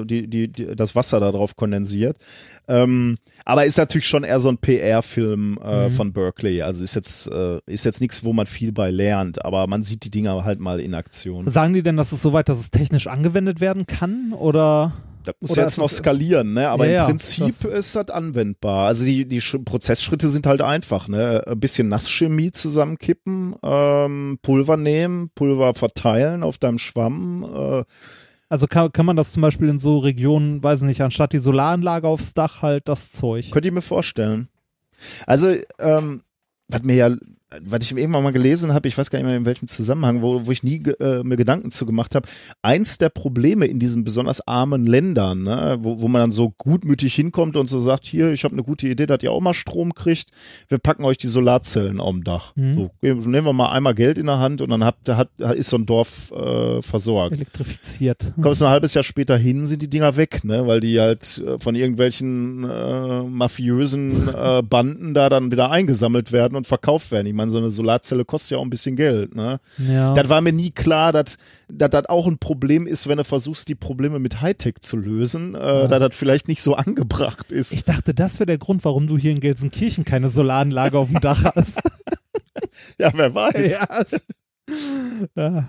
äh, 0.00 0.04
die, 0.04 0.26
die, 0.28 0.48
die, 0.48 0.74
das 0.76 0.94
Wasser 0.94 1.20
da 1.20 1.30
drauf 1.32 1.56
kondensiert. 1.56 2.16
Ähm, 2.68 3.16
aber 3.44 3.64
ist 3.64 3.78
natürlich 3.78 4.06
schon 4.06 4.24
eher 4.24 4.40
so 4.40 4.48
ein 4.48 4.58
PR-Film 4.58 5.58
äh, 5.62 5.86
Mhm. 5.86 5.90
von 5.90 6.12
Berkeley. 6.12 6.62
Also 6.62 6.82
ist 6.84 6.94
jetzt, 6.94 7.26
äh, 7.28 7.60
ist 7.66 7.84
jetzt 7.84 8.00
nichts, 8.00 8.24
wo 8.24 8.32
man 8.32 8.46
viel 8.46 8.72
bei 8.72 8.90
lernt, 8.90 9.44
aber 9.44 9.66
man 9.66 9.82
sieht 9.82 10.04
die 10.04 10.10
Dinger 10.10 10.44
halt 10.44 10.60
mal 10.60 10.80
in 10.80 10.94
Aktion. 10.94 11.48
Sagen 11.48 11.74
die 11.74 11.82
denn, 11.82 11.96
dass 11.96 12.12
es 12.12 12.22
soweit, 12.22 12.48
dass 12.48 12.60
es 12.60 12.70
technisch 12.70 13.06
angewendet 13.06 13.60
werden 13.60 13.86
kann? 13.86 14.32
Oder? 14.32 14.92
Das 15.28 15.36
muss 15.40 15.50
Oder 15.52 15.62
jetzt 15.62 15.78
noch 15.78 15.86
es- 15.90 15.96
skalieren, 15.98 16.54
ne? 16.54 16.68
Aber 16.70 16.86
Ja, 16.88 17.02
im 17.04 17.10
Prinzip 17.10 17.54
das- 17.62 17.64
ist 17.72 17.96
das 17.96 18.08
anwendbar. 18.10 18.86
Also 18.86 19.04
die, 19.04 19.26
die 19.26 19.40
Sch- 19.42 19.62
Prozessschritte 19.64 20.28
sind 20.28 20.46
halt 20.46 20.62
einfach, 20.62 21.06
ne? 21.08 21.44
Ein 21.46 21.60
bisschen 21.60 21.88
Nasschemie 21.88 22.50
zusammenkippen, 22.52 23.54
ähm, 23.62 24.38
Pulver 24.42 24.76
nehmen, 24.76 25.30
Pulver 25.34 25.74
verteilen 25.74 26.42
auf 26.42 26.58
deinem 26.58 26.78
Schwamm, 26.78 27.44
äh, 27.54 27.84
Also 28.50 28.66
kann, 28.66 28.90
kann 28.92 29.04
man 29.04 29.16
das 29.16 29.32
zum 29.32 29.42
Beispiel 29.42 29.68
in 29.68 29.78
so 29.78 29.98
Regionen, 29.98 30.62
weiß 30.62 30.80
nicht, 30.82 31.02
anstatt 31.02 31.34
die 31.34 31.38
Solaranlage 31.38 32.08
aufs 32.08 32.32
Dach 32.32 32.62
halt 32.62 32.88
das 32.88 33.12
Zeug. 33.12 33.50
Könnt 33.50 33.66
ihr 33.66 33.72
mir 33.72 33.82
vorstellen. 33.82 34.48
Also, 35.26 35.54
ähm, 35.78 36.22
was 36.68 36.82
mir 36.82 36.96
ja 36.96 37.16
was 37.62 37.82
ich 37.82 37.96
irgendwann 37.96 38.22
mal 38.22 38.32
gelesen 38.32 38.74
habe, 38.74 38.88
ich 38.88 38.98
weiß 38.98 39.10
gar 39.10 39.18
nicht 39.18 39.26
mehr 39.26 39.36
in 39.36 39.46
welchem 39.46 39.68
Zusammenhang, 39.68 40.20
wo, 40.20 40.46
wo 40.46 40.50
ich 40.50 40.62
nie 40.62 40.82
äh, 41.00 41.22
mir 41.22 41.36
Gedanken 41.36 41.70
zu 41.70 41.86
gemacht 41.86 42.14
habe, 42.14 42.28
eins 42.60 42.98
der 42.98 43.08
Probleme 43.08 43.64
in 43.64 43.78
diesen 43.78 44.04
besonders 44.04 44.46
armen 44.46 44.84
Ländern, 44.84 45.44
ne, 45.44 45.78
wo, 45.80 46.02
wo 46.02 46.08
man 46.08 46.20
dann 46.20 46.32
so 46.32 46.52
gutmütig 46.58 47.14
hinkommt 47.14 47.56
und 47.56 47.68
so 47.68 47.78
sagt, 47.78 48.04
hier, 48.04 48.32
ich 48.32 48.44
habe 48.44 48.52
eine 48.52 48.62
gute 48.62 48.86
Idee, 48.86 49.06
dass 49.06 49.22
ihr 49.22 49.32
auch 49.32 49.40
mal 49.40 49.54
Strom 49.54 49.94
kriegt, 49.94 50.28
wir 50.68 50.78
packen 50.78 51.04
euch 51.04 51.16
die 51.16 51.26
Solarzellen 51.26 52.00
auf 52.00 52.12
dem 52.12 52.22
Dach. 52.22 52.52
Mhm. 52.54 52.76
So, 52.76 52.90
nehmen 53.02 53.46
wir 53.46 53.54
mal 53.54 53.70
einmal 53.70 53.94
Geld 53.94 54.18
in 54.18 54.26
der 54.26 54.40
Hand 54.40 54.60
und 54.60 54.68
dann 54.68 54.84
habt, 54.84 55.08
hat, 55.08 55.30
ist 55.38 55.70
so 55.70 55.76
ein 55.76 55.86
Dorf 55.86 56.30
äh, 56.32 56.82
versorgt. 56.82 57.36
Elektrifiziert. 57.36 58.34
Kommst 58.42 58.62
ein 58.62 58.68
halbes 58.68 58.92
Jahr 58.92 59.04
später 59.04 59.38
hin, 59.38 59.66
sind 59.66 59.80
die 59.80 59.88
Dinger 59.88 60.18
weg, 60.18 60.44
ne, 60.44 60.66
weil 60.66 60.80
die 60.80 61.00
halt 61.00 61.42
äh, 61.46 61.58
von 61.58 61.74
irgendwelchen 61.74 62.68
äh, 62.68 63.22
mafiösen 63.22 64.28
äh, 64.28 64.62
Banden 64.62 65.14
da 65.14 65.30
dann 65.30 65.50
wieder 65.50 65.70
eingesammelt 65.70 66.30
werden 66.32 66.54
und 66.54 66.66
verkauft 66.66 67.10
werden. 67.10 67.26
Ich 67.26 67.37
meine, 67.38 67.50
so 67.50 67.56
eine 67.56 67.70
Solarzelle 67.70 68.26
kostet 68.26 68.50
ja 68.50 68.58
auch 68.58 68.62
ein 68.62 68.70
bisschen 68.70 68.96
Geld, 68.96 69.34
ne? 69.34 69.60
Ja. 69.78 70.12
Das 70.12 70.28
war 70.28 70.42
mir 70.42 70.52
nie 70.52 70.70
klar, 70.70 71.12
dass 71.12 71.38
das 71.68 72.06
auch 72.06 72.26
ein 72.26 72.38
Problem 72.38 72.86
ist, 72.86 73.08
wenn 73.08 73.16
du 73.16 73.24
versuchst, 73.24 73.68
die 73.68 73.74
Probleme 73.74 74.18
mit 74.18 74.42
Hightech 74.42 74.80
zu 74.82 74.98
lösen, 74.98 75.54
äh, 75.54 75.88
da 75.88 75.98
das 75.98 76.14
vielleicht 76.14 76.48
nicht 76.48 76.60
so 76.60 76.74
angebracht 76.76 77.50
ist. 77.50 77.72
Ich 77.72 77.84
dachte, 77.84 78.12
das 78.12 78.38
wäre 78.38 78.46
der 78.46 78.58
Grund, 78.58 78.84
warum 78.84 79.06
du 79.06 79.16
hier 79.16 79.30
in 79.30 79.40
Gelsenkirchen 79.40 80.04
keine 80.04 80.28
Solaranlage 80.28 80.98
auf 80.98 81.08
dem 81.08 81.20
Dach 81.20 81.44
hast. 81.54 81.80
ja, 82.98 83.10
wer 83.14 83.34
weiß. 83.34 83.78
ja, 83.78 84.04
ja. 85.34 85.68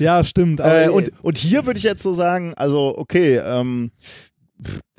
ja, 0.00 0.24
stimmt. 0.24 0.60
Äh, 0.60 0.88
und, 0.88 1.12
und 1.22 1.38
hier 1.38 1.66
würde 1.66 1.78
ich 1.78 1.84
jetzt 1.84 2.02
so 2.02 2.12
sagen, 2.12 2.54
also 2.54 2.98
okay, 2.98 3.36
ähm, 3.36 3.92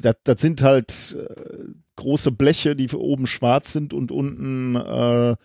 das, 0.02 0.16
das 0.24 0.42
sind 0.42 0.62
halt 0.62 1.18
äh, 1.20 1.74
große 1.98 2.32
Bleche, 2.32 2.76
die 2.76 2.90
oben 2.96 3.28
schwarz 3.28 3.74
sind 3.74 3.94
und 3.94 4.12
unten 4.12 4.76
äh, 4.76 5.36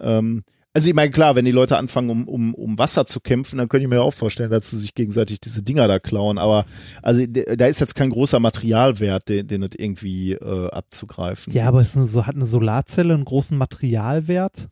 ähm, 0.00 0.44
also 0.76 0.88
ich 0.88 0.94
meine, 0.94 1.12
klar, 1.12 1.36
wenn 1.36 1.44
die 1.44 1.52
Leute 1.52 1.76
anfangen, 1.76 2.10
um, 2.10 2.28
um, 2.28 2.52
um 2.52 2.78
Wasser 2.78 3.06
zu 3.06 3.20
kämpfen, 3.20 3.58
dann 3.58 3.68
könnte 3.68 3.84
ich 3.84 3.88
mir 3.88 4.02
auch 4.02 4.12
vorstellen, 4.12 4.50
dass 4.50 4.70
sie 4.70 4.78
sich 4.78 4.94
gegenseitig 4.94 5.40
diese 5.40 5.62
Dinger 5.62 5.86
da 5.86 6.00
klauen. 6.00 6.36
Aber 6.36 6.66
also 7.00 7.24
da 7.26 7.66
ist 7.66 7.78
jetzt 7.78 7.94
kein 7.94 8.10
großer 8.10 8.40
Materialwert, 8.40 9.28
den, 9.28 9.46
den 9.46 9.62
es 9.62 9.76
irgendwie 9.78 10.32
äh, 10.32 10.70
abzugreifen. 10.70 11.52
ja, 11.52 11.68
aber 11.68 11.80
es 11.80 11.90
ist 11.90 11.96
eine, 11.96 12.06
so, 12.06 12.26
hat 12.26 12.34
eine 12.34 12.44
Solarzelle 12.44 13.14
einen 13.14 13.24
großen 13.24 13.56
Materialwert? 13.56 14.68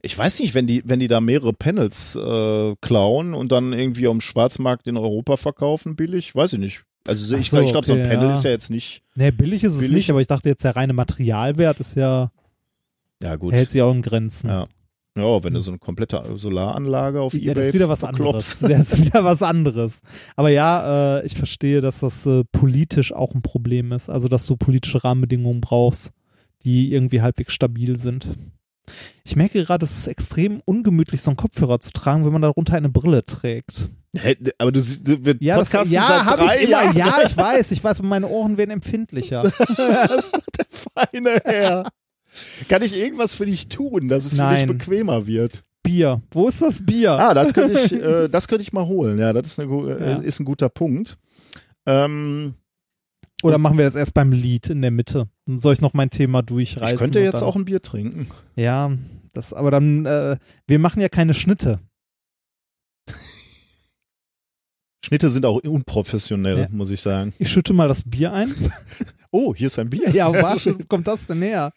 Ich 0.00 0.16
weiß 0.16 0.40
nicht, 0.40 0.54
wenn 0.54 0.66
die, 0.66 0.82
wenn 0.86 1.00
die 1.00 1.08
da 1.08 1.20
mehrere 1.20 1.52
Panels 1.52 2.16
äh, 2.16 2.74
klauen 2.80 3.34
und 3.34 3.52
dann 3.52 3.74
irgendwie 3.74 4.08
am 4.08 4.22
Schwarzmarkt 4.22 4.88
in 4.88 4.96
Europa 4.96 5.36
verkaufen, 5.36 5.94
billig, 5.94 6.34
weiß 6.34 6.54
ich 6.54 6.58
nicht. 6.58 6.84
Also 7.06 7.26
so, 7.26 7.36
ich 7.36 7.50
glaube, 7.50 7.86
so 7.86 7.92
ein 7.92 8.00
okay, 8.00 8.08
Panel 8.08 8.28
ja. 8.28 8.32
ist 8.32 8.44
ja 8.44 8.50
jetzt 8.50 8.70
nicht. 8.70 9.02
Nee, 9.14 9.30
billig 9.30 9.62
ist 9.62 9.74
es 9.74 9.80
Billig? 9.80 9.94
nicht, 9.94 10.10
aber 10.10 10.22
ich 10.22 10.26
dachte 10.26 10.48
jetzt, 10.48 10.64
der 10.64 10.74
reine 10.74 10.94
Materialwert 10.94 11.80
ist 11.80 11.96
ja, 11.96 12.30
Ja, 13.22 13.36
gut. 13.36 13.52
hält 13.52 13.70
sich 13.70 13.82
auch 13.82 13.92
in 13.92 14.02
Grenzen. 14.02 14.48
Ja. 14.50 14.66
Ja, 15.16 15.44
wenn 15.44 15.54
du 15.54 15.60
so 15.60 15.70
eine 15.70 15.78
komplette 15.78 16.24
Solaranlage 16.34 17.20
auf 17.20 17.34
Ja, 17.34 17.52
eBay 17.52 17.54
das 17.54 17.66
ist 17.66 17.74
wieder 17.74 17.88
was 17.88 18.02
anderes. 18.02 18.58
Das 18.68 18.90
ist 18.92 19.04
wieder 19.06 19.22
was 19.22 19.42
anderes. 19.42 20.00
Aber 20.34 20.48
ja, 20.48 21.18
äh, 21.20 21.26
ich 21.26 21.36
verstehe, 21.36 21.80
dass 21.80 22.00
das 22.00 22.26
äh, 22.26 22.42
politisch 22.50 23.12
auch 23.12 23.32
ein 23.32 23.40
Problem 23.42 23.92
ist. 23.92 24.10
Also, 24.10 24.26
dass 24.26 24.44
du 24.46 24.56
politische 24.56 25.04
Rahmenbedingungen 25.04 25.60
brauchst, 25.60 26.10
die 26.64 26.92
irgendwie 26.92 27.22
halbwegs 27.22 27.52
stabil 27.52 27.96
sind. 27.96 28.28
Ich 29.24 29.36
merke 29.36 29.62
gerade, 29.64 29.84
es 29.84 29.96
ist 29.98 30.08
extrem 30.08 30.60
ungemütlich, 30.64 31.22
so 31.22 31.30
einen 31.30 31.36
Kopfhörer 31.36 31.78
zu 31.78 31.90
tragen, 31.92 32.24
wenn 32.24 32.32
man 32.32 32.42
darunter 32.42 32.74
eine 32.74 32.88
Brille 32.90 33.24
trägt. 33.24 33.88
Hä, 34.16 34.36
aber 34.58 34.72
du, 34.72 34.80
sie- 34.80 35.04
du 35.04 35.24
wir 35.24 35.36
Ja, 35.40 35.58
das, 35.58 35.70
ja, 35.72 35.84
seit 36.02 36.38
drei 36.38 36.56
ich 36.56 36.62
immer. 36.64 36.70
Jahren. 36.70 36.96
Ja, 36.96 37.18
ich 37.24 37.36
weiß, 37.36 37.70
ich 37.70 37.82
weiß, 37.84 38.02
meine 38.02 38.26
Ohren 38.26 38.58
werden 38.58 38.72
empfindlicher. 38.72 39.48
Feine 40.70 41.40
Herr. 41.44 41.88
Kann 42.68 42.82
ich 42.82 42.94
irgendwas 42.96 43.34
für 43.34 43.46
dich 43.46 43.68
tun, 43.68 44.08
dass 44.08 44.24
es 44.24 44.32
für 44.32 44.38
Nein. 44.38 44.68
dich 44.68 44.78
bequemer 44.78 45.26
wird? 45.26 45.64
Bier. 45.82 46.22
Wo 46.30 46.48
ist 46.48 46.62
das 46.62 46.84
Bier? 46.84 47.12
Ah, 47.12 47.34
das 47.34 47.52
könnte 47.52 47.78
ich, 47.78 47.92
äh, 47.92 48.28
das 48.32 48.48
könnte 48.48 48.62
ich 48.62 48.72
mal 48.72 48.86
holen. 48.86 49.18
Ja, 49.18 49.32
das 49.32 49.48
ist, 49.48 49.60
eine, 49.60 49.70
äh, 49.72 50.10
Ja. 50.12 50.16
ist 50.18 50.40
ein 50.40 50.44
guter 50.46 50.68
Punkt. 50.68 51.18
Ähm, 51.86 52.54
Oder 53.42 53.58
machen 53.58 53.76
wir 53.76 53.84
das 53.84 53.94
erst 53.94 54.14
beim 54.14 54.32
Lied 54.32 54.70
in 54.70 54.80
der 54.80 54.90
Mitte? 54.90 55.28
Dann 55.46 55.58
soll 55.58 55.74
ich 55.74 55.80
noch 55.82 55.92
mein 55.92 56.08
Thema 56.10 56.42
durchreißen? 56.42 56.94
ich 56.94 56.98
könnte 56.98 57.20
jetzt 57.20 57.42
auch 57.42 57.54
ein 57.56 57.66
Bier 57.66 57.82
trinken. 57.82 58.28
Ja, 58.56 58.92
das, 59.34 59.52
aber 59.52 59.70
dann, 59.70 60.06
äh, 60.06 60.38
wir 60.66 60.78
machen 60.78 61.02
ja 61.02 61.08
keine 61.10 61.34
Schnitte. 61.34 61.80
Schnitte 65.04 65.28
sind 65.28 65.44
auch 65.44 65.62
unprofessionell, 65.62 66.58
Ja. 66.60 66.68
muss 66.70 66.90
ich 66.90 67.00
sagen. 67.02 67.34
Ich 67.38 67.50
schütte 67.52 67.74
mal 67.74 67.88
das 67.88 68.02
Bier 68.08 68.32
ein. 68.32 68.52
Oh, 69.36 69.52
hier 69.52 69.66
ist 69.66 69.80
ein 69.80 69.90
Bier. 69.90 70.10
ja, 70.10 70.32
warte, 70.32 70.78
wo 70.78 70.84
kommt 70.88 71.08
das 71.08 71.26
denn 71.26 71.42
her? 71.42 71.72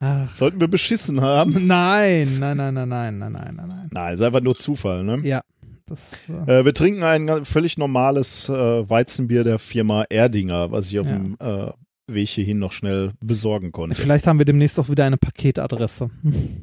Ach. 0.00 0.34
Sollten 0.34 0.60
wir 0.60 0.68
beschissen 0.68 1.20
haben? 1.20 1.52
Nein, 1.66 2.38
nein, 2.40 2.56
nein, 2.56 2.72
nein, 2.72 2.88
nein, 2.88 3.18
nein, 3.18 3.32
nein, 3.32 3.54
nein. 3.54 3.90
Nein, 3.92 4.14
ist 4.14 4.22
einfach 4.22 4.40
nur 4.40 4.56
Zufall, 4.56 5.04
ne? 5.04 5.20
Ja. 5.22 5.42
Das, 5.84 6.30
äh, 6.30 6.60
äh 6.60 6.64
wir 6.64 6.72
trinken 6.72 7.02
ein 7.02 7.44
völlig 7.44 7.76
normales 7.76 8.48
äh, 8.48 8.88
Weizenbier 8.88 9.44
der 9.44 9.58
Firma 9.58 10.04
Erdinger, 10.08 10.72
was 10.72 10.88
ich 10.88 10.98
auf 10.98 11.06
ja. 11.06 11.12
dem 11.12 11.36
äh, 11.38 11.70
Weg 12.06 12.30
hierhin 12.30 12.58
noch 12.58 12.72
schnell 12.72 13.12
besorgen 13.20 13.72
konnte. 13.72 13.94
Vielleicht 13.94 14.26
haben 14.26 14.38
wir 14.38 14.46
demnächst 14.46 14.78
auch 14.78 14.88
wieder 14.88 15.04
eine 15.04 15.18
Paketadresse. 15.18 16.08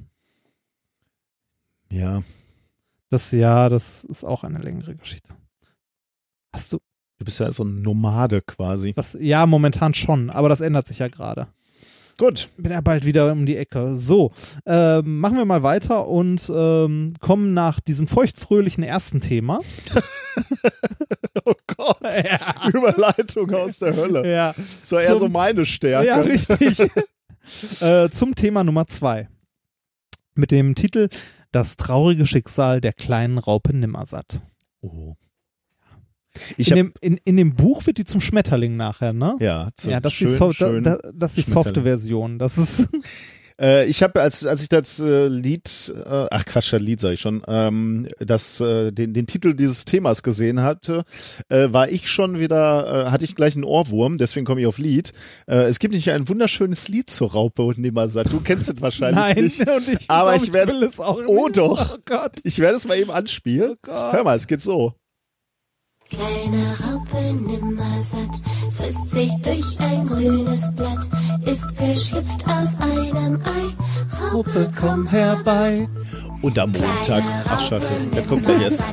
ja. 1.91 2.23
Das 3.09 3.31
ja, 3.31 3.69
das 3.69 4.03
ist 4.03 4.23
auch 4.23 4.43
eine 4.43 4.59
längere 4.59 4.95
Geschichte. 4.95 5.30
Hast 6.53 6.73
du. 6.73 6.80
Du 7.19 7.26
bist 7.26 7.39
ja 7.39 7.51
so 7.51 7.64
ein 7.64 7.81
Nomade 7.81 8.41
quasi. 8.41 8.93
Das, 8.93 9.18
ja, 9.19 9.47
momentan 9.47 9.95
schon, 9.95 10.30
aber 10.30 10.49
das 10.49 10.61
ändert 10.61 10.85
sich 10.85 10.99
ja 10.99 11.07
gerade. 11.07 11.47
Gut. 12.18 12.49
Bin 12.57 12.72
ja 12.72 12.81
bald 12.81 13.06
wieder 13.06 13.31
um 13.31 13.45
die 13.45 13.56
Ecke. 13.57 13.95
So, 13.95 14.31
ähm, 14.65 15.19
machen 15.19 15.38
wir 15.38 15.45
mal 15.45 15.61
weiter 15.61 16.07
und 16.07 16.52
ähm, 16.53 17.14
kommen 17.19 17.53
nach 17.53 17.80
diesem 17.80 18.07
feuchtfröhlichen 18.07 18.84
ersten 18.84 19.22
Thema. 19.22 19.60
Oh 21.45 21.53
Gott. 21.77 22.02
Überleitung 22.73 23.53
aus 23.53 23.80
der 23.80 23.95
Hölle. 23.95 24.30
Ja, 24.30 24.53
Das 24.81 24.91
war 24.91 25.02
eher 25.02 25.07
Zum- 25.11 25.18
so 25.19 25.30
meine 25.30 25.65
Stärke. 25.65 26.06
ja 26.07 26.18
richtig. 26.19 26.80
äh, 27.81 28.10
zum 28.10 28.35
Thema 28.35 28.65
Nummer 28.65 28.85
zwei. 28.88 29.30
Mit 30.35 30.52
dem 30.52 30.76
Titel 30.76 31.07
Das 31.53 31.77
traurige 31.77 32.26
Schicksal 32.26 32.81
der 32.81 32.91
kleinen 32.91 33.38
Raupe 33.38 33.73
Nimmersatt. 33.73 34.41
Oh. 34.81 35.14
In 36.57 36.76
dem, 36.76 36.93
in, 37.01 37.19
in 37.23 37.38
dem 37.38 37.55
Buch 37.55 37.85
wird 37.85 37.97
die 37.97 38.05
zum 38.05 38.22
Schmetterling 38.22 38.76
nachher, 38.76 39.14
ne? 39.14 39.35
ja, 39.39 39.69
so 39.76 39.89
ja, 39.89 39.99
das, 39.99 40.14
schön, 40.14 40.27
ist 40.27 40.34
die 40.35 40.38
so, 40.38 40.51
schön. 40.53 40.84
da, 40.84 40.97
da, 40.97 41.09
das 41.14 41.38
ist 41.38 41.47
die 41.47 41.51
softe. 41.51 41.84
Version. 41.84 42.39
Das 42.39 42.57
ist 42.57 42.88
Äh, 43.59 43.85
ich 43.88 44.03
habe, 44.03 44.22
als, 44.22 44.45
als 44.45 44.61
ich 44.61 44.69
das 44.69 44.99
äh, 44.99 45.27
Lied, 45.27 45.91
äh, 46.05 46.27
ach 46.30 46.45
Quatsch, 46.45 46.72
das 46.73 46.80
Lied 46.80 46.99
sage 46.99 47.15
ich 47.15 47.22
schon, 47.22 47.41
ähm, 47.47 48.07
das, 48.19 48.59
äh, 48.61 48.91
den, 48.91 49.15
den 49.15 49.26
Titel 49.26 49.55
dieses 49.55 49.84
Themas 49.85 50.22
gesehen 50.22 50.61
hatte, 50.61 51.05
äh, 51.49 51.68
war 51.72 51.89
ich 51.89 52.07
schon 52.07 52.38
wieder, 52.38 53.07
äh, 53.07 53.09
hatte 53.09 53.26
ich 53.26 53.35
gleich 53.35 53.55
einen 53.55 53.64
Ohrwurm, 53.64 54.18
deswegen 54.19 54.45
komme 54.45 54.61
ich 54.61 54.68
auf 54.68 54.77
Lied. 54.77 55.11
Äh, 55.47 55.64
es 55.64 55.80
gibt 55.80 55.95
nicht 55.95 56.11
ein 56.11 56.30
wunderschönes 56.30 56.88
Lied 56.88 57.09
zur 57.09 57.31
Raupe 57.31 57.64
und 57.64 57.80
Nimmersatt. 57.80 58.31
Du 58.31 58.41
kennst 58.41 58.69
es 58.69 58.80
wahrscheinlich 58.80 59.15
Nein, 59.35 59.43
nicht. 59.45 59.59
und 59.68 59.88
ich, 59.88 60.07
Aber 60.07 60.34
glaub, 60.34 60.43
ich 60.43 60.53
werde- 60.53 60.73
will 60.73 60.84
es 60.84 60.99
auch 60.99 61.18
Oh 61.26 61.45
nicht. 61.47 61.57
doch. 61.57 61.95
Oh 61.95 61.99
Gott. 62.05 62.34
Ich 62.43 62.59
werde 62.59 62.77
es 62.77 62.88
mal 62.88 62.95
eben 62.99 63.09
anspielen. 63.09 63.76
Oh. 63.88 64.11
Hör 64.11 64.23
mal, 64.23 64.38
es 64.38 64.45
geht 64.45 64.61
so. 64.61 64.93
Kleine 66.09 66.73
Raupe 66.84 67.34
nimmersatt, 67.34 68.29
frisst 68.71 69.11
sich 69.11 69.31
durch 69.41 69.79
ein 69.79 70.07
grünes 70.07 70.73
Blatt, 70.75 71.09
ist 71.45 71.77
geschlüpft 71.77 72.45
aus 72.47 72.75
einem 72.79 73.41
Ei. 73.43 74.31
Raupe, 74.31 74.67
komm 74.79 75.05
herbei. 75.05 75.88
Und 76.41 76.57
am 76.59 76.71
Montag, 76.71 77.23
ach 77.49 77.59
scheiße, 77.59 77.93
das 78.15 78.27
kommt 78.27 78.45
gleich 78.45 78.61
jetzt. 78.61 78.84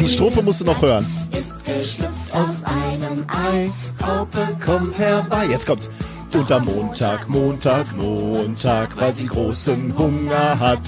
Die 0.00 0.08
Strophe 0.08 0.42
musst 0.42 0.62
du 0.62 0.64
noch 0.64 0.80
hören. 0.80 1.06
Ist 1.38 1.62
geschlüpft 1.64 2.34
aus 2.34 2.62
einem 2.64 3.26
Ei. 3.28 3.70
Raupe, 4.06 4.46
komm 4.64 4.92
herbei. 4.94 5.46
Jetzt 5.46 5.66
kommt's. 5.66 5.90
Und 6.32 6.50
am 6.50 6.64
Montag, 6.64 7.28
Montag, 7.28 7.96
Montag, 7.96 8.98
weil 8.98 9.14
sie 9.14 9.26
großen 9.26 9.96
Hunger 9.96 10.58
hat. 10.58 10.86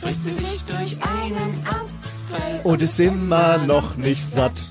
Frisst 0.00 0.24
sie 0.24 0.32
sich 0.32 0.64
durch 0.66 0.98
einen 1.02 1.66
Apfel. 1.66 1.95
Und 2.64 2.82
ist 2.82 2.98
immer 3.00 3.58
noch 3.58 3.96
nicht 3.96 4.24
satt. 4.24 4.66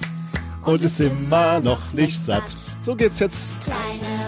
Und 0.63 0.81
ist 0.81 0.99
immer 0.99 1.59
noch 1.59 1.93
nicht 1.93 2.19
satt. 2.19 2.53
So 2.81 2.95
geht's 2.95 3.19
jetzt. 3.19 3.55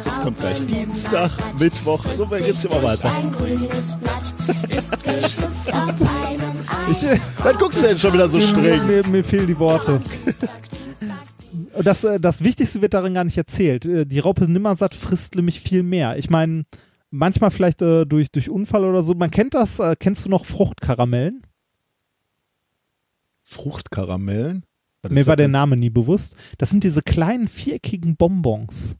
Jetzt 0.05 0.21
kommt 0.21 0.39
gleich 0.39 0.65
Dienstag, 0.65 1.31
Mittwoch. 1.59 2.03
So 2.15 2.25
geht's 2.27 2.65
immer 2.65 2.81
weiter. 2.81 3.11
Ein 3.15 3.31
grünes 3.31 3.97
Blatt, 3.99 4.69
ist 4.69 5.03
geschlüpft 5.03 5.73
aus 5.73 6.01
einem 6.25 6.41
Ei. 6.67 6.91
Ich, 6.91 7.19
Dann 7.43 7.57
guckst 7.57 7.83
du 7.83 7.87
denn 7.87 7.97
schon 7.97 8.13
wieder 8.13 8.27
so 8.27 8.39
streng. 8.39 8.87
Mir, 8.87 9.05
mir 9.07 9.23
fehlen 9.23 9.47
die 9.47 9.57
Worte. 9.59 10.01
Das, 11.83 12.03
äh, 12.03 12.19
das 12.19 12.43
Wichtigste 12.43 12.81
wird 12.81 12.95
darin 12.95 13.13
gar 13.13 13.23
nicht 13.23 13.37
erzählt. 13.37 13.85
Äh, 13.85 14.05
Die 14.07 14.17
Raupe 14.17 14.47
Nimmersatt 14.47 14.95
frisst 14.95 15.35
nämlich 15.35 15.61
viel 15.61 15.83
mehr. 15.83 16.17
Ich 16.17 16.27
meine, 16.29 16.63
manchmal 17.11 17.51
vielleicht 17.51 17.83
äh, 17.83 18.05
durch, 18.05 18.31
durch 18.31 18.49
Unfall 18.49 18.83
oder 18.83 19.03
so. 19.03 19.13
Man 19.13 19.29
kennt 19.29 19.53
das. 19.53 19.77
Äh, 19.77 19.95
kennst 19.99 20.25
du 20.25 20.29
noch 20.29 20.45
Fruchtkaramellen? 20.45 21.43
Fruchtkaramellen? 23.47 24.63
Was 25.03 25.11
Mir 25.11 25.25
war 25.27 25.35
das 25.35 25.43
der? 25.43 25.47
Name 25.47 25.77
nie 25.77 25.89
bewusst. 25.89 26.35
Das 26.57 26.69
sind 26.69 26.83
diese 26.83 27.01
kleinen 27.01 27.47
viereckigen 27.47 28.17
Bonbons. 28.17 28.97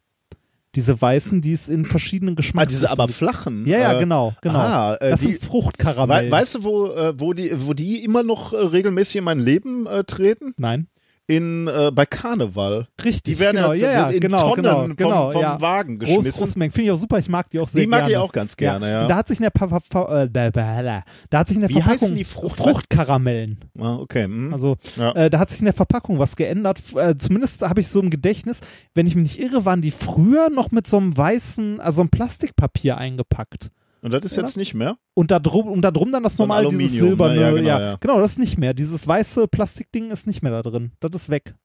Diese 0.76 1.00
weißen, 1.02 1.42
die 1.42 1.54
es 1.54 1.70
in 1.70 1.86
verschiedenen 1.86 2.34
Ah, 2.34 2.38
Geschmacksrichtungen 2.38 2.80
diese 2.82 2.92
aber 2.92 3.08
flachen. 3.08 3.66
Ja, 3.66 3.80
ja, 3.80 3.98
äh, 3.98 4.00
genau, 4.00 4.36
genau. 4.42 4.60
Ah, 4.60 4.96
äh, 5.02 5.10
das 5.10 5.22
die, 5.22 5.34
sind 5.34 5.44
Fruchtkaramellen. 5.44 6.32
wei- 6.32 6.38
weißt 6.40 6.56
du, 6.56 6.64
wo, 6.64 6.86
äh, 6.88 7.20
wo, 7.20 7.34
die, 7.34 7.52
wo 7.68 7.74
die 7.74 8.04
immer 8.04 8.22
noch 8.24 8.54
äh, 8.54 8.58
regelmäßig 8.58 9.18
in 9.18 9.24
mein 9.24 9.40
Leben 9.40 9.88
äh, 9.88 10.04
treten? 10.04 10.54
Nein. 10.58 10.88
In, 11.30 11.68
äh, 11.68 11.92
bei 11.94 12.06
Karneval. 12.06 12.88
Richtig, 13.04 13.34
Die 13.36 13.40
werden 13.40 13.58
genau, 13.58 13.74
ja, 13.74 13.92
ja, 13.92 13.92
ja, 13.92 14.10
in 14.12 14.20
genau, 14.22 14.40
Tonnen 14.40 14.64
genau, 14.64 14.82
vom, 14.84 14.96
genau, 14.96 15.32
vom 15.32 15.42
ja. 15.42 15.60
Wagen 15.60 16.00
Groß, 16.00 16.08
geschmissen. 16.08 16.40
große 16.40 16.58
Mengen. 16.60 16.72
Finde 16.72 16.86
ich 16.86 16.92
auch 16.92 16.98
super, 17.02 17.20
ich 17.20 17.28
mag 17.28 17.50
die 17.50 17.60
auch 17.60 17.68
sehr 17.68 17.82
Die 17.82 17.88
mag 17.88 18.00
gerne. 18.00 18.12
ich 18.14 18.18
auch 18.18 18.32
ganz 18.32 18.56
gerne, 18.56 18.90
ja. 18.90 19.02
Und 19.02 19.10
Da 19.10 19.18
hat 19.18 19.28
sich 19.28 19.40
in 19.40 19.44
der, 19.44 19.50
pa 19.50 19.68
pa 19.68 19.80
pa 19.90 20.24
äh, 20.24 20.30
da, 20.30 21.40
hat 21.40 21.48
sich 21.50 21.58
in 21.58 21.62
der 21.62 21.70
Wie 21.70 21.74
Verpackung 21.74 21.94
heißen 21.94 22.16
die 22.16 22.24
Frucht- 22.24 22.56
Fruchtkaramellen. 22.58 23.60
Ah, 23.78 23.96
okay. 23.98 24.24
hm. 24.24 24.54
Also 24.54 24.78
Ja. 24.96 25.12
äh, 25.16 25.30
da 25.30 25.40
hat 25.40 25.50
sich 25.50 25.60
in 25.60 25.66
der 25.66 25.74
Verpackung 25.74 26.18
was 26.18 26.38
geändert. 26.38 26.80
Äh, 26.96 27.18
zumindest 27.18 27.62
habe 27.62 27.82
ich 27.82 27.90
so 27.90 28.00
im 28.00 28.10
Gedächtnis, 28.10 28.62
wenn 28.96 29.06
ich 29.06 29.16
mich 29.16 29.38
nicht 29.38 29.40
irre, 29.42 29.66
waren 29.66 29.82
die 29.82 29.92
früher 29.92 30.50
noch 30.50 30.72
mit 30.72 30.88
so 30.88 30.96
einem 30.96 31.18
weißen, 31.18 31.82
also 31.82 32.00
einem 32.02 32.10
Plastikpapier 32.10 32.98
eingepackt. 32.98 33.70
Und 34.02 34.14
das 34.14 34.24
ist 34.26 34.38
jetzt 34.38 34.58
nicht 34.58 34.74
mehr? 34.74 34.98
Und 35.16 35.32
da 35.32 35.40
drum, 35.40 35.68
und 35.68 35.82
da 35.82 35.92
drum 35.92 36.12
dann 36.12 36.24
das 36.24 36.34
So 36.36 36.44
ein 36.44 36.48
normal 36.48 36.68
dieses 36.70 36.92
silberne, 36.94 37.36
ne? 37.36 37.42
Ja, 37.42 37.50
ja, 37.50 37.56
genau, 37.80 37.98
genau, 38.00 38.16
ja. 38.16 38.22
das 38.22 38.32
ist 38.34 38.40
nicht 38.40 38.58
mehr. 38.58 38.74
Dieses 38.74 39.08
weiße 39.08 39.48
Plastikding 39.48 40.12
ist 40.12 40.28
nicht 40.28 40.42
mehr 40.44 40.52
da 40.52 40.62
drin. 40.62 40.92
Das 41.00 41.12
ist 41.14 41.30
weg. 41.30 41.56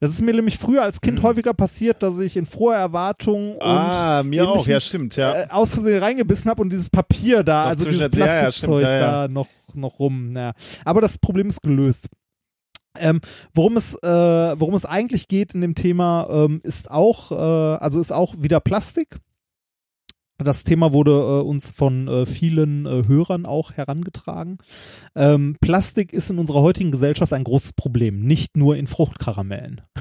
Das 0.00 0.10
ist 0.10 0.20
mir 0.20 0.34
nämlich 0.34 0.58
früher 0.58 0.82
als 0.82 1.00
Kind 1.00 1.22
häufiger 1.22 1.54
passiert, 1.54 2.02
dass 2.02 2.18
ich 2.18 2.36
in 2.36 2.44
froher 2.44 2.76
Erwartung 2.76 3.52
und 3.54 3.60
Hm. 3.62 3.68
ah, 3.68 4.22
mir 4.24 4.48
auch, 4.48 4.66
ja, 4.66 4.80
stimmt, 4.80 5.14
ja. 5.14 5.42
äh, 5.42 5.46
aus 5.50 5.74
Versehen 5.74 6.02
reingebissen 6.02 6.50
habe 6.50 6.60
und 6.60 6.70
dieses 6.70 6.90
Papier 6.90 7.44
da, 7.44 7.62
Noch 7.62 7.70
also 7.70 7.88
dieses 7.88 8.10
der- 8.10 8.26
ja, 8.26 8.34
ja, 8.34 8.40
Plastikzeug 8.42 8.78
stimmt, 8.78 8.90
ja, 8.90 8.96
ja. 8.96 9.10
da 9.22 9.28
noch, 9.28 9.46
noch 9.74 10.00
rum. 10.00 10.32
Naja. 10.32 10.54
Aber 10.84 11.00
das 11.00 11.18
Problem 11.18 11.46
ist 11.48 11.62
gelöst. 11.62 12.08
Ähm, 12.98 13.20
worum 13.54 13.76
es, 13.76 13.94
äh, 14.02 14.08
worum 14.08 14.74
es 14.74 14.84
eigentlich 14.84 15.28
geht 15.28 15.54
in 15.54 15.60
dem 15.60 15.76
Thema, 15.76 16.26
ähm, 16.30 16.60
ist 16.64 16.90
auch, 16.90 17.30
äh, 17.30 17.34
also 17.78 18.00
ist 18.00 18.12
auch 18.12 18.34
wieder 18.38 18.58
Plastik. 18.58 19.18
Das 20.42 20.64
Thema 20.64 20.92
wurde 20.92 21.12
äh, 21.12 21.42
uns 21.42 21.70
von 21.70 22.08
äh, 22.08 22.26
vielen 22.26 22.86
äh, 22.86 23.06
Hörern 23.06 23.46
auch 23.46 23.72
herangetragen. 23.72 24.58
Ähm, 25.14 25.56
Plastik 25.60 26.12
ist 26.12 26.30
in 26.30 26.38
unserer 26.38 26.62
heutigen 26.62 26.90
Gesellschaft 26.90 27.32
ein 27.32 27.44
großes 27.44 27.72
Problem, 27.72 28.20
nicht 28.20 28.56
nur 28.56 28.76
in 28.76 28.86
Fruchtkaramellen. 28.86 29.80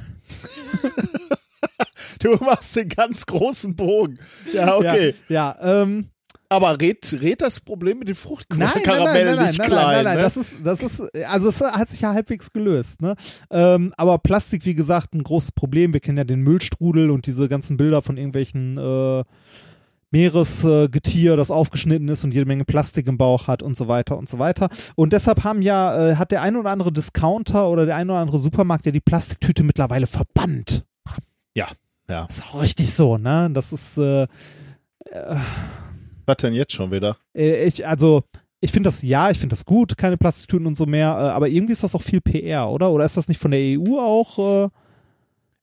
Du 2.21 2.35
machst 2.35 2.75
den 2.75 2.89
ganz 2.89 3.25
großen 3.25 3.75
Bogen. 3.75 4.19
Ja, 4.53 4.75
okay. 4.75 5.15
Ja, 5.27 5.57
ja 5.61 5.81
ähm, 5.81 6.09
Aber 6.49 6.79
red, 6.79 7.17
red 7.19 7.41
das 7.41 7.59
Problem 7.59 7.99
mit 7.99 8.07
den 8.07 8.15
Fruchtkaramellen 8.15 9.47
nicht 9.47 9.57
nein, 9.57 9.67
klein. 9.67 9.69
nein, 9.69 9.95
nein, 9.95 10.03
nein, 10.03 10.15
ne? 10.17 10.21
das 10.21 10.37
ist, 10.37 10.57
das 10.63 10.83
ist, 10.83 11.01
also 11.25 11.49
es 11.49 11.61
hat 11.61 11.89
sich 11.89 12.01
ja 12.01 12.13
halbwegs 12.13 12.53
gelöst, 12.53 13.01
ne? 13.01 13.15
Ähm, 13.49 13.93
aber 13.97 14.19
Plastik, 14.19 14.65
wie 14.65 14.75
gesagt, 14.75 15.13
ein 15.13 15.23
großes 15.23 15.53
Problem. 15.53 15.93
Wir 15.93 15.99
kennen 15.99 16.17
ja 16.17 16.23
den 16.23 16.41
Müllstrudel 16.41 17.09
und 17.09 17.25
diese 17.25 17.49
ganzen 17.49 17.77
Bilder 17.77 18.01
von 18.01 18.17
irgendwelchen 18.17 18.77
äh, 18.77 19.23
Meeresgetier, 20.11 21.37
das 21.37 21.51
aufgeschnitten 21.51 22.09
ist 22.09 22.23
und 22.23 22.33
jede 22.33 22.45
Menge 22.45 22.65
Plastik 22.65 23.07
im 23.07 23.17
Bauch 23.17 23.47
hat 23.47 23.63
und 23.63 23.77
so 23.77 23.87
weiter 23.87 24.17
und 24.17 24.29
so 24.29 24.39
weiter. 24.39 24.69
Und 24.95 25.13
deshalb 25.13 25.43
haben 25.43 25.61
ja, 25.61 26.11
äh, 26.11 26.15
hat 26.15 26.31
der 26.31 26.41
ein 26.41 26.57
oder 26.57 26.69
andere 26.69 26.91
Discounter 26.91 27.69
oder 27.69 27.85
der 27.85 27.95
ein 27.95 28.09
oder 28.09 28.19
andere 28.19 28.37
Supermarkt 28.37 28.85
ja 28.85 28.91
die 28.91 28.99
Plastiktüte 28.99 29.63
mittlerweile 29.63 30.07
verbannt. 30.07 30.85
ja, 31.55 31.67
ja. 32.09 32.25
ist 32.25 32.43
auch 32.43 32.61
richtig 32.61 32.93
so, 32.93 33.17
ne? 33.17 33.49
Das 33.53 33.71
ist, 33.71 33.97
äh, 33.97 34.27
Was 36.25 36.37
denn 36.37 36.53
jetzt 36.53 36.73
schon 36.73 36.91
wieder? 36.91 37.17
Äh, 37.33 37.65
ich, 37.65 37.87
also, 37.87 38.23
ich 38.59 38.71
finde 38.71 38.87
das, 38.87 39.01
ja, 39.01 39.31
ich 39.31 39.39
finde 39.39 39.53
das 39.53 39.65
gut, 39.65 39.97
keine 39.97 40.17
Plastiktüten 40.17 40.67
und 40.67 40.75
so 40.75 40.85
mehr, 40.85 41.09
äh, 41.09 41.29
aber 41.31 41.47
irgendwie 41.47 41.73
ist 41.73 41.83
das 41.83 41.95
auch 41.95 42.01
viel 42.01 42.21
PR, 42.21 42.69
oder? 42.69 42.91
Oder 42.91 43.05
ist 43.05 43.17
das 43.17 43.27
nicht 43.29 43.39
von 43.39 43.51
der 43.51 43.79
EU 43.79 43.97
auch? 43.99 44.65
Äh, 44.65 44.69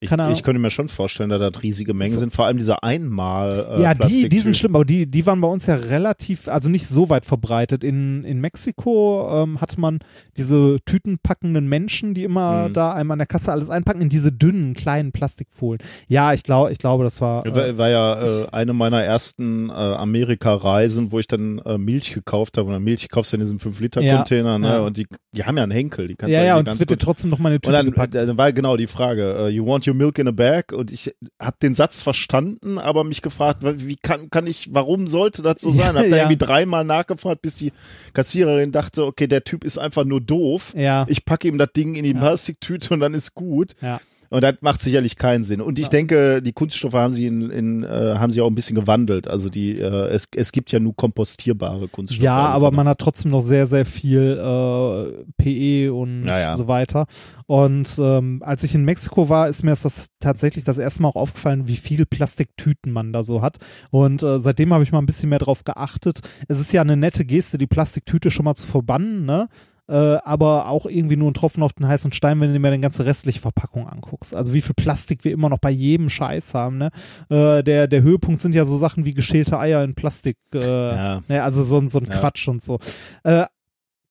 Ich, 0.01 0.11
ich 0.11 0.43
könnte 0.45 0.61
mir 0.61 0.71
schon 0.71 0.89
vorstellen, 0.89 1.29
dass 1.31 1.41
das 1.41 1.63
riesige 1.63 1.93
Mengen 1.93 2.17
sind, 2.19 2.33
vor 2.33 2.47
allem 2.47 2.57
diese 2.57 2.83
einmal 2.85 3.67
äh, 3.79 3.83
ja, 3.83 3.95
die, 3.95 4.29
die 4.29 4.41
sind 4.41 4.57
schlimm, 4.57 4.77
aber 4.77 4.85
die, 4.85 5.11
die 5.11 5.27
waren 5.27 5.41
bei 5.41 5.49
uns 5.49 5.67
ja 5.67 5.75
relativ, 5.75 6.47
also 6.47 6.71
nicht 6.71 6.87
so 6.87 7.11
weit 7.11 7.27
verbreitet. 7.27 7.83
In, 7.83 8.23
in 8.25 8.41
Mexiko 8.41 9.43
ähm, 9.43 9.61
hatte 9.61 9.81
man 9.81 9.99
diese 10.37 10.77
tütenpackenden 10.87 11.69
Menschen, 11.69 12.15
die 12.15 12.23
immer 12.25 12.69
Mhm. 12.69 12.73
da 12.75 12.93
einmal 12.93 13.15
an 13.17 13.19
der 13.19 13.27
Kasse 13.27 13.51
alles 13.53 13.71
einpacken, 13.71 14.01
in 14.01 14.09
diese 14.09 14.31
dünnen, 14.33 14.75
kleinen 14.75 15.11
Plastikfolien. 15.13 15.85
Ja, 16.07 16.33
ich 16.33 16.43
glaube, 16.45 16.71
ich 16.73 16.79
glaube, 16.79 17.03
das 17.05 17.21
war. 17.21 17.45
Äh, 17.45 17.55
War, 17.55 17.79
war 17.79 17.89
ja 17.89 18.21
äh, 18.43 18.47
eine 18.53 18.73
meiner 18.75 19.03
ersten 19.03 19.69
äh, 19.71 19.73
Amerika-Reisen, 19.73 21.13
wo 21.13 21.19
ich 21.19 21.27
dann 21.27 21.59
äh, 21.65 21.79
Milch 21.79 22.13
gekauft 22.15 22.59
habe. 22.59 22.75
Und 22.75 22.85
Milch 22.85 23.09
kaufst 23.09 23.33
du 23.33 23.37
in 23.37 23.43
diesem 23.43 23.59
5-Liter-Container, 23.59 24.59
ne? 24.59 24.69
ja. 24.69 24.79
Und 24.81 24.97
die, 24.97 25.07
die 25.33 25.45
haben 25.45 25.57
ja 25.57 25.63
einen 25.63 25.73
Henkel, 25.73 26.09
die 26.09 26.15
kannst 26.15 26.35
ja, 26.35 26.43
ja, 26.43 26.57
irgendwie 26.57 26.71
und 26.71 26.75
es 26.75 26.81
wird 26.81 26.91
dir 26.91 26.99
trotzdem 26.99 27.31
noch 27.31 27.39
mal 27.39 27.49
eine 27.49 27.57
Und 27.57 27.63
Tüte 27.63 27.73
dann, 27.73 27.87
gepackt. 27.87 28.15
dann 28.15 28.37
war 28.37 28.53
genau 28.53 28.77
die 28.77 28.87
Frage, 28.87 29.45
uh, 29.45 29.49
you 29.49 29.67
want 29.67 29.87
your 29.89 29.95
milk 29.95 30.19
in 30.19 30.29
a 30.29 30.31
bag? 30.33 30.73
Und 30.73 30.93
ich 30.93 31.15
habe 31.41 31.57
den 31.63 31.75
Satz 31.75 32.03
verstanden, 32.03 32.79
aber 32.79 33.05
mich 33.05 33.23
gefragt, 33.23 33.61
wie 33.63 33.97
kann, 33.97 34.31
kann 34.31 34.47
ich, 34.47 34.69
warum 34.73 35.09
sollte 35.09 35.43
das 35.43 35.63
so 35.63 35.71
sein? 35.73 35.97
Hab 35.97 36.03
da 36.03 36.03
Ja. 36.05 36.17
irgendwie 36.19 36.37
dreimal 36.37 36.85
nachgefragt, 36.85 37.43
bis 37.43 37.55
die 37.57 37.73
Kassiererin 38.13 38.73
dachte, 38.73 39.05
okay, 39.07 39.27
der 39.27 39.45
Typ 39.45 39.65
ist 39.65 39.79
einfach 39.79 40.05
nur 40.05 40.21
doof. 40.21 40.73
Ja. 40.77 41.07
Ich 41.09 41.25
packe 41.25 41.49
ihm 41.49 41.59
das 41.59 41.73
Ding 41.75 41.95
in 41.95 42.05
die 42.05 42.15
Plastiktüte 42.15 42.93
und 42.95 43.01
dann 43.01 43.15
ist 43.15 43.35
gut. 43.35 43.73
Ja. 43.81 44.01
Und 44.31 44.43
das 44.45 44.55
macht 44.61 44.83
sicherlich 44.83 45.17
keinen 45.17 45.45
Sinn. 45.45 45.61
Und 45.61 45.79
ich 45.79 45.89
denke, 45.89 46.43
die 46.43 46.53
Kunststoffe 46.53 46.95
haben 46.95 47.13
sie 47.13 47.27
in, 47.27 47.51
in 47.51 47.83
äh, 47.83 48.17
haben 48.19 48.31
sie 48.31 48.41
auch 48.41 48.47
ein 48.49 48.55
bisschen 48.55 48.77
gewandelt. 48.77 49.29
Also 49.29 49.49
die, 49.49 49.79
äh, 49.79 50.09
es, 50.09 50.29
es 50.35 50.53
gibt 50.53 50.71
ja 50.73 50.81
nur 50.81 50.95
kompostierbare 50.95 51.89
Kunststoffe. 51.89 52.23
Ja, 52.23 52.53
Also 52.53 52.67
aber 52.67 52.77
man 52.77 52.89
hat 52.89 52.99
trotzdem 52.99 53.31
noch 53.31 53.41
sehr, 53.41 53.67
sehr 53.67 53.87
viel 53.87 54.39
äh, 54.39 55.25
PE 55.39 55.93
und 55.95 56.25
Ja, 56.25 56.39
ja. 56.39 56.57
so 56.57 56.69
weiter. 56.69 57.07
Und 57.47 57.89
ähm, 57.99 58.43
als 58.45 58.63
ich 58.65 58.75
in 58.75 58.85
Mexiko 58.85 59.29
war, 59.29 59.49
ist 59.49 59.63
mir 59.63 59.71
das 59.71 60.09
tatsächlich 60.21 60.65
das 60.65 60.79
erste 60.79 61.03
Mal 61.03 61.09
auch 61.09 61.17
aufgefallen, 61.17 61.67
wie 61.67 61.77
viel 61.77 62.05
Plastiktüten 62.05 62.93
man 62.93 63.13
da 63.13 63.23
so 63.23 63.41
hat. 63.41 63.57
Und 63.91 64.23
äh, 64.23 64.39
seitdem 64.39 64.73
habe 64.75 64.85
ich 64.85 64.93
mal 64.93 64.99
ein 64.99 65.07
bisschen 65.07 65.31
mehr 65.31 65.39
drauf 65.39 65.65
geachtet. 65.65 66.21
Es 66.49 66.61
ist 66.61 66.73
ja 66.73 66.83
eine 66.83 66.97
nette 66.97 67.25
Geste, 67.25 67.57
die 67.57 67.67
Plastiktüte 67.67 68.31
schon 68.31 68.45
mal 68.45 68.55
zu 68.55 68.67
verbannen, 68.67 69.25
ne? 69.25 69.49
Äh, 69.89 70.17
aber 70.25 70.69
auch 70.69 70.85
irgendwie 70.87 71.17
nur 71.17 71.31
ein 71.31 71.35
Tropfen 71.35 71.63
auf 71.63 71.73
den 71.73 71.89
heißen 71.89 72.13
Stein, 72.13 72.41
wenn 72.41 72.53
du 72.53 72.61
dir 72.61 72.71
die 72.71 72.81
ganze 72.81 73.07
restliche 73.07 73.41
Verpackung 73.41 73.89
anguckst. 73.89 74.35
Also 74.35 74.53
wie 74.53 74.61
viel 74.61 74.75
Plastik 74.75 75.25
wir 75.25 75.33
immer 75.33 75.49
noch 75.49 75.59
bei 75.59 75.71
jedem 75.71 76.11
Scheiß 76.11 76.53
haben. 76.55 76.77
Ne? 76.79 76.91
Äh, 77.31 77.63
der, 77.65 77.87
der 77.89 78.03
Höhepunkt 78.03 78.41
sind 78.41 78.55
ja 78.55 78.65
so 78.67 78.77
Sachen 78.77 79.05
wie 79.07 79.15
geschälte 79.15 79.59
Eier 79.59 79.83
in 79.85 79.95
Plastik. 79.95 80.37
Äh, 80.53 80.59
Ja. 80.95 81.23
ne? 81.29 81.43
Also 81.43 81.63
so, 81.63 81.79
ein- 81.79 81.89
so 81.89 81.99
ein 82.01 82.05
Ja. 82.05 82.19
Quatsch 82.19 82.49
und 82.49 82.63
so. 82.63 82.79
Äh, 83.25 83.45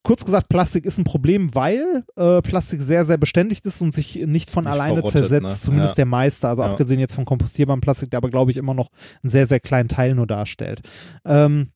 kurz 0.03 0.23
gesagt, 0.25 0.47
Plastik 0.49 0.85
ist 0.85 0.97
ein 0.97 1.03
Problem, 1.03 1.53
weil 1.53 2.03
äh, 2.15 2.41
Plastik 2.41 2.81
sehr, 2.81 3.05
sehr 3.05 3.17
beständig 3.17 3.63
ist 3.65 3.81
und 3.81 3.93
sich 3.93 4.15
nicht 4.25 4.49
von 4.49 4.63
Nicht 4.63 4.73
alleine 4.73 5.03
zersetzt. 5.03 5.43
ne? 5.43 5.53
Zumindest 5.59 5.93
Ja. 5.93 6.03
der 6.03 6.05
meiste. 6.05 6.47
Also 6.49 6.61
Ja. 6.63 6.69
abgesehen 6.71 6.99
jetzt 6.99 7.13
von 7.13 7.25
kompostierbarem 7.25 7.81
Plastik, 7.81 8.09
der 8.11 8.17
aber, 8.17 8.29
glaube 8.29 8.49
ich, 8.51 8.57
immer 8.57 8.73
noch 8.73 8.89
einen 9.21 9.29
sehr, 9.29 9.45
sehr 9.47 9.59
kleinen 9.59 9.89
Teil 9.89 10.15
nur 10.15 10.25
darstellt. 10.25 10.81
Ähm, 11.25 11.71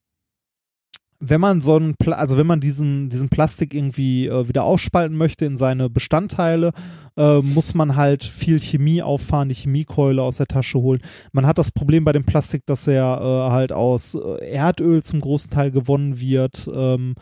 wenn 1.24 1.40
man 1.40 1.60
so 1.60 1.76
ein, 1.76 1.94
Pla 1.94 2.16
also 2.16 2.36
wenn 2.36 2.46
man 2.46 2.60
diesen, 2.60 3.08
diesen 3.08 3.28
Plastik 3.28 3.74
irgendwie 3.74 4.26
äh, 4.26 4.48
wieder 4.48 4.64
aufspalten 4.64 5.16
möchte 5.16 5.44
in 5.44 5.56
seine 5.56 5.88
Bestandteile, 5.88 6.72
äh, 7.16 7.38
muss 7.38 7.74
man 7.74 7.94
halt 7.96 8.24
viel 8.24 8.58
Chemie 8.58 9.02
auffahren, 9.02 9.48
die 9.48 9.54
Chemiekeule 9.54 10.20
aus 10.20 10.38
der 10.38 10.46
Tasche 10.46 10.78
holen. 10.78 11.00
Man 11.32 11.46
hat 11.46 11.58
das 11.58 11.70
Problem 11.70 12.04
bei 12.04 12.12
dem 12.12 12.24
Plastik, 12.24 12.66
dass 12.66 12.86
er 12.88 13.20
äh, 13.20 13.50
halt 13.52 13.72
aus 13.72 14.16
äh, 14.16 14.50
Erdöl 14.50 15.02
zum 15.02 15.20
großen 15.20 15.50
Teil 15.50 15.70
gewonnen 15.70 16.18
wird. 16.20 16.68
Ähm, 16.74 17.14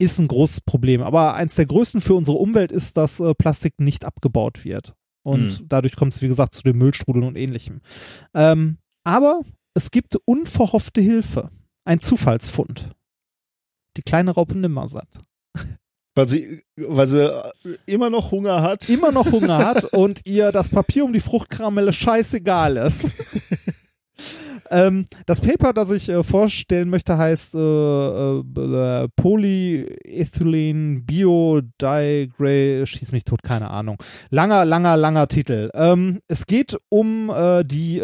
ist 0.00 0.20
ein 0.20 0.28
großes 0.28 0.60
Problem. 0.60 1.02
Aber 1.02 1.34
eins 1.34 1.56
der 1.56 1.66
größten 1.66 2.00
für 2.00 2.14
unsere 2.14 2.38
Umwelt 2.38 2.70
ist, 2.70 2.96
dass 2.96 3.18
äh, 3.18 3.34
Plastik 3.34 3.80
nicht 3.80 4.04
abgebaut 4.04 4.64
wird. 4.64 4.94
Und 5.24 5.60
Mhm. 5.60 5.66
dadurch 5.68 5.96
kommt 5.96 6.14
es, 6.14 6.22
wie 6.22 6.28
gesagt, 6.28 6.54
zu 6.54 6.62
den 6.62 6.78
Müllstrudeln 6.78 7.26
und 7.26 7.36
ähnlichem. 7.36 7.80
Ähm, 8.34 8.78
aber 9.02 9.40
es 9.74 9.90
gibt 9.90 10.16
unverhoffte 10.24 11.00
Hilfe. 11.00 11.50
Ein 11.84 11.98
Zufallsfund. 11.98 12.90
Die 13.98 14.02
kleine 14.02 14.30
Raupe 14.30 14.56
Nimmersatt. 14.56 15.08
Weil 16.14 16.28
sie, 16.28 16.62
weil 16.76 17.08
sie 17.08 17.28
äh, 17.28 17.76
immer 17.86 18.10
noch 18.10 18.30
Hunger 18.30 18.62
hat. 18.62 18.88
Immer 18.88 19.10
noch 19.10 19.30
Hunger 19.32 19.58
hat 19.66 19.84
und 19.92 20.24
ihr 20.24 20.52
das 20.52 20.68
Papier 20.68 21.04
um 21.04 21.12
die 21.12 21.18
Fruchtkaramelle 21.18 21.92
scheißegal 21.92 22.76
ist. 22.76 23.10
ähm, 24.70 25.04
das 25.26 25.40
Paper, 25.40 25.72
das 25.72 25.90
ich 25.90 26.08
äh, 26.08 26.22
vorstellen 26.22 26.90
möchte, 26.90 27.18
heißt 27.18 27.56
äh, 27.56 27.58
äh, 27.58 28.40
äh, 28.40 29.08
Polyethylene 29.16 31.00
Biodigrade, 31.00 32.86
schieß 32.86 33.10
mich 33.10 33.24
tot, 33.24 33.42
keine 33.42 33.70
Ahnung. 33.70 34.00
Langer, 34.30 34.64
langer, 34.64 34.96
langer 34.96 35.26
Titel. 35.26 35.70
Ähm, 35.74 36.20
es 36.28 36.46
geht 36.46 36.76
um 36.88 37.30
äh, 37.30 37.64
die 37.64 37.98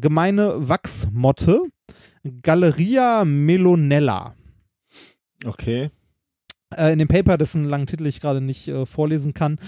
gemeine 0.00 0.54
Wachsmotte 0.56 1.60
Galleria 2.42 3.24
melonella. 3.26 4.34
Okay. 5.44 5.90
äh, 6.76 6.92
in 6.92 6.98
dem 6.98 7.08
Paper, 7.08 7.38
dessen 7.38 7.64
langen 7.64 7.86
Titel 7.86 8.06
ich 8.06 8.20
gerade 8.20 8.40
nicht 8.40 8.68
äh, 8.68 8.86
vorlesen 8.86 9.34
kann, 9.34 9.58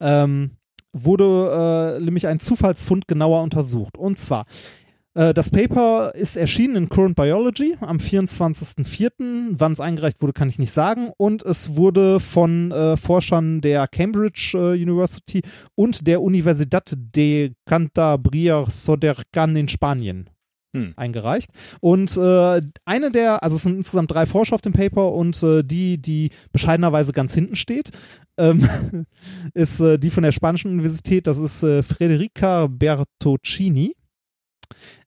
ähm, 0.00 0.52
wurde 0.92 1.96
äh, 1.98 2.04
nämlich 2.04 2.26
ein 2.26 2.40
Zufallsfund 2.40 3.08
genauer 3.08 3.42
untersucht. 3.42 3.98
Und 3.98 4.18
zwar, 4.18 4.46
äh, 5.14 5.34
das 5.34 5.50
Paper 5.50 6.14
ist 6.14 6.36
erschienen 6.36 6.76
in 6.76 6.88
Current 6.88 7.16
Biology 7.16 7.76
am 7.80 7.96
24.04. 7.98 9.54
Wann 9.58 9.72
es 9.72 9.80
eingereicht 9.80 10.22
wurde, 10.22 10.32
kann 10.32 10.48
ich 10.48 10.58
nicht 10.58 10.72
sagen. 10.72 11.10
Und 11.16 11.42
es 11.42 11.76
wurde 11.76 12.20
von 12.20 12.70
äh, 12.70 12.96
Forschern 12.96 13.60
der 13.60 13.88
Cambridge 13.88 14.52
äh, 14.54 14.80
University 14.80 15.42
und 15.74 16.06
der 16.06 16.22
Universidad 16.22 16.94
de 16.96 17.52
Cantabria 17.66 18.64
Sodercan 18.68 19.56
in 19.56 19.68
Spanien 19.68 20.30
eingereicht. 20.96 21.50
Und 21.80 22.16
äh, 22.16 22.60
eine 22.84 23.10
der, 23.12 23.42
also 23.42 23.56
es 23.56 23.62
sind 23.62 23.76
insgesamt 23.76 24.10
drei 24.10 24.26
Forscher 24.26 24.54
auf 24.54 24.60
dem 24.60 24.72
Paper 24.72 25.12
und 25.12 25.42
äh, 25.42 25.62
die, 25.62 26.00
die 26.00 26.30
bescheidenerweise 26.52 27.12
ganz 27.12 27.34
hinten 27.34 27.56
steht, 27.56 27.90
ähm, 28.36 28.68
ist 29.54 29.80
äh, 29.80 29.98
die 29.98 30.10
von 30.10 30.22
der 30.22 30.32
Spanischen 30.32 30.70
Universität, 30.70 31.26
das 31.26 31.38
ist 31.38 31.62
äh, 31.62 31.82
Federica 31.82 32.66
Bertocchini. 32.66 33.94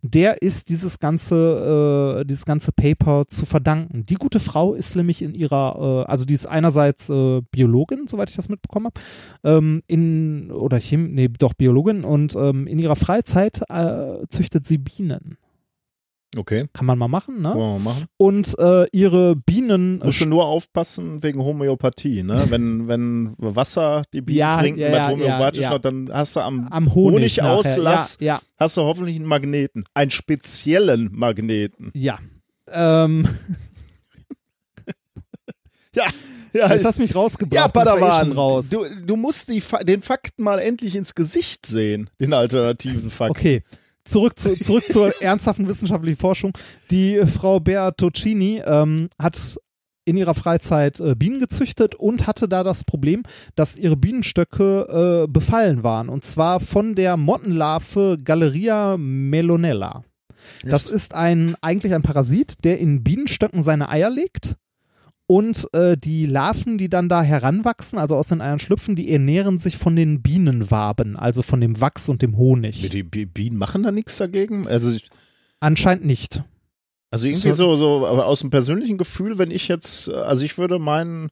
Der 0.01 0.41
ist 0.41 0.69
dieses 0.69 0.99
ganze, 0.99 2.19
äh, 2.21 2.25
dieses 2.25 2.45
ganze 2.45 2.71
Paper 2.71 3.25
zu 3.27 3.45
verdanken. 3.45 4.05
Die 4.05 4.15
gute 4.15 4.39
Frau 4.39 4.73
ist 4.73 4.95
nämlich 4.95 5.21
in 5.21 5.33
ihrer, 5.33 6.05
äh, 6.05 6.09
also 6.09 6.25
die 6.25 6.33
ist 6.33 6.45
einerseits 6.45 7.09
äh, 7.09 7.41
Biologin, 7.51 8.07
soweit 8.07 8.29
ich 8.29 8.35
das 8.35 8.49
mitbekommen 8.49 8.87
habe, 8.87 9.01
ähm, 9.43 9.83
in 9.87 10.51
oder 10.51 10.79
Chem, 10.79 11.13
nee, 11.13 11.27
doch 11.27 11.53
Biologin 11.53 12.03
und 12.03 12.35
ähm, 12.35 12.67
in 12.67 12.79
ihrer 12.79 12.95
Freizeit 12.95 13.61
äh, 13.69 14.25
züchtet 14.29 14.65
sie 14.65 14.77
Bienen. 14.77 15.37
Okay. 16.35 16.67
Kann 16.73 16.85
man 16.85 16.97
mal 16.99 17.07
machen, 17.07 17.41
ne? 17.41 17.55
Mal 17.55 17.79
machen. 17.79 18.05
Und 18.17 18.53
äh, 18.59 18.85
ihre 18.91 19.35
Bienen 19.35 19.99
Musst 19.99 20.19
du 20.21 20.25
nur 20.25 20.45
aufpassen 20.45 21.23
wegen 21.23 21.41
Homöopathie, 21.41 22.21
ne? 22.23 22.45
Wenn, 22.49 22.87
wenn 22.87 23.33
Wasser 23.37 24.03
die 24.13 24.21
Bienen 24.21 24.37
Ja, 24.39 24.59
trinken, 24.59 24.79
ja, 24.81 24.91
was 24.91 25.07
homöopathisch 25.09 25.61
ja, 25.61 25.69
ja. 25.69 25.73
noch, 25.75 25.79
dann 25.79 26.09
hast 26.11 26.35
du 26.35 26.41
am, 26.41 26.67
am 26.67 26.93
Honig. 26.93 27.37
Honigauslass, 27.39 28.17
Ja, 28.19 28.25
ja, 28.35 28.41
hast 28.57 28.75
du 28.77 28.81
hoffentlich 28.81 29.15
einen 29.15 29.25
Magneten. 29.25 29.85
Einen 29.93 30.11
speziellen 30.11 31.09
Magneten. 31.13 31.91
ja. 31.93 32.19
Ähm, 32.69 33.27
Ja, 35.95 36.05
ja. 36.53 36.73
jetzt 36.73 36.85
hast 36.85 36.97
du 36.99 37.01
mich 37.01 37.15
rausgebracht. 37.15 37.55
ja, 37.59 37.65
eh 37.67 37.71
Padawan, 37.71 38.31
raus. 38.33 38.69
du, 38.69 38.85
du 39.03 39.15
musst 39.15 39.49
die, 39.49 39.63
den 39.83 40.01
Fakten 40.01 40.43
mal 40.43 40.59
endlich 40.59 40.95
ins 40.95 41.15
Gesicht 41.15 41.65
sehen, 41.65 42.09
den 42.19 42.33
alternativen 42.33 43.09
Fakten. 43.09 43.31
Okay. 43.31 43.63
Zurück, 44.07 44.39
zu, 44.39 44.57
zurück 44.57 44.85
zur 44.87 45.21
ernsthaften 45.21 45.67
wissenschaftlichen 45.67 46.17
Forschung. 46.17 46.57
Die 46.91 47.15
äh, 47.15 47.27
Frau 47.27 47.59
Bertocchini 47.59 48.61
ähm, 48.65 49.09
hat 49.21 49.57
in 50.05 50.15
ihrer 50.15 50.33
Freizeit 50.33 51.01
äh, 51.01 51.15
Bienen 51.15 51.41
gezüchtet 51.41 51.93
und 51.93 52.25
hatte 52.25 52.47
da 52.47 52.63
das 52.63 52.85
Problem, 52.85 53.23
dass 53.55 53.75
ihre 53.75 53.97
Bienenstöcke 53.97 55.25
äh, 55.25 55.27
befallen 55.27 55.83
waren. 55.83 56.07
Und 56.07 56.23
zwar 56.23 56.61
von 56.61 56.95
der 56.95 57.17
Mottenlarve 57.17 58.17
Galleria 58.23 58.95
melonella. 58.97 60.03
Das 60.63 60.87
ist 60.87 61.13
ein 61.13 61.55
eigentlich 61.61 61.93
ein 61.93 62.03
Parasit, 62.03 62.63
der 62.63 62.79
in 62.79 63.03
Bienenstöcken 63.03 63.63
seine 63.63 63.89
Eier 63.89 64.09
legt. 64.09 64.55
Und 65.29 65.67
äh, 65.73 65.97
die 65.97 66.25
Larven, 66.25 66.77
die 66.77 66.89
dann 66.89 67.09
da 67.09 67.21
heranwachsen, 67.21 67.99
also 67.99 68.15
aus 68.15 68.29
den 68.29 68.39
Eiern 68.41 68.59
schlüpfen, 68.59 68.95
die 68.95 69.11
ernähren 69.11 69.59
sich 69.59 69.77
von 69.77 69.93
den 69.95 70.21
Bienenwaben, 70.21 71.17
also 71.17 71.41
von 71.41 71.59
dem 71.59 71.81
Wachs 71.81 72.07
und 72.07 72.21
dem 72.21 72.37
Honig. 72.37 72.89
Die 72.89 73.03
Bi- 73.03 73.25
Bienen 73.25 73.57
machen 73.57 73.83
da 73.83 73.91
nichts 73.91 74.17
dagegen? 74.17 74.67
Also, 74.67 74.91
ich- 74.91 75.09
Anscheinend 75.59 76.05
nicht. 76.05 76.43
also 77.11 77.27
irgendwie 77.27 77.51
so, 77.51 77.75
so, 77.75 78.05
aber 78.07 78.25
aus 78.27 78.39
dem 78.39 78.51
persönlichen 78.51 78.97
Gefühl, 78.97 79.37
wenn 79.37 79.51
ich 79.51 79.67
jetzt, 79.67 80.07
also 80.09 80.45
ich 80.45 80.57
würde 80.57 80.79
meinen, 80.79 81.29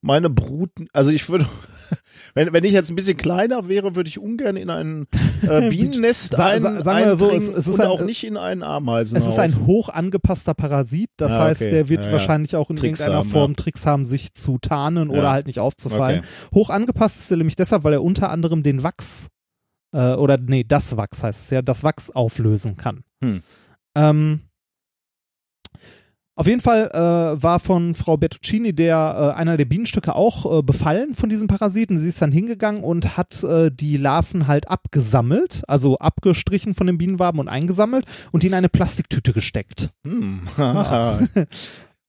meine 0.00 0.30
Brut, 0.30 0.70
also 0.94 1.10
ich 1.10 1.28
würde, 1.28 1.46
wenn, 2.34 2.52
wenn 2.52 2.64
ich 2.64 2.72
jetzt 2.72 2.90
ein 2.90 2.96
bisschen 2.96 3.16
kleiner 3.16 3.68
wäre, 3.68 3.96
würde 3.96 4.08
ich 4.08 4.18
ungern 4.18 4.56
in 4.56 4.70
ein 4.70 5.06
äh, 5.42 5.68
Bienennest 5.70 6.34
ein, 6.38 6.60
sa- 6.62 6.82
sagen 6.82 7.04
wir 7.06 7.16
so, 7.16 7.30
es- 7.30 7.48
es 7.48 7.66
ist 7.66 7.80
ein- 7.80 7.86
auch 7.88 8.00
nicht 8.00 8.24
in 8.24 8.36
einen 8.36 8.62
Ameisen. 8.62 9.16
Es 9.16 9.26
ist 9.26 9.38
ein 9.38 9.66
hoch 9.66 9.88
angepasster 9.88 10.54
Parasit, 10.54 11.10
das 11.16 11.32
Ja, 11.32 11.40
heißt, 11.44 11.62
okay. 11.62 11.70
der 11.70 11.88
wird 11.88 12.00
Ja, 12.02 12.06
ja. 12.06 12.12
wahrscheinlich 12.12 12.56
auch 12.56 12.70
in 12.70 12.76
Tricks 12.76 13.00
irgendeiner 13.00 13.18
haben, 13.24 13.30
Form. 13.30 13.56
Tricks 13.56 13.86
haben, 13.86 14.06
sich 14.06 14.34
zu 14.34 14.58
tarnen 14.58 15.10
oder 15.10 15.30
halt 15.30 15.46
nicht 15.46 15.60
aufzufallen. 15.60 16.20
Okay. 16.20 16.28
Hoch 16.54 16.70
angepasst 16.70 17.18
ist 17.18 17.30
er 17.30 17.36
nämlich 17.38 17.56
deshalb, 17.56 17.84
weil 17.84 17.92
er 17.94 18.02
unter 18.02 18.30
anderem 18.30 18.62
den 18.62 18.82
Wachs 18.82 19.28
äh, 19.92 20.14
oder 20.14 20.38
nee, 20.38 20.64
das 20.66 20.96
Wachs 20.96 21.22
heißt 21.22 21.44
es 21.44 21.50
ja, 21.50 21.62
das 21.62 21.84
Wachs 21.84 22.10
auflösen 22.10 22.76
kann. 22.76 23.02
Hm. 23.22 23.42
Ähm, 23.96 24.40
auf 26.36 26.46
jeden 26.46 26.60
Fall 26.60 26.90
äh, 26.92 27.42
war 27.42 27.60
von 27.60 27.94
Frau 27.94 28.16
Bertuccini 28.16 28.72
der 28.72 29.32
äh, 29.34 29.38
einer 29.38 29.56
der 29.56 29.66
Bienenstöcke 29.66 30.14
auch 30.14 30.58
äh, 30.58 30.62
befallen 30.62 31.14
von 31.14 31.28
diesem 31.28 31.46
Parasiten. 31.46 31.98
Sie 31.98 32.08
ist 32.08 32.20
dann 32.20 32.32
hingegangen 32.32 32.82
und 32.82 33.16
hat 33.16 33.42
äh, 33.44 33.70
die 33.70 33.96
Larven 33.96 34.48
halt 34.48 34.68
abgesammelt, 34.68 35.62
also 35.68 35.98
abgestrichen 35.98 36.74
von 36.74 36.88
den 36.88 36.98
Bienenwaben 36.98 37.40
und 37.40 37.48
eingesammelt 37.48 38.06
und 38.32 38.42
die 38.42 38.48
in 38.48 38.54
eine 38.54 38.68
Plastiktüte 38.68 39.32
gesteckt. 39.32 39.90
Hm. 40.04 40.40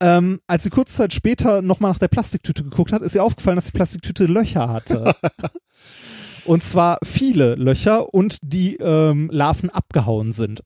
Ähm, 0.01 0.41
als 0.45 0.65
sie 0.65 0.69
kurze 0.71 0.93
Zeit 0.93 1.13
später 1.13 1.61
nochmal 1.61 1.91
nach 1.91 1.99
der 1.99 2.09
Plastiktüte 2.09 2.63
geguckt 2.63 2.91
hat, 2.91 3.01
ist 3.01 3.15
ihr 3.15 3.23
aufgefallen, 3.23 3.55
dass 3.55 3.67
die 3.67 3.71
Plastiktüte 3.71 4.25
Löcher 4.25 4.67
hatte. 4.67 5.15
und 6.45 6.63
zwar 6.63 6.97
viele 7.01 7.55
Löcher 7.55 8.13
und 8.13 8.39
die 8.41 8.75
ähm, 8.75 9.29
Larven 9.31 9.69
abgehauen 9.69 10.33
sind. 10.33 10.63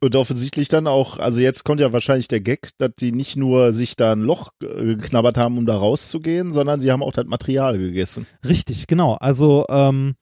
Und 0.00 0.14
offensichtlich 0.14 0.68
dann 0.68 0.86
auch, 0.86 1.18
also 1.18 1.40
jetzt 1.40 1.64
kommt 1.64 1.80
ja 1.80 1.92
wahrscheinlich 1.92 2.28
der 2.28 2.40
Gag, 2.40 2.70
dass 2.78 2.90
die 2.98 3.12
nicht 3.12 3.36
nur 3.36 3.72
sich 3.72 3.96
da 3.96 4.12
ein 4.12 4.20
Loch 4.20 4.50
äh, 4.62 4.94
geknabbert 4.94 5.36
haben, 5.36 5.58
um 5.58 5.66
da 5.66 5.76
rauszugehen, 5.76 6.52
sondern 6.52 6.78
sie 6.80 6.92
haben 6.92 7.02
auch 7.02 7.12
das 7.12 7.26
Material 7.26 7.78
gegessen. 7.78 8.26
Richtig, 8.46 8.86
genau. 8.86 9.14
Also 9.14 9.66
ähm, 9.68 10.14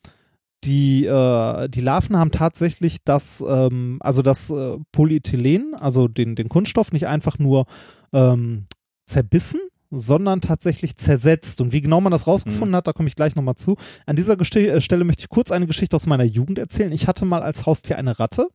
die, 0.65 1.05
äh, 1.05 1.69
die 1.69 1.81
Larven 1.81 2.17
haben 2.17 2.31
tatsächlich 2.31 2.99
das, 3.05 3.45
ähm, 3.47 3.99
also 4.01 4.23
das 4.23 4.51
äh, 4.51 4.79
Polyethylen, 4.93 5.75
also 5.75 6.09
den, 6.09 6.35
den 6.37 6.49
Kunststoff, 6.49 6.93
nicht 6.93 7.07
einfach 7.07 7.39
nur 7.39 7.67
ähm, 8.13 8.67
zerbissen, 9.07 9.61
sondern 9.91 10.41
tatsächlich 10.41 10.97
zersetzt. 10.97 11.61
Und 11.61 11.73
wie 11.73 11.81
genau 11.81 12.01
man 12.01 12.13
das 12.13 12.27
rausgefunden 12.27 12.75
hat, 12.75 12.87
da 12.87 12.93
komme 12.93 13.09
ich 13.09 13.15
gleich 13.15 13.37
nochmal 13.37 13.57
zu. 13.57 13.77
An 14.07 14.17
dieser 14.17 14.37
Geste 14.37 14.67
äh, 14.67 14.81
Stelle 14.81 15.05
möchte 15.05 15.21
ich 15.21 15.29
kurz 15.29 15.53
eine 15.53 15.67
Geschichte 15.67 15.97
aus 15.97 16.07
meiner 16.07 16.25
Jugend 16.25 16.59
erzählen. 16.59 16.93
Ich 16.93 17.07
hatte 17.07 17.25
mal 17.25 17.43
als 17.43 17.67
Haustier 17.67 17.99
eine 17.99 18.19
Ratte, 18.19 18.49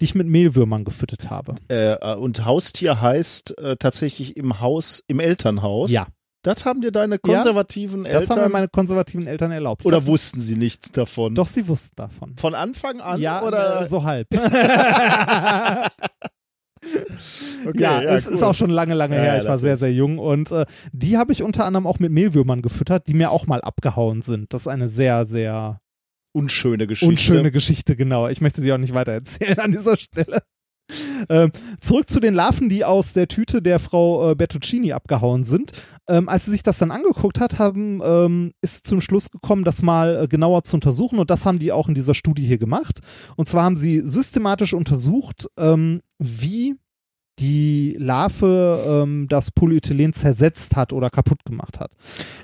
die 0.00 0.04
ich 0.04 0.14
mit 0.14 0.26
Mehlwürmern 0.26 0.84
gefüttert 0.84 1.30
habe. 1.30 1.54
Äh, 1.68 2.14
und 2.16 2.44
Haustier 2.44 3.00
heißt 3.00 3.58
äh, 3.58 3.76
tatsächlich 3.76 4.36
im 4.36 4.60
Haus, 4.60 5.02
im 5.08 5.20
Elternhaus. 5.20 5.90
Ja, 5.90 6.06
Das 6.42 6.64
haben 6.64 6.80
dir 6.80 6.92
deine 6.92 7.18
konservativen 7.18 8.04
das 8.04 8.12
haben 8.12 8.22
mir 8.28 8.34
Eltern 8.36 8.52
meine 8.52 8.68
konservativen 8.68 9.26
Eltern 9.26 9.50
erlaubt. 9.52 9.84
Oder 9.86 9.98
dachte, 9.98 10.08
wussten 10.08 10.40
sie 10.40 10.56
nichts 10.56 10.92
davon? 10.92 11.34
Doch, 11.34 11.48
sie 11.48 11.66
wussten 11.66 11.96
davon. 11.96 12.36
Von 12.36 12.54
Anfang 12.54 13.00
an 13.00 13.20
ja, 13.20 13.42
oder 13.42 13.82
äh, 13.82 13.88
so 13.88 14.04
halb. 14.04 14.28
Okay, 17.66 17.82
ja, 17.82 18.00
es 18.02 18.26
cool. 18.28 18.34
ist 18.34 18.42
auch 18.42 18.54
schon 18.54 18.70
lange, 18.70 18.94
lange 18.94 19.16
Ja, 19.16 19.22
her. 19.22 19.34
ja, 19.36 19.42
Ich 19.42 19.48
war 19.48 19.58
sehr, 19.58 19.76
sehr 19.76 19.92
jung 19.92 20.18
und 20.18 20.52
äh, 20.52 20.66
die 20.92 21.18
habe 21.18 21.32
ich 21.32 21.42
unter 21.42 21.64
anderem 21.64 21.86
auch 21.86 21.98
mit 21.98 22.12
Mehlwürmern 22.12 22.62
gefüttert, 22.62 23.08
die 23.08 23.14
mir 23.14 23.30
auch 23.32 23.46
mal 23.48 23.60
abgehauen 23.60 24.22
sind. 24.22 24.52
Das 24.52 24.62
ist 24.62 24.68
eine 24.68 24.86
sehr, 24.88 25.26
sehr 25.26 25.80
unschöne 26.36 26.86
Geschichte. 26.86 27.08
unschöne 27.08 27.50
Geschichte, 27.50 27.96
genau. 27.96 28.28
Ich 28.28 28.40
möchte 28.40 28.60
sie 28.60 28.72
auch 28.72 28.78
nicht 28.78 28.94
weiter 28.94 29.12
erzählen 29.12 29.58
an 29.58 29.72
dieser 29.72 29.96
Stelle. 29.96 30.42
Ähm, 31.28 31.50
zurück 31.80 32.08
zu 32.08 32.20
den 32.20 32.34
Larven, 32.34 32.68
die 32.68 32.84
aus 32.84 33.12
der 33.12 33.26
Tüte 33.26 33.60
der 33.60 33.80
Frau 33.80 34.30
äh, 34.30 34.34
Bertuccini 34.36 34.92
abgehauen 34.92 35.42
sind. 35.42 35.72
Ähm, 36.08 36.28
als 36.28 36.44
sie 36.44 36.52
sich 36.52 36.62
das 36.62 36.78
dann 36.78 36.92
angeguckt 36.92 37.40
hat, 37.40 37.58
haben, 37.58 38.00
ähm, 38.04 38.52
ist 38.60 38.86
zum 38.86 39.00
Schluss 39.00 39.30
gekommen, 39.30 39.64
das 39.64 39.82
mal 39.82 40.24
äh, 40.24 40.28
genauer 40.28 40.62
zu 40.62 40.76
untersuchen. 40.76 41.18
Und 41.18 41.30
das 41.30 41.44
haben 41.44 41.58
die 41.58 41.72
auch 41.72 41.88
in 41.88 41.94
dieser 41.94 42.14
Studie 42.14 42.44
hier 42.44 42.58
gemacht. 42.58 43.00
Und 43.34 43.48
zwar 43.48 43.64
haben 43.64 43.76
sie 43.76 44.00
systematisch 44.00 44.74
untersucht, 44.74 45.48
ähm, 45.58 46.02
wie 46.18 46.76
die 47.38 47.96
Larve 47.98 49.02
ähm, 49.04 49.26
das 49.28 49.50
Polyethylen 49.50 50.12
zersetzt 50.12 50.74
hat 50.74 50.92
oder 50.92 51.10
kaputt 51.10 51.44
gemacht 51.44 51.78
hat. 51.80 51.90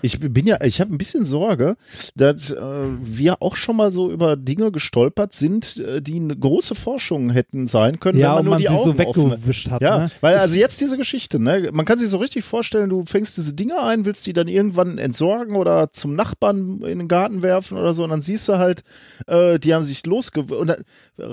Ich 0.02 0.20
bin 0.20 0.46
ja, 0.46 0.62
ich 0.62 0.80
habe 0.80 0.94
ein 0.94 0.98
bisschen 0.98 1.24
Sorge, 1.24 1.76
dass 2.14 2.50
äh, 2.50 2.56
wir 3.02 3.40
auch 3.40 3.56
schon 3.56 3.76
mal 3.76 3.90
so 3.90 4.10
über 4.10 4.36
Dinge 4.36 4.70
gestolpert 4.70 5.34
sind, 5.34 5.78
äh, 5.78 6.02
die 6.02 6.20
eine 6.20 6.36
große 6.36 6.74
Forschung 6.74 7.30
hätten 7.30 7.66
sein 7.66 8.00
können, 8.00 8.18
ja, 8.18 8.32
wenn 8.36 8.40
und 8.40 8.44
man 8.44 8.44
nur 8.44 8.52
man 8.54 8.60
die 8.60 8.66
sie 8.66 8.90
Augen 8.90 8.98
so 9.14 9.28
weggewischt 9.32 9.70
hat. 9.70 9.80
Ja, 9.80 9.98
ne? 9.98 10.10
weil 10.20 10.36
also 10.36 10.56
jetzt 10.58 10.80
diese 10.80 10.96
Geschichte, 10.98 11.38
ne, 11.40 11.70
man 11.72 11.86
kann 11.86 11.98
sich 11.98 12.08
so 12.08 12.18
richtig 12.18 12.44
vorstellen, 12.44 12.90
du 12.90 13.04
fängst 13.06 13.36
diese 13.36 13.54
Dinge 13.54 13.82
ein, 13.82 14.04
willst 14.04 14.26
die 14.26 14.32
dann 14.34 14.48
irgendwann 14.48 14.98
entsorgen 14.98 15.56
oder 15.56 15.90
zum 15.92 16.14
Nachbarn 16.14 16.82
in 16.82 16.98
den 16.98 17.08
Garten 17.08 17.42
werfen 17.42 17.78
oder 17.78 17.92
so 17.94 18.04
und 18.04 18.10
dann 18.10 18.20
siehst 18.22 18.48
du 18.48 18.58
halt, 18.58 18.82
äh, 19.26 19.58
die 19.58 19.74
haben 19.74 19.84
sich 19.84 20.04
losge 20.06 20.42
und 20.42 20.66
dann, 20.68 20.84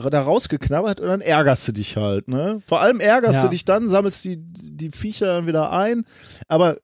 da 0.09 0.21
rausgeknabbert 0.21 1.01
und 1.01 1.07
dann 1.07 1.21
ärgerst 1.21 1.67
du 1.67 1.71
dich 1.73 1.97
halt, 1.97 2.27
ne? 2.27 2.61
Vor 2.65 2.81
allem 2.81 2.99
ärgerst 2.99 3.39
Ja. 3.39 3.43
du 3.43 3.48
dich 3.49 3.65
dann, 3.65 3.89
sammelst 3.89 4.23
die 4.23 4.37
die 4.37 4.91
Viecher 4.91 5.27
dann 5.27 5.47
wieder 5.47 5.71
ein, 5.71 6.05
aber 6.47 6.77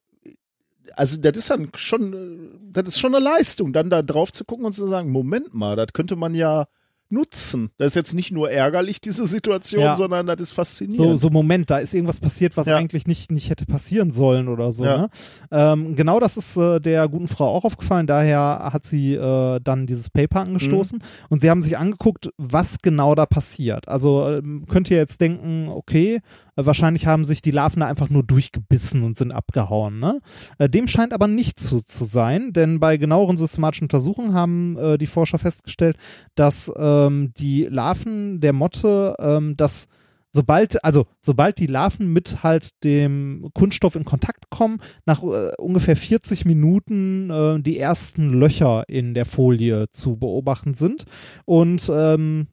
also 0.96 1.20
das 1.20 1.38
ist 1.38 1.50
dann 1.50 1.70
schon, 1.76 2.14
äh, 2.14 2.72
das 2.72 2.90
ist 2.90 3.00
schon 3.00 3.16
eine 3.16 3.24
Leistung, 3.24 3.74
dann 3.74 3.90
da 3.90 4.02
drauf 4.02 4.32
zu 4.32 4.46
gucken 4.46 4.66
und 4.66 4.72
zu 4.72 4.86
sagen, 4.88 5.12
Moment 5.12 5.54
mal, 5.54 5.76
das 5.76 5.88
könnte 5.94 6.16
man 6.16 6.34
ja 6.34 6.68
nutzen. 7.10 7.70
Das 7.78 7.88
ist 7.90 7.96
jetzt 7.96 8.14
nicht 8.16 8.32
nur 8.32 8.50
ärgerlich, 8.50 9.00
diese 9.02 9.28
Situation, 9.28 9.82
Ja. 9.84 9.94
sondern 9.96 10.26
das 10.28 10.40
ist 10.42 10.52
faszinierend. 10.54 10.98
So, 11.20 11.28
so 11.28 11.30
Moment, 11.30 11.70
da 11.70 11.78
ist 11.78 11.94
irgendwas 11.94 12.20
passiert, 12.20 12.58
was 12.58 12.68
Ja. 12.68 12.78
eigentlich 12.78 13.06
nicht, 13.08 13.32
nicht 13.32 13.50
hätte 13.50 13.66
passieren 13.66 14.12
sollen 14.12 14.48
oder 14.48 14.72
so. 14.72 14.84
Ja. 14.86 14.98
Ne? 14.98 15.10
Ähm, 15.52 15.96
genau 15.96 16.20
das 16.20 16.38
ist 16.38 16.58
äh, 16.58 16.80
der 16.80 17.08
guten 17.08 17.28
Frau 17.28 17.48
auch 17.48 17.64
aufgefallen. 17.64 18.08
Daher 18.08 18.70
hat 18.74 18.86
sie 18.86 19.14
äh, 19.14 19.60
dann 19.64 19.86
dieses 19.88 20.10
Paper 20.10 20.42
angestoßen 20.42 21.00
Mhm. 21.00 21.06
und 21.30 21.42
sie 21.42 21.50
haben 21.50 21.62
sich 21.62 21.78
angeguckt, 21.78 22.30
was 22.38 22.78
genau 22.82 23.16
da 23.16 23.26
passiert. 23.26 23.88
Also 23.88 24.28
ähm, 24.30 24.66
könnt 24.68 24.90
ihr 24.90 24.98
jetzt 24.98 25.22
denken, 25.22 25.70
okay, 25.70 26.22
äh, 26.56 26.66
wahrscheinlich 26.66 27.06
haben 27.06 27.26
sich 27.26 27.42
die 27.42 27.52
Larven 27.52 27.82
da 27.82 27.88
einfach 27.88 28.10
nur 28.10 28.24
durchgebissen 28.24 29.04
und 29.04 29.18
sind 29.18 29.32
abgehauen. 29.32 30.00
Ne? 30.00 30.20
Äh, 30.58 30.70
dem 30.70 30.88
scheint 30.88 31.14
aber 31.14 31.28
nicht 31.28 31.60
so 31.60 31.82
zu 31.82 32.04
sein, 32.04 32.52
denn 32.54 32.80
bei 32.80 32.98
genaueren 32.98 33.38
systematischen 33.38 33.86
Untersuchungen 33.86 34.34
haben 34.34 34.78
äh, 34.78 34.98
die 34.98 35.08
Forscher 35.08 35.38
festgestellt, 35.38 35.98
dass 36.36 36.68
ähm, 37.08 37.34
die 37.38 37.66
Larven 37.66 38.40
der 38.42 38.54
Motte 38.54 39.16
ähm, 39.20 39.56
das 39.58 39.88
sobald, 40.36 40.84
also 40.84 41.08
sobald 41.22 41.58
die 41.58 41.66
Larven 41.66 42.14
mit 42.14 42.44
halt 42.44 42.84
dem 42.84 43.50
Kunststoff 43.54 43.96
in 43.96 44.04
Kontakt 44.04 44.50
kommen, 44.52 44.80
nach 45.06 45.24
äh, 45.24 45.54
ungefähr 45.58 45.96
40 45.96 46.46
Minuten 46.46 47.30
äh, 47.32 47.60
die 47.62 47.80
ersten 47.80 48.34
Löcher 48.34 48.84
in 48.88 49.14
der 49.16 49.26
Folie 49.26 49.90
zu 49.92 50.18
beobachten 50.18 50.76
sind. 50.76 51.06
Und 51.46 51.90
ähm, 51.92 52.48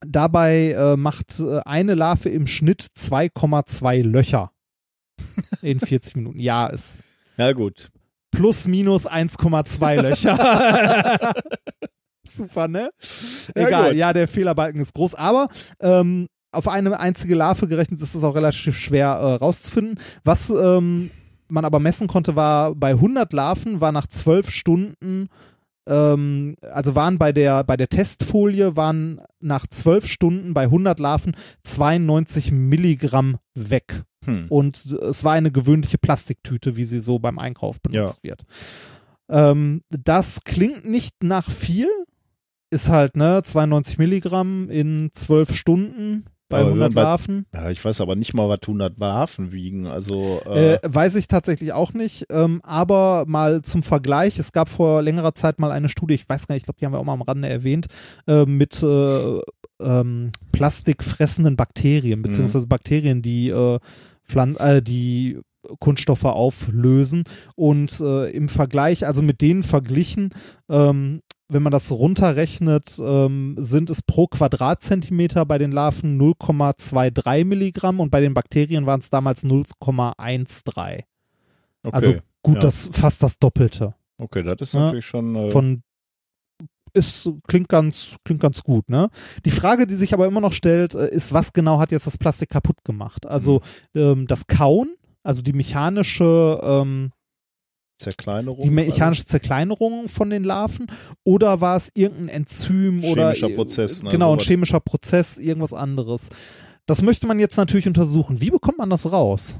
dabei 0.00 0.72
äh, 0.72 0.96
macht 0.96 1.40
äh, 1.40 1.60
eine 1.64 1.94
Larve 1.94 2.28
im 2.28 2.46
Schnitt 2.46 2.82
2,2 2.82 4.02
Löcher 4.02 4.52
in 5.62 5.80
40 5.80 6.16
Minuten. 6.16 6.38
Ja, 6.38 6.66
ist 6.66 7.02
Ja, 7.38 7.52
gut. 7.52 7.90
plus 8.30 8.68
minus 8.68 9.08
1,2 9.08 10.02
Löcher. 10.02 11.34
Super, 12.30 12.68
ne? 12.68 12.90
Ja, 13.54 13.66
Egal, 13.66 13.90
gut. 13.90 13.98
ja, 13.98 14.12
der 14.12 14.28
Fehlerbalken 14.28 14.80
ist 14.80 14.94
groß, 14.94 15.14
aber 15.14 15.48
ähm, 15.80 16.28
auf 16.52 16.68
eine 16.68 16.98
einzige 16.98 17.34
Larve 17.34 17.68
gerechnet 17.68 18.00
ist 18.00 18.14
es 18.14 18.24
auch 18.24 18.34
relativ 18.34 18.78
schwer 18.78 19.08
äh, 19.08 19.34
rauszufinden. 19.34 19.98
Was 20.24 20.50
ähm, 20.50 21.10
man 21.48 21.64
aber 21.64 21.80
messen 21.80 22.08
konnte, 22.08 22.36
war 22.36 22.74
bei 22.74 22.90
100 22.90 23.32
Larven 23.32 23.80
war 23.80 23.92
nach 23.92 24.06
12 24.06 24.50
Stunden 24.50 25.28
ähm, 25.88 26.56
also 26.62 26.96
waren 26.96 27.18
bei 27.18 27.32
der 27.32 27.62
bei 27.62 27.76
der 27.76 27.88
Testfolie 27.88 28.74
waren 28.76 29.20
nach 29.40 29.66
12 29.66 30.06
Stunden 30.06 30.54
bei 30.54 30.62
100 30.64 30.98
Larven 30.98 31.36
92 31.62 32.50
Milligramm 32.52 33.36
weg 33.54 34.02
Hm. 34.26 34.46
und 34.48 34.84
es 34.84 35.22
war 35.24 35.32
eine 35.34 35.52
gewöhnliche 35.52 35.98
Plastiktüte, 35.98 36.76
wie 36.76 36.84
sie 36.84 37.00
so 37.00 37.18
beim 37.20 37.38
Einkauf 37.38 37.80
benutzt 37.80 38.24
wird. 38.24 38.44
Ähm, 39.28 39.82
das 39.88 40.40
klingt 40.44 40.84
nicht 40.84 41.22
nach 41.22 41.48
viel, 41.50 41.88
ist 42.70 42.88
halt 42.88 43.16
ne 43.16 43.40
92 43.42 43.98
Milligramm 43.98 44.68
in 44.70 45.10
12 45.12 45.54
Stunden 45.54 46.24
bei 46.48 46.58
Aber 46.60 46.66
wenn 46.70 46.74
100 46.74 46.88
man 46.90 46.94
bei- 46.94 47.02
Larven. 47.02 47.46
Ja, 47.52 47.70
ich 47.70 47.84
weiß 47.84 48.00
aber 48.00 48.14
nicht 48.14 48.32
mal, 48.34 48.48
was 48.48 48.60
100 48.66 49.00
Waffen 49.00 49.50
wiegen. 49.52 49.86
Also, 49.88 50.40
äh, 50.46 50.74
Äh, 50.74 50.78
weiß 50.84 51.16
ich 51.16 51.26
tatsächlich 51.26 51.72
auch 51.72 51.92
nicht, 51.92 52.26
ähm, 52.30 52.60
aber 52.64 53.24
mal 53.26 53.62
zum 53.62 53.82
Vergleich, 53.82 54.38
es 54.38 54.52
gab 54.52 54.68
vor 54.68 55.02
längerer 55.02 55.34
Zeit 55.34 55.58
mal 55.58 55.72
eine 55.72 55.88
Studie, 55.88 56.14
ich 56.14 56.28
weiß 56.28 56.46
gar 56.46 56.54
nicht, 56.54 56.62
ich 56.62 56.66
glaube, 56.66 56.78
die 56.78 56.86
haben 56.86 56.92
wir 56.92 57.00
auch 57.00 57.04
mal 57.04 57.14
am 57.14 57.22
Rande 57.22 57.48
erwähnt, 57.48 57.86
äh, 58.28 58.44
mit 58.46 58.80
äh, 58.82 59.40
ähm, 59.80 60.30
plastikfressenden 60.52 61.56
Bakterien, 61.56 62.22
beziehungsweise 62.22 62.66
Bakterien, 62.68 63.22
die, 63.22 63.48
äh, 63.48 63.78
Pflan 64.24 64.56
äh, 64.56 64.82
die 64.82 65.40
Kunststoffe 65.80 66.24
auflösen 66.24 67.24
und 67.56 67.98
im 68.00 68.48
Vergleich, 68.48 69.04
also 69.04 69.20
mit 69.20 69.40
denen 69.40 69.64
verglichen, 69.64 70.30
ähm, 70.68 71.22
wenn 71.48 71.62
man 71.62 71.72
das 71.72 71.90
runterrechnet, 71.92 72.98
ähm, 73.00 73.54
sind 73.58 73.90
es 73.90 74.02
pro 74.02 74.26
Quadratzentimeter 74.26 75.44
bei 75.46 75.58
den 75.58 75.72
Larven 75.72 76.18
0,23 76.20 77.44
Milligramm 77.44 78.00
und 78.00 78.10
bei 78.10 78.20
den 78.20 78.34
Bakterien 78.34 78.86
waren 78.86 79.00
es 79.00 79.10
damals 79.10 79.44
0,13. 79.44 80.68
okay. 80.78 81.04
Also 81.84 82.14
gut, 82.42 82.56
ja. 82.56 82.60
das 82.60 82.88
fast 82.92 83.22
das 83.22 83.38
Doppelte. 83.38 83.94
okay, 84.18 84.42
das 84.42 84.56
ist 84.60 84.74
Ja, 84.74 84.80
natürlich 84.80 85.06
schon. 85.06 85.34
Äh, 85.36 85.50
Von 85.50 85.82
ist 86.92 87.30
klingt 87.46 87.68
ganz 87.68 88.16
klingt 88.24 88.40
ganz 88.40 88.62
gut, 88.62 88.88
ne? 88.88 89.10
Die 89.44 89.50
Frage, 89.50 89.86
die 89.86 89.94
sich 89.94 90.14
aber 90.14 90.26
immer 90.26 90.40
noch 90.40 90.52
stellt, 90.54 90.94
äh, 90.94 91.08
ist, 91.10 91.32
was 91.32 91.52
genau 91.52 91.78
hat 91.78 91.92
jetzt 91.92 92.06
das 92.06 92.16
Plastik 92.18 92.48
kaputt 92.48 92.82
gemacht? 92.84 93.26
Also 93.26 93.60
Mhm. 93.94 94.00
ähm, 94.00 94.26
das 94.26 94.46
Kauen, 94.46 94.94
also 95.22 95.42
die 95.42 95.52
mechanische 95.52 96.58
ähm, 96.62 97.12
Zerkleinerung. 97.98 98.60
die 98.62 98.70
mechanische 98.70 99.24
Zerkleinerung 99.24 100.08
von 100.08 100.30
den 100.30 100.44
Larven 100.44 100.86
oder 101.24 101.60
war 101.60 101.76
es 101.76 101.90
irgendein 101.94 102.28
Enzym 102.28 103.04
oder 103.04 103.32
Chemischer 103.32 103.48
Prozess, 103.50 104.02
ne, 104.02 104.10
genau 104.10 104.32
ein 104.34 104.38
chemischer 104.38 104.80
Prozess, 104.80 105.38
irgendwas 105.38 105.72
anderes. 105.72 106.28
Das 106.86 107.02
möchte 107.02 107.26
man 107.26 107.38
jetzt 107.40 107.56
natürlich 107.56 107.86
untersuchen. 107.88 108.40
Wie 108.40 108.50
bekommt 108.50 108.78
man 108.78 108.90
das 108.90 109.10
raus? 109.10 109.58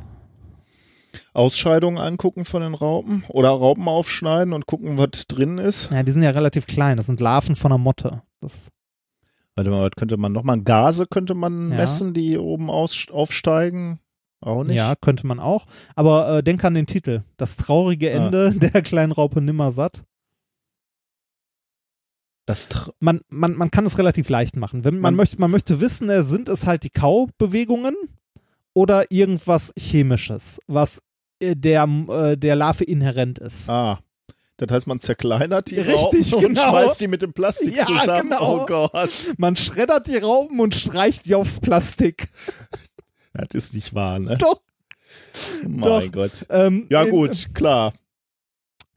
Ausscheidungen 1.33 1.99
angucken 1.99 2.45
von 2.45 2.63
den 2.63 2.75
Raupen 2.75 3.25
oder 3.29 3.51
Raupen 3.51 3.89
aufschneiden 3.89 4.53
und 4.53 4.67
gucken, 4.67 4.99
was 4.99 5.27
drin 5.27 5.59
ist. 5.59 5.91
Ja, 5.91 6.03
die 6.03 6.13
sind 6.13 6.23
ja 6.23 6.31
relativ 6.31 6.67
klein. 6.67 6.97
Das 6.97 7.07
sind 7.07 7.21
Larven 7.21 7.57
von 7.57 7.73
einer 7.73 7.79
Motte. 7.79 8.23
Das, 8.41 8.69
Warte 9.55 9.71
mal, 9.71 9.85
was 9.87 9.93
könnte 9.97 10.19
man 10.19 10.33
nochmal? 10.33 10.61
Gase 10.61 11.07
könnte 11.07 11.35
man 11.35 11.71
Ja. 11.71 11.77
messen, 11.79 12.13
die 12.13 12.37
oben 12.37 12.69
aus, 12.71 13.07
aufsteigen? 13.11 13.99
Auch 14.47 14.65
nicht? 14.65 14.77
ja, 14.77 14.95
könnte 14.95 15.27
man 15.27 15.41
auch. 15.41 15.67
Aber 15.95 16.39
äh, 16.39 16.43
denk 16.43 16.63
an 16.65 16.75
den 16.75 16.87
Titel. 16.87 17.23
Das 17.37 17.57
traurige 17.57 18.11
Ah. 18.11 18.27
Ende 18.27 18.53
der 18.55 18.81
kleinen 18.83 19.13
Raupe 19.13 19.41
Nimmersatt. 19.41 20.03
Das 22.47 22.69
Man, 23.01 23.21
man, 23.29 23.55
man 23.57 23.71
kann 23.73 23.87
es 23.87 23.99
relativ 23.99 24.29
leicht 24.29 24.57
machen. 24.57 24.85
Wenn 24.85 24.95
man, 24.95 25.03
Man- 25.03 25.15
möchte, 25.17 25.41
man 25.41 25.51
möchte 25.51 25.81
wissen, 25.81 26.09
äh, 26.11 26.23
sind 26.23 26.49
es 26.49 26.67
halt 26.67 26.85
die 26.85 26.91
Kaubewegungen 26.91 27.97
oder 28.73 29.11
irgendwas 29.11 29.73
Chemisches, 29.77 30.61
was 30.69 31.03
äh, 31.41 31.57
der, 31.57 31.89
äh, 32.09 32.37
der 32.37 32.55
Larve 32.57 32.85
inhärent 32.85 33.39
ist. 33.39 33.69
ah. 33.69 33.99
Das 34.59 34.71
heißt, 34.73 34.87
man 34.87 35.01
zerkleinert 35.01 35.71
die 35.71 35.81
Richtig, 35.81 35.95
Raupen 35.97 36.23
genau. 36.23 36.47
und 36.47 36.59
schmeißt 36.59 37.01
die 37.03 37.09
mit 37.09 37.21
dem 37.21 37.35
Plastik 37.35 37.77
Ja, 37.77 37.85
zusammen. 37.85 38.31
genau. 38.31 38.63
Oh 38.63 38.65
Gott. 38.67 39.11
Man 39.37 39.55
schreddert 39.57 40.07
die 40.07 40.17
Raupen 40.17 40.61
und 40.61 40.75
streicht 40.75 41.27
die 41.27 41.35
aufs 41.35 41.61
Plastik. 41.61 42.29
Das 43.37 43.55
ist 43.55 43.75
nicht 43.75 43.95
wahr, 43.95 44.19
ne? 44.19 44.37
Doch. 44.39 44.61
Mein 45.67 45.81
doch. 45.81 46.13
Gott. 46.13 46.47
Ähm, 46.51 46.87
Ja 46.91 47.03
in- 47.03 47.11
gut, 47.11 47.55
klar. 47.55 47.93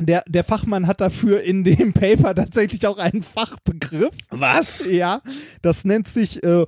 Der, 0.02 0.24
der 0.28 0.46
Fachmann 0.46 0.88
hat 0.88 1.02
dafür 1.02 1.42
in 1.44 1.64
dem 1.66 1.92
Paper 1.94 2.34
tatsächlich 2.34 2.88
auch 2.88 2.98
einen 2.98 3.22
Fachbegriff. 3.22 4.16
Was? 4.30 4.86
Ja, 4.90 5.22
das 5.62 5.84
nennt 5.84 6.08
sich 6.08 6.42
äh, 6.44 6.66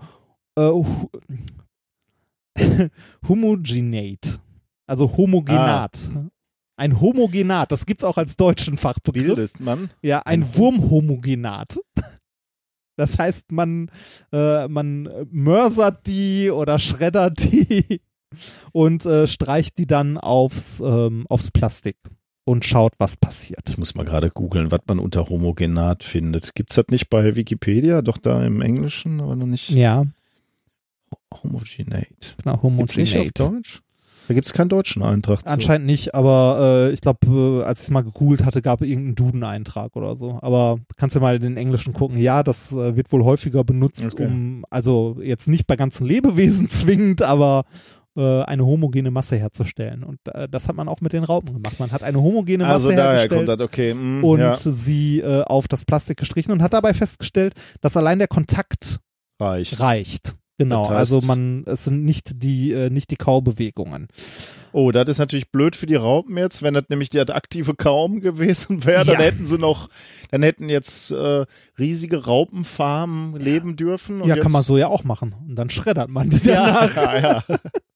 äh, 0.58 0.84
Homogenate. 3.28 4.40
Also 4.88 5.16
Homogenat. 5.18 5.98
Ein 6.76 7.00
Homogenat, 7.00 7.72
das 7.72 7.86
gibt's 7.86 8.04
auch 8.04 8.18
als 8.18 8.36
deutschen 8.38 8.78
Fachbegriff. 8.78 9.26
Bildest 9.28 9.60
man? 9.60 9.90
Ja, 10.02 10.24
ein 10.26 10.56
Wurmhomogenat. 10.56 11.80
Das 13.02 13.18
heißt, 13.18 13.52
man, 13.52 13.90
äh, 14.32 14.68
man 14.68 15.10
mörsert 15.32 16.06
die 16.06 16.52
oder 16.52 16.78
schreddert 16.78 17.52
die 17.52 18.02
und 18.72 19.06
äh, 19.06 19.26
streicht 19.26 19.80
die 19.80 19.88
dann 19.88 20.20
aufs, 20.20 20.80
ähm, 20.80 21.26
aufs 21.28 21.50
Plastik 21.50 21.98
und 22.46 22.64
schaut, 22.64 22.94
was 23.00 23.18
passiert. 23.18 23.70
Ich 23.70 23.78
muss 23.80 23.96
mal 23.96 24.06
gerade 24.06 24.30
googeln, 24.30 24.72
was 24.72 24.82
man 24.88 25.00
unter 25.00 25.30
Homogenat 25.30 26.04
findet. 26.04 26.54
Gibt's 26.54 26.76
das 26.76 26.86
nicht 26.92 27.10
bei 27.10 27.36
Wikipedia? 27.36 28.04
Doch 28.04 28.20
da 28.20 28.46
im 28.46 28.62
Englischen, 28.62 29.20
aber 29.20 29.36
noch 29.36 29.48
nicht. 29.48 29.72
Ja, 29.72 30.06
Homogenate. 31.44 32.36
genau, 32.44 32.58
Gibt's 32.58 32.98
nicht 32.98 33.18
auf 33.18 33.26
Homogenate. 33.26 33.34
Deutsch? 33.34 33.82
Da 34.28 34.34
gibt's 34.34 34.54
keinen 34.54 34.70
deutschen 34.70 35.04
Eintrag 35.04 35.42
zu. 35.42 35.52
Anscheinend 35.54 35.88
nicht, 35.88 36.16
aber 36.16 36.88
äh, 36.90 36.94
ich 36.94 37.02
glaube, 37.02 37.28
äh, 37.28 37.64
als 37.66 37.82
ich 37.82 37.88
es 37.88 37.92
mal 37.92 38.02
gegoogelt 38.02 38.46
hatte, 38.46 38.62
gab 38.62 38.82
es 38.82 38.88
irgendeinen 38.88 39.16
Duden-Eintrag 39.16 39.96
oder 39.96 40.16
so. 40.16 40.40
Aber 40.42 40.78
kannst 40.96 41.16
du 41.16 41.20
mal 41.20 41.36
in 41.36 41.42
den 41.42 41.58
Englischen 41.58 41.94
gucken. 41.94 42.18
Ja, 42.18 42.44
das 42.44 42.72
äh, 42.72 42.96
wird 42.96 43.12
wohl 43.12 43.24
häufiger 43.24 43.64
benutzt, 43.64 44.14
Okay. 44.14 44.26
um, 44.28 44.66
also 44.70 45.18
jetzt 45.22 45.48
nicht 45.48 45.68
bei 45.68 45.76
ganzen 45.76 46.06
Lebewesen 46.06 46.70
zwingend, 46.70 47.22
aber 47.22 47.64
äh, 48.16 48.44
eine 48.44 48.66
homogene 48.66 49.10
Masse 49.12 49.38
herzustellen. 49.38 50.04
Und 50.04 50.20
äh, 50.34 50.48
das 50.50 50.68
hat 50.68 50.76
man 50.76 50.88
auch 50.88 51.02
mit 51.02 51.14
den 51.14 51.24
Raupen 51.24 51.54
gemacht. 51.56 51.80
Man 51.80 51.92
hat 51.92 52.04
eine 52.04 52.22
homogene 52.22 52.64
Masse 52.64 52.74
Also 52.74 52.92
daher 52.92 53.28
kommt 53.28 53.48
hergestellt 53.48 53.60
das, 53.60 53.66
okay. 53.66 53.94
mm, 53.94 54.24
und 54.24 54.40
ja, 54.40 54.56
sie 54.56 55.20
äh, 55.22 55.44
auf 55.44 55.68
das 55.68 55.86
Plastik 55.86 56.18
gestrichen 56.18 56.52
und 56.52 56.62
hat 56.62 56.74
dabei 56.74 56.94
festgestellt, 56.94 57.54
dass 57.82 57.98
allein 57.98 58.20
der 58.20 58.28
Kontakt 58.28 59.00
reicht. 59.42 59.80
reicht. 59.80 60.36
Genau, 60.58 60.84
Das 60.84 60.92
heißt- 60.92 60.98
also 61.16 61.22
man, 61.28 61.64
es 61.66 61.86
sind 61.86 62.04
nicht 62.06 62.44
die, 62.44 62.72
äh, 62.72 62.90
nicht 62.92 63.10
die 63.10 63.16
Kaubewegungen. 63.16 64.08
Oh, 64.74 64.92
das 64.92 65.10
ist 65.10 65.18
natürlich 65.18 65.50
blöd 65.52 65.76
für 65.76 65.86
die 65.88 65.96
Raupen 65.96 66.38
jetzt, 66.38 66.62
wenn 66.62 66.74
das 66.76 66.84
nämlich 66.88 67.10
die 67.10 67.20
aktive 67.20 67.74
Kaum 67.76 68.22
gewesen 68.22 68.86
wäre, 68.86 69.04
dann 69.06 69.16
Ja. 69.20 69.26
hätten 69.26 69.48
sie 69.48 69.58
noch, 69.58 69.90
dann 70.30 70.44
hätten 70.44 70.70
jetzt 70.70 71.12
äh, 71.12 71.46
riesige 71.80 72.24
Raupenfarmen 72.26 73.36
leben 73.40 73.76
dürfen. 73.76 74.20
Ja, 74.22 74.36
jetzt, 74.36 74.44
kann 74.44 74.52
man 74.52 74.64
so 74.64 74.78
ja 74.78 74.88
auch 74.88 75.04
machen. 75.04 75.36
Und 75.48 75.56
dann 75.56 75.70
schreddert 75.70 76.10
man 76.10 76.30
die 76.30 76.48
Ja, 76.48 76.88
danach. 76.88 76.96
ja, 76.96 77.20
ja. 77.20 77.44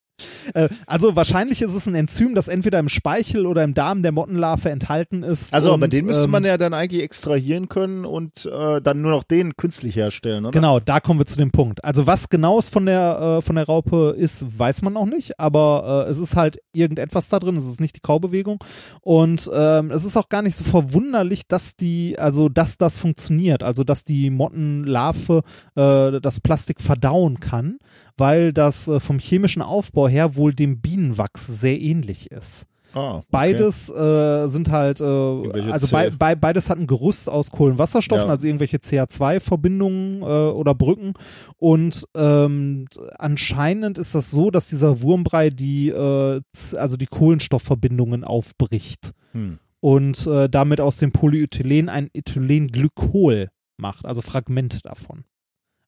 Äh, 0.54 0.70
also 0.88 1.16
wahrscheinlich 1.16 1.62
ist 1.62 1.74
es 1.74 1.88
ein 1.88 1.96
Enzym, 1.96 2.36
das 2.36 2.48
entweder 2.48 2.80
im 2.80 2.90
Speichel 2.90 3.46
oder 3.46 3.64
im 3.64 3.74
Darm 3.74 4.04
der 4.04 4.12
Mottenlarve 4.12 4.70
enthalten 4.70 5.24
ist. 5.24 5.54
Also, 5.54 5.70
und, 5.70 5.76
aber 5.76 5.88
den 5.88 6.06
müsste 6.06 6.26
ähm, 6.26 6.32
man 6.32 6.44
ja 6.44 6.58
dann 6.58 6.74
eigentlich 6.74 7.04
extrahieren 7.04 7.70
können 7.70 8.06
und 8.06 8.46
äh, 8.46 8.82
dann 8.82 9.02
nur 9.02 9.12
noch 9.12 9.24
den 9.24 9.56
künstlich 9.56 9.96
herstellen, 9.96 10.46
oder? 10.46 10.52
Genau, 10.52 10.80
da 10.80 11.00
kommen 11.00 11.20
wir 11.20 11.26
zu 11.26 11.38
dem 11.38 11.52
Punkt. 11.52 11.84
Also 11.84 12.08
was 12.08 12.30
genau 12.30 12.60
es 12.60 12.70
von 12.70 12.86
der, 12.86 13.40
äh, 13.40 13.42
von 13.42 13.56
der 13.56 13.66
Raupe 13.66 14.16
ist, 14.18 14.58
weiß 14.58 14.82
man 14.82 14.94
noch 14.94 15.06
nicht, 15.06 15.40
aber 15.40 16.06
äh, 16.08 16.10
es 16.10 16.20
ist 16.20 16.36
halt 16.36 16.60
irgendetwas 16.74 17.30
da 17.30 17.40
drin, 17.40 17.58
es 17.58 17.68
ist 17.68 17.82
nicht 17.82 17.96
die 17.96 18.02
Kaubewegung 18.02 18.64
und 19.02 19.50
ähm, 19.54 19.92
es 19.92 20.06
ist 20.06 20.18
auch 20.18 20.30
gar 20.30 20.42
nicht 20.42 20.56
so 20.56 20.64
verwunderlich, 20.64 21.48
dass 21.48 21.76
die, 21.76 22.18
also 22.20 22.50
dass 22.50 22.78
das 22.78 22.98
funktioniert, 22.98 23.64
also 23.64 23.84
dass 23.84 24.04
die 24.04 24.30
Mottenlarve 24.30 25.44
äh, 25.76 26.20
das 26.22 26.40
Plastik 26.40 26.82
verdauen 26.82 27.40
kann, 27.40 27.78
weil 28.18 28.54
das 28.54 28.88
äh, 28.88 29.00
vom 29.00 29.20
chemischen 29.20 29.62
Aufbau 29.62 30.08
her 30.08 30.36
wohl 30.36 30.54
dem 30.54 30.80
Bienenwachs 30.82 31.48
sehr 31.48 31.80
ähnlich 31.80 32.32
ist. 32.32 32.66
Ah, 32.94 33.16
okay. 33.18 33.26
Beides 33.30 33.90
äh, 33.90 34.48
sind 34.48 34.72
halt, 34.72 35.02
äh, 35.02 35.04
also 35.04 35.88
bei, 35.92 36.10
bei, 36.12 36.34
beides 36.34 36.70
hat 36.70 36.78
ein 36.80 36.88
Gerüst 36.88 37.28
aus 37.28 37.52
Kohlenwasserstoffen, 37.52 38.28
Ja. 38.28 38.32
also 38.32 38.48
irgendwelche 38.48 38.78
CH2-Verbindungen 38.78 40.22
äh, 40.22 40.26
oder 40.26 40.74
Brücken. 40.74 41.14
Und 41.58 42.06
ähm, 42.16 42.86
anscheinend 43.20 43.98
ist 43.98 44.16
das 44.16 44.32
so, 44.32 44.50
dass 44.50 44.68
dieser 44.70 45.02
Wurmbrei 45.02 45.50
die, 45.50 45.90
äh, 45.90 46.42
also 46.78 46.96
die 46.96 47.08
Kohlenstoffverbindungen 47.08 48.24
aufbricht 48.24 49.12
Hm. 49.34 49.60
und 49.82 50.26
äh, 50.28 50.48
damit 50.48 50.80
aus 50.80 50.96
dem 50.96 51.12
Polyethylen 51.12 51.90
ein 51.90 52.10
Ethylenglykol 52.14 53.50
macht, 53.76 54.06
also 54.06 54.22
Fragmente 54.22 54.80
davon. 54.82 55.26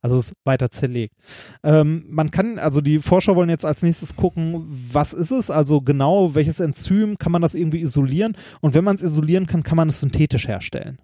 Also 0.07 0.19
es 0.19 0.27
ist 0.27 0.33
weiter 0.45 0.71
zerlegt. 0.71 1.13
Ähm, 1.63 2.05
man 2.07 2.31
kann, 2.31 2.59
also 2.59 2.79
die 2.79 2.99
Forscher 2.99 3.35
wollen 3.35 3.49
jetzt 3.49 3.65
als 3.65 3.81
nächstes 3.81 4.15
gucken, 4.15 4.65
was 4.91 5.11
ist 5.11 5.31
es, 5.31 5.51
also 5.51 5.81
genau 5.81 6.33
welches 6.33 6.61
Enzym, 6.61 7.17
kann 7.17 7.33
man 7.33 7.41
das 7.41 7.55
irgendwie 7.55 7.81
isolieren 7.81 8.37
und 8.61 8.73
wenn 8.73 8.85
man 8.85 8.95
es 8.95 9.03
isolieren 9.03 9.47
kann, 9.47 9.63
kann 9.63 9.75
man 9.75 9.89
es 9.89 9.99
synthetisch 9.99 10.47
herstellen. 10.47 10.99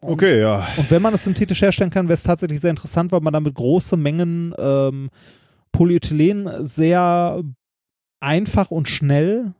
Okay, 0.00 0.40
ja. 0.40 0.66
Und 0.76 0.90
wenn 0.90 1.02
man 1.02 1.14
es 1.14 1.22
synthetisch 1.22 1.62
herstellen 1.62 1.90
kann, 1.90 2.08
wäre 2.08 2.14
es 2.14 2.24
tatsächlich 2.24 2.60
sehr 2.60 2.70
interessant, 2.70 3.12
weil 3.12 3.20
man 3.20 3.32
damit 3.32 3.54
große 3.54 3.96
Mengen 3.96 4.52
ähm, 4.58 5.10
Polyethylen 5.70 6.64
sehr 6.64 7.44
einfach 8.18 8.72
und 8.72 8.88
schnell 8.88 9.54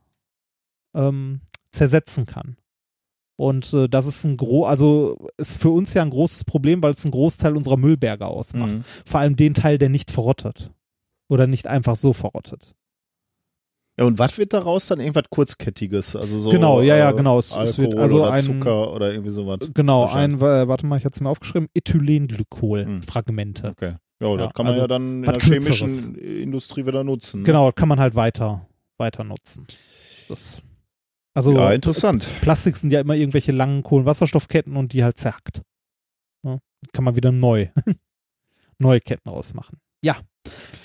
ähm, 0.93 1.39
zersetzen 1.71 2.25
kann. 2.25 2.57
Und 3.41 3.73
äh, 3.73 3.89
das 3.89 4.05
ist 4.05 4.23
ein 4.23 4.37
gro 4.37 4.65
also 4.65 5.17
ist 5.37 5.59
für 5.59 5.71
uns 5.71 5.95
ja 5.95 6.03
ein 6.03 6.11
großes 6.11 6.43
Problem, 6.43 6.83
weil 6.83 6.93
es 6.93 7.03
einen 7.03 7.11
Großteil 7.11 7.57
unserer 7.57 7.75
Müllberge 7.77 8.27
ausmacht. 8.27 8.69
Mhm. 8.71 8.83
Vor 9.03 9.19
allem 9.19 9.35
den 9.35 9.55
Teil, 9.55 9.79
der 9.79 9.89
nicht 9.89 10.11
verrottet. 10.11 10.69
Oder 11.27 11.47
nicht 11.47 11.65
einfach 11.65 11.95
so 11.95 12.13
verrottet. 12.13 12.75
Ja, 13.97 14.05
und 14.05 14.19
was 14.19 14.37
wird 14.37 14.53
daraus 14.53 14.85
dann? 14.87 14.99
Irgendwas 14.99 15.23
Kurzkettiges? 15.31 16.15
Also 16.15 16.37
so, 16.39 16.49
Genau, 16.51 16.81
ja, 16.81 16.95
ja, 16.97 17.09
äh, 17.09 17.13
genau. 17.15 17.39
Es- 17.39 17.53
Alkohol 17.53 17.85
wird 17.91 17.99
also 17.99 18.21
oder 18.21 18.31
ein- 18.31 18.41
Zucker 18.43 18.93
oder 18.93 19.11
irgendwie 19.11 19.31
sowas. 19.31 19.57
Genau, 19.73 20.05
ein, 20.05 20.35
äh, 20.35 20.67
warte 20.67 20.85
mal, 20.85 20.97
ich 20.99 21.05
hatte 21.05 21.15
es 21.15 21.21
mir 21.21 21.29
aufgeschrieben, 21.29 21.67
Ethylenglykol, 21.73 22.85
Hm. 22.85 23.01
Okay. 23.71 23.95
Ja, 24.21 24.27
Ja, 24.29 24.37
das 24.37 24.53
kann 24.53 24.65
man 24.65 24.67
also 24.67 24.81
ja 24.81 24.87
dann 24.87 25.23
in 25.23 25.31
der 25.31 25.39
chemischen. 25.39 26.13
Industrie 26.15 26.85
wieder 26.85 27.03
nutzen. 27.03 27.39
ne? 27.39 27.45
Genau, 27.45 27.71
kann 27.71 27.87
man 27.89 27.99
halt 27.99 28.13
weiter, 28.13 28.67
weiter 28.97 29.23
nutzen. 29.23 29.65
Das, 30.29 30.61
also 31.33 31.53
Ja, 31.53 31.71
interessant. 31.71 32.27
Plastik 32.41 32.77
sind 32.77 32.91
ja 32.91 32.99
immer 32.99 33.15
irgendwelche 33.15 33.51
langen 33.51 33.83
Kohlenwasserstoffketten 33.83 34.75
und 34.75 34.93
die 34.93 35.03
halt 35.03 35.17
zerhackt. 35.17 35.61
Ja, 36.43 36.59
kann 36.93 37.05
man 37.05 37.15
wieder 37.15 37.31
neu, 37.31 37.69
neue 38.79 38.99
Ketten 38.99 39.29
ausmachen. 39.29 39.77
Ja. 40.03 40.17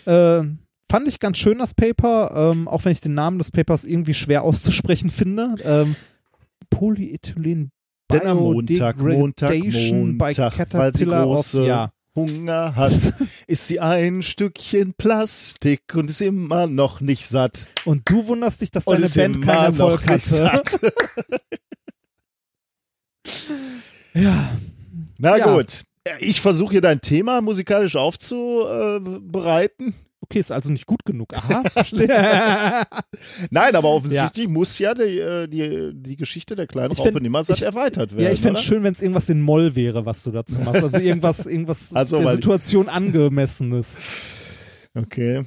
Äh, 0.05 0.45
fand 0.91 1.09
ich 1.09 1.19
ganz 1.19 1.39
schön 1.39 1.59
das 1.59 1.75
Paper, 1.75 2.51
ähm, 2.53 2.69
auch 2.69 2.85
wenn 2.85 2.93
ich 2.93 3.01
den 3.01 3.15
Namen 3.15 3.39
des 3.39 3.51
Papers 3.51 3.85
irgendwie 3.85 4.15
schwer 4.15 4.43
auszusprechen 4.43 5.11
finde. 5.11 5.57
Ähm, 5.65 5.97
Polyethylen 6.71 7.71
am 8.13 8.37
Montag, 8.37 8.99
Montag, 8.99 9.51
by 9.51 10.33
Caterpillar 10.33 11.29
of, 11.29 11.53
ja. 11.55 11.91
Hunger 12.17 12.75
hat, 12.75 13.15
ist 13.47 13.69
sie 13.69 13.79
ein 13.79 14.23
Stückchen 14.23 14.95
Plastik 14.95 15.83
und 15.95 16.11
ist 16.11 16.23
immer 16.23 16.67
noch 16.67 17.01
nicht 17.01 17.29
satt. 17.29 17.67
Und 17.85 18.03
du 18.11 18.27
wunderst 18.27 18.63
dich, 18.63 18.71
dass 18.71 18.85
deine 18.87 19.07
Band 19.09 19.45
keinen 19.45 19.65
Erfolg 19.79 20.09
hatte. 20.09 20.63
Ja, 24.15 24.57
Na 25.19 25.37
Ja. 25.37 25.55
gut. 25.55 25.83
Ich 26.21 26.41
versuche 26.41 26.71
hier 26.73 26.81
dein 26.81 27.01
Thema 27.01 27.41
musikalisch 27.41 27.97
aufzubereiten. 27.97 29.95
Okay, 30.27 30.41
ist 30.41 30.53
also 30.53 30.73
nicht 30.73 30.87
gut 30.87 31.05
genug. 31.05 31.35
Aha, 31.35 31.63
verstehe. 31.73 32.09
Nein, 33.51 33.75
aber 33.77 33.89
offensichtlich 33.89 34.49
muss 34.49 34.79
ja 34.79 34.95
die, 34.95 35.19
äh, 35.19 35.47
die, 35.47 35.93
die 35.95 36.17
Geschichte 36.17 36.57
der 36.57 36.67
kleinen 36.67 36.93
Raupe 36.93 37.21
Nimmersatt 37.21 37.63
erweitert 37.63 38.13
werden. 38.13 38.25
ja, 38.25 38.31
ich 38.31 38.41
fände 38.41 38.59
es 38.59 38.65
schön, 38.65 38.83
wenn 38.83 38.95
es 38.95 39.01
irgendwas 39.01 39.29
in 39.29 39.41
Moll 39.41 39.77
wäre, 39.77 40.05
was 40.07 40.23
du 40.23 40.31
dazu 40.31 40.61
machst. 40.61 40.83
Also 40.83 40.99
irgendwas, 40.99 41.47
irgendwas 41.47 41.93
Also, 41.95 42.19
der 42.19 42.33
Situation 42.33 42.89
angemessenes. 42.89 44.01
Okay. 44.95 45.45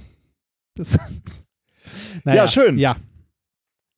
Das, 0.76 0.98
naja, 2.24 2.44
Ja, 2.44 2.48
schön. 2.48 2.78
Ja. 2.78 2.98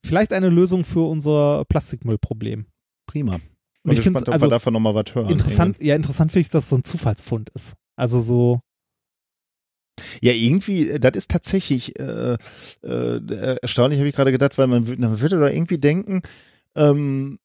Vielleicht 0.06 0.34
eine 0.34 0.50
Lösung 0.50 0.84
für 0.84 1.08
unser 1.08 1.64
Plastikmüllproblem. 1.70 2.66
Prima. 3.06 3.36
Und 3.84 3.92
Und 3.92 4.00
ich 4.00 4.08
ob 4.08 4.30
also 4.30 4.48
davon 4.48 4.74
nochmal 4.74 4.96
was 4.96 5.16
hören. 5.16 5.30
Interessant, 5.30 5.82
ja, 5.82 5.96
interessant 5.96 6.32
finde 6.32 6.42
ich, 6.42 6.50
dass 6.50 6.64
es 6.66 6.70
so 6.70 6.76
ein 6.78 6.84
Zufallsfund 6.84 7.50
ist. 7.52 7.76
Also 7.96 8.22
so, 8.22 8.62
Ja, 10.22 10.34
irgendwie, 10.34 10.90
äh, 10.90 11.00
das 11.00 11.14
ist 11.16 11.32
tatsächlich 11.32 12.00
äh, 12.00 12.38
äh, 12.84 13.58
erstaunlich, 13.62 14.00
habe 14.00 14.10
ich 14.10 14.16
gerade 14.16 14.32
gedacht, 14.32 14.58
weil 14.58 14.68
man, 14.68 14.84
man 14.98 15.20
würde 15.22 15.40
doch 15.40 15.50
irgendwie 15.50 15.80
denken, 15.80 16.22
ähm, 16.76 17.40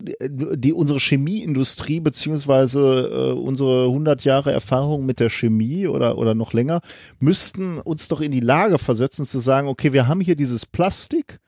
die, 0.00 0.14
die 0.56 0.72
unsere 0.72 1.00
Chemieindustrie 1.00 2.00
beziehungsweise 2.00 2.80
äh, 2.80 3.32
unsere 3.32 3.86
100 3.86 4.24
Jahre 4.24 4.52
Erfahrung 4.52 5.04
mit 5.04 5.18
der 5.20 5.28
Chemie 5.28 5.88
oder 5.88 6.18
oder 6.18 6.34
noch 6.34 6.52
länger 6.52 6.82
müssten 7.18 7.78
uns 7.78 8.08
doch 8.08 8.20
in 8.20 8.30
die 8.30 8.40
Lage 8.40 8.78
versetzen 8.78 9.24
zu 9.24 9.40
sagen, 9.40 9.68
okay, 9.68 9.92
wir 9.92 10.06
haben 10.06 10.20
hier 10.20 10.36
dieses 10.36 10.66
Plastik, 10.66 11.40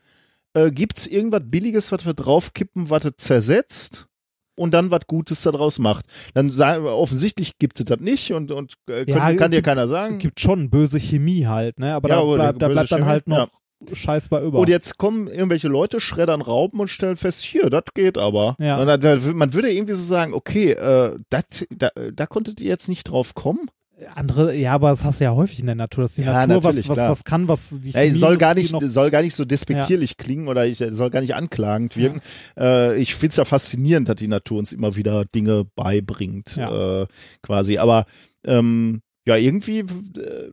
äh, 0.53 0.71
gibt's 0.71 1.07
irgendwas 1.07 1.43
Billiges, 1.45 1.91
was 1.91 2.05
wir 2.05 2.13
draufkippen, 2.13 2.89
was 2.89 3.05
es 3.05 3.15
zersetzt? 3.17 4.07
Und 4.55 4.71
dann 4.73 4.91
was 4.91 5.01
Gutes 5.07 5.41
daraus 5.43 5.79
macht. 5.79 6.05
Dann 6.33 6.49
sagen 6.49 6.85
offensichtlich 6.85 7.57
gibt 7.57 7.79
es 7.79 7.85
das 7.85 7.99
nicht 7.99 8.31
und, 8.33 8.51
und 8.51 8.73
äh, 8.89 9.05
Ja, 9.09 9.25
können, 9.25 9.37
kann 9.37 9.51
dir 9.51 9.57
gibt- 9.57 9.65
keiner 9.67 9.87
sagen. 9.87 10.19
gibt 10.19 10.39
schon 10.39 10.69
böse 10.69 10.99
Chemie 10.99 11.47
halt, 11.47 11.79
ne? 11.79 11.93
Aber 11.93 12.09
Ja, 12.09 12.15
da, 12.17 12.21
gut, 12.23 12.35
bleibt, 12.35 12.61
da 12.61 12.67
bleibt 12.67 12.91
dann 12.91 13.05
halt 13.05 13.27
noch 13.27 13.49
Scheiß 13.93 14.27
bei 14.29 14.43
über. 14.43 14.59
Und 14.59 14.69
jetzt 14.69 14.97
kommen 14.99 15.27
irgendwelche 15.27 15.67
Leute, 15.67 15.99
schreddern 15.99 16.41
Raupen 16.41 16.79
und 16.79 16.89
stellen 16.89 17.17
fest, 17.17 17.41
hier, 17.43 17.69
das 17.71 17.85
geht 17.95 18.17
aber. 18.19 18.55
Ja. 18.59 18.79
Und 18.79 18.85
dann, 18.87 18.99
dann, 19.01 19.35
man 19.35 19.53
würde 19.55 19.71
irgendwie 19.71 19.93
so 19.95 20.03
sagen, 20.03 20.33
okay, 20.35 20.71
äh, 20.73 21.17
dat, 21.31 21.65
da, 21.71 21.89
da 22.13 22.25
konntet 22.27 22.59
ihr 22.61 22.67
jetzt 22.67 22.89
nicht 22.89 23.05
drauf 23.09 23.33
kommen. 23.33 23.69
Andere, 24.15 24.55
ja, 24.55 24.73
aber 24.73 24.89
das 24.89 25.03
hast 25.03 25.19
du 25.19 25.25
ja 25.25 25.31
häufig 25.35 25.59
in 25.59 25.65
der 25.67 25.75
Natur, 25.75 26.03
dass 26.05 26.13
die 26.13 26.21
Ja, 26.23 26.47
Natur 26.47 26.63
was, 26.63 26.77
was, 26.87 26.95
klar. 26.95 27.09
was 27.11 27.23
kann, 27.23 27.47
was 27.47 27.79
die 27.81 27.93
Ey, 27.93 28.13
soll 28.15 28.37
gar 28.37 28.53
nicht, 28.55 28.73
soll 28.81 29.11
gar 29.11 29.21
nicht 29.21 29.35
so 29.35 29.45
despektierlich 29.45 30.17
klingen 30.17 30.47
oder 30.47 30.65
ich 30.65 30.77
soll 30.89 31.09
gar 31.11 31.21
nicht 31.21 31.35
anklagend 31.35 31.95
wirken. 31.97 32.21
Äh, 32.57 32.97
ich 32.99 33.13
find's 33.15 33.35
ja 33.37 33.45
faszinierend, 33.45 34.09
dass 34.09 34.15
die 34.15 34.27
Natur 34.27 34.59
uns 34.59 34.73
immer 34.73 34.95
wieder 34.95 35.25
Dinge 35.25 35.65
beibringt, 35.75 36.55
Ja. 36.55 37.01
äh, 37.03 37.07
quasi. 37.43 37.77
Aber 37.77 38.05
ähm, 38.45 39.01
ja, 39.27 39.35
irgendwie, 39.37 39.79
äh, 39.79 40.51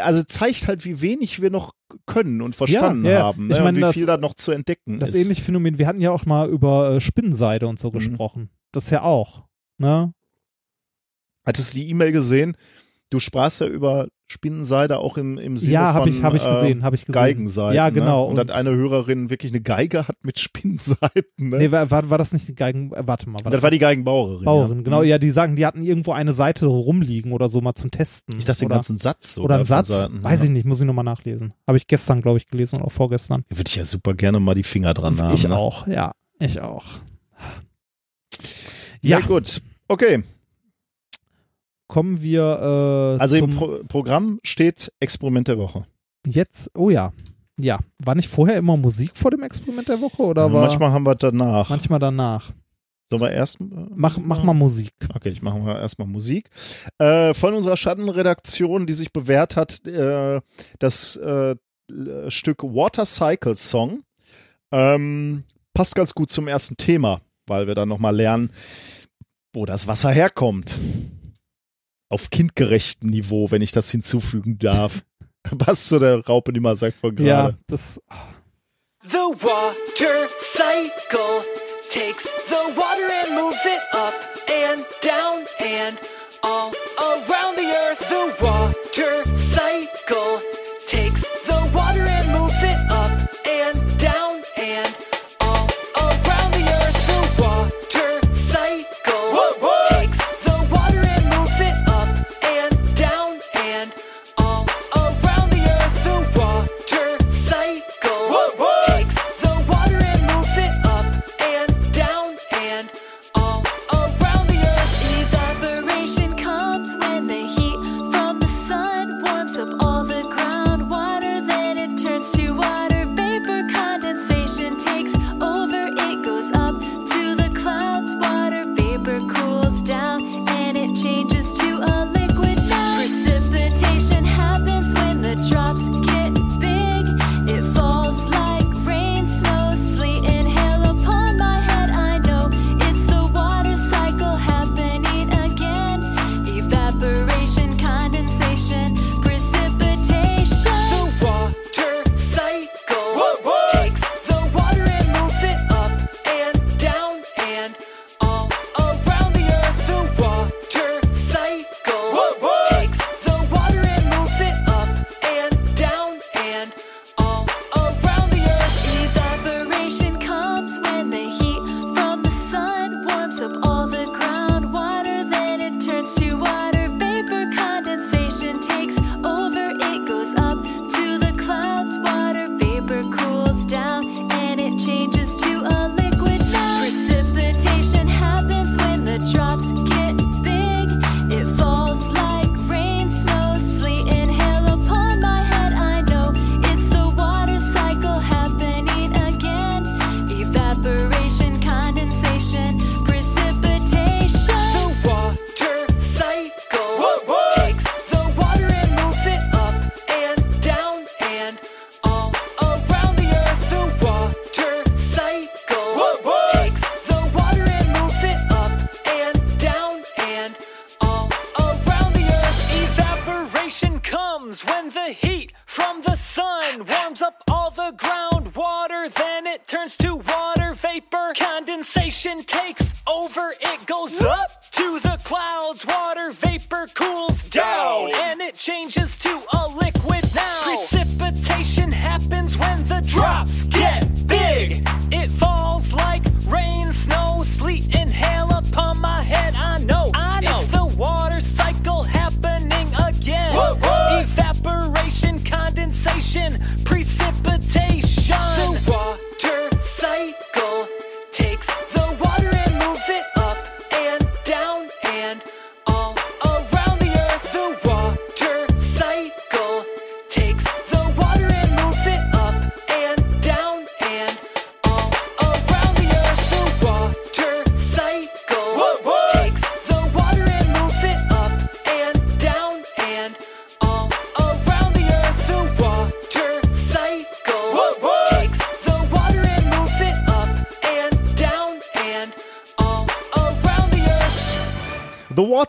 also 0.00 0.22
zeigt 0.24 0.66
halt, 0.68 0.84
wie 0.84 1.00
wenig 1.00 1.40
wir 1.40 1.50
noch 1.50 1.72
können 2.06 2.42
und 2.42 2.54
verstanden 2.54 3.04
Ja, 3.04 3.10
ja. 3.12 3.22
haben, 3.22 3.50
Ich 3.50 3.56
ne? 3.56 3.64
meine, 3.64 3.68
und 3.70 3.76
wie 3.76 3.80
das- 3.80 3.94
viel 3.94 4.06
da 4.06 4.16
noch 4.16 4.34
zu 4.34 4.50
entdecken 4.52 4.98
Das 5.00 5.10
ist. 5.10 5.14
ähnliche 5.16 5.42
Phänomen, 5.42 5.78
wir 5.78 5.86
hatten 5.86 6.00
ja 6.00 6.10
auch 6.10 6.26
mal 6.26 6.48
über 6.48 6.96
äh, 6.96 7.00
Spinnenseide 7.00 7.66
und 7.66 7.78
so 7.78 7.88
Mhm. 7.88 7.92
gesprochen. 7.92 8.50
Das 8.72 8.90
ja 8.90 9.02
auch. 9.02 9.44
Ne? 9.78 10.12
Hattest 11.50 11.74
du 11.74 11.78
die 11.80 11.90
E-Mail 11.90 12.12
gesehen? 12.12 12.56
Du 13.10 13.18
sprachst 13.18 13.60
ja 13.60 13.66
über 13.66 14.06
Spinnenseide 14.28 14.98
auch 14.98 15.18
im, 15.18 15.36
im 15.36 15.58
Sinne 15.58 15.72
Ja, 15.72 15.92
von 15.92 16.02
habe 16.02 16.10
ich, 16.10 16.22
hab 16.22 16.34
ich 16.34 16.44
äh, 16.44 16.52
gesehen, 16.52 16.84
habe 16.84 16.94
ich 16.94 17.02
gesehen. 17.06 17.12
Geigenseiten. 17.12 17.74
Ja, 17.74 17.90
genau. 17.90 18.26
Ne? 18.26 18.40
Und, 18.40 18.48
dass 18.48 18.56
eine 18.56 18.70
Hörerin 18.70 19.30
wirklich 19.30 19.50
eine 19.50 19.60
Geige 19.60 20.06
hat 20.06 20.14
mit 20.22 20.38
Spinnenseiten. 20.38 21.50
Ne? 21.50 21.58
Nee, 21.58 21.72
war, 21.72 21.90
war, 21.90 22.08
war 22.08 22.18
das 22.18 22.32
nicht 22.32 22.46
die 22.46 22.54
Geigen, 22.54 22.92
äh, 22.92 23.02
warte 23.04 23.28
mal. 23.28 23.44
War 23.44 23.50
das 23.50 23.62
war 23.64 23.72
die 23.72 23.80
Geigenbauerin. 23.80 24.44
Bauerin, 24.44 24.78
ja. 24.78 24.84
genau. 24.84 25.00
Mhm. 25.00 25.06
Ja, 25.06 25.18
die 25.18 25.30
sagen, 25.32 25.56
die 25.56 25.66
hatten 25.66 25.82
irgendwo 25.82 26.12
eine 26.12 26.32
Seite 26.32 26.66
rumliegen 26.66 27.32
oder 27.32 27.48
so 27.48 27.60
mal 27.60 27.74
zum 27.74 27.90
Testen. 27.90 28.38
Ich 28.38 28.44
dachte 28.44 28.60
den 28.60 28.66
oder, 28.66 28.76
ganzen 28.76 28.98
Satz. 28.98 29.36
oder 29.38 29.56
einen 29.56 29.64
von 29.66 29.76
Satz. 29.78 29.88
Seiten, 29.88 30.22
Weiß 30.22 30.38
ja. 30.38 30.44
ich 30.44 30.50
nicht, 30.52 30.64
muss 30.64 30.78
ich 30.80 30.86
nochmal 30.86 31.04
nachlesen. 31.04 31.52
Habe 31.66 31.78
ich 31.78 31.88
gestern, 31.88 32.22
glaube 32.22 32.38
ich, 32.38 32.46
gelesen 32.46 32.76
oder 32.76 32.86
auch 32.86 32.92
vorgestern. 32.92 33.44
Würde 33.48 33.68
ich 33.68 33.74
ja 33.74 33.84
super 33.84 34.14
gerne 34.14 34.38
mal 34.38 34.54
die 34.54 34.62
Finger 34.62 34.94
dran 34.94 35.20
haben. 35.20 35.34
ich 35.34 35.48
ne? 35.48 35.56
auch, 35.56 35.88
ja. 35.88 36.12
Ich 36.38 36.60
auch. 36.60 36.84
Ja, 39.02 39.18
Ja, 39.18 39.26
gut. 39.26 39.62
Okay. 39.88 40.22
Kommen 41.90 42.22
wir 42.22 43.16
äh, 43.18 43.20
Also 43.20 43.36
im 43.36 43.50
Pro 43.50 43.80
Programm 43.88 44.38
steht 44.42 44.90
Experiment 45.00 45.48
der 45.48 45.58
Woche. 45.58 45.84
jetzt, 46.26 46.70
oh 46.78 46.88
ja. 46.88 47.12
Ja, 47.58 47.78
war 47.98 48.14
nicht 48.14 48.28
vorher 48.30 48.56
immer 48.56 48.78
Musik 48.78 49.10
vor 49.14 49.30
dem 49.30 49.42
Experiment 49.42 49.88
der 49.88 50.00
Woche 50.00 50.22
oder 50.22 50.50
war 50.50 50.62
Manchmal 50.62 50.92
haben 50.92 51.04
wir 51.04 51.14
danach. 51.14 51.68
manchmal 51.68 51.98
danach? 51.98 52.52
Sollen 53.10 53.20
wir 53.20 53.32
erst? 53.32 53.60
äh, 53.60 53.64
Mach, 53.94 54.16
mach 54.18 54.42
mal 54.42 54.54
Musik. 54.54 54.92
Okay, 55.14 55.28
ich 55.30 55.42
mache 55.42 55.58
mal 55.58 55.78
erstmal 55.78 56.08
Musik. 56.08 56.48
Äh, 56.98 57.34
von 57.34 57.52
unserer 57.52 57.76
Schattenredaktion, 57.76 58.86
die 58.86 58.94
sich 58.94 59.12
bewährt 59.12 59.56
hat, 59.56 59.84
äh, 59.86 60.40
das 60.78 61.16
äh, 61.16 61.56
Stück 62.28 62.62
Water 62.62 63.04
Cycle 63.04 63.56
Song 63.56 64.04
ähm, 64.72 65.42
passt 65.74 65.96
ganz 65.96 66.14
gut 66.14 66.30
zum 66.30 66.46
ersten 66.48 66.76
Thema, 66.76 67.20
weil 67.48 67.66
wir 67.66 67.74
dann 67.74 67.88
nochmal 67.88 68.14
lernen, 68.14 68.50
wo 69.52 69.66
das 69.66 69.86
Wasser 69.88 70.12
herkommt. 70.12 70.78
Auf 72.10 72.28
kindgerechtem 72.30 73.08
Niveau, 73.08 73.50
wenn 73.50 73.62
ich 73.62 73.72
das 73.72 73.90
hinzufügen 73.90 74.58
darf. 74.58 75.02
Passt 75.58 75.88
zu 75.88 75.98
der 75.98 76.24
Raupe, 76.26 76.52
die 76.52 76.60
man 76.60 76.76
sagt 76.76 76.98
von 76.98 77.16
Ja, 77.16 77.42
gerade. 77.44 77.58
das 77.68 78.00
The 79.02 79.16
water 79.16 80.28
cycle 80.36 81.42
takes 81.90 82.24
the 82.48 82.76
water 82.76 83.08
and 83.24 83.34
moves 83.34 83.64
it 83.64 83.80
up 83.94 84.14
and 84.46 84.84
down 85.02 85.46
and 85.58 85.98
all 86.42 86.70
around 86.98 87.56
the 87.56 87.64
earth. 87.88 88.06
The 88.10 88.44
water 88.44 89.24
cycle 89.34 90.40
takes 90.86 91.24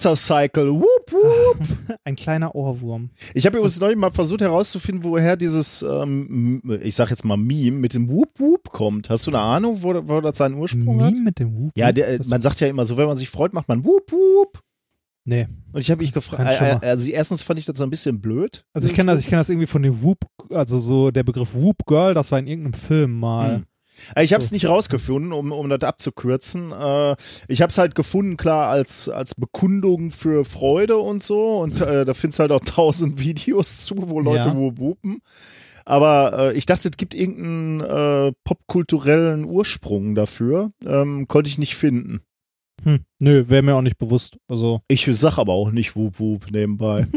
The 0.02 0.10
Water 0.10 0.16
Cycle. 0.16 0.70
Whoop, 0.74 1.12
whoop. 1.12 1.58
Ein 2.04 2.16
kleiner 2.16 2.56
Ohrwurm. 2.56 3.10
Ich 3.34 3.46
habe 3.46 3.58
übrigens 3.58 3.80
neulich 3.80 3.98
mal 3.98 4.12
versucht 4.12 4.42
herauszufinden, 4.42 5.04
woher 5.04 5.36
dieses, 5.38 5.82
ähm, 5.82 6.62
ich 6.82 6.96
sag 6.96 7.10
jetzt 7.10 7.24
mal 7.26 7.38
Meme 7.38 7.78
mit 7.78 7.94
dem 7.94 8.10
Whoop 8.10 8.40
Whoop 8.40 8.70
kommt. 8.72 9.10
Hast 9.10 9.28
du 9.28 9.32
eine 9.32 9.40
Ahnung, 9.40 9.84
wo, 9.84 9.94
wo 10.08 10.22
das 10.22 10.38
seinen 10.38 10.56
Ursprung 10.56 11.02
hat? 11.04 11.12
Meme 11.14 11.24
mit 11.26 11.40
dem 11.40 11.56
Whoop. 11.58 11.72
Ja, 11.76 11.92
der, 11.92 12.18
Das- 12.18 12.28
man 12.28 12.42
sagt 12.42 12.60
ja 12.62 12.68
immer 12.68 12.86
so, 12.86 12.98
wenn 12.98 13.08
man 13.08 13.18
sich 13.18 13.30
freut, 13.30 13.54
macht 13.54 13.68
man 13.68 13.84
Whoop 13.86 14.12
Whoop. 14.12 14.60
Nee. 15.24 15.48
Und 15.72 15.82
ich 15.82 15.92
habe 15.92 16.02
mich 16.02 16.14
gefragt, 16.14 16.52
Schimmer. 16.58 16.84
äh, 16.84 16.88
also 16.88 17.08
erstens 17.08 17.44
fand 17.44 17.60
ich 17.60 17.66
das 17.66 17.78
so 17.78 17.84
ein 17.84 17.92
bisschen 17.92 18.20
blöd. 18.22 18.66
Also 18.74 18.88
ich 18.88 18.96
kenne 18.96 19.12
das, 19.12 19.20
ich 19.22 19.28
kenne 19.28 19.40
das 19.42 19.50
irgendwie 19.50 19.68
von 19.68 19.84
dem 19.84 20.02
Whoop, 20.02 20.26
also 20.50 20.80
so 20.80 21.12
der 21.12 21.22
Begriff 21.24 21.54
Whoop 21.54 21.86
Girl, 21.86 22.16
das 22.16 22.32
war 22.32 22.40
in 22.40 22.48
irgendeinem 22.48 22.74
Film 22.74 23.20
mal. 23.20 23.58
Hm. 23.58 23.64
Äh, 24.16 24.24
Ich 24.24 24.34
habe 24.34 24.44
es 24.44 24.52
nicht 24.52 24.68
rausgefunden, 24.68 25.32
um, 25.34 25.52
um 25.52 25.70
das 25.70 25.82
abzukürzen. 25.82 26.72
Äh, 26.72 27.16
ich 27.48 27.62
habe 27.62 27.70
es 27.70 27.78
halt 27.78 27.96
gefunden, 27.96 28.38
klar, 28.38 28.70
als, 28.70 29.10
als 29.10 29.36
Bekundung 29.36 30.12
für 30.12 30.46
Freude 30.46 30.98
und 30.98 31.24
so. 31.24 31.60
Und 31.60 31.82
äh, 31.82 32.06
da 32.06 32.14
findest 32.14 32.40
halt 32.40 32.52
auch 32.52 32.62
tausend 32.66 33.20
Videos 33.20 33.86
zu, 33.86 33.96
wo 34.10 34.20
Leute 34.20 34.50
Ja. 34.50 34.56
wo. 34.56 34.96
Aber 35.86 36.52
äh, 36.52 36.58
ich 36.58 36.66
dachte, 36.66 36.90
es 36.90 36.98
gibt 36.98 37.16
irgendeinen 37.16 37.82
äh, 37.82 38.32
popkulturellen 38.44 39.46
Ursprung 39.46 40.16
dafür. 40.16 40.72
Ähm, 40.86 41.28
konnte 41.28 41.50
ich 41.50 41.58
nicht 41.58 41.76
finden. 41.76 42.22
Hm. 42.84 43.00
Nö, 43.20 43.46
wäre 43.48 43.62
mir 43.62 43.76
auch 43.76 43.82
nicht 43.82 43.98
bewusst. 43.98 44.38
Also 44.48 44.82
Ich 44.88 45.06
sag 45.12 45.38
aber 45.38 45.54
auch 45.54 45.72
nicht 45.72 45.96
Wup 45.96 46.20
Wup 46.20 46.48
nebenbei. 46.52 47.08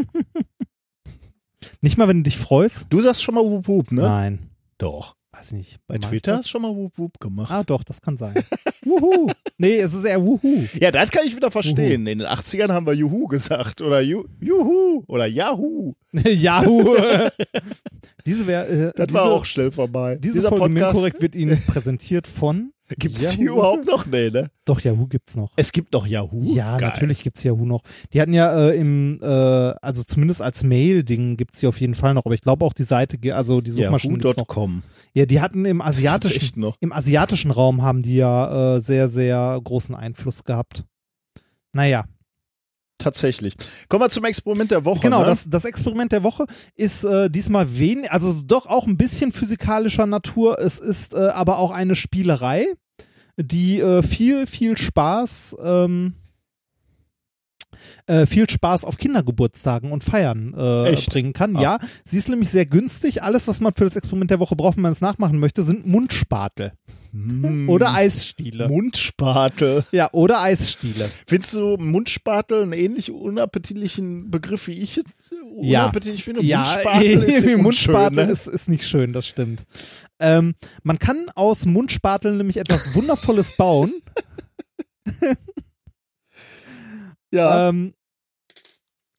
nicht 1.81 1.97
mal, 1.98 2.09
wenn 2.09 2.19
du 2.19 2.23
dich 2.24 2.39
freust. 2.39 2.86
Du 2.90 3.01
sagst 3.01 3.23
schon 3.23 3.35
mal 3.35 3.44
Wup 3.44 3.69
Wup, 3.69 3.93
ne? 3.93 4.02
Nein. 4.02 4.51
Doch. 4.78 5.16
Weiß 5.36 5.52
nicht. 5.52 5.78
Bei 5.89 5.98
Twitter 5.98 6.35
hast 6.35 6.44
du 6.44 6.48
schon 6.48 6.62
mal 6.62 6.74
Wup 6.74 6.97
Wup 6.97 7.19
gemacht. 7.20 7.51
Ah, 7.51 7.62
doch, 7.65 7.82
das 7.82 8.01
kann 8.01 8.16
sein. 8.16 8.35
Wuhu. 8.85 9.31
Nee, 9.59 9.78
es 9.78 9.93
ist 9.93 10.05
eher 10.05 10.23
Wuhu. 10.23 10.65
Ja, 10.81 10.90
das 10.90 11.11
kann 11.11 11.23
ich 11.27 11.35
wieder 11.35 11.51
verstehen. 11.51 12.06
In 12.06 12.19
den 12.20 12.27
80ern 12.28 12.70
haben 12.73 12.86
wir 12.86 12.94
Juhu 12.94 13.27
gesagt 13.27 13.81
oder 13.82 14.01
Ju 14.01 14.24
Juhu 14.40 15.02
oder 15.09 15.27
Yahoo. 15.27 15.94
Yahoo. 16.12 16.97
diese 18.27 18.47
wäre. 18.47 18.66
Äh, 18.69 18.93
Das 18.94 19.06
diese, 19.09 19.19
war 19.19 19.32
auch 19.32 19.44
schnell 19.44 19.73
vorbei. 19.73 20.16
Diese 20.23 20.35
Dieser 20.36 20.48
Folge 20.51 20.74
Podcast 20.74 20.94
korrekt 20.97 21.20
wird 21.23 21.35
Ihnen 21.36 21.61
präsentiert 21.66 22.27
von. 22.27 22.73
gibt's 22.98 23.31
die 23.36 23.44
Yahoo. 23.44 23.55
überhaupt 23.59 23.86
noch? 23.86 24.06
Nee, 24.06 24.31
ne? 24.31 24.51
Doch, 24.65 24.81
Yahoo 24.81 25.06
gibt's 25.06 25.36
noch. 25.36 25.51
Es 25.56 25.73
gibt 25.73 25.93
noch 25.93 26.06
Yahoo. 26.06 26.43
Ja, 26.55 26.78
Geil. 26.78 26.90
natürlich 26.90 27.23
gibt's 27.23 27.43
Yahoo 27.43 27.65
noch. 27.65 27.82
Die 28.12 28.20
hatten 28.20 28.35
ja 28.35 28.56
äh, 28.69 28.77
im, 28.78 29.19
äh, 29.20 29.27
also 29.27 30.05
zumindest 30.05 30.43
als 30.43 30.62
Mail-Ding 30.62 31.36
gibt's 31.36 31.61
die 31.61 31.66
auf 31.66 31.81
jeden 31.81 31.94
Fall 31.94 32.15
noch, 32.15 32.24
aber 32.24 32.35
ich 32.35 32.43
glaube 32.43 32.65
auch 32.65 32.73
die 32.73 32.85
Seite, 32.85 33.19
also 33.35 33.61
die 33.61 33.73
Suchmaschine 33.73 34.19
gibt's 34.19 34.36
noch. 34.36 34.48
Yahoo.com. 34.48 34.82
Ja, 35.15 35.27
die 35.27 35.41
hatten 35.41 35.65
im 35.65 35.81
asiatischen, 35.81 36.73
im 36.81 36.93
asiatischen 36.93 37.53
Raum 37.53 37.82
haben 37.82 38.03
die 38.03 38.16
ja 38.16 38.77
äh, 38.77 38.81
sehr, 38.81 39.09
sehr 39.09 39.61
großen 39.62 39.95
Einfluss 39.95 40.45
gehabt. 40.45 40.85
Naja, 41.73 42.05
Tatsächlich. 42.99 43.55
Kommen 43.89 44.05
wir 44.05 44.09
zum 44.09 44.24
Experiment 44.24 44.70
der 44.70 44.85
Woche. 44.85 45.01
genau, 45.01 45.20
ne? 45.20 45.27
das, 45.27 45.51
das 45.51 45.65
Experiment 45.65 46.12
der 46.12 46.23
Woche 46.23 46.47
ist 46.77 47.05
äh, 47.05 47.28
diesmal 47.28 47.78
wenig, 47.78 48.11
also 48.11 48.32
doch 48.47 48.66
auch 48.66 48.86
ein 48.86 48.97
bisschen 48.97 49.32
physikalischer 49.32 50.07
Natur. 50.07 50.61
Es 50.61 50.78
ist 50.78 51.12
äh, 51.12 51.19
aber 51.19 51.59
auch 51.59 51.73
eine 51.73 51.97
Spielerei, 51.97 52.66
die 53.36 53.81
äh, 53.81 54.03
viel, 54.03 54.47
viel 54.47 54.78
Spaß, 54.78 55.57
ähm, 55.62 56.15
äh, 58.06 58.26
viel 58.26 58.48
Spaß 58.48 58.84
auf 58.84 58.96
Kindergeburtstagen 58.98 59.92
und 59.92 60.05
Feiern 60.05 60.55
äh, 60.56 60.90
Echt? 60.92 61.10
bringen 61.10 61.32
kann. 61.32 61.56
Ah. 61.56 61.62
Ja, 61.62 61.78
sie 62.05 62.18
ist 62.18 62.28
nämlich 62.28 62.51
sehr 62.51 62.66
günstig. 62.66 63.22
Alles, 63.22 63.48
was 63.48 63.60
man 63.60 63.72
für 63.74 63.84
das 63.84 63.96
Experiment 63.96 64.30
der 64.30 64.40
Woche 64.40 64.56
braucht, 64.56 64.76
wenn 64.76 64.82
man 64.82 64.92
es 64.92 65.01
nachmachen 65.01 65.38
möchte, 65.38 65.62
sind 65.62 65.86
Mundspatel 65.86 66.72
Hm. 67.12 67.68
oder 67.68 67.94
Eisstiele. 67.94 68.66
Mundspatel. 68.68 69.84
ja, 69.92 70.09
oder 70.12 70.40
Eisstiele. 70.42 71.09
Findest 71.28 71.55
du 71.55 71.76
Mundspatel 71.78 72.62
einen 72.64 72.72
ähnlich 72.72 73.12
unappetitlichen 73.12 74.32
Begriff 74.32 74.66
wie 74.66 74.80
ich 74.80 75.01
Ja. 75.62 75.82
unappetitlich 75.82 76.24
finde? 76.24 76.42
Ja, 76.42 76.64
Mundspatel 76.64 77.22
ist 77.22 77.44
ja 77.44 77.56
Mundspatel 77.56 78.26
ne? 78.26 78.32
ist, 78.32 78.48
ist 78.48 78.68
nicht 78.68 78.84
schön, 78.88 79.12
das 79.12 79.28
stimmt. 79.28 79.64
Ähm, 80.18 80.55
man 80.82 80.98
kann 80.98 81.26
aus 81.36 81.66
Mundspateln 81.66 82.36
nämlich 82.36 82.56
etwas 82.56 82.96
Wundervolles 82.96 83.56
bauen. 83.56 83.92
Ja. 87.35 87.69
ähm, 87.69 87.94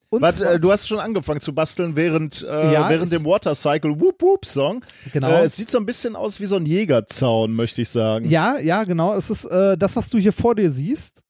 und 0.10 0.22
Warte, 0.22 0.46
äh, 0.46 0.60
du 0.60 0.72
hast 0.72 0.88
schon 0.88 1.00
angefangen 1.00 1.42
zu 1.42 1.54
basteln 1.54 1.96
während, 1.96 2.42
äh, 2.44 2.74
Ja, 2.74 2.90
während 2.90 3.12
dem 3.12 3.26
Water 3.26 3.54
Cycle 3.54 4.00
Whoop 4.00 4.22
Whoop 4.22 4.46
Song. 4.46 4.84
genau. 5.12 5.30
Äh, 5.30 5.44
es 5.46 5.58
sieht 5.58 5.70
so 5.70 5.78
ein 5.78 5.86
bisschen 5.86 6.16
aus 6.16 6.40
wie 6.40 6.46
so 6.46 6.56
ein 6.56 6.66
Jägerzaun, 6.66 7.54
möchte 7.54 7.82
ich 7.82 7.90
sagen. 7.90 8.28
ja, 8.30 8.58
ja, 8.60 8.84
genau. 8.86 9.14
Es 9.16 9.30
ist 9.30 9.46
äh, 9.46 9.78
das, 9.78 9.96
was 9.96 10.10
du 10.10 10.18
hier 10.18 10.32
vor 10.34 10.56
dir 10.56 10.72
siehst. 10.72 11.22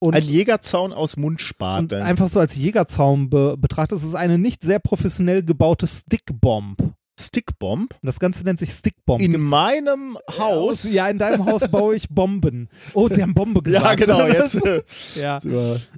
Und, 0.00 0.14
Ein 0.16 0.24
Jägerzaun 0.24 0.92
aus 0.92 1.14
und 1.14 1.22
Mundspateln. 1.22 2.02
einfach 2.02 2.28
so 2.28 2.38
als 2.40 2.56
Jägerzaum 2.56 3.30
be 3.30 3.56
betrachtet. 3.56 3.96
Es 3.98 4.04
ist 4.04 4.14
eine 4.14 4.36
nicht 4.36 4.62
sehr 4.62 4.78
professionell 4.78 5.42
gebaute 5.42 5.86
Stickbomb. 5.86 6.83
Und 7.16 7.24
Stickbomb. 7.24 7.94
das 8.02 8.18
Ganze 8.18 8.42
nennt 8.44 8.58
sich 8.58 8.70
Stickbomb. 8.70 9.20
In 9.20 9.32
Gibt's- 9.32 9.48
meinem 9.50 10.18
Haus. 10.38 10.90
Ja, 10.92 11.08
in 11.08 11.18
deinem 11.18 11.46
Haus 11.46 11.68
baue 11.68 11.94
ich 11.94 12.08
Bomben. 12.08 12.68
Oh, 12.92 13.08
sie 13.08 13.22
haben 13.22 13.34
Bombe 13.34 13.62
gesagt. 13.62 13.84
Ja, 13.84 13.94
genau, 13.94 14.26
jetzt. 14.26 14.60
ja. 15.14 15.38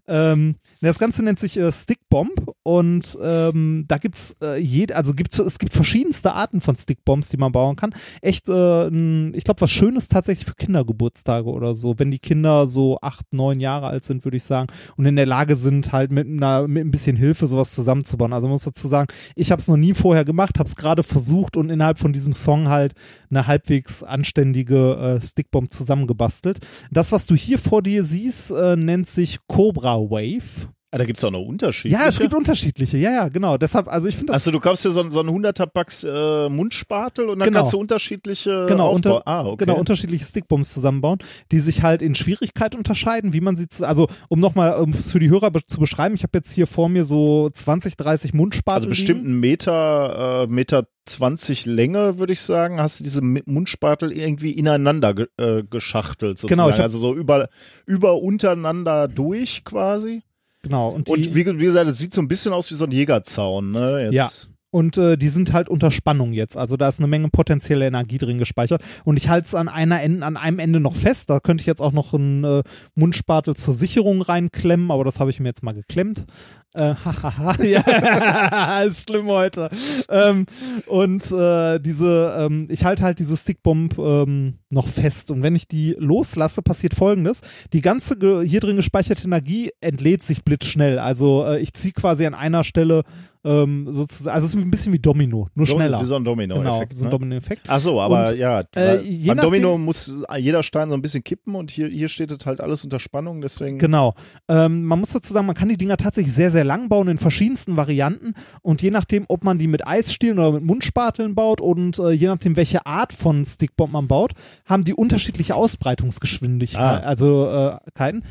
Ähm, 0.06 0.56
das 0.82 0.98
Ganze 0.98 1.22
nennt 1.22 1.40
sich 1.40 1.56
äh, 1.58 1.72
Stickbomb 1.72 2.50
und 2.62 3.16
ähm, 3.22 3.84
da 3.88 3.98
gibt's 3.98 4.36
äh, 4.42 4.58
jed 4.58 4.92
also 4.92 5.14
gibt's 5.14 5.38
es 5.38 5.58
gibt 5.58 5.72
verschiedenste 5.72 6.34
Arten 6.34 6.60
von 6.60 6.76
Stickbombs, 6.76 7.28
die 7.30 7.36
man 7.38 7.50
bauen 7.52 7.76
kann. 7.76 7.94
Echt, 8.20 8.48
äh, 8.48 8.86
ich 9.30 9.44
glaube, 9.44 9.60
was 9.62 9.70
Schönes 9.70 10.08
tatsächlich 10.08 10.46
für 10.46 10.54
Kindergeburtstage 10.54 11.48
oder 11.48 11.74
so, 11.74 11.98
wenn 11.98 12.10
die 12.10 12.18
Kinder 12.18 12.66
so 12.66 12.98
acht, 13.00 13.24
neun 13.32 13.58
Jahre 13.58 13.86
alt 13.88 14.04
sind, 14.04 14.24
würde 14.24 14.36
ich 14.36 14.44
sagen, 14.44 14.66
und 14.96 15.06
in 15.06 15.16
der 15.16 15.26
Lage 15.26 15.56
sind, 15.56 15.92
halt 15.92 16.12
mit 16.12 16.26
einer 16.28 16.68
mit 16.68 16.84
ein 16.84 16.90
bisschen 16.90 17.16
Hilfe 17.16 17.46
sowas 17.46 17.72
zusammenzubauen. 17.72 18.32
Also 18.34 18.46
man 18.48 18.52
muss 18.52 18.64
dazu 18.64 18.86
sagen, 18.86 19.08
ich 19.34 19.50
habe 19.50 19.60
es 19.60 19.68
noch 19.68 19.76
nie 19.78 19.94
vorher 19.94 20.24
gemacht, 20.24 20.58
habe 20.58 20.68
es 20.68 20.76
gerade 20.76 21.02
versucht 21.06 21.56
und 21.56 21.70
innerhalb 21.70 21.98
von 21.98 22.12
diesem 22.12 22.32
Song 22.32 22.68
halt 22.68 22.94
eine 23.30 23.46
halbwegs 23.46 24.02
anständige 24.02 24.94
äh, 24.94 25.20
Stickbomb 25.20 25.72
zusammengebastelt. 25.72 26.60
Das, 26.90 27.12
was 27.12 27.26
du 27.26 27.34
hier 27.34 27.58
vor 27.58 27.82
dir 27.82 28.04
siehst, 28.04 28.50
äh, 28.50 28.76
nennt 28.76 29.08
sich 29.08 29.38
Cobra 29.48 29.96
Wave. 29.96 30.68
Ah, 30.92 30.98
da 30.98 31.04
gibt's 31.04 31.22
auch 31.24 31.32
noch 31.32 31.40
Unterschiede. 31.40 31.92
Ja, 31.94 32.06
es 32.06 32.18
gibt 32.20 32.32
unterschiedliche. 32.32 32.96
Ja, 32.96 33.10
ja, 33.10 33.28
genau. 33.28 33.58
Deshalb, 33.58 33.88
also 33.88 34.06
ich 34.06 34.14
finde 34.14 34.32
das 34.32 34.34
Also 34.42 34.52
du 34.52 34.60
kaufst 34.60 34.84
dir 34.84 34.92
so, 34.92 35.00
einen- 35.00 35.10
so 35.10 35.18
einen 35.20 35.28
100er 35.30 35.66
Packs 35.66 36.04
äh, 36.04 36.48
Mundspatel 36.48 37.28
und 37.28 37.40
dann 37.40 37.46
Genau. 37.48 37.58
kannst 37.58 37.72
du 37.72 37.78
unterschiedliche 37.78 38.66
genau, 38.68 38.92
unter, 38.92 39.26
ah, 39.26 39.44
okay. 39.46 39.64
genau 39.64 39.78
unterschiedliche 39.78 40.24
Stickbombs 40.24 40.72
zusammenbauen, 40.72 41.18
die 41.50 41.58
sich 41.58 41.82
halt 41.82 42.02
in 42.02 42.14
Schwierigkeit 42.14 42.76
unterscheiden, 42.76 43.32
wie 43.32 43.40
man 43.40 43.56
sie, 43.56 43.68
zu- 43.68 43.86
also 43.86 44.06
um 44.28 44.38
nochmal 44.38 44.74
um 44.80 44.90
es 44.90 45.10
für 45.10 45.18
die 45.18 45.28
Hörer 45.28 45.50
be 45.50 45.60
zu 45.66 45.80
beschreiben, 45.80 46.14
ich 46.14 46.22
habe 46.22 46.38
jetzt 46.38 46.52
hier 46.52 46.68
vor 46.68 46.88
mir 46.88 47.04
so 47.04 47.50
20, 47.52 47.96
30 47.96 48.32
Mundspatel. 48.32 48.76
also 48.82 48.88
bestimmt 48.88 49.24
einen 49.24 49.40
Meter, 49.40 50.44
äh, 50.44 50.46
Meter 50.46 50.86
20 51.04 51.66
Länge, 51.66 52.18
würde 52.20 52.32
ich 52.32 52.40
sagen, 52.42 52.80
hast 52.80 53.00
du 53.00 53.04
diese 53.04 53.22
Mundspatel 53.22 54.12
irgendwie 54.12 54.52
ineinander 54.52 55.14
ge 55.14 55.26
äh, 55.36 55.62
geschachtelt 55.68 56.38
sozusagen. 56.38 56.56
Genau, 56.58 56.68
ich 56.70 56.76
hab- 56.76 56.82
also 56.84 56.98
so 56.98 57.12
über, 57.14 57.48
über 57.86 58.22
untereinander 58.22 59.08
durch 59.08 59.64
quasi. 59.64 60.22
Genau, 60.66 60.88
und, 60.88 61.08
Und 61.08 61.34
wie, 61.34 61.46
wie 61.46 61.64
gesagt, 61.64 61.88
es 61.88 61.98
sieht 61.98 62.12
so 62.12 62.20
ein 62.20 62.26
bisschen 62.26 62.52
aus 62.52 62.68
wie 62.72 62.74
so 62.74 62.86
ein 62.86 62.90
Jägerzaun, 62.90 63.70
ne? 63.70 64.10
Jetzt. 64.10 64.12
Ja. 64.12 64.28
Und 64.70 64.98
äh, 64.98 65.16
die 65.16 65.28
sind 65.28 65.52
halt 65.52 65.68
unter 65.68 65.92
Spannung 65.92 66.32
jetzt. 66.32 66.56
Also 66.56 66.76
da 66.76 66.88
ist 66.88 66.98
eine 66.98 67.06
Menge 67.06 67.28
potenzielle 67.28 67.86
Energie 67.86 68.18
drin 68.18 68.36
gespeichert. 68.36 68.82
Und 69.04 69.16
ich 69.16 69.28
halte 69.28 69.46
es 69.46 69.54
an 69.54 69.68
einer 69.68 70.02
Ende, 70.02 70.26
an 70.26 70.36
einem 70.36 70.58
Ende 70.58 70.80
noch 70.80 70.94
fest. 70.94 71.30
Da 71.30 71.38
könnte 71.38 71.62
ich 71.62 71.66
jetzt 71.66 71.80
auch 71.80 71.92
noch 71.92 72.12
einen 72.12 72.42
äh, 72.42 72.62
Mundspatel 72.96 73.54
zur 73.54 73.74
Sicherung 73.74 74.22
reinklemmen, 74.22 74.90
aber 74.90 75.04
das 75.04 75.20
habe 75.20 75.30
ich 75.30 75.38
mir 75.38 75.48
jetzt 75.48 75.62
mal 75.62 75.72
geklemmt. 75.72 76.26
Äh, 76.74 76.94
hahaha, 77.04 77.62
ja, 77.62 78.82
ist 78.86 79.08
schlimm 79.08 79.28
heute. 79.28 79.70
Ähm, 80.10 80.46
und 80.86 81.30
äh, 81.30 81.78
diese, 81.78 82.36
ähm, 82.38 82.66
ich 82.68 82.84
halte 82.84 83.04
halt 83.04 83.18
diese 83.20 83.36
Stickbomb 83.36 83.96
ähm, 83.98 84.58
noch 84.68 84.88
fest. 84.88 85.30
Und 85.30 85.42
wenn 85.42 85.54
ich 85.54 85.68
die 85.68 85.94
loslasse, 85.98 86.62
passiert 86.62 86.94
folgendes. 86.94 87.42
Die 87.72 87.80
ganze 87.80 88.16
hier 88.44 88.60
drin 88.60 88.76
gespeicherte 88.76 89.24
Energie 89.24 89.70
entlädt 89.80 90.22
sich 90.22 90.44
blitzschnell. 90.44 90.98
Also 90.98 91.44
äh, 91.44 91.60
ich 91.60 91.72
ziehe 91.72 91.92
quasi 91.92 92.26
an 92.26 92.34
einer 92.34 92.64
Stelle 92.64 93.02
ähm, 93.46 93.86
sozusagen, 93.90 94.34
also 94.34 94.46
es 94.46 94.54
ist 94.54 94.60
ein 94.60 94.70
bisschen 94.72 94.92
wie 94.92 94.98
Domino, 94.98 95.48
nur 95.54 95.66
Domino- 95.66 95.76
schneller. 95.76 96.00
Wie 96.00 96.04
so 96.04 96.16
ein 96.16 96.24
Domino-Effekt. 96.24 96.64
genau, 96.64 96.84
so 96.90 97.04
ein 97.04 97.04
ne? 97.04 97.10
Domino-Effekt. 97.10 97.62
Ach 97.68 97.78
so, 97.78 98.00
aber 98.00 98.30
Und, 98.30 98.38
ja, 98.38 98.64
äh, 98.74 98.98
beim 99.24 99.36
Domino 99.36 99.78
muss 99.78 100.24
jeder 100.36 100.64
Stein 100.64 100.88
so 100.88 100.94
ein 100.94 101.02
bisschen 101.02 101.22
kippen 101.22 101.54
und 101.54 101.70
hier, 101.70 101.86
hier 101.86 102.08
steht 102.08 102.32
es 102.32 102.44
halt 102.44 102.60
alles 102.60 102.82
unter 102.82 102.98
Spannung, 102.98 103.40
deswegen. 103.40 103.78
Genau. 103.78 104.14
Ähm, 104.48 104.84
man 104.84 104.98
muss 104.98 105.10
dazu 105.10 105.32
sagen, 105.32 105.46
man 105.46 105.54
kann 105.54 105.68
die 105.68 105.76
Dinger 105.76 105.96
tatsächlich 105.96 106.34
sehr, 106.34 106.50
sehr 106.50 106.64
lang 106.64 106.88
bauen 106.88 107.06
in 107.06 107.18
verschiedensten 107.18 107.76
Varianten 107.76 108.34
und 108.62 108.82
je 108.82 108.90
nachdem, 108.90 109.26
ob 109.28 109.44
man 109.44 109.58
die 109.58 109.68
mit 109.68 109.86
Eisstielen 109.86 110.40
oder 110.40 110.50
mit 110.50 110.64
Mundspateln 110.64 111.36
baut 111.36 111.60
und 111.60 112.00
äh, 112.00 112.10
je 112.10 112.26
nachdem, 112.26 112.56
welche 112.56 112.84
Art 112.84 113.12
von 113.12 113.44
Stickbomb 113.44 113.92
man 113.92 114.08
baut, 114.08 114.32
haben 114.66 114.84
die 114.84 114.94
unterschiedliche 114.94 115.54
Ausbreitungsgeschwindigkeiten. 115.54 117.04
Ah. 117.04 117.08
Also 117.08 117.48
äh, 117.48 117.90
Keiten. 117.94 118.22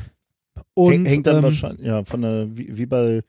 Und, 0.74 0.92
Häng- 0.92 1.08
hängt 1.08 1.26
dann 1.26 1.38
ähm, 1.38 1.42
wahrscheinlich, 1.44 1.86
ja, 1.86 2.04
von 2.04 2.22
der, 2.22 2.56
wie, 2.56 2.76
wie 2.78 2.86
bei 2.86 3.22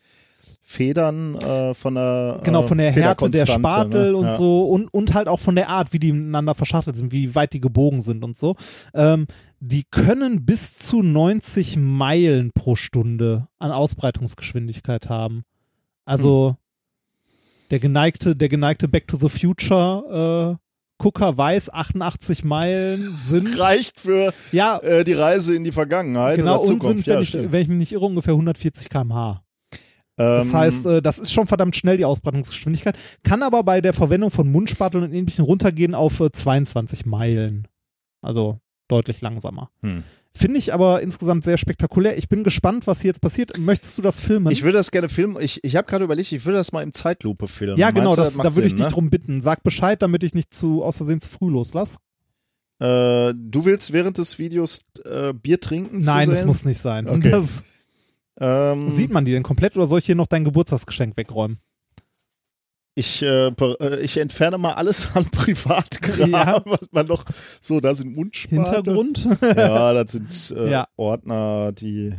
Federn, 0.61 1.35
äh, 1.35 1.73
von 1.73 1.95
der 1.95 2.41
Genau, 2.43 2.63
äh, 2.63 2.67
von 2.67 2.77
der 2.77 2.91
Härte 2.91 3.29
der 3.29 3.45
Federkonstante, 3.45 3.59
Spatel 3.59 4.11
ne? 4.11 4.17
und 4.17 4.25
ja. 4.25 4.31
so 4.33 4.65
und, 4.69 4.93
und 4.93 5.13
halt 5.13 5.27
auch 5.29 5.39
von 5.39 5.55
der 5.55 5.69
Art, 5.69 5.93
wie 5.93 5.99
die 5.99 6.11
miteinander 6.11 6.55
verschachtelt 6.55 6.97
sind, 6.97 7.11
wie 7.13 7.35
weit 7.35 7.53
die 7.53 7.61
gebogen 7.61 8.01
sind 8.01 8.23
und 8.23 8.37
so. 8.37 8.55
Ähm, 8.93 9.27
die 9.61 9.85
können 9.89 10.45
bis 10.45 10.77
zu 10.77 11.01
90 11.01 11.77
Meilen 11.77 12.51
pro 12.51 12.75
Stunde 12.75 13.47
an 13.59 13.71
Ausbreitungsgeschwindigkeit 13.71 15.07
haben. 15.09 15.43
Also 16.05 16.49
Hm. 16.49 16.55
der 17.71 17.79
geneigte, 17.79 18.35
der 18.35 18.49
geneigte 18.49 18.87
Back 18.87 19.07
to 19.07 19.17
the 19.17 19.29
Future 19.29 20.57
äh, 20.59 20.66
Gucker 20.97 21.37
weiß, 21.37 21.73
88 21.73 22.43
Meilen 22.43 23.15
sind 23.17 23.59
Reicht 23.59 23.99
für 23.99 24.33
ja 24.51 24.77
äh, 24.79 25.03
die 25.03 25.13
Reise 25.13 25.55
in 25.55 25.63
die 25.63 25.71
Vergangenheit 25.71 26.37
genau 26.37 26.59
und 26.59 26.81
sind, 26.81 27.05
wenn, 27.07 27.13
ja, 27.13 27.19
ich, 27.21 27.29
stimmt. 27.29 27.51
wenn 27.51 27.61
ich 27.61 27.67
mich 27.67 27.77
nicht 27.77 27.91
irre, 27.93 28.05
ungefähr 28.05 28.33
140 28.33 28.89
km/h. 28.89 29.43
Das 30.15 30.47
Ähm, 30.47 30.53
heißt, 30.53 30.85
äh, 30.87 31.01
das 31.01 31.19
ist 31.19 31.31
schon 31.31 31.45
verdammt 31.45 31.75
schnell, 31.75 31.97
die 31.97 32.05
Ausbreitungsgeschwindigkeit, 32.05 32.97
kann 33.23 33.43
aber 33.43 33.63
bei 33.63 33.81
der 33.81 33.93
Verwendung 33.93 34.31
von 34.31 34.51
Mundspateln 34.51 35.03
und 35.03 35.13
ähnlichem 35.13 35.45
runtergehen 35.45 35.93
auf 35.93 36.19
äh, 36.19 36.31
22 36.31 37.05
Meilen. 37.05 37.67
Also 38.21 38.59
deutlich 38.87 39.21
langsamer. 39.21 39.69
Hm. 39.83 40.03
Finde 40.37 40.59
ich 40.59 40.73
aber 40.73 41.01
insgesamt 41.01 41.43
sehr 41.43 41.57
spektakulär. 41.57 42.17
Ich 42.17 42.29
bin 42.29 42.43
gespannt, 42.43 42.85
was 42.87 43.01
hier 43.01 43.09
jetzt 43.09 43.21
passiert. 43.21 43.57
Möchtest 43.57 43.97
du 43.97 44.01
das 44.01 44.19
filmen? 44.19 44.51
ich 44.51 44.63
würde 44.63 44.77
das 44.77 44.91
gerne 44.91 45.09
filmen. 45.09 45.37
Ich, 45.41 45.63
ich 45.63 45.75
habe 45.75 45.87
gerade 45.87 46.03
überlegt, 46.05 46.31
ich 46.31 46.45
würde 46.45 46.57
das 46.57 46.71
mal 46.71 46.83
im 46.83 46.93
Zeitlupe 46.93 47.47
filmen. 47.47 47.77
ja, 47.77 47.91
genau, 47.91 48.15
das, 48.15 48.35
macht 48.35 48.45
da 48.45 48.55
würde 48.55 48.67
ich 48.67 48.75
dich 48.75 48.85
ne? 48.85 48.91
drum 48.91 49.09
bitten. 49.09 49.41
Sag 49.41 49.63
Bescheid, 49.63 50.01
damit 50.01 50.23
ich 50.23 50.33
nicht 50.33 50.53
zu 50.53 50.83
aus 50.83 50.97
Versehen 50.97 51.19
zu 51.21 51.29
früh 51.29 51.49
loslasse. 51.49 51.95
Äh, 52.79 53.33
du 53.35 53.65
willst 53.65 53.91
während 53.93 54.19
des 54.19 54.37
Videos 54.37 54.81
äh, 55.03 55.33
Bier 55.33 55.59
trinken? 55.59 55.99
Nein, 55.99 56.29
das 56.29 56.45
muss 56.45 56.63
nicht 56.65 56.79
sein. 56.79 57.07
Und 57.07 57.19
Okay. 57.25 57.31
das, 57.31 57.63
Ähm, 58.39 58.91
sieht 58.91 59.11
man 59.11 59.25
die 59.25 59.31
denn 59.31 59.41
komplett 59.41 59.75
oder 59.75 59.87
soll 59.87 59.97
ich 59.97 60.05
hier 60.05 60.13
noch 60.13 60.27
dein 60.27 60.43
Geburtstagsgeschenk 60.43 61.17
wegräumen? 61.17 61.57
Ich, 62.97 63.21
äh, 63.21 63.49
äh, 63.49 63.99
ich 63.99 64.17
entferne 64.17 64.57
mal 64.57 64.73
alles 64.73 65.15
an 65.15 65.25
Privatkram, 65.31 66.31
Ja. 66.31 66.63
was 66.65 66.79
man 66.91 67.05
noch 67.05 67.23
so, 67.61 67.79
da 67.79 67.93
sind 67.93 68.15
Mundspatel. 68.15 68.63
Hintergrund? 68.65 69.27
Ja, 69.55 69.93
das 69.93 70.13
sind 70.13 70.55
äh, 70.57 70.71
Ja. 70.71 70.87
Ordner, 70.95 71.71
die 71.73 72.15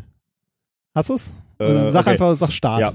Hast 0.95 1.09
du 1.11 1.15
es? 1.15 1.33
Äh, 1.59 1.91
sag 1.91 2.03
okay. 2.03 2.11
einfach, 2.11 2.37
sag 2.37 2.53
Start. 2.53 2.81
Ja. 2.81 2.93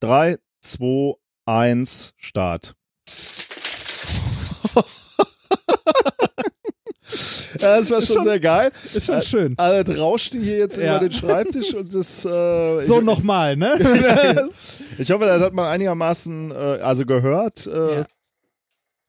3, 0.00 0.36
2, 0.60 1.14
1, 1.46 2.14
Start. 2.16 2.76
ja, 7.66 7.78
das 7.78 7.90
war 7.90 8.02
schon, 8.02 8.14
schon- 8.16 8.24
sehr 8.24 8.40
geil. 8.40 8.70
Ist 8.94 9.06
schon 9.06 9.14
Äh, 9.16 9.22
schön. 9.22 9.54
Also 9.58 9.82
das 9.82 9.98
rauschte 9.98 10.38
hier 10.38 10.58
jetzt 10.58 10.78
Ja. 10.78 10.96
über 10.96 11.08
den 11.08 11.12
Schreibtisch 11.12 11.74
und 11.74 11.94
das 11.94 12.24
äh, 12.24 12.82
So 12.82 13.00
nochmal, 13.00 13.56
ne? 13.56 13.78
Ich 14.98 15.10
hoffe, 15.10 15.24
das 15.26 15.42
hat 15.42 15.52
man 15.52 15.66
einigermaßen 15.66 16.50
äh, 16.52 16.54
also 16.54 17.04
gehört. 17.06 17.66
Äh, 17.66 17.96
Ja. 17.98 18.04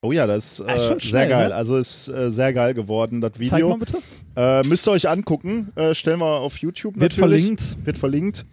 Oh 0.03 0.11
ja, 0.11 0.27
das 0.27 0.59
ist 0.59 0.61
Ah, 0.61 0.73
ist 0.75 0.84
äh, 0.84 0.88
schon 0.88 0.99
sehr 0.99 1.09
schnell, 1.09 1.29
geil. 1.29 1.47
ne? 1.49 1.55
Also 1.55 1.77
ist 1.77 2.07
äh, 2.07 2.29
sehr 2.29 2.53
geil 2.53 2.73
geworden, 2.73 3.19
das 3.21 3.31
Zeig 3.34 3.39
Video. 3.39 3.69
mal 3.69 3.79
bitte. 3.79 3.97
Äh, 4.35 4.61
müsst 4.67 4.88
ihr 4.88 4.91
euch 4.91 5.09
angucken. 5.09 5.71
Äh, 5.75 5.95
stellen 5.95 6.19
wir 6.19 6.25
auf 6.39 6.57
YouTube 6.59 6.99
Wird 6.99 7.17
natürlich. 7.17 7.41
verlinkt. 7.43 7.85
Wird 7.85 7.97
verlinkt. 7.97 8.45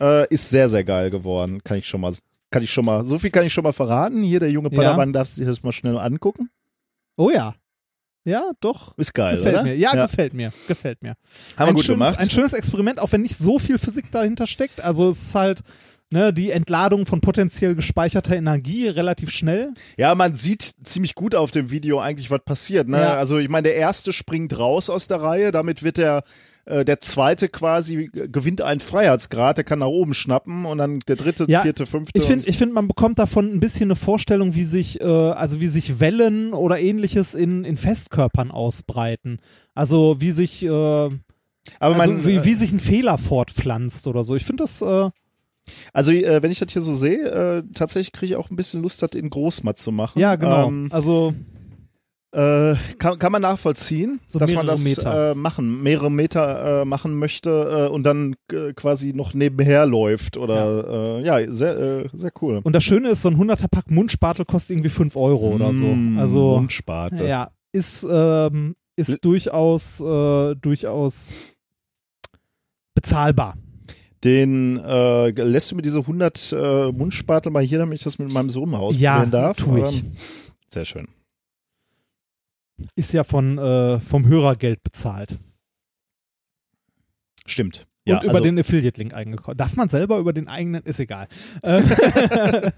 Äh, 0.00 0.26
ist 0.34 0.50
sehr, 0.50 0.68
sehr 0.68 0.82
geil 0.84 1.10
geworden. 1.10 1.62
Kann 1.62 1.78
ich 1.78 1.86
schon 1.86 2.00
mal, 2.00 2.12
kann 2.50 2.62
ich 2.64 2.72
schon 2.72 2.84
mal, 2.84 3.04
so 3.04 3.16
viel 3.18 3.30
kann 3.30 3.44
ich 3.46 3.52
schon 3.52 3.62
mal 3.64 3.72
verraten. 3.72 4.22
Hier, 4.24 4.40
der 4.40 4.50
junge 4.50 4.70
Ja. 4.72 4.76
Padawan 4.76 5.12
darf 5.12 5.28
sich 5.28 5.46
das 5.46 5.62
mal 5.62 5.70
schnell 5.72 5.96
angucken. 5.98 6.50
Oh 7.16 7.30
ja. 7.30 7.54
Ja, 8.28 8.50
doch. 8.60 8.96
Ist 8.98 9.14
geil, 9.14 9.36
gefällt 9.36 9.54
oder? 9.54 9.64
mir. 9.64 9.76
Ja, 9.76 9.94
gefällt 9.94 10.34
mir. 10.34 10.52
Gefällt 10.66 11.02
mir. 11.02 11.10
Haben 11.10 11.16
wir 11.56 11.66
ein 11.66 11.74
gut 11.74 11.84
schönes, 11.84 11.98
gemacht. 11.98 12.18
Ein 12.18 12.30
schönes 12.30 12.52
Experiment, 12.52 13.00
auch 13.00 13.12
wenn 13.12 13.22
nicht 13.22 13.36
so 13.36 13.58
viel 13.58 13.78
Physik 13.78 14.10
dahinter 14.10 14.46
steckt. 14.46 14.82
Also 14.82 15.08
es 15.08 15.22
ist 15.22 15.34
halt 15.34 15.62
ne, 16.10 16.32
die 16.32 16.50
Entladung 16.50 17.06
von 17.06 17.20
potenziell 17.20 17.74
gespeicherter 17.74 18.36
Energie 18.36 18.88
relativ 18.88 19.30
schnell. 19.30 19.72
Ja, 19.96 20.14
man 20.14 20.34
sieht 20.34 20.74
ziemlich 20.82 21.14
gut 21.14 21.34
auf 21.34 21.50
dem 21.50 21.70
Video 21.70 22.00
eigentlich, 22.00 22.30
was 22.30 22.44
passiert. 22.44 22.88
Ne? 22.88 23.00
Ja. 23.00 23.16
Also 23.16 23.38
ich 23.38 23.48
meine, 23.48 23.64
der 23.64 23.76
erste 23.76 24.12
springt 24.12 24.58
raus 24.58 24.90
aus 24.90 25.08
der 25.08 25.20
Reihe, 25.20 25.50
damit 25.50 25.82
wird 25.82 25.96
der 25.96 26.22
äh, 26.68 26.84
der 26.84 27.00
zweite 27.00 27.48
quasi 27.48 28.10
gewinnt 28.12 28.60
einen 28.60 28.80
Freiheitsgrad, 28.80 29.56
der 29.56 29.64
kann 29.64 29.78
nach 29.78 29.86
oben 29.86 30.12
schnappen 30.12 30.66
und 30.66 30.76
dann 30.76 30.98
der 31.08 31.16
dritte, 31.16 31.46
Ja, 31.48 31.62
vierte, 31.62 31.86
fünfte. 31.86 32.18
Ich 32.18 32.26
finde, 32.26 32.46
ich 32.46 32.58
finde, 32.58 32.74
man 32.74 32.86
bekommt 32.88 33.18
davon 33.18 33.50
ein 33.50 33.58
bisschen 33.58 33.86
eine 33.86 33.96
Vorstellung, 33.96 34.54
wie 34.54 34.64
sich, 34.64 35.00
äh, 35.00 35.04
also 35.04 35.60
wie 35.62 35.68
sich 35.68 35.98
Wellen 35.98 36.52
oder 36.52 36.78
ähnliches 36.78 37.34
in, 37.34 37.64
in 37.64 37.78
Festkörpern 37.78 38.50
ausbreiten. 38.50 39.38
Also 39.74 40.16
wie 40.18 40.30
sich, 40.30 40.62
äh, 40.62 40.68
aber 40.68 41.20
also 41.80 42.26
wie, 42.26 42.34
äh, 42.34 42.44
wie 42.44 42.54
sich 42.54 42.70
ein 42.70 42.80
Fehler 42.80 43.16
fortpflanzt 43.16 44.06
oder 44.06 44.22
so. 44.22 44.36
Ich 44.36 44.44
finde 44.44 44.64
das, 44.64 44.82
äh, 44.82 45.08
also 45.94 46.12
äh, 46.12 46.42
wenn 46.42 46.50
ich 46.50 46.58
das 46.58 46.70
hier 46.70 46.82
so 46.82 46.92
sehe, 46.92 47.30
äh, 47.30 47.62
tatsächlich 47.72 48.12
kriege 48.12 48.34
ich 48.34 48.36
auch 48.36 48.50
ein 48.50 48.56
bisschen 48.56 48.82
Lust, 48.82 49.02
das 49.02 49.12
in 49.12 49.30
groß 49.30 49.62
mal 49.62 49.74
zu 49.74 49.90
machen. 49.90 50.18
ja 50.20 50.36
genau. 50.36 50.68
Ähm, 50.68 50.88
also 50.90 51.32
Äh, 52.30 52.74
kann, 52.98 53.18
kann 53.18 53.32
man 53.32 53.40
nachvollziehen, 53.40 54.20
So 54.26 54.38
dass 54.38 54.52
man 54.52 54.66
das. 54.66 54.84
Äh, 54.98 55.34
machen, 55.34 55.82
mehrere 55.82 56.10
Meter 56.10 56.82
äh, 56.82 56.84
machen 56.84 57.18
möchte 57.18 57.86
äh, 57.88 57.90
und 57.90 58.02
dann 58.02 58.36
äh, 58.52 58.74
quasi 58.74 59.14
noch 59.14 59.32
nebenher 59.32 59.86
läuft 59.86 60.36
oder 60.36 61.22
ja, 61.24 61.38
äh, 61.38 61.44
ja 61.46 61.52
sehr, 61.52 62.04
sehr 62.12 62.30
cool. 62.42 62.60
und 62.62 62.74
das 62.74 62.84
Schöne 62.84 63.08
ist, 63.10 63.22
so 63.22 63.30
ein 63.30 63.36
100er 63.40 63.68
Pack 63.68 63.90
Mundspatel 63.90 64.44
kostet 64.44 64.72
irgendwie 64.76 64.90
5 64.90 65.16
Euro 65.16 65.54
oder 65.54 65.72
so. 65.72 65.86
Mm, 65.86 66.18
Also 66.18 66.56
Mundsparte. 66.58 67.26
ja, 67.26 67.50
ist 67.72 68.06
ähm, 68.10 68.76
ist 68.96 69.08
L- 69.08 69.18
durchaus 69.22 69.96
durchaus 69.96 71.30
bezahlbar. 72.94 73.56
Den 74.24 74.78
äh, 74.84 75.30
lässt 75.30 75.70
du 75.70 75.76
mir 75.76 75.82
diese 75.82 76.00
100 76.00 76.52
äh, 76.52 76.92
Mundspatel 76.92 77.52
mal 77.52 77.62
hier, 77.62 77.78
damit 77.78 77.98
ich 77.98 78.04
das 78.04 78.18
mit 78.18 78.32
meinem 78.32 78.50
Sohn 78.50 78.74
ausprobieren 78.74 79.00
Ja, 79.00 79.24
darf. 79.26 79.56
tu 79.56 79.76
ich. 79.76 79.82
Aber- 79.84 79.92
Sehr 80.68 80.84
schön. 80.84 81.08
Ist 82.94 83.12
ja 83.12 83.24
von, 83.24 83.58
äh, 83.58 83.98
vom 84.00 84.26
Hörergeld 84.26 84.82
bezahlt. 84.82 85.36
Stimmt. 87.46 87.86
Und 88.06 88.14
Ja, 88.14 88.22
über 88.22 88.30
also, 88.30 88.44
den 88.44 88.58
Affiliate-Link 88.58 89.14
eingekommen. 89.14 89.56
Darf 89.56 89.76
man 89.76 89.88
selber 89.88 90.18
über 90.18 90.32
den 90.32 90.48
eigenen? 90.48 90.82
Ist 90.82 91.00
egal. 91.00 91.28
Äh, 91.62 91.82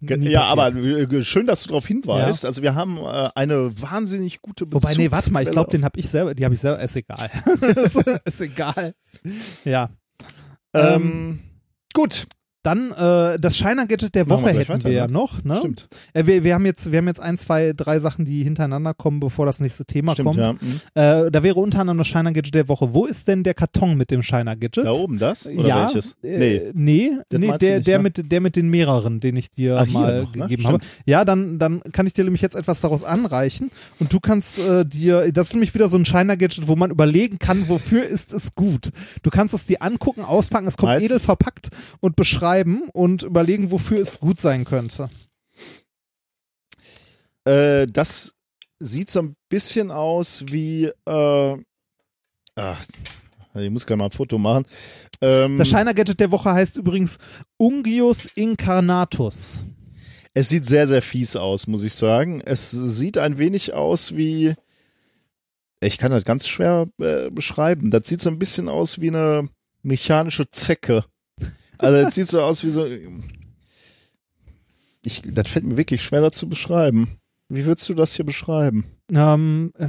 ja, 0.00 0.42
aber 0.42 0.74
äh, 0.74 1.22
schön, 1.22 1.46
dass 1.46 1.62
du 1.62 1.68
darauf 1.68 1.86
hinweist. 1.86 2.44
Also 2.44 2.62
wir 2.62 2.74
haben 2.74 2.98
äh, 2.98 3.30
eine 3.34 3.80
wahnsinnig 3.80 4.40
gute 4.42 4.70
Wobei, 4.72 4.94
nee, 4.94 5.10
warte 5.10 5.32
mal, 5.32 5.42
ich 5.42 5.50
glaube, 5.50 5.70
den 5.70 5.84
habe 5.84 5.98
ich 5.98 6.08
selber, 6.08 6.34
die 6.34 6.44
habe 6.44 6.54
ich 6.54 6.60
selber, 6.60 6.80
ist 6.80 6.96
egal. 6.96 7.30
ist, 7.60 7.96
ist 8.24 8.40
egal. 8.40 8.94
Ja. 9.64 9.90
Ähm, 10.74 11.40
gut, 11.94 12.26
Dann 12.66 12.90
äh, 12.90 13.38
das 13.38 13.56
Shiner 13.56 13.86
Gadget 13.86 14.16
der 14.16 14.28
Woche 14.28 14.46
wir 14.46 14.52
hätten 14.58 14.72
weiter, 14.72 14.88
wir 14.88 14.96
ja 14.96 15.06
ne? 15.06 15.12
noch. 15.12 15.44
Ne? 15.44 15.54
stimmt. 15.58 15.88
Äh, 16.14 16.26
wir, 16.26 16.42
wir, 16.42 16.54
haben 16.54 16.66
jetzt, 16.66 16.90
wir 16.90 16.98
haben 16.98 17.06
jetzt 17.06 17.20
ein, 17.20 17.38
zwei, 17.38 17.72
drei 17.76 18.00
Sachen, 18.00 18.24
die 18.24 18.42
hintereinander 18.42 18.92
kommen, 18.92 19.20
bevor 19.20 19.46
das 19.46 19.60
nächste 19.60 19.84
Thema 19.84 20.14
Stimmt, 20.14 20.26
kommt. 20.26 20.38
ja. 20.40 20.52
Mhm. 20.54 20.80
Äh, 20.94 21.30
da 21.30 21.44
wäre 21.44 21.60
unter 21.60 21.78
anderem 21.78 21.98
das 21.98 22.08
Shiner 22.08 22.32
Gadget 22.32 22.56
der 22.56 22.68
Woche. 22.68 22.92
Wo 22.92 23.06
ist 23.06 23.28
denn 23.28 23.44
der 23.44 23.54
Karton 23.54 23.96
mit 23.96 24.10
dem 24.10 24.24
Shiner 24.24 24.56
Gadget? 24.56 24.84
Da 24.84 24.90
oben 24.90 25.20
das? 25.20 25.46
Oder 25.46 25.68
ja, 25.68 25.84
welches? 25.84 26.16
Äh, 26.24 26.38
Nee. 26.38 26.60
nee, 26.72 26.72
nee 26.74 27.10
der, 27.30 27.38
nicht, 27.38 27.86
der, 27.86 27.98
ne? 27.98 28.02
mit, 28.02 28.32
der 28.32 28.40
mit 28.40 28.56
den 28.56 28.68
mehreren, 28.68 29.20
den 29.20 29.36
ich 29.36 29.52
dir 29.52 29.80
hier 29.84 29.92
mal 29.92 30.22
noch, 30.22 30.34
ne? 30.34 30.42
gegeben 30.42 30.66
habe. 30.66 30.78
Stimmt. 30.82 31.02
Ja, 31.06 31.24
dann, 31.24 31.60
dann 31.60 31.82
kann 31.92 32.08
ich 32.08 32.14
dir 32.14 32.24
nämlich 32.24 32.42
jetzt 32.42 32.56
etwas 32.56 32.80
daraus 32.80 33.04
anreichen 33.04 33.70
und 34.00 34.12
du 34.12 34.18
kannst 34.18 34.58
äh, 34.58 34.84
dir, 34.84 35.30
das 35.30 35.46
ist 35.46 35.52
nämlich 35.52 35.72
wieder 35.72 35.86
so 35.88 35.98
ein 35.98 36.04
Shiner-Gadget, 36.04 36.66
wo 36.66 36.74
man 36.74 36.90
überlegen 36.90 37.38
kann, 37.38 37.68
wofür 37.68 38.04
ist 38.04 38.32
es 38.32 38.56
gut. 38.56 38.90
Du 39.22 39.30
kannst 39.30 39.54
es 39.54 39.66
dir 39.66 39.82
angucken, 39.82 40.24
auspacken, 40.24 40.66
es 40.66 40.76
kommt 40.76 40.94
Meistens- 40.94 41.10
edel 41.10 41.20
verpackt 41.20 41.68
und 42.00 42.16
beschreiben 42.16 42.55
und 42.92 43.22
überlegen, 43.22 43.70
wofür 43.70 44.00
es 44.00 44.18
gut 44.20 44.40
sein 44.40 44.64
könnte. 44.64 45.08
Äh, 47.44 47.86
das 47.86 48.34
sieht 48.78 49.10
so 49.10 49.20
ein 49.20 49.36
bisschen 49.48 49.90
aus 49.90 50.44
wie. 50.48 50.90
Äh, 51.06 51.56
ach, 52.56 52.84
ich 53.54 53.70
muss 53.70 53.86
gerne 53.86 53.98
mal 54.00 54.04
ein 54.06 54.10
Foto 54.10 54.38
machen. 54.38 54.66
Ähm, 55.20 55.58
Das 55.58 55.68
Shiner-Gadget 55.68 56.20
der 56.20 56.30
Woche 56.30 56.52
heißt 56.52 56.76
übrigens 56.76 57.18
Ungius 57.56 58.26
Incarnatus. 58.34 59.62
es 60.34 60.48
sieht 60.50 60.66
sehr, 60.66 60.86
sehr 60.86 61.00
fies 61.02 61.36
aus, 61.36 61.66
muss 61.66 61.82
ich 61.82 61.94
sagen. 61.94 62.42
Es 62.44 62.70
sieht 62.70 63.16
ein 63.18 63.38
wenig 63.38 63.72
aus 63.72 64.16
wie. 64.16 64.54
Ich 65.80 65.98
kann 65.98 66.10
das 66.10 66.24
ganz 66.24 66.48
schwer 66.48 66.86
äh, 67.00 67.30
beschreiben. 67.30 67.90
Das 67.90 68.08
sieht 68.08 68.20
so 68.22 68.30
ein 68.30 68.38
bisschen 68.38 68.68
aus 68.68 69.00
wie 69.00 69.08
eine 69.08 69.48
mechanische 69.82 70.50
Zecke. 70.50 71.04
Also, 71.78 72.02
das 72.02 72.14
sieht 72.14 72.28
so 72.28 72.42
aus 72.42 72.64
wie 72.64 72.70
so. 72.70 72.86
Ich, 75.04 75.22
das 75.24 75.48
fällt 75.48 75.64
mir 75.64 75.76
wirklich 75.76 76.02
schwer, 76.02 76.30
zu 76.32 76.48
beschreiben. 76.48 77.08
Wie 77.48 77.64
würdest 77.64 77.88
du 77.88 77.94
das 77.94 78.14
hier 78.14 78.24
beschreiben? 78.24 78.84
Ähm, 79.12 79.72
äh, 79.78 79.88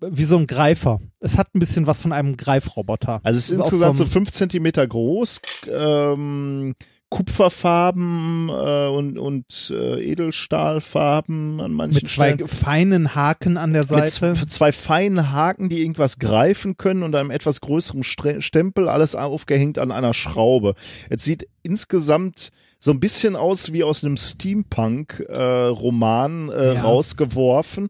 wie 0.00 0.24
so 0.24 0.38
ein 0.38 0.46
Greifer. 0.46 1.00
Es 1.18 1.36
hat 1.36 1.54
ein 1.54 1.58
bisschen 1.58 1.86
was 1.88 2.00
von 2.00 2.12
einem 2.12 2.36
Greifroboter. 2.36 3.20
Also 3.24 3.38
es 3.38 3.50
ist 3.50 3.58
auch 3.58 3.64
insgesamt 3.64 3.96
so 3.96 4.04
ein- 4.04 4.10
fünf 4.10 4.30
Zentimeter 4.30 4.86
groß, 4.86 5.40
ähm, 5.68 6.74
Kupferfarben 7.10 8.48
äh, 8.48 8.86
und, 8.88 9.18
und 9.18 9.72
äh, 9.76 10.00
Edelstahlfarben 10.02 11.60
an 11.60 11.72
manchen 11.72 11.94
mit 11.96 12.08
zwei 12.08 12.32
Stellen. 12.34 12.48
feinen 12.48 13.14
Haken 13.14 13.56
an 13.56 13.72
der 13.72 13.82
Mit 13.82 13.88
Seite. 14.08 14.32
z- 14.34 14.50
zwei 14.50 14.72
feinen 14.72 15.32
Haken, 15.32 15.68
die 15.68 15.80
irgendwas 15.80 16.18
greifen 16.18 16.76
können 16.76 17.02
und 17.02 17.14
einem 17.16 17.30
etwas 17.30 17.60
größeren 17.60 18.02
Stempel, 18.04 18.88
alles 18.88 19.14
aufgehängt 19.16 19.78
an 19.78 19.90
einer 19.92 20.14
Schraube. 20.14 20.74
Es 21.10 21.24
sieht 21.24 21.46
insgesamt 21.62 22.50
so 22.78 22.90
ein 22.92 23.00
bisschen 23.00 23.36
aus 23.36 23.72
wie 23.74 23.84
aus 23.84 24.02
einem 24.04 24.16
Steampunk-Roman 24.16 26.48
äh, 26.50 26.74
Ja. 26.74 26.82
rausgeworfen. 26.82 27.88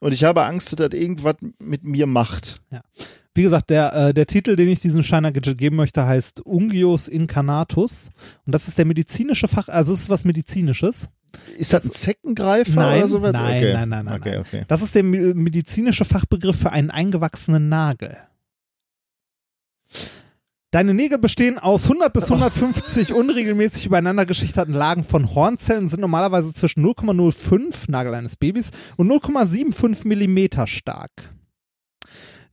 Und 0.00 0.12
ich 0.14 0.24
habe 0.24 0.44
Angst, 0.44 0.72
dass 0.72 0.88
das 0.88 0.98
irgendwas 0.98 1.36
mit 1.60 1.84
mir 1.84 2.06
macht. 2.06 2.56
Wie 3.34 3.42
gesagt, 3.42 3.70
der, 3.70 3.94
äh, 3.94 4.14
der 4.14 4.26
Titel, 4.26 4.56
den 4.56 4.68
ich 4.68 4.80
diesem 4.80 5.02
Shiner 5.02 5.32
Gadget 5.32 5.56
geben 5.56 5.76
möchte, 5.76 6.04
heißt 6.04 6.40
Ungius 6.44 7.08
Incarnatus. 7.08 8.10
Und 8.44 8.52
das 8.54 8.68
ist 8.68 8.76
der 8.76 8.84
medizinische 8.84 9.48
Fach, 9.48 9.68
also 9.68 9.94
es 9.94 10.02
ist 10.02 10.10
was 10.10 10.24
medizinisches. 10.24 11.08
Ist 11.56 11.72
das 11.72 11.86
ein 11.86 11.92
Zeckengreifer 11.92 12.74
Nein, 12.80 12.98
oder 12.98 13.06
sowas? 13.08 13.32
nein, 13.32 13.56
okay. 13.56 13.72
nein, 13.72 13.88
nein, 13.88 14.04
nein, 14.04 14.20
Okay, 14.20 14.30
nein. 14.32 14.40
okay. 14.40 14.64
Das 14.68 14.82
ist 14.82 14.94
der 14.94 15.02
me- 15.02 15.32
medizinische 15.34 16.04
Fachbegriff 16.04 16.58
für 16.60 16.72
einen 16.72 16.90
eingewachsenen 16.90 17.70
Nagel. 17.70 18.18
Deine 20.70 20.94
Nägel 20.94 21.18
bestehen 21.18 21.58
aus 21.58 21.84
100 21.84 22.12
bis 22.12 22.24
150 22.30 23.12
unregelmäßig 23.14 23.86
übereinander 23.86 24.24
geschichteten 24.26 24.72
Lagen 24.74 25.04
von 25.04 25.34
Hornzellen 25.34 25.84
und 25.84 25.88
sind 25.88 26.00
normalerweise 26.00 26.52
zwischen 26.54 26.84
0,05 26.84 27.90
Nagel 27.90 28.14
eines 28.14 28.36
Babys 28.36 28.70
und 28.96 29.10
0,75 29.10 30.06
Millimeter 30.08 30.66
stark. 30.66 31.10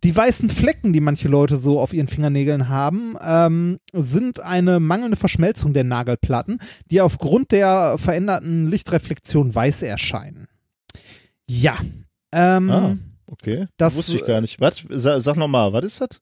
Die 0.03 0.15
weißen 0.15 0.47
Flecken, 0.49 0.93
die 0.93 1.01
manche 1.01 1.27
Leute 1.27 1.57
so 1.57 1.79
auf 1.79 1.93
ihren 1.93 2.07
Fingernägeln 2.07 2.69
haben, 2.69 3.15
ähm, 3.21 3.79
sind 3.93 4.39
eine 4.39 4.79
mangelnde 4.79 5.17
Verschmelzung 5.17 5.73
der 5.73 5.83
Nagelplatten, 5.83 6.59
die 6.89 7.01
aufgrund 7.01 7.51
der 7.51 7.97
veränderten 7.97 8.67
Lichtreflexion 8.67 9.53
weiß 9.53 9.81
erscheinen. 9.83 10.47
Ja. 11.49 11.77
Ähm, 12.33 12.69
Ah. 12.69 12.97
Okay, 13.31 13.67
Das, 13.77 13.95
wusste 13.95 14.15
ich 14.17 14.25
gar 14.25 14.41
nicht. 14.41 14.59
Was? 14.59 14.83
Sag, 14.89 15.21
sag 15.21 15.35
nochmal, 15.37 15.71
was 15.71 15.85
ist 15.85 16.01
das? 16.01 16.19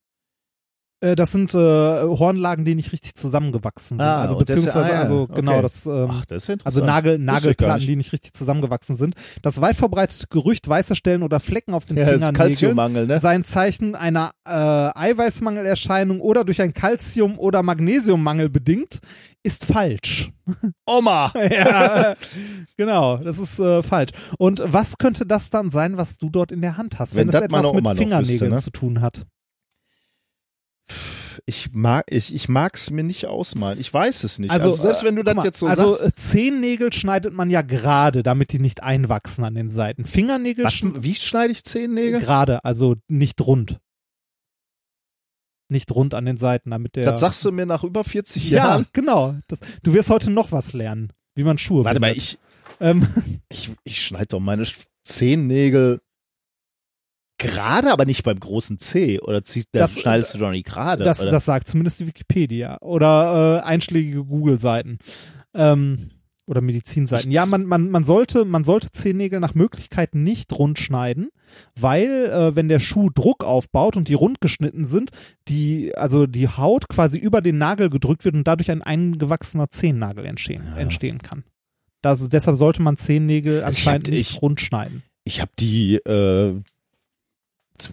Äh, 0.99 1.15
das 1.15 1.31
sind 1.31 1.53
äh, 1.53 1.57
Hornlagen, 1.57 2.65
die 2.65 2.73
nicht 2.73 2.91
richtig 2.91 3.13
zusammengewachsen 3.15 3.97
sind. 3.97 4.01
Ah, 4.01 4.21
also 4.21 4.35
das- 4.39 4.45
beziehungsweise, 4.47 4.91
ah, 4.91 4.95
ja, 4.95 5.01
also 5.01 5.21
okay. 5.21 5.33
genau, 5.35 5.61
das 5.61 5.85
ähm, 5.85 6.07
Ach, 6.09 6.25
das 6.25 6.43
ist 6.43 6.47
ja 6.47 6.55
also 6.63 6.81
interessant. 6.81 6.85
Nagel, 6.87 7.19
Nagelplatten, 7.19 7.75
nicht. 7.77 7.87
die 7.89 7.95
nicht 7.95 8.13
richtig 8.13 8.33
zusammengewachsen 8.33 8.95
sind. 8.95 9.13
Das 9.43 9.61
weit 9.61 9.75
verbreitete 9.75 10.25
Gerücht, 10.27 10.67
weiße 10.67 10.95
Stellen 10.95 11.21
oder 11.21 11.39
Flecken 11.39 11.75
auf 11.75 11.85
den 11.85 11.97
Ja, 11.97 12.05
Fingernägeln 12.07 13.07
ne? 13.07 13.19
sei 13.19 13.35
ein 13.35 13.43
Zeichen 13.43 13.93
einer 13.93 14.31
äh, 14.47 14.51
Eiweißmangelerscheinung 14.51 16.19
oder 16.19 16.43
durch 16.43 16.61
ein 16.61 16.73
Calcium- 16.73 17.37
oder 17.37 17.61
Magnesiummangel 17.61 18.49
bedingt, 18.49 18.99
ist 19.43 19.65
falsch. 19.65 20.31
Oma! 20.87 21.31
ja, 21.51 22.15
genau, 22.75 23.17
das 23.17 23.37
ist 23.37 23.59
äh, 23.59 23.83
falsch. 23.83 24.11
Und 24.39 24.63
was 24.65 24.97
könnte 24.97 25.25
das 25.27 25.51
dann 25.51 25.69
sein, 25.69 25.97
was 25.97 26.17
du 26.17 26.29
dort 26.29 26.51
in 26.51 26.61
der 26.61 26.77
Hand 26.77 26.97
hast, 26.97 27.13
wenn, 27.13 27.27
Wenn 27.27 27.29
es 27.29 27.33
das 27.33 27.41
etwas 27.43 27.61
mit 27.71 27.81
Oma 27.81 27.93
Fingernägeln 27.95 28.29
wüsste, 28.29 28.49
ne? 28.49 28.57
zu 28.57 28.71
tun 28.71 29.01
hat? 29.01 29.25
Ich 31.49 31.71
mag, 31.71 32.03
ich, 32.09 32.35
ich 32.35 32.49
mag's 32.49 32.91
mir 32.91 33.03
nicht 33.05 33.25
ausmalen. 33.25 33.79
Ich 33.79 33.93
weiß 33.93 34.25
es 34.25 34.37
nicht. 34.37 34.51
Also, 34.51 34.65
Also, 34.67 34.81
selbst 34.81 35.03
wenn 35.05 35.15
du 35.15 35.21
äh, 35.21 35.23
das 35.23 35.35
mal, 35.35 35.45
jetzt 35.45 35.59
so 35.59 35.67
also, 35.67 35.93
sagst. 35.93 36.01
äh, 36.05 36.15
Zehennägel 36.15 36.91
schneidet 36.91 37.33
man 37.33 37.49
ja 37.49 37.61
gerade, 37.61 38.21
damit 38.21 38.51
die 38.51 38.59
nicht 38.59 38.83
einwachsen 38.83 39.45
an 39.45 39.55
den 39.55 39.69
Seiten. 39.69 40.03
Fingernägel 40.03 40.65
Was, 40.65 40.81
wie 40.83 41.15
schneide 41.15 41.53
ich 41.53 41.63
Zehennägel? 41.63 42.19
gerade, 42.19 42.65
also 42.65 42.95
nicht 43.07 43.39
rund. 43.39 43.79
Nicht 45.69 45.89
rund 45.93 46.13
an 46.13 46.25
den 46.25 46.37
Seiten, 46.37 46.71
damit 46.71 46.95
der. 46.97 47.05
Das 47.05 47.21
sagst 47.21 47.43
du 47.45 47.51
mir 47.53 47.65
nach 47.65 47.83
über 47.83 48.03
40 48.03 48.49
ja, 48.49 48.57
Jahren. 48.57 48.85
genau. 48.93 49.35
Das, 49.47 49.59
du 49.83 49.93
wirst 49.93 50.09
heute 50.09 50.29
noch 50.29 50.51
was 50.51 50.73
lernen, 50.73 51.13
wie 51.35 51.43
man 51.45 51.57
Schuhe 51.57 51.85
Warte 51.85 51.99
mal, 52.01 52.07
bindet. 52.13 52.23
ich, 52.23 52.39
Ähm, 52.81 53.07
ich, 53.49 53.71
ich 53.85 54.01
schneide 54.05 54.27
doch 54.27 54.39
meine 54.41 54.65
Zehennägel 55.03 56.01
gerade, 57.37 57.91
aber 57.91 58.05
nicht 58.05 58.23
beim 58.23 58.39
großen 58.39 58.79
C. 58.79 59.19
Oder 59.19 59.43
ziehst, 59.43 59.69
Das- 59.71 59.99
schneidest 59.99 60.33
du 60.33 60.37
doch 60.39 60.51
nicht 60.51 60.65
gerade. 60.65 61.03
das, 61.03 61.19
das 61.19 61.45
sagt 61.45 61.67
zumindest 61.67 61.99
die 61.99 62.07
Wikipedia 62.07 62.77
oder 62.81 63.61
äh, 63.63 63.65
einschlägige 63.67 64.23
Google-Seiten. 64.25 64.99
Ähm, 65.53 66.09
oder 66.49 66.61
Medizinseiten. 66.61 67.29
Ja, 67.29 67.45
man, 67.45 67.65
man, 67.65 67.89
man, 67.89 68.05
sollte, 68.05 68.45
man 68.45 68.63
sollte 68.63 68.89
Zehennägel 68.93 69.41
nach 69.41 69.53
Möglichkeit 69.53 70.15
nicht 70.15 70.53
rund 70.57 70.79
schneiden, 70.79 71.27
weil 71.77 72.05
äh, 72.31 72.55
wenn 72.55 72.69
der 72.69 72.79
Schuh 72.79 73.09
Druck 73.13 73.43
aufbaut 73.43 73.97
und 73.97 74.07
die 74.07 74.13
rund 74.13 74.39
geschnitten 74.39 74.85
sind, 74.85 75.11
die, 75.49 75.93
also 75.97 76.25
die 76.25 76.47
Haut 76.47 76.87
quasi 76.87 77.17
über 77.17 77.41
den 77.41 77.57
Nagel 77.57 77.89
gedrückt 77.89 78.23
wird 78.23 78.35
und 78.35 78.47
dadurch 78.47 78.71
ein 78.71 78.81
eingewachsener 78.81 79.69
Zehennagel 79.69 80.25
entstehen, 80.25 80.63
entstehen 80.77 81.17
kann. 81.21 81.43
Das 82.01 82.29
deshalb 82.29 82.55
sollte 82.55 82.81
man 82.81 82.95
Zehennägel 82.95 83.63
Also 83.63 83.79
anscheinend 83.79 84.07
hab- 84.07 84.13
nicht 84.13 84.31
ich- 84.35 84.41
rund 84.41 84.61
schneiden. 84.61 85.03
ich 85.25 85.41
habe 85.41 85.51
die 85.59 85.95
äh, 85.95 86.61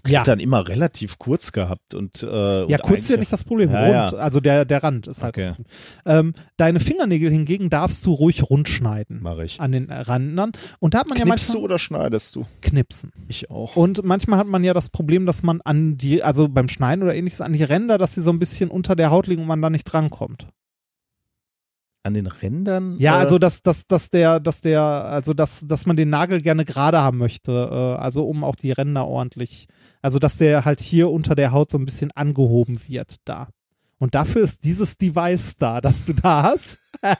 Ja. 0.06 0.22
Klettern 0.22 0.40
immer 0.40 0.66
relativ 0.66 1.18
kurz 1.18 1.52
gehabt 1.52 1.94
und 1.94 2.22
äh, 2.22 2.26
Ja, 2.26 2.64
und 2.64 2.82
kurz 2.82 3.00
ist 3.04 3.10
ja 3.10 3.16
nicht 3.16 3.32
das 3.32 3.44
Problem. 3.44 3.70
Ja, 3.70 3.80
rund, 3.80 4.12
ja. 4.12 4.18
also 4.18 4.40
der, 4.40 4.64
der 4.64 4.82
Rand 4.82 5.06
ist 5.06 5.22
halt. 5.22 5.36
Okay. 5.36 5.54
so. 5.56 5.64
Ähm, 6.10 6.34
deine 6.56 6.80
Fingernägel 6.80 7.30
hingegen 7.30 7.70
darfst 7.70 8.04
du 8.06 8.12
ruhig 8.12 8.48
rund 8.50 8.68
schneiden. 8.68 9.20
Mach 9.22 9.38
ich. 9.38 9.60
An 9.60 9.72
den 9.72 9.90
Randern. 9.90 10.52
Und 10.80 10.94
da 10.94 11.00
hat 11.00 11.08
man 11.08 11.18
ja 11.18 11.24
Knippst 11.24 11.48
manchmal 11.48 11.60
du 11.60 11.64
oder 11.64 11.78
schneidest 11.78 12.36
du? 12.36 12.46
knipsen. 12.62 13.12
Ich 13.28 13.50
auch. 13.50 13.76
Und 13.76 14.04
manchmal 14.04 14.38
hat 14.38 14.46
man 14.46 14.64
ja 14.64 14.74
das 14.74 14.88
Problem, 14.88 15.26
dass 15.26 15.42
man 15.42 15.60
an 15.60 15.96
die, 15.96 16.22
also 16.22 16.48
beim 16.48 16.68
Schneiden 16.68 17.02
oder 17.02 17.14
ähnliches, 17.14 17.40
an 17.40 17.52
die 17.52 17.62
Ränder, 17.62 17.98
dass 17.98 18.14
sie 18.14 18.22
so 18.22 18.30
ein 18.30 18.38
bisschen 18.38 18.70
unter 18.70 18.96
der 18.96 19.10
Haut 19.10 19.26
liegen 19.26 19.42
und 19.42 19.48
man 19.48 19.62
da 19.62 19.70
nicht 19.70 19.84
drankommt. 19.84 20.46
An 22.04 22.14
den 22.14 22.26
Rändern? 22.28 22.96
Ja, 22.98 23.16
äh, 23.16 23.20
also 23.22 23.38
dass, 23.38 23.62
dass, 23.62 23.86
dass 23.88 24.10
der, 24.10 24.38
dass 24.38 24.60
der, 24.60 24.80
also 24.82 25.34
dass, 25.34 25.66
dass 25.66 25.86
man 25.86 25.96
den 25.96 26.10
Nagel 26.10 26.40
gerne 26.42 26.64
gerade 26.64 27.00
haben 27.00 27.18
möchte, 27.18 27.50
äh, 27.52 28.00
also 28.00 28.24
um 28.28 28.44
auch 28.44 28.54
die 28.56 28.70
Ränder 28.72 29.06
ordentlich, 29.08 29.66
also 30.02 30.18
dass 30.18 30.36
der 30.36 30.64
halt 30.64 30.80
hier 30.80 31.10
unter 31.10 31.34
der 31.34 31.50
Haut 31.52 31.70
so 31.70 31.78
ein 31.78 31.84
bisschen 31.86 32.10
angehoben 32.12 32.78
wird 32.86 33.16
da. 33.24 33.48
Und 33.98 34.14
dafür 34.14 34.42
ist 34.44 34.64
dieses 34.64 34.98
Device 34.98 35.56
da, 35.56 35.80
das 35.80 36.04
du 36.04 36.12
da 36.12 36.42
hast. 36.44 36.78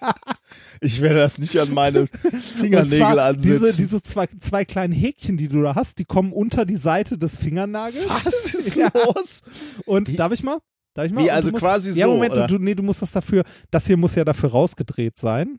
Ich 0.80 1.00
werde 1.00 1.16
das 1.16 1.38
nicht 1.38 1.58
an 1.58 1.72
meine 1.74 2.06
Fingernägel 2.60 3.18
ansetzen. 3.18 3.64
diese, 3.64 3.76
diese 3.76 4.02
zwei, 4.02 4.28
zwei 4.40 4.64
kleinen 4.64 4.92
Häkchen, 4.92 5.36
die 5.36 5.48
du 5.48 5.62
da 5.62 5.74
hast, 5.74 5.98
die 5.98 6.04
kommen 6.04 6.32
unter 6.32 6.64
die 6.64 6.76
Seite 6.76 7.18
des 7.18 7.38
Fingernagels. 7.38 8.08
Was 8.08 8.54
ist 8.54 8.74
Ja. 8.76 8.90
los? 8.94 9.42
Und 9.86 10.08
Wie- 10.12 10.16
darf 10.16 10.32
ich 10.32 10.42
mal? 10.42 10.58
Darf 10.94 11.06
ich 11.06 11.12
mal? 11.12 11.24
Wie, 11.24 11.30
also 11.30 11.50
musst, 11.50 11.62
quasi 11.64 11.90
Ja, 11.98 12.06
so, 12.06 12.14
Moment, 12.14 12.32
oder? 12.32 12.46
du, 12.46 12.58
nee, 12.58 12.74
du 12.74 12.82
musst 12.82 13.02
das 13.02 13.10
dafür, 13.10 13.44
das 13.70 13.86
hier 13.86 13.96
muss 13.96 14.14
ja 14.14 14.24
dafür 14.24 14.50
rausgedreht 14.50 15.18
sein. 15.18 15.58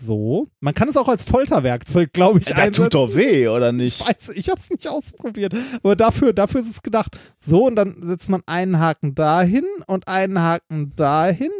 So. 0.00 0.46
Man 0.60 0.74
kann 0.74 0.88
es 0.88 0.96
auch 0.96 1.08
als 1.08 1.24
Folterwerkzeug, 1.24 2.12
glaube 2.12 2.38
ich, 2.38 2.44
Das 2.44 2.56
einsetzen. 2.56 2.84
tut 2.84 2.94
doch 2.94 3.14
weh, 3.16 3.48
oder 3.48 3.72
nicht? 3.72 4.00
Ich 4.00 4.06
weiß, 4.06 4.28
ich 4.28 4.48
habe 4.48 4.60
es 4.60 4.70
nicht 4.70 4.86
ausprobiert, 4.86 5.54
aber 5.82 5.96
dafür, 5.96 6.32
dafür 6.32 6.60
ist 6.60 6.70
es 6.70 6.82
gedacht. 6.82 7.18
So, 7.36 7.66
und 7.66 7.74
dann 7.74 7.96
setzt 8.06 8.28
man 8.28 8.42
einen 8.46 8.78
Haken 8.78 9.16
dahin 9.16 9.64
und 9.88 10.06
einen 10.06 10.38
Haken 10.40 10.94
dahin. 10.96 11.50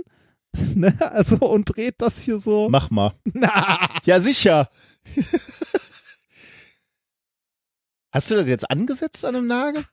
Ne? 0.74 0.96
Also, 1.12 1.36
und 1.36 1.64
dreht 1.76 1.96
das 1.98 2.20
hier 2.22 2.38
so. 2.38 2.68
Mach 2.70 2.90
mal. 2.90 3.12
Na, 3.34 3.90
Ja, 4.04 4.18
sicher. 4.18 4.70
Hast 8.12 8.30
du 8.30 8.34
das 8.36 8.48
jetzt 8.48 8.68
angesetzt 8.70 9.24
an 9.26 9.34
dem 9.34 9.46
Nagel? 9.46 9.84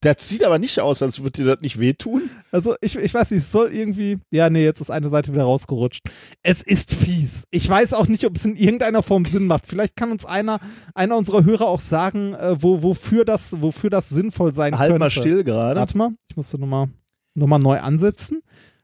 Das 0.00 0.28
sieht 0.28 0.44
aber 0.44 0.58
nicht 0.60 0.80
aus, 0.80 1.02
als 1.02 1.18
würde 1.24 1.42
dir 1.42 1.46
das 1.46 1.60
nicht 1.60 1.80
wehtun. 1.80 2.22
Also 2.52 2.76
ich, 2.80 2.94
ich 2.96 3.12
weiß 3.12 3.32
nicht, 3.32 3.40
es 3.42 3.50
soll 3.50 3.72
irgendwie. 3.74 4.18
Ja, 4.30 4.48
nee, 4.48 4.64
jetzt 4.64 4.80
ist 4.80 4.90
eine 4.90 5.10
Seite 5.10 5.32
wieder 5.32 5.42
rausgerutscht. 5.42 6.02
Es 6.42 6.62
ist 6.62 6.94
fies. 6.94 7.44
Ich 7.50 7.68
weiß 7.68 7.94
auch 7.94 8.06
nicht, 8.06 8.24
ob 8.24 8.36
es 8.36 8.44
in 8.44 8.54
irgendeiner 8.56 9.02
Form 9.02 9.24
Sinn 9.24 9.46
macht. 9.46 9.66
Vielleicht 9.66 9.96
kann 9.96 10.12
uns 10.12 10.24
einer, 10.24 10.60
einer 10.94 11.16
unserer 11.16 11.44
Hörer 11.44 11.66
auch 11.66 11.80
sagen, 11.80 12.34
äh, 12.34 12.62
wo, 12.62 12.82
wofür, 12.82 13.24
das, 13.24 13.60
wofür 13.60 13.90
das 13.90 14.08
sinnvoll 14.08 14.52
sein 14.52 14.78
Halt 14.78 14.90
könnte. 14.90 15.00
mal 15.00 15.10
still 15.10 15.42
gerade. 15.42 15.80
Warte 15.80 15.98
mal, 15.98 16.10
ich 16.30 16.36
musste 16.36 16.58
nochmal 16.58 16.88
noch 17.34 17.46
mal 17.48 17.58
neu 17.58 17.80
ansetzen. 17.80 18.42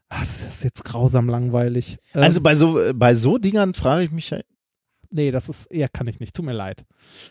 Ah, 0.09 0.20
das 0.20 0.45
ist 0.45 0.65
jetzt 0.65 0.85
grausam 0.85 1.28
langweilig. 1.28 1.99
Ähm, 2.15 2.23
Also 2.24 2.41
bei 2.41 2.57
so, 2.57 2.78
bei 2.95 3.15
so 3.15 3.39
Dingern 3.39 3.74
frage 3.74 4.05
ich 4.05 4.11
mich 4.11 4.31
ja, 4.31 4.41
nee, 5.15 5.31
das 5.31 5.49
ist 5.49 5.66
eher 5.66 5.89
kann 5.89 6.07
ich 6.07 6.20
nicht. 6.20 6.35
Tut 6.35 6.45
mir 6.45 6.53
leid. 6.53 6.85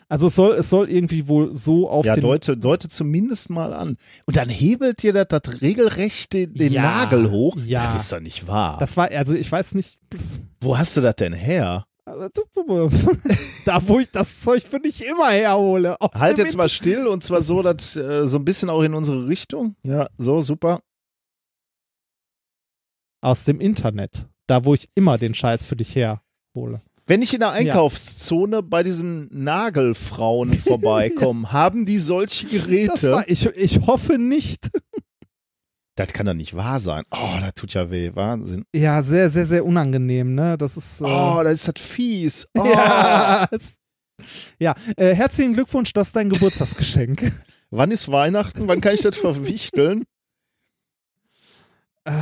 Also 0.08 0.26
es 0.26 0.34
soll, 0.34 0.54
es 0.56 0.70
soll 0.70 0.90
irgendwie 0.90 1.28
wohl 1.28 1.54
so 1.54 1.88
auf 1.88 2.04
ja, 2.04 2.16
deute, 2.16 2.56
deute 2.56 2.88
zumindest 2.88 3.50
mal 3.50 3.72
an. 3.72 3.96
Und 4.26 4.36
dann 4.36 4.48
hebelt 4.48 5.02
dir 5.02 5.12
das, 5.12 5.28
das 5.28 5.60
regelrecht 5.62 6.32
den, 6.32 6.54
den 6.54 6.72
Ja, 6.72 6.82
Nagel 6.82 7.30
hoch. 7.30 7.56
ja. 7.64 7.84
Das 7.92 8.04
ist 8.04 8.12
doch 8.12 8.20
nicht 8.20 8.46
wahr. 8.48 8.78
Das 8.78 8.96
war, 8.96 9.10
also 9.10 9.34
ich 9.34 9.50
weiß 9.50 9.74
nicht, 9.74 9.98
Wo 10.60 10.76
hast 10.76 10.96
du 10.96 11.00
das 11.00 11.16
denn 11.16 11.32
her? 11.32 11.86
da 13.64 13.88
wo 13.88 13.98
ich 13.98 14.10
das 14.10 14.40
Zeug 14.40 14.62
für 14.64 14.78
nicht 14.78 15.00
immer 15.00 15.30
herhole. 15.30 15.96
Halt 16.14 16.36
jetzt 16.38 16.56
mal 16.56 16.68
still 16.68 17.06
und 17.06 17.24
zwar 17.24 17.42
so, 17.42 17.62
dass 17.62 17.96
äh, 17.96 18.26
so 18.26 18.38
ein 18.38 18.44
bisschen 18.44 18.68
auch 18.68 18.82
in 18.82 18.92
unsere 18.94 19.26
Richtung. 19.26 19.74
Ja, 19.82 20.08
so, 20.18 20.40
super. 20.42 20.80
aus 23.22 23.44
dem 23.44 23.60
Internet. 23.60 24.26
Da, 24.46 24.66
wo 24.66 24.74
ich 24.74 24.90
immer 24.94 25.16
den 25.16 25.34
Scheiß 25.34 25.64
für 25.64 25.76
dich 25.76 25.96
herhole. 25.96 26.82
Wenn 27.06 27.20
ich 27.20 27.34
in 27.34 27.40
der 27.40 27.50
Einkaufszone 27.50 28.62
bei 28.62 28.82
diesen 28.82 29.28
Nagelfrauen 29.30 30.56
vorbeikomme, 30.56 31.52
haben 31.52 31.84
die 31.84 31.98
solche 31.98 32.46
Geräte? 32.46 33.12
war, 33.12 33.28
ich, 33.28 33.44
ich 33.46 33.80
hoffe 33.86 34.18
nicht. 34.18 34.70
Das 35.96 36.12
kann 36.12 36.26
doch 36.26 36.34
nicht 36.34 36.56
wahr 36.56 36.80
sein. 36.80 37.04
Oh, 37.10 37.36
das 37.40 37.54
tut 37.54 37.74
ja 37.74 37.90
weh. 37.90 38.10
Wahnsinn. 38.14 38.64
Ja, 38.74 39.02
sehr, 39.02 39.30
sehr, 39.30 39.46
sehr 39.46 39.64
unangenehm, 39.64 40.34
ne? 40.34 40.56
Das 40.58 40.76
ist. 40.76 41.00
Äh, 41.00 41.04
Oh, 41.04 41.40
das 41.44 41.52
ist 41.52 41.68
das 41.68 41.82
fies. 41.84 42.48
Oh. 42.58 42.64
ja, 42.64 43.46
ja 44.58 44.74
äh, 44.96 45.14
herzlichen 45.14 45.52
Glückwunsch, 45.54 45.92
das 45.92 46.08
ist 46.08 46.16
dein 46.16 46.30
Geburtstagsgeschenk. 46.30 47.32
Wann 47.70 47.90
ist 47.90 48.10
Weihnachten? 48.10 48.66
Wann 48.66 48.80
kann 48.80 48.94
ich 48.94 49.02
das 49.02 49.16
verwichteln? 49.16 50.04
Äh, 52.06 52.12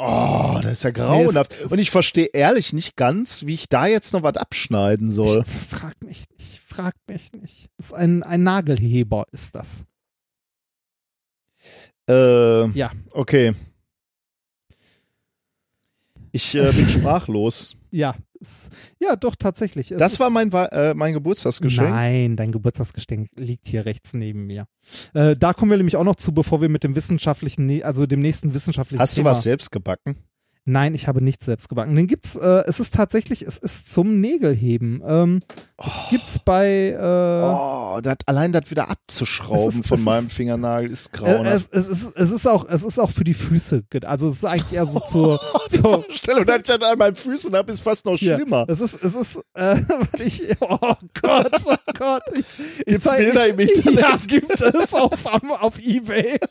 Oh, 0.00 0.60
das 0.62 0.74
ist 0.74 0.82
ja 0.84 0.90
grauenhaft. 0.90 1.60
Und 1.70 1.78
ich 1.78 1.90
verstehe 1.90 2.26
ehrlich 2.32 2.72
nicht 2.72 2.94
ganz, 2.96 3.46
wie 3.46 3.54
ich 3.54 3.68
da 3.68 3.86
jetzt 3.86 4.12
noch 4.12 4.22
was 4.22 4.36
abschneiden 4.36 5.08
soll. 5.08 5.44
Ich 5.46 5.76
frag 5.76 5.94
mich 6.04 6.24
nicht, 6.38 6.60
frag 6.60 6.94
mich 7.08 7.32
nicht. 7.32 7.68
Das 7.76 7.86
ist 7.86 7.92
ein, 7.92 8.22
ein 8.22 8.44
Nagelheber, 8.44 9.26
ist 9.32 9.56
das. 9.56 9.84
Äh, 12.08 12.66
Ja. 12.70 12.92
Okay. 13.10 13.54
Ich 16.30 16.54
äh, 16.54 16.70
bin 16.72 16.88
sprachlos. 16.88 17.74
Ja, 17.90 18.14
ja, 19.00 19.16
doch, 19.16 19.36
tatsächlich. 19.36 19.90
Es 19.90 19.98
Das 19.98 20.20
war 20.20 20.30
mein, 20.30 20.50
äh, 20.52 20.94
mein 20.94 21.12
Geburtstagsgeschenk. 21.14 21.88
Nein, 21.88 22.36
dein 22.36 22.52
Geburtstagsgeschenk 22.52 23.28
liegt 23.36 23.66
hier 23.66 23.84
rechts 23.86 24.14
neben 24.14 24.46
mir. 24.46 24.66
Äh, 25.14 25.36
da 25.36 25.52
kommen 25.52 25.70
wir 25.70 25.76
nämlich 25.76 25.96
auch 25.96 26.04
noch 26.04 26.16
zu, 26.16 26.32
bevor 26.32 26.60
wir 26.60 26.68
mit 26.68 26.84
dem 26.84 26.94
wissenschaftlichen, 26.94 27.82
also 27.82 28.06
dem 28.06 28.20
nächsten 28.20 28.54
wissenschaftlichen 28.54 29.00
Hast 29.00 29.16
du 29.16 29.20
Thema. 29.20 29.30
was 29.30 29.42
selbst 29.42 29.70
gebacken? 29.72 30.16
Nein, 30.70 30.94
ich 30.94 31.08
habe 31.08 31.22
nichts 31.24 31.46
selbst 31.46 31.68
gebacken. 31.70 31.96
Den 31.96 32.06
gibt's, 32.06 32.36
äh, 32.36 32.62
es 32.66 32.78
ist 32.78 32.94
tatsächlich, 32.94 33.40
es 33.42 33.56
ist 33.56 33.90
zum 33.90 34.20
Nägelheben. 34.20 35.02
Ähm, 35.06 35.40
Es 35.78 36.02
gibt's 36.10 36.38
bei, 36.40 36.90
äh, 36.90 36.98
Oh, 37.00 38.00
dat, 38.02 38.22
allein 38.26 38.52
das 38.52 38.70
wieder 38.70 38.90
abzuschrauben 38.90 39.68
Es 39.68 39.74
ist- 39.76 39.86
von 39.86 39.98
es 39.98 40.04
meinem 40.04 40.26
ist- 40.26 40.32
Fingernagel 40.34 40.90
ist 40.90 41.06
äh, 41.14 41.16
grauenhaft. 41.18 41.70
es, 41.72 41.86
es, 41.86 42.02
ist, 42.02 42.16
es 42.16 42.30
ist 42.32 42.46
auch, 42.46 42.68
es 42.68 42.82
ist 42.84 42.98
auch 42.98 43.10
für 43.10 43.24
die 43.24 43.32
Füße. 43.32 43.84
Also 44.04 44.28
es 44.28 44.36
ist 44.36 44.44
eigentlich 44.44 44.72
eher 44.74 44.84
so 44.86 45.00
zur, 45.06 45.40
zur 45.68 46.02
Vorstellung, 46.04 46.44
dass 46.44 46.56
ich 46.58 46.62
das 46.64 46.82
an 46.82 46.98
meinen 46.98 47.16
Füßen 47.16 47.54
habe, 47.54 47.72
ist 47.72 47.80
fast 47.80 48.04
noch 48.04 48.16
schlimmer. 48.18 48.66
Es 48.68 48.80
ist, 48.80 49.02
es 49.02 49.14
ist, 49.14 49.40
äh, 49.54 49.76
ich, 50.18 50.42
oh 50.60 50.76
Gott, 51.22 51.62
oh 51.64 51.76
Gott. 51.98 52.22
Ich, 52.34 52.44
ich 52.80 52.84
Gibt's 52.84 53.06
zeig- 53.06 53.18
Bilder 53.18 53.46
im 53.48 53.58
Internet? 53.60 54.00
Ja, 54.00 54.16
gibt 54.26 54.60
es 54.60 54.92
auf, 54.94 55.24
auf 55.62 55.78
Ebay. 55.78 56.38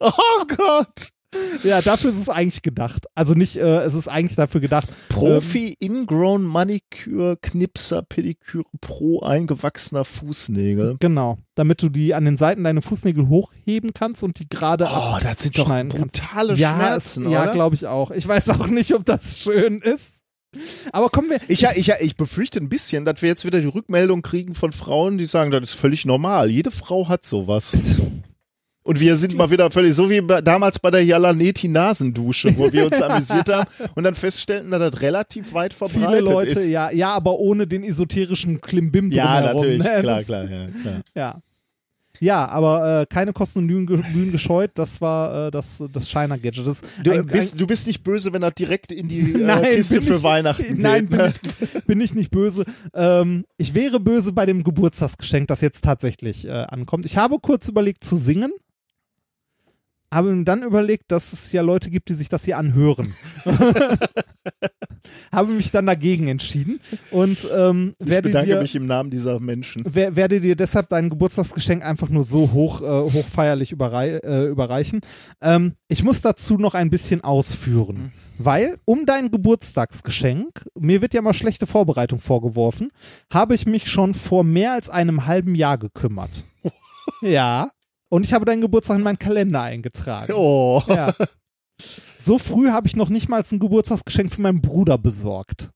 Oh 0.00 0.44
Gott. 0.56 1.08
Ja, 1.62 1.82
dafür 1.82 2.10
ist 2.10 2.18
es 2.18 2.28
eigentlich 2.28 2.62
gedacht. 2.62 3.06
Also 3.14 3.34
nicht, 3.34 3.56
äh, 3.56 3.82
es 3.82 3.94
ist 3.94 4.08
eigentlich 4.08 4.36
dafür 4.36 4.60
gedacht. 4.60 4.88
Profi 5.08 5.76
Ingrown 5.78 6.42
Maniküre, 6.44 7.36
Knipser, 7.40 8.02
Pediküre 8.02 8.64
pro 8.80 9.20
eingewachsener 9.20 10.04
Fußnägel. 10.04 10.96
Genau, 11.00 11.38
damit 11.54 11.82
du 11.82 11.88
die 11.88 12.14
an 12.14 12.24
den 12.24 12.36
Seiten 12.36 12.64
deine 12.64 12.80
Fußnägel 12.80 13.28
hochheben 13.28 13.92
kannst 13.92 14.22
und 14.22 14.38
die 14.38 14.48
gerade 14.48 14.88
Oh, 14.90 15.18
das 15.22 15.42
sind 15.42 15.58
doch 15.58 15.68
kannst. 15.68 15.96
brutale 15.96 16.54
ja, 16.54 16.74
Schmerzen, 16.74 17.26
es, 17.26 17.32
ja, 17.32 17.42
oder? 17.42 17.52
glaube 17.52 17.74
ich 17.74 17.86
auch. 17.86 18.10
Ich 18.10 18.26
weiß 18.26 18.50
auch 18.50 18.68
nicht, 18.68 18.94
ob 18.94 19.04
das 19.04 19.38
schön 19.38 19.80
ist. 19.80 20.22
Aber 20.92 21.10
kommen 21.10 21.28
wir. 21.30 21.40
Ich, 21.48 21.60
ja, 21.60 21.70
ich, 21.74 21.88
ja, 21.88 21.96
ich 22.00 22.16
befürchte 22.16 22.58
ein 22.58 22.70
bisschen, 22.70 23.04
dass 23.04 23.20
wir 23.20 23.28
jetzt 23.28 23.44
wieder 23.44 23.60
die 23.60 23.66
Rückmeldung 23.66 24.22
kriegen 24.22 24.54
von 24.54 24.72
Frauen, 24.72 25.18
die 25.18 25.26
sagen, 25.26 25.50
das 25.50 25.62
ist 25.64 25.74
völlig 25.74 26.06
normal. 26.06 26.50
Jede 26.50 26.70
Frau 26.70 27.08
hat 27.08 27.24
sowas. 27.24 27.76
Und 28.88 29.00
wir 29.00 29.18
sind 29.18 29.34
mal 29.36 29.50
wieder 29.50 29.70
völlig 29.70 29.94
so 29.94 30.08
wie 30.08 30.22
bei, 30.22 30.40
damals 30.40 30.78
bei 30.78 30.90
der 30.90 31.04
Jalaneti 31.04 31.68
Nasendusche, 31.68 32.56
wo 32.58 32.72
wir 32.72 32.86
uns 32.86 33.02
amüsiert 33.02 33.48
haben 33.52 33.66
und 33.94 34.04
dann 34.04 34.14
feststellten, 34.14 34.70
dass 34.70 34.90
das 34.90 35.02
relativ 35.02 35.52
weit 35.52 35.74
verbreitet 35.74 36.08
Viele 36.08 36.20
Leute, 36.20 36.52
ist. 36.58 36.68
ja, 36.68 36.90
ja, 36.90 37.10
aber 37.12 37.38
ohne 37.38 37.66
den 37.66 37.84
esoterischen 37.84 38.62
Klimbim 38.62 39.10
Ja, 39.12 39.40
drumherum. 39.42 39.56
natürlich, 39.60 39.82
ne? 39.84 40.00
klar, 40.00 40.22
klar, 40.22 40.44
ja, 40.50 40.66
klar. 40.82 41.00
Ja. 41.14 41.42
Ja, 42.20 42.48
aber 42.48 43.02
äh, 43.02 43.06
keine 43.06 43.32
Kosten 43.34 43.60
und 43.60 43.66
Mühen, 43.66 43.86
ge- 43.86 44.02
Mühen 44.12 44.32
gescheut, 44.32 44.70
das 44.74 45.00
war 45.02 45.48
äh, 45.48 45.50
das, 45.52 45.80
das 45.92 46.08
Shiner-Gadget. 46.10 46.66
Du 47.04 47.10
ein- 47.12 47.26
bist, 47.26 47.60
du 47.60 47.66
bist 47.66 47.86
nicht 47.86 48.02
böse, 48.02 48.32
wenn 48.32 48.40
das 48.40 48.54
direkt 48.54 48.90
in 48.90 49.06
die 49.06 49.22
Nein, 49.38 49.62
äh, 49.64 49.76
Kiste 49.76 49.96
bin 50.00 50.02
für 50.08 50.14
ich, 50.14 50.22
Weihnachten 50.24 50.80
Nein, 50.80 51.08
geht. 51.10 51.16
ne? 51.18 51.32
bin 51.42 51.68
ich, 51.76 51.84
bin 51.84 52.00
ich 52.00 52.14
nicht 52.14 52.30
böse. 52.32 52.64
Ähm, 52.94 53.44
ich 53.58 53.74
wäre 53.74 54.00
böse 54.00 54.32
bei 54.32 54.46
dem 54.46 54.64
Geburtstagsgeschenk, 54.64 55.46
das 55.46 55.60
jetzt 55.60 55.84
tatsächlich 55.84 56.46
äh, 56.48 56.50
ankommt. 56.50 57.04
Ich 57.06 57.16
habe 57.18 57.36
kurz 57.38 57.68
überlegt 57.68 58.02
zu 58.02 58.16
singen, 58.16 58.50
habe 60.12 60.42
dann 60.44 60.62
überlegt, 60.62 61.12
dass 61.12 61.32
es 61.32 61.52
ja 61.52 61.62
Leute 61.62 61.90
gibt, 61.90 62.08
die 62.08 62.14
sich 62.14 62.28
das 62.28 62.44
hier 62.44 62.58
anhören. 62.58 63.12
habe 65.32 65.52
mich 65.52 65.70
dann 65.70 65.86
dagegen 65.86 66.28
entschieden 66.28 66.80
und 67.10 67.46
ähm, 67.54 67.94
Ich 68.00 68.08
werde 68.08 68.28
bedanke 68.28 68.52
dir 68.52 68.60
mich 68.60 68.74
im 68.74 68.86
Namen 68.86 69.10
dieser 69.10 69.40
Menschen. 69.40 69.82
wer, 69.84 70.16
werde 70.16 70.40
dir 70.40 70.56
deshalb 70.56 70.88
dein 70.88 71.10
Geburtstagsgeschenk 71.10 71.84
einfach 71.84 72.08
nur 72.08 72.22
so 72.22 72.52
hoch, 72.52 72.80
äh, 72.80 72.84
hochfeierlich 72.84 73.72
überrei 73.72 74.18
äh, 74.24 74.46
überreichen. 74.46 75.00
Ähm, 75.40 75.74
ich 75.88 76.02
muss 76.02 76.22
dazu 76.22 76.56
noch 76.56 76.74
ein 76.74 76.90
bisschen 76.90 77.22
ausführen, 77.22 78.12
weil 78.38 78.76
um 78.84 79.06
dein 79.06 79.30
Geburtstagsgeschenk, 79.30 80.64
mir 80.78 81.02
wird 81.02 81.14
ja 81.14 81.22
mal 81.22 81.34
schlechte 81.34 81.66
Vorbereitung 81.66 82.18
vorgeworfen, 82.18 82.90
habe 83.32 83.54
ich 83.54 83.66
mich 83.66 83.90
schon 83.90 84.14
vor 84.14 84.44
mehr 84.44 84.72
als 84.72 84.88
einem 84.88 85.26
halben 85.26 85.54
Jahr 85.54 85.78
gekümmert. 85.78 86.30
ja. 87.22 87.70
Und 88.08 88.24
ich 88.24 88.32
habe 88.32 88.44
deinen 88.44 88.60
Geburtstag 88.62 88.96
in 88.96 89.02
meinen 89.02 89.18
Kalender 89.18 89.62
eingetragen. 89.62 90.32
Oh. 90.34 90.82
Ja. 90.88 91.14
So 92.16 92.38
früh 92.38 92.70
habe 92.70 92.88
ich 92.88 92.96
noch 92.96 93.08
nicht 93.08 93.28
mal 93.28 93.44
ein 93.48 93.58
Geburtstagsgeschenk 93.58 94.32
für 94.32 94.40
meinen 94.40 94.60
Bruder 94.60 94.98
besorgt. 94.98 95.70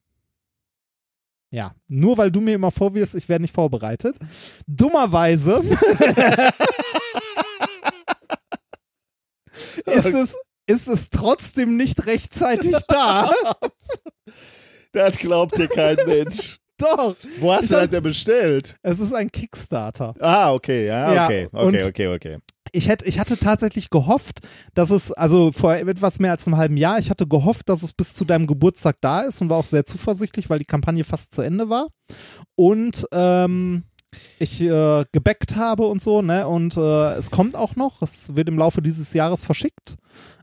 Ja, 1.51 1.75
nur 1.87 2.17
weil 2.17 2.31
du 2.31 2.41
mir 2.41 2.55
immer 2.55 2.71
vorwirfst, 2.71 3.15
ich 3.15 3.29
werde 3.29 3.43
nicht 3.43 3.55
vorbereitet. 3.55 4.17
Dummerweise 4.67 5.57
ist 9.85 10.07
es, 10.07 10.35
ist 10.67 10.89
es 10.89 11.11
trotzdem 11.11 11.77
nicht 11.77 12.07
rechtzeitig 12.07 12.75
da. 12.89 13.33
Das 14.95 15.17
glaubt 15.17 15.57
dir 15.57 15.69
kein 15.69 15.97
Mensch. 16.07 16.59
Doch. 16.83 17.17
Wo 17.39 17.53
hast 17.53 17.65
Ich 17.65 17.69
du 17.71 17.75
das 17.77 17.89
denn 17.89 18.03
bestellt? 18.03 18.77
Es 18.83 19.01
ist 19.01 19.15
ein 19.15 19.31
Kickstarter. 19.31 20.15
Ah, 20.21 20.53
okay, 20.53 20.87
ja, 20.87 21.13
Ja, 21.13 21.25
okay, 21.25 21.49
okay, 21.53 21.85
okay, 21.85 22.09
okay. 22.09 22.39
Ich 22.73 22.89
hätte, 22.89 23.05
ich 23.05 23.19
hatte 23.19 23.37
tatsächlich 23.39 23.91
gehofft, 23.91 24.41
dass 24.75 24.91
es, 24.91 25.13
also 25.13 25.53
vor 25.53 25.75
etwas 25.75 26.19
mehr 26.19 26.31
als 26.31 26.47
einem 26.47 26.57
halben 26.57 26.77
Jahr, 26.77 26.99
ich 26.99 27.11
hatte 27.11 27.27
gehofft, 27.27 27.69
dass 27.69 27.83
es 27.83 27.93
bis 27.93 28.15
zu 28.15 28.25
deinem 28.25 28.47
Geburtstag 28.47 28.97
da 29.01 29.23
ist 29.23 29.43
und 29.43 29.51
war 29.51 29.59
auch 29.59 29.65
sehr 29.65 29.85
zuversichtlich, 29.85 30.49
weil 30.49 30.59
die 30.59 30.65
Kampagne 30.65 31.05
fast 31.05 31.35
zu 31.35 31.43
Ende 31.43 31.69
war. 31.69 31.89
Und 32.55 33.07
ähm, 33.13 33.85
ich 34.39 34.61
äh, 34.61 35.05
gebackt 35.13 35.57
habe 35.57 35.87
und 35.87 36.03
so, 36.03 36.23
ne? 36.23 36.47
Und 36.47 36.77
äh, 36.77 37.13
es 37.13 37.31
kommt 37.31 37.57
auch 37.57 37.77
noch, 37.77 38.03
es 38.03 38.37
wird 38.37 38.49
im 38.49 38.59
Laufe 38.59 38.83
dieses 38.83 39.13
Jahres 39.13 39.45
verschickt. 39.45 39.97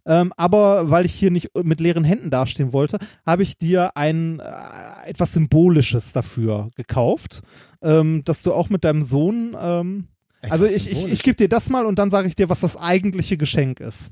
Ähm, 0.10 0.34
aber 0.36 0.90
weil 0.90 1.06
ich 1.06 1.14
hier 1.14 1.32
nicht 1.32 1.52
mit 1.64 1.80
leeren 1.80 2.04
Händen 2.04 2.32
dastehen 2.32 2.74
wollte, 2.74 2.98
habe 3.26 3.44
ich 3.44 3.58
dir 3.58 3.96
ein 3.96 4.40
äh, 4.40 5.08
etwas 5.10 5.34
Symbolisches 5.34 6.12
dafür 6.12 6.72
gekauft, 6.76 7.44
ähm, 7.82 8.24
dass 8.26 8.42
du 8.42 8.52
auch 8.54 8.70
mit 8.70 8.84
deinem 8.84 9.04
Sohn 9.04 9.56
ähm, 9.58 10.08
also 10.42 10.66
ich, 10.66 10.90
ich, 10.90 11.06
ich 11.06 11.22
gebe 11.24 11.36
dir 11.36 11.50
das 11.50 11.70
mal 11.70 11.86
und 11.86 12.00
dann 12.00 12.10
sage 12.10 12.28
ich 12.28 12.36
dir, 12.36 12.50
was 12.50 12.62
das 12.62 12.78
eigentliche 12.78 13.38
Geschenk 13.38 13.80
ist. 13.82 14.12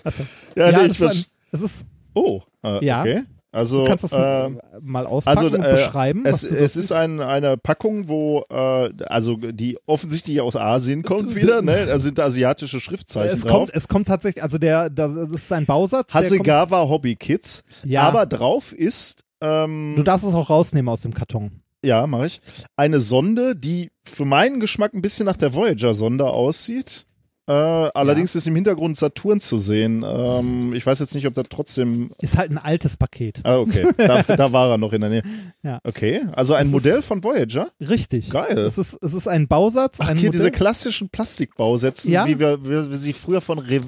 also, 0.05 0.25
Ja, 0.57 0.67
nee, 0.69 0.89
das 0.89 1.01
ich 1.01 1.01
ist 1.01 1.27
ein, 1.53 1.63
ist, 1.65 1.87
Oh, 2.15 2.43
äh, 2.65 2.85
Ja. 2.85 3.01
okay. 3.03 3.25
Also, 3.53 3.83
du 3.83 3.89
kannst 3.89 4.05
das 4.05 4.13
ähm, 4.15 4.61
mal 4.81 5.07
auspacken 5.07 5.39
also 5.39 5.57
und 5.57 5.65
äh, 5.65 5.73
beschreiben. 5.73 6.25
es, 6.25 6.43
du 6.43 6.57
es 6.57 6.77
ist 6.77 6.93
ein, 6.93 7.21
eine 7.21 7.57
Packung, 7.57 8.09
wo 8.09 8.45
äh, 8.49 8.91
also 9.07 9.37
die 9.37 9.77
offensichtlich 9.87 10.41
aus 10.41 10.55
Asien 10.55 11.03
kommt 11.03 11.35
wieder, 11.35 11.61
ne? 11.61 11.87
Da 11.87 11.99
sind 11.99 12.21
asiatische 12.21 12.81
Schriftzeichen 12.81 13.33
es 13.33 13.41
drauf. 13.43 13.53
kommt, 13.53 13.75
es 13.75 13.89
kommt 13.89 14.09
tatsächlich, 14.09 14.43
also 14.43 14.59
der, 14.59 14.89
das 14.89 15.13
ist 15.31 15.53
ein 15.53 15.67
Bausatz. 15.67 16.15
Hasegawa 16.15 16.89
Hobby 16.89 17.17
Kids. 17.17 17.65
Ja. 17.85 18.03
Aber 18.03 18.27
drauf 18.27 18.73
ist 18.73 19.25
ähm, 19.41 19.95
du 19.97 20.03
darfst 20.03 20.27
es 20.27 20.35
auch 20.35 20.51
rausnehmen 20.51 20.89
aus 20.89 21.03
dem 21.03 21.15
Karton. 21.15 21.63
Ja, 21.85 22.07
mache 22.07 22.27
ich. 22.27 22.41
Eine 22.77 23.01
Sonde, 23.01 23.57
die 23.57 23.91
für 24.05 24.25
meinen 24.25 24.61
Geschmack 24.61 24.93
ein 24.93 25.03
bisschen 25.03 25.27
nach 25.27 25.37
der 25.37 25.55
Voyager-Sonde 25.55 26.27
aussieht. 26.27 27.07
Äh, 27.51 27.91
allerdings 27.95 28.37
ist 28.37 28.47
im 28.47 28.55
Hintergrund 28.55 28.97
Saturn 28.97 29.41
zu 29.41 29.57
sehen. 29.57 30.05
Ähm, 30.07 30.73
ich 30.73 30.87
weiß 30.87 31.01
jetzt 31.01 31.15
nicht, 31.17 31.27
ob 31.27 31.35
das 31.35 31.47
trotzdem. 31.51 32.13
Ist 32.21 32.39
halt 32.39 32.51
ein 32.53 32.59
altes 32.59 32.97
Paket. 32.97 33.41
Ah, 33.43 33.59
okay. 33.59 33.89
Da, 33.97 34.23
da 34.37 34.53
war 34.53 34.71
er 34.71 34.79
noch 34.79 34.93
in 34.93 35.01
der 35.01 35.11
Nähe. 35.11 35.23
Ja. 35.65 35.81
Okay. 35.83 36.21
Also 36.33 36.55
ein 36.55 36.67
ist- 36.67 36.73
Modell 36.73 37.03
von 37.03 37.25
Voyager. 37.25 37.69
Richtig. 37.81 38.31
Geil. 38.31 38.57
Es 38.59 38.79
ist, 38.79 38.97
es 39.03 39.15
ist 39.15 39.27
ein 39.27 39.49
Bausatz. 39.49 39.99
Ach, 40.01 40.09
ein 40.09 40.17
hier 40.17 40.29
Modell. 40.29 40.39
diese 40.39 40.51
klassischen 40.53 41.09
Plastikbausätze, 41.09 42.11
Ja. 42.11 42.27
wie 42.27 42.39
wir, 42.39 42.63
wie 42.65 42.69
wir 42.91 42.97
sie 42.97 43.13
früher 43.13 43.41
von 43.41 43.59
Re 43.59 43.81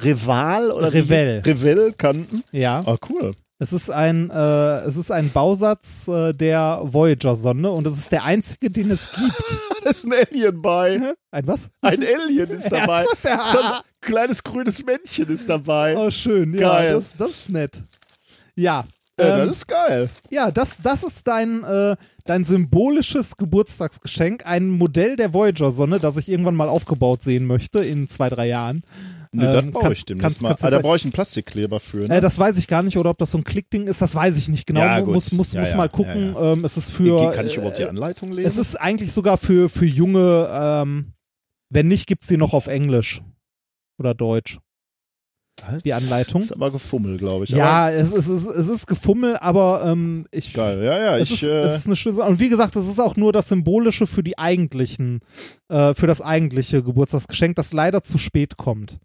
Reval 0.00 0.70
oder 0.70 0.92
Revell. 0.92 1.42
Revell 1.44 1.92
kannten. 1.96 2.42
ja. 2.52 2.82
Ah, 2.86 2.96
cool. 3.10 3.32
Es 3.62 3.74
ist 3.74 3.90
ein, 3.90 4.30
äh, 4.30 4.78
es 4.86 4.96
ist 4.96 5.10
ein 5.10 5.30
Bausatz 5.30 6.08
äh, 6.08 6.32
der 6.32 6.80
Voyager-Sonde 6.82 7.70
und 7.70 7.86
es 7.86 7.98
ist 7.98 8.10
der 8.10 8.24
einzige, 8.24 8.70
den 8.70 8.90
es 8.90 9.12
gibt. 9.12 9.60
Da 9.82 9.88
ist 9.88 10.04
ein 10.04 10.12
Alien 10.12 10.60
bei. 10.60 11.14
Ein 11.30 11.46
was? 11.46 11.70
Ein 11.80 12.04
Alien 12.04 12.50
ist 12.50 12.68
dabei. 12.70 13.06
Ja. 13.24 13.50
So 13.50 13.58
ein 13.58 13.80
kleines 14.02 14.42
grünes 14.42 14.84
Männchen 14.84 15.26
ist 15.28 15.48
dabei. 15.48 15.96
Oh, 15.96 16.10
schön. 16.10 16.52
Ja, 16.52 16.72
Geil. 16.72 16.92
Das, 16.92 17.16
das 17.16 17.30
ist 17.30 17.48
nett. 17.48 17.82
Ja. 18.54 18.84
Ja, 19.18 19.38
ähm, 19.38 19.46
das 19.46 19.56
ist 19.56 19.68
geil. 19.68 20.10
ja, 20.28 20.50
das, 20.50 20.78
das 20.82 21.02
ist 21.02 21.26
dein, 21.26 21.64
äh, 21.64 21.96
dein 22.26 22.44
symbolisches 22.44 23.38
Geburtstagsgeschenk. 23.38 24.44
Ein 24.46 24.68
Modell 24.68 25.16
der 25.16 25.32
Voyager-Sonde, 25.32 25.98
das 25.98 26.18
ich 26.18 26.28
irgendwann 26.28 26.56
mal 26.56 26.68
aufgebaut 26.68 27.22
sehen 27.22 27.46
möchte 27.46 27.78
in 27.78 28.06
zwei, 28.06 28.28
drei 28.28 28.48
Jahren. 28.48 28.82
Nee, 29.32 29.44
das 29.44 29.64
Ähm, 29.64 29.70
brauche 29.70 29.82
kann- 29.84 29.92
ich 29.92 30.04
demnächst 30.04 30.42
mal. 30.42 30.56
Ah, 30.60 30.70
da 30.70 30.80
brauche 30.80 30.96
ich 30.96 31.04
einen 31.04 31.12
Plastikkleber 31.12 31.78
für. 31.78 31.98
Ne? 31.98 32.16
Äh, 32.16 32.20
das 32.20 32.36
weiß 32.38 32.56
ich 32.58 32.66
gar 32.66 32.82
nicht, 32.82 32.98
oder 32.98 33.10
ob 33.10 33.18
das 33.18 33.30
so 33.30 33.38
ein 33.38 33.44
Klickding 33.44 33.86
ist, 33.86 34.02
das 34.02 34.14
weiß 34.16 34.36
ich 34.36 34.48
nicht 34.48 34.66
genau. 34.66 34.80
Ja, 34.80 35.04
muss 35.04 35.30
muss, 35.30 35.52
Ja, 35.52 35.60
muss 35.60 35.70
ja, 35.70 35.76
mal 35.76 35.88
gucken. 35.88 36.34
Ähm, 36.36 36.64
es 36.64 36.76
ist 36.76 36.90
für. 36.90 37.30
Kann 37.32 37.46
ich 37.46 37.56
überhaupt 37.56 37.78
die 37.78 37.82
äh, 37.82 37.88
Anleitung 37.88 38.32
lesen? 38.32 38.48
Es 38.48 38.56
ist 38.56 38.74
eigentlich 38.74 39.12
sogar 39.12 39.36
für, 39.36 39.68
für 39.68 39.86
junge, 39.86 40.48
ähm, 40.52 41.12
wenn 41.68 41.86
nicht, 41.86 42.08
gibt's 42.08 42.26
die 42.26 42.36
noch 42.38 42.54
auf 42.54 42.66
Englisch. 42.66 43.22
Oder 44.00 44.14
Deutsch. 44.14 44.58
die 45.84 45.92
Anleitung. 45.94 46.40
Ist 46.40 46.52
aber 46.52 46.70
gefummelt, 46.72 47.18
glaube 47.18 47.44
ich. 47.44 47.50
Ja, 47.50 47.88
es, 47.90 48.12
ist- 48.12 48.28
es, 48.28 48.46
ist, 48.46 48.56
es 48.56 48.68
ist 48.68 48.86
Gefummel, 48.86 49.36
aber 49.36 49.84
ähm, 49.84 50.26
ich. 50.32 50.54
Geil. 50.54 50.82
Ja, 50.82 50.98
ja. 50.98 51.18
Es 51.18 51.30
Ich, 51.30 51.42
ist, 51.42 51.48
äh, 51.48 51.60
es 51.60 51.76
ist 51.76 51.86
eine 51.86 51.94
schöne 51.96 52.16
Sache. 52.16 52.28
Und 52.30 52.40
wie 52.40 52.48
gesagt, 52.48 52.74
es 52.76 52.88
ist 52.88 52.98
auch 52.98 53.14
nur 53.14 53.32
das 53.32 53.48
Symbolische 53.48 54.06
für 54.08 54.22
die 54.24 54.38
eigentlichen, 54.38 55.20
äh, 55.68 55.94
für 55.94 56.06
das 56.08 56.20
eigentliche 56.20 56.82
Geburtstagsgeschenk, 56.82 57.54
das 57.56 57.72
leider 57.72 58.02
zu 58.02 58.18
spät 58.18 58.56
kommt. 58.56 58.98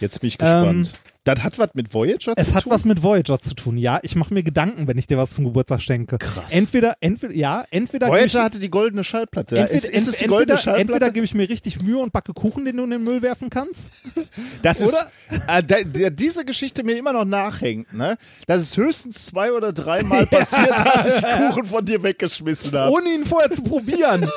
Jetzt 0.00 0.20
bin 0.20 0.28
ich 0.28 0.38
gespannt. 0.38 0.92
das 1.24 1.42
hat 1.42 1.58
was 1.58 1.70
mit 1.74 1.92
Voyager 1.92 2.28
Ähm, 2.32 2.34
Es 2.38 2.48
zu 2.48 2.54
hat 2.54 2.64
tun? 2.64 2.72
was 2.72 2.84
mit 2.84 3.02
Voyager 3.02 3.40
zu 3.40 3.54
tun, 3.54 3.76
ja. 3.76 3.98
Ich 4.02 4.16
mache 4.16 4.32
mir 4.32 4.42
Gedanken, 4.42 4.86
wenn 4.88 4.96
ich 4.96 5.06
dir 5.06 5.18
was 5.18 5.32
zum 5.32 5.44
Geburtstag 5.44 5.82
schenke. 5.82 6.16
Krass. 6.18 6.50
Entweder, 6.52 6.94
entweder, 7.00 7.34
ja, 7.34 7.64
entweder 7.70 8.08
Voyager 8.08 8.42
hatte 8.42 8.58
die 8.58 8.70
goldene 8.70 9.04
Schallplatte. 9.04 9.58
entweder, 9.58 9.76
ist, 9.76 9.84
ist 9.88 10.08
es 10.08 10.18
die 10.18 10.24
entweder, 10.24 10.28
goldene 10.38 10.58
entweder, 10.58 10.78
Schallplatte? 10.78 11.12
gebe 11.12 11.24
ich 11.26 11.34
mir 11.34 11.48
richtig 11.48 11.82
Mühe 11.82 11.98
und 11.98 12.12
backe 12.12 12.32
Kuchen, 12.32 12.64
den 12.64 12.76
du 12.78 12.84
in 12.84 12.90
den 12.90 13.04
Müll 13.04 13.20
werfen 13.22 13.50
kannst. 13.50 13.92
das 14.62 14.80
ist, 14.80 14.94
oder? 14.94 15.38
äh, 15.58 15.62
da, 15.62 15.76
der, 15.82 16.10
diese 16.10 16.44
Geschichte 16.46 16.82
mir 16.84 16.96
immer 16.96 17.12
noch 17.12 17.26
nachhängt. 17.26 17.92
Ne? 17.92 18.16
Das 18.46 18.62
ist 18.62 18.76
höchstens 18.78 19.26
zwei 19.26 19.52
oder 19.52 19.72
dreimal 19.72 20.26
passiert, 20.26 20.70
dass 20.84 21.16
ich 21.18 21.22
Kuchen 21.22 21.64
von 21.66 21.84
dir 21.84 22.02
weggeschmissen 22.02 22.72
habe. 22.72 22.92
ohne 22.92 23.08
ihn 23.10 23.24
vorher 23.26 23.50
zu 23.50 23.62
probieren. 23.62 24.28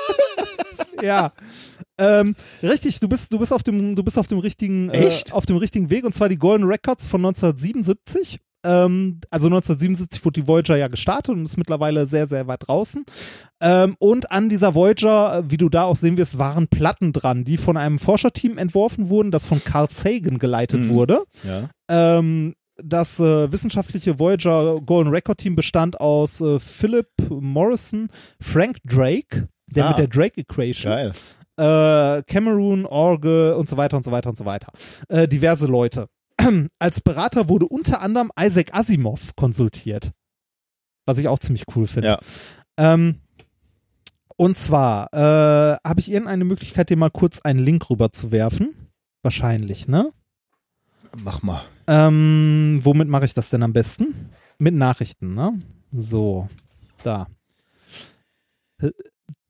ja. 1.01 1.31
Ähm, 2.03 2.35
richtig, 2.61 2.99
du 2.99 3.07
bist, 3.07 3.31
du 3.33 3.39
bist 3.39 3.53
auf 3.53 3.63
dem, 3.63 3.95
du 3.95 4.03
bist 4.03 4.17
auf 4.17 4.27
dem 4.27 4.39
richtigen? 4.39 4.89
Äh, 4.89 5.09
auf 5.31 5.45
dem 5.45 5.57
richtigen 5.57 5.89
Weg 5.89 6.03
und 6.05 6.13
zwar 6.13 6.29
die 6.29 6.37
Golden 6.37 6.65
Records 6.65 7.07
von 7.07 7.21
1977. 7.25 8.39
Ähm, 8.65 9.19
also 9.29 9.47
1977 9.47 10.23
wurde 10.23 10.41
die 10.41 10.47
Voyager 10.47 10.77
ja 10.77 10.87
gestartet 10.87 11.35
und 11.35 11.43
ist 11.43 11.57
mittlerweile 11.57 12.05
sehr, 12.07 12.27
sehr 12.27 12.47
weit 12.47 12.65
draußen. 12.67 13.03
Ähm, 13.61 13.95
und 13.99 14.31
an 14.31 14.47
dieser 14.47 14.73
Voyager, 14.73 15.39
äh, 15.39 15.43
wie 15.51 15.57
du 15.57 15.67
da 15.67 15.83
auch 15.83 15.97
sehen 15.97 16.15
wirst, 16.15 16.37
waren 16.37 16.67
Platten 16.69 17.11
dran, 17.11 17.43
die 17.43 17.57
von 17.57 17.75
einem 17.75 17.99
Forscherteam 17.99 18.57
entworfen 18.57 19.09
wurden, 19.09 19.31
das 19.31 19.45
von 19.45 19.61
Carl 19.63 19.89
Sagan 19.89 20.39
geleitet 20.39 20.81
Mhm. 20.81 20.89
wurde. 20.89 21.23
Ja. 21.43 21.69
Ähm, 21.89 22.55
das 22.77 23.19
äh, 23.19 23.51
wissenschaftliche 23.51 24.17
Voyager 24.17 24.79
Golden 24.81 25.09
Record 25.11 25.39
Team 25.39 25.55
bestand 25.55 25.99
aus 25.99 26.39
äh, 26.41 26.57
Philip 26.57 27.07
Morrison, 27.29 28.09
Frank 28.39 28.77
Drake, 28.85 29.49
der 29.67 29.85
Ah. 29.85 29.89
mit 29.89 29.97
der 29.99 30.07
Drake 30.07 30.39
Equation, 30.41 30.91
Geil. 30.91 31.13
Äh, 31.57 32.23
Cameron, 32.23 32.85
Orge 32.85 33.55
und 33.55 33.69
so 33.69 33.77
weiter 33.77 33.97
und 33.97 34.03
so 34.03 34.11
weiter 34.11 34.29
und 34.29 34.37
so 34.37 34.45
weiter. 34.45 34.71
Äh, 35.09 35.27
diverse 35.27 35.67
Leute. 35.67 36.07
Als 36.79 37.01
Berater 37.01 37.49
wurde 37.49 37.67
unter 37.67 38.01
anderem 38.01 38.31
Isaac 38.39 38.73
Asimov 38.73 39.35
konsultiert. 39.35 40.11
Was 41.05 41.17
ich 41.17 41.27
auch 41.27 41.39
ziemlich 41.39 41.65
cool 41.75 41.87
finde. 41.87 42.07
Ja. 42.07 42.19
Ähm, 42.77 43.19
und 44.35 44.57
zwar 44.57 45.13
äh, 45.13 45.77
habe 45.87 45.99
ich 45.99 46.09
irgendeine 46.09 46.45
Möglichkeit, 46.45 46.89
dir 46.89 46.97
mal 46.97 47.11
kurz 47.11 47.39
einen 47.41 47.59
Link 47.59 47.89
rüber 47.89 48.11
zu 48.11 48.31
werfen. 48.31 48.73
Wahrscheinlich, 49.21 49.87
ne? 49.87 50.09
Mach 51.23 51.43
mal. 51.43 51.61
Ähm, 51.87 52.79
womit 52.83 53.07
mache 53.07 53.25
ich 53.25 53.33
das 53.33 53.49
denn 53.49 53.63
am 53.63 53.73
besten? 53.73 54.29
Mit 54.57 54.73
Nachrichten, 54.73 55.35
ne? 55.35 55.53
So, 55.91 56.49
da. 57.03 57.27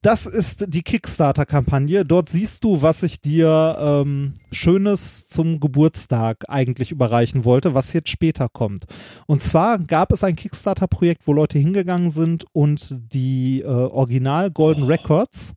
Das 0.03 0.25
ist 0.25 0.65
die 0.67 0.81
Kickstarter-Kampagne. 0.81 2.03
Dort 2.03 2.27
siehst 2.27 2.65
du, 2.65 2.81
was 2.81 3.03
ich 3.03 3.21
dir 3.21 3.77
ähm, 3.80 4.34
Schönes 4.51 5.30
zum 5.30 5.61
Geburtstag 5.61 6.43
eigentlich 6.49 6.91
überreichen 6.91 7.45
wollte, 7.45 7.73
was 7.73 7.93
jetzt 7.93 8.09
später 8.09 8.49
kommt. 8.49 8.84
Und 9.27 9.43
zwar 9.43 9.80
gab 9.80 10.11
es 10.11 10.25
ein 10.25 10.35
Kickstarter-Projekt, 10.35 11.25
wo 11.25 11.31
Leute 11.31 11.57
hingegangen 11.57 12.09
sind 12.09 12.43
und 12.51 13.13
die 13.13 13.61
äh, 13.61 13.67
Original 13.67 14.51
Golden 14.51 14.84
Records 14.84 15.53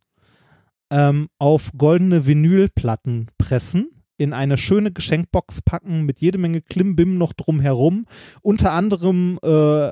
ähm, 0.91 1.27
auf 1.39 1.71
goldene 1.77 2.25
Vinylplatten 2.25 3.27
pressen 3.37 3.89
in 4.15 4.31
eine 4.31 4.55
schöne 4.55 4.93
Geschenkbox 4.93 5.61
packen 5.61 6.05
mit 6.05 6.21
jede 6.21 6.37
Menge 6.37 6.61
Klimbim 6.61 7.17
noch 7.17 7.33
drumherum. 7.33 8.05
Unter 8.41 8.71
anderem 8.71 9.39
äh, 9.43 9.91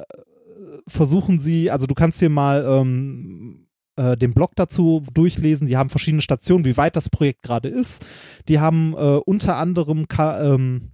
versuchen 0.87 1.39
sie, 1.39 1.71
also 1.71 1.87
du 1.87 1.93
kannst 1.93 2.21
dir 2.21 2.29
mal 2.29 2.65
ähm, 2.65 3.64
äh, 3.95 4.17
den 4.17 4.33
Blog 4.33 4.51
dazu 4.55 5.03
durchlesen. 5.13 5.67
Die 5.67 5.77
haben 5.77 5.89
verschiedene 5.89 6.21
Stationen, 6.21 6.65
wie 6.65 6.77
weit 6.77 6.95
das 6.95 7.09
Projekt 7.09 7.43
gerade 7.43 7.69
ist. 7.69 8.05
Die 8.47 8.59
haben 8.59 8.93
äh, 8.93 8.97
unter 8.97 9.57
anderem 9.57 10.07
Ka 10.07 10.41
ähm, 10.53 10.91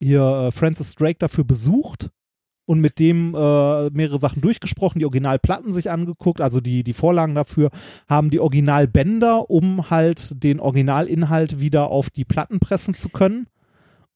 hier 0.00 0.48
äh, 0.48 0.52
Francis 0.52 0.94
Drake 0.94 1.18
dafür 1.18 1.44
besucht 1.44 2.10
und 2.66 2.80
mit 2.80 2.98
dem 2.98 3.34
äh, 3.34 3.90
mehrere 3.90 4.18
Sachen 4.18 4.40
durchgesprochen, 4.40 4.98
die 4.98 5.04
Originalplatten 5.04 5.72
sich 5.72 5.90
angeguckt, 5.90 6.40
also 6.40 6.60
die, 6.60 6.82
die 6.82 6.92
Vorlagen 6.92 7.34
dafür, 7.34 7.70
haben 8.08 8.30
die 8.30 8.40
Originalbänder, 8.40 9.50
um 9.50 9.90
halt 9.90 10.42
den 10.42 10.60
Originalinhalt 10.60 11.60
wieder 11.60 11.88
auf 11.88 12.10
die 12.10 12.24
Platten 12.24 12.60
pressen 12.60 12.94
zu 12.94 13.08
können. 13.10 13.46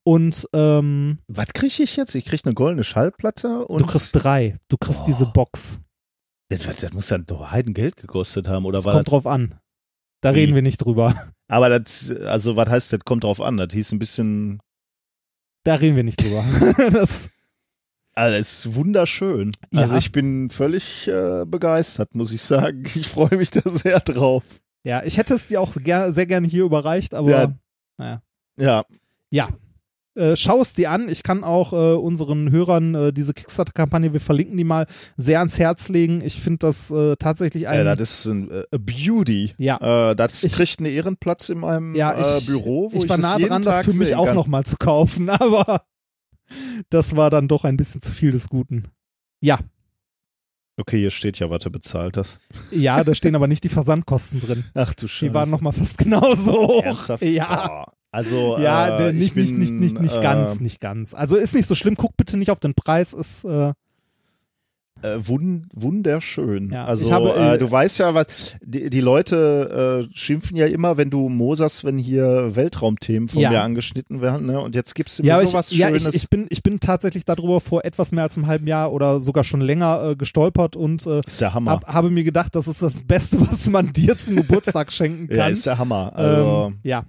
Und 0.04 0.48
ähm, 0.54 1.18
Was 1.28 1.52
kriege 1.52 1.82
ich 1.82 1.96
jetzt? 1.96 2.14
Ich 2.14 2.24
kriege 2.24 2.42
eine 2.46 2.54
goldene 2.54 2.84
Schallplatte 2.84 3.66
und 3.66 3.82
du 3.82 3.86
kriegst 3.86 4.12
drei. 4.14 4.56
Du 4.68 4.78
kriegst 4.78 5.06
diese 5.06 5.26
Box. 5.26 5.80
Das, 6.48 6.64
das 6.76 6.92
muss 6.92 7.08
dann 7.08 7.26
doch 7.26 7.50
Heidengeld 7.50 7.96
gekostet 7.96 8.48
haben, 8.48 8.64
oder 8.64 8.78
Das 8.78 8.84
war 8.84 8.94
kommt 8.94 9.06
das? 9.08 9.10
drauf 9.12 9.26
an. 9.26 9.54
Da 10.20 10.30
reden 10.30 10.54
wir 10.54 10.62
nicht 10.62 10.78
drüber. 10.78 11.14
Aber 11.48 11.68
das, 11.68 12.10
also 12.10 12.56
was 12.56 12.68
heißt, 12.68 12.92
das 12.92 13.00
kommt 13.00 13.24
drauf 13.24 13.40
an. 13.40 13.56
Das 13.56 13.72
hieß 13.72 13.92
ein 13.92 13.98
bisschen, 13.98 14.58
Da 15.64 15.74
reden 15.76 15.96
wir 15.96 16.02
nicht 16.04 16.20
drüber. 16.22 16.44
das, 16.90 17.30
also 18.14 18.36
es 18.36 18.64
ist 18.66 18.74
wunderschön. 18.74 19.52
Ja. 19.72 19.82
Also 19.82 19.96
ich 19.96 20.10
bin 20.10 20.50
völlig 20.50 21.06
äh, 21.08 21.44
begeistert, 21.46 22.14
muss 22.14 22.32
ich 22.32 22.42
sagen. 22.42 22.84
Ich 22.86 23.06
freue 23.08 23.36
mich 23.36 23.50
da 23.50 23.60
sehr 23.70 24.00
drauf. 24.00 24.42
ja, 24.84 25.02
ich 25.04 25.18
hätte 25.18 25.34
es 25.34 25.48
dir 25.48 25.60
auch 25.60 25.74
ger 25.76 26.12
sehr 26.12 26.26
gerne 26.26 26.48
hier 26.48 26.64
überreicht, 26.64 27.14
aber 27.14 27.30
Ja. 27.30 27.54
naja. 27.96 28.22
Ja, 28.58 28.84
Ja. 29.30 29.48
Äh, 30.18 30.36
schau 30.36 30.60
es 30.60 30.74
dir 30.74 30.90
an. 30.90 31.08
Ich 31.08 31.22
kann 31.22 31.44
auch 31.44 31.72
äh, 31.72 31.94
unseren 31.94 32.50
Hörern 32.50 32.94
äh, 32.94 33.12
diese 33.12 33.32
Kickstarter-Kampagne, 33.34 34.12
wir 34.12 34.20
verlinken 34.20 34.56
die 34.56 34.64
mal, 34.64 34.86
sehr 35.16 35.38
ans 35.38 35.58
Herz 35.58 35.88
legen. 35.88 36.20
Ich 36.24 36.40
finde 36.40 36.58
das 36.66 36.90
äh, 36.90 37.14
tatsächlich 37.16 37.68
ein. 37.68 37.78
ja 37.86 37.94
das 37.96 38.00
ist 38.20 38.26
ein 38.26 38.50
äh, 38.50 38.64
Beauty. 38.78 39.52
Ja. 39.58 40.10
Äh, 40.10 40.16
das 40.16 40.42
Ich- 40.42 40.52
kriegt 40.52 40.80
einen 40.80 40.92
Ehrenplatz 40.92 41.48
in 41.48 41.60
meinem 41.60 41.94
ja, 41.94 42.12
äh, 42.12 42.38
ich, 42.38 42.46
Büro, 42.46 42.90
wo 42.92 42.96
ich, 42.98 43.04
ich 43.04 43.08
war 43.08 43.16
das 43.16 43.38
nah 43.38 43.38
dran, 43.46 43.62
das 43.62 43.84
für 43.84 43.92
mich 43.94 44.14
auch 44.16 44.34
nochmal 44.34 44.64
zu 44.64 44.76
kaufen, 44.76 45.30
aber 45.30 45.84
das 46.90 47.14
war 47.16 47.30
dann 47.30 47.46
doch 47.48 47.64
ein 47.64 47.76
bisschen 47.76 48.02
zu 48.02 48.12
viel 48.12 48.32
des 48.32 48.48
Guten. 48.48 48.88
Ja, 49.40 49.58
Okay, 50.80 50.98
hier 51.00 51.10
steht 51.10 51.40
ja, 51.40 51.48
du 51.48 51.70
bezahlt 51.70 52.16
hast. 52.16 52.38
ja, 52.70 53.02
da 53.02 53.12
stehen 53.12 53.34
aber 53.34 53.48
nicht 53.48 53.64
die 53.64 53.68
Versandkosten 53.68 54.40
drin. 54.40 54.64
Ach 54.74 54.94
du 54.94 55.08
Scheiße. 55.08 55.24
Die 55.30 55.34
waren 55.34 55.50
nochmal 55.50 55.72
fast 55.72 55.98
genauso 55.98 56.52
hoch. 56.52 56.84
Ernsthaft? 56.84 57.24
Ja. 57.24 57.84
Oh, 57.88 57.92
also, 58.10 58.56
Ja, 58.58 58.98
äh, 59.08 59.12
nicht, 59.12 59.28
ich 59.28 59.34
bin, 59.34 59.42
nicht, 59.44 59.56
nicht, 59.58 59.74
nicht, 59.74 60.00
nicht 60.00 60.16
äh, 60.16 60.20
ganz, 60.22 60.60
nicht 60.60 60.80
ganz. 60.80 61.14
Also 61.14 61.36
ist 61.36 61.54
nicht 61.54 61.66
so 61.66 61.74
schlimm, 61.74 61.94
guck 61.96 62.16
bitte 62.16 62.36
nicht 62.36 62.50
auf 62.50 62.60
den 62.60 62.74
Preis, 62.74 63.12
ist 63.12 63.44
äh, 63.44 63.72
Äh, 65.00 65.28
wund, 65.28 65.66
wunderschön. 65.74 66.72
Ja, 66.72 66.86
also 66.86 67.06
ich 67.06 67.12
habe, 67.12 67.28
äh, 67.30 67.54
äh, 67.54 67.58
du 67.58 67.70
weißt 67.70 68.00
ja, 68.00 68.14
was 68.14 68.26
die, 68.62 68.90
die 68.90 69.00
Leute 69.00 70.08
schimpfen 70.12 70.56
ja 70.56 70.66
immer, 70.66 70.96
wenn 70.96 71.08
du 71.08 71.28
moserst, 71.28 71.84
wenn 71.84 71.98
hier 71.98 72.56
Weltraumthemen 72.56 73.28
von 73.28 73.40
Ja. 73.40 73.50
mir 73.50 73.60
angeschnitten 73.62 74.20
werden, 74.20 74.46
ne? 74.46 74.58
Und 74.60 74.74
jetzt 74.74 74.96
gibst 74.96 75.18
du 75.18 75.22
mir 75.22 75.28
ja, 75.28 75.46
sowas 75.46 75.70
ich, 75.70 75.78
ja 75.78 75.86
Schönes. 75.86 76.08
ich, 76.08 76.14
ich, 76.24 76.30
bin, 76.30 76.46
ich 76.50 76.64
bin 76.64 76.80
tatsächlich 76.80 77.24
darüber 77.24 77.60
vor 77.60 77.84
etwas 77.84 78.10
mehr 78.10 78.24
als 78.24 78.36
einem 78.36 78.48
halben 78.48 78.66
Jahr 78.66 78.92
oder 78.92 79.20
sogar 79.20 79.44
schon 79.44 79.60
länger 79.60 80.16
gestolpert 80.16 80.74
und 80.74 81.06
ist 81.06 81.40
der 81.40 81.54
Hammer. 81.54 81.70
hab, 81.70 81.86
habe 81.86 82.10
mir 82.10 82.24
gedacht, 82.24 82.56
das 82.56 82.66
ist 82.66 82.82
das 82.82 82.94
Beste, 82.94 83.40
was 83.48 83.68
man 83.68 83.92
dir 83.92 84.18
zum 84.18 84.34
Geburtstag 84.34 84.90
schenken 84.90 85.28
kann. 85.28 85.36
ja, 85.36 85.46
ist 85.46 85.64
der 85.64 85.78
Hammer. 85.78 86.12
Also 86.16 86.66
ähm, 86.70 86.78
ja, 86.82 87.04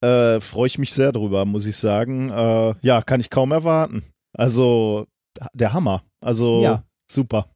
äh, 0.00 0.40
freue 0.40 0.66
ich 0.66 0.78
mich 0.78 0.92
sehr 0.92 1.12
drüber, 1.12 1.44
muss 1.44 1.66
ich 1.66 1.76
sagen. 1.76 2.30
Äh, 2.30 2.74
ja, 2.82 3.02
kann 3.02 3.20
ich 3.20 3.30
kaum 3.30 3.52
erwarten. 3.52 4.02
Also 4.32 5.06
der 5.54 5.72
Hammer. 5.72 6.02
Also 6.20 6.62
Ja. 6.62 6.84
super. 7.10 7.46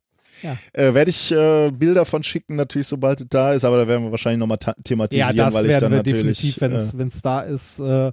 Ja. 0.43 0.59
Äh, 0.73 0.93
Werde 0.95 1.11
ich 1.11 1.31
äh, 1.33 1.71
Bilder 1.71 2.05
von 2.05 2.23
schicken, 2.23 2.57
natürlich, 2.57 2.89
sobald 2.89 3.21
es 3.21 3.27
da 3.31 3.53
ist, 3.53 3.65
aber 3.65 3.79
da 3.79 3.89
werden 3.89 4.05
wir 4.05 4.11
wahrscheinlich 4.11 4.41
nochmal 4.41 4.59
ja 4.67 4.75
thematisieren, 4.83 5.37
das 5.37 5.55
weil 5.55 5.67
ich 5.71 5.77
dann 5.79 5.91
wir 5.93 5.99
natürlich. 5.99 6.39
definitiv, 6.41 6.63
äh, 6.63 6.99
wenn 6.99 7.09
es 7.09 7.23
da 7.23 7.41
ist. 7.41 7.79
Äh, 7.79 8.13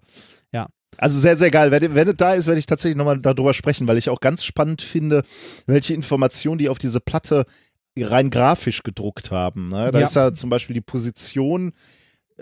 Also 0.97 1.19
sehr, 1.19 1.37
sehr 1.37 1.49
geil. 1.49 1.71
Wenn, 1.71 1.95
wenn 1.95 2.07
es 2.09 2.15
da 2.17 2.33
ist, 2.33 2.47
werde 2.47 2.59
ich 2.59 2.65
tatsächlich 2.65 2.97
nochmal 2.97 3.17
darüber 3.17 3.53
sprechen, 3.53 3.87
weil 3.87 3.97
ich 3.97 4.09
auch 4.09 4.19
ganz 4.19 4.43
spannend 4.43 4.81
finde, 4.81 5.23
welche 5.65 5.93
Informationen 5.93 6.57
die 6.57 6.67
auf 6.67 6.79
diese 6.79 6.99
Platte 6.99 7.45
rein 7.97 8.29
grafisch 8.29 8.83
gedruckt 8.83 9.31
haben. 9.31 9.69
Ne? 9.69 9.89
Da 9.91 9.99
Ja. 9.99 10.05
ist 10.05 10.15
ja 10.17 10.33
zum 10.33 10.49
Beispiel 10.49 10.73
die 10.73 10.81
Position 10.81 11.71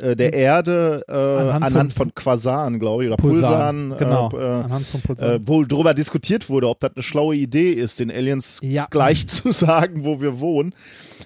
äh, 0.01 0.15
der 0.15 0.34
Erde 0.34 1.03
äh, 1.07 1.11
Anhand 1.13 1.63
anhand, 1.65 1.93
von- 1.93 2.07
von, 2.07 2.15
Quasaren, 2.15 2.80
glaube 2.80 3.03
ich, 3.03 3.07
oder 3.09 3.17
Pulsaren. 3.17 3.95
genau, 3.97 4.30
Äh, 4.34 4.38
äh, 4.38 4.63
anhand 4.63 4.85
von 4.85 4.99
äh, 5.01 5.03
Pulsaren. 5.07 5.41
wo 5.47 5.63
drüber 5.63 5.93
diskutiert 5.93 6.49
wurde, 6.49 6.67
ob 6.69 6.80
das 6.80 6.91
eine 6.95 7.03
schlaue 7.03 7.35
Idee 7.35 7.71
ist, 7.71 7.99
den 7.99 8.09
Aliens 8.11 8.59
ja, 8.61 8.88
gleich 8.89 9.27
zu 9.27 9.51
sagen, 9.53 10.03
wo 10.03 10.21
wir 10.21 10.39
wohnen. 10.39 10.73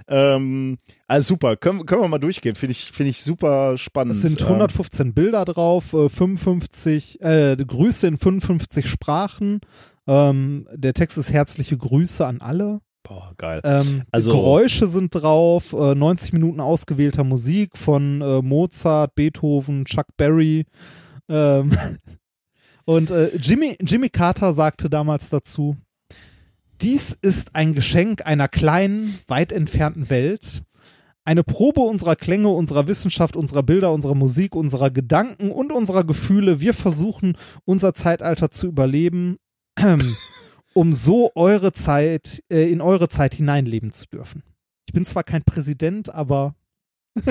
Ähm, 0.08 0.78
also 1.08 1.34
super, 1.36 1.56
können, 1.56 1.86
können 1.86 2.02
wir 2.02 2.08
mal 2.08 2.18
durchgehen. 2.20 2.56
Finde 2.56 2.72
ich, 2.72 2.92
finde 2.92 3.12
ich 3.12 3.22
super 3.24 3.78
spannend. 3.78 4.16
es 4.16 4.22
sind 4.22 4.42
Ähm, 4.42 4.48
115 4.48 5.14
Bilder 5.14 5.46
drauf, 5.46 5.94
äh, 5.94 6.10
55 6.10 7.22
äh, 7.22 7.56
Grüße 7.56 8.08
in 8.08 8.18
55 8.18 8.88
Sprachen. 8.90 9.62
Ähm, 10.08 10.68
der 10.74 10.94
Text 10.94 11.18
ist 11.18 11.32
herzliche 11.32 11.78
Grüße 11.78 12.26
an 12.26 12.42
alle. 12.42 12.80
Boah, 13.04 13.34
geil. 13.38 13.62
Ähm, 13.64 14.04
Also- 14.12 14.32
Geräusche 14.32 14.88
sind 14.88 15.14
drauf, 15.14 15.74
äh, 15.74 15.96
90 15.96 16.34
Minuten 16.34 16.60
ausgewählter 16.60 17.24
Musik 17.24 17.78
von 17.78 18.22
äh, 18.22 18.42
Mozart, 18.42 19.16
Beethoven, 19.16 19.86
Chuck 19.86 20.08
Berry. 20.18 20.66
Ähm, 21.30 21.72
und 22.86 23.12
äh, 23.12 23.36
Jimmy, 23.38 23.78
Jimmy 23.82 24.10
Carter 24.10 24.54
sagte 24.54 24.90
damals 24.90 25.30
dazu, 25.30 25.76
dies 26.82 27.18
ist 27.22 27.56
ein 27.56 27.74
Geschenk 27.74 28.26
einer 28.26 28.48
kleinen, 28.48 29.14
weit 29.28 29.52
entfernten 29.52 30.10
Welt. 30.10 30.64
Eine 31.26 31.44
Probe 31.46 31.80
unserer 31.80 32.18
Klänge, 32.18 32.50
unserer 32.50 32.88
Wissenschaft, 32.88 33.38
unserer 33.38 33.64
Bilder, 33.64 33.94
unserer 33.94 34.16
Musik, 34.16 34.56
unserer 34.56 34.92
Gedanken 34.92 35.52
und 35.52 35.72
unserer 35.72 36.04
Gefühle. 36.04 36.60
Wir 36.60 36.74
versuchen, 36.74 37.38
unser 37.64 37.94
Zeitalter 37.94 38.52
zu 38.52 38.68
überleben, 38.68 39.38
um 40.74 40.94
so 40.94 41.32
eure 41.36 41.72
Zeit, 41.72 42.44
äh, 42.52 42.70
in 42.72 42.82
eure 42.82 43.08
Zeit 43.10 43.34
hineinleben 43.36 43.92
zu 43.92 44.06
dürfen. 44.08 44.44
Ich 44.88 44.94
bin 44.94 45.06
zwar 45.06 45.24
kein 45.24 45.44
Präsident, 45.44 46.14
aber 46.14 46.56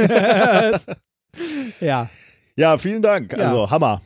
ja, 1.81 2.09
Ja, 2.56 2.78
vielen 2.78 3.02
Dank. 3.02 3.32
Ja. 3.32 3.39
Also 3.48 3.70
Hammer. 3.70 4.01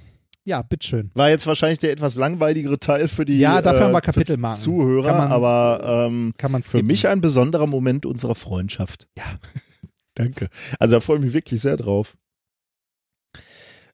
ja, 0.44 0.62
bitteschön. 0.62 1.10
War 1.14 1.30
jetzt 1.30 1.46
wahrscheinlich 1.46 1.78
der 1.80 1.92
etwas 1.92 2.16
langweiligere 2.16 2.78
Teil 2.78 3.08
für 3.08 3.24
die 3.24 3.38
Ja, 3.38 3.60
dafür 3.62 3.86
haben 3.86 3.92
wir 3.92 3.98
äh, 3.98 4.02
Kapitelmarken. 4.02 4.58
Zuhörer, 4.58 5.08
Kann 5.08 5.18
man- 5.18 5.32
aber 5.32 6.06
ähm, 6.08 6.34
Kann 6.38 6.52
man 6.52 6.62
für 6.62 6.82
mich 6.82 7.06
ein 7.08 7.20
besonderer 7.20 7.66
Moment 7.66 8.06
unserer 8.06 8.34
Freundschaft. 8.34 9.08
Ja. 9.16 9.24
Danke. 10.14 10.48
Also 10.78 10.94
da 10.96 11.00
freue 11.00 11.16
ich 11.18 11.24
mich 11.24 11.32
wirklich 11.34 11.60
sehr 11.60 11.76
drauf. 11.76 12.16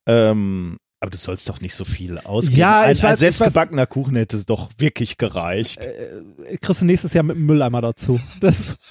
Ähm, 0.06 0.76
aber 1.02 1.10
du 1.10 1.18
sollst 1.18 1.48
doch 1.48 1.60
nicht 1.60 1.74
so 1.74 1.84
viel 1.84 2.18
ausgeben. 2.18 2.60
Ja, 2.60 2.82
ein, 2.82 2.92
ich 2.92 3.02
ein 3.04 3.10
weiß- 3.10 3.14
ich 3.14 3.20
selbstgebackener 3.20 3.86
Kuchen 3.86 4.14
hätte 4.16 4.36
es 4.36 4.46
doch 4.46 4.70
wirklich 4.78 5.18
gereicht. 5.18 5.84
äh, 5.84 6.56
kriegst 6.58 6.80
du 6.80 6.84
nächstes 6.86 7.12
Jahr 7.12 7.24
mit 7.24 7.36
dem 7.36 7.44
Mülleimer 7.46 7.80
dazu. 7.82 8.20
Das 8.40 8.76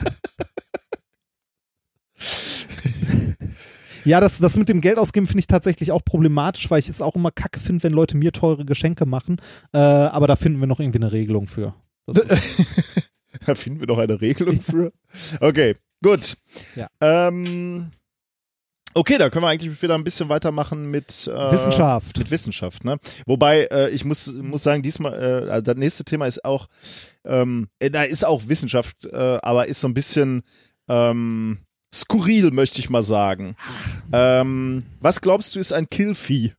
Ja, 4.03 4.19
das, 4.19 4.39
das 4.39 4.57
mit 4.57 4.67
dem 4.67 4.81
Geld 4.81 4.97
ausgeben 4.97 5.27
finde 5.27 5.41
ich 5.41 5.47
tatsächlich 5.47 5.91
auch 5.91 6.03
problematisch, 6.03 6.71
weil 6.71 6.79
ich 6.79 6.89
es 6.89 7.03
auch 7.03 7.15
immer 7.15 7.29
kacke 7.29 7.59
finde, 7.59 7.83
wenn 7.83 7.93
Leute 7.93 8.17
mir 8.17 8.31
teure 8.31 8.65
Geschenke 8.65 9.05
machen. 9.05 9.39
Äh, 9.73 9.77
aber 9.77 10.25
da 10.25 10.35
finden 10.35 10.59
wir 10.59 10.65
noch 10.67 10.79
irgendwie 10.79 10.97
eine 10.99 11.11
Regelung 11.11 11.47
für. 11.47 11.73
Da 13.45 13.55
finden 13.55 13.79
wir 13.79 13.87
doch 13.87 13.97
eine 13.97 14.19
Regelung 14.21 14.59
für. 14.61 14.91
Okay, 15.39 15.75
gut. 16.03 16.35
Ja. 16.75 16.87
Ähm, 16.99 17.91
okay, 18.93 19.17
da 19.17 19.29
können 19.29 19.45
wir 19.45 19.49
eigentlich 19.49 19.81
wieder 19.81 19.95
ein 19.95 20.03
bisschen 20.03 20.29
weitermachen 20.29 20.89
mit 20.89 21.27
äh, 21.27 21.51
Wissenschaft. 21.51 22.17
Mit 22.17 22.31
Wissenschaft, 22.31 22.83
ne? 22.83 22.97
Wobei, 23.25 23.65
äh, 23.65 23.89
ich 23.89 24.05
muss, 24.05 24.33
muss 24.33 24.63
sagen, 24.63 24.81
diesmal, 24.81 25.13
äh, 25.13 25.49
also 25.49 25.61
das 25.61 25.75
nächste 25.75 26.03
Thema 26.03 26.25
ist 26.25 26.43
auch, 26.45 26.67
ähm, 27.25 27.67
äh, 27.79 27.89
da 27.89 28.03
ist 28.03 28.25
auch 28.25 28.47
Wissenschaft, 28.47 29.05
äh, 29.05 29.39
aber 29.41 29.67
ist 29.67 29.81
so 29.81 29.87
ein 29.87 29.93
bisschen 29.93 30.43
ähm, 30.87 31.59
skurril, 31.93 32.51
möchte 32.51 32.79
ich 32.79 32.89
mal 32.89 33.03
sagen. 33.03 33.55
Ähm, 34.11 34.83
was 34.99 35.21
glaubst 35.21 35.55
du, 35.55 35.59
ist 35.59 35.73
ein 35.73 35.87
Killvieh? 35.89 36.53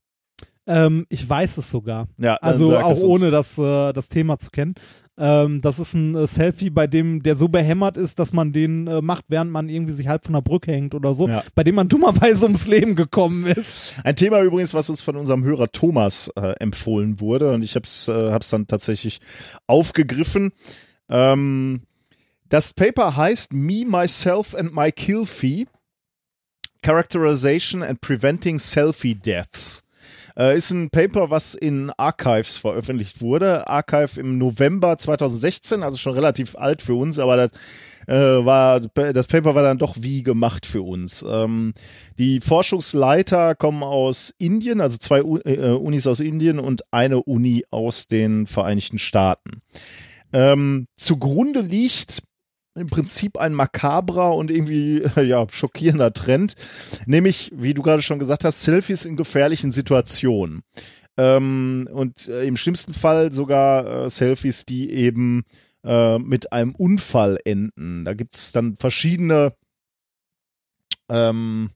Ähm, 0.67 1.07
ich 1.09 1.29
weiß 1.29 1.59
es 1.59 1.71
sogar. 1.71 2.07
Ja, 2.19 2.37
Also 2.37 2.79
auch 2.79 3.01
ohne 3.01 3.31
das, 3.31 3.59
äh, 3.59 3.93
das 3.93 4.09
Thema 4.09 4.39
zu 4.39 4.51
kennen. 4.51 4.75
Ähm, 5.19 5.61
das 5.61 5.79
ist 5.79 5.93
ein 5.95 6.15
äh, 6.15 6.27
Selfie, 6.27 6.71
bei 6.71 6.87
dem 6.87 7.23
der 7.23 7.37
so 7.37 7.49
behämmert 7.49 7.99
ist, 7.99 8.19
dass 8.19 8.33
man 8.33 8.53
den 8.53 8.87
äh, 8.87 9.03
macht, 9.03 9.27
während 9.29 9.51
man 9.51 9.69
irgendwie 9.69 9.93
sich 9.93 10.09
halb 10.09 10.25
von 10.25 10.33
der 10.33 10.41
Brücke 10.41 10.73
hängt 10.73 10.95
oder 10.95 11.15
so, 11.15 11.29
Ja. 11.29 11.45
bei 11.55 11.65
dem 11.65 11.75
man 11.75 11.89
dummerweise 11.91 12.45
ums 12.47 12.67
Leben 12.67 12.97
gekommen 12.97 13.47
ist. 13.47 13.93
Ein 14.05 14.17
Thema 14.17 14.41
übrigens, 14.41 14.73
was 14.73 14.89
uns 14.89 15.03
von 15.03 15.17
unserem 15.17 15.45
Hörer 15.45 15.71
Thomas 15.71 16.29
äh, 16.37 16.55
empfohlen 16.61 17.21
wurde 17.21 17.53
und 17.53 17.63
ich 17.63 17.75
habe 17.75 17.85
es 17.85 18.09
äh, 18.09 18.33
hab's 18.33 18.49
dann 18.49 18.67
tatsächlich 18.67 19.21
aufgegriffen. 19.67 20.53
Ähm, 21.11 21.83
das 22.49 22.73
Paper 22.73 23.15
heißt 23.17 23.53
Me, 23.53 23.85
Myself 23.87 24.55
and 24.55 24.75
My 24.75 24.91
Kill 24.93 25.27
Fee. 25.27 25.67
Characterization 26.83 27.83
and 27.83 28.01
Preventing 28.01 28.59
Selfie 28.59 29.15
Deaths. 29.15 29.85
Äh, 30.37 30.57
ist 30.57 30.71
ein 30.71 30.91
Paper, 30.91 31.31
was 31.31 31.55
in 31.55 31.91
Archives 31.97 32.57
veröffentlicht 32.57 33.21
wurde. 33.21 33.69
Archive 33.69 34.21
im 34.21 34.39
November 34.39 34.97
2016, 34.99 35.83
also 35.83 35.97
schon 35.97 36.15
relativ 36.15 36.57
alt 36.57 36.83
für 36.83 36.95
uns, 36.95 37.19
aber 37.19 37.37
das, 37.37 37.51
äh, 38.07 38.45
war, 38.45 38.81
das 38.81 39.27
Paper 39.27 39.55
war 39.55 39.63
dann 39.63 39.79
doch 39.79 39.97
wie 40.01 40.23
gemacht 40.23 40.67
für 40.67 40.83
uns. 40.83 41.25
Ähm, 41.29 41.75
die 42.19 42.41
Forschungsleiter 42.41 43.55
kommen 43.55 43.83
aus 43.83 44.35
Indien, 44.39 44.81
also 44.81 44.99
zwei 44.99 45.23
U 45.23 45.39
äh, 45.39 45.71
Unis 45.71 46.07
aus 46.07 46.21
Indien 46.21 46.59
und 46.59 46.83
eine 46.93 47.23
Uni 47.23 47.65
aus 47.71 48.07
den 48.07 48.47
Vereinigten 48.47 48.99
Staaten. 48.99 49.63
Ähm, 50.33 50.87
zugrunde 50.97 51.61
liegt 51.61 52.23
im 52.75 52.89
Prinzip 52.89 53.39
ein 53.39 53.55
makabrer 53.55 54.35
und 54.35 54.51
irgendwie 54.51 55.03
ja 55.23 55.47
schockierender 55.49 56.13
Trend, 56.13 56.55
nämlich 57.07 57.51
wie 57.55 57.75
du 57.75 57.83
gerade 57.83 58.03
schon 58.03 58.19
gesagt 58.19 58.45
hast, 58.45 58.63
Selfies 58.63 59.05
in 59.05 59.17
gefährlichen 59.17 59.73
Situationen. 59.73 60.63
Ähm, 61.19 61.89
und 61.93 62.29
äh, 62.29 62.45
im 62.45 62.57
schlimmsten 62.57 62.95
Fall 62.95 63.33
sogar 63.33 64.05
äh, 64.05 64.11
Selfies, 64.11 64.65
die 64.65 64.91
eben 64.91 65.45
äh, 65.85 66.19
mit 66.19 66.53
einem 66.53 66.75
Unfall 66.75 67.39
enden. 67.45 68.05
Da 68.05 68.15
gibt 68.15 68.35
es 68.35 68.53
dann 68.53 68.77
verschiedene 68.77 69.53
ähm, 71.11 71.71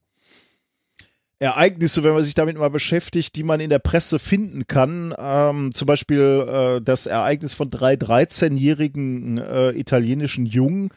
Ereignisse, 1.39 2.03
wenn 2.03 2.15
man 2.15 2.23
sich 2.23 2.35
damit 2.35 2.57
mal 2.59 2.71
beschäftigt, 2.71 3.37
die 3.37 3.43
man 3.43 3.61
in 3.61 3.71
der 3.71 3.79
Presse 3.79 4.19
finden 4.19 4.67
kann. 4.67 5.15
Ähm, 5.19 5.73
zum 5.75 5.87
Beispiel 5.87 6.79
äh, 6.79 6.81
das 6.83 7.07
Ereignis 7.07 7.53
von 7.53 7.69
drei 7.69 7.95
13-jährigen 7.95 9.39
äh, 9.39 9.71
italienischen 9.73 10.47
Jungen, 10.47 10.91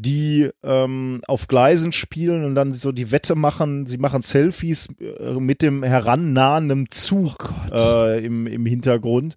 die 0.00 0.48
ähm, 0.62 1.20
auf 1.26 1.46
Gleisen 1.46 1.92
spielen 1.92 2.44
und 2.44 2.54
dann 2.54 2.72
so 2.72 2.90
die 2.90 3.10
Wette 3.10 3.34
machen, 3.34 3.84
sie 3.84 3.98
machen 3.98 4.22
Selfies 4.22 4.88
äh, 5.00 5.32
mit 5.34 5.60
dem 5.60 5.82
herannahenden 5.82 6.90
Zug 6.90 7.52
äh, 7.70 8.24
im, 8.24 8.46
im 8.46 8.64
Hintergrund. 8.64 9.34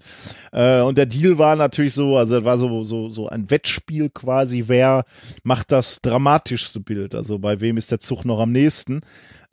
Äh, 0.54 0.82
und 0.82 0.98
der 0.98 1.06
Deal 1.08 1.38
war 1.38 1.56
natürlich 1.56 1.94
so, 1.94 2.16
also 2.16 2.46
war 2.46 2.58
so, 2.58 2.84
so, 2.84 3.10
so 3.10 3.28
ein 3.28 3.50
Wettspiel 3.50 4.10
quasi, 4.10 4.66
wer 4.68 5.04
macht 5.44 5.72
das 5.72 6.02
dramatischste 6.02 6.80
Bild, 6.80 7.14
also 7.14 7.40
bei 7.40 7.60
wem 7.60 7.76
ist 7.76 7.92
der 7.92 8.00
Zug 8.00 8.24
noch 8.24 8.40
am 8.40 8.52
nächsten. 8.52 9.02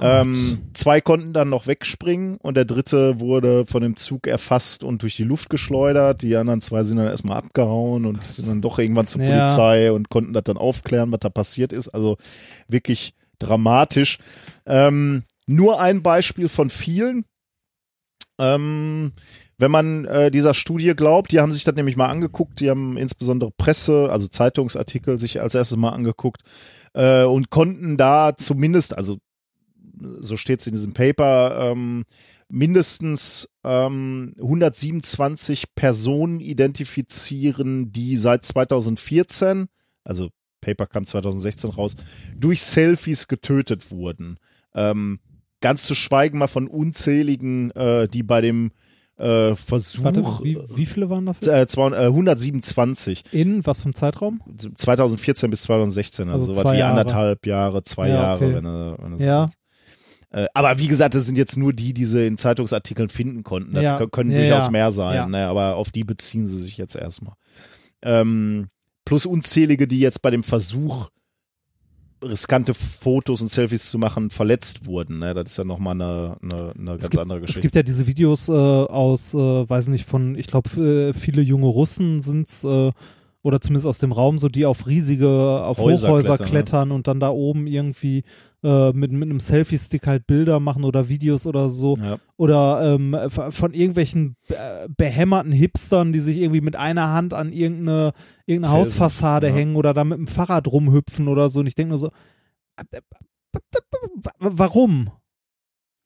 Ähm, 0.00 0.58
zwei 0.72 1.00
konnten 1.00 1.32
dann 1.32 1.50
noch 1.50 1.66
wegspringen 1.66 2.36
und 2.38 2.56
der 2.56 2.64
dritte 2.64 3.20
wurde 3.20 3.66
von 3.66 3.82
dem 3.82 3.96
Zug 3.96 4.26
erfasst 4.26 4.82
und 4.82 5.02
durch 5.02 5.16
die 5.16 5.24
Luft 5.24 5.50
geschleudert. 5.50 6.22
Die 6.22 6.36
anderen 6.36 6.60
zwei 6.60 6.82
sind 6.82 6.98
dann 6.98 7.06
erstmal 7.06 7.36
abgehauen 7.38 8.06
und 8.06 8.24
sind 8.24 8.48
dann 8.48 8.62
doch 8.62 8.78
irgendwann 8.78 9.06
zur 9.06 9.22
Ja. 9.22 9.28
Polizei 9.28 9.92
und 9.92 10.08
konnten 10.08 10.32
das 10.32 10.44
dann 10.44 10.56
aufklären, 10.56 11.12
was 11.12 11.20
da 11.20 11.28
passiert 11.28 11.72
ist. 11.72 11.88
Also 11.88 12.16
wirklich 12.68 13.14
dramatisch. 13.38 14.18
Ähm, 14.66 15.24
nur 15.46 15.80
ein 15.80 16.02
Beispiel 16.02 16.48
von 16.48 16.70
vielen. 16.70 17.24
Ähm, 18.38 19.12
wenn 19.58 19.70
man 19.70 20.06
äh, 20.06 20.30
dieser 20.30 20.54
Studie 20.54 20.94
glaubt, 20.96 21.32
die 21.32 21.40
haben 21.40 21.52
sich 21.52 21.64
das 21.64 21.74
nämlich 21.74 21.96
mal 21.96 22.08
angeguckt, 22.08 22.60
die 22.60 22.70
haben 22.70 22.96
insbesondere 22.96 23.50
Presse, 23.50 24.08
also 24.10 24.26
Zeitungsartikel 24.26 25.18
sich 25.18 25.42
als 25.42 25.54
erstes 25.54 25.76
mal 25.76 25.90
angeguckt 25.90 26.40
äh, 26.94 27.24
und 27.24 27.50
konnten 27.50 27.98
da 27.98 28.34
zumindest, 28.36 28.96
also 28.96 29.18
so 30.00 30.36
steht 30.36 30.60
es 30.60 30.66
in 30.66 30.72
diesem 30.72 30.92
Paper, 30.92 31.70
ähm, 31.72 32.04
mindestens 32.48 33.48
ähm, 33.64 34.34
127 34.40 35.74
Personen 35.74 36.40
identifizieren, 36.40 37.92
die 37.92 38.16
seit 38.16 38.44
2014, 38.44 39.68
also 40.04 40.28
Paper 40.60 40.86
kam 40.86 41.04
2016 41.04 41.70
raus, 41.70 41.94
durch 42.36 42.62
Selfies 42.62 43.28
getötet 43.28 43.90
wurden. 43.90 44.36
Ähm, 44.74 45.20
ganz 45.60 45.84
zu 45.86 45.94
schweigen 45.94 46.38
mal 46.38 46.46
von 46.48 46.66
unzähligen, 46.68 47.70
äh, 47.72 48.08
die 48.08 48.22
bei 48.22 48.40
dem 48.40 48.70
äh, 49.16 49.54
Versuch 49.54 50.04
Warte, 50.04 50.24
wie, 50.42 50.58
wie 50.74 50.86
viele 50.86 51.10
waren 51.10 51.26
das? 51.26 51.42
äh, 51.46 51.66
zwei- 51.66 51.90
äh, 51.90 52.06
127 52.06 53.22
In 53.32 53.66
was 53.66 53.80
für 53.80 53.84
einem 53.86 53.94
Zeitraum? 53.94 54.40
2014 54.76 55.50
bis 55.50 55.62
2016, 55.62 56.30
also, 56.30 56.44
Also 56.46 56.54
so 56.54 56.64
was 56.64 56.72
wie 56.72 56.78
Jahre. 56.78 56.98
anderthalb 57.00 57.46
Jahre, 57.46 57.82
zwei 57.82 58.08
Ja, 58.08 58.14
Jahre, 58.14 58.44
okay. 58.46 58.54
wenn 58.54 58.64
wenn 58.64 59.18
Ja. 59.18 59.44
ist. 59.44 59.54
Äh, 60.32 60.46
aber 60.54 60.78
wie 60.78 60.86
gesagt, 60.86 61.14
das 61.14 61.26
sind 61.26 61.36
jetzt 61.36 61.56
nur 61.56 61.72
die, 61.72 61.92
die 61.92 62.04
sie 62.04 62.26
in 62.26 62.38
Zeitungsartikeln 62.38 63.08
finden 63.08 63.42
konnten. 63.42 63.72
Das 63.72 63.82
Ja. 63.82 63.98
kö- 63.98 64.08
können 64.08 64.30
durchaus 64.30 64.66
ja. 64.66 64.70
mehr 64.70 64.92
sein, 64.92 65.30
ne? 65.30 65.46
aber 65.48 65.74
auf 65.76 65.90
die 65.90 66.04
beziehen 66.04 66.46
sie 66.46 66.60
sich 66.60 66.76
jetzt 66.76 66.94
erstmal. 66.94 67.34
Ähm, 68.02 68.68
plus 69.04 69.26
unzählige, 69.26 69.88
die 69.88 69.98
jetzt 69.98 70.22
bei 70.22 70.30
dem 70.30 70.44
Versuch, 70.44 71.08
riskante 72.22 72.74
Fotos 72.74 73.40
und 73.40 73.48
Selfies 73.48 73.88
zu 73.90 73.98
machen, 73.98 74.28
verletzt 74.30 74.86
wurden. 74.86 75.20
Ne? 75.20 75.32
Das 75.32 75.48
ist 75.50 75.56
ja 75.56 75.64
nochmal 75.64 75.94
eine, 75.94 76.36
eine, 76.42 76.72
eine 76.76 76.84
ganz 76.92 77.04
es 77.04 77.10
gibt, 77.10 77.20
andere 77.22 77.38
Es 77.38 77.46
Geschichte. 77.46 77.62
gibt 77.62 77.74
ja 77.76 77.82
diese 77.82 78.06
Videos 78.06 78.48
äh, 78.48 78.52
aus, 78.52 79.32
äh, 79.34 79.38
weiß 79.38 79.88
nicht, 79.88 80.04
von, 80.04 80.34
ich 80.36 80.46
glaube, 80.46 80.70
äh, 80.80 81.12
viele 81.14 81.40
junge 81.40 81.66
Russen 81.66 82.20
sind's 82.20 82.62
äh, 82.62 82.92
oder 83.42 83.60
zumindest 83.62 83.86
aus 83.86 83.96
dem 83.98 84.12
Raum, 84.12 84.36
so 84.38 84.50
die 84.50 84.66
auf 84.66 84.86
riesige, 84.86 85.28
auf 85.64 85.78
Häuser 85.78 86.08
Hochhäuser 86.08 86.36
klettern, 86.36 86.50
klettern, 86.50 86.90
und 86.92 87.08
dann 87.08 87.20
da 87.20 87.30
oben 87.30 87.66
irgendwie 87.66 88.22
äh, 88.62 88.92
mit, 88.92 89.12
mit 89.12 89.28
einem 89.28 89.40
Selfie-Stick 89.40 90.06
halt 90.06 90.26
Bilder 90.26 90.60
machen 90.60 90.84
oder 90.84 91.08
Videos 91.08 91.46
oder 91.46 91.68
so. 91.68 91.96
ja. 91.96 92.18
Oder 92.36 92.94
ähm, 92.94 93.16
von 93.30 93.74
irgendwelchen 93.74 94.36
äh, 94.48 94.88
behämmerten 94.96 95.52
Hipstern, 95.52 96.12
die 96.12 96.20
sich 96.20 96.38
irgendwie 96.38 96.60
mit 96.60 96.76
einer 96.76 97.12
Hand 97.12 97.34
an 97.34 97.52
irgendeine, 97.52 98.12
irgendeine 98.46 98.74
Felsen, 98.74 99.00
Hausfassade 99.00 99.48
ja. 99.48 99.54
hängen 99.54 99.76
oder 99.76 99.94
da 99.94 100.04
mit 100.04 100.18
dem 100.18 100.26
Fahrrad 100.26 100.66
rumhüpfen 100.68 101.28
oder 101.28 101.48
so. 101.48 101.60
Und 101.60 101.66
ich 101.66 101.74
denke 101.74 101.90
nur 101.90 101.98
so, 101.98 102.10
warum? 104.38 105.10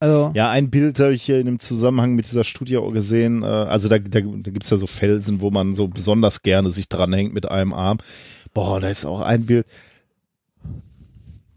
Also, 0.01 0.33
Ja, 0.35 0.51
ein 0.51 0.71
Bild 0.71 0.99
habe 1.01 1.15
ich 1.15 1.23
hier 1.23 1.39
in 1.39 1.47
dem 1.47 1.59
Zusammenhang 1.59 2.15
mit 2.15 2.27
dieser 2.27 2.45
Studie 2.45 2.77
auch 2.77 2.93
gesehen. 2.93 3.43
Äh, 3.43 3.47
also 3.47 3.89
da, 3.89 3.99
da, 3.99 4.21
da 4.21 4.51
gibt's 4.51 4.71
ja 4.71 4.77
so 4.77 4.87
Felsen, 4.87 5.41
wo 5.41 5.51
man 5.51 5.75
so 5.75 5.89
besonders 5.89 6.43
gerne 6.43 6.71
sich 6.71 6.89
dranhängt 6.89 7.33
mit 7.33 7.49
einem 7.49 7.73
Arm. 7.73 7.99
Boah, 8.53 8.81
da 8.81 8.89
ist 8.89 9.05
auch 9.05 9.21
ein 9.21 9.47
Bild. 9.47 9.67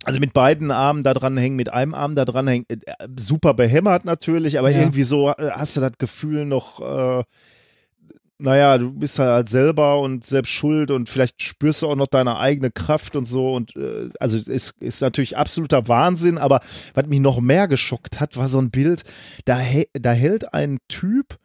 Also 0.07 0.21
mit 0.21 0.31
beiden 0.31 0.71
Armen 0.71 1.03
da 1.03 1.13
dran 1.13 1.35
hängen, 1.35 1.57
mit 1.57 1.71
einem 1.73 1.93
Arm 1.93 2.15
da 2.15 2.23
dran 2.23 2.47
hängen, 2.47 2.65
äh, 2.69 2.77
super 3.17 3.53
behämmert 3.53 4.05
natürlich, 4.05 4.57
aber 4.57 4.69
Ja. 4.71 4.79
irgendwie 4.79 5.03
so 5.03 5.29
äh, 5.31 5.51
hast 5.51 5.75
du 5.75 5.81
das 5.81 5.97
Gefühl 5.97 6.45
noch, 6.45 6.79
äh, 6.79 7.23
naja, 8.39 8.77
du 8.77 8.91
bist 8.93 9.19
halt 9.19 9.49
selber 9.49 9.99
und 9.99 10.25
selbst 10.25 10.51
schuld 10.51 10.91
und 10.91 11.09
vielleicht 11.09 11.41
spürst 11.41 11.81
du 11.81 11.87
auch 11.89 11.95
noch 11.95 12.07
deine 12.07 12.37
eigene 12.37 12.71
Kraft 12.71 13.15
und 13.17 13.25
so 13.25 13.53
und 13.53 13.75
äh, 13.75 14.09
also 14.19 14.37
es 14.37 14.75
ist 14.79 15.01
natürlich 15.01 15.35
absoluter 15.37 15.87
Wahnsinn, 15.89 16.37
aber 16.37 16.61
was 16.93 17.07
mich 17.07 17.19
noch 17.19 17.41
mehr 17.41 17.67
geschockt 17.67 18.19
hat, 18.21 18.37
war 18.37 18.47
so 18.47 18.59
ein 18.59 18.71
Bild, 18.71 19.03
da, 19.45 19.59
da 19.93 20.11
hält 20.11 20.53
ein 20.53 20.77
Typ 20.87 21.37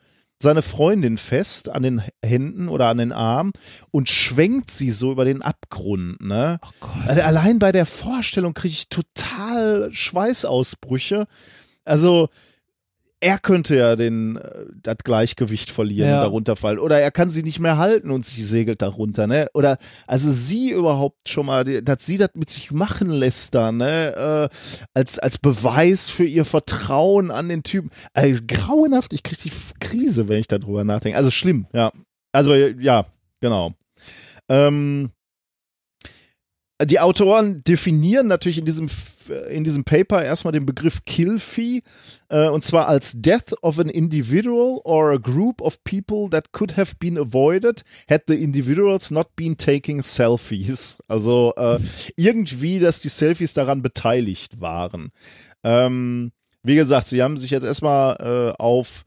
seine 0.42 0.62
Freundin 0.62 1.16
fest 1.16 1.68
an 1.68 1.82
den 1.82 2.02
Händen 2.22 2.68
oder 2.68 2.88
an 2.88 2.98
den 2.98 3.12
Armen 3.12 3.52
und 3.90 4.08
schwenkt 4.08 4.70
sie 4.70 4.90
so 4.90 5.12
über 5.12 5.24
den 5.24 5.42
Abgrund, 5.42 6.20
ne? 6.20 6.58
Also 7.06 7.22
Allein 7.22 7.58
bei 7.58 7.72
der 7.72 7.86
Vorstellung 7.86 8.52
kriege 8.52 8.72
ich 8.72 8.88
total 8.88 9.90
Schweißausbrüche. 9.92 11.26
Also 11.84 12.28
er 13.22 13.38
könnte 13.38 13.76
ja 13.76 13.96
den 13.96 14.36
äh, 14.36 14.66
das 14.82 14.96
Gleichgewicht 15.04 15.70
verlieren 15.70 16.10
Ja. 16.10 16.16
und 16.18 16.22
darunter 16.24 16.56
fallen 16.56 16.78
oder 16.78 17.00
er 17.00 17.10
kann 17.10 17.30
sie 17.30 17.42
nicht 17.42 17.60
mehr 17.60 17.78
halten 17.78 18.10
und 18.10 18.26
sie 18.26 18.42
segelt 18.42 18.82
darunter, 18.82 19.26
ne? 19.26 19.48
Oder 19.54 19.78
also 20.06 20.30
sie 20.30 20.70
überhaupt 20.70 21.28
schon 21.28 21.46
mal, 21.46 21.64
dass 21.64 22.04
sie 22.04 22.18
das 22.18 22.30
mit 22.34 22.50
sich 22.50 22.70
machen 22.72 23.10
lässt 23.10 23.54
da, 23.54 23.70
ne? 23.72 24.50
Äh, 24.52 24.56
als 24.94 25.18
als 25.18 25.38
Beweis 25.38 26.10
für 26.10 26.24
ihr 26.24 26.44
Vertrauen 26.44 27.30
an 27.30 27.48
den 27.48 27.62
Typen. 27.62 27.90
Also, 28.12 28.40
grauenhaft, 28.46 29.12
ich 29.12 29.22
krieg 29.22 29.38
die 29.40 29.52
Krise, 29.80 30.28
wenn 30.28 30.40
ich 30.40 30.48
darüber 30.48 30.84
nachdenke. 30.84 31.16
Also 31.16 31.30
schlimm, 31.30 31.66
ja. 31.72 31.92
Also 32.32 32.54
ja, 32.54 33.06
genau. 33.40 33.72
Ähm, 34.48 35.10
die 36.84 36.98
Autoren 36.98 37.60
definieren 37.60 38.26
natürlich 38.26 38.58
in 38.58 38.64
diesem, 38.64 38.86
F- 38.86 39.30
in 39.50 39.62
diesem 39.62 39.84
Paper 39.84 40.24
erstmal 40.24 40.52
den 40.52 40.66
Begriff 40.66 41.04
Kill 41.04 41.38
Fee 41.38 41.82
äh, 42.28 42.48
und 42.48 42.64
zwar 42.64 42.88
als 42.88 43.22
Death 43.22 43.54
of 43.62 43.78
an 43.78 43.88
individual 43.88 44.80
or 44.84 45.12
a 45.12 45.16
group 45.18 45.60
of 45.60 45.84
people 45.84 46.28
that 46.30 46.50
could 46.52 46.76
have 46.76 46.94
been 46.98 47.16
avoided 47.16 47.84
had 48.10 48.22
the 48.26 48.34
individuals 48.34 49.12
not 49.12 49.36
been 49.36 49.56
taking 49.56 50.02
selfies. 50.02 50.98
Also 51.06 51.52
äh, 51.56 51.78
irgendwie, 52.16 52.80
dass 52.80 53.00
die 53.00 53.10
Selfies 53.10 53.54
daran 53.54 53.82
beteiligt 53.82 54.60
waren. 54.60 55.10
Ähm, 55.62 56.32
wie 56.64 56.74
gesagt, 56.74 57.06
sie 57.06 57.22
haben 57.22 57.36
sich 57.36 57.52
jetzt 57.52 57.64
erstmal 57.64 58.16
äh, 58.56 58.60
auf 58.60 59.04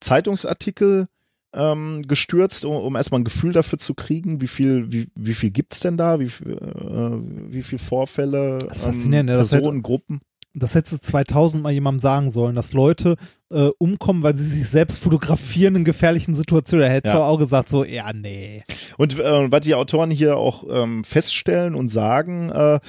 Zeitungsartikel 0.00 1.08
ähm, 1.54 2.02
gestürzt, 2.06 2.64
um, 2.64 2.76
um 2.76 2.96
erstmal 2.96 3.20
ein 3.20 3.24
Gefühl 3.24 3.52
dafür 3.52 3.78
zu 3.78 3.94
kriegen, 3.94 4.40
wie 4.40 4.48
viel, 4.48 4.92
wie, 4.92 5.08
wie 5.14 5.34
viel 5.34 5.50
gibt's 5.50 5.80
denn 5.80 5.96
da, 5.96 6.20
wie, 6.20 6.28
viel, 6.28 6.52
äh, 6.52 7.52
wie 7.54 7.62
viel 7.62 7.78
Vorfälle, 7.78 8.58
Das 8.58 8.84
ähm, 8.84 8.92
das 8.92 9.04
hätte- 9.04 9.24
Personengruppen. 9.34 10.20
Das 10.54 10.74
hätte 10.74 10.98
2000 10.98 11.62
mal 11.62 11.70
jemandem 11.72 12.00
sagen 12.00 12.30
sollen, 12.30 12.56
dass 12.56 12.72
Leute 12.72 13.16
äh, 13.52 13.68
umkommen, 13.78 14.22
weil 14.24 14.34
sie 14.34 14.44
sich 14.48 14.66
selbst 14.68 14.98
fotografieren 14.98 15.76
in 15.76 15.84
gefährlichen 15.84 16.34
Situationen. 16.34 16.86
Da 16.86 16.92
hättest 16.92 17.14
Ja. 17.14 17.20
du 17.20 17.26
auch 17.26 17.38
gesagt, 17.38 17.68
so, 17.68 17.84
ja, 17.84 18.12
nee. 18.12 18.62
Und 18.96 19.18
äh, 19.20 19.52
was 19.52 19.60
die 19.60 19.74
Autoren 19.74 20.10
hier 20.10 20.36
auch 20.36 20.64
ähm, 20.68 21.04
feststellen 21.04 21.74
und 21.76 21.90
sagen, 21.90 22.50
äh, 22.50 22.80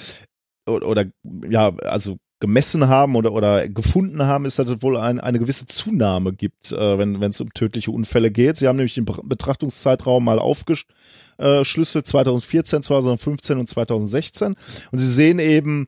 oder, 0.68 0.88
oder 0.88 1.06
ja, 1.48 1.76
also 1.84 2.18
gemessen 2.40 2.88
haben 2.88 3.16
oder, 3.16 3.34
oder 3.34 3.68
gefunden 3.68 4.24
haben, 4.24 4.46
ist, 4.46 4.60
dass 4.60 4.70
es 4.70 4.82
wohl 4.82 4.98
ein, 4.98 5.20
eine 5.20 5.40
gewisse 5.40 5.66
Zunahme 5.66 6.34
gibt, 6.34 6.72
äh, 6.72 6.98
wenn 6.98 7.22
es 7.22 7.42
um 7.42 7.54
tödliche 7.54 7.92
Unfälle 7.92 8.32
geht. 8.32 8.58
Sie 8.58 8.68
haben 8.68 8.78
nämlich 8.78 8.96
den 8.96 9.06
Be- 9.06 9.22
Betrachtungszeitraum 9.24 10.24
mal 10.24 10.40
aufgeschlüsselt, 10.40 12.08
2014, 12.08 12.82
2015 12.82 13.58
und 13.58 13.68
2016. 13.68 14.56
Und 14.92 14.98
sie 14.98 15.12
sehen 15.12 15.40
eben, 15.40 15.88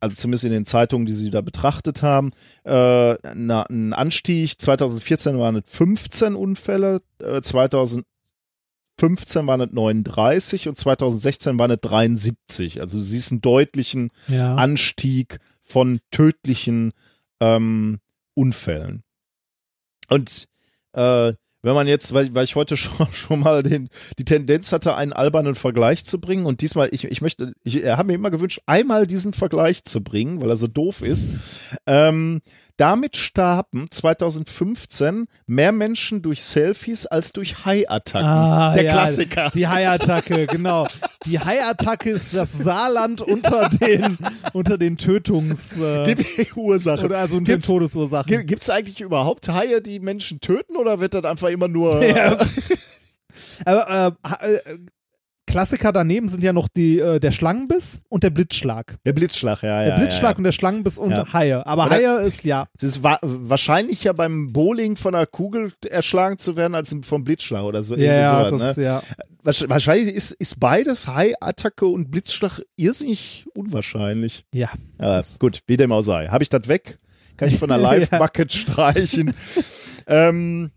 also 0.00 0.14
zumindest 0.16 0.44
in 0.44 0.52
den 0.52 0.64
Zeitungen, 0.64 1.06
die 1.06 1.12
sie 1.12 1.30
da 1.30 1.40
betrachtet 1.40 2.02
haben, 2.02 2.32
äh, 2.64 3.14
na, 3.34 3.62
ein 3.68 3.92
Anstieg. 3.92 4.60
2014 4.60 5.38
waren 5.38 5.56
es 5.56 5.62
15 5.66 6.34
Unfälle, 6.34 7.00
äh, 7.22 7.40
2015 8.98 9.46
waren 9.46 9.60
es 9.60 9.72
39 9.72 10.68
und 10.68 10.76
2016 10.76 11.58
waren 11.58 11.70
es 11.70 11.78
73. 11.80 12.80
Also 12.80 12.98
du 12.98 13.02
siehst 13.02 13.32
einen 13.32 13.40
deutlichen 13.40 14.10
Ja. 14.28 14.54
Anstieg 14.56 15.38
von 15.62 16.00
tödlichen 16.10 16.92
ähm, 17.40 17.98
Unfällen. 18.34 19.02
Und 20.08 20.48
äh, 20.92 21.32
wenn 21.62 21.74
man 21.74 21.86
jetzt, 21.88 22.14
weil, 22.14 22.34
weil 22.34 22.44
ich 22.44 22.56
heute 22.56 22.76
schon, 22.76 23.06
schon 23.12 23.40
mal 23.40 23.62
den, 23.62 23.88
die 24.18 24.24
Tendenz 24.24 24.72
hatte, 24.72 24.94
einen 24.94 25.12
albernen 25.12 25.54
Vergleich 25.54 26.04
zu 26.04 26.20
bringen 26.20 26.46
und 26.46 26.60
diesmal, 26.60 26.88
ich, 26.92 27.04
ich 27.04 27.20
möchte, 27.20 27.52
ich 27.62 27.84
habe 27.84 28.08
mir 28.08 28.14
immer 28.14 28.30
gewünscht, 28.30 28.60
einmal 28.66 29.06
diesen 29.06 29.32
Vergleich 29.32 29.84
zu 29.84 30.02
bringen, 30.02 30.40
weil 30.40 30.50
er 30.50 30.56
so 30.56 30.66
doof 30.66 31.02
ist. 31.02 31.26
Ähm, 31.86 32.40
Damit 32.78 33.16
starben 33.16 33.88
2015 33.90 35.26
mehr 35.46 35.72
Menschen 35.72 36.22
durch 36.22 36.42
Selfies 36.44 37.06
als 37.06 37.32
durch 37.32 37.64
Haiattacken. 37.66 38.26
Ah, 38.26 38.72
Der 38.74 38.84
ja, 38.84 38.92
Klassiker. 38.92 39.50
Die 39.52 39.66
Haiattacke, 39.68 40.46
genau. 40.46 40.86
Die 41.26 41.38
Haiattacke 41.40 42.08
ist 42.10 42.34
das 42.34 42.52
Saarland 42.52 43.20
unter 43.20 43.68
den, 43.68 44.16
unter 44.52 44.78
den 44.78 44.96
Tötungs- 44.96 45.78
äh, 45.82 46.14
Ursache. 46.54 47.04
oder 47.04 47.18
also 47.18 47.36
unter 47.36 47.46
den 47.52 47.54
Gibt's- 47.56 47.66
Todesursachen. 47.66 48.46
Gibt 48.46 48.62
es 48.62 48.70
eigentlich 48.70 49.00
überhaupt 49.00 49.48
Haie, 49.48 49.82
die 49.82 50.00
Menschen 50.00 50.40
töten 50.40 50.76
oder 50.76 51.00
wird 51.00 51.14
das 51.14 51.24
einfach 51.24 51.48
immer 51.48 51.68
nur. 51.68 52.00
Ja. 52.06 52.38
Aber 53.64 54.16
äh, 54.40 54.54
äh, 54.54 54.78
Klassiker 55.48 55.92
daneben 55.92 56.28
sind 56.28 56.44
ja 56.44 56.52
noch 56.52 56.68
die, 56.68 56.98
äh, 57.00 57.18
der 57.18 57.30
Schlangenbiss 57.32 58.00
und 58.08 58.22
der 58.22 58.30
Blitzschlag. 58.30 58.96
Der 59.04 59.12
Blitzschlag, 59.12 59.62
ja, 59.62 59.82
ja. 59.82 59.88
Der 59.96 59.96
Blitzschlag 60.04 60.32
ja, 60.32 60.36
und 60.38 60.44
der 60.44 60.52
Schlangenbiss 60.52 60.98
und 60.98 61.10
Ja. 61.10 61.32
Haie. 61.32 61.66
Aber 61.66 61.86
Oder- 61.86 61.96
Haie 61.96 62.26
ist 62.26 62.44
ja. 62.44 62.66
Es 62.76 62.82
ist 62.84 63.02
wa 63.02 63.18
wahrscheinlicher 63.22 64.14
beim 64.14 64.52
Bowling 64.52 64.96
von 64.96 65.14
einer 65.14 65.26
Kugel 65.26 65.72
erschlagen 65.88 66.38
zu 66.38 66.56
werden 66.56 66.74
als 66.74 66.94
vom 67.02 67.24
Blitzschlag 67.24 67.62
oder 67.62 67.82
so. 67.82 67.96
Ja, 67.96 68.12
ja, 68.14 68.48
sowas, 68.50 68.62
das, 68.62 68.76
ne? 68.76 68.84
ja. 68.84 69.02
Wahrsch- 69.44 69.68
Wahrscheinlich 69.68 70.14
ist, 70.14 70.32
ist 70.32 70.60
beides 70.60 71.08
Haiattacke 71.08 71.86
und 71.86 72.10
Blitzschlag 72.10 72.60
irrsinnig 72.76 73.46
unwahrscheinlich. 73.54 74.44
Ja. 74.52 74.68
Aber 74.98 75.22
gut, 75.38 75.60
wie 75.66 75.76
dem 75.76 75.92
auch 75.92 76.02
sei. 76.02 76.28
Habe 76.28 76.42
ich 76.42 76.48
das 76.50 76.68
weg? 76.68 76.98
Kann 77.36 77.48
ich 77.48 77.58
von 77.58 77.68
der 77.68 77.78
Live-Bucket 77.78 78.52
streichen. 78.52 79.32
ähm, 80.06 80.70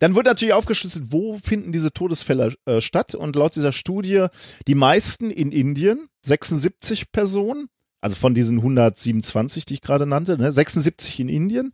dann 0.00 0.14
wird 0.14 0.26
natürlich 0.26 0.54
aufgeschlüsselt, 0.54 1.12
wo 1.12 1.38
finden 1.38 1.72
diese 1.72 1.92
Todesfälle 1.92 2.54
äh, 2.66 2.80
statt. 2.80 3.14
Und 3.14 3.36
laut 3.36 3.56
dieser 3.56 3.72
Studie 3.72 4.26
die 4.66 4.74
meisten 4.74 5.30
in 5.30 5.52
Indien, 5.52 6.08
76 6.22 7.12
Personen, 7.12 7.68
also 8.00 8.16
von 8.16 8.34
diesen 8.34 8.58
127, 8.58 9.64
die 9.64 9.74
ich 9.74 9.80
gerade 9.80 10.06
nannte, 10.06 10.36
ne, 10.36 10.50
76 10.50 11.20
in 11.20 11.28
Indien, 11.28 11.72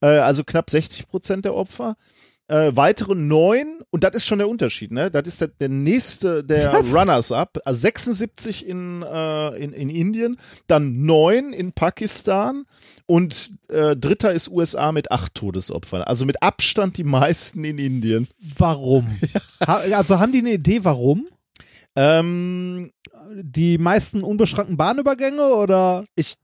äh, 0.00 0.06
also 0.06 0.44
knapp 0.44 0.70
60 0.70 1.08
Prozent 1.08 1.44
der 1.44 1.54
Opfer. 1.54 1.96
Äh, 2.50 2.74
weitere 2.74 3.14
neun, 3.14 3.82
und 3.90 4.04
das 4.04 4.14
ist 4.14 4.24
schon 4.24 4.38
der 4.38 4.48
Unterschied, 4.48 4.90
ne? 4.90 5.10
Das 5.10 5.26
ist 5.26 5.42
der, 5.42 5.48
der 5.48 5.68
nächste 5.68 6.42
der? 6.42 6.72
Runners-up, 6.80 7.58
also 7.66 7.78
76 7.78 8.66
in, 8.66 9.02
äh, 9.02 9.48
in, 9.62 9.74
in 9.74 9.90
Indien, 9.90 10.38
dann 10.66 11.04
neun 11.04 11.52
in 11.52 11.72
Pakistan 11.72 12.64
und 13.08 13.52
äh, 13.68 13.96
dritter 13.96 14.32
ist 14.34 14.48
USA 14.50 14.92
mit 14.92 15.10
acht 15.10 15.34
Todesopfern. 15.34 16.02
Also 16.02 16.26
mit 16.26 16.42
Abstand 16.42 16.98
die 16.98 17.04
meisten 17.04 17.64
in 17.64 17.78
Indien. 17.78 18.28
Warum? 18.58 19.08
Ha, 19.66 19.78
also 19.96 20.20
haben 20.20 20.30
die 20.30 20.38
eine 20.38 20.52
Idee, 20.52 20.84
warum? 20.84 21.26
Ähm, 21.96 22.90
Die 23.40 23.76
meisten 23.78 24.22
unbeschränkten 24.22 24.76
Bahnübergänge 24.76 25.42
oder? 25.54 26.04
ich 26.14 26.36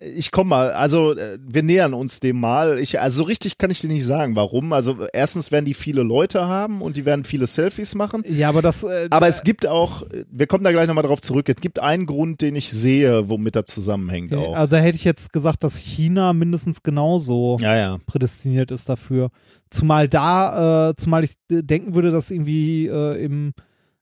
ich 0.00 0.30
komme 0.30 0.50
mal, 0.50 0.72
also 0.72 1.14
äh, 1.16 1.38
wir 1.46 1.62
nähern 1.62 1.94
uns 1.94 2.20
dem 2.20 2.40
mal. 2.40 2.78
Ich, 2.78 3.00
also 3.00 3.18
so 3.18 3.22
richtig 3.24 3.58
kann 3.58 3.70
ich 3.70 3.80
dir 3.80 3.88
nicht 3.88 4.04
sagen, 4.04 4.34
warum. 4.36 4.72
Also 4.72 5.06
erstens 5.12 5.52
werden 5.52 5.64
die 5.64 5.74
viele 5.74 6.02
Leute 6.02 6.46
haben 6.46 6.82
und 6.82 6.96
die 6.96 7.04
werden 7.04 7.24
viele 7.24 7.46
Selfies 7.46 7.94
machen. 7.94 8.22
Ja, 8.26 8.48
aber 8.48 8.62
das. 8.62 8.82
Äh, 8.82 9.06
Aber 9.10 9.28
es 9.28 9.42
gibt 9.42 9.66
auch, 9.66 10.04
wir 10.30 10.46
kommen 10.46 10.64
da 10.64 10.72
gleich 10.72 10.86
nochmal 10.86 11.04
drauf 11.04 11.20
zurück, 11.20 11.48
es 11.48 11.56
gibt 11.56 11.78
einen 11.78 12.06
Grund, 12.06 12.40
den 12.40 12.56
ich 12.56 12.70
sehe, 12.70 13.28
womit 13.28 13.56
das 13.56 13.66
zusammenhängt 13.66 14.34
auch. 14.34 14.56
also 14.56 14.76
hätte 14.76 14.96
ich 14.96 15.04
jetzt 15.04 15.32
gesagt, 15.32 15.62
dass 15.64 15.76
China 15.76 16.32
mindestens 16.32 16.82
genauso 16.82 17.56
Ja, 17.60 17.76
ja. 17.76 17.98
prädestiniert 18.06 18.70
ist 18.70 18.88
dafür. 18.88 19.30
Zumal 19.70 20.08
da, 20.08 20.90
äh, 20.90 20.96
zumal 20.96 21.22
ich 21.22 21.34
denken 21.48 21.94
würde, 21.94 22.10
dass 22.10 22.30
irgendwie 22.32 22.88
äh, 22.88 23.22
im, 23.24 23.52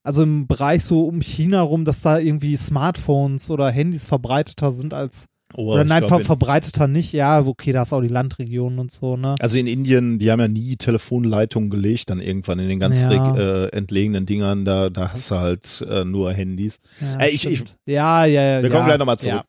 also 0.02 0.22
im 0.22 0.46
Bereich 0.46 0.82
so 0.82 1.06
um 1.06 1.20
China 1.20 1.60
rum, 1.60 1.84
dass 1.84 2.00
da 2.00 2.18
irgendwie 2.18 2.56
Smartphones 2.56 3.50
oder 3.50 3.70
Handys 3.70 4.06
verbreiteter 4.06 4.72
sind 4.72 4.94
als 4.94 5.26
Oh, 5.54 5.72
oder 5.72 5.84
nein, 5.84 6.00
glaub, 6.04 6.20
ver 6.20 6.24
verbreiteter 6.26 6.88
nicht. 6.88 7.12
Ja, 7.14 7.40
okay, 7.40 7.72
da 7.72 7.80
ist 7.82 7.92
auch 7.94 8.02
die 8.02 8.08
Landregionen 8.08 8.78
und 8.78 8.92
so, 8.92 9.16
ne? 9.16 9.34
Also 9.40 9.58
in 9.58 9.66
Indien, 9.66 10.18
die 10.18 10.30
haben 10.30 10.40
ja 10.40 10.48
nie 10.48 10.76
Telefonleitungen 10.76 11.70
gelegt, 11.70 12.10
dann 12.10 12.20
irgendwann 12.20 12.58
in 12.58 12.68
den 12.68 12.78
ganz 12.80 13.00
Ja. 13.00 13.34
äh, 13.36 13.68
entlegenen 13.68 14.26
Dingern, 14.26 14.66
da, 14.66 14.90
da 14.90 15.12
hast 15.12 15.30
du 15.30 15.36
halt 15.36 15.84
äh, 15.88 16.04
nur 16.04 16.32
Handys. 16.34 16.80
Ja, 17.00 17.20
Äh, 17.20 17.30
ich- 17.30 17.46
ich- 17.46 17.64
ja, 17.86 18.26
ja, 18.26 18.42
ja. 18.42 18.62
Wir 18.62 18.68
ja, 18.68 18.74
kommen 18.74 18.86
gleich 18.86 18.98
nochmal 18.98 19.18
zurück. 19.18 19.42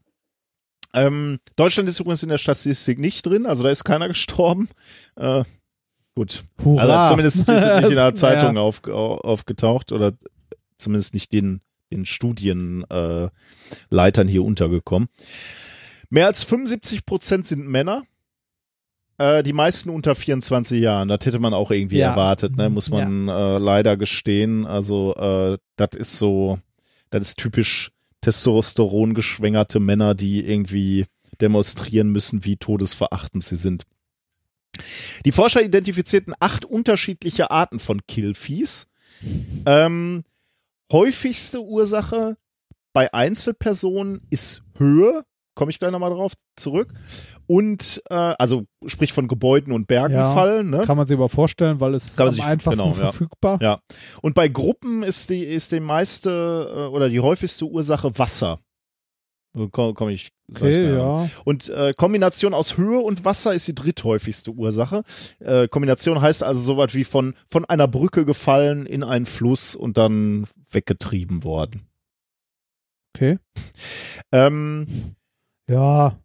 Ja. 0.96 1.06
Ähm, 1.06 1.38
Deutschland 1.58 1.90
ist 1.90 2.00
übrigens 2.00 2.24
in 2.24 2.30
der 2.30 2.38
Statistik 2.38 2.98
nicht 2.98 3.26
drin, 3.26 3.46
also 3.46 3.64
da 3.64 3.70
ist 3.70 3.84
keiner 3.84 4.08
gestorben. 4.08 4.70
Äh, 5.18 5.44
gut. 6.16 6.46
Hurra. 6.64 7.02
Also 7.02 7.12
zumindest 7.12 7.48
die 7.48 7.58
sind 7.60 7.76
nicht 7.82 7.90
in 7.90 7.96
der 7.96 8.16
Zeitung 8.16 8.56
ja. 8.56 8.62
auf, 8.62 8.82
au- 8.88 9.18
aufgetaucht 9.20 9.92
oder 9.92 10.14
zumindest 10.78 11.14
nicht 11.14 11.34
den, 11.34 11.60
den 11.92 12.06
Studienleitern 12.06 13.30
äh, 14.28 14.32
hier 14.32 14.44
untergekommen. 14.46 15.10
Mehr 16.10 16.28
als 16.28 16.44
75 16.44 17.06
Prozent 17.06 17.48
sind 17.48 17.68
Männer. 17.68 18.04
Äh, 19.18 19.44
die 19.44 19.54
meisten 19.54 19.90
unter 19.90 20.16
24 20.16 20.82
Jahren. 20.82 21.08
Das 21.08 21.26
hätte 21.26 21.40
man 21.40 21.54
auch 21.54 21.72
irgendwie 21.72 21.98
Ja. 21.98 22.12
erwartet, 22.12 22.56
ne? 22.56 22.70
muss 22.70 22.90
man 22.90 23.28
äh, 23.28 23.58
leider 23.58 23.98
gestehen. 23.98 24.66
Also 24.66 25.16
äh, 25.16 25.58
das 25.76 25.90
ist 25.96 26.18
so, 26.18 26.60
das 27.10 27.22
ist 27.28 27.38
typisch 27.38 27.92
Testosteron 28.22 29.14
geschwängerte 29.14 29.80
Männer, 29.80 30.16
die 30.16 30.46
irgendwie 30.46 31.06
demonstrieren 31.42 32.10
müssen, 32.10 32.44
wie 32.44 32.58
todesverachtend 32.58 33.44
sie 33.44 33.56
sind. 33.56 33.84
Die 35.26 35.32
Forscher 35.32 35.62
identifizierten 35.62 36.34
acht 36.40 36.66
unterschiedliche 36.66 37.52
Arten 37.52 37.80
von 37.80 38.02
Killviehs. 38.08 38.88
Ähm, 39.66 40.24
häufigste 40.92 41.62
Ursache 41.62 42.38
bei 42.94 43.14
Einzelpersonen 43.14 44.22
ist 44.30 44.64
Höhe, 44.78 45.26
komme 45.60 45.72
ich 45.72 45.80
gleich 45.80 45.92
nochmal 45.92 46.12
drauf 46.12 46.32
zurück. 46.56 46.94
Und 47.46 48.02
äh, 48.10 48.16
also 48.16 48.64
sprich 48.86 49.12
von 49.12 49.28
Gebäuden 49.28 49.74
und 49.74 49.88
Bergen 49.88 50.14
Ja, 50.16 50.34
fallen. 50.34 50.70
Ne? 50.70 50.84
Kann 50.86 50.96
man 50.96 51.06
sich 51.06 51.18
aber 51.18 51.28
vorstellen, 51.28 51.82
weil 51.82 51.96
es 51.96 52.18
am 52.18 52.32
sich- 52.32 52.42
einfachsten 52.42 52.82
genau, 52.82 52.96
ja. 52.96 53.12
verfügbar. 53.12 53.60
Ja. 53.62 53.82
Und 54.22 54.36
bei 54.36 54.48
Gruppen 54.48 55.04
ist 55.04 55.30
die, 55.30 55.44
ist 55.44 55.74
die 55.74 55.82
meiste 55.82 56.72
äh, 56.74 56.80
oder 56.88 57.10
die 57.10 57.20
häufigste 57.20 57.66
Ursache 57.66 58.18
Wasser. 58.18 58.60
Komme 59.72 59.94
komm 59.96 60.10
ich. 60.10 60.32
Okay, 60.56 60.94
ja. 60.94 61.30
Und 61.44 61.68
äh, 61.68 61.94
Kombination 61.98 62.54
aus 62.54 62.78
Höhe 62.78 63.00
und 63.00 63.26
Wasser 63.26 63.54
ist 63.54 63.68
die 63.68 63.76
dritthäufigste 63.76 64.52
Ursache. 64.52 65.04
Äh, 65.40 65.68
Kombination 65.68 66.22
heißt 66.22 66.42
also 66.42 66.62
so 66.62 66.78
was 66.78 66.94
wie 66.94 67.04
von, 67.04 67.34
von 67.50 67.66
einer 67.66 67.90
Brücke 67.90 68.24
gefallen 68.24 68.86
in 68.86 69.04
einen 69.04 69.26
Fluss 69.26 69.76
und 69.76 69.98
dann 69.98 70.48
weggetrieben 70.72 71.44
worden. 71.44 71.88
Okay. 73.14 73.40
Ähm, 74.32 74.86
Ja. 75.70 76.18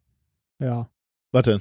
Ja. 0.60 0.88
warte. 1.32 1.60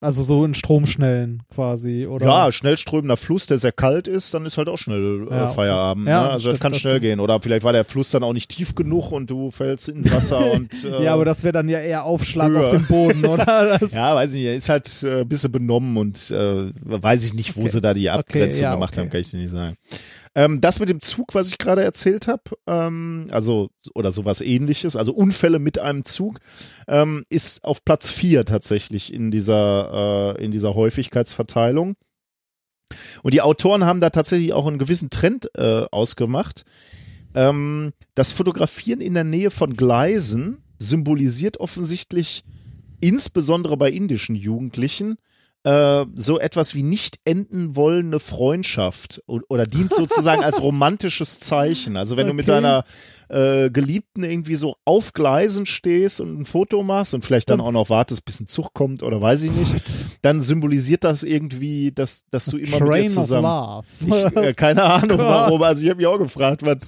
Also 0.00 0.22
so 0.22 0.44
in 0.44 0.54
Stromschnellen 0.54 1.42
quasi, 1.52 2.06
oder? 2.06 2.24
Ja, 2.24 2.52
schnell 2.52 2.78
strömender 2.78 3.16
Fluss, 3.16 3.46
der 3.46 3.58
sehr 3.58 3.72
kalt 3.72 4.06
ist, 4.06 4.32
dann 4.32 4.46
ist 4.46 4.56
halt 4.56 4.68
auch 4.68 4.76
schnell 4.78 5.26
äh, 5.28 5.34
Ja. 5.34 5.48
Feierabend. 5.48 6.06
Ja, 6.06 6.20
ne? 6.20 6.24
das 6.26 6.32
Also 6.34 6.34
das 6.34 6.42
stimmt, 6.42 6.60
kann 6.60 6.72
das 6.72 6.80
schnell 6.82 6.92
stimmt. 6.94 7.02
gehen. 7.02 7.18
Oder 7.20 7.40
vielleicht 7.40 7.64
war 7.64 7.72
der 7.72 7.84
Fluss 7.84 8.12
dann 8.12 8.22
auch 8.22 8.32
nicht 8.32 8.48
tief 8.48 8.76
genug 8.76 9.10
und 9.10 9.28
du 9.28 9.50
fällst 9.50 9.88
in 9.88 10.08
Wasser 10.12 10.38
und 10.52 10.84
äh, 10.84 11.02
Ja, 11.02 11.14
aber 11.14 11.24
das 11.24 11.42
wäre 11.42 11.50
dann 11.52 11.68
ja 11.68 11.80
eher 11.80 12.04
Aufschlag 12.04 12.48
Höher. 12.50 12.66
auf 12.66 12.68
dem 12.68 12.86
Boden, 12.86 13.26
oder? 13.26 13.44
Das, 13.80 13.90
Ja, 13.90 14.14
weiß 14.14 14.34
ich 14.34 14.44
nicht. 14.44 14.56
Ist 14.56 14.68
halt 14.68 15.02
äh, 15.02 15.22
ein 15.22 15.28
bisschen 15.28 15.50
benommen 15.50 15.96
und 15.96 16.30
äh, 16.30 16.70
weiß 16.84 17.24
ich 17.24 17.34
nicht, 17.34 17.56
wo 17.56 17.62
Okay. 17.62 17.70
sie 17.70 17.80
da 17.80 17.92
die 17.92 18.08
Abgrenzung 18.08 18.62
ja, 18.62 18.74
gemacht 18.74 18.92
okay. 18.92 19.00
haben, 19.00 19.10
kann 19.10 19.20
ich 19.20 19.30
dir 19.32 19.38
nicht 19.38 19.50
sagen. 19.50 19.76
Ähm, 20.34 20.60
das 20.60 20.80
mit 20.80 20.88
dem 20.88 21.00
Zug, 21.00 21.34
was 21.34 21.48
ich 21.48 21.58
gerade 21.58 21.82
erzählt 21.82 22.28
habe, 22.28 22.42
ähm, 22.66 23.28
also 23.30 23.70
oder 23.94 24.12
sowas 24.12 24.40
ähnliches, 24.40 24.96
also 24.96 25.12
Unfälle 25.12 25.58
mit 25.58 25.78
einem 25.78 26.04
Zug, 26.04 26.38
ähm, 26.86 27.24
ist 27.28 27.64
auf 27.64 27.84
Platz 27.84 28.10
vier 28.10 28.44
tatsächlich 28.44 29.12
in 29.12 29.30
dieser, 29.30 30.36
äh, 30.36 30.44
in 30.44 30.50
dieser 30.50 30.74
Häufigkeitsverteilung. 30.74 31.96
Und 33.22 33.34
die 33.34 33.42
Autoren 33.42 33.84
haben 33.84 34.00
da 34.00 34.10
tatsächlich 34.10 34.52
auch 34.52 34.66
einen 34.66 34.78
gewissen 34.78 35.10
Trend 35.10 35.50
äh, 35.56 35.84
ausgemacht. 35.90 36.64
Ähm, 37.34 37.92
das 38.14 38.32
Fotografieren 38.32 39.00
in 39.00 39.14
der 39.14 39.24
Nähe 39.24 39.50
von 39.50 39.76
Gleisen 39.76 40.62
symbolisiert 40.78 41.58
offensichtlich 41.58 42.44
insbesondere 43.00 43.76
bei 43.76 43.90
indischen 43.90 44.34
Jugendlichen 44.34 45.16
äh, 45.68 46.06
so 46.14 46.38
etwas 46.38 46.74
wie 46.74 46.82
nicht 46.82 47.18
enden 47.24 47.76
wollende 47.76 48.20
Freundschaft 48.20 49.20
oder 49.26 49.64
dient 49.64 49.92
sozusagen 49.92 50.42
als 50.42 50.62
romantisches 50.62 51.40
Zeichen. 51.40 51.96
Also 51.96 52.16
wenn 52.16 52.26
du 52.26 52.32
mit 52.32 52.48
Okay. 52.48 52.62
deiner 52.62 52.84
äh, 53.28 53.68
Geliebten 53.68 54.24
irgendwie 54.24 54.56
so 54.56 54.76
auf 54.86 55.12
Gleisen 55.12 55.66
stehst 55.66 56.20
und 56.20 56.40
ein 56.40 56.46
Foto 56.46 56.82
machst 56.82 57.12
und 57.12 57.24
vielleicht 57.24 57.50
dann 57.50 57.60
auch 57.60 57.72
noch 57.72 57.90
wartest, 57.90 58.24
bis 58.24 58.40
ein 58.40 58.46
Zug 58.46 58.72
kommt 58.72 59.02
oder 59.02 59.20
weiß 59.20 59.42
ich 59.42 59.50
nicht, 59.50 59.74
dann 60.22 60.40
symbolisiert 60.40 61.04
das 61.04 61.22
irgendwie, 61.24 61.92
dass, 61.92 62.24
dass 62.30 62.46
du 62.46 62.56
immer 62.56 62.80
mit 62.80 62.88
Train 62.88 63.02
ihr 63.04 63.08
of 63.08 63.14
zusammen 63.14 63.82
ich, 64.06 64.36
äh, 64.36 64.54
keine 64.54 64.84
Ahnung 64.84 65.18
warum. 65.18 65.62
Also 65.62 65.82
ich 65.82 65.90
habe 65.90 65.98
mich 65.98 66.06
auch 66.06 66.18
gefragt, 66.18 66.62
was. 66.64 66.78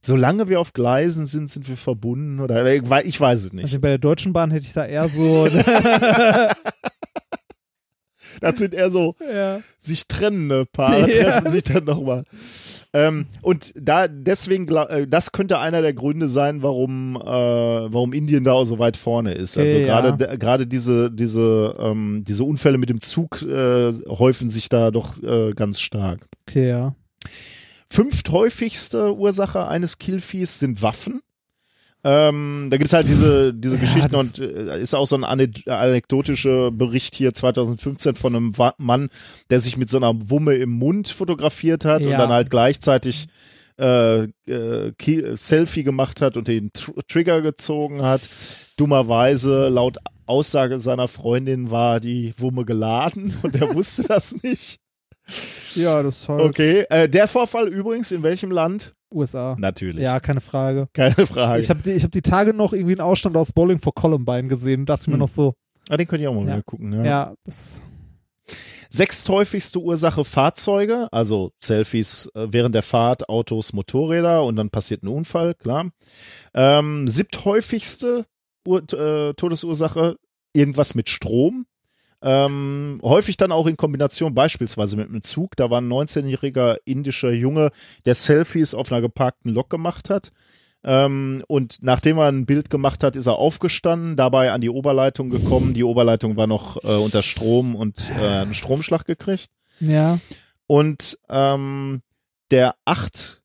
Solange 0.00 0.48
wir 0.48 0.60
auf 0.60 0.72
Gleisen 0.72 1.26
sind, 1.26 1.50
sind 1.50 1.68
wir 1.68 1.76
verbunden 1.76 2.38
oder 2.40 2.64
ich 2.72 2.88
wei- 2.88 3.02
ich 3.04 3.20
weiß 3.20 3.44
es 3.44 3.52
nicht. 3.52 3.64
Also 3.64 3.80
bei 3.80 3.88
der 3.88 3.98
Deutschen 3.98 4.32
Bahn 4.32 4.50
hätte 4.52 4.64
ich 4.64 4.72
da 4.72 4.84
eher 4.86 5.08
so. 5.08 5.46
Das 8.40 8.58
sind 8.58 8.74
eher 8.74 8.90
so 8.90 9.14
ja. 9.32 9.60
sich 9.78 10.06
trennende 10.08 10.64
Paare 10.66 11.10
Ja. 11.14 11.24
treffen 11.40 11.50
sich 11.50 11.64
dann 11.64 11.84
nochmal. 11.84 12.24
Ähm, 12.94 13.26
und 13.42 13.74
da 13.76 14.08
deswegen, 14.08 14.66
äh, 14.74 15.06
das 15.06 15.32
könnte 15.32 15.58
einer 15.58 15.82
der 15.82 15.92
Gründe 15.92 16.26
sein, 16.28 16.62
warum, 16.62 17.16
äh, 17.16 17.22
warum 17.26 18.14
Indien 18.14 18.44
da 18.44 18.64
so 18.64 18.78
weit 18.78 18.96
vorne 18.96 19.32
ist. 19.34 19.58
Also 19.58 19.76
Ja. 19.76 19.84
gerade 19.86 20.16
de- 20.16 20.38
gerade 20.38 20.66
diese 20.66 21.10
diese 21.10 21.76
ähm, 21.78 22.24
diese 22.26 22.44
Unfälle 22.44 22.78
mit 22.78 22.88
dem 22.88 23.00
Zug 23.02 23.42
äh, 23.42 23.92
häufen 24.08 24.48
sich 24.48 24.68
da 24.70 24.90
doch 24.90 25.22
äh, 25.22 25.52
ganz 25.52 25.80
stark. 25.80 26.26
Okay, 26.48 26.68
ja. 26.70 26.94
Fünfthäufigste 27.90 29.14
Ursache 29.16 29.66
eines 29.66 29.98
Killviehs 29.98 30.58
sind 30.58 30.82
Waffen. 30.82 31.20
Ähm, 32.04 32.68
da 32.70 32.76
gibt's 32.76 32.92
halt 32.92 33.08
diese, 33.08 33.52
diese 33.52 33.74
Ja, 33.76 33.80
Geschichten 33.80 34.14
und 34.14 34.38
äh, 34.38 34.80
ist 34.80 34.94
auch 34.94 35.06
so 35.06 35.16
ein 35.16 35.24
ane- 35.24 35.68
anekdotischer 35.68 36.70
Bericht 36.70 37.14
hier 37.16 37.34
2015 37.34 38.14
von 38.14 38.36
einem 38.36 38.52
Mann, 38.78 39.08
der 39.50 39.58
sich 39.60 39.76
mit 39.76 39.90
so 39.90 39.96
einer 39.96 40.14
Wumme 40.30 40.54
im 40.54 40.70
Mund 40.70 41.08
fotografiert 41.08 41.84
hat 41.84 42.04
und 42.06 42.12
Ja. 42.12 42.18
dann 42.18 42.30
halt 42.30 42.50
gleichzeitig 42.50 43.26
äh, 43.80 44.24
äh, 44.46 44.92
Selfie 45.36 45.84
gemacht 45.84 46.20
hat 46.20 46.36
und 46.36 46.48
den 46.48 46.72
Tr 46.72 46.94
Trigger 47.08 47.42
gezogen 47.42 48.02
hat. 48.02 48.28
Dummerweise, 48.76 49.68
laut 49.68 49.98
Aussage 50.26 50.78
seiner 50.80 51.08
Freundin, 51.08 51.70
war 51.70 52.00
die 52.00 52.32
Wumme 52.38 52.64
geladen 52.64 53.34
und 53.42 53.56
er 53.56 53.74
wusste 53.74 54.04
das 54.04 54.40
nicht. 54.42 54.78
Ja, 55.74 56.02
das 56.02 56.22
ist 56.22 56.28
halt 56.28 56.40
Okay, 56.40 56.86
äh, 56.90 57.08
der 57.08 57.28
Vorfall 57.28 57.68
übrigens 57.68 58.12
in 58.12 58.22
welchem 58.22 58.50
Land? 58.50 58.94
USA. 59.12 59.56
Natürlich. 59.58 60.02
Ja, 60.02 60.20
keine 60.20 60.40
Frage. 60.40 60.88
Keine 60.92 61.26
Frage. 61.26 61.60
Ich 61.60 61.70
habe 61.70 61.80
die, 61.82 61.92
ich 61.92 62.04
hab 62.04 62.10
die 62.12 62.22
Tage 62.22 62.54
noch 62.54 62.72
irgendwie 62.72 62.92
einen 62.94 63.00
Ausstand 63.00 63.36
aus 63.36 63.52
Bowling 63.52 63.78
for 63.78 63.94
Columbine 63.94 64.48
gesehen 64.48 64.80
und 64.80 64.88
dachte 64.88 65.08
mir 65.10 65.14
Hm. 65.14 65.20
noch 65.20 65.28
so, 65.28 65.54
ah, 65.88 65.96
den 65.96 66.06
könnt 66.06 66.22
ihr 66.22 66.30
auch 66.30 66.34
mal 66.34 66.46
Ja. 66.46 66.52
wieder 66.54 66.62
gucken. 66.62 66.92
Ja. 66.92 67.04
ja, 67.04 67.34
das, 67.44 67.80
Sechsthäufigste 68.90 69.80
Ursache 69.80 70.24
Fahrzeuge, 70.24 71.08
also 71.12 71.52
Selfies 71.62 72.30
äh, 72.34 72.46
während 72.50 72.74
der 72.74 72.82
Fahrt, 72.82 73.28
Autos, 73.28 73.74
Motorräder 73.74 74.42
und 74.44 74.56
dann 74.56 74.70
passiert 74.70 75.02
ein 75.02 75.08
Unfall, 75.08 75.54
klar. 75.54 75.90
Ähm, 76.54 77.06
siebthäufigste 77.06 78.24
Ur 78.66 78.82
äh, 78.92 79.34
Todesursache 79.34 80.16
irgendwas 80.54 80.94
mit 80.94 81.10
Strom. 81.10 81.66
Ähm, 82.20 83.00
häufig 83.02 83.36
dann 83.36 83.52
auch 83.52 83.66
in 83.66 83.76
Kombination 83.76 84.34
beispielsweise 84.34 84.96
mit 84.96 85.08
einem 85.08 85.22
Zug. 85.22 85.56
Da 85.56 85.70
war 85.70 85.80
ein 85.80 85.88
19-jähriger 85.88 86.78
indischer 86.84 87.30
Junge, 87.30 87.70
der 88.06 88.14
Selfies 88.14 88.74
auf 88.74 88.90
einer 88.90 89.00
geparkten 89.00 89.52
Lok 89.52 89.70
gemacht 89.70 90.10
hat. 90.10 90.32
Ähm, 90.84 91.44
und 91.48 91.78
nachdem 91.82 92.18
er 92.18 92.26
ein 92.26 92.46
Bild 92.46 92.70
gemacht 92.70 93.02
hat, 93.02 93.16
ist 93.16 93.26
er 93.26 93.36
aufgestanden, 93.36 94.16
dabei 94.16 94.52
an 94.52 94.60
die 94.60 94.70
Oberleitung 94.70 95.30
gekommen. 95.30 95.74
Die 95.74 95.84
Oberleitung 95.84 96.36
war 96.36 96.46
noch 96.46 96.82
äh, 96.84 96.94
unter 96.94 97.22
Strom 97.22 97.74
und 97.74 98.10
äh, 98.10 98.22
einen 98.22 98.54
Stromschlag 98.54 99.04
gekriegt. 99.04 99.50
ja. 99.80 100.18
Und 100.66 101.18
ähm, 101.30 102.02
der 102.50 102.74
acht, 102.84 103.37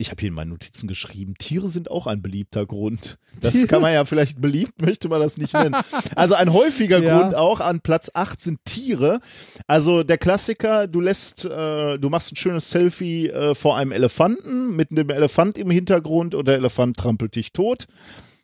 ich 0.00 0.10
habe 0.10 0.20
hier 0.20 0.28
in 0.28 0.34
meinen 0.34 0.48
Notizen 0.48 0.88
geschrieben, 0.88 1.34
Tiere 1.38 1.68
sind 1.68 1.90
auch 1.90 2.06
ein 2.06 2.22
beliebter 2.22 2.64
Grund. 2.64 3.18
Das 3.38 3.66
kann 3.68 3.82
man 3.82 3.92
ja 3.92 4.06
vielleicht 4.06 4.40
beliebt, 4.40 4.80
möchte 4.80 5.10
man 5.10 5.20
das 5.20 5.36
nicht 5.36 5.52
nennen. 5.52 5.76
Also 6.16 6.36
ein 6.36 6.52
häufiger 6.52 6.98
Ja. 7.00 7.18
Grund 7.18 7.34
auch 7.34 7.60
an 7.60 7.80
Platz 7.80 8.10
acht 8.14 8.40
sind 8.40 8.64
Tiere. 8.64 9.20
Also 9.66 10.02
der 10.02 10.16
Klassiker, 10.16 10.86
du 10.86 11.00
lässt, 11.00 11.44
äh, 11.44 11.98
du 11.98 12.08
machst 12.08 12.32
ein 12.32 12.36
schönes 12.36 12.70
Selfie 12.70 13.28
äh, 13.28 13.54
vor 13.54 13.76
einem 13.76 13.92
Elefanten 13.92 14.74
mit 14.74 14.90
einem 14.90 15.10
Elefant 15.10 15.58
im 15.58 15.70
Hintergrund 15.70 16.34
und 16.34 16.48
der 16.48 16.56
Elefant 16.56 16.96
trampelt 16.96 17.36
dich 17.36 17.52
tot. 17.52 17.86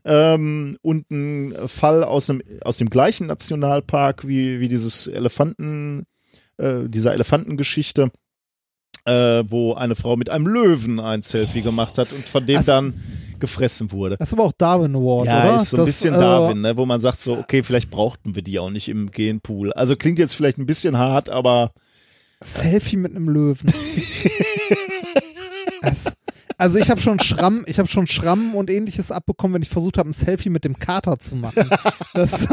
Ähm, 0.05 0.77
und 0.83 1.11
ein 1.11 1.55
Fall 1.67 2.05
aus 2.05 2.27
dem, 2.27 2.43
aus 2.63 2.77
dem 2.77 2.91
gleichen 2.91 3.27
Nationalpark 3.27 4.29
wie, 4.29 4.61
wie 4.61 4.69
dieses 4.69 5.07
Elefanten, 5.07 6.05
äh, 6.59 6.81
dieser 6.87 7.15
Elefantengeschichte, 7.15 8.11
äh, 9.07 9.45
wo 9.51 9.75
eine 9.75 9.97
Frau 9.97 10.17
mit 10.17 10.31
einem 10.31 10.47
Löwen 10.47 11.01
ein 11.01 11.23
Selfie 11.23 11.63
gemacht 11.63 11.99
hat 11.99 12.13
und 12.13 12.27
von 12.29 12.47
dem 12.47 12.59
Also- 12.59 12.73
dann 12.73 12.95
gefressen 13.39 13.93
wurde. 13.93 14.17
Das 14.19 14.29
ist 14.29 14.33
aber 14.33 14.45
auch 14.45 14.53
Darwin 14.57 14.97
Award, 14.97 15.27
Ja, 15.27 15.45
oder? 15.45 15.57
ist 15.57 15.71
so 15.71 15.77
ein 15.77 15.81
Das, 15.81 15.87
bisschen 15.87 16.15
äh, 16.15 16.19
Darwin, 16.19 16.63
ne, 16.63 16.75
wo 16.77 16.87
man 16.87 17.01
sagt 17.03 17.21
so, 17.21 17.37
okay, 17.37 17.63
vielleicht 17.63 17.91
brauchten 17.91 18.35
wir 18.35 18.43
die 18.43 18.59
auch 18.59 18.71
nicht 18.71 18.89
im 18.89 19.11
Genpool. 19.11 19.75
Also 19.75 19.95
klingt 19.95 20.19
jetzt 20.19 20.35
vielleicht 20.35 20.57
ein 20.59 20.65
bisschen 20.65 20.97
hart, 20.97 21.29
aber 21.29 21.71
Selfie 22.43 22.97
mit 22.97 23.15
einem 23.15 23.29
Löwen. 23.29 23.71
das, 25.83 26.13
also 26.59 26.79
ich 26.79 26.91
habe 26.91 27.01
schon 27.01 27.21
Schramm, 27.21 27.65
ich 27.67 27.79
habe 27.79 27.89
schon 27.89 28.07
Schramm 28.07 28.55
und 28.55 28.71
ähnliches 28.71 29.11
abbekommen, 29.11 29.55
wenn 29.55 29.63
ich 29.63 29.69
versucht 29.69 29.99
habe, 29.99 30.09
ein 30.09 30.13
Selfie 30.15 30.51
mit 30.51 30.65
dem 30.65 30.79
Kater 30.79 31.19
zu 31.19 31.37
machen. 31.37 31.69
Das, 32.15 32.47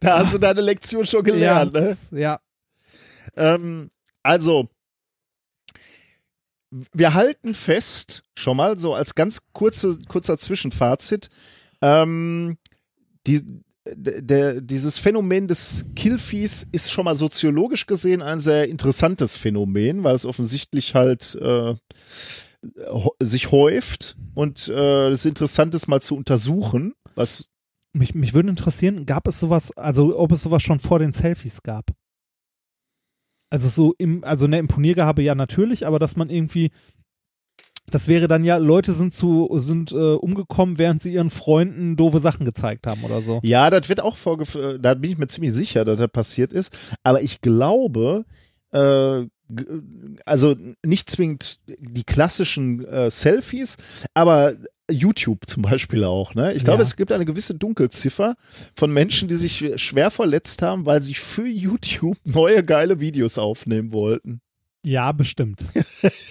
da 0.00 0.18
hast 0.18 0.34
du 0.34 0.38
deine 0.38 0.60
Lektion 0.60 1.04
schon 1.06 1.22
gelernt, 1.22 1.74
ja, 1.74 1.80
ne? 1.80 1.96
ja. 2.12 2.40
Ähm, 3.36 3.90
also, 4.22 4.68
wir 6.70 7.14
halten 7.14 7.54
fest, 7.54 8.22
schon 8.38 8.56
mal 8.56 8.78
so 8.78 8.94
als 8.94 9.14
ganz 9.14 9.42
kurze, 9.52 9.98
kurzer 10.08 10.38
Zwischenfazit, 10.38 11.28
ähm, 11.82 12.56
die, 13.26 13.42
der, 13.86 14.60
dieses 14.60 14.98
Phänomen 14.98 15.48
des 15.48 15.86
Killviehs 15.96 16.66
ist 16.70 16.90
schon 16.90 17.04
mal 17.04 17.14
soziologisch 17.16 17.86
gesehen 17.86 18.22
ein 18.22 18.40
sehr 18.40 18.68
interessantes 18.68 19.36
Phänomen, 19.36 20.04
weil 20.04 20.14
es 20.14 20.26
offensichtlich 20.26 20.94
halt 20.94 21.34
äh, 21.40 21.74
sich 23.20 23.50
häuft 23.50 24.16
und 24.34 24.68
äh, 24.68 25.08
es 25.08 25.20
ist 25.20 25.26
interessant, 25.26 25.74
es 25.74 25.88
mal 25.88 26.02
zu 26.02 26.16
untersuchen, 26.16 26.94
was 27.14 27.46
Mich, 27.92 28.14
mich 28.14 28.34
würde 28.34 28.50
interessieren, 28.50 29.04
gab 29.04 29.26
es 29.26 29.40
sowas, 29.40 29.76
also 29.76 30.16
ob 30.16 30.30
es 30.30 30.42
sowas 30.42 30.62
schon 30.62 30.78
vor 30.78 31.00
den 31.00 31.12
Selfies 31.12 31.62
gab? 31.62 31.90
Also 33.50 33.68
so 33.68 33.94
im, 33.98 34.24
also 34.24 34.44
eine 34.44 34.58
Imponiergehabe 34.58 35.22
ja 35.22 35.34
natürlich, 35.34 35.86
aber 35.86 35.98
dass 35.98 36.16
man 36.16 36.30
irgendwie, 36.30 36.70
das 37.90 38.06
wäre 38.06 38.28
dann 38.28 38.44
ja, 38.44 38.56
Leute 38.56 38.92
sind 38.92 39.12
zu, 39.12 39.48
sind 39.58 39.90
äh, 39.92 40.14
umgekommen, 40.14 40.78
während 40.78 41.02
sie 41.02 41.12
ihren 41.12 41.30
Freunden 41.30 41.96
doofe 41.96 42.20
Sachen 42.20 42.44
gezeigt 42.44 42.86
haben 42.88 43.02
oder 43.02 43.20
so. 43.20 43.40
Ja, 43.42 43.68
das 43.70 43.88
wird 43.88 44.00
auch 44.00 44.16
vorgef 44.16 44.56
da 44.80 44.94
bin 44.94 45.10
ich 45.10 45.18
mir 45.18 45.26
ziemlich 45.26 45.52
sicher, 45.52 45.84
dass 45.84 45.98
das 45.98 46.10
passiert 46.10 46.52
ist. 46.52 46.96
Aber 47.02 47.22
ich 47.22 47.40
glaube, 47.40 48.24
äh, 48.70 49.26
also 50.24 50.54
nicht 50.84 51.10
zwingend 51.10 51.58
die 51.66 52.04
klassischen 52.04 52.84
äh, 52.84 53.10
Selfies, 53.10 53.76
aber 54.14 54.54
YouTube 54.90 55.46
zum 55.46 55.62
Beispiel 55.62 56.04
auch. 56.04 56.34
Ne? 56.34 56.52
Ich 56.54 56.64
glaube, 56.64 56.78
Ja. 56.78 56.82
es 56.82 56.96
gibt 56.96 57.12
eine 57.12 57.24
gewisse 57.24 57.54
Dunkelziffer 57.54 58.36
von 58.76 58.92
Menschen, 58.92 59.28
die 59.28 59.36
sich 59.36 59.64
schwer 59.76 60.10
verletzt 60.10 60.62
haben, 60.62 60.86
weil 60.86 61.02
sie 61.02 61.14
für 61.14 61.46
YouTube 61.46 62.16
neue 62.24 62.62
geile 62.62 63.00
Videos 63.00 63.38
aufnehmen 63.38 63.92
wollten. 63.92 64.40
Ja, 64.84 65.12
bestimmt. 65.12 65.64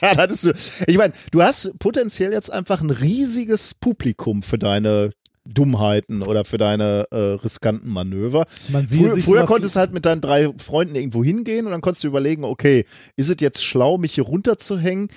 Ja, 0.02 0.16
das 0.16 0.32
ist 0.34 0.42
so. 0.42 0.52
Ich 0.88 0.98
meine, 0.98 1.14
du 1.32 1.44
hast 1.44 1.78
potenziell 1.78 2.32
jetzt 2.32 2.52
einfach 2.52 2.82
ein 2.82 2.90
riesiges 2.90 3.76
Publikum 3.76 4.42
für 4.42 4.58
deine 4.58 5.12
Dummheiten 5.46 6.22
oder 6.22 6.46
für 6.46 6.58
deine 6.58 7.06
äh, 7.12 7.18
riskanten 7.18 7.90
Manöver. 7.90 8.46
Man 8.70 8.88
sieht 8.88 9.02
Früher, 9.02 9.18
früher 9.18 9.46
konntest 9.46 9.76
du 9.76 9.80
halt 9.82 9.94
mit 9.94 10.06
deinen 10.06 10.22
drei 10.22 10.52
Freunden 10.58 10.96
irgendwo 10.96 11.24
hingehen 11.24 11.66
und 11.66 11.72
dann 11.72 11.82
konntest 11.82 12.04
du 12.04 12.08
überlegen, 12.08 12.44
okay, 12.44 12.86
ist 13.16 13.30
es 13.30 13.36
jetzt 13.40 13.64
schlau, 13.64 13.98
mich 13.98 14.14
hier 14.14 14.24
runterzuhängen? 14.24 15.10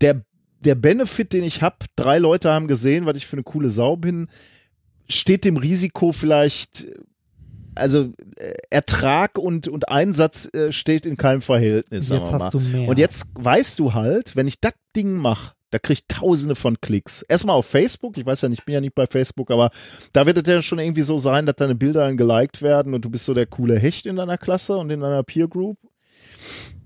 Der, 0.00 0.22
der 0.64 0.74
Benefit, 0.74 1.32
den 1.32 1.44
ich 1.44 1.62
habe, 1.62 1.76
drei 1.96 2.18
Leute 2.18 2.50
haben 2.50 2.68
gesehen, 2.68 3.06
was 3.06 3.16
ich 3.16 3.26
für 3.26 3.36
eine 3.36 3.42
coole 3.42 3.70
Sau 3.70 3.96
bin, 3.96 4.28
steht 5.08 5.44
dem 5.44 5.56
Risiko 5.56 6.12
vielleicht, 6.12 6.86
also 7.74 8.12
äh, 8.36 8.54
Ertrag 8.70 9.38
und, 9.38 9.68
und 9.68 9.88
Einsatz 9.88 10.52
äh, 10.54 10.72
steht 10.72 11.06
in 11.06 11.16
keinem 11.16 11.42
Verhältnis. 11.42 12.08
Jetzt 12.08 12.30
wir 12.32 12.38
mal. 12.38 12.44
hast 12.44 12.54
du 12.54 12.60
mehr. 12.60 12.88
Und 12.88 12.98
jetzt 12.98 13.28
weißt 13.34 13.78
du 13.78 13.94
halt, 13.94 14.36
wenn 14.36 14.46
ich 14.46 14.60
das 14.60 14.72
Ding 14.96 15.16
mache, 15.16 15.52
da 15.70 15.80
krieg 15.80 15.98
ich 15.98 16.06
tausende 16.06 16.54
von 16.54 16.80
Klicks. 16.80 17.22
Erstmal 17.22 17.56
auf 17.56 17.66
Facebook, 17.66 18.16
ich 18.16 18.24
weiß 18.24 18.42
ja 18.42 18.48
nicht, 18.48 18.60
ich 18.60 18.64
bin 18.64 18.74
ja 18.74 18.80
nicht 18.80 18.94
bei 18.94 19.06
Facebook, 19.06 19.50
aber 19.50 19.70
da 20.12 20.24
wird 20.24 20.38
es 20.38 20.46
ja 20.46 20.62
schon 20.62 20.78
irgendwie 20.78 21.02
so 21.02 21.18
sein, 21.18 21.46
dass 21.46 21.56
deine 21.56 21.74
Bilder 21.74 22.06
dann 22.06 22.16
geliked 22.16 22.62
werden 22.62 22.94
und 22.94 23.04
du 23.04 23.10
bist 23.10 23.24
so 23.24 23.34
der 23.34 23.46
coole 23.46 23.76
Hecht 23.76 24.06
in 24.06 24.14
deiner 24.14 24.38
Klasse 24.38 24.76
und 24.76 24.90
in 24.90 25.00
deiner 25.00 25.24
Peer 25.24 25.48
Group. 25.48 25.78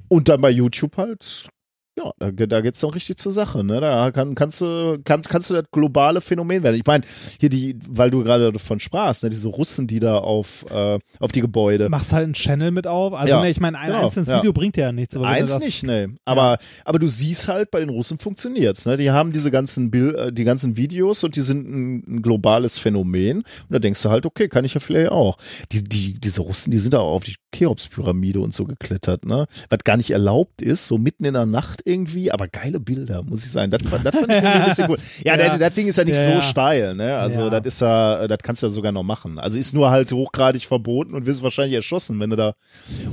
Und 0.08 0.30
dann 0.30 0.40
bei 0.40 0.48
YouTube 0.48 0.96
halt, 0.96 1.50
ja, 1.98 2.12
da, 2.18 2.30
da 2.46 2.60
geht's 2.60 2.80
dann 2.80 2.90
richtig 2.90 3.16
zur 3.16 3.32
Sache, 3.32 3.64
ne? 3.64 3.80
Da 3.80 4.10
kann, 4.12 4.34
kannst 4.34 4.60
du, 4.60 4.98
kannst, 5.04 5.28
kannst 5.28 5.50
du 5.50 5.54
das 5.54 5.64
globale 5.72 6.20
Phänomen 6.20 6.62
werden. 6.62 6.76
Ich 6.76 6.86
meine, 6.86 7.04
hier 7.40 7.48
die, 7.48 7.76
weil 7.88 8.10
du 8.10 8.22
gerade 8.22 8.52
davon 8.52 8.78
sprachst, 8.80 9.24
ne, 9.24 9.30
diese 9.30 9.48
Russen, 9.48 9.86
die 9.86 10.00
da 10.00 10.18
auf, 10.18 10.64
äh, 10.70 10.98
auf 11.18 11.32
die 11.32 11.40
Gebäude. 11.40 11.88
machst 11.88 12.12
halt 12.12 12.24
einen 12.24 12.34
Channel 12.34 12.70
mit 12.70 12.86
auf. 12.86 13.14
Also 13.14 13.34
Ja, 13.34 13.42
ne, 13.42 13.50
ich 13.50 13.60
meine, 13.60 13.78
ein 13.78 13.90
genau, 13.90 14.04
einzelnes 14.04 14.28
ja. 14.28 14.38
Video 14.38 14.52
bringt 14.52 14.76
dir 14.76 14.82
ja 14.82 14.92
nichts. 14.92 15.16
Aber 15.16 15.26
Eins 15.26 15.52
das, 15.52 15.64
nicht, 15.64 15.82
ne. 15.82 16.14
Aber, 16.24 16.58
aber 16.84 16.98
du 16.98 17.08
siehst 17.08 17.48
halt, 17.48 17.70
bei 17.70 17.80
den 17.80 17.88
Russen 17.88 18.18
funktioniert's, 18.18 18.86
ne? 18.86 18.96
Die 18.96 19.10
haben 19.10 19.32
diese 19.32 19.50
ganzen 19.50 19.90
Bild, 19.90 20.14
äh, 20.16 20.32
die 20.32 20.44
ganzen 20.44 20.76
Videos 20.76 21.24
und 21.24 21.36
die 21.36 21.40
sind 21.40 21.68
ein, 21.68 22.04
ein 22.06 22.22
globales 22.22 22.78
Phänomen. 22.78 23.38
Und 23.38 23.44
da 23.70 23.78
denkst 23.78 24.02
du 24.02 24.10
halt, 24.10 24.26
okay, 24.26 24.48
kann 24.48 24.64
ich 24.64 24.74
ja 24.74 24.80
vielleicht 24.80 25.10
auch. 25.10 25.36
Die, 25.72 25.82
die, 25.82 26.14
diese 26.20 26.42
Russen, 26.42 26.70
die 26.70 26.78
sind 26.78 26.94
auch 26.94 27.12
auf 27.12 27.24
die 27.24 27.34
Cheops-Pyramide 27.54 28.40
und 28.40 28.54
so 28.54 28.64
geklettert, 28.64 29.24
ne? 29.24 29.46
Was 29.70 29.80
gar 29.84 29.96
nicht 29.96 30.10
erlaubt 30.10 30.62
ist, 30.62 30.86
so 30.86 30.98
mitten 30.98 31.24
in 31.24 31.34
der 31.34 31.46
Nacht 31.46 31.80
irgendwie, 31.88 32.30
aber 32.30 32.46
geile 32.48 32.78
Bilder, 32.80 33.22
muss 33.22 33.44
ich 33.44 33.50
sagen. 33.50 33.70
Das, 33.70 33.80
das 33.82 33.90
fand 33.90 34.06
ich 34.06 34.14
irgendwie 34.14 34.46
ein 34.46 34.64
bisschen 34.66 34.90
cool. 34.90 34.98
Ja, 35.24 35.36
Ja. 35.36 35.48
Das, 35.48 35.58
das 35.58 35.72
Ding 35.74 35.88
ist 35.88 35.98
ja 35.98 36.04
nicht 36.04 36.16
Ja, 36.16 36.22
so 36.24 36.30
ja. 36.30 36.42
steil, 36.42 36.94
ne? 36.94 37.16
Also, 37.16 37.42
Ja. 37.42 37.50
das 37.60 37.74
ist 37.74 37.80
ja, 37.80 38.28
das 38.28 38.38
kannst 38.42 38.62
du 38.62 38.66
ja 38.66 38.70
sogar 38.70 38.92
noch 38.92 39.02
machen. 39.02 39.38
Also 39.38 39.58
ist 39.58 39.74
nur 39.74 39.90
halt 39.90 40.12
hochgradig 40.12 40.66
verboten 40.66 41.14
und 41.14 41.26
wirst 41.26 41.42
wahrscheinlich 41.42 41.74
erschossen, 41.74 42.20
wenn 42.20 42.30
du 42.30 42.36
da 42.36 42.54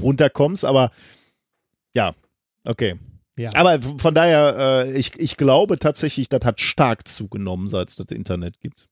runterkommst, 0.02 0.66
aber 0.66 0.92
ja, 1.96 2.14
Okay. 2.68 2.96
Ja. 3.38 3.52
Aber 3.54 3.80
von 3.82 4.16
daher, 4.16 4.86
äh, 4.88 4.98
ich, 4.98 5.20
ich 5.20 5.38
glaube 5.38 5.78
tatsächlich, 5.78 6.30
das 6.30 6.44
hat 6.46 6.60
stark 6.62 7.08
zugenommen, 7.08 7.68
seit 7.68 7.90
es 7.90 7.96
das 7.96 8.08
Internet 8.10 8.60
gibt. 8.60 8.88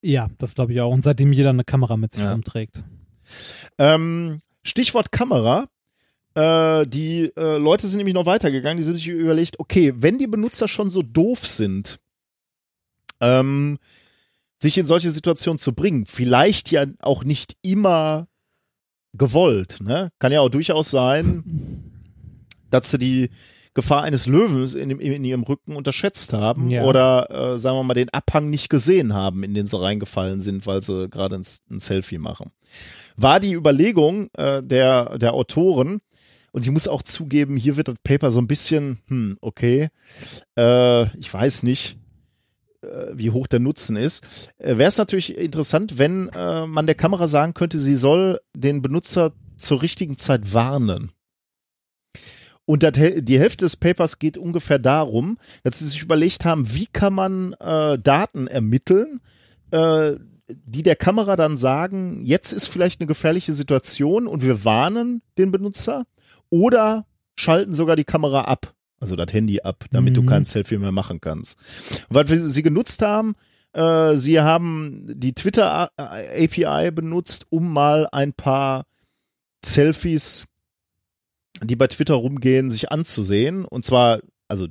Ja, 0.00 0.28
das 0.38 0.54
glaube 0.54 0.72
ich 0.72 0.80
auch. 0.80 0.90
Und 0.90 1.04
seitdem 1.04 1.32
jeder 1.34 1.50
eine 1.50 1.64
Kamera 1.64 1.98
mit 1.98 2.14
sich 2.14 2.22
Ja. 2.22 2.32
rumträgt. 2.32 2.82
Ähm, 3.78 4.36
Stichwort 4.62 5.12
Kamera. 5.12 5.66
Äh, 6.34 6.86
die 6.86 7.32
äh, 7.36 7.58
Leute 7.58 7.86
sind 7.86 7.98
nämlich 7.98 8.14
noch 8.14 8.26
weitergegangen. 8.26 8.78
Die 8.78 8.84
sind 8.84 8.96
sich 8.96 9.08
überlegt, 9.08 9.58
okay, 9.58 9.92
wenn 9.96 10.18
die 10.18 10.26
Benutzer 10.26 10.68
schon 10.68 10.90
so 10.90 11.02
doof 11.02 11.46
sind, 11.46 11.98
ähm, 13.20 13.78
sich 14.62 14.78
in 14.78 14.86
solche 14.86 15.10
Situationen 15.10 15.58
zu 15.58 15.72
bringen, 15.74 16.06
vielleicht 16.06 16.70
ja 16.70 16.84
auch 17.00 17.24
nicht 17.24 17.56
immer 17.62 18.28
gewollt. 19.14 19.78
Ne? 19.80 20.10
Kann 20.18 20.32
ja 20.32 20.40
auch 20.40 20.48
durchaus 20.50 20.90
sein, 20.90 21.42
dass 22.70 22.90
sie 22.90 22.98
die 22.98 23.30
Gefahr 23.74 24.02
eines 24.02 24.26
Löwens 24.26 24.74
in, 24.74 24.88
dem- 24.88 25.00
in 25.00 25.24
ihrem 25.24 25.42
Rücken 25.44 25.76
unterschätzt 25.76 26.32
haben 26.32 26.70
Ja. 26.70 26.84
oder 26.84 27.54
äh, 27.54 27.58
sagen 27.58 27.76
wir 27.78 27.84
mal 27.84 27.94
den 27.94 28.10
Abhang 28.10 28.50
nicht 28.50 28.68
gesehen 28.68 29.14
haben, 29.14 29.42
in 29.44 29.54
den 29.54 29.66
sie 29.66 29.80
reingefallen 29.80 30.40
sind, 30.42 30.66
weil 30.66 30.82
sie 30.82 31.08
gerade 31.08 31.36
ein, 31.36 31.44
ein 31.70 31.78
Selfie 31.78 32.18
machen. 32.18 32.50
War 33.16 33.38
die 33.40 33.52
Überlegung 33.54 34.28
äh, 34.36 34.62
der, 34.62 35.18
der 35.18 35.34
Autoren, 35.34 36.00
und 36.52 36.64
ich 36.64 36.70
muss 36.70 36.88
auch 36.88 37.02
zugeben, 37.02 37.56
hier 37.56 37.76
wird 37.76 37.88
das 37.88 37.96
Paper 38.02 38.30
so 38.30 38.40
ein 38.40 38.48
bisschen, 38.48 39.00
hm, 39.08 39.38
okay, 39.40 39.88
äh, 40.56 41.18
ich 41.18 41.32
weiß 41.32 41.62
nicht, 41.62 41.98
äh, 42.82 43.12
wie 43.12 43.30
hoch 43.30 43.46
der 43.46 43.60
Nutzen 43.60 43.96
ist. 43.96 44.26
Äh, 44.58 44.78
Wäre 44.78 44.88
es 44.88 44.98
natürlich 44.98 45.36
interessant, 45.36 45.98
wenn 45.98 46.28
äh, 46.30 46.66
man 46.66 46.86
der 46.86 46.94
Kamera 46.94 47.28
sagen 47.28 47.54
könnte, 47.54 47.78
sie 47.78 47.96
soll 47.96 48.40
den 48.54 48.82
Benutzer 48.82 49.32
zur 49.56 49.82
richtigen 49.82 50.16
Zeit 50.16 50.52
warnen. 50.52 51.12
Und 52.64 52.82
das, 52.82 52.92
die 52.92 53.38
Hälfte 53.38 53.64
des 53.64 53.76
Papers 53.76 54.18
geht 54.18 54.38
ungefähr 54.38 54.78
darum, 54.78 55.38
dass 55.64 55.80
sie 55.80 55.88
sich 55.88 56.02
überlegt 56.02 56.44
haben, 56.44 56.72
wie 56.72 56.86
kann 56.86 57.14
man 57.14 57.52
äh, 57.54 57.98
Daten 57.98 58.46
ermitteln, 58.46 59.20
äh, 59.72 60.12
die 60.48 60.82
der 60.82 60.96
Kamera 60.96 61.36
dann 61.36 61.56
sagen, 61.56 62.24
jetzt 62.24 62.52
ist 62.52 62.66
vielleicht 62.66 63.00
eine 63.00 63.08
gefährliche 63.08 63.52
Situation 63.52 64.26
und 64.26 64.42
wir 64.42 64.64
warnen 64.64 65.22
den 65.36 65.50
Benutzer 65.50 66.06
oder 66.50 67.06
schalten 67.36 67.74
sogar 67.74 67.96
die 67.96 68.04
Kamera 68.04 68.42
ab, 68.42 68.74
also 69.00 69.16
das 69.16 69.32
Handy 69.32 69.60
ab, 69.62 69.84
damit 69.92 70.16
du 70.16 70.22
Mhm. 70.22 70.26
kein 70.26 70.44
Selfie 70.44 70.76
mehr 70.78 70.92
machen 70.92 71.20
kannst. 71.20 71.56
Und 72.08 72.14
was 72.16 72.28
wir- 72.28 72.42
sie 72.42 72.62
genutzt 72.62 73.00
haben, 73.02 73.34
äh, 73.72 74.16
sie 74.16 74.40
haben 74.40 75.06
die 75.08 75.32
Twitter 75.32 75.90
äh, 75.96 76.44
API 76.44 76.90
benutzt, 76.90 77.46
um 77.50 77.72
mal 77.72 78.08
ein 78.12 78.32
paar 78.32 78.84
Selfies, 79.64 80.46
die 81.62 81.76
bei 81.76 81.86
Twitter 81.86 82.14
rumgehen, 82.14 82.70
sich 82.70 82.90
anzusehen. 82.90 83.64
Und 83.64 83.84
zwar, 83.84 84.20
also 84.48 84.66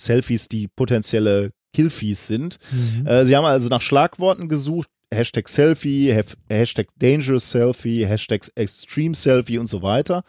Selfies, 0.00 0.48
die 0.48 0.68
potenzielle 0.68 1.52
Killfies 1.74 2.26
sind. 2.26 2.58
Mhm. 2.72 3.06
Äh, 3.06 3.26
sie 3.26 3.36
haben 3.36 3.44
also 3.44 3.68
nach 3.68 3.82
Schlagworten 3.82 4.48
gesucht. 4.48 4.88
Hashtag 5.12 5.48
Selfie, 5.48 6.14
Hashtag 6.50 6.88
Dangerous 6.98 7.50
Selfie, 7.50 8.04
Hashtag 8.06 8.46
Extreme 8.56 9.14
Selfie 9.14 9.56
und 9.58 9.66
so 9.66 9.80
weiter. 9.82 10.22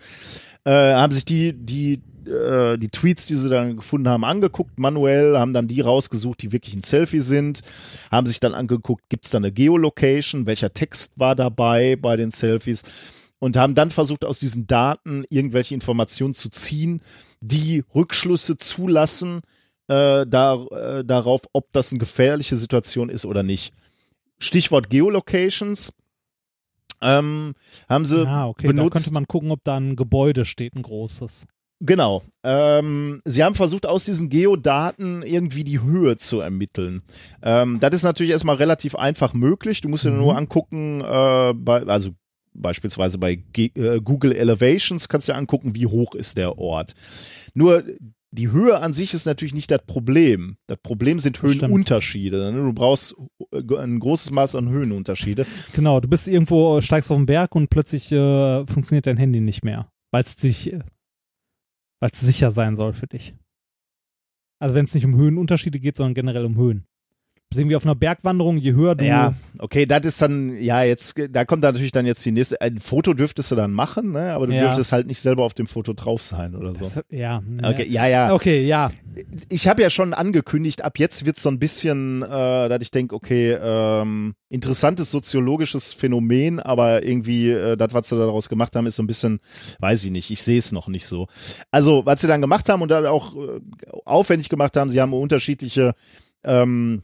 Äh, 0.70 0.94
haben 0.94 1.12
sich 1.12 1.26
die, 1.26 1.54
die, 1.54 1.94
äh, 2.28 2.78
die 2.78 2.90
Tweets, 2.90 3.26
die 3.26 3.34
sie 3.34 3.50
dann 3.50 3.78
gefunden 3.78 4.08
haben, 4.08 4.24
angeguckt, 4.24 4.78
manuell, 4.78 5.36
haben 5.36 5.52
dann 5.52 5.68
die 5.68 5.82
rausgesucht, 5.82 6.44
die 6.44 6.52
wirklich 6.52 6.76
ein 6.76 6.84
Selfie 6.84 7.22
sind, 7.22 7.64
haben 8.12 8.28
sich 8.28 8.40
dann 8.40 8.54
angeguckt, 8.54 9.10
gibt 9.10 9.26
es 9.26 9.32
da 9.32 9.40
eine 9.40 9.52
Geolocation, 9.52 10.46
welcher 10.46 10.72
Text 10.72 11.14
war 11.16 11.36
dabei 11.36 11.96
bei 11.96 12.18
den 12.18 12.30
Selfies 12.30 12.84
und 13.40 13.58
haben 13.58 13.74
dann 13.74 13.90
versucht, 13.90 14.24
aus 14.24 14.42
diesen 14.42 14.68
Daten 14.68 15.26
irgendwelche 15.32 15.74
Informationen 15.74 16.36
zu 16.36 16.50
ziehen, 16.50 17.02
die 17.42 17.84
Rückschlüsse 17.96 18.58
zulassen 18.58 19.42
äh, 19.88 20.28
da, 20.28 20.66
äh, 20.70 21.04
darauf, 21.04 21.42
ob 21.52 21.74
das 21.74 21.92
eine 21.92 21.98
gefährliche 21.98 22.58
Situation 22.58 23.10
ist 23.10 23.26
oder 23.26 23.42
nicht. 23.42 23.74
Stichwort 24.38 24.92
Geolocations. 24.92 25.94
Ähm, 27.02 27.54
haben 27.88 28.06
sie 28.06 28.28
ah, 28.28 28.48
okay. 28.48 28.68
Da 28.68 28.74
benutzt. 28.74 28.94
könnte 28.94 29.14
man 29.14 29.28
gucken, 29.28 29.52
ob 29.52 29.64
da 29.64 29.78
ein 29.78 29.96
Gebäude 29.96 30.46
steht, 30.46 30.76
ein 30.76 30.82
großes. 30.82 31.46
Genau. 31.82 32.24
Ähm, 32.44 33.22
sie 33.24 33.44
haben 33.44 33.56
versucht, 33.56 33.86
aus 33.86 34.04
diesen 34.04 34.30
Geodaten 34.30 35.24
irgendwie 35.24 35.64
die 35.64 35.82
Höhe 35.82 36.18
zu 36.18 36.42
ermitteln. 36.42 37.04
Ähm, 37.42 37.80
das 37.80 37.96
ist 37.96 38.04
natürlich 38.04 38.32
erstmal 38.32 38.58
relativ 38.58 38.96
einfach 38.96 39.34
möglich. 39.34 39.80
Du 39.80 39.88
musst 39.88 40.04
dir 40.04 40.12
nur 40.12 40.36
angucken, 40.36 41.02
äh, 41.02 41.54
bei, 41.54 41.84
also 41.84 42.12
beispielsweise 42.54 43.18
bei 43.18 43.36
Ge 43.36 43.72
äh, 43.76 44.02
Google 44.02 44.34
Elevations 44.34 45.08
kannst 45.08 45.28
du 45.28 45.32
dir 45.32 45.38
angucken, 45.38 45.76
wie 45.76 45.86
hoch 45.86 46.16
ist 46.16 46.38
der 46.38 46.58
Ort. 46.58 46.96
Nur 47.54 47.84
die 48.32 48.52
Höhe 48.52 48.80
an 48.80 48.94
sich 48.94 49.14
ist 49.14 49.26
natürlich 49.26 49.54
nicht 49.54 49.72
das 49.72 49.82
Problem. 49.86 50.58
Das 50.68 50.78
Problem 50.82 51.20
sind. 51.20 51.42
Höhenunterschiede. 51.42 52.52
ne? 52.52 52.58
Du 52.58 52.74
brauchst 52.74 53.16
äh, 53.52 53.78
ein 53.78 54.00
großes 54.00 54.32
Maß 54.32 54.56
an 54.56 54.70
Höhenunterschiede. 54.70 55.46
Genau, 55.74 56.00
du 56.00 56.08
bist 56.08 56.28
irgendwo, 56.28 56.80
steigst 56.82 57.10
auf 57.12 57.18
den 57.18 57.26
Berg 57.26 57.56
und 57.56 57.70
plötzlich 57.70 58.12
äh, 58.12 58.66
funktioniert 58.68 59.08
dein 59.08 59.18
Handy 59.18 59.42
nicht 59.42 59.64
mehr, 59.64 59.92
weil 60.12 60.24
es 60.24 60.34
sich, 60.34 60.74
weil 62.00 62.10
es 62.12 62.20
sicher 62.20 62.52
sein 62.52 62.76
soll 62.76 62.94
für 62.94 63.08
dich. 63.08 63.36
Also 64.62 64.76
wenn 64.76 64.86
es 64.86 64.94
nicht 64.94 65.06
um 65.06 65.16
Höhenunterschiede 65.16 65.80
geht, 65.80 65.96
sondern 65.96 66.14
generell 66.14 66.46
um 66.46 66.56
Höhen. 66.56 66.86
Irgendwie 67.58 67.76
auf 67.76 67.84
einer 67.84 67.96
Bergwanderung, 67.96 68.58
je 68.58 68.74
höher 68.74 68.94
du 68.94 69.04
Ja, 69.04 69.34
okay, 69.58 69.88
das 69.88 70.06
ist 70.06 70.22
dann, 70.22 70.56
ja, 70.62 70.84
jetzt, 70.84 71.16
da 71.32 71.46
kommt 71.46 71.64
da 71.64 71.72
natürlich 71.72 71.92
dann 71.92 72.06
jetzt 72.06 72.24
die 72.24 72.32
nächste, 72.32 72.62
ein 72.62 72.78
Foto 72.78 73.16
dürftest 73.16 73.50
du 73.50 73.56
dann 73.56 73.72
machen, 73.72 74.12
ne, 74.12 74.34
aber 74.34 74.46
du 74.46 74.54
Ja. 74.54 74.68
dürftest 74.68 74.92
halt 74.92 75.08
nicht 75.08 75.20
selber 75.20 75.46
auf 75.46 75.56
dem 75.56 75.66
Foto 75.66 75.94
drauf 75.94 76.22
sein 76.22 76.54
oder 76.56 76.74
so. 76.74 76.82
das, 76.82 77.02
ja, 77.10 77.42
Okay, 77.64 77.88
ja, 77.90 78.06
ja. 78.06 78.36
Okay, 78.36 78.68
ja. 78.68 78.92
Ich 79.50 79.68
habe 79.68 79.82
ja 79.82 79.90
schon 79.90 80.14
angekündigt, 80.14 80.84
ab 80.84 81.00
jetzt 81.00 81.26
wird's 81.26 81.42
so 81.42 81.50
ein 81.50 81.58
bisschen, 81.58 82.22
äh, 82.22 82.28
dass 82.70 82.84
ich 82.84 82.92
denke, 82.92 83.16
okay, 83.16 83.58
ähm, 83.60 84.36
interessantes 84.50 85.10
soziologisches 85.10 85.92
Phänomen, 85.92 86.60
aber 86.60 87.04
irgendwie, 87.04 87.50
äh, 87.50 87.76
das, 87.78 87.96
was 87.96 88.10
sie 88.10 88.18
daraus 88.18 88.48
gemacht 88.50 88.76
haben, 88.76 88.86
ist 88.86 88.98
so 88.98 89.02
ein 89.04 89.08
bisschen, 89.08 89.40
weiß 89.80 90.04
ich 90.04 90.12
nicht, 90.12 90.30
ich 90.30 90.44
sehe 90.44 90.60
es 90.60 90.72
noch 90.72 90.88
nicht 90.88 91.08
so. 91.08 91.26
Also, 91.72 92.06
was 92.06 92.22
sie 92.22 92.28
dann 92.28 92.42
gemacht 92.42 92.70
haben 92.70 92.84
und 92.84 92.90
dann 92.92 93.08
auch 93.08 93.36
äh, 93.36 93.60
aufwendig 94.06 94.50
gemacht 94.50 94.78
haben, 94.78 94.92
sie 94.92 95.02
haben 95.02 95.14
unterschiedliche 95.14 95.96
ähm, 96.44 97.02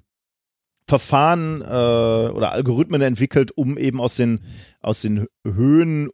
Verfahren 0.88 1.62
äh, 1.62 1.66
oder 1.66 2.52
Algorithmen 2.52 3.02
entwickelt, 3.02 3.52
um 3.56 3.78
eben 3.78 4.00
aus 4.00 4.16
den 4.16 4.40
aus 4.82 5.02
den 5.02 5.28
Höhendaten 5.44 6.12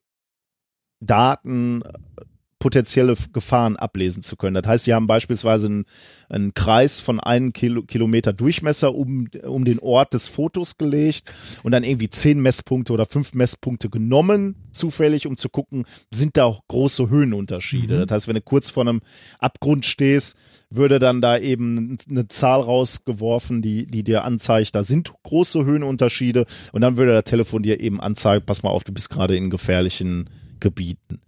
potenzielle 2.61 3.15
Gefahren 3.33 3.75
ablesen 3.75 4.22
zu 4.22 4.38
können. 4.38 4.53
Das 4.53 4.67
heißt, 4.67 4.83
sie 4.83 4.93
haben 4.93 5.07
beispielsweise 5.07 5.65
einen, 5.65 5.85
einen 6.30 6.53
Kreis 6.53 6.99
von 6.99 7.19
einem 7.19 7.53
Kilo, 7.53 7.81
Kilometer 7.81 8.33
Durchmesser 8.33 8.93
um, 8.93 9.27
um 9.43 9.65
den 9.65 9.80
Ort 9.80 10.14
des 10.14 10.27
Fotos 10.27 10.77
gelegt 10.77 11.33
und 11.64 11.72
dann 11.72 11.83
irgendwie 11.83 12.09
zehn 12.09 12.40
Messpunkte 12.40 12.93
oder 12.93 13.07
fünf 13.07 13.33
Messpunkte 13.33 13.90
genommen, 13.90 14.56
zufällig, 14.72 15.25
um 15.25 15.38
zu 15.38 15.49
gucken, 15.49 15.85
sind 16.14 16.38
da 16.38 16.45
auch 16.45 16.61
große 16.67 17.09
Höhenunterschiede. 17.09 17.95
Mhm. 17.95 18.07
Das 18.07 18.15
heißt, 18.15 18.27
wenn 18.27 18.35
du 18.35 18.41
kurz 18.41 18.69
vor 18.69 18.83
einem 18.83 19.01
Abgrund 19.40 19.83
stehst, 19.83 20.38
würde 20.69 20.99
dann 20.99 21.19
da 21.19 21.40
eben 21.40 21.98
eine 22.07 22.27
Zahl 22.27 22.61
rausgeworfen, 22.61 23.64
die, 23.64 23.88
die 23.88 24.03
dir 24.03 24.23
anzeigt, 24.23 24.75
da 24.75 24.83
sind 24.83 25.11
große 25.23 25.65
Höhenunterschiede 25.65 26.45
und 26.73 26.81
dann 26.81 26.98
würde 26.98 27.14
das 27.14 27.23
Telefon 27.23 27.64
dir 27.64 27.80
eben 27.80 27.99
anzeigen, 27.99 28.45
pass 28.45 28.61
mal 28.61 28.69
auf, 28.69 28.83
du 28.83 28.93
bist 28.93 29.09
gerade 29.09 29.35
in 29.35 29.49
gefährlichen 29.49 30.30
Gebieten. 30.59 31.22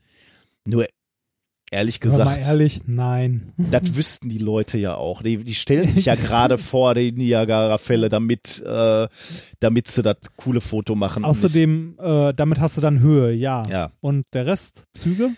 Nur 0.66 0.86
ehrlich 1.74 2.00
Sag 2.02 2.26
mal 2.26 2.36
gesagt, 2.36 2.48
ehrlich, 2.48 2.82
nein. 2.86 3.54
das 3.58 3.82
wüssten 3.96 4.30
die 4.30 4.38
Leute 4.38 4.78
ja 4.78 4.96
auch. 4.96 5.22
Die, 5.22 5.38
die 5.38 5.56
stellen 5.56 5.90
sich 5.90 6.06
ja 6.06 6.16
gerade 6.16 6.58
vor, 6.58 6.96
die 6.96 7.12
Niagara-Fälle, 7.12 8.10
damit, 8.10 8.64
äh, 8.66 9.08
damit 9.60 9.88
sie 9.88 10.04
das 10.04 10.18
coole 10.38 10.62
Foto 10.62 10.96
machen. 10.96 11.26
Außerdem, 11.26 11.98
äh, 12.00 12.34
damit 12.34 12.60
hast 12.60 12.78
du 12.78 12.82
dann 12.82 13.00
Höhe, 13.00 13.34
ja. 13.34 13.64
Ja. 13.70 13.92
Und 14.00 14.26
der 14.34 14.46
Rest, 14.46 14.86
Züge? 14.94 15.32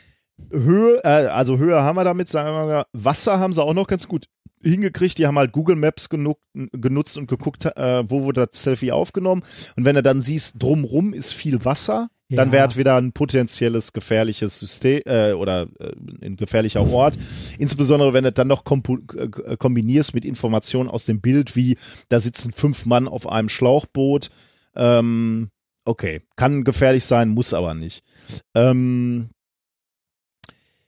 Höhe, 0.52 1.02
äh, 1.04 1.28
also 1.28 1.58
Höhe 1.58 1.82
haben 1.82 1.96
wir 1.96 2.04
damit, 2.04 2.28
sagen 2.28 2.50
wir 2.50 2.66
mal, 2.66 2.86
Wasser 2.94 3.40
haben 3.40 3.54
sie 3.54 3.64
auch 3.64 3.74
noch 3.74 3.88
ganz 3.88 4.08
gut 4.08 4.28
hingekriegt. 4.62 5.18
Die 5.18 5.28
haben 5.28 5.38
halt 5.38 5.52
Google 5.52 5.76
Maps 5.76 6.10
genug, 6.10 6.40
genutzt 6.54 7.18
und 7.18 7.28
geguckt, 7.28 7.66
äh, 7.66 8.10
wo 8.10 8.24
wurde 8.24 8.48
das 8.52 8.62
Selfie 8.62 8.92
aufgenommen. 8.92 9.44
Und 9.76 9.86
wenn 9.86 9.96
du 9.96 10.04
dann 10.04 10.22
siehst, 10.22 10.62
drumrum 10.62 11.14
ist 11.14 11.34
viel 11.34 11.64
Wasser, 11.64 12.10
dann 12.30 12.48
Ja. 12.50 12.54
wäre 12.54 12.68
es 12.70 12.78
wieder 12.78 12.96
ein 12.98 13.12
potenzielles 13.12 13.94
gefährliches 13.94 14.60
System 14.60 15.02
äh, 15.06 15.34
oder 15.34 15.68
äh, 15.80 15.92
ein 16.26 16.36
gefährlicher 16.38 16.88
Ort. 16.90 17.18
Insbesondere 17.60 18.14
wenn 18.14 18.24
du 18.24 18.32
dann 18.32 18.48
noch 18.48 18.64
äh, 18.66 19.58
kombinierst 19.58 20.14
mit 20.16 20.26
Informationen 20.26 20.90
aus 20.90 21.06
dem 21.06 21.22
Bild, 21.22 21.56
wie 21.56 21.78
da 22.10 22.20
sitzen 22.20 22.52
fünf 22.52 22.86
Mann 22.86 23.08
auf 23.08 23.28
einem 23.30 23.50
Schlauchboot. 23.50 24.30
Ähm, 24.76 25.50
okay, 25.86 26.22
kann 26.36 26.64
gefährlich 26.64 27.06
sein, 27.06 27.30
muss 27.30 27.54
aber 27.54 27.74
nicht. 27.76 28.04
Ähm, 28.56 29.30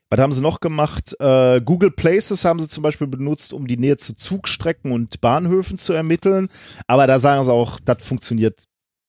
was 0.09 0.19
haben 0.19 0.31
sie 0.31 0.41
noch 0.41 0.61
gemacht? 0.61 1.15
Äh, 1.19 1.61
Google 1.61 1.91
Places 1.91 2.45
haben 2.45 2.59
sie 2.59 2.69
zum 2.69 2.81
Beispiel 2.81 3.07
benutzt, 3.07 3.51
um 3.53 3.67
die 3.67 3.77
Nähe 3.77 3.97
zu 3.97 4.15
Zugstrecken 4.15 4.91
und 4.93 5.19
Bahnhöfen 5.19 5.77
zu 5.77 5.91
ermitteln. 5.93 6.47
Aber 6.87 7.07
da 7.07 7.19
sagen 7.19 7.43
sie 7.43 7.51
auch, 7.51 7.79
das 7.81 7.97
funktioniert 8.03 8.63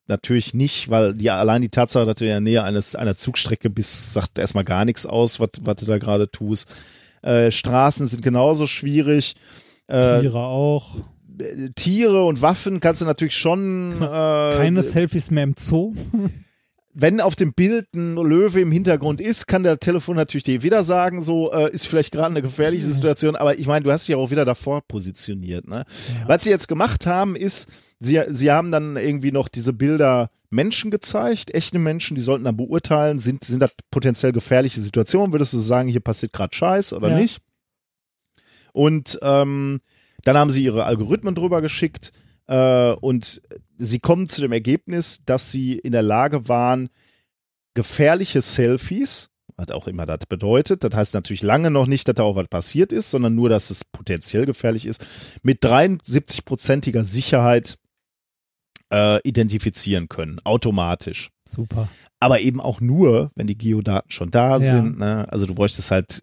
natürlich 0.09 0.55
nicht, 0.55 0.91
weil 0.91 1.15
die 1.15 1.31
allein 1.31 1.62
die 1.62 1.69
Tatsache, 1.69 2.07
dass 2.07 2.17
du 2.17 2.25
in 2.25 2.31
der 2.31 2.41
Nähe 2.41 2.62
eines 2.62 2.97
einer 2.97 3.17
Zugstrecke 3.17 3.70
bist, 3.70 4.15
sagt 4.15 4.39
erstmal 4.39 4.65
gar 4.65 4.85
nichts 4.85 5.07
aus, 5.07 5.41
was, 5.41 5.51
was 5.62 5.77
du 5.77 5.87
da 5.87 5.99
gerade 5.99 6.31
tust. 6.31 6.69
Äh, 7.23 7.51
Straßen 7.51 8.07
sind 8.07 8.23
genauso 8.23 8.67
schwierig. 8.67 9.35
Äh, 9.87 10.20
Tiere 10.20 10.39
auch. 10.39 10.97
Tiere 11.77 12.25
und 12.25 12.43
Waffen 12.43 12.81
kannst 12.81 13.03
du 13.03 13.07
natürlich 13.07 13.37
schon. 13.37 13.95
Äh, 14.03 14.57
Keine 14.57 14.83
Selfies 14.83 15.31
mehr 15.31 15.45
im 15.45 15.55
Zoo. 15.57 15.95
wenn 17.01 17.20
auf 17.20 17.37
dem 17.37 17.53
Bild 17.53 17.87
ein 17.95 18.17
Löwe 18.17 18.61
im 18.61 18.73
Hintergrund 18.73 19.20
ist, 19.20 19.47
kann 19.47 19.62
der 19.62 19.78
Telefon 19.78 20.17
natürlich 20.17 20.43
dir 20.43 20.65
wieder 20.65 20.83
sagen, 20.83 21.23
so 21.23 21.53
äh, 21.53 21.70
ist 21.70 21.87
vielleicht 21.87 22.11
gerade 22.11 22.31
eine 22.31 22.43
gefährliche 22.43 22.87
Situation, 22.87 23.37
aber 23.37 23.57
ich 23.57 23.69
meine, 23.69 23.85
du 23.85 23.93
hast 23.93 24.09
dich 24.09 24.15
ja 24.15 24.17
auch 24.17 24.33
wieder 24.33 24.45
davor 24.45 24.83
positioniert. 24.83 25.69
Ne? 25.69 25.85
Was 26.27 26.43
sie 26.43 26.51
jetzt 26.51 26.67
gemacht 26.67 27.07
haben, 27.07 27.37
ist, 27.37 27.69
sie, 28.01 28.20
sie 28.28 28.51
haben 28.51 28.70
dann 28.70 28.97
irgendwie 28.97 29.33
noch 29.33 29.49
diese 29.49 29.73
Bilder 29.73 30.31
Menschen 30.51 30.91
gezeigt, 30.91 31.55
echte 31.55 31.78
Menschen, 31.78 32.15
die 32.15 32.23
sollten 32.23 32.44
dann 32.44 32.57
beurteilen, 32.57 33.18
sind, 33.18 33.44
sind 33.44 33.60
das 33.60 33.73
potenziell 33.91 34.33
gefährliche 34.33 34.81
Situationen, 34.81 35.33
würdest 35.33 35.52
du 35.52 35.59
sagen, 35.59 35.89
hier 35.89 36.01
passiert 36.01 36.33
gerade 36.33 36.55
Scheiß 36.57 36.93
oder 36.94 37.10
Ja. 37.10 37.17
nicht? 37.18 37.41
Und 38.73 39.18
ähm, 39.23 39.81
dann 40.25 40.36
haben 40.36 40.51
sie 40.51 40.65
ihre 40.65 40.85
Algorithmen 40.85 41.35
drüber 41.35 41.60
geschickt 41.60 42.12
äh, 42.47 42.93
und 42.93 43.43
sie 43.78 43.99
kommen 43.99 44.28
zu 44.28 44.41
dem 44.41 44.52
Ergebnis, 44.52 45.23
dass 45.25 45.51
sie 45.51 45.78
in 45.78 45.93
der 45.93 46.02
Lage 46.02 46.49
waren, 46.49 46.89
gefährliche 47.75 48.41
Selfies, 48.41 49.31
was 49.57 49.70
auch 49.70 49.86
immer 49.86 50.07
das 50.07 50.27
bedeutet, 50.28 50.85
das 50.85 50.94
heißt 50.94 51.15
natürlich 51.15 51.43
lange 51.43 51.70
noch 51.70 51.86
nicht, 51.86 52.09
dass 52.09 52.15
da 52.15 52.23
auch 52.23 52.36
was 52.36 52.49
passiert 52.49 52.93
ist, 52.93 53.10
sondern 53.10 53.35
nur, 53.35 53.49
dass 53.49 53.70
es 53.70 53.85
potenziell 53.85 54.47
gefährlich 54.47 54.86
ist, 54.86 55.05
mit 55.43 55.62
73-prozentiger 55.62 57.05
Sicherheit 57.05 57.78
äh, 58.91 59.20
identifizieren 59.26 60.08
können, 60.08 60.41
automatisch. 60.44 61.31
Super. 61.44 61.89
Aber 62.20 62.41
eben 62.41 62.60
auch 62.60 62.81
nur, 62.81 63.31
wenn 63.34 63.47
die 63.47 63.58
Geodaten 63.58 64.10
schon 64.10 64.31
da 64.31 64.52
Ja. 64.52 64.60
sind. 64.60 64.99
Ne? 64.99 65.26
Also 65.31 65.47
du 65.47 65.55
bräuchtest 65.55 65.91
halt 65.91 66.23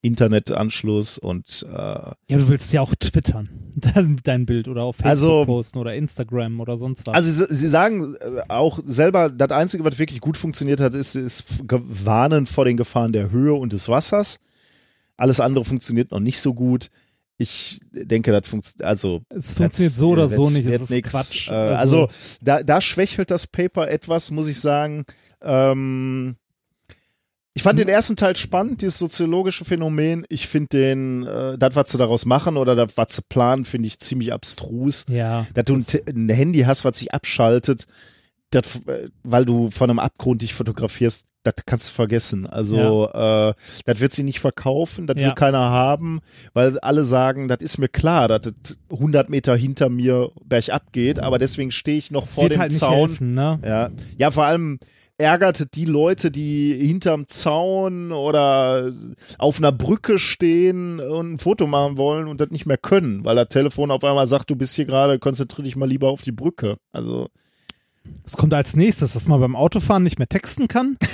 Internetanschluss 0.00 1.18
und 1.18 1.66
äh, 1.68 1.74
Ja, 1.74 2.14
du 2.30 2.48
willst 2.48 2.72
ja 2.72 2.80
auch 2.80 2.94
twittern. 2.94 3.48
Das 3.80 4.06
ist 4.06 4.26
dein 4.26 4.44
Bild 4.44 4.66
oder 4.66 4.82
auf 4.82 4.96
Facebook 4.96 5.10
Also- 5.10 5.44
posten 5.44 5.78
oder 5.78 5.94
Instagram 5.94 6.58
oder 6.58 6.76
sonst 6.76 7.06
was. 7.06 7.14
Also 7.14 7.46
sie, 7.46 7.54
sie 7.54 7.68
sagen 7.68 8.16
äh, 8.16 8.42
auch 8.48 8.80
selber, 8.84 9.28
das 9.30 9.50
Einzige, 9.52 9.84
was 9.84 9.98
wirklich 10.00 10.20
gut 10.20 10.36
funktioniert 10.36 10.80
hat, 10.80 10.94
ist, 10.94 11.14
ist 11.14 11.44
Warnen 11.70 12.46
vor 12.46 12.64
den 12.64 12.76
Gefahren 12.76 13.12
der 13.12 13.30
Höhe 13.30 13.54
und 13.54 13.72
des 13.72 13.88
Wassers. 13.88 14.38
Alles 15.16 15.38
andere 15.38 15.64
funktioniert 15.64 16.10
noch 16.10 16.18
nicht 16.20 16.40
so 16.40 16.54
gut. 16.54 16.88
Ich 17.40 17.80
denke, 17.92 18.32
das 18.32 18.48
funktioniert, 18.48 18.86
also 18.86 19.22
es 19.30 19.52
funktioniert 19.52 19.94
so 19.94 20.10
oder 20.10 20.26
so 20.26 20.50
nicht. 20.50 20.68
Es 20.68 20.82
ist 20.82 20.90
nix. 20.90 21.12
Quatsch. 21.12 21.48
Äh, 21.48 21.52
also 21.52 22.08
da, 22.40 22.64
da 22.64 22.80
schwächelt 22.80 23.30
das 23.30 23.46
Paper 23.46 23.88
etwas, 23.88 24.32
muss 24.32 24.48
ich 24.48 24.60
sagen. 24.60 25.04
Ähm, 25.40 26.36
ich 27.54 27.62
fand 27.62 27.78
den 27.78 27.88
ersten 27.88 28.14
Teil 28.14 28.36
spannend, 28.36 28.82
dieses 28.82 28.98
soziologische 28.98 29.64
Phänomen. 29.64 30.24
Ich 30.28 30.46
finde 30.46 30.68
den, 30.68 31.26
äh, 31.26 31.58
das, 31.58 31.74
was 31.74 31.90
sie 31.90 31.98
daraus 31.98 32.24
machen 32.24 32.56
oder 32.56 32.76
das, 32.76 32.96
was 32.96 33.16
sie 33.16 33.22
planen, 33.28 33.64
finde 33.64 33.88
ich 33.88 33.98
ziemlich 33.98 34.32
abstrus 34.32 35.06
ja. 35.08 35.46
dass 35.54 35.64
du 35.64 35.74
ein, 35.74 35.84
ein 36.08 36.28
Handy 36.28 36.60
hast, 36.60 36.84
was 36.84 36.98
sich 36.98 37.12
abschaltet, 37.12 37.86
das, 38.50 38.86
äh, 38.86 39.08
weil 39.22 39.44
du 39.44 39.70
von 39.70 39.90
einem 39.90 39.98
Abgrund 39.98 40.42
dich 40.42 40.54
fotografierst, 40.54 41.26
das 41.44 41.54
kannst 41.66 41.88
du 41.88 41.92
vergessen. 41.92 42.46
Also 42.46 43.08
äh, 43.12 43.54
das 43.86 44.00
wird 44.00 44.12
sie 44.12 44.22
nicht 44.22 44.40
verkaufen, 44.40 45.06
das 45.06 45.16
will 45.16 45.22
Ja. 45.24 45.34
keiner 45.34 45.70
haben, 45.70 46.20
weil 46.52 46.78
alle 46.80 47.04
sagen, 47.04 47.48
das 47.48 47.58
ist 47.60 47.78
mir 47.78 47.88
klar, 47.88 48.28
dass 48.28 48.40
das 48.42 48.76
100 48.90 49.28
Meter 49.30 49.56
hinter 49.56 49.88
mir 49.88 50.30
bergab 50.44 50.92
geht, 50.92 51.20
aber 51.20 51.38
deswegen 51.38 51.70
stehe 51.70 51.98
ich 51.98 52.10
noch 52.10 52.24
Es 52.24 52.34
vor 52.34 52.44
wird 52.44 52.54
dem 52.54 52.60
halt 52.60 52.70
nicht 52.72 52.80
Zaun. 52.80 53.08
helfen, 53.08 53.34
ne? 53.34 53.60
Ja. 53.64 53.90
ja, 54.18 54.30
vor 54.30 54.44
allem 54.44 54.78
ärgert 55.20 55.74
die 55.74 55.84
Leute, 55.84 56.30
die 56.30 56.74
hinterm 56.74 57.26
Zaun 57.26 58.12
oder 58.12 58.92
auf 59.38 59.58
einer 59.58 59.72
Brücke 59.72 60.18
stehen 60.18 61.00
und 61.00 61.32
ein 61.34 61.38
Foto 61.38 61.66
machen 61.66 61.96
wollen 61.96 62.28
und 62.28 62.40
das 62.40 62.50
nicht 62.50 62.66
mehr 62.66 62.78
können, 62.78 63.24
weil 63.24 63.34
das 63.36 63.48
Telefon 63.48 63.90
auf 63.90 64.04
einmal 64.04 64.26
sagt, 64.28 64.50
du 64.50 64.54
bist 64.56 64.76
hier 64.76 64.84
gerade, 64.84 65.18
konzentrier 65.18 65.64
dich 65.64 65.76
mal 65.76 65.88
lieber 65.88 66.08
auf 66.10 66.22
die 66.22 66.30
Brücke. 66.32 66.76
Also, 66.92 67.28
Was 68.24 68.36
kommt 68.36 68.52
als 68.54 68.76
nächstes, 68.76 69.14
dass 69.14 69.26
man 69.26 69.40
beim 69.40 69.56
Autofahren 69.56 70.02
nicht 70.02 70.18
mehr 70.18 70.28
texten 70.28 70.68
kann? 70.68 70.96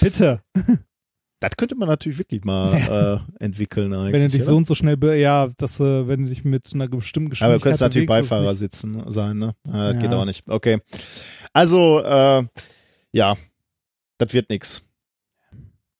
Bitte, 0.00 0.40
das 1.40 1.50
könnte 1.56 1.74
man 1.74 1.88
natürlich 1.88 2.18
wirklich 2.18 2.44
mal 2.44 2.74
äh, 3.38 3.44
entwickeln 3.44 3.92
eigentlich. 3.92 4.12
wenn 4.12 4.20
du 4.22 4.28
dich 4.28 4.40
oder? 4.42 4.46
so 4.46 4.56
und 4.56 4.66
so 4.66 4.74
schnell, 4.74 4.98
ja, 5.18 5.48
dass 5.58 5.80
äh, 5.80 6.06
wenn 6.08 6.22
du 6.24 6.28
dich 6.30 6.44
mit 6.44 6.72
einer 6.72 6.88
bestimmten 6.88 7.26
Aber 7.42 7.54
du 7.54 7.60
Geschwindigkeit 7.60 7.62
könntest 7.62 7.80
natürlich 7.82 8.08
Beifahrer 8.08 8.50
nicht- 8.50 8.58
sitzen 8.58 9.04
sein, 9.12 9.38
ne? 9.38 9.54
Ja, 9.66 9.92
das 9.92 9.94
Ja. 9.96 10.00
geht 10.00 10.12
auch 10.12 10.24
nicht. 10.24 10.48
Okay. 10.48 10.78
Also, 11.52 12.00
äh, 12.02 12.44
ja, 13.12 13.34
das 14.18 14.32
wird 14.32 14.50
nix. 14.50 14.82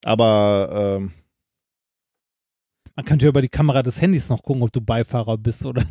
Aber 0.05 0.97
ähm, 0.99 1.11
Man 2.95 3.05
könnte 3.05 3.25
ja 3.25 3.29
über 3.29 3.41
die 3.41 3.49
Kamera 3.49 3.83
des 3.83 4.01
Handys 4.01 4.29
noch 4.29 4.41
gucken, 4.43 4.63
ob 4.63 4.71
du 4.71 4.81
Beifahrer 4.81 5.37
bist 5.37 5.65
oder 5.65 5.83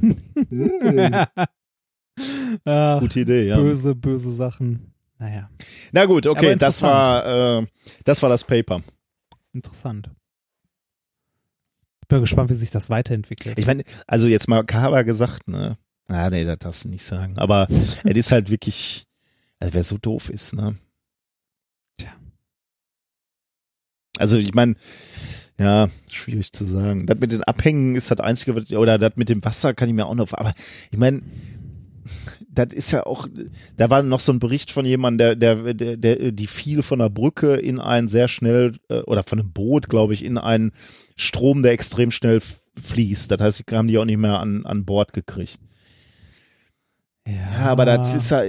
Ach, 2.65 3.01
gute 3.01 3.21
Idee, 3.21 3.47
ja. 3.49 3.57
böse, 3.57 3.95
böse 3.95 4.33
Sachen. 4.35 4.93
Naja, 5.19 5.51
Na 5.93 6.05
gut, 6.05 6.27
okay, 6.27 6.55
das 6.57 6.81
war 6.83 7.61
äh, 7.61 7.67
das 8.05 8.23
war 8.23 8.29
das 8.29 8.45
Paper. 8.45 8.81
interessant. 9.53 10.11
Ich 12.03 12.09
bin 12.09 12.21
gespannt, 12.21 12.51
wie 12.51 12.55
sich 12.55 12.71
das 12.71 12.89
weiterentwickelt. 12.89 13.59
Ich 13.59 13.67
meine, 13.67 13.83
also 14.07 14.29
jetzt 14.29 14.49
mal 14.49 14.65
Kaber 14.65 15.05
gesagt, 15.05 15.49
ne? 15.49 15.77
Ah, 16.07 16.31
nee, 16.31 16.45
das 16.45 16.59
darfst 16.61 16.85
du 16.85 16.89
nicht 16.89 17.05
sagen. 17.05 17.37
Aber 17.37 17.69
es 17.71 17.99
ist 18.05 18.33
halt 18.33 18.49
wirklich, 18.49 19.07
also 19.59 19.75
wer 19.75 19.85
so 19.85 19.99
doof 19.99 20.31
ist, 20.31 20.55
ne? 20.55 20.77
Tja. 21.99 22.11
Also 24.19 24.39
ich 24.39 24.55
meine, 24.55 24.77
ja, 25.59 25.89
schwierig 26.11 26.53
zu 26.53 26.65
sagen. 26.65 27.07
Das 27.07 27.19
mit 27.19 27.33
den 27.33 27.45
Abhängen 27.45 27.95
ist 27.95 28.11
das 28.11 28.21
Einzige, 28.21 28.55
oder 28.79 28.97
das 28.97 29.13
mit 29.17 29.29
dem 29.29 29.45
Wasser 29.45 29.75
kann 29.75 29.89
ich 29.89 29.95
mir 29.95 30.07
auch 30.07 30.15
noch, 30.15 30.33
aber 30.33 30.55
ich 30.91 30.97
meine, 30.99 31.21
das 32.59 32.73
ist 32.73 32.91
ja 32.91 33.07
auch, 33.07 33.29
da 33.77 33.91
war 33.91 34.03
noch 34.03 34.21
so 34.21 34.33
ein 34.33 34.39
Bericht 34.39 34.71
von 34.71 34.85
jemandem, 34.85 35.39
der, 35.39 35.55
der, 35.55 35.75
der, 35.75 35.97
der, 35.97 36.33
die 36.33 36.47
fiel 36.47 36.83
von 36.83 36.99
der 36.99 37.09
Brücke 37.09 37.55
in 37.55 37.79
ein 37.79 38.09
sehr 38.09 38.29
schnell, 38.29 38.77
äh, 38.89 39.01
oder 39.01 39.23
von 39.23 39.41
einem 39.41 39.53
Boot, 39.53 39.89
glaube 39.89 40.15
ich, 40.15 40.25
in 40.25 40.39
einen 40.39 40.73
Strom, 41.17 41.63
der 41.63 41.73
extrem 41.73 42.11
schnell 42.11 42.41
fließt. 42.77 43.31
Das 43.31 43.41
heißt, 43.41 43.65
die 43.71 43.77
haben 43.77 43.89
die 43.89 43.99
auch 43.99 44.05
nicht 44.05 44.19
mehr 44.19 44.41
an, 44.41 44.67
an 44.67 44.85
Bord 44.85 45.13
gekriegt. 45.13 45.61
Ja, 47.27 47.67
aber 47.67 47.85
das 47.85 48.15
ist 48.15 48.31
ja, 48.31 48.43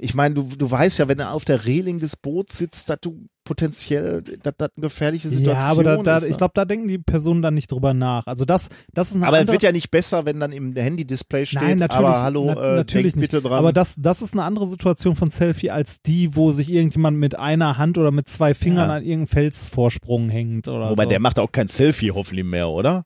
ich 0.00 0.14
meine, 0.14 0.34
du, 0.34 0.42
du 0.42 0.70
weißt 0.70 0.98
ja, 0.98 1.08
wenn 1.08 1.18
du 1.18 1.28
auf 1.28 1.44
der 1.44 1.66
Reling 1.66 1.98
des 1.98 2.16
Boots 2.16 2.56
sitzt, 2.56 2.88
dass 2.88 2.98
du 3.00 3.26
potenziell, 3.44 4.22
dass 4.22 4.54
das 4.56 4.70
eine 4.76 4.82
gefährliche 4.82 5.28
Situation 5.28 5.58
Ja, 5.64 5.70
aber 5.70 5.82
da, 5.82 5.96
da, 5.96 6.16
ist. 6.16 6.24
ne? 6.24 6.30
ich 6.30 6.36
glaube, 6.36 6.52
da 6.54 6.64
denken 6.64 6.86
die 6.88 6.98
Personen 6.98 7.42
dann 7.42 7.54
nicht 7.54 7.70
drüber 7.72 7.92
nach. 7.94 8.26
Also 8.26 8.44
das, 8.44 8.68
das 8.94 9.10
ist 9.10 9.16
eine 9.16 9.26
aber 9.26 9.40
es 9.40 9.48
wird 9.48 9.62
ja 9.62 9.72
nicht 9.72 9.90
besser, 9.90 10.24
wenn 10.26 10.38
dann 10.40 10.52
im 10.52 10.74
Handy-Display 10.76 11.46
steht, 11.46 11.60
Nein, 11.62 11.76
natürlich, 11.78 12.06
aber 12.06 12.22
hallo, 12.22 12.52
na- 12.54 12.72
äh, 12.72 12.76
natürlich 12.76 13.14
denk 13.14 13.22
bitte 13.22 13.36
nicht. 13.38 13.46
dran. 13.46 13.58
Aber 13.58 13.72
das, 13.72 13.96
das 13.98 14.22
ist 14.22 14.32
eine 14.34 14.44
andere 14.44 14.66
Situation 14.68 15.16
von 15.16 15.30
Selfie 15.30 15.70
als 15.70 16.02
die, 16.02 16.36
wo 16.36 16.52
sich 16.52 16.70
irgendjemand 16.70 17.18
mit 17.18 17.38
einer 17.38 17.78
Hand 17.78 17.98
oder 17.98 18.10
mit 18.12 18.28
zwei 18.28 18.54
Fingern 18.54 18.88
Ja. 18.90 18.96
an 18.96 19.02
irgendeinem 19.02 19.26
Felsvorsprung 19.26 20.28
hängt 20.30 20.68
oder 20.68 20.90
Wobei 20.90 21.04
so. 21.04 21.10
der 21.10 21.20
macht 21.20 21.38
auch 21.38 21.50
kein 21.50 21.68
Selfie 21.68 22.12
hoffentlich 22.12 22.44
mehr, 22.46 22.68
oder? 22.68 23.04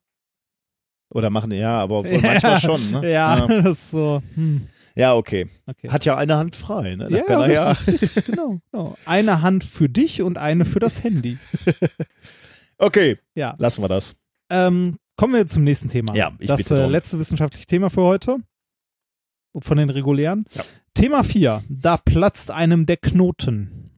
Oder 1.14 1.30
machen 1.30 1.52
ja, 1.52 1.78
aber 1.80 2.04
wohl 2.04 2.18
manchmal 2.20 2.60
schon, 2.60 2.90
ne? 2.90 3.10
ja, 3.10 3.38
ja. 3.38 3.46
das 3.62 3.78
ist 3.78 3.90
so. 3.92 4.22
Hm, 4.34 4.66
Ja, 4.96 5.14
okay. 5.14 5.46
okay. 5.66 5.90
Hat 5.90 6.04
ja 6.06 6.16
eine 6.16 6.36
Hand 6.36 6.56
frei, 6.56 6.96
ne? 6.96 7.08
Ja, 7.10 7.46
ja. 7.46 7.76
genau, 8.26 8.58
genau. 8.72 8.96
Eine 9.04 9.42
Hand 9.42 9.62
für 9.62 9.88
dich 9.90 10.22
und 10.22 10.38
eine 10.38 10.64
für 10.64 10.80
das 10.80 11.04
Handy. 11.04 11.38
Okay, 12.78 13.18
Ja. 13.34 13.54
lassen 13.58 13.82
wir 13.82 13.88
das. 13.88 14.16
Ähm, 14.50 14.98
kommen 15.16 15.32
wir 15.32 15.46
zum 15.46 15.64
nächsten 15.64 15.88
Thema. 15.88 16.14
Ja, 16.14 16.32
ich 16.38 16.46
das 16.46 16.58
bitte 16.58 16.82
äh, 16.82 16.86
letzte 16.86 17.18
wissenschaftliche 17.18 17.66
Thema 17.66 17.88
für 17.88 18.02
heute. 18.02 18.36
Von 19.58 19.78
den 19.78 19.88
regulären. 19.88 20.44
Ja. 20.52 20.62
Thema 20.92 21.24
4. 21.24 21.62
Da 21.70 21.96
platzt 21.96 22.50
einem 22.50 22.84
der 22.84 22.98
Knoten. 22.98 23.90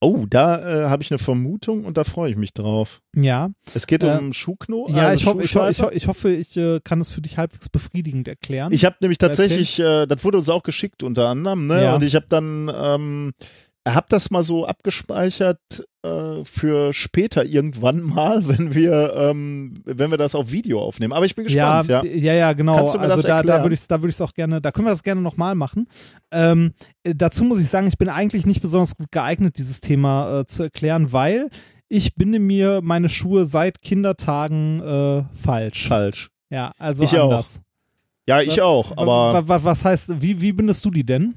Oh, 0.00 0.24
da 0.28 0.84
äh, 0.86 0.88
habe 0.88 1.02
ich 1.02 1.10
eine 1.10 1.18
Vermutung 1.18 1.84
und 1.84 1.96
da 1.98 2.04
freue 2.04 2.30
ich 2.30 2.36
mich 2.36 2.52
drauf. 2.54 3.00
Ja. 3.14 3.50
Es 3.74 3.86
geht 3.86 4.02
Äh, 4.02 4.16
um 4.18 4.32
Schuhkno. 4.32 4.86
Ja, 4.90 5.08
also 5.08 5.20
ich, 5.20 5.26
hoffe, 5.54 5.70
ich, 5.70 5.80
ho- 5.82 5.90
ich, 5.92 6.06
hoffe, 6.06 6.30
ich 6.30 6.56
äh, 6.56 6.80
kann 6.82 7.00
es 7.00 7.10
für 7.10 7.20
dich 7.20 7.36
halbwegs 7.38 7.68
befriedigend 7.68 8.26
erklären. 8.28 8.72
Ich 8.72 8.84
habe 8.84 8.96
nämlich 9.00 9.18
tatsächlich, 9.18 9.78
äh, 9.78 10.06
das 10.06 10.24
wurde 10.24 10.38
uns 10.38 10.48
auch 10.48 10.62
geschickt 10.62 11.02
unter 11.02 11.28
anderem, 11.28 11.66
ne? 11.66 11.82
Ja. 11.84 11.94
Und 11.94 12.04
ich 12.04 12.14
habe 12.14 12.26
dann, 12.28 12.70
ähm, 12.74 13.32
hab 13.86 14.08
das 14.08 14.30
mal 14.30 14.42
so 14.42 14.66
abgespeichert 14.66 15.58
äh, 16.02 16.44
für 16.44 16.92
später 16.92 17.44
irgendwann 17.44 18.00
mal, 18.00 18.48
wenn 18.48 18.74
wir, 18.74 19.14
ähm, 19.14 19.82
wenn 19.84 20.10
wir 20.10 20.18
das 20.18 20.34
auf 20.34 20.50
Video 20.52 20.80
aufnehmen. 20.82 21.12
Aber 21.12 21.26
ich 21.26 21.34
bin 21.34 21.44
gespannt, 21.44 21.88
ja. 21.88 22.02
ja, 22.04 22.34
ja, 22.34 22.52
genau. 22.52 22.76
Kannst 22.76 22.94
du 22.94 22.98
mir 22.98 23.04
also 23.04 23.16
das 23.16 23.22
da, 23.22 23.28
da 23.28 23.36
erklären? 23.36 23.62
würde 23.64 23.74
ich, 23.74 23.86
da 23.86 24.00
würde 24.00 24.10
ich 24.10 24.16
es 24.16 24.20
auch 24.20 24.32
gerne, 24.32 24.60
da 24.60 24.72
können 24.72 24.86
wir 24.86 24.92
das 24.92 25.02
gerne 25.02 25.20
nochmal 25.20 25.54
machen. 25.54 25.88
Ähm, 26.30 26.72
äh, 27.02 27.14
dazu 27.14 27.44
muss 27.44 27.60
ich 27.60 27.68
sagen, 27.68 27.86
ich 27.86 27.98
bin 27.98 28.08
eigentlich 28.08 28.46
nicht 28.46 28.62
besonders 28.62 28.96
gut 28.96 29.12
geeignet, 29.12 29.58
dieses 29.58 29.80
Thema 29.80 30.40
äh, 30.40 30.46
zu 30.46 30.62
erklären, 30.62 31.12
weil 31.12 31.50
ich 31.88 32.14
binde 32.14 32.38
mir 32.38 32.80
meine 32.82 33.08
Schuhe 33.08 33.44
seit 33.44 33.82
Kindertagen 33.82 34.80
äh, 34.80 35.24
falsch. 35.34 35.88
Falsch. 35.88 36.30
Ja, 36.48 36.72
also 36.78 37.04
Ich 37.04 37.18
auch. 37.18 37.30
anders. 37.30 37.60
Ja, 38.28 38.40
ich 38.40 38.62
auch, 38.62 38.96
aber 38.96 39.32
wa, 39.34 39.48
wa, 39.48 39.64
was 39.64 39.84
heißt, 39.84 40.22
wie, 40.22 40.40
wie 40.40 40.52
bindest 40.52 40.84
du 40.84 40.90
die 40.90 41.04
denn? 41.04 41.34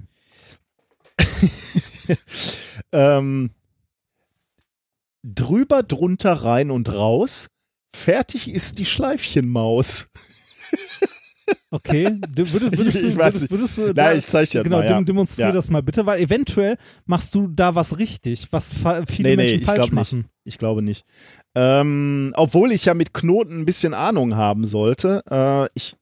ähm, 2.91 3.49
drüber, 5.23 5.83
drunter, 5.83 6.33
rein 6.33 6.69
und 6.71 6.91
raus. 6.93 7.47
Fertig 7.95 8.49
ist 8.49 8.79
die 8.79 8.85
Schleifchenmaus. 8.85 10.07
Okay, 11.71 12.05
du, 12.35 12.53
würdest, 12.53 12.77
würdest, 12.77 12.95
Ich- 12.97 13.01
du, 13.01 13.07
ich 13.09 13.17
weiß 13.17 13.33
würdest, 13.35 13.41
nicht. 13.41 13.51
würdest 13.51 13.77
du 13.77 13.93
Nein, 13.93 14.17
ich 14.19 14.27
zeig 14.27 14.49
dir 14.49 14.63
genau, 14.63 14.77
mal, 14.77 14.85
ja. 14.85 14.95
dem- 14.97 15.05
demonstrier 15.05 15.47
Ja. 15.47 15.51
das 15.51 15.69
mal 15.69 15.81
bitte, 15.83 16.05
weil 16.05 16.21
eventuell 16.21 16.77
machst 17.05 17.35
du 17.35 17.47
da 17.47 17.75
was 17.75 17.97
richtig, 17.97 18.47
was 18.51 18.71
viele 18.73 19.29
Nee, 19.29 19.35
nee, 19.35 19.35
Menschen 19.35 19.59
ich 19.59 19.65
falsch 19.65 19.81
nicht. 19.81 19.91
machen. 19.93 20.27
Ich 20.45 20.57
glaube 20.57 20.81
nicht. 20.83 21.03
Ähm, 21.55 22.31
obwohl 22.37 22.71
ich 22.71 22.85
ja 22.85 22.93
mit 22.93 23.13
Knoten 23.13 23.59
ein 23.61 23.65
bisschen 23.65 23.93
Ahnung 23.93 24.35
haben 24.35 24.65
sollte. 24.65 25.21
Äh, 25.29 25.67
ich, 25.73 25.95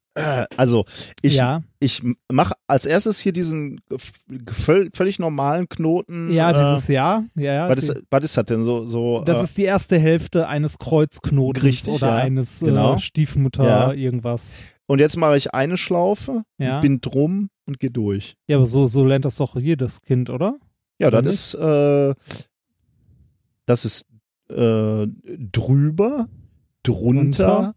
also, 0.58 0.84
ich, 1.22 1.36
ja, 1.36 1.64
ich 1.80 2.04
mache 2.32 2.54
als 2.68 2.86
erstes 2.86 3.20
hier 3.20 3.32
diesen 3.32 3.80
völlig 4.52 5.20
normalen 5.20 5.70
Knoten. 5.70 6.32
ja, 6.34 6.52
äh, 6.52 6.54
dieses 6.76 6.88
Jahr, 6.90 7.24
ja, 7.36 7.54
ja. 7.54 7.70
was, 7.70 7.84
ist, 7.84 8.04
was 8.10 8.24
ist 8.26 8.36
das 8.38 8.46
denn? 8.46 8.64
So, 8.66 8.86
so, 8.86 9.24
das 9.24 9.40
äh, 9.40 9.44
ist 9.46 9.58
die 9.58 9.64
erste 9.64 9.98
Hälfte 9.98 10.48
eines 10.48 10.80
Kreuzknotens 10.80 11.64
Richtig, 11.64 11.94
oder 11.94 12.08
ja. 12.08 12.16
eines 12.18 12.60
Genau. 12.60 12.96
äh, 12.96 13.00
Stiefmutter 13.00 13.64
Ja. 13.66 13.94
irgendwas. 13.94 14.60
und 14.88 15.00
jetzt 15.00 15.16
mache 15.16 15.38
ich 15.38 15.54
eine 15.54 15.78
Schlaufe, 15.78 16.44
bin 16.58 17.00
drum 17.00 17.50
und 17.66 17.80
gehe 17.80 17.92
durch. 17.92 18.36
Ja, 18.48 18.58
aber 18.58 18.66
so, 18.66 18.88
so 18.88 19.06
lernt 19.06 19.24
das 19.24 19.38
doch 19.38 19.56
jedes 19.56 20.02
Kind, 20.02 20.30
oder? 20.30 20.56
Ja, 21.00 21.08
Oder 21.08 21.22
das 21.22 21.54
ist, 21.54 21.54
äh, 21.56 22.14
das 23.66 23.86
ist 23.86 24.06
äh, 24.50 25.08
drüber, 25.08 26.28
drunter. 26.84 27.46
Drunter. 27.48 27.76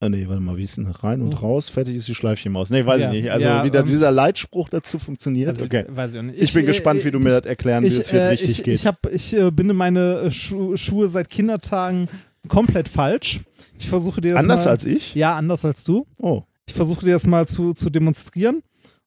Ah, 0.00 0.08
nee, 0.08 0.28
warte 0.28 0.40
mal, 0.40 0.56
wie 0.56 0.62
ist 0.62 0.76
denn 0.76 0.86
rein 0.86 1.20
und 1.22 1.42
raus? 1.42 1.68
Fertig 1.70 1.96
ist 1.96 2.06
die 2.06 2.14
Schleifchenmaus. 2.14 2.70
Nee, 2.70 2.86
weiß 2.86 3.02
Ja, 3.02 3.06
ich 3.12 3.22
nicht. 3.22 3.30
Also, 3.32 3.44
ja, 3.44 3.64
wie 3.64 3.70
der, 3.70 3.80
ähm, 3.80 3.88
dieser 3.88 4.12
Leitspruch 4.12 4.68
dazu 4.68 5.00
funktioniert. 5.00 5.48
Also, 5.48 5.64
okay. 5.64 5.86
Weiß 5.88 6.14
ich 6.14 6.22
nicht. 6.22 6.40
Ich, 6.40 6.52
bin 6.52 6.62
äh, 6.62 6.66
gespannt, 6.66 7.04
wie 7.04 7.10
du 7.10 7.18
ich- 7.18 7.24
mir 7.24 7.30
das 7.40 7.46
erklären 7.46 7.82
willst, 7.82 7.98
ich, 8.08 8.12
wie 8.12 8.16
es 8.18 8.22
äh, 8.24 8.28
richtig 8.28 8.50
ich, 8.50 8.62
geht. 8.64 8.74
Ich, 8.76 8.86
hab, 8.86 9.06
ich 9.12 9.34
äh, 9.36 9.50
binde 9.50 9.74
meine 9.74 10.20
äh, 10.20 10.30
Schu 10.30 10.76
Schuhe 10.76 11.08
seit 11.08 11.28
Kindertagen 11.30 12.08
komplett 12.46 12.88
falsch. 12.88 13.40
Ich 13.76 13.88
versuche 13.88 14.20
dir 14.20 14.34
das 14.34 14.42
Anders 14.42 14.64
mal, 14.66 14.70
als 14.70 14.84
ich? 14.84 15.16
Ja, 15.16 15.34
anders 15.36 15.64
als 15.64 15.82
du. 15.82 16.06
Oh. 16.20 16.42
Ich 16.68 16.74
versuche 16.74 17.04
dir 17.04 17.12
das 17.14 17.26
mal 17.26 17.48
zu, 17.48 17.72
zu 17.74 17.90
demonstrieren. 17.90 18.62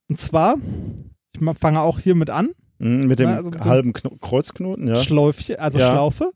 Und 0.10 0.20
zwar, 0.20 0.56
ich 1.34 1.58
fange 1.60 1.80
auch 1.80 2.00
hiermit 2.00 2.30
an. 2.30 2.50
Mhm, 2.80 3.08
mit 3.08 3.20
dem 3.20 3.30
also 3.30 3.50
mit 3.50 3.62
dem- 3.64 3.70
halben 3.70 3.94
Kno 3.94 4.18
Kreuzknoten, 4.20 4.88
ja. 4.90 4.96
Schläufchen, 5.02 5.56
also 5.58 5.80
Ja. 5.80 5.92
Schlaufe. 5.92 6.32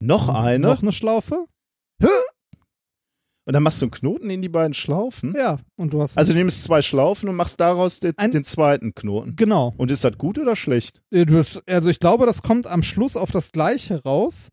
Noch 0.00 0.28
eine. 0.28 0.66
Noch 0.66 0.82
eine 0.82 0.90
Schlaufe. 0.92 1.44
Und 3.48 3.54
dann 3.54 3.62
machst 3.62 3.80
du 3.80 3.86
einen 3.86 3.92
Knoten 3.92 4.28
in 4.28 4.42
die 4.42 4.50
beiden 4.50 4.74
Schlaufen. 4.74 5.32
Ja, 5.34 5.58
und 5.76 5.94
du 5.94 6.02
hast. 6.02 6.18
Also 6.18 6.34
du 6.34 6.38
nimmst 6.38 6.64
zwei 6.64 6.82
Schlaufen 6.82 7.30
und 7.30 7.34
machst 7.34 7.58
daraus 7.60 7.98
den, 7.98 8.12
den 8.14 8.44
zweiten 8.44 8.94
Knoten. 8.94 9.36
genau. 9.36 9.72
Und 9.78 9.90
ist 9.90 10.04
das 10.04 10.18
gut 10.18 10.36
oder 10.38 10.54
schlecht? 10.54 11.00
Äh, 11.10 11.24
Also 11.66 11.88
ich 11.88 11.98
glaube, 11.98 12.26
das 12.26 12.42
kommt 12.42 12.66
am 12.66 12.82
Schluss 12.82 13.16
auf 13.16 13.30
das 13.30 13.50
Gleiche 13.50 14.02
raus, 14.02 14.50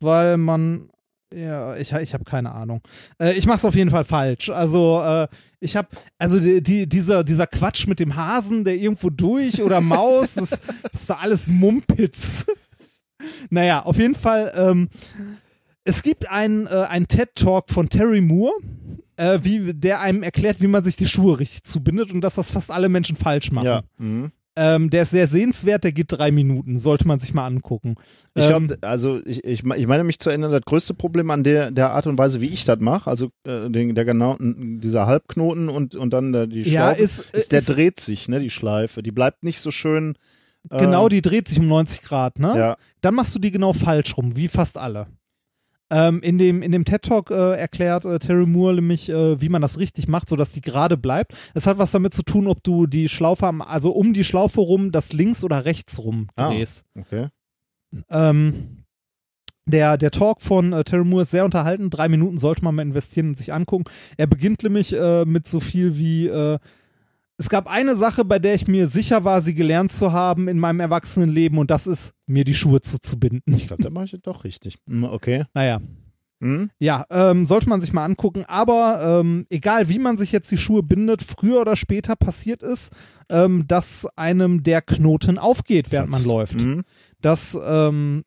weil 0.00 0.38
man. 0.38 0.90
Ja, 1.32 1.76
ich, 1.76 1.92
ich 1.92 2.14
habe 2.14 2.24
keine 2.24 2.50
Ahnung. 2.50 2.80
Äh, 3.20 3.34
ich 3.34 3.46
mache 3.46 3.58
es 3.58 3.64
auf 3.64 3.76
jeden 3.76 3.90
Fall 3.90 4.02
falsch. 4.04 4.50
Also 4.50 5.00
äh, 5.04 5.28
ich 5.60 5.76
habe, 5.76 5.86
also 6.18 6.40
die, 6.40 6.64
die, 6.64 6.88
dieser, 6.88 7.22
dieser 7.22 7.46
Quatsch 7.46 7.86
mit 7.86 8.00
dem 8.00 8.16
Hasen, 8.16 8.64
der 8.64 8.74
irgendwo 8.74 9.08
durch 9.10 9.62
oder 9.62 9.80
Maus, 9.80 10.34
das, 10.34 10.50
das 10.90 11.02
ist 11.02 11.10
alles 11.12 11.46
Mumpitz. 11.46 12.44
naja, 13.50 13.82
auf 13.84 13.98
jeden 13.98 14.16
Fall. 14.16 14.52
Ähm, 14.56 14.88
es 15.84 16.02
gibt 16.02 16.28
einen 16.30 16.66
äh, 16.66 16.70
einen 16.88 17.08
TED-Talk 17.08 17.70
von 17.70 17.88
Terry 17.88 18.20
Moore, 18.20 18.52
äh, 19.16 19.38
wie, 19.42 19.74
der 19.74 20.00
einem 20.00 20.22
erklärt, 20.22 20.60
wie 20.60 20.66
man 20.68 20.84
sich 20.84 20.96
die 20.96 21.06
Schuhe 21.06 21.38
richtig 21.38 21.64
zubindet 21.64 22.12
und 22.12 22.20
dass 22.20 22.36
das 22.36 22.50
fast 22.50 22.70
alle 22.70 22.88
Menschen 22.88 23.16
falsch 23.16 23.50
machen. 23.52 23.66
Ja. 23.66 23.82
Mhm. 23.98 24.30
Ähm, 24.54 24.90
der 24.90 25.04
ist 25.04 25.12
sehr 25.12 25.28
sehenswert, 25.28 25.82
der 25.82 25.92
geht 25.92 26.08
drei 26.12 26.30
Minuten, 26.30 26.76
sollte 26.76 27.08
man 27.08 27.18
sich 27.18 27.32
mal 27.32 27.46
angucken. 27.46 27.94
Ich 28.34 28.44
Ähm, 28.50 28.66
glaube, 28.66 28.76
also 28.86 29.20
ich, 29.24 29.42
ich, 29.44 29.64
ich 29.64 29.86
meine 29.86 30.04
mich 30.04 30.18
zu 30.18 30.28
erinnern, 30.28 30.50
das 30.52 30.60
größte 30.66 30.92
Problem 30.92 31.30
an 31.30 31.42
der, 31.42 31.70
der 31.70 31.92
Art 31.92 32.06
und 32.06 32.18
Weise, 32.18 32.42
wie 32.42 32.48
ich 32.48 32.66
das 32.66 32.78
mache, 32.78 33.08
also 33.08 33.30
äh, 33.44 33.70
den, 33.70 33.94
der 33.94 34.04
genau, 34.04 34.36
dieser 34.38 35.06
Halbknoten 35.06 35.70
und, 35.70 35.94
und 35.94 36.12
dann 36.12 36.32
der, 36.32 36.46
die 36.48 36.60
Ja, 36.64 36.88
Schlaufe, 36.90 37.02
ist- 37.02 37.34
ist, 37.34 37.52
der 37.52 37.60
ist- 37.60 37.70
dreht 37.70 37.98
sich, 37.98 38.28
ne, 38.28 38.40
die 38.40 38.50
Schleife. 38.50 39.02
Die 39.02 39.10
bleibt 39.10 39.42
nicht 39.42 39.58
so 39.60 39.70
schön. 39.70 40.16
äh, 40.68 40.78
genau, 40.78 41.08
die 41.08 41.22
dreht 41.22 41.48
sich 41.48 41.58
um 41.58 41.66
90 41.68 42.02
Grad, 42.02 42.38
ne? 42.38 42.52
Ja, 42.54 42.76
Dann 43.00 43.14
machst 43.14 43.34
du 43.34 43.38
die 43.38 43.52
genau 43.52 43.72
falsch 43.72 44.18
rum, 44.18 44.36
wie 44.36 44.48
fast 44.48 44.76
alle. 44.76 45.06
Ähm, 45.94 46.22
in 46.22 46.38
dem, 46.38 46.62
in 46.62 46.72
dem 46.72 46.86
TED-Talk 46.86 47.30
äh, 47.30 47.58
erklärt 47.58 48.06
äh, 48.06 48.18
Terry 48.18 48.46
Moore 48.46 48.76
nämlich, 48.76 49.10
äh, 49.10 49.38
wie 49.42 49.50
man 49.50 49.60
das 49.60 49.78
richtig 49.78 50.08
macht, 50.08 50.26
sodass 50.30 50.52
die 50.52 50.62
gerade 50.62 50.96
bleibt. 50.96 51.34
Es 51.52 51.66
hat 51.66 51.76
was 51.76 51.90
damit 51.90 52.14
zu 52.14 52.22
tun, 52.22 52.46
ob 52.46 52.62
du 52.62 52.86
die 52.86 53.10
Schlaufe, 53.10 53.46
am, 53.46 53.60
also 53.60 53.90
um 53.90 54.14
die 54.14 54.24
Schlaufe 54.24 54.60
rum, 54.62 54.90
das 54.90 55.12
links 55.12 55.44
oder 55.44 55.66
rechts 55.66 55.98
rum 55.98 56.28
Ah. 56.36 56.48
drehst. 56.50 56.84
okay. 56.98 57.28
Ähm, 58.08 58.84
der, 59.66 59.98
der 59.98 60.10
Talk 60.10 60.40
von 60.40 60.72
äh, 60.72 60.82
Terry 60.82 61.04
Moore 61.04 61.22
ist 61.22 61.30
sehr 61.30 61.44
unterhalten. 61.44 61.90
Drei 61.90 62.08
Minuten 62.08 62.38
sollte 62.38 62.64
man 62.64 62.74
mal 62.74 62.82
investieren 62.82 63.28
und 63.28 63.36
sich 63.36 63.52
angucken. 63.52 63.84
Er 64.16 64.26
beginnt 64.26 64.62
nämlich 64.62 64.92
äh, 64.98 65.24
mit 65.26 65.46
so 65.46 65.60
viel 65.60 65.96
wie, 65.98 66.26
äh, 66.26 66.58
es 67.42 67.48
gab 67.48 67.68
eine 67.68 67.96
Sache, 67.96 68.24
bei 68.24 68.38
der 68.38 68.54
ich 68.54 68.68
mir 68.68 68.86
sicher 68.86 69.24
war, 69.24 69.40
sie 69.40 69.54
gelernt 69.54 69.90
zu 69.90 70.12
haben 70.12 70.46
in 70.46 70.60
meinem 70.60 70.78
Erwachsenenleben 70.78 71.58
und 71.58 71.72
das 71.72 71.88
ist, 71.88 72.12
mir 72.26 72.44
die 72.44 72.54
Schuhe 72.54 72.80
zuzubinden. 72.80 73.52
Ich 73.56 73.66
glaube, 73.66 73.82
da 73.82 73.90
mache 73.90 74.04
ich 74.04 74.16
doch 74.22 74.44
richtig. 74.44 74.76
Hm, 74.88 75.02
Okay. 75.04 75.44
Naja, 75.52 75.80
Hm? 76.40 76.70
ja, 76.78 77.04
ähm, 77.10 77.44
sollte 77.46 77.68
man 77.68 77.80
sich 77.80 77.92
mal 77.92 78.04
angucken. 78.04 78.44
Aber 78.46 79.20
ähm, 79.20 79.46
egal, 79.50 79.88
wie 79.88 79.98
man 79.98 80.16
sich 80.16 80.30
jetzt 80.32 80.50
die 80.52 80.56
Schuhe 80.56 80.82
bindet, 80.84 81.22
früher 81.22 81.60
oder 81.60 81.74
später 81.76 82.14
passiert 82.16 82.62
es, 82.62 82.90
ähm, 83.28 83.64
dass 83.66 84.06
einem 84.16 84.62
der 84.62 84.80
Knoten 84.82 85.38
aufgeht, 85.38 85.90
während 85.90 86.10
man 86.10 86.24
läuft. 86.24 86.60
Hm? 86.60 86.82
Das 87.20 87.58
ähm, 87.64 88.22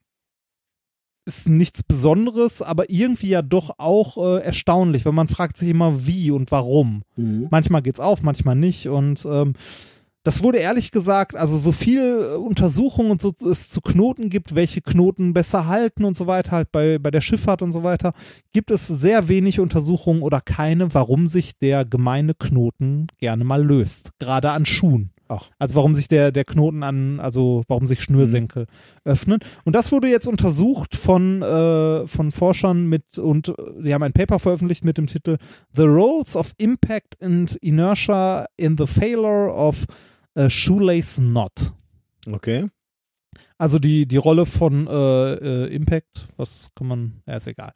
ist 1.26 1.50
nichts 1.50 1.84
Besonderes, 1.84 2.62
aber 2.62 2.90
irgendwie 2.90 3.30
ja 3.30 3.42
doch 3.42 3.76
auch 3.78 4.18
äh, 4.18 4.44
erstaunlich, 4.44 5.06
weil 5.06 5.14
man 5.14 5.28
fragt 5.28 5.58
sich 5.58 5.70
immer 5.70 6.08
wie 6.08 6.32
und 6.32 6.52
warum. 6.52 7.04
Manchmal 7.52 7.82
geht's 7.82 8.00
auf, 8.00 8.22
manchmal 8.22 8.56
nicht 8.56 8.88
und 8.88 9.26
ähm, 9.26 9.54
das 10.26 10.42
wurde 10.42 10.58
ehrlich 10.58 10.90
gesagt, 10.90 11.36
also 11.36 11.56
so 11.56 11.72
viel 11.72 12.02
äh, 12.02 12.36
Untersuchungen 12.36 13.12
und 13.12 13.22
so 13.22 13.32
es 13.48 13.70
zu 13.70 13.80
Knoten 13.80 14.30
gibt, 14.30 14.56
welche 14.56 14.82
Knoten 14.82 15.34
besser 15.34 15.68
halten 15.68 16.04
und 16.04 16.18
so 16.18 16.26
weiter, 16.26 16.52
halt 16.54 16.72
bei, 16.72 16.98
bei 16.98 17.12
der 17.12 17.22
Schifffahrt 17.22 17.62
und 17.62 17.72
so 17.72 17.84
weiter, 17.84 18.14
gibt 18.52 18.72
es 18.72 18.88
sehr 18.88 19.28
wenig 19.28 19.60
Untersuchungen 19.60 20.24
oder 20.24 20.42
keine, 20.42 20.96
warum 20.96 21.28
sich 21.28 21.60
der 21.60 21.86
gemeine 21.86 22.34
Knoten 22.34 23.08
gerne 23.20 23.44
mal 23.44 23.64
löst. 23.64 24.14
Gerade 24.18 24.50
an 24.50 24.66
Schuhen. 24.66 25.12
Ach. 25.28 25.50
Also 25.58 25.76
warum 25.76 25.96
sich 25.96 26.08
der, 26.08 26.32
der 26.32 26.46
Knoten 26.46 26.84
an, 26.84 27.20
also 27.20 27.64
warum 27.68 27.88
sich 27.88 28.02
Schnürsenkel 28.02 28.68
öffnen. 29.04 29.40
Und 29.64 29.74
das 29.74 29.92
wurde 29.92 30.08
jetzt 30.08 30.28
untersucht 30.28 30.96
von, 30.96 31.42
äh, 31.42 32.08
von 32.08 32.32
Forschern 32.32 32.88
mit, 32.88 33.18
und 33.18 33.50
äh, 33.50 33.54
die 33.84 33.94
haben 33.94 34.04
ein 34.04 34.14
Paper 34.14 34.40
veröffentlicht 34.40 34.86
mit 34.86 34.98
dem 34.98 35.08
Titel 35.08 35.38
The 35.76 35.84
Roles 35.84 36.36
of 36.36 36.54
Impact 36.58 37.22
and 37.22 37.56
Inertia 37.58 38.46
in 38.58 38.78
the 38.78 38.86
Failure 38.86 39.52
of 39.52 39.86
a 40.36 40.50
Shoelace 40.50 41.16
Knot. 41.16 41.74
Okay. 42.32 42.70
Also 43.58 43.80
die, 43.80 44.06
die 44.06 44.18
Rolle 44.18 44.46
von 44.46 44.86
äh, 44.86 45.34
äh, 45.34 45.74
Impact, 45.74 46.28
was 46.36 46.70
kann 46.76 46.88
man, 46.88 47.22
ja, 47.26 47.38
ist 47.38 47.48
egal. 47.48 47.72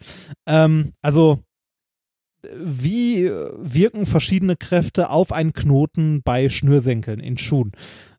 Ähm, 0.45 0.93
also 1.01 1.39
wie 2.55 3.25
äh, 3.25 3.49
wirken 3.57 4.05
verschiedene 4.05 4.55
Kräfte 4.55 5.09
auf 5.09 5.31
einen 5.31 5.53
Knoten 5.53 6.21
bei 6.23 6.49
Schnürsenkeln 6.49 7.19
in 7.19 7.37
Schuhen? 7.37 7.71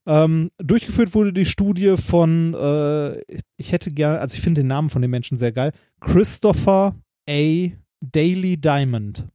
Ähm, 0.07 0.51
durchgeführt 0.59 1.15
wurde 1.15 1.33
die 1.33 1.45
Studie 1.45 1.97
von, 1.97 2.55
äh, 2.55 3.21
ich 3.57 3.73
hätte 3.73 3.91
gerne, 3.91 4.21
also 4.21 4.35
ich 4.35 4.41
finde 4.41 4.63
den 4.63 4.69
Namen 4.69 4.91
von 4.91 5.03
dem 5.03 5.11
Menschen 5.11 5.39
sehr 5.39 5.53
geil, 5.53 5.73
Christopher 6.01 6.97
A. 7.29 7.69
Daily 8.01 8.57
Diamond. 8.57 9.29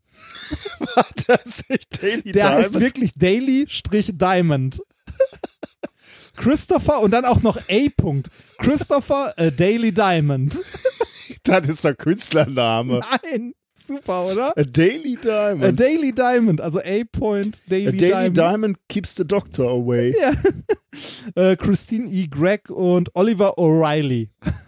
das 1.28 1.62
ist 1.68 2.02
Daily 2.02 2.32
Der 2.32 2.50
heißt 2.50 2.74
Diamond. 2.74 2.80
wirklich 2.84 3.14
Daily-Diamond. 3.16 4.82
Christopher 6.36 7.00
und 7.02 7.12
dann 7.12 7.26
auch 7.26 7.42
noch 7.42 7.58
A. 7.70 7.90
Punkt. 7.96 8.30
Christopher 8.58 9.34
a 9.38 9.50
Daily 9.52 9.92
Diamond. 9.92 10.58
Das 11.42 11.68
ist 11.68 11.84
der 11.86 11.96
Künstlername. 11.96 13.02
Nein, 13.24 13.54
super, 13.88 14.26
oder? 14.26 14.58
A 14.58 14.64
Daily 14.64 15.18
A 15.18 15.22
Diamond. 15.22 15.80
Daily 15.80 16.14
Diamond, 16.14 16.62
also 16.62 16.80
A. 16.80 17.04
Point 17.12 17.62
Daily, 17.70 17.88
A 17.88 17.92
Daily 17.92 18.12
Diamond. 18.12 18.38
Diamond 18.38 18.78
keeps 18.88 19.16
the 19.16 19.26
doctor 19.26 19.68
away. 19.70 20.16
Ja. 20.20 20.32
Äh, 21.36 21.58
Christine 21.58 22.10
E. 22.10 22.28
Gregg 22.28 22.70
und 22.70 23.14
Oliver 23.16 23.58
O'Reilly. 23.58 24.30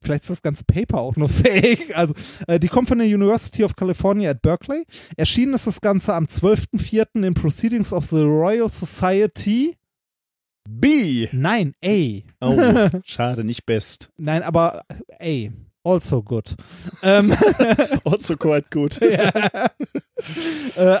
Vielleicht 0.00 0.22
ist 0.24 0.30
das 0.30 0.42
ganze 0.42 0.62
Paper 0.64 1.00
auch 1.00 1.16
nur 1.16 1.28
fake. 1.30 1.96
Also, 1.96 2.14
äh, 2.46 2.60
die 2.60 2.68
kommt 2.68 2.88
von 2.88 2.98
der 2.98 3.08
University 3.08 3.64
of 3.64 3.74
California 3.74 4.30
at 4.30 4.42
Berkeley. 4.42 4.84
Erschienen 5.16 5.54
ist 5.54 5.66
das 5.66 5.80
Ganze 5.80 6.14
am 6.14 6.26
12.04. 6.26 7.24
in 7.26 7.34
Proceedings 7.34 7.92
of 7.92 8.06
the 8.06 8.20
Royal 8.20 8.70
Society. 8.70 9.76
B. 10.68 11.28
Nein, 11.32 11.74
A. 11.84 12.22
Oh, 12.40 12.88
schade, 13.04 13.44
nicht 13.44 13.66
best. 13.66 14.10
Nein, 14.16 14.42
aber 14.42 14.82
A. 15.20 15.48
Also 15.84 16.22
good. 16.22 16.56
ähm, 17.02 17.32
Also 18.04 18.36
quite 18.36 18.66
good. 18.70 19.00
äh, 19.02 19.70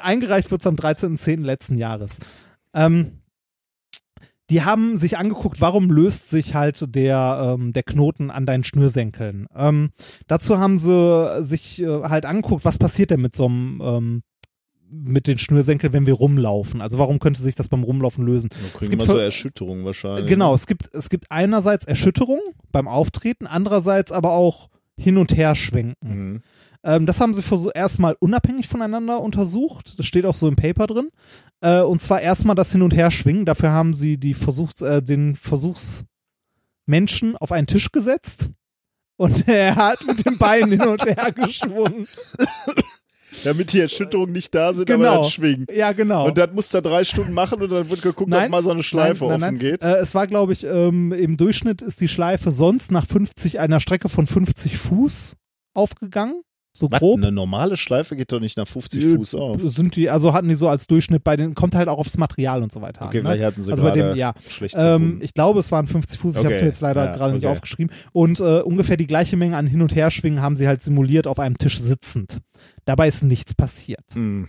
eingereicht 0.02 0.50
wird 0.50 0.60
es 0.60 0.66
am 0.66 0.76
13.10. 0.76 1.42
letzten 1.42 1.76
Jahres. 1.78 2.20
Ähm, 2.74 3.20
die 4.50 4.62
haben 4.62 4.98
sich 4.98 5.16
angeguckt, 5.16 5.62
warum 5.62 5.90
löst 5.90 6.28
sich 6.28 6.54
halt 6.54 6.94
der, 6.94 7.56
ähm, 7.58 7.72
der 7.72 7.82
Knoten 7.82 8.30
an 8.30 8.44
deinen 8.44 8.62
Schnürsenkeln. 8.62 9.46
Ähm, 9.56 9.90
dazu 10.26 10.58
haben 10.58 10.78
sie 10.78 11.42
sich 11.42 11.80
äh, 11.80 12.02
halt 12.02 12.26
angeguckt, 12.26 12.66
was 12.66 12.76
passiert 12.76 13.10
denn 13.10 13.22
mit 13.22 13.34
so 13.34 13.46
einem 13.46 13.80
ähm, 13.82 14.22
mit 14.90 15.26
den 15.26 15.38
Schnürsenkeln, 15.38 15.92
wenn 15.92 16.06
wir 16.06 16.14
rumlaufen. 16.14 16.80
Also 16.80 16.98
warum 16.98 17.18
könnte 17.18 17.40
sich 17.40 17.54
das 17.56 17.68
beim 17.68 17.82
Rumlaufen 17.82 18.24
lösen? 18.24 18.50
Da 18.50 18.56
Es 18.80 18.90
gibt 18.90 19.02
wir 19.02 19.06
so 19.06 19.18
Erschütterungen 19.18 19.84
wahrscheinlich. 19.84 20.26
Genau, 20.26 20.54
es 20.54 20.66
gibt, 20.66 20.94
es 20.94 21.08
gibt 21.08 21.32
einerseits 21.32 21.86
Erschütterung 21.86 22.38
beim 22.70 22.86
Auftreten, 22.86 23.46
andererseits 23.46 24.12
aber 24.12 24.32
auch 24.32 24.68
hin 24.96 25.18
und 25.18 25.36
her 25.36 25.54
schwenken. 25.54 26.34
Mhm. 26.34 26.42
Ähm, 26.84 27.06
das 27.06 27.20
haben 27.20 27.34
sie 27.34 27.42
erstmal 27.74 28.16
unabhängig 28.20 28.68
voneinander 28.68 29.20
untersucht. 29.20 29.98
Das 29.98 30.06
steht 30.06 30.26
auch 30.26 30.34
so 30.34 30.48
im 30.48 30.56
Paper 30.56 30.86
drin. 30.86 31.08
Äh, 31.60 31.80
und 31.80 32.00
zwar 32.00 32.20
erstmal 32.20 32.56
das 32.56 32.72
Hin- 32.72 32.82
und 32.82 32.94
Herschwingen. 32.94 33.46
Dafür 33.46 33.70
haben 33.70 33.94
sie 33.94 34.18
die 34.18 34.34
Versuchs, 34.34 34.82
äh, 34.82 35.02
den 35.02 35.34
Versuchsmenschen 35.34 37.36
auf 37.38 37.52
einen 37.52 37.66
Tisch 37.66 37.90
gesetzt. 37.90 38.50
Und 39.16 39.48
er 39.48 39.76
hat 39.76 40.06
mit 40.06 40.26
den 40.26 40.36
Beinen 40.36 40.72
hin 40.72 40.82
und 40.82 41.06
her 41.06 41.32
geschwungen. 41.32 42.06
Damit 43.42 43.72
die 43.72 43.80
Erschütterungen 43.80 44.32
nicht 44.32 44.54
da 44.54 44.72
sind, 44.72 44.90
aber 44.90 44.98
Genau. 45.02 45.22
dann 45.22 45.30
schwingen. 45.30 45.66
Ja, 45.74 45.92
genau. 45.92 46.26
Und 46.26 46.38
das 46.38 46.52
muss 46.52 46.72
er 46.72 46.82
drei 46.82 47.04
Stunden 47.04 47.32
machen 47.32 47.60
und 47.60 47.70
dann 47.70 47.90
wird 47.90 48.02
geguckt, 48.02 48.32
ob 48.32 48.48
mal 48.48 48.62
so 48.62 48.70
eine 48.70 48.82
Schleife 48.82 49.24
nein, 49.24 49.40
nein, 49.40 49.48
offen 49.48 49.56
nein. 49.56 49.58
geht. 49.58 49.82
Äh, 49.82 49.96
es 49.96 50.14
war, 50.14 50.26
glaube 50.26 50.52
ich, 50.52 50.64
ähm, 50.64 51.12
im 51.12 51.36
Durchschnitt 51.36 51.82
ist 51.82 52.00
die 52.00 52.08
Schleife 52.08 52.52
sonst 52.52 52.92
nach 52.92 53.06
50, 53.06 53.60
einer 53.60 53.80
Strecke 53.80 54.08
von 54.08 54.26
50 54.26 54.76
Fuß 54.78 55.36
aufgegangen. 55.74 56.42
So 56.76 56.90
Was, 56.90 56.98
grob. 56.98 57.18
eine 57.18 57.30
normale 57.30 57.76
Schleife 57.76 58.16
geht 58.16 58.32
doch 58.32 58.40
nicht 58.40 58.56
nach 58.56 58.66
50 58.66 59.04
Äh, 59.04 59.08
Fuß 59.10 59.36
auf. 59.36 59.60
Sind 59.62 59.94
die, 59.94 60.10
also 60.10 60.32
hatten 60.32 60.48
die 60.48 60.56
so 60.56 60.68
als 60.68 60.88
Durchschnitt 60.88 61.22
bei 61.22 61.36
den, 61.36 61.54
kommt 61.54 61.76
halt 61.76 61.88
auch 61.88 61.98
aufs 61.98 62.18
Material 62.18 62.64
und 62.64 62.72
so 62.72 62.80
weiter. 62.82 63.06
Okay, 63.06 63.18
an, 63.18 63.24
ne? 63.24 63.30
vielleicht 63.30 63.44
hatten 63.44 63.60
sie 63.60 63.70
also 63.70 63.82
bei 63.84 63.92
dem, 63.92 64.16
ja. 64.16 64.34
schlecht 64.48 64.74
Ähm, 64.76 65.20
ich 65.22 65.34
glaube, 65.34 65.60
es 65.60 65.70
waren 65.70 65.86
50 65.86 66.18
Fuß, 66.18 66.34
ich 66.34 66.38
habe 66.38 66.48
es 66.48 66.56
Okay, 66.56 66.64
mir 66.64 66.68
jetzt 66.70 66.80
leider 66.80 67.04
ja, 67.04 67.12
gerade 67.12 67.34
nicht 67.34 67.44
okay. 67.44 67.52
aufgeschrieben. 67.52 67.94
Und 68.12 68.40
äh, 68.40 68.60
ungefähr 68.60 68.96
die 68.96 69.06
gleiche 69.06 69.36
Menge 69.36 69.56
an 69.56 69.68
Hin- 69.68 69.82
und 69.82 69.94
Herschwingen 69.94 70.42
haben 70.42 70.56
sie 70.56 70.66
halt 70.66 70.82
simuliert 70.82 71.28
auf 71.28 71.38
einem 71.38 71.58
Tisch 71.58 71.78
sitzend. 71.78 72.40
Dabei 72.86 73.06
ist 73.06 73.22
nichts 73.22 73.54
passiert. 73.54 74.04
Hm. 74.14 74.48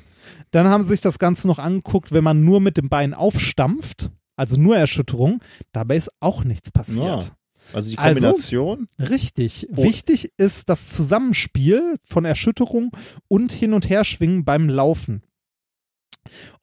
Dann 0.49 0.65
haben 0.67 0.81
sie 0.81 0.89
sich 0.89 1.01
das 1.01 1.19
Ganze 1.19 1.47
noch 1.47 1.59
angeguckt, 1.59 2.11
wenn 2.11 2.23
man 2.23 2.43
nur 2.43 2.59
mit 2.59 2.77
dem 2.77 2.89
Bein 2.89 3.13
aufstampft, 3.13 4.09
also 4.35 4.57
nur 4.59 4.75
Erschütterung, 4.75 5.41
dabei 5.73 5.97
ist 5.97 6.09
auch 6.19 6.43
nichts 6.43 6.71
passiert. 6.71 7.23
Ja. 7.23 7.29
Also 7.73 7.91
die 7.91 7.97
Also- 7.97 8.13
Kombination. 8.15 8.87
Richtig. 8.99 9.67
Oh. 9.75 9.83
Wichtig 9.83 10.31
ist 10.37 10.69
das 10.69 10.89
Zusammenspiel 10.89 11.95
von 12.05 12.25
Erschütterung 12.25 12.91
und 13.27 13.51
Hin- 13.51 13.73
und 13.73 13.89
Herschwingen 13.89 14.45
beim 14.45 14.69
Laufen. 14.69 15.23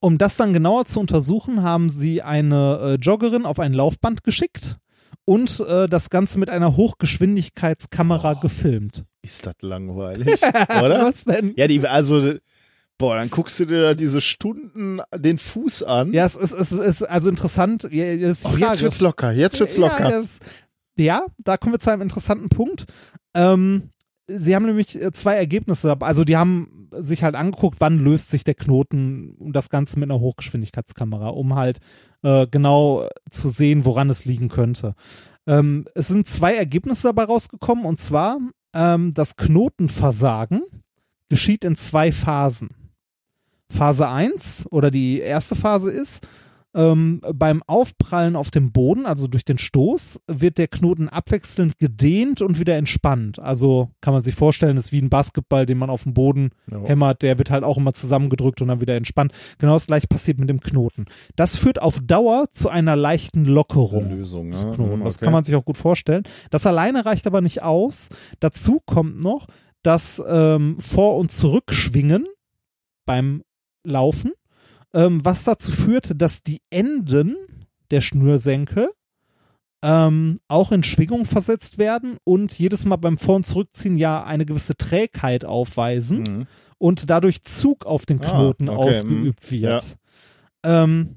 Um 0.00 0.18
das 0.18 0.36
dann 0.36 0.52
genauer 0.52 0.86
zu 0.86 0.98
untersuchen, 1.00 1.62
haben 1.62 1.88
sie 1.88 2.22
eine 2.22 2.78
äh, 2.82 2.94
Joggerin 2.96 3.46
auf 3.46 3.60
ein 3.60 3.72
Laufband 3.72 4.24
geschickt 4.24 4.78
und 5.24 5.60
äh, 5.60 5.88
das 5.88 6.10
Ganze 6.10 6.38
mit 6.40 6.50
einer 6.50 6.76
Hochgeschwindigkeitskamera 6.76 8.34
gefilmt. 8.34 9.04
ist 9.22 9.46
das 9.46 9.54
langweilig, 9.60 10.42
oder? 10.42 11.04
Was 11.06 11.24
denn? 11.24 11.54
Ja, 11.56 11.68
die, 11.68 11.86
also, 11.86 12.34
boah, 12.98 13.14
dann 13.14 13.30
guckst 13.30 13.60
du 13.60 13.66
dir 13.66 13.82
da 13.82 13.94
diese 13.94 14.20
Stunden 14.20 15.00
den 15.14 15.38
Fuß 15.38 15.84
an. 15.84 16.12
Ja, 16.12 16.26
es 16.26 16.34
ist, 16.34 16.52
es 16.52 16.72
ist 16.72 17.02
also 17.04 17.28
interessant. 17.28 17.84
Das 17.84 17.92
ist 17.92 18.46
oh, 18.46 18.56
jetzt 18.56 18.82
wird's 18.82 19.00
locker, 19.00 19.30
jetzt 19.30 19.60
wird's 19.60 19.76
locker. 19.76 20.10
Ja, 20.10 20.20
das, 20.22 20.40
ja, 20.98 21.24
da 21.38 21.56
kommen 21.56 21.74
wir 21.74 21.80
zu 21.80 21.90
einem 21.90 22.02
interessanten 22.02 22.48
Punkt. 22.48 22.86
Ähm, 23.34 23.90
sie 24.26 24.54
haben 24.54 24.66
nämlich 24.66 25.00
äh, 25.00 25.12
zwei 25.12 25.34
Ergebnisse 25.34 25.88
dabei. 25.88 26.06
Also 26.06 26.24
die 26.24 26.36
haben 26.36 26.88
sich 26.92 27.22
halt 27.22 27.34
angeguckt, 27.34 27.80
wann 27.80 27.98
löst 27.98 28.30
sich 28.30 28.44
der 28.44 28.54
Knoten 28.54 29.34
und 29.38 29.54
das 29.54 29.70
Ganze 29.70 29.98
mit 29.98 30.10
einer 30.10 30.20
Hochgeschwindigkeitskamera, 30.20 31.28
um 31.28 31.54
halt 31.54 31.80
äh, 32.22 32.46
genau 32.46 33.08
zu 33.30 33.48
sehen, 33.48 33.84
woran 33.84 34.10
es 34.10 34.24
liegen 34.24 34.48
könnte. 34.48 34.94
Ähm, 35.46 35.86
es 35.94 36.08
sind 36.08 36.26
zwei 36.26 36.54
Ergebnisse 36.54 37.08
dabei 37.08 37.24
rausgekommen 37.24 37.84
und 37.84 37.98
zwar 37.98 38.38
ähm, 38.74 39.12
das 39.14 39.36
Knotenversagen 39.36 40.62
geschieht 41.28 41.64
in 41.64 41.76
zwei 41.76 42.12
Phasen. 42.12 42.70
Phase 43.70 44.08
1 44.08 44.66
oder 44.70 44.90
die 44.90 45.20
erste 45.20 45.56
Phase 45.56 45.90
ist, 45.90 46.28
ähm, 46.74 47.20
beim 47.34 47.62
Aufprallen 47.66 48.34
auf 48.36 48.50
dem 48.50 48.72
Boden, 48.72 49.04
also 49.06 49.26
durch 49.26 49.44
den 49.44 49.58
Stoß, 49.58 50.20
wird 50.26 50.58
der 50.58 50.68
Knoten 50.68 51.08
abwechselnd 51.08 51.78
gedehnt 51.78 52.40
und 52.40 52.58
wieder 52.58 52.76
entspannt. 52.76 53.42
Also 53.42 53.90
kann 54.00 54.14
man 54.14 54.22
sich 54.22 54.34
vorstellen, 54.34 54.76
ist 54.76 54.92
wie 54.92 55.00
ein 55.02 55.10
Basketball, 55.10 55.66
den 55.66 55.78
man 55.78 55.90
auf 55.90 56.04
dem 56.04 56.14
Boden 56.14 56.50
Ja. 56.70 56.82
hämmert, 56.84 57.22
der 57.22 57.38
wird 57.38 57.50
halt 57.50 57.64
auch 57.64 57.76
immer 57.76 57.92
zusammengedrückt 57.92 58.62
und 58.62 58.68
dann 58.68 58.80
wieder 58.80 58.96
entspannt. 58.96 59.32
Genau 59.58 59.74
das 59.74 59.86
gleiche 59.86 60.06
passiert 60.06 60.38
mit 60.38 60.48
dem 60.48 60.60
Knoten. 60.60 61.04
Das 61.36 61.56
führt 61.56 61.80
auf 61.82 62.00
Dauer 62.02 62.46
zu 62.52 62.68
einer 62.68 62.96
leichten 62.96 63.44
Lockerung 63.44 64.08
Lösung, 64.10 64.50
des. 64.50 64.62
Knoten. 64.62 65.00
Mhm, 65.00 65.04
Das 65.04 65.16
okay. 65.16 65.24
kann 65.26 65.32
man 65.32 65.44
sich 65.44 65.54
auch 65.54 65.64
gut 65.64 65.76
vorstellen. 65.76 66.22
Das 66.50 66.66
alleine 66.66 67.04
reicht 67.04 67.26
aber 67.26 67.40
nicht 67.42 67.62
aus. 67.62 68.08
Dazu 68.40 68.80
kommt 68.86 69.20
noch 69.22 69.46
das 69.82 70.22
ähm, 70.26 70.78
Vor- 70.78 71.16
und 71.18 71.32
Zurückschwingen 71.32 72.26
beim 73.04 73.42
Laufen, 73.84 74.32
ähm, 74.94 75.24
was 75.24 75.44
dazu 75.44 75.70
führte, 75.70 76.14
dass 76.14 76.42
die 76.42 76.60
Enden 76.70 77.36
der 77.90 78.00
Schnürsenkel 78.00 78.90
ähm, 79.84 80.38
auch 80.48 80.70
in 80.70 80.82
Schwingung 80.84 81.24
versetzt 81.24 81.76
werden 81.78 82.16
und 82.24 82.56
jedes 82.58 82.84
Mal 82.84 82.96
beim 82.96 83.18
Vor- 83.18 83.36
und 83.36 83.46
Zurückziehen 83.46 83.96
ja 83.96 84.22
eine 84.22 84.46
gewisse 84.46 84.76
Trägheit 84.76 85.44
aufweisen 85.44 86.18
Mhm. 86.22 86.46
und 86.78 87.10
dadurch 87.10 87.42
Zug 87.42 87.84
auf 87.84 88.06
den 88.06 88.20
Ah, 88.22 88.30
Knoten 88.30 88.68
okay, 88.68 88.90
ausgeübt 88.90 89.50
wird. 89.50 89.96
Ähm, 90.62 91.16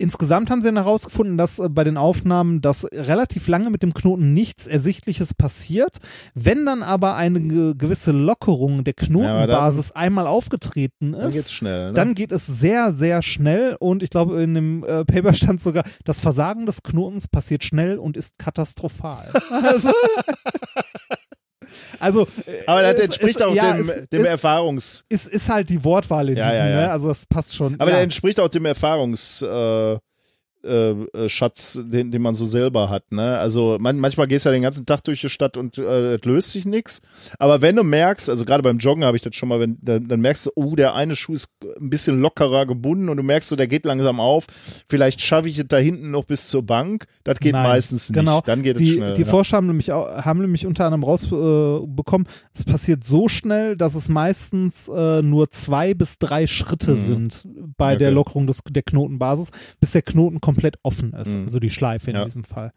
insgesamt 0.00 0.50
haben 0.50 0.62
sie 0.62 0.68
dann 0.68 0.76
herausgefunden, 0.76 1.36
dass 1.38 1.58
äh, 1.58 1.68
bei 1.68 1.84
den 1.84 1.96
Aufnahmen, 1.96 2.60
dass 2.60 2.84
relativ 2.92 3.46
lange 3.48 3.70
mit 3.70 3.82
dem 3.82 3.94
Knoten 3.94 4.32
nichts 4.34 4.66
Ersichtliches 4.66 5.34
passiert. 5.34 5.98
Wenn 6.34 6.66
dann 6.66 6.82
aber 6.82 7.14
eine 7.16 7.40
ge- 7.40 7.74
gewisse 7.76 8.12
Lockerung 8.12 8.82
der 8.84 8.94
Knotenbasis 8.94 9.92
einmal 9.92 10.26
aufgetreten 10.26 11.12
Dann 11.12 11.22
geht's 11.30 11.36
ist, 11.46 11.52
schnell. 11.52 11.88
Ne? 11.88 11.92
dann 11.94 12.14
geht 12.14 12.32
es 12.32 12.46
sehr, 12.46 12.92
sehr 12.92 13.22
schnell 13.22 13.76
und 13.78 14.02
ich 14.02 14.10
glaube, 14.10 14.42
in 14.42 14.54
dem 14.54 14.84
äh, 14.84 15.04
Paper 15.04 15.34
stand 15.34 15.60
sogar, 15.60 15.84
das 16.04 16.20
Versagen 16.20 16.66
des 16.66 16.82
Knotens 16.82 17.28
passiert 17.28 17.62
schnell 17.64 17.98
und 17.98 18.16
ist 18.16 18.38
katastrophal. 18.38 19.30
also, 19.50 19.90
also 21.98 22.22
äh, 22.46 22.62
aber 22.66 22.82
das 22.82 22.94
es- 22.94 23.00
entspricht 23.06 23.42
auch 23.42 23.54
ja, 23.54 23.72
dem, 23.74 23.80
es- 23.82 24.08
dem 24.10 24.22
es- 24.22 24.28
Erfahrungs... 24.28 25.04
ist, 25.08 25.28
ist 25.28 25.48
halt 25.48 25.68
die 25.70 25.82
Wortwahl 25.84 26.28
in 26.28 26.36
Ja, 26.36 26.50
diesem, 26.50 26.66
ja. 26.66 26.72
ne? 26.72 26.90
Also 26.90 27.08
das 27.08 27.26
passt 27.26 27.54
schon. 27.54 27.74
Aber 27.80 27.90
ja. 27.90 27.96
der 27.96 28.04
entspricht 28.04 28.40
auch 28.40 28.48
dem 28.48 28.64
Erfahrungs... 28.66 29.42
Äh, 29.42 29.98
äh, 30.64 30.90
äh, 30.90 31.28
Schatz, 31.28 31.80
den, 31.82 32.10
den 32.10 32.22
man 32.22 32.34
so 32.34 32.44
selber 32.44 32.90
hat. 32.90 33.12
Ne? 33.12 33.38
Also 33.38 33.76
man, 33.80 33.98
manchmal 33.98 34.26
gehst 34.26 34.44
du 34.44 34.50
ja 34.50 34.52
den 34.52 34.62
ganzen 34.62 34.86
Tag 34.86 35.02
durch 35.04 35.20
die 35.20 35.28
Stadt 35.28 35.56
und 35.56 35.78
äh, 35.78 36.16
löst 36.24 36.50
sich 36.50 36.64
nichts. 36.64 37.00
Aber 37.38 37.62
wenn 37.62 37.76
du 37.76 37.82
merkst, 37.84 38.28
also 38.30 38.44
gerade 38.44 38.62
beim 38.62 38.78
Joggen 38.78 39.04
habe 39.04 39.16
ich 39.16 39.22
das 39.22 39.34
schon 39.34 39.48
mal, 39.48 39.60
wenn, 39.60 39.78
dann, 39.82 40.08
dann 40.08 40.20
merkst 40.20 40.46
du, 40.46 40.50
oh, 40.54 40.76
der 40.76 40.94
eine 40.94 41.16
Schuh 41.16 41.34
ist 41.34 41.48
ein 41.80 41.90
bisschen 41.90 42.20
lockerer 42.20 42.66
gebunden 42.66 43.08
und 43.08 43.16
du 43.16 43.22
merkst 43.22 43.48
so, 43.48 43.56
der 43.56 43.66
geht 43.66 43.84
langsam 43.84 44.20
auf. 44.20 44.46
Vielleicht 44.88 45.20
schaffe 45.20 45.48
ich 45.48 45.58
es 45.58 45.64
da 45.68 45.78
hinten 45.78 46.10
noch 46.10 46.24
bis 46.24 46.48
zur 46.48 46.62
Bank. 46.62 47.06
Das 47.24 47.38
geht 47.40 47.52
Nein, 47.52 47.64
meistens 47.64 48.10
nicht. 48.10 48.18
Genau. 48.18 48.40
Dann 48.44 48.62
geht 48.62 48.76
es 48.76 48.82
die, 48.82 48.92
schnell. 48.94 49.14
Die 49.14 49.22
ja. 49.22 49.26
Forscher 49.28 49.56
haben 49.56 49.66
nämlich, 49.66 49.92
auch, 49.92 50.06
haben 50.24 50.40
nämlich 50.40 50.66
unter 50.66 50.84
anderem 50.84 51.04
rausbekommen, 51.04 52.26
äh, 52.26 52.30
es 52.54 52.64
passiert 52.64 53.04
so 53.04 53.28
schnell, 53.28 53.76
dass 53.76 53.94
es 53.94 54.08
meistens 54.08 54.88
äh, 54.88 55.22
nur 55.22 55.50
zwei 55.50 55.94
bis 55.94 56.18
drei 56.18 56.46
Schritte 56.46 56.90
Mhm. 56.92 56.96
sind 56.96 57.44
bei 57.76 57.96
der 57.96 58.08
Okay. 58.08 58.14
Lockerung 58.14 58.46
des, 58.46 58.62
der 58.68 58.82
Knotenbasis, 58.82 59.50
bis 59.78 59.92
der 59.92 60.02
Knoten 60.02 60.40
komplett 60.54 60.76
offen 60.82 61.12
ist, 61.12 61.36
Mhm. 61.36 61.44
also 61.44 61.60
die 61.60 61.70
Schleife 61.70 62.10
in 62.10 62.16
Ja. 62.16 62.24
diesem 62.24 62.44
Fall. 62.44 62.72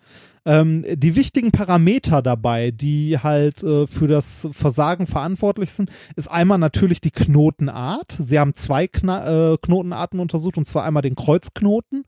Ähm, 0.46 0.86
die 0.96 1.16
wichtigen 1.16 1.52
Parameter 1.52 2.22
dabei, 2.22 2.72
die 2.72 3.18
halt 3.18 3.64
äh, 3.64 3.88
für 3.88 4.08
das 4.08 4.48
Versagen 4.52 5.08
verantwortlich 5.08 5.72
sind, 5.72 5.90
ist 6.16 6.30
einmal 6.30 6.58
natürlich 6.58 7.00
die 7.02 7.12
Knotenart. 7.12 8.12
Sie 8.20 8.38
haben 8.40 8.54
zwei 8.54 8.88
Kna 8.88 9.54
äh, 9.54 9.58
Knotenarten 9.62 10.20
untersucht, 10.20 10.58
und 10.58 10.66
zwar 10.68 10.84
einmal 10.84 11.02
den 11.02 11.16
Kreuzknoten 11.16 12.04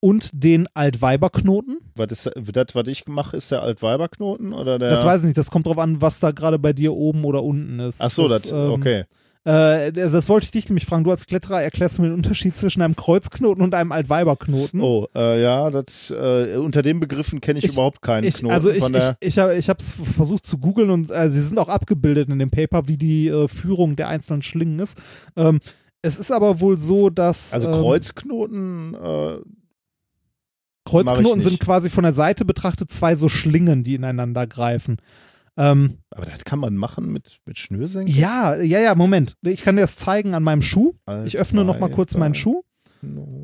und 0.00 0.30
den 0.32 0.66
Altweiberknoten. 0.74 1.78
Was 1.96 2.12
ist 2.12 2.30
das, 2.52 2.66
was 2.74 2.88
ich 2.88 3.06
mache, 3.08 3.36
ist 3.36 3.50
der 3.50 3.62
Altweiberknoten 3.62 4.52
oder 4.52 4.78
der? 4.78 4.90
Das 4.90 5.04
weiß 5.04 5.22
ich 5.22 5.26
nicht, 5.28 5.38
das 5.38 5.50
kommt 5.50 5.66
drauf 5.66 5.78
an, 5.78 6.00
was 6.00 6.20
da 6.20 6.30
gerade 6.30 6.58
bei 6.58 6.72
dir 6.72 6.92
oben 6.92 7.24
oder 7.24 7.42
unten 7.42 7.80
ist. 7.80 8.00
Ach 8.02 8.10
so, 8.10 8.28
das, 8.28 8.50
ähm, 8.50 8.70
okay. 8.70 9.04
Äh, 9.44 9.92
das 9.92 10.30
wollte 10.30 10.44
ich 10.44 10.52
dich 10.52 10.68
nämlich 10.70 10.86
fragen. 10.86 11.04
Du 11.04 11.10
als 11.10 11.26
Kletterer 11.26 11.62
erklärst 11.62 11.98
du 11.98 12.02
mir 12.02 12.08
den 12.08 12.14
Unterschied 12.14 12.56
zwischen 12.56 12.80
einem 12.80 12.96
Kreuzknoten 12.96 13.62
und 13.62 13.74
einem 13.74 13.92
Altweiberknoten. 13.92 14.80
Oh, 14.80 15.06
äh, 15.14 15.42
ja, 15.42 15.68
das, 15.70 16.10
äh, 16.10 16.56
unter 16.56 16.80
den 16.80 16.98
Begriffen 16.98 17.42
kenne 17.42 17.58
ich, 17.58 17.66
Ich- 17.66 17.72
überhaupt 17.72 18.00
keinen 18.00 18.24
Ich, 18.24 18.36
Knoten. 18.36 18.54
also 18.54 18.70
ich, 18.70 18.82
ich, 18.82 19.02
ich, 19.20 19.38
habe 19.38 19.54
ich 19.56 19.68
habe 19.68 19.78
es 19.82 19.92
versucht 20.14 20.46
zu 20.46 20.56
googeln 20.56 20.88
und 20.88 21.10
äh, 21.10 21.28
sie 21.28 21.42
sind 21.42 21.58
auch 21.58 21.68
abgebildet 21.68 22.30
in 22.30 22.38
dem 22.38 22.50
Paper, 22.50 22.88
wie 22.88 22.96
die 22.96 23.28
äh, 23.28 23.46
Führung 23.48 23.96
der 23.96 24.08
einzelnen 24.08 24.40
Schlingen 24.40 24.78
ist. 24.78 24.96
Ähm, 25.36 25.60
es 26.00 26.18
ist 26.18 26.30
aber 26.30 26.60
wohl 26.60 26.78
so, 26.78 27.10
dass 27.10 27.52
also 27.52 27.68
ähm, 27.68 27.74
Kreuzknoten, 27.80 28.94
äh, 28.94 29.36
Kreuzknoten 30.86 31.40
sind 31.40 31.60
quasi 31.60 31.90
von 31.90 32.04
der 32.04 32.12
Seite 32.12 32.44
betrachtet 32.44 32.90
zwei 32.90 33.16
so 33.16 33.28
Schlingen, 33.28 33.82
die 33.82 33.94
ineinander 33.94 34.46
greifen. 34.46 34.98
Ähm, 35.56 35.98
aber 36.10 36.26
das 36.26 36.44
kann 36.44 36.58
man 36.58 36.74
machen 36.76 37.12
mit, 37.12 37.38
mit 37.46 37.58
Schnürsenkeln? 37.58 38.16
ja, 38.18 38.56
ja, 38.56 38.80
ja, 38.80 38.94
Moment. 38.94 39.36
Ich 39.42 39.62
kann 39.62 39.76
dir 39.76 39.82
das 39.82 39.96
zeigen 39.96 40.34
an 40.34 40.42
meinem 40.42 40.62
Schuh. 40.62 40.94
Ich 41.26 41.38
öffne 41.38 41.64
noch 41.64 41.78
mal 41.78 41.90
kurz 41.90 42.14
meinen 42.16 42.34
Schuh. 42.34 42.62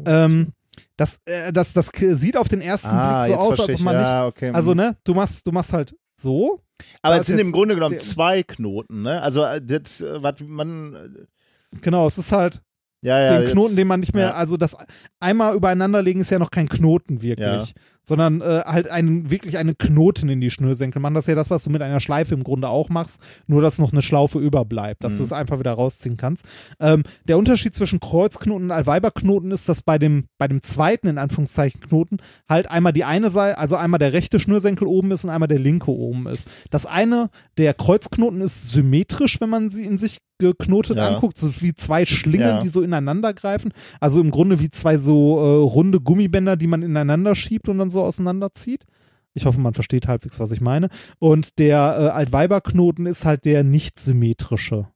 Ähm, 0.06 0.52
Das, 0.96 1.20
äh, 1.24 1.52
das, 1.52 1.72
das 1.72 1.90
sieht 1.96 2.36
auf 2.36 2.48
den 2.48 2.60
ersten 2.60 2.88
Ah, 2.88 3.24
Blick 3.24 3.26
so 3.26 3.32
jetzt 3.48 3.60
aus, 3.60 3.68
als 3.68 3.74
ob 3.76 3.80
man 3.80 3.94
Ja, 3.94 4.24
nicht. 4.24 4.28
okay. 4.36 4.50
Also, 4.50 4.74
ne, 4.74 4.96
du 5.04 5.14
machst, 5.14 5.46
du 5.46 5.52
machst 5.52 5.72
halt 5.72 5.94
so. 6.16 6.60
Aber 7.02 7.18
es 7.20 7.26
sind 7.26 7.38
jetzt 7.38 7.46
im 7.46 7.52
Grunde 7.52 7.74
genommen 7.74 7.96
zwei 7.98 8.42
Knoten, 8.42 9.02
ne? 9.02 9.20
Also 9.22 9.42
äh, 9.44 9.60
das, 9.62 10.00
äh, 10.00 10.22
was 10.22 10.34
man, 10.40 10.94
äh, 10.94 11.78
Genau, 11.80 12.06
es 12.06 12.18
ist 12.18 12.32
halt 12.32 12.60
ja, 13.02 13.18
ja. 13.18 13.32
den 13.34 13.42
jetzt- 13.42 13.52
Knoten, 13.52 13.76
den 13.76 13.86
man 13.86 14.00
nicht 14.00 14.14
mehr, 14.14 14.28
ja. 14.28 14.34
also 14.34 14.56
das 14.58 14.76
einmal 15.20 15.54
übereinanderlegen 15.54 16.20
ist 16.20 16.30
ja 16.30 16.38
noch 16.38 16.50
kein 16.50 16.68
Knoten 16.68 17.22
wirklich, 17.22 17.46
Ja. 17.46 17.64
Sondern 18.04 18.40
äh, 18.40 18.62
halt 18.66 18.88
einen, 18.88 19.30
wirklich 19.30 19.58
einen 19.58 19.76
Knoten 19.78 20.28
in 20.28 20.40
die 20.40 20.50
Schnürsenkel 20.50 21.00
machen. 21.00 21.14
Das 21.14 21.24
ist 21.24 21.28
ja 21.28 21.34
das, 21.34 21.50
was 21.50 21.64
du 21.64 21.70
mit 21.70 21.82
einer 21.82 22.00
Schleife 22.00 22.34
im 22.34 22.44
Grunde 22.44 22.68
auch 22.68 22.88
machst, 22.88 23.20
nur 23.46 23.62
dass 23.62 23.78
noch 23.78 23.92
eine 23.92 24.02
Schlaufe 24.02 24.38
überbleibt, 24.38 25.04
dass 25.04 25.14
Mhm. 25.14 25.18
du 25.18 25.22
es 25.24 25.32
einfach 25.32 25.58
wieder 25.58 25.72
rausziehen 25.72 26.16
kannst. 26.16 26.44
Ähm, 26.80 27.02
der 27.28 27.38
Unterschied 27.38 27.74
zwischen 27.74 28.00
Kreuzknoten 28.00 28.64
und 28.64 28.70
Allweiberknoten 28.70 29.50
ist, 29.50 29.68
dass 29.68 29.82
bei 29.82 29.98
dem, 29.98 30.26
bei 30.38 30.48
dem 30.48 30.62
zweiten, 30.62 31.08
in 31.08 31.18
Anführungszeichen, 31.18 31.80
Knoten 31.80 32.18
halt 32.48 32.70
einmal 32.70 32.92
die 32.92 33.04
eine 33.04 33.30
Seite, 33.30 33.58
also 33.58 33.76
einmal 33.76 33.98
der 33.98 34.12
rechte 34.12 34.40
Schnürsenkel 34.40 34.86
oben 34.86 35.10
ist 35.10 35.24
und 35.24 35.30
einmal 35.30 35.48
der 35.48 35.58
linke 35.58 35.90
oben 35.90 36.26
ist. 36.26 36.48
Das 36.70 36.86
eine, 36.86 37.30
der 37.58 37.74
Kreuzknoten 37.74 38.40
ist 38.40 38.68
symmetrisch, 38.70 39.40
wenn 39.40 39.50
man 39.50 39.70
sie 39.70 39.84
in 39.84 39.98
sich 39.98 40.18
geknotet 40.40 40.96
Ja. 40.96 41.08
anguckt. 41.14 41.40
Ist 41.40 41.62
wie 41.62 41.74
zwei 41.74 42.04
Schlingen, 42.04 42.46
Ja. 42.48 42.60
die 42.60 42.68
so 42.68 42.82
ineinander 42.82 43.32
greifen. 43.32 43.72
Also 44.00 44.20
im 44.20 44.32
Grunde 44.32 44.58
wie 44.58 44.70
zwei 44.70 44.98
so 44.98 45.38
äh, 45.38 45.62
runde 45.62 46.00
Gummibänder, 46.00 46.56
die 46.56 46.66
man 46.66 46.82
ineinander 46.82 47.34
schiebt 47.36 47.68
und 47.68 47.78
dann 47.78 47.90
so 47.92 48.02
auseinanderzieht. 48.02 48.84
Ich 49.32 49.44
hoffe, 49.44 49.60
man 49.60 49.74
versteht 49.74 50.08
halbwegs, 50.08 50.40
was 50.40 50.50
ich 50.50 50.60
meine. 50.60 50.88
Und 51.20 51.60
der 51.60 51.76
äh, 52.00 52.08
Altweiberknoten 52.08 53.06
ist 53.06 53.24
halt 53.24 53.44
der 53.44 53.62
nicht 53.62 54.00
symmetrische. 54.00 54.88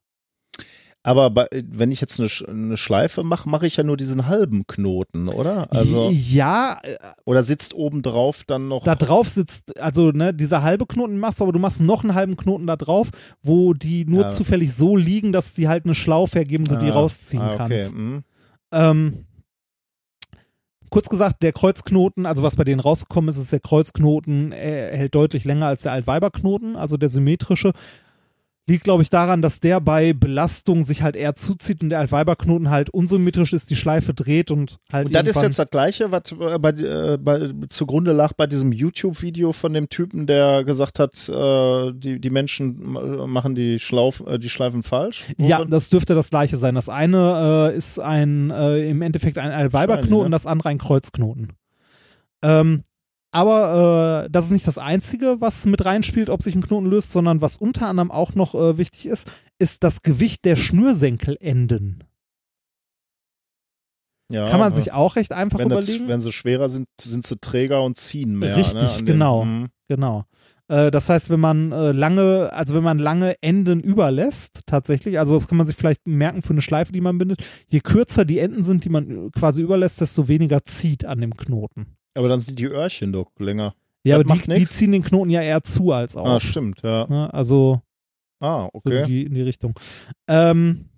Aber 1.07 1.29
bei, 1.29 1.45
wenn 1.51 1.91
ich 1.91 2.01
jetzt 2.01 2.19
eine, 2.19 2.29
eine 2.47 2.77
Schleife 2.77 3.23
mache, 3.23 3.47
mache 3.47 3.67
ich 3.67 3.77
ja 3.77 3.83
nur 3.83 3.95
diesen 3.95 4.25
halben 4.25 4.65
Knoten, 4.65 5.27
oder? 5.29 5.71
Also 5.71 6.09
ja, 6.11 6.79
äh, 6.81 6.95
oder 7.25 7.43
sitzt 7.43 7.75
oben 7.75 8.01
drauf 8.01 8.43
dann 8.43 8.69
noch 8.69 8.83
da 8.85 8.95
drauf 8.95 9.29
sitzt, 9.29 9.79
also 9.79 10.09
ne, 10.09 10.33
dieser 10.33 10.63
halbe 10.63 10.87
Knoten 10.87 11.19
machst 11.19 11.39
du, 11.39 11.43
aber 11.43 11.53
du 11.53 11.59
machst 11.59 11.79
noch 11.79 12.01
einen 12.03 12.15
halben 12.15 12.37
Knoten 12.37 12.65
da 12.65 12.75
drauf, 12.75 13.11
wo 13.43 13.75
die 13.75 14.05
nur 14.05 14.23
Ja. 14.23 14.27
zufällig 14.29 14.73
so 14.73 14.97
liegen, 14.97 15.31
dass 15.31 15.53
die 15.53 15.67
halt 15.67 15.85
eine 15.85 15.93
Schlaufe 15.93 16.39
ergeben 16.39 16.63
und 16.67 16.71
du 16.71 16.83
die 16.83 16.89
Ah, 16.89 16.95
rausziehen 16.95 17.43
ah, 17.43 17.53
okay. 17.53 17.57
kannst. 17.81 17.93
mhm. 17.93 18.23
Ähm, 18.71 19.25
kurz 20.89 21.07
gesagt, 21.09 21.43
der 21.43 21.53
Kreuzknoten, 21.53 22.25
also 22.25 22.41
was 22.41 22.55
bei 22.55 22.63
denen 22.63 22.79
rausgekommen 22.79 23.29
ist, 23.29 23.37
ist 23.37 23.51
der 23.51 23.59
Kreuzknoten 23.59 24.51
äh, 24.53 24.97
hält 24.97 25.13
deutlich 25.13 25.43
länger 25.43 25.67
als 25.67 25.83
der 25.83 25.91
Altweiberknoten, 25.91 26.75
also 26.75 26.97
der 26.97 27.09
symmetrische. 27.09 27.73
Liegt, 28.67 28.83
glaube 28.83 29.03
ich, 29.03 29.11
daran, 29.11 29.43
dass 29.43 29.59
der 29.59 29.79
bei 29.79 30.13
Belastung 30.13 30.83
sich 30.83 31.03
halt 31.03 31.15
eher 31.15 31.35
zuzieht 31.35 31.83
und 31.83 31.91
der 31.91 31.99
Altweiberknoten 31.99 32.71
halt 32.71 32.89
unsymmetrisch 32.89 33.53
ist, 33.53 33.69
die 33.69 33.75
Schleife 33.75 34.15
dreht 34.15 34.49
und 34.49 34.77
halt. 34.91 35.05
Und 35.05 35.13
das 35.15 35.27
ist 35.27 35.41
jetzt 35.43 35.59
das 35.59 35.69
Gleiche, 35.69 36.11
was 36.11 36.31
äh, 36.31 36.57
bei, 36.57 36.69
äh, 36.71 37.17
bei, 37.21 37.51
zugrunde 37.69 38.11
lag 38.11 38.33
bei 38.33 38.47
diesem 38.47 38.71
YouTube-Video 38.71 39.51
von 39.51 39.71
dem 39.73 39.87
Typen, 39.89 40.25
der 40.25 40.63
gesagt 40.63 40.97
hat, 40.97 41.29
äh, 41.29 41.91
die, 41.93 42.19
die 42.19 42.29
Menschen 42.31 42.75
ma- 42.93 43.27
machen 43.27 43.53
die, 43.53 43.77
Schlauf, 43.77 44.23
äh, 44.25 44.39
die 44.39 44.49
Schleifen 44.49 44.81
falsch. 44.81 45.25
Ja, 45.37 45.59
Worin- 45.59 45.69
das 45.69 45.89
dürfte 45.91 46.15
das 46.15 46.31
gleiche 46.31 46.57
sein. 46.57 46.73
Das 46.73 46.89
eine 46.89 47.71
ist 47.77 47.99
ein 47.99 48.49
im 48.49 49.03
Endeffekt 49.03 49.37
ein 49.37 49.51
Altweiberknoten, 49.51 50.09
Wahrscheinlich, 50.09 50.23
ne? 50.23 50.29
das 50.31 50.45
andere 50.47 50.69
ein 50.69 50.79
Kreuzknoten. 50.79 51.53
Ähm, 52.41 52.83
aber 53.35 54.23
äh, 54.25 54.29
das 54.31 54.45
ist 54.45 54.51
nicht 54.51 54.67
das 54.67 54.77
Einzige, 54.77 55.37
was 55.41 55.65
mit 55.65 55.83
reinspielt, 55.85 56.29
ob 56.29 56.41
sich 56.41 56.55
ein 56.55 56.61
Knoten 56.61 56.87
löst, 56.89 57.11
sondern 57.11 57.41
was 57.41 57.57
unter 57.57 57.87
anderem 57.87 58.09
auch 58.11 58.33
noch 58.35 58.55
äh, 58.55 58.77
wichtig 58.77 59.05
ist, 59.05 59.27
ist 59.59 59.83
das 59.83 60.01
Gewicht 60.01 60.45
der 60.45 60.55
Schnürsenkelenden. 60.55 62.03
ja, 64.31 64.49
Kann 64.49 64.59
man 64.59 64.71
äh, 64.71 64.75
sich 64.75 64.91
auch 64.93 65.15
recht 65.15 65.31
einfach 65.33 65.59
wenn, 65.59 65.69
das, 65.69 65.87
überlegen. 65.87 66.07
wenn 66.07 66.21
sie 66.21 66.31
schwerer 66.31 66.69
sind, 66.69 66.87
sind 66.99 67.25
sie 67.27 67.37
träger 67.37 67.83
und 67.83 67.97
ziehen 67.97 68.37
mehr. 68.39 68.55
Richtig, 68.57 68.81
ne, 68.81 68.89
an 68.89 68.97
den- 68.97 69.05
genau. 69.05 69.45
Mhm. 69.45 69.67
Genau. 69.87 70.23
Äh, 70.67 70.89
Das 70.89 71.09
heißt, 71.09 71.29
wenn 71.29 71.39
man 71.39 71.71
äh, 71.71 71.91
lange, 71.91 72.49
also 72.51 72.73
wenn 72.73 72.83
man 72.83 72.97
lange 72.97 73.35
Enden 73.41 73.81
überlässt, 73.81 74.61
tatsächlich, 74.65 75.19
also 75.19 75.35
das 75.35 75.47
kann 75.47 75.57
man 75.59 75.67
sich 75.67 75.75
vielleicht 75.75 76.07
merken 76.07 76.41
für 76.41 76.53
eine 76.53 76.61
Schleife, 76.63 76.91
die 76.91 77.01
man 77.01 77.17
bindet, 77.19 77.43
je 77.67 77.81
kürzer 77.81 78.25
die 78.25 78.39
Enden 78.39 78.63
sind, 78.63 78.83
die 78.83 78.89
man 78.89 79.29
quasi 79.31 79.61
überlässt, 79.61 80.01
desto 80.01 80.27
weniger 80.27 80.63
zieht 80.63 81.05
an 81.05 81.21
dem 81.21 81.35
Knoten. 81.37 81.95
Aber 82.15 82.27
dann 82.27 82.41
sind 82.41 82.57
die 82.57 82.65
Öhrchen 82.65 83.11
doch 83.11 83.31
länger. 83.37 83.75
Ja, 84.03 84.21
Das 84.21 84.31
aber 84.31 84.41
die, 84.41 84.59
die 84.59 84.65
ziehen 84.65 84.91
den 84.91 85.03
Knoten 85.03 85.29
ja 85.29 85.41
eher 85.41 85.63
zu 85.63 85.91
als 85.91 86.15
auf. 86.15 86.27
Ah, 86.27 86.39
stimmt, 86.39 86.81
ja. 86.83 87.05
Ne? 87.07 87.33
Also 87.33 87.81
Ah, 88.39 88.69
so 88.73 88.81
in, 88.89 88.91
okay. 88.97 89.03
die, 89.05 89.23
in 89.23 89.33
die 89.33 89.41
Richtung. 89.41 89.73
Ähm, 90.27 90.89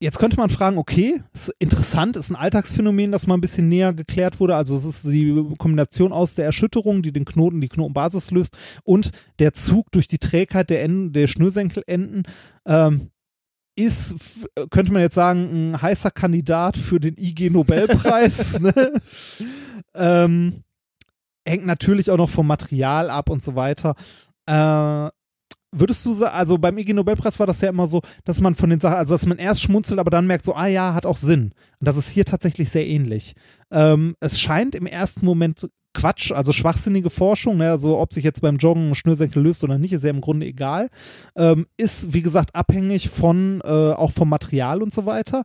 jetzt 0.00 0.18
könnte 0.18 0.36
man 0.36 0.48
fragen, 0.48 0.78
okay, 0.78 1.22
ist 1.34 1.54
interessant, 1.58 2.16
ist 2.16 2.30
ein 2.30 2.36
Alltagsphänomen, 2.36 3.12
das 3.12 3.26
mal 3.26 3.34
ein 3.34 3.40
bisschen 3.40 3.68
näher 3.68 3.92
geklärt 3.92 4.40
wurde. 4.40 4.56
Also 4.56 4.74
es 4.74 4.84
ist 4.84 5.06
die 5.06 5.44
Kombination 5.58 6.12
aus 6.12 6.34
der 6.34 6.46
Erschütterung, 6.46 7.02
die 7.02 7.12
den 7.12 7.24
Knoten, 7.24 7.60
die 7.60 7.68
Knotenbasis 7.68 8.30
löst 8.30 8.56
und 8.84 9.10
der 9.38 9.52
Zug 9.52 9.92
durch 9.92 10.08
die 10.08 10.18
Trägheit 10.18 10.70
der 10.70 10.82
Enden, 10.82 11.12
der 11.12 11.26
Schnürsenkelenden. 11.26 12.24
Ähm, 12.66 13.10
ist, 13.78 14.12
f- 14.14 14.46
könnte 14.70 14.92
man 14.92 15.02
jetzt 15.02 15.14
sagen, 15.14 15.70
ein 15.72 15.82
heißer 15.82 16.10
Kandidat 16.10 16.76
für 16.76 16.98
den 17.00 17.16
IG 17.16 17.50
Nobelpreis. 17.50 18.58
ne? 18.60 18.92
ähm, 19.94 20.62
hängt 21.46 21.66
natürlich 21.66 22.10
auch 22.10 22.16
noch 22.16 22.30
vom 22.30 22.46
Material 22.46 23.10
ab 23.10 23.30
und 23.30 23.42
so 23.42 23.54
weiter. 23.54 23.94
Äh, 24.46 25.08
würdest 25.70 26.04
du 26.06 26.12
sagen, 26.12 26.34
also 26.34 26.58
beim 26.58 26.76
IG 26.78 26.92
Nobelpreis 26.92 27.38
war 27.38 27.46
das 27.46 27.60
ja 27.60 27.68
immer 27.68 27.86
so, 27.86 28.00
dass 28.24 28.40
man 28.40 28.54
von 28.54 28.70
den 28.70 28.80
Sachen, 28.80 28.96
also 28.96 29.14
dass 29.14 29.26
man 29.26 29.38
erst 29.38 29.62
schmunzelt, 29.62 30.00
aber 30.00 30.10
dann 30.10 30.26
merkt 30.26 30.44
so, 30.44 30.54
ah 30.54 30.66
ja, 30.66 30.94
hat 30.94 31.06
auch 31.06 31.16
Sinn. 31.16 31.52
Und 31.78 31.86
das 31.88 31.96
ist 31.96 32.08
hier 32.10 32.24
tatsächlich 32.24 32.70
sehr 32.70 32.86
ähnlich. 32.86 33.34
Ähm, 33.70 34.14
es 34.20 34.40
scheint 34.40 34.74
im 34.74 34.86
ersten 34.86 35.24
Moment 35.24 35.68
Quatsch, 35.98 36.30
also 36.30 36.52
schwachsinnige 36.52 37.10
Forschung, 37.10 37.56
ne, 37.56 37.72
also 37.72 37.98
ob 37.98 38.12
sich 38.12 38.22
jetzt 38.22 38.40
beim 38.40 38.56
Joggen 38.56 38.90
ein 38.90 38.94
Schnürsenkel 38.94 39.42
löst 39.42 39.64
oder 39.64 39.78
nicht, 39.78 39.92
ist 39.92 40.04
ja 40.04 40.10
im 40.10 40.20
Grunde 40.20 40.46
egal. 40.46 40.90
Ähm, 41.34 41.66
ist, 41.76 42.12
wie 42.12 42.22
gesagt, 42.22 42.54
abhängig 42.54 43.08
von, 43.08 43.60
äh, 43.64 43.66
auch 43.66 44.12
vom 44.12 44.28
Material 44.28 44.80
und 44.80 44.92
so 44.92 45.06
weiter. 45.06 45.42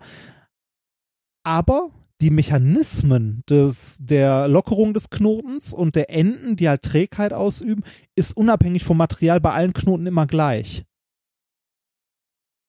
Aber 1.44 1.90
die 2.22 2.30
Mechanismen 2.30 3.44
des, 3.50 3.98
der 4.02 4.48
Lockerung 4.48 4.94
des 4.94 5.10
Knotens 5.10 5.74
und 5.74 5.96
der 5.96 6.12
Enden, 6.12 6.56
die 6.56 6.70
halt 6.70 6.84
Trägheit 6.84 7.34
ausüben, 7.34 7.84
ist 8.16 8.38
unabhängig 8.38 8.84
vom 8.84 8.98
Material 8.98 9.42
bei 9.42 9.52
allen 9.52 9.74
Knoten 9.74 10.06
immer 10.06 10.28
gleich. 10.28 10.86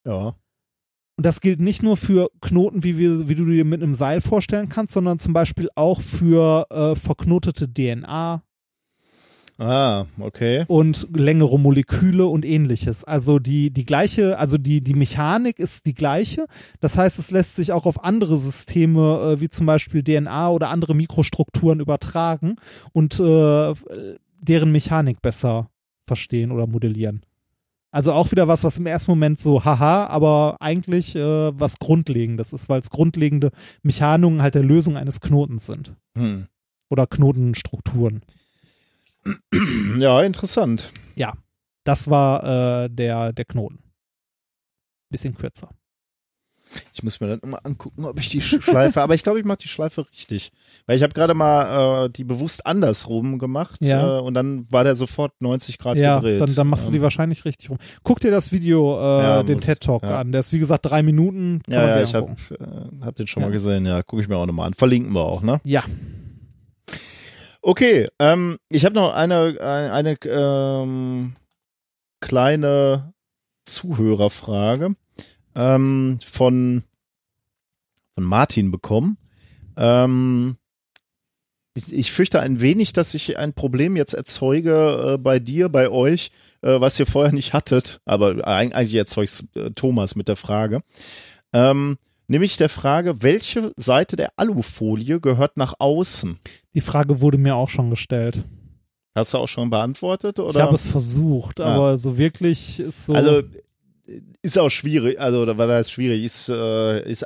Ja. 0.06 0.34
Und 1.16 1.24
das 1.24 1.40
gilt 1.40 1.60
nicht 1.60 1.82
nur 1.82 1.96
für 1.96 2.28
Knoten, 2.40 2.82
wie, 2.82 2.98
wir, 2.98 3.28
wie 3.28 3.34
du 3.34 3.44
dir 3.44 3.64
mit 3.64 3.82
einem 3.82 3.94
Seil 3.94 4.20
vorstellen 4.20 4.68
kannst, 4.68 4.94
sondern 4.94 5.18
zum 5.18 5.32
Beispiel 5.32 5.68
auch 5.76 6.00
für 6.00 6.66
äh, 6.70 6.96
verknotete 6.96 7.72
DNA 7.72 8.42
Ah, 9.58 10.06
okay. 10.18 10.64
und 10.66 11.06
längere 11.14 11.58
Moleküle 11.58 12.26
und 12.26 12.44
ähnliches. 12.44 13.04
Also 13.04 13.38
die, 13.38 13.70
die 13.70 13.84
gleiche, 13.84 14.38
also 14.38 14.58
die, 14.58 14.80
die 14.80 14.94
Mechanik 14.94 15.60
ist 15.60 15.86
die 15.86 15.94
gleiche. 15.94 16.46
Das 16.80 16.96
heißt, 16.96 17.20
es 17.20 17.30
lässt 17.30 17.54
sich 17.54 17.70
auch 17.70 17.86
auf 17.86 18.02
andere 18.02 18.36
Systeme, 18.36 19.36
äh, 19.36 19.40
wie 19.40 19.48
zum 19.48 19.66
Beispiel 19.66 20.02
DNA 20.02 20.50
oder 20.50 20.70
andere 20.70 20.96
Mikrostrukturen 20.96 21.78
übertragen 21.78 22.56
und 22.92 23.20
äh, 23.20 23.74
deren 24.40 24.72
Mechanik 24.72 25.22
besser 25.22 25.70
verstehen 26.06 26.50
oder 26.50 26.66
modellieren. 26.66 27.22
Also 27.94 28.12
auch 28.12 28.32
wieder 28.32 28.48
was, 28.48 28.64
was 28.64 28.78
im 28.78 28.86
ersten 28.86 29.12
Moment 29.12 29.38
so 29.38 29.64
haha, 29.64 30.06
aber 30.06 30.56
eigentlich 30.58 31.14
äh, 31.14 31.20
was 31.56 31.78
Grundlegendes 31.78 32.52
ist, 32.52 32.68
weil 32.68 32.80
es 32.80 32.90
grundlegende 32.90 33.52
Mechanismen 33.84 34.42
halt 34.42 34.56
der 34.56 34.64
Lösung 34.64 34.96
eines 34.96 35.20
Knotens 35.20 35.66
sind. 35.66 35.94
Hm. 36.18 36.48
Oder 36.90 37.06
Knotenstrukturen. 37.06 38.24
Ja, 39.96 40.22
interessant. 40.22 40.90
Das 41.84 42.10
war 42.10 42.84
äh, 42.84 42.90
der, 42.90 43.32
der 43.32 43.44
Knoten. 43.44 43.78
Bisschen 45.08 45.36
kürzer. 45.36 45.70
Ich 46.92 47.02
muss 47.02 47.20
mir 47.20 47.36
dann 47.36 47.50
mal 47.50 47.60
angucken, 47.64 48.04
ob 48.04 48.18
ich 48.18 48.28
die 48.28 48.40
Sch- 48.42 48.60
Schleife, 48.62 49.02
aber 49.02 49.14
ich 49.14 49.22
glaube, 49.22 49.38
ich 49.38 49.44
mache 49.44 49.58
die 49.58 49.68
Schleife 49.68 50.06
richtig. 50.10 50.52
Weil 50.86 50.96
ich 50.96 51.02
habe 51.02 51.12
gerade 51.14 51.34
mal 51.34 52.06
äh, 52.06 52.10
die 52.10 52.24
bewusst 52.24 52.66
andersrum 52.66 53.38
gemacht 53.38 53.78
Ja. 53.84 54.18
äh, 54.18 54.20
und 54.20 54.34
dann 54.34 54.66
war 54.70 54.84
der 54.84 54.96
sofort 54.96 55.32
90 55.40 55.78
Grad 55.78 55.96
Ja, 55.96 56.16
gedreht. 56.16 56.40
dann, 56.40 56.54
dann 56.54 56.66
machst 56.68 56.86
du 56.86 56.90
die 56.90 56.96
Ähm, 56.98 57.02
wahrscheinlich 57.02 57.44
richtig 57.44 57.70
rum. 57.70 57.78
Guck 58.02 58.20
dir 58.20 58.30
das 58.30 58.52
Video, 58.52 58.96
äh, 58.98 59.22
Ja, 59.22 59.42
den 59.42 59.54
muss- 59.56 59.64
TED 59.64 59.80
Talk 59.80 60.04
an. 60.04 60.32
Der 60.32 60.40
ist 60.40 60.52
wie 60.52 60.58
gesagt 60.58 60.86
drei 60.86 61.02
Minuten. 61.02 61.62
Kann 61.64 61.74
Ja, 61.74 61.96
ja, 61.96 62.02
ich 62.02 62.14
habe 62.14 62.32
äh, 62.50 63.04
hab 63.04 63.14
den 63.16 63.26
schon 63.26 63.42
mal 63.42 63.50
gesehen, 63.52 63.86
ja. 63.86 64.02
Gucke 64.02 64.22
ich 64.22 64.28
mir 64.28 64.36
auch 64.36 64.46
nochmal 64.46 64.68
an. 64.68 64.74
Verlinken 64.74 65.12
wir 65.14 65.22
auch, 65.22 65.42
ne? 65.42 65.60
Ja. 65.64 65.84
Okay, 67.62 68.08
ähm, 68.18 68.58
ich 68.68 68.84
habe 68.84 68.94
noch 68.94 69.14
eine, 69.14 69.56
eine, 69.60 69.92
eine 69.92 70.16
ähm, 70.26 71.32
kleine 72.20 73.14
Zuhörerfrage 73.64 74.94
ähm, 75.54 76.18
von, 76.24 76.82
von 78.16 78.24
Martin 78.24 78.70
bekommen. 78.70 79.16
Ähm, 79.76 80.56
ich, 81.76 81.92
ich 81.92 82.12
fürchte 82.12 82.40
ein 82.40 82.60
wenig, 82.60 82.92
dass 82.92 83.14
ich 83.14 83.36
ein 83.36 83.52
Problem 83.52 83.96
jetzt 83.96 84.14
erzeuge 84.14 85.14
äh, 85.14 85.18
bei 85.18 85.40
dir, 85.40 85.68
bei 85.68 85.88
euch, 85.90 86.30
äh, 86.62 86.80
was 86.80 86.98
ihr 87.00 87.06
vorher 87.06 87.32
nicht 87.32 87.52
hattet. 87.52 88.00
Aber 88.04 88.30
eig- 88.46 88.72
eigentlich 88.72 88.94
erzeugt 88.94 89.44
äh, 89.56 89.70
Thomas 89.72 90.14
mit 90.14 90.28
der 90.28 90.36
Frage. 90.36 90.82
Ähm, 91.52 91.98
nämlich 92.28 92.56
der 92.56 92.68
Frage, 92.68 93.22
welche 93.22 93.72
Seite 93.76 94.14
der 94.16 94.32
Alufolie 94.36 95.20
gehört 95.20 95.56
nach 95.56 95.74
außen? 95.78 96.38
Die 96.74 96.80
Frage 96.80 97.20
wurde 97.20 97.38
mir 97.38 97.56
auch 97.56 97.68
schon 97.68 97.90
gestellt. 97.90 98.44
Hast 99.16 99.32
du 99.34 99.38
auch 99.38 99.48
schon 99.48 99.70
beantwortet? 99.70 100.38
Oder? 100.40 100.50
Ich 100.50 100.56
habe 100.60 100.74
es 100.74 100.84
versucht, 100.86 101.58
Ja. 101.60 101.66
aber 101.66 101.98
so 101.98 102.18
wirklich 102.18 102.80
ist 102.80 103.04
so. 103.06 103.14
Also 103.14 103.42
ist 104.42 104.58
auch 104.58 104.70
schwierig, 104.70 105.18
also 105.20 105.42
oder 105.42 105.56
was 105.58 105.70
heißt 105.70 105.92
schwierig, 105.92 106.24
ist, 106.24 106.48
äh, 106.48 107.08
ist 107.10 107.24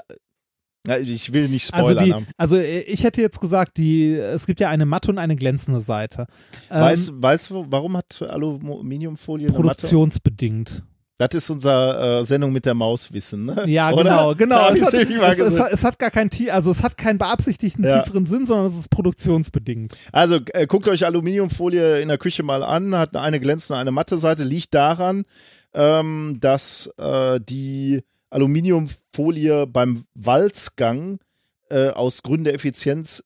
ich 1.02 1.32
will 1.32 1.48
nicht 1.48 1.74
also, 1.74 1.90
spoilern. 1.90 2.04
die, 2.04 2.10
ne? 2.26 2.26
also 2.36 2.56
äh, 2.56 2.80
ich 2.80 3.04
hätte 3.04 3.20
jetzt 3.20 3.40
gesagt, 3.40 3.76
die, 3.76 4.12
es 4.14 4.46
gibt 4.46 4.60
ja 4.60 4.68
eine 4.70 4.86
matte 4.86 5.10
und 5.10 5.18
eine 5.18 5.36
glänzende 5.36 5.80
Seite. 5.80 6.26
Ähm, 6.70 6.80
Weißt 7.20 7.50
du, 7.50 7.66
warum 7.68 7.96
hat 7.96 8.22
Aluminiumfolie 8.22 9.48
produktionsbedingt. 9.48 10.82
Das 11.20 11.30
ist 11.34 11.50
unser 11.50 12.20
äh, 12.20 12.24
Sendung 12.24 12.52
mit 12.52 12.64
der 12.64 12.74
Maus 12.74 13.12
wissen, 13.12 13.44
ne? 13.46 13.64
Ja, 13.66 13.90
Oder? 13.92 14.04
genau, 14.04 14.34
genau. 14.36 14.68
Es 14.72 14.82
hat, 14.82 14.94
es, 14.94 15.38
es, 15.40 15.58
es 15.72 15.84
hat 15.84 15.98
gar 15.98 16.12
kein, 16.12 16.30
tie- 16.30 16.52
also 16.52 16.70
es 16.70 16.84
hat 16.84 16.96
keinen 16.96 17.18
beabsichtigten 17.18 17.84
Ja. 17.84 18.02
tieferen 18.02 18.24
Sinn, 18.24 18.46
sondern 18.46 18.66
es 18.66 18.78
ist 18.78 18.88
produktionsbedingt. 18.88 19.96
Also 20.12 20.38
äh, 20.52 20.68
guckt 20.68 20.86
euch 20.86 21.04
Aluminiumfolie 21.04 22.00
in 22.00 22.06
der 22.06 22.18
Küche 22.18 22.44
mal 22.44 22.62
an, 22.62 22.94
hat 22.94 23.16
eine 23.16 23.40
glänzende, 23.40 23.80
eine 23.80 23.90
matte 23.90 24.16
Seite, 24.16 24.44
liegt 24.44 24.74
daran, 24.74 25.24
ähm, 25.78 26.38
dass 26.40 26.92
äh, 26.98 27.40
die 27.40 28.02
Aluminiumfolie 28.30 29.66
beim 29.66 30.04
Walzgang 30.14 31.20
äh, 31.70 31.90
aus 31.90 32.22
Gründen 32.24 32.44
der 32.44 32.54
Effizienz 32.54 33.22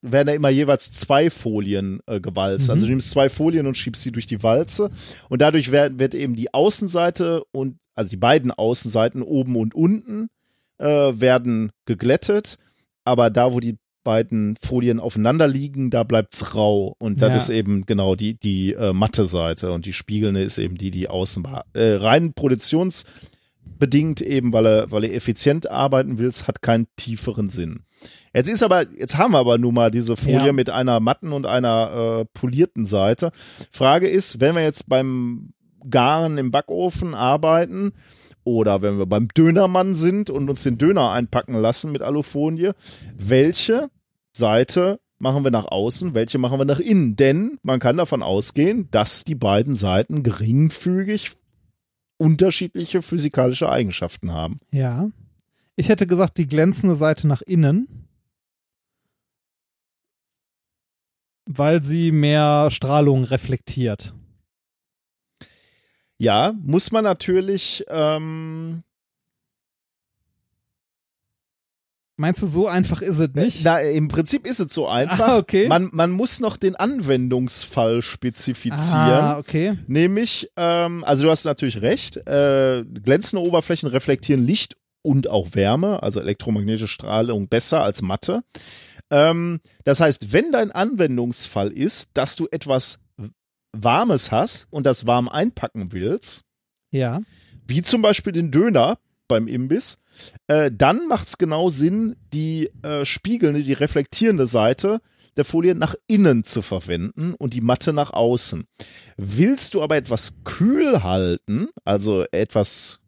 werden 0.00 0.28
da 0.28 0.32
immer 0.32 0.48
jeweils 0.48 0.92
zwei 0.92 1.28
Folien 1.28 1.98
äh, 2.06 2.20
gewalzt. 2.20 2.68
Mhm. 2.68 2.70
Also 2.70 2.84
du 2.84 2.90
nimmst 2.90 3.10
zwei 3.10 3.28
Folien 3.28 3.66
und 3.66 3.76
schiebst 3.76 4.04
sie 4.04 4.12
durch 4.12 4.26
die 4.26 4.44
Walze 4.44 4.90
und 5.28 5.42
dadurch 5.42 5.72
wird, 5.72 5.98
wird 5.98 6.14
eben 6.14 6.36
die 6.36 6.54
Außenseite 6.54 7.42
und 7.50 7.78
also 7.96 8.10
die 8.10 8.16
beiden 8.16 8.52
Außenseiten 8.52 9.22
oben 9.22 9.56
und 9.56 9.74
unten 9.74 10.28
äh, 10.78 10.86
werden 10.86 11.72
geglättet, 11.84 12.58
aber 13.04 13.28
da, 13.28 13.52
wo 13.52 13.58
die 13.58 13.76
beiden 14.08 14.56
Folien 14.56 15.00
aufeinander 15.00 15.46
liegen, 15.46 15.90
da 15.90 16.02
bleibt's 16.02 16.54
rau 16.54 16.94
und 16.98 17.20
das 17.20 17.30
Ja. 17.30 17.36
ist 17.36 17.50
eben 17.50 17.84
genau 17.84 18.14
die 18.14 18.34
die 18.38 18.72
äh, 18.72 18.92
matte 18.94 19.26
Seite 19.26 19.70
und 19.72 19.84
die 19.84 19.92
spiegelnde 19.92 20.42
ist 20.42 20.56
eben 20.58 20.76
die 20.76 20.90
die 20.90 21.08
außen 21.10 21.44
äh, 21.74 21.94
rein 21.96 22.32
produktionsbedingt 22.32 24.20
eben, 24.22 24.52
weil 24.52 24.66
er 24.66 24.90
weil 24.90 25.04
er 25.04 25.14
effizient 25.14 25.70
arbeiten 25.70 26.18
willst, 26.18 26.48
hat 26.48 26.62
keinen 26.62 26.86
tieferen 26.96 27.48
Sinn. 27.48 27.80
Jetzt 28.34 28.48
ist 28.48 28.62
aber 28.62 28.86
jetzt 28.96 29.18
haben 29.18 29.32
wir 29.32 29.38
aber 29.38 29.58
nun 29.58 29.74
mal 29.74 29.90
diese 29.90 30.16
Folie 30.16 30.46
Ja. 30.46 30.52
mit 30.52 30.70
einer 30.70 31.00
matten 31.00 31.32
und 31.32 31.46
einer 31.46 32.20
äh, 32.20 32.24
polierten 32.38 32.86
Seite. 32.86 33.30
Frage 33.72 34.08
ist, 34.08 34.40
wenn 34.40 34.54
wir 34.54 34.62
jetzt 34.62 34.88
beim 34.88 35.52
Garen 35.88 36.38
im 36.38 36.50
Backofen 36.50 37.14
arbeiten 37.14 37.92
oder 38.44 38.82
wenn 38.82 38.98
wir 38.98 39.06
beim 39.06 39.28
Dönermann 39.28 39.94
sind 39.94 40.30
und 40.30 40.48
uns 40.48 40.62
den 40.62 40.78
Döner 40.78 41.10
einpacken 41.12 41.54
lassen 41.54 41.92
mit 41.92 42.02
Alufolie, 42.02 42.74
welche 43.16 43.90
Seite 44.38 45.00
machen 45.18 45.44
wir 45.44 45.50
nach 45.50 45.66
außen, 45.66 46.14
welche 46.14 46.38
machen 46.38 46.58
wir 46.58 46.64
nach 46.64 46.80
innen? 46.80 47.16
Denn 47.16 47.58
man 47.62 47.80
kann 47.80 47.96
davon 47.96 48.22
ausgehen, 48.22 48.90
dass 48.90 49.24
die 49.24 49.34
beiden 49.34 49.74
Seiten 49.74 50.22
geringfügig 50.22 51.32
unterschiedliche 52.16 53.02
physikalische 53.02 53.68
Eigenschaften 53.68 54.32
haben. 54.32 54.60
Ja. 54.70 55.08
Ich 55.76 55.88
hätte 55.88 56.06
gesagt, 56.06 56.38
die 56.38 56.48
glänzende 56.48 56.96
Seite 56.96 57.28
nach 57.28 57.42
innen. 57.42 58.08
Weil 61.46 61.82
sie 61.82 62.12
mehr 62.12 62.70
Strahlung 62.70 63.24
reflektiert. 63.24 64.14
Ja, 66.18 66.52
muss 66.60 66.90
man 66.90 67.04
natürlich 67.04 67.84
ähm, 67.88 68.82
Meinst 72.20 72.42
du, 72.42 72.46
so 72.46 72.66
einfach 72.66 73.00
ist 73.00 73.20
es 73.20 73.32
nicht? 73.34 73.60
Na, 73.62 73.80
im 73.80 74.08
Prinzip 74.08 74.44
ist 74.44 74.58
es 74.58 74.74
so 74.74 74.88
einfach. 74.88 75.28
Ah, 75.28 75.36
okay. 75.38 75.68
Man, 75.68 75.88
man 75.92 76.10
muss 76.10 76.40
noch 76.40 76.56
den 76.56 76.74
Anwendungsfall 76.74 78.02
spezifizieren. 78.02 78.80
Ah, 78.92 79.38
okay. 79.38 79.78
Nämlich, 79.86 80.50
ähm, 80.56 81.04
also 81.04 81.22
du 81.24 81.30
hast 81.30 81.44
natürlich 81.44 81.80
recht, 81.80 82.16
äh, 82.26 82.84
glänzende 82.84 83.46
Oberflächen 83.46 83.88
reflektieren 83.88 84.44
Licht 84.44 84.76
und 85.02 85.30
auch 85.30 85.54
Wärme, 85.54 86.02
also 86.02 86.18
elektromagnetische 86.20 86.88
Strahlung 86.88 87.48
besser 87.48 87.84
als 87.84 88.02
Matte. 88.02 88.42
Ähm, 89.10 89.60
das 89.84 90.00
heißt, 90.00 90.32
wenn 90.32 90.50
dein 90.50 90.72
Anwendungsfall 90.72 91.68
ist, 91.70 92.10
dass 92.14 92.34
du 92.34 92.48
etwas 92.50 92.98
Warmes 93.72 94.32
hast 94.32 94.66
und 94.70 94.86
das 94.86 95.06
warm 95.06 95.28
einpacken 95.28 95.92
willst, 95.92 96.42
Ja. 96.90 97.20
wie 97.66 97.82
zum 97.82 98.02
Beispiel 98.02 98.32
den 98.32 98.50
Döner 98.50 98.98
beim 99.28 99.46
Imbiss, 99.46 99.98
äh, 100.46 100.70
dann 100.72 101.06
macht 101.08 101.28
es 101.28 101.38
genau 101.38 101.70
Sinn, 101.70 102.16
die 102.32 102.70
äh, 102.82 103.04
spiegelnde, 103.04 103.62
die 103.62 103.72
reflektierende 103.72 104.46
Seite 104.46 105.00
der 105.36 105.44
Folie 105.44 105.74
nach 105.74 105.94
innen 106.08 106.44
zu 106.44 106.62
verwenden 106.62 107.34
und 107.34 107.54
die 107.54 107.60
Matte 107.60 107.92
nach 107.92 108.12
außen. 108.12 108.66
Willst 109.16 109.74
du 109.74 109.82
aber 109.82 109.96
etwas 109.96 110.38
kühl 110.44 111.02
halten, 111.02 111.68
also 111.84 112.24
etwas 112.32 113.00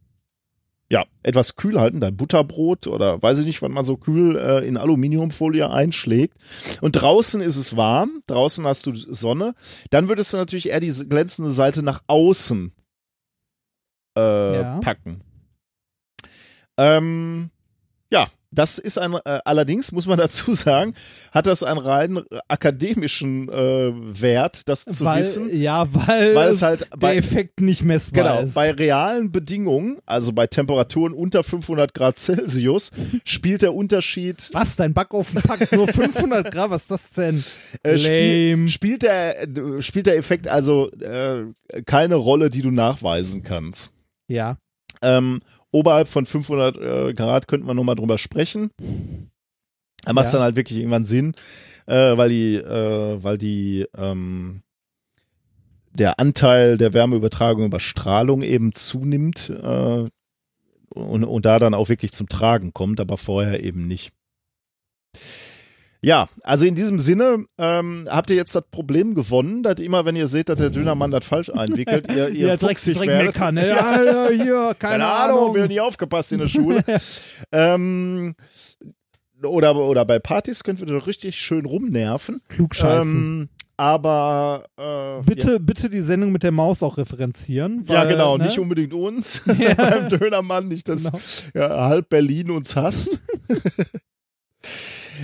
ja, 0.92 1.04
etwas 1.22 1.54
kühl 1.54 1.78
halten, 1.80 2.00
dein 2.00 2.16
Butterbrot 2.16 2.88
oder 2.88 3.22
weiß 3.22 3.38
ich 3.38 3.46
nicht, 3.46 3.62
wann 3.62 3.70
man 3.70 3.84
so 3.84 3.96
kühl 3.96 4.36
äh, 4.36 4.66
in 4.66 4.76
Aluminiumfolie 4.76 5.70
einschlägt. 5.70 6.36
Und 6.80 6.92
draußen 6.92 7.40
ist 7.40 7.58
es 7.58 7.76
warm, 7.76 8.22
draußen 8.26 8.66
hast 8.66 8.86
du 8.86 8.94
Sonne, 8.96 9.54
dann 9.90 10.08
würdest 10.08 10.32
du 10.32 10.36
natürlich 10.36 10.68
eher 10.70 10.80
diese 10.80 11.06
glänzende 11.06 11.52
Seite 11.52 11.84
nach 11.84 12.02
außen 12.08 12.72
äh, 14.18 14.54
Ja. 14.54 14.80
packen. 14.80 15.22
Ähm, 16.80 17.50
ja, 18.12 18.28
das 18.52 18.78
ist 18.78 18.98
ein, 18.98 19.14
äh, 19.14 19.38
allerdings 19.44 19.92
muss 19.92 20.06
man 20.06 20.18
dazu 20.18 20.54
sagen, 20.54 20.94
hat 21.30 21.46
das 21.46 21.62
einen 21.62 21.78
rein 21.78 22.16
äh, 22.16 22.22
akademischen 22.48 23.48
äh, 23.48 23.92
Wert, 23.94 24.68
das 24.68 24.84
zu 24.84 25.04
weil, 25.04 25.20
wissen. 25.20 25.56
Ja, 25.56 25.86
weil, 25.92 26.34
Weil 26.34 26.48
es 26.50 26.62
halt 26.62 26.80
der 26.90 26.96
bei- 26.98 27.16
Effekt 27.16 27.60
nicht 27.60 27.82
messbar 27.84 28.24
Genau, 28.24 28.40
ist. 28.40 28.54
bei 28.54 28.72
realen 28.72 29.30
Bedingungen, 29.30 29.98
also 30.06 30.32
bei 30.32 30.48
Temperaturen 30.48 31.12
unter 31.12 31.44
500 31.44 31.94
Grad 31.94 32.18
Celsius, 32.18 32.90
spielt 33.24 33.62
der 33.62 33.74
Unterschied 33.74 34.48
Was, 34.52 34.74
dein 34.74 34.94
Backofen 34.94 35.40
packt 35.42 35.70
nur 35.72 35.86
500 35.86 36.50
Grad? 36.52 36.70
Was 36.70 36.82
ist 36.82 36.90
das 36.90 37.10
denn? 37.10 37.44
äh, 37.84 37.98
spiel, 37.98 38.68
spielt 38.68 39.02
der 39.02 39.42
äh, 39.42 39.82
spielt 39.82 40.06
der 40.06 40.16
Effekt 40.16 40.48
also 40.48 40.90
äh, 40.92 41.44
keine 41.86 42.16
Rolle, 42.16 42.50
die 42.50 42.62
du 42.62 42.72
nachweisen 42.72 43.44
kannst. 43.44 43.92
Ja. 44.26 44.56
Ähm, 45.02 45.40
oberhalb 45.72 46.08
von 46.08 46.26
500 46.26 46.76
äh, 46.76 47.14
Grad 47.14 47.48
könnte 47.48 47.66
man 47.66 47.76
nochmal 47.76 47.96
drüber 47.96 48.18
sprechen. 48.18 48.70
Da 50.04 50.12
macht 50.12 50.26
es 50.26 50.32
Ja. 50.32 50.38
dann 50.38 50.44
halt 50.44 50.56
wirklich 50.56 50.78
irgendwann 50.78 51.04
Sinn, 51.04 51.34
äh, 51.86 52.16
weil 52.16 52.28
die, 52.30 52.56
äh, 52.56 53.22
weil 53.22 53.38
die, 53.38 53.86
ähm, 53.96 54.62
der 55.92 56.18
Anteil 56.18 56.78
der 56.78 56.94
Wärmeübertragung 56.94 57.64
über 57.64 57.80
Strahlung 57.80 58.42
eben 58.42 58.72
zunimmt 58.72 59.50
äh, 59.50 60.08
und, 60.94 61.24
und 61.24 61.44
da 61.46 61.58
dann 61.58 61.74
auch 61.74 61.88
wirklich 61.88 62.12
zum 62.12 62.28
Tragen 62.28 62.72
kommt, 62.72 63.00
aber 63.00 63.16
vorher 63.16 63.62
eben 63.62 63.86
nicht. 63.86 64.12
Ja, 66.02 66.28
also 66.42 66.64
in 66.64 66.74
diesem 66.74 66.98
Sinne 66.98 67.44
ähm, 67.58 68.08
habt 68.10 68.30
ihr 68.30 68.36
jetzt 68.36 68.56
das 68.56 68.64
Problem 68.70 69.14
gewonnen, 69.14 69.62
dass 69.62 69.80
immer, 69.80 70.06
wenn 70.06 70.16
ihr 70.16 70.28
seht, 70.28 70.48
dass 70.48 70.58
der 70.58 70.70
Dönermann 70.70 71.10
das 71.10 71.24
falsch 71.26 71.50
einwickelt, 71.50 72.08
ihr, 72.10 72.28
ihr 72.28 72.48
ja, 72.48 72.56
direkt, 72.56 72.80
fuchsig 72.80 72.94
direkt 72.94 73.12
werdet. 73.12 73.34
meckern, 73.34 73.54
ne? 73.54 73.68
Ja, 73.68 74.02
ja, 74.02 74.28
hier, 74.30 74.74
keine, 74.78 74.92
Keine 74.92 75.06
Ahnung, 75.06 75.38
Ahnung. 75.38 75.54
wir 75.54 75.62
haben 75.62 75.68
nie 75.68 75.80
aufgepasst 75.80 76.32
in 76.32 76.38
der 76.38 76.48
Schule. 76.48 76.82
ähm, 77.52 78.34
oder, 79.42 79.76
oder 79.76 80.04
bei 80.06 80.18
Partys 80.18 80.64
könnt 80.64 80.80
ihr 80.80 80.86
doch 80.86 81.06
richtig 81.06 81.36
schön 81.36 81.66
rumnerven. 81.66 82.40
Klugscheißen. 82.48 83.12
Ähm, 83.12 83.48
aber 83.76 84.64
äh, 84.76 85.22
bitte, 85.24 85.58
bitte 85.60 85.88
die 85.88 86.00
Sendung 86.00 86.32
mit 86.32 86.42
der 86.42 86.52
Maus 86.52 86.82
auch 86.82 86.98
referenzieren. 86.98 87.84
Ja, 87.86 87.94
ja 87.94 88.00
weil, 88.00 88.08
genau, 88.08 88.36
ne? 88.36 88.44
nicht 88.44 88.58
unbedingt 88.58 88.92
uns 88.92 89.42
beim 89.46 90.08
Dönermann, 90.10 90.68
nicht, 90.68 90.88
dass 90.88 91.04
Genau. 91.04 91.20
ja, 91.54 91.88
halb 91.88 92.10
Berlin 92.10 92.50
uns 92.50 92.76
hasst. 92.76 93.20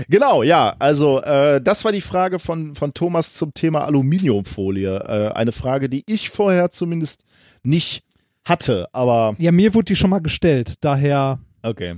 Genau, 0.08 0.42
ja, 0.42 0.74
also 0.78 1.20
äh, 1.22 1.60
das 1.60 1.84
war 1.84 1.92
die 1.92 2.00
Frage 2.00 2.38
von, 2.38 2.74
von 2.74 2.92
Thomas 2.94 3.34
zum 3.34 3.52
Thema 3.54 3.84
Aluminiumfolie. 3.84 4.96
Äh, 4.98 5.32
eine 5.34 5.52
Frage, 5.52 5.88
die 5.88 6.04
ich 6.06 6.30
vorher 6.30 6.70
zumindest 6.70 7.24
nicht 7.62 8.02
hatte, 8.44 8.88
aber 8.92 9.34
Ja, 9.38 9.52
mir 9.52 9.74
wurde 9.74 9.86
die 9.86 9.96
schon 9.96 10.10
mal 10.10 10.20
gestellt, 10.20 10.74
daher. 10.80 11.40
Okay. 11.62 11.94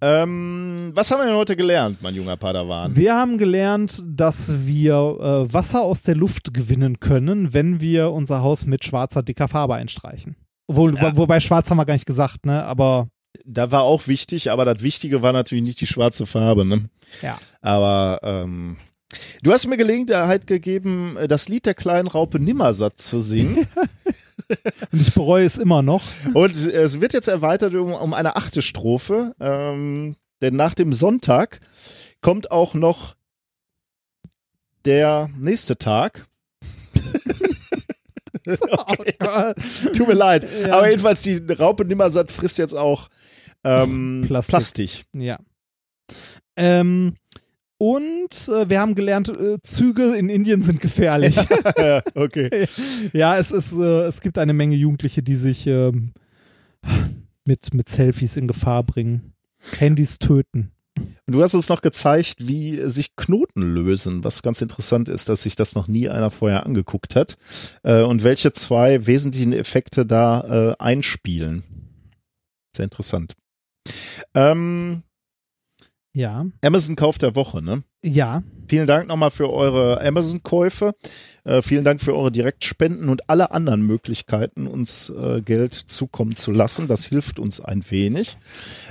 Ähm, 0.00 0.92
was 0.94 1.10
haben 1.10 1.18
wir 1.18 1.26
denn 1.26 1.34
heute 1.34 1.56
gelernt, 1.56 1.98
mein 2.02 2.14
junger 2.14 2.36
Padawan? 2.36 2.94
Wir 2.94 3.16
haben 3.16 3.36
gelernt, 3.36 4.00
dass 4.06 4.64
wir 4.64 4.94
äh, 4.94 5.52
Wasser 5.52 5.82
aus 5.82 6.02
der 6.02 6.14
Luft 6.14 6.54
gewinnen 6.54 7.00
können, 7.00 7.52
wenn 7.52 7.80
wir 7.80 8.12
unser 8.12 8.40
Haus 8.42 8.64
mit 8.64 8.84
schwarzer, 8.84 9.24
dicker 9.24 9.48
Farbe 9.48 9.74
einstreichen. 9.74 10.36
Obwohl, 10.68 10.94
Ja. 10.94 11.16
Wobei 11.16 11.40
schwarz 11.40 11.68
haben 11.68 11.78
wir 11.78 11.84
gar 11.86 11.94
nicht 11.94 12.06
gesagt, 12.06 12.46
ne? 12.46 12.62
Aber 12.64 13.08
Da 13.50 13.70
war 13.70 13.82
auch 13.82 14.08
wichtig, 14.08 14.50
aber 14.50 14.66
das 14.66 14.82
Wichtige 14.82 15.22
war 15.22 15.32
natürlich 15.32 15.64
nicht 15.64 15.80
die 15.80 15.86
schwarze 15.86 16.26
Farbe, 16.26 16.66
ne? 16.66 16.90
ja. 17.22 17.38
Aber 17.62 18.20
ähm, 18.22 18.76
du 19.42 19.52
hast 19.52 19.66
mir 19.66 19.78
Gelegenheit 19.78 20.46
gegeben, 20.46 21.16
das 21.28 21.48
Lied 21.48 21.64
der 21.64 21.72
kleinen 21.72 22.08
Raupe 22.08 22.38
Nimmersatt 22.38 22.98
zu 22.98 23.20
singen. 23.20 23.66
Und 24.92 25.00
ich 25.00 25.14
bereue 25.14 25.46
es 25.46 25.56
immer 25.56 25.80
noch. 25.80 26.02
Und 26.34 26.54
es 26.54 27.00
wird 27.00 27.14
jetzt 27.14 27.28
erweitert 27.28 27.74
um, 27.74 27.92
um 27.94 28.12
eine 28.12 28.36
achte 28.36 28.60
Strophe, 28.60 29.34
ähm, 29.40 30.16
denn 30.42 30.54
nach 30.54 30.74
dem 30.74 30.92
Sonntag 30.92 31.60
kommt 32.20 32.50
auch 32.50 32.74
noch 32.74 33.16
der 34.84 35.30
nächste 35.38 35.78
Tag. 35.78 36.26
okay. 38.86 39.54
Tut 39.96 40.08
mir 40.08 40.14
leid. 40.14 40.46
Ja. 40.62 40.74
Aber 40.74 40.88
jedenfalls, 40.88 41.22
die 41.22 41.38
Raupe 41.52 41.84
Nimmersatt 41.84 42.30
frisst 42.30 42.58
jetzt 42.58 42.74
auch 42.74 43.08
ähm, 43.64 44.24
Plastik. 44.26 44.50
Plastik. 44.50 45.04
Ja. 45.12 45.38
Ähm, 46.56 47.14
und 47.78 48.48
äh, 48.48 48.68
wir 48.68 48.80
haben 48.80 48.96
gelernt, 48.96 49.28
äh, 49.28 49.60
Züge 49.62 50.16
in 50.16 50.28
Indien 50.28 50.62
sind 50.62 50.80
gefährlich. 50.80 51.38
okay. 52.14 52.66
ja, 53.12 53.38
es 53.38 53.52
ist, 53.52 53.72
äh, 53.72 54.02
es 54.02 54.20
gibt 54.20 54.38
eine 54.38 54.52
Menge 54.52 54.74
Jugendliche, 54.74 55.22
die 55.22 55.36
sich 55.36 55.66
ähm, 55.68 56.12
mit, 57.46 57.72
mit 57.74 57.88
Selfies 57.88 58.36
in 58.36 58.48
Gefahr 58.48 58.82
bringen. 58.82 59.32
Handys 59.78 60.18
töten. 60.18 60.72
Und 60.98 61.34
du 61.34 61.42
hast 61.42 61.54
uns 61.54 61.68
noch 61.68 61.80
gezeigt, 61.80 62.36
wie 62.40 62.80
sich 62.88 63.14
Knoten 63.14 63.62
lösen, 63.62 64.24
was 64.24 64.42
ganz 64.42 64.60
interessant 64.60 65.08
ist, 65.08 65.28
dass 65.28 65.42
sich 65.42 65.54
das 65.54 65.74
noch 65.74 65.86
nie 65.86 66.08
einer 66.08 66.30
vorher 66.30 66.66
angeguckt 66.66 67.14
hat. 67.14 67.36
Äh, 67.84 68.02
und 68.02 68.24
welche 68.24 68.52
zwei 68.52 69.06
wesentlichen 69.06 69.52
Effekte 69.52 70.04
da 70.04 70.72
äh, 70.72 70.76
einspielen. 70.78 71.62
Sehr 72.74 72.84
interessant. 72.84 73.34
Ähm, 74.34 75.02
Ja. 76.14 76.46
Amazon-Kauf 76.62 77.18
der 77.18 77.36
Woche, 77.36 77.62
ne? 77.62 77.82
Ja. 78.02 78.42
Vielen 78.68 78.86
Dank 78.86 79.08
nochmal 79.08 79.30
für 79.30 79.50
eure 79.52 80.00
Amazon-Käufe. 80.04 80.94
Äh, 81.44 81.62
vielen 81.62 81.84
Dank 81.84 82.00
für 82.02 82.14
eure 82.14 82.30
Direktspenden 82.32 83.08
und 83.08 83.28
alle 83.30 83.50
anderen 83.52 83.82
Möglichkeiten, 83.82 84.66
uns 84.66 85.10
äh, 85.10 85.40
Geld 85.42 85.74
zukommen 85.74 86.34
zu 86.36 86.50
lassen. 86.52 86.86
Das 86.86 87.06
hilft 87.06 87.38
uns 87.38 87.60
ein 87.60 87.82
wenig. 87.90 88.36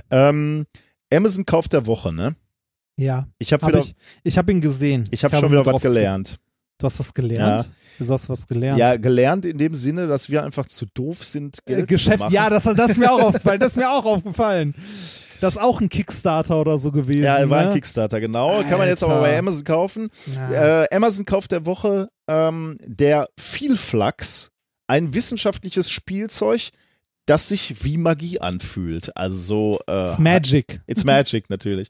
Ähm, 0.09 0.65
Amazon-Kauf 1.13 1.67
der 1.67 1.85
Woche, 1.85 2.11
ne? 2.13 2.35
Ja. 2.97 3.27
Ich 3.37 3.53
habe 3.53 3.63
Hab 3.65 3.71
wieder, 3.73 3.81
ich 3.81 3.95
ich 4.23 4.37
habe 4.37 4.51
ihn 4.51 4.61
gesehen. 4.61 5.03
ich 5.11 5.23
habe 5.23 5.37
schon 5.37 5.51
wieder 5.51 5.65
was 5.65 5.81
gelernt. 5.81 6.37
Du 6.79 6.85
hast 6.85 6.99
was 6.99 7.13
gelernt? 7.13 7.69
Du 7.97 8.07
hast 8.13 8.29
was 8.29 8.45
gelernt? 8.47 8.77
Ja, 8.77 8.97
gelernt 8.97 9.45
in 9.45 9.57
dem 9.57 9.73
Sinne, 9.73 10.07
dass 10.07 10.29
wir 10.29 10.43
einfach 10.43 10.67
zu 10.67 10.85
doof 10.93 11.23
sind, 11.25 11.57
Äh, 11.65 11.73
Geld 11.73 11.79
zu 11.81 11.87
Geschäft, 11.95 12.19
machen. 12.19 12.33
ja, 12.33 12.49
das, 12.49 12.63
das 12.65 12.91
ist 12.91 12.97
mir 12.97 13.11
auch 13.11 13.21
aufgefallen. 13.21 13.59
Das 13.59 13.71
ist 13.71 13.77
mir 13.77 13.89
auch 13.89 14.05
aufgefallen. 14.05 14.75
Das 15.41 15.53
ist 15.55 15.59
auch 15.61 15.81
ein 15.81 15.89
Kickstarter 15.89 16.59
oder 16.61 16.77
so 16.77 16.91
gewesen. 16.91 17.23
Ja, 17.23 17.47
war 17.49 17.59
ein 17.61 17.67
ne? 17.69 17.73
Kickstarter, 17.75 18.19
genau. 18.19 18.61
Kann 18.69 18.77
man 18.77 18.87
jetzt 18.87 19.03
aber 19.03 19.13
Alter. 19.15 19.27
bei 19.27 19.37
Amazon 19.39 19.63
kaufen. 19.63 20.09
Ja. 20.35 20.83
Äh, 20.83 20.95
Amazon 20.95 21.25
kauft 21.25 21.51
der 21.51 21.65
Woche 21.65 22.09
ähm, 22.27 22.77
der 22.85 23.27
Vielflachs, 23.39 24.51
ein 24.87 25.13
wissenschaftliches 25.13 25.89
Spielzeug, 25.89 26.69
das 27.27 27.49
sich 27.49 27.83
wie 27.83 27.97
Magie 27.97 28.39
anfühlt. 28.39 29.15
Also 29.15 29.37
so 29.37 29.79
äh, 29.87 30.05
It's 30.05 30.17
Magic. 30.17 30.81
It's 30.87 31.03
Magic 31.03 31.49
natürlich. 31.49 31.89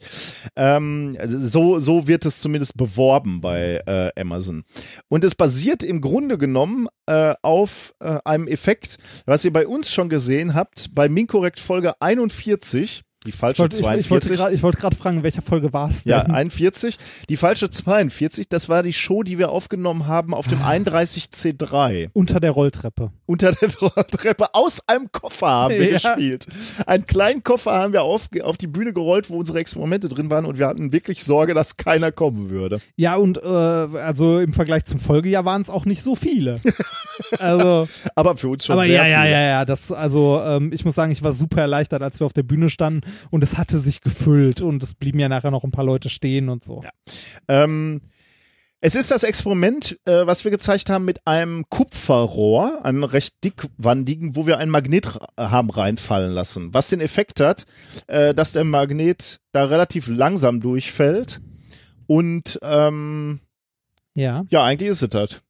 Ähm, 0.56 1.16
also 1.20 1.40
so, 1.40 1.80
so 1.80 2.08
wird 2.08 2.26
es 2.26 2.42
zumindest 2.42 2.76
beworben 2.78 3.40
bei 3.40 3.82
äh, 3.86 4.12
Amazon. 4.20 4.64
Und 5.08 5.24
es 5.24 5.36
basiert 5.36 5.84
im 5.84 6.02
Grunde 6.02 6.38
genommen 6.38 6.88
äh, 7.06 7.36
auf 7.42 7.94
äh, 8.00 8.20
einem 8.26 8.48
Effekt, 8.48 8.98
was 9.26 9.46
ihr 9.46 9.54
bei 9.54 9.68
uns 9.68 9.92
schon 9.92 10.10
gesehen 10.10 10.54
habt, 10.54 10.94
bei 10.94 11.08
Minkorrekt 11.08 11.60
Folge 11.60 11.94
41, 12.02 13.04
die 13.28 13.32
Ich 13.32 13.36
falsche 13.36 13.64
ich, 13.66 13.80
ich 13.80 13.84
wollte 13.84 14.28
42. 14.28 14.38
grad- 14.38 14.54
ich 14.54 14.64
wollte 14.64 14.78
gerade 14.80 14.96
fragen, 14.96 15.18
in 15.18 15.24
welcher 15.24 15.42
Folge 15.42 15.72
war 15.74 15.90
es 15.90 16.04
denn? 16.04 16.12
Ja, 16.12 16.22
41. 16.24 16.98
Die 17.30 17.38
falsche 17.38 17.70
42, 17.70 18.50
das 18.50 18.70
war 18.70 18.84
die 18.84 18.94
Show, 18.94 19.24
die 19.24 19.38
wir 19.38 19.50
aufgenommen 19.50 20.08
haben 20.08 20.34
auf 20.34 20.48
dem 20.48 20.60
31C3. 20.62 22.10
Unter 22.14 22.40
der 22.40 22.52
Rolltreppe. 22.52 23.12
Unter 23.26 23.52
der 23.52 23.70
Treppe 23.70 24.54
aus 24.54 24.82
einem 24.88 25.12
Koffer 25.12 25.48
haben 25.48 25.74
wir 25.76 25.92
Ja. 25.92 26.14
gespielt. 26.16 26.48
Einen 26.86 27.06
kleinen 27.06 27.44
Koffer 27.44 27.74
haben 27.74 27.94
wir 27.94 28.04
auf, 28.04 28.30
auf 28.44 28.58
die 28.58 28.68
Bühne 28.68 28.94
gerollt, 28.94 29.30
wo 29.30 29.38
unsere 29.38 29.60
Experimente 29.60 30.10
drin 30.10 30.30
waren 30.30 30.46
und 30.46 30.58
wir 30.58 30.68
hatten 30.68 30.92
wirklich 30.94 31.24
Sorge, 31.24 31.54
dass 31.54 31.78
keiner 31.78 32.12
kommen 32.12 32.50
würde. 32.50 32.80
Ja, 32.96 33.16
und 33.18 33.38
äh, 33.38 33.46
also 33.48 34.40
im 34.40 34.54
Vergleich 34.54 34.86
zum 34.86 35.00
Folgejahr 35.00 35.46
waren 35.46 35.62
es 35.62 35.70
auch 35.70 35.86
nicht 35.86 36.02
so 36.02 36.16
viele. 36.16 36.60
also, 37.40 37.88
Aber 38.16 38.38
für 38.38 38.50
uns 38.50 38.66
schon 38.66 38.74
aber 38.74 38.84
sehr 38.86 38.94
ja, 38.96 39.08
ja, 39.08 39.22
viele. 39.22 39.32
ja, 39.34 39.42
ja. 39.42 39.66
Das, 39.66 39.92
also, 39.92 40.42
ähm, 40.46 40.72
ich 40.74 40.86
muss 40.86 40.96
sagen, 40.96 41.12
ich 41.12 41.24
war 41.24 41.34
super 41.34 41.62
erleichtert, 41.62 42.02
als 42.02 42.20
wir 42.20 42.26
auf 42.26 42.34
der 42.34 42.44
Bühne 42.44 42.70
standen 42.70 43.02
und 43.30 43.44
es 43.44 43.58
hatte 43.58 43.80
sich 43.80 44.02
gefüllt 44.02 44.62
und 44.62 44.82
es 44.84 44.94
blieben 44.96 45.20
ja 45.20 45.30
nachher 45.30 45.52
noch 45.52 45.64
ein 45.64 45.72
paar 45.72 45.86
Leute 45.86 46.10
stehen 46.10 46.50
und 46.50 46.64
so. 46.64 46.82
Ja. 46.84 46.90
Ähm, 47.48 48.02
es 48.80 48.96
ist 48.96 49.10
das 49.10 49.24
Experiment, 49.24 49.98
äh, 50.06 50.28
was 50.28 50.44
wir 50.44 50.52
gezeigt 50.52 50.90
haben 50.92 51.04
mit 51.04 51.26
einem 51.26 51.64
Kupferrohr, 51.68 52.86
einem 52.86 53.04
recht 53.04 53.44
dickwandigen, 53.44 54.36
wo 54.36 54.46
wir 54.46 54.60
ein 54.60 54.70
Magnet 54.70 55.18
haben 55.36 55.72
reinfallen 55.72 56.32
lassen. 56.32 56.74
Was 56.76 56.90
den 56.90 57.02
Effekt 57.02 57.40
hat, 57.40 57.66
äh, 58.06 58.36
dass 58.36 58.52
der 58.54 58.64
Magnet 58.66 59.40
da 59.52 59.66
relativ 59.66 60.08
langsam 60.08 60.62
durchfällt. 60.62 61.42
Und 62.06 62.60
ähm, 62.62 63.40
Ja, 64.14 64.46
ja, 64.50 64.64
eigentlich 64.64 64.90
ist 64.92 65.02
es 65.02 65.10
das. 65.10 65.42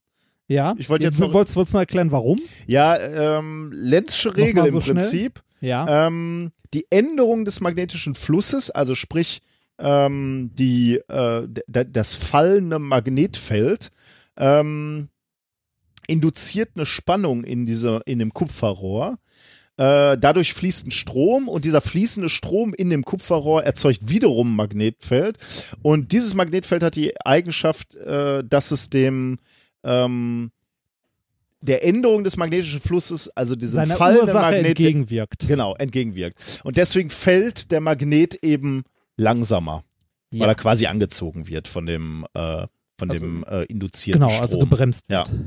ja. 0.48 0.74
Ich 0.78 0.90
wollte 0.90 1.04
jetzt 1.06 1.20
du 1.20 1.26
noch- 1.26 1.34
wolltest, 1.34 1.58
wolltest 1.58 1.74
du 1.76 1.80
erklären, 1.80 2.12
warum? 2.14 2.40
Ja, 2.66 2.98
ähm, 2.98 3.72
Lenzsche 3.74 4.36
Regel 4.38 4.66
im 4.68 4.72
so 4.72 4.80
schnell? 4.80 4.96
Prinzip. 4.96 5.44
Ja. 5.62 6.08
Ähm, 6.08 6.52
die 6.74 6.86
Änderung 6.90 7.46
des 7.46 7.60
magnetischen 7.60 8.16
Flusses, 8.16 8.70
also 8.72 8.96
sprich 8.96 9.42
ähm, 9.80 10.52
die, 10.54 10.96
äh, 11.08 11.48
das 11.68 12.14
fallende 12.14 12.80
Magnetfeld, 12.80 13.92
ähm, 14.38 15.10
induziert 16.08 16.72
eine 16.76 16.86
Spannung 16.86 17.44
in, 17.44 17.66
diese, 17.66 18.02
in 18.06 18.20
dem 18.20 18.34
Kupferrohr. 18.34 19.18
Äh, 19.78 20.18
dadurch 20.18 20.54
fließt 20.54 20.88
ein 20.88 20.92
Strom 20.92 21.48
und 21.48 21.64
dieser 21.64 21.82
fließende 21.82 22.30
Strom 22.30 22.74
in 22.74 22.90
dem 22.90 23.06
Kupferrohr 23.06 23.64
erzeugt 23.64 24.10
wiederum 24.10 24.54
ein 24.54 24.56
Magnetfeld. 24.56 25.38
Und 25.84 26.12
dieses 26.12 26.34
Magnetfeld 26.34 26.82
hat 26.82 26.96
die 26.96 27.14
Eigenschaft, 27.24 27.96
äh, 27.96 28.44
dass 28.44 28.72
es 28.72 28.90
dem 28.90 29.38
ähm, 29.84 30.52
der 31.62 31.84
Änderung 31.84 32.24
des 32.24 32.38
magnetischen 32.38 32.80
Flusses, 32.80 33.30
also 33.36 33.56
diesem 33.56 33.76
Seiner 33.76 33.96
fallenden 33.96 34.28
Ursache 34.28 34.46
Magnet, 34.52 34.66
entgegenwirkt. 34.68 35.48
Genau, 35.48 35.76
entgegenwirkt. 35.76 36.62
Und 36.64 36.78
deswegen 36.78 37.10
fällt 37.10 37.72
der 37.72 37.82
Magnet 37.82 38.36
eben 38.44 38.84
langsamer, 39.18 39.84
Ja. 40.32 40.42
weil 40.42 40.50
er 40.50 40.56
quasi 40.56 40.86
angezogen 40.86 41.48
wird 41.48 41.68
von 41.68 41.86
dem, 41.86 42.26
äh, 42.34 42.68
von 43.00 43.10
dem 43.10 43.44
äh, 43.50 43.64
induzierten 43.66 44.22
Genau, 44.22 44.32
Strom. 44.32 44.44
also 44.44 44.60
gebremst 44.60 45.06
Ja. 45.10 45.26
wird. 45.28 45.30
Sch- 45.40 45.42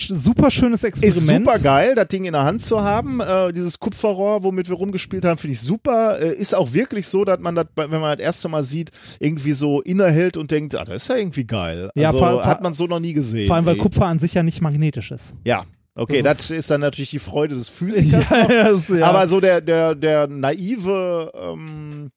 Super 0.00 0.50
schönes 0.50 0.84
Ist 0.84 1.02
Experiment. 1.02 1.44
super 1.46 1.58
geil, 1.58 1.94
das 1.96 2.08
Ding 2.08 2.24
in 2.24 2.32
der 2.32 2.44
Hand 2.44 2.62
zu 2.62 2.80
haben. 2.82 3.20
Äh, 3.20 3.52
dieses 3.52 3.78
Kupferrohr, 3.80 4.44
womit 4.44 4.68
wir 4.68 4.76
rumgespielt 4.76 5.24
haben, 5.24 5.38
finde 5.38 5.54
ich 5.54 5.60
super. 5.60 6.20
Äh, 6.20 6.34
ist 6.34 6.54
auch 6.54 6.72
wirklich 6.72 7.08
so, 7.08 7.24
dass 7.24 7.40
man 7.40 7.54
das, 7.56 7.66
wenn 7.76 7.90
man 7.90 8.16
das 8.16 8.24
erste 8.24 8.48
Mal 8.48 8.62
sieht, 8.62 8.90
irgendwie 9.18 9.52
so 9.52 9.80
innehält 9.82 10.36
und 10.36 10.50
denkt, 10.50 10.74
ah, 10.76 10.84
das 10.84 11.02
ist 11.02 11.08
ja 11.08 11.16
irgendwie 11.16 11.44
geil. 11.44 11.90
Ja, 11.94 12.08
Also 12.08 12.18
vor- 12.20 12.44
hat 12.46 12.62
man 12.62 12.74
so 12.74 12.86
noch 12.86 13.00
nie 13.00 13.12
gesehen. 13.12 13.46
Vor 13.48 13.56
allem, 13.56 13.66
weil 13.66 13.74
ey. 13.74 13.80
Kupfer 13.80 14.06
an 14.06 14.18
sich 14.18 14.34
ja 14.34 14.42
nicht 14.42 14.60
magnetisch 14.60 15.10
ist. 15.10 15.34
Ja, 15.44 15.64
okay, 15.94 16.22
Das 16.22 16.38
das, 16.38 16.50
ist 16.50 16.70
dann 16.70 16.80
natürlich 16.80 17.10
die 17.10 17.18
Freude 17.18 17.56
des 17.56 17.68
Physikers. 17.68 18.30
Ja, 18.48 18.70
noch. 18.70 18.88
ja. 18.88 19.06
Aber 19.06 19.26
so 19.26 19.40
der, 19.40 19.60
der, 19.60 19.94
der 19.96 20.26
naive 20.28 21.32
ähm, 21.34 22.10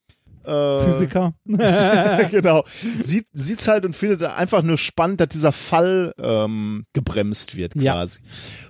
äh, 0.46 0.84
Physiker. 0.84 1.34
genau. 2.32 2.64
Sieht, 3.00 3.28
sieht's 3.34 3.68
halt 3.68 3.86
und 3.86 3.96
findet 3.96 4.24
einfach 4.24 4.64
nur 4.64 4.78
spannend, 4.78 5.22
dass 5.22 5.30
dieser 5.30 5.52
Fall 5.52 6.14
ähm, 6.20 6.86
gebremst 6.94 7.56
wird 7.56 7.76
Ja. 7.76 7.94
quasi. 7.94 8.20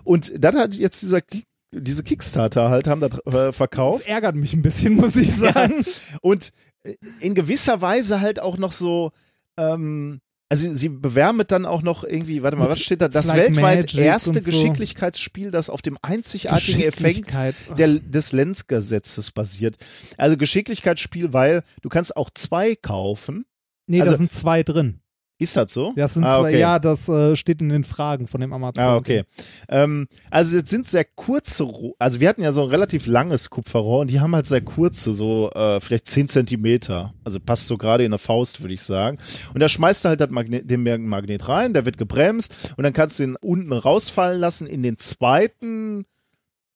Und 0.03 0.31
das 0.43 0.55
hat 0.55 0.75
jetzt 0.75 1.01
dieser 1.01 1.21
Kick- 1.21 1.45
diese 1.73 2.03
Kickstarter 2.03 2.69
halt 2.69 2.87
haben 2.87 2.99
das 2.99 3.11
äh, 3.13 3.31
Das 3.31 3.55
verkauft 3.55 4.05
ärgert 4.05 4.35
mich 4.35 4.53
ein 4.53 4.61
bisschen, 4.61 4.95
muss 4.97 5.15
ich 5.15 5.33
sagen. 5.33 5.85
und 6.21 6.51
äh, 6.83 6.95
in 7.21 7.33
gewisser 7.33 7.81
Weise 7.81 8.19
halt 8.19 8.41
auch 8.41 8.57
noch 8.57 8.73
so 8.73 9.11
ähm, 9.57 10.19
also 10.51 10.75
sie 10.75 10.89
bewerben 10.89 11.37
mit 11.37 11.49
dann 11.53 11.65
auch 11.65 11.81
noch 11.81 12.03
irgendwie, 12.03 12.43
warte 12.43 12.57
mal, 12.57 12.67
was 12.67 12.81
steht 12.81 12.99
da? 12.99 13.07
Das 13.07 13.27
like 13.27 13.37
weltweit 13.37 13.79
magic 13.85 13.95
erste 14.01 14.41
so. 14.41 14.51
Geschicklichkeitsspiel, 14.51 15.49
das 15.49 15.69
auf 15.69 15.81
dem 15.81 15.97
einzigartigen 16.01 16.81
Effekt 16.81 17.33
der, 17.77 17.87
des 17.99 18.33
Lenzgesetzes 18.33 19.31
basiert. 19.31 19.77
Also 20.17 20.35
Geschicklichkeitsspiel, 20.35 21.31
weil 21.31 21.63
du 21.81 21.87
kannst 21.87 22.17
auch 22.17 22.29
zwei 22.31 22.75
kaufen. 22.75 23.45
Nee, 23.87 24.01
also- 24.01 24.11
da 24.11 24.17
sind 24.17 24.33
zwei 24.33 24.61
drin. 24.63 24.99
Ist 25.41 25.57
das 25.57 25.73
so? 25.73 25.93
Das 25.95 26.13
sind 26.13 26.23
ah, 26.23 26.39
zwei, 26.39 26.49
okay. 26.49 26.59
ja, 26.59 26.77
das 26.77 27.09
äh, 27.09 27.35
steht 27.35 27.61
in 27.61 27.69
den 27.69 27.83
Fragen 27.83 28.27
von 28.27 28.41
dem 28.41 28.53
Amazon. 28.53 28.83
Ah, 28.83 28.95
okay. 28.95 29.23
Ähm, 29.69 30.07
also 30.29 30.55
jetzt 30.55 30.69
sind 30.69 30.85
sehr 30.87 31.03
kurze, 31.03 31.67
also 31.97 32.19
wir 32.19 32.29
hatten 32.29 32.43
ja 32.43 32.53
so 32.53 32.61
ein 32.63 32.69
relativ 32.69 33.07
langes 33.07 33.49
Kupferrohr 33.49 34.01
und 34.01 34.11
die 34.11 34.19
haben 34.19 34.35
halt 34.35 34.45
sehr 34.45 34.61
kurze, 34.61 35.11
so 35.13 35.49
äh, 35.55 35.79
vielleicht 35.81 36.05
10 36.05 36.27
Zentimeter. 36.27 37.13
Also 37.23 37.39
passt 37.39 37.65
so 37.67 37.77
gerade 37.77 38.03
in 38.05 38.11
der 38.11 38.19
Faust, 38.19 38.61
würde 38.61 38.75
ich 38.75 38.83
sagen. 38.83 39.17
Und 39.53 39.59
da 39.61 39.67
schmeißt 39.67 40.05
du 40.05 40.09
halt 40.09 40.21
das 40.21 40.29
Magnet, 40.29 40.69
den 40.69 40.83
Magnet 41.07 41.47
rein, 41.47 41.73
der 41.73 41.85
wird 41.87 41.97
gebremst 41.97 42.73
und 42.77 42.83
dann 42.83 42.93
kannst 42.93 43.17
du 43.17 43.23
ihn 43.23 43.35
unten 43.41 43.73
rausfallen 43.73 44.39
lassen 44.39 44.67
in 44.67 44.83
den 44.83 44.97
zweiten 44.97 46.05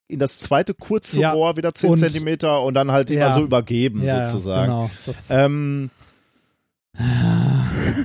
in 0.08 0.20
das 0.20 0.40
zweite 0.40 0.74
kurze 0.74 1.20
Ja, 1.20 1.34
Rohr 1.34 1.58
wieder 1.58 1.74
10 1.74 1.92
und- 1.92 1.98
Zentimeter 1.98 2.62
und 2.64 2.74
dann 2.76 2.92
halt 2.92 3.10
Ja. 3.10 3.26
immer 3.28 3.32
so 3.36 3.42
übergeben 3.44 4.04
Ja, 4.04 4.26
sozusagen. 4.26 4.72
Genau. 4.72 4.92
Das, 5.06 5.30
Ähm, 5.32 5.90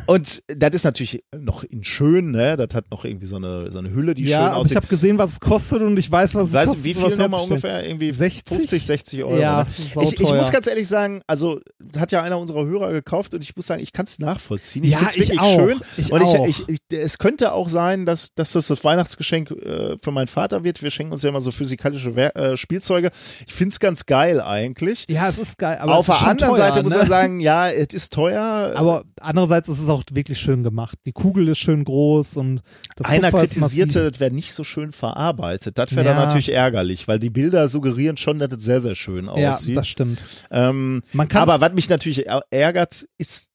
Und 0.07 0.43
das 0.47 0.71
ist 0.75 0.85
natürlich 0.85 1.25
noch 1.37 1.65
in 1.65 1.85
schön, 1.85 2.31
ne? 2.31 2.57
Das 2.57 2.75
hat 2.75 2.91
noch 2.91 3.05
irgendwie 3.05 3.27
so 3.27 3.37
eine, 3.37 3.71
so 3.71 3.79
eine 3.79 3.91
Hülle, 3.93 4.15
die 4.15 4.25
ja, 4.25 4.39
schön 4.39 4.47
aber 4.49 4.57
aussieht. 4.57 4.73
ich 4.73 4.77
habe 4.77 4.87
gesehen, 4.87 5.19
was 5.19 5.33
es 5.33 5.41
kostet 5.41 5.83
und 5.83 5.97
ich 5.99 6.11
weiß, 6.11 6.35
was 6.35 6.49
es 6.49 6.55
Weißt 6.55 6.69
kostet. 6.69 6.85
du, 6.85 6.89
wie 6.89 6.95
viel 6.95 7.17
nochmal 7.19 7.43
ungefähr? 7.43 7.87
Irgendwie 7.87 8.13
60? 8.13 8.57
50, 8.57 8.87
60 8.87 9.25
Euro. 9.25 9.39
Ja, 9.39 9.65
ne? 9.65 9.67
ich, 10.03 10.21
ich 10.21 10.33
muss 10.33 10.51
ganz 10.53 10.67
ehrlich 10.67 10.89
sagen, 10.89 11.23
also 11.27 11.61
hat 11.99 12.13
ja 12.13 12.23
einer 12.23 12.39
unserer 12.39 12.65
Hörer 12.67 12.93
gekauft 12.93 13.35
und 13.35 13.43
ich 13.43 13.57
muss 13.57 13.67
sagen, 13.67 13.83
ich 13.83 13.93
kann 13.93 14.05
es 14.05 14.19
nachvollziehen. 14.19 14.85
Ich 14.85 14.91
Ja, 14.91 14.99
find's 14.99 15.17
ich 15.17 15.23
wirklich 15.29 15.41
auch. 15.41 15.59
schön. 15.59 15.81
Ich 15.97 16.13
und 16.13 16.23
auch. 16.23 16.47
Ich, 16.47 16.69
ich, 16.69 16.79
es 16.93 17.19
könnte 17.19 17.53
auch 17.53 17.69
sein, 17.69 18.07
dass, 18.07 18.35
dass 18.35 18.53
das 18.53 18.67
das 18.69 18.85
Weihnachtsgeschenk 18.85 19.51
äh, 19.51 19.97
für 20.03 20.11
meinen 20.11 20.27
Vater 20.29 20.65
wird. 20.65 20.83
Wir 20.83 20.91
schenken 20.91 21.13
uns 21.13 21.23
ja 21.23 21.31
immer 21.31 21.41
so 21.41 21.51
physikalische 21.51 22.17
Wer 22.17 22.37
äh, 22.37 22.57
Spielzeuge. 22.57 23.11
Ich 23.47 23.53
find's 23.53 23.81
ganz 23.81 24.07
geil 24.07 24.41
eigentlich. 24.41 25.07
Ja, 25.09 25.29
es 25.29 25.39
ist 25.39 25.59
geil. 25.59 25.79
Aber 25.81 25.97
Auf 25.97 26.09
es 26.09 26.19
der 26.19 26.29
anderen 26.29 26.55
teuer, 26.55 26.59
Seite 26.59 26.83
muss 26.83 26.93
ne? 26.93 26.99
man 26.99 27.09
sagen, 27.09 27.41
ja, 27.41 27.69
es 27.69 27.93
ist 27.95 28.13
teuer. 28.13 28.73
Aber 28.75 29.05
andererseits 29.21 29.69
ist 29.69 29.80
es 29.81 29.89
auch 29.89 30.03
wirklich 30.13 30.39
schön 30.41 30.63
gemacht. 30.63 30.99
Die 31.07 31.13
Kugel 31.13 31.49
ist 31.49 31.59
schön 31.59 31.85
groß 31.85 32.37
und 32.37 32.63
das 32.97 33.07
einer 33.09 33.31
Kupfer 33.31 33.45
ist 33.45 33.55
kritisierte, 33.55 34.11
das 34.11 34.21
wäre 34.21 34.31
nicht 34.33 34.53
so 34.53 34.65
schön 34.65 34.93
verarbeitet. 34.93 35.79
Das 35.79 35.95
wäre 35.95 36.07
Ja. 36.07 36.15
dann 36.15 36.27
natürlich 36.27 36.53
ärgerlich, 36.53 37.09
weil 37.09 37.19
die 37.19 37.31
Bilder 37.31 37.69
suggerieren 37.69 38.17
schon, 38.17 38.39
dass 38.39 38.53
es 38.53 38.63
sehr, 38.65 38.81
sehr 38.81 38.95
schön 38.95 39.27
Ja, 39.37 39.51
aussieht. 39.53 39.77
das 39.77 39.89
stimmt. 39.89 40.19
Ähm, 40.51 41.03
Man 41.13 41.29
kann 41.29 41.43
aber 41.43 41.61
was 41.61 41.73
mich 41.73 41.89
natürlich 41.89 42.27
ärgert, 42.51 43.07
ist, 43.19 43.51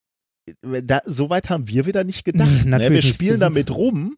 da, 0.62 1.02
so 1.06 1.30
weit 1.30 1.50
haben 1.50 1.68
wir 1.68 1.86
wieder 1.86 2.04
nicht 2.04 2.24
gedacht. 2.26 2.66
Ne? 2.66 2.90
Wir 2.92 3.02
spielen 3.02 3.32
sind- 3.34 3.40
damit 3.42 3.72
rum 3.72 4.16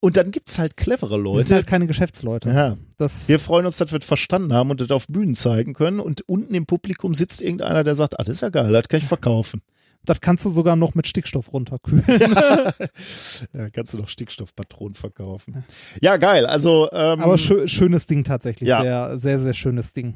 und 0.00 0.16
dann 0.16 0.30
gibt's 0.32 0.58
halt 0.58 0.76
clevere 0.76 1.10
wir 1.12 1.16
sind 1.16 1.24
Leute. 1.24 1.54
halt 1.54 1.66
keine 1.66 1.86
Geschäftsleute. 1.86 2.48
ja. 2.50 2.76
Das, 2.98 3.28
Wir 3.28 3.38
freuen 3.38 3.66
uns, 3.66 3.78
dass 3.78 3.90
wir 3.90 3.98
das 3.98 4.06
verstanden 4.06 4.52
haben 4.52 4.70
und 4.70 4.80
das 4.80 4.90
auf 4.90 5.06
Bühnen 5.08 5.34
zeigen 5.34 5.72
können. 5.74 5.98
Und 6.00 6.22
unten 6.28 6.54
im 6.54 6.66
Publikum 6.66 7.14
sitzt 7.14 7.40
irgendeiner, 7.40 7.84
der 7.84 7.94
sagt, 7.94 8.18
ah, 8.20 8.22
das 8.22 8.34
ist 8.36 8.40
ja 8.42 8.48
geil, 8.50 8.70
das 8.72 8.86
kann 8.88 8.98
ich 9.00 9.06
verkaufen. 9.06 9.62
Das 10.04 10.20
kannst 10.20 10.44
du 10.44 10.50
sogar 10.50 10.76
noch 10.76 10.94
mit 10.94 11.06
Stickstoff 11.06 11.52
runterkühlen. 11.52 12.04
Ja, 13.52 13.70
kannst 13.72 13.94
du 13.94 13.98
doch 13.98 14.08
Stickstoffpatronen 14.08 14.94
verkaufen. 14.94 15.64
Ja, 16.00 16.16
geil. 16.16 16.46
Also, 16.46 16.88
ähm, 16.92 17.20
Aber 17.20 17.38
schö 17.38 17.68
schönes 17.68 18.06
Ding 18.06 18.24
tatsächlich. 18.24 18.68
Ja. 18.68 18.82
Sehr, 18.82 19.18
sehr, 19.18 19.40
sehr 19.40 19.54
schönes 19.54 19.92
Ding. 19.92 20.14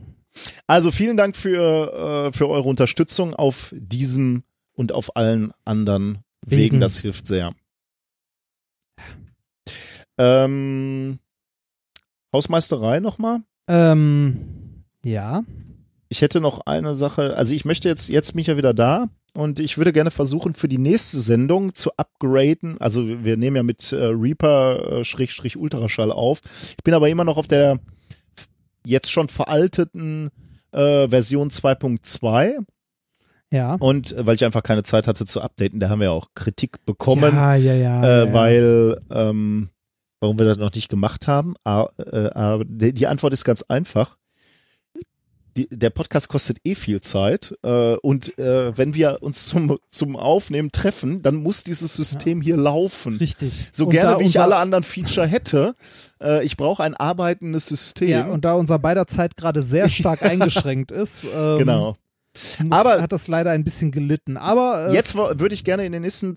Also 0.66 0.90
vielen 0.90 1.16
Dank 1.16 1.36
für, 1.36 2.28
äh, 2.28 2.32
für 2.36 2.48
eure 2.48 2.68
Unterstützung 2.68 3.34
auf 3.34 3.72
diesem 3.76 4.42
und 4.72 4.92
auf 4.92 5.16
allen 5.16 5.52
anderen 5.64 6.18
Wegen. 6.44 6.62
Wegen. 6.62 6.80
Das 6.80 6.98
hilft 6.98 7.26
sehr. 7.26 7.54
Ähm, 10.18 11.18
Hausmeisterei 12.32 13.00
nochmal. 13.00 13.42
Ähm, 13.68 14.84
ja. 15.04 15.44
Ich 16.08 16.22
hätte 16.22 16.40
noch 16.40 16.66
eine 16.66 16.94
Sache. 16.94 17.36
Also 17.36 17.54
ich 17.54 17.64
möchte 17.64 17.88
jetzt, 17.88 18.08
jetzt 18.08 18.32
bin 18.32 18.40
ich 18.40 18.46
ja 18.48 18.56
wieder 18.56 18.74
da 18.74 19.08
und 19.36 19.60
ich 19.60 19.78
würde 19.78 19.92
gerne 19.92 20.10
versuchen, 20.10 20.54
für 20.54 20.68
die 20.68 20.78
nächste 20.78 21.18
Sendung 21.18 21.74
zu 21.74 21.90
upgraden. 21.96 22.80
Also 22.80 23.06
wir 23.24 23.36
nehmen 23.36 23.56
ja 23.56 23.62
mit 23.62 23.92
äh, 23.92 23.96
Reaper 24.06 25.02
äh, 25.02 26.10
auf. 26.10 26.40
Ich 26.76 26.84
bin 26.84 26.94
aber 26.94 27.08
immer 27.08 27.24
noch 27.24 27.36
auf 27.36 27.46
der 27.46 27.78
jetzt 28.84 29.10
schon 29.10 29.28
veralteten 29.28 30.30
äh, 30.72 31.08
Version 31.08 31.50
2.2 31.50 32.64
Ja. 33.52 33.74
und 33.74 34.12
äh, 34.12 34.26
weil 34.26 34.34
ich 34.36 34.44
einfach 34.44 34.62
keine 34.62 34.82
Zeit 34.82 35.06
hatte 35.06 35.26
zu 35.26 35.40
updaten, 35.40 35.80
da 35.80 35.88
haben 35.88 36.00
wir 36.00 36.12
auch 36.12 36.28
Kritik 36.34 36.84
bekommen, 36.86 37.34
Ja, 37.34 37.54
ja, 37.56 37.74
ja. 37.74 38.04
äh, 38.04 38.26
ja, 38.26 38.32
weil 38.32 39.00
ähm, 39.10 39.70
warum 40.20 40.38
wir 40.38 40.46
das 40.46 40.58
noch 40.58 40.72
nicht 40.72 40.88
gemacht 40.88 41.28
haben. 41.28 41.54
Ah, 41.64 41.86
äh, 41.98 42.30
ah, 42.34 42.60
die 42.66 43.06
Antwort 43.06 43.32
ist 43.32 43.44
ganz 43.44 43.62
einfach. 43.62 44.16
Die, 45.56 45.68
der 45.70 45.88
Podcast 45.90 46.28
kostet 46.28 46.58
eh 46.64 46.74
viel 46.74 47.00
Zeit 47.00 47.56
äh, 47.62 47.94
und 47.96 48.38
äh, 48.38 48.76
wenn 48.76 48.92
wir 48.94 49.22
uns 49.22 49.46
zum, 49.46 49.78
zum 49.88 50.14
Aufnehmen 50.14 50.70
treffen, 50.70 51.22
dann 51.22 51.36
muss 51.36 51.62
dieses 51.64 51.96
System 51.96 52.42
hier 52.42 52.58
laufen. 52.58 53.16
Richtig. 53.16 53.52
So 53.72 53.86
Und 53.86 53.90
gerne 53.92 54.20
wie 54.20 54.24
ich 54.26 54.38
alle 54.38 54.56
anderen 54.56 54.84
Feature 54.84 55.26
hätte, 55.26 55.74
äh, 56.22 56.44
ich 56.44 56.56
brauche 56.58 56.82
ein 56.82 56.94
arbeitendes 56.94 57.66
System. 57.68 58.08
Ja, 58.08 58.26
und 58.26 58.44
da 58.44 58.52
unser 58.54 58.78
beider 58.78 59.06
Zeit 59.06 59.36
gerade 59.36 59.62
sehr 59.62 59.88
stark 59.88 60.22
eingeschränkt 60.30 60.92
ist, 60.92 61.24
ähm, 61.34 61.58
genau. 61.58 61.96
muss, 62.62 62.78
Aber- 62.78 63.00
hat 63.00 63.12
das 63.12 63.26
leider 63.26 63.50
ein 63.52 63.64
bisschen 63.64 63.90
gelitten. 63.90 64.36
Aber 64.36 64.88
äh, 64.90 64.94
Jetzt 64.94 65.14
würde 65.16 65.54
ich 65.54 65.64
gerne 65.64 65.86
in 65.86 65.92
den 65.92 66.02
nächsten, 66.02 66.36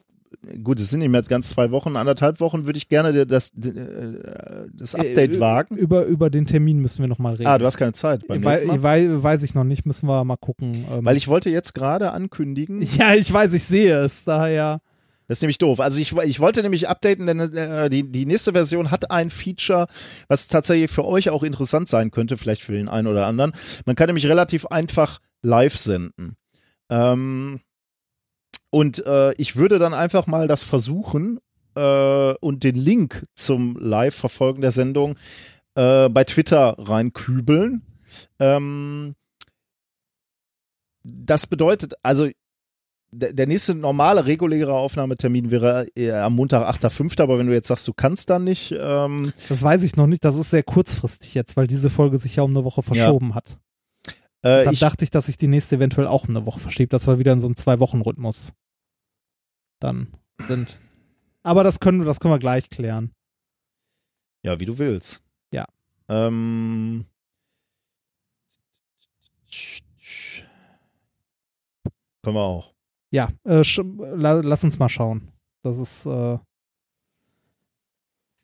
gut, 0.63 0.79
es 0.79 0.89
sind 0.89 0.99
nicht 0.99 1.09
mehr 1.09 1.21
ganz 1.23 1.49
zwei 1.49 1.71
Wochen, 1.71 1.95
anderthalb 1.95 2.39
Wochen, 2.39 2.65
würde 2.65 2.77
ich 2.77 2.87
gerne 2.89 3.25
das, 3.25 3.49
äh, 3.51 4.67
das 4.73 4.95
Update 4.95 5.33
äh, 5.33 5.39
wagen. 5.39 5.75
Über, 5.77 6.05
über 6.05 6.29
den 6.29 6.45
Termin 6.45 6.79
müssen 6.79 7.01
wir 7.03 7.07
nochmal 7.07 7.33
reden. 7.35 7.47
Ah, 7.47 7.57
du 7.57 7.65
hast 7.65 7.77
keine 7.77 7.93
Zeit 7.93 8.27
beim 8.27 8.43
Wei- 8.43 8.61
wei- 8.83 9.23
weiß 9.23 9.43
ich 9.43 9.53
noch 9.55 9.63
nicht, 9.63 9.85
müssen 9.85 10.07
wir 10.07 10.23
mal 10.23 10.37
gucken. 10.37 10.85
Ähm, 10.91 11.05
Weil 11.05 11.17
ich 11.17 11.27
wollte 11.27 11.49
jetzt 11.49 11.73
gerade 11.73 12.11
ankündigen, 12.11 12.81
ja, 12.97 13.13
ich 13.13 13.31
weiß, 13.31 13.53
ich 13.53 13.63
sehe 13.63 13.99
es, 14.03 14.23
daher. 14.23 14.81
das 15.27 15.37
ist 15.37 15.41
nämlich 15.41 15.57
doof. 15.57 15.79
Also 15.79 15.99
ich, 15.99 16.15
ich 16.15 16.39
wollte 16.39 16.61
nämlich 16.61 16.87
updaten, 16.89 17.25
denn 17.27 17.39
äh, 17.39 17.89
die, 17.89 18.03
die 18.11 18.25
nächste 18.25 18.53
Version 18.53 18.91
hat 18.91 19.11
ein 19.11 19.29
Feature, 19.29 19.87
was 20.27 20.47
tatsächlich 20.47 20.89
für 20.91 21.05
euch 21.05 21.29
auch 21.29 21.43
interessant 21.43 21.87
sein 21.89 22.11
könnte, 22.11 22.37
vielleicht 22.37 22.61
für 22.63 22.73
den 22.73 22.87
einen 22.89 23.07
oder 23.07 23.25
anderen. 23.27 23.51
Man 23.85 23.95
kann 23.95 24.07
nämlich 24.07 24.27
relativ 24.27 24.65
einfach 24.67 25.19
live 25.41 25.77
senden. 25.77 26.35
Ähm, 26.89 27.59
und 28.71 29.05
äh, 29.05 29.33
ich 29.33 29.55
würde 29.55 29.79
dann 29.79 29.93
einfach 29.93 30.27
mal 30.27 30.47
das 30.47 30.63
versuchen 30.63 31.39
äh, 31.75 32.33
und 32.35 32.63
den 32.63 32.75
Link 32.75 33.25
zum 33.35 33.77
Live-Verfolgen 33.77 34.61
der 34.61 34.71
Sendung 34.71 35.15
äh, 35.75 36.09
bei 36.09 36.23
Twitter 36.23 36.75
reinkübeln. 36.77 37.81
Ähm, 38.39 39.15
das 41.03 41.47
bedeutet, 41.47 41.93
also 42.03 42.29
der, 43.11 43.47
nächste 43.47 43.73
normale, 43.73 44.25
reguläre 44.25 44.73
Aufnahmetermin 44.73 45.49
wäre 45.49 45.87
eher 45.95 46.23
am 46.23 46.35
Montag, 46.35 46.63
8.5., 46.69 47.21
aber 47.21 47.39
wenn 47.39 47.47
du 47.47 47.53
jetzt 47.53 47.67
sagst, 47.67 47.87
du 47.87 47.93
kannst 47.93 48.29
dann 48.29 48.43
nicht, 48.43 48.75
ähm, 48.77 49.33
Das 49.47 49.63
weiß 49.63 49.83
ich 49.83 49.95
noch 49.95 50.05
nicht. 50.05 50.23
Das 50.23 50.35
ist 50.35 50.51
sehr 50.51 50.61
kurzfristig 50.63 51.33
jetzt, 51.33 51.57
weil 51.57 51.65
diese 51.65 51.89
Folge 51.89 52.19
sich 52.19 52.35
ja 52.35 52.43
um 52.43 52.51
eine 52.51 52.63
Woche 52.63 52.83
verschoben 52.83 53.33
hat. 53.35 53.57
Äh, 54.41 54.57
Deshalb 54.57 54.73
ich, 54.73 54.79
dachte 54.79 55.03
ich, 55.03 55.11
dass 55.11 55.25
sich 55.25 55.37
die 55.37 55.47
nächste 55.47 55.75
eventuell 55.77 56.07
auch 56.07 56.27
eine 56.27 56.45
Woche 56.45 56.59
verschiebt, 56.59 56.93
dass 56.93 57.07
wir 57.07 57.19
wieder 57.19 57.33
in 57.33 57.39
so 57.39 57.47
einem 57.47 57.57
Zwei-Wochen-Rhythmus 57.57 58.53
dann 59.79 60.13
sind. 60.47 60.77
Aber 61.43 61.63
das 61.63 61.79
können, 61.79 61.99
wir- 61.99 62.05
das 62.05 62.19
können 62.19 62.33
wir 62.33 62.39
gleich 62.39 62.69
klären. 62.69 63.11
ja, 64.43 64.59
wie 64.59 64.65
du 64.65 64.77
willst. 64.77 65.21
Ja. 65.53 65.65
Ähm, 66.07 67.05
können 72.23 72.35
wir 72.35 72.41
auch. 72.41 72.73
Ja, 73.11 73.29
äh, 73.45 73.63
la 74.15 74.33
lass 74.33 74.63
uns 74.63 74.77
mal 74.77 74.89
schauen. 74.89 75.31
Das 75.63 75.77
ist, 75.79 76.05
äh, 76.05 76.37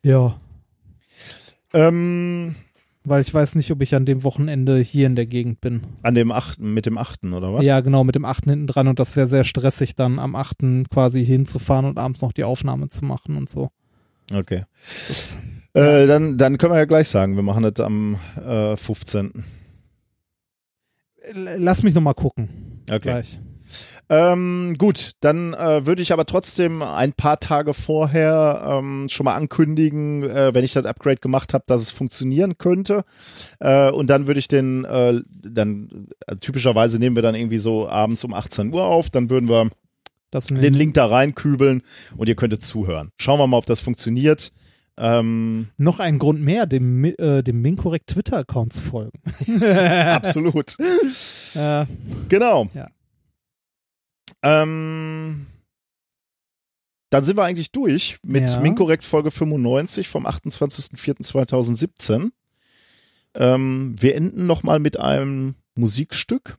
ja, 0.04 0.40
Ähm, 1.74 2.56
weil 3.06 3.22
ich 3.22 3.34
weiß 3.34 3.56
nicht, 3.56 3.72
ob 3.72 3.82
ich 3.82 3.96
an 3.96 4.06
dem 4.06 4.24
Wochenende 4.24 4.80
hier 4.80 5.08
in 5.08 5.16
der 5.16 5.26
Gegend 5.26 5.62
bin. 5.62 5.82
an 6.04 6.16
dem 6.16 6.32
8., 6.32 6.60
mit 6.60 6.86
dem 6.86 6.98
8., 6.98 7.24
oder 7.26 7.54
was? 7.54 7.64
Ja, 7.64 7.80
genau, 7.82 8.04
mit 8.04 8.16
dem 8.16 8.26
8. 8.26 8.46
hinten 8.46 8.68
dran 8.68 8.88
und 8.88 9.00
das 9.00 9.16
wäre 9.16 9.28
sehr 9.28 9.44
stressig, 9.44 9.96
dann 9.96 10.20
am 10.20 10.36
8. 10.36 10.58
quasi 10.92 11.26
hinzufahren 11.26 11.86
und 11.86 11.98
abends 11.98 12.22
noch 12.22 12.32
die 12.34 12.44
Aufnahme 12.44 12.90
zu 12.90 13.06
machen 13.06 13.38
und 13.38 13.50
so. 13.50 13.70
Okay. 14.34 14.64
Das, 15.08 15.38
Äh, 15.74 16.08
dann, 16.08 16.38
dann 16.38 16.58
können 16.58 16.74
wir 16.74 16.78
ja 16.80 16.86
gleich 16.86 17.10
sagen, 17.10 17.36
wir 17.36 17.44
machen 17.44 17.64
das 17.64 17.86
am 17.86 18.18
äh, 18.44 18.76
15. 18.78 19.44
L- 21.22 21.50
lass 21.60 21.84
mich 21.84 21.94
nochmal 21.94 22.14
gucken. 22.14 22.82
Okay. 22.90 23.00
Gleich. 23.00 23.40
Ähm, 24.10 24.76
gut, 24.78 25.14
dann 25.22 25.54
äh, 25.54 25.86
würde 25.86 26.02
ich 26.02 26.14
aber 26.14 26.26
trotzdem 26.26 26.82
ein 26.82 27.14
paar 27.14 27.40
Tage 27.40 27.74
vorher 27.74 28.64
ähm, 28.68 29.08
schon 29.10 29.24
mal 29.26 29.36
ankündigen, 29.36 30.24
äh, 30.24 30.54
wenn 30.54 30.64
ich 30.64 30.74
das 30.74 30.86
Upgrade 30.86 31.18
gemacht 31.18 31.54
habe, 31.54 31.64
dass 31.68 31.82
es 31.82 31.92
funktionieren 31.92 32.58
könnte. 32.58 33.04
Äh, 33.60 33.90
und 33.90 34.08
dann 34.10 34.28
würde 34.28 34.40
ich 34.40 34.48
den, 34.48 34.86
äh, 34.86 35.22
dann 35.44 36.08
äh, 36.28 36.36
typischerweise 36.38 37.00
nehmen 37.00 37.16
wir 37.16 37.24
dann 37.24 37.36
irgendwie 37.36 37.58
so 37.58 37.88
abends 37.90 38.24
um 38.24 38.34
18 38.34 38.74
Uhr 38.74 38.86
auf, 38.86 39.10
dann 39.10 39.30
würden 39.30 39.50
wir 39.50 39.70
den 40.50 40.74
Link 40.74 40.94
da 40.96 41.06
reinkübeln 41.06 41.82
und 42.18 42.28
ihr 42.28 42.36
könntet 42.36 42.62
zuhören. 42.62 43.12
Schauen 43.18 43.40
wir 43.40 43.48
mal, 43.48 43.58
ob 43.58 43.66
das 43.66 43.80
funktioniert. 43.80 44.52
Ähm, 44.98 45.70
Noch 45.78 46.00
ein 46.00 46.20
Grund 46.20 46.42
mehr, 46.42 46.66
dem, 46.66 47.04
äh, 47.06 47.42
dem 47.42 47.62
Minkorrekt 47.62 48.08
Twitter-Account 48.08 48.74
zu 48.74 48.82
folgen. 48.82 49.20
absolut. 50.08 50.78
Äh, 51.56 51.86
Genau. 52.28 52.68
Ja. 52.74 52.90
Ähm, 54.46 55.48
dann 57.10 57.24
sind 57.24 57.38
wir 57.38 57.44
eigentlich 57.44 57.72
durch 57.72 58.18
mit 58.24 58.50
Ja. 58.50 58.60
Minkorrekt 58.60 59.04
Folge 59.06 59.32
95 59.32 60.08
vom 60.08 60.26
28.04.2017. 60.28 62.32
Ähm, 63.36 63.96
wir 64.00 64.16
enden 64.16 64.46
nochmal 64.48 64.80
mit 64.80 65.00
einem 65.00 65.56
Musikstück. 65.76 66.58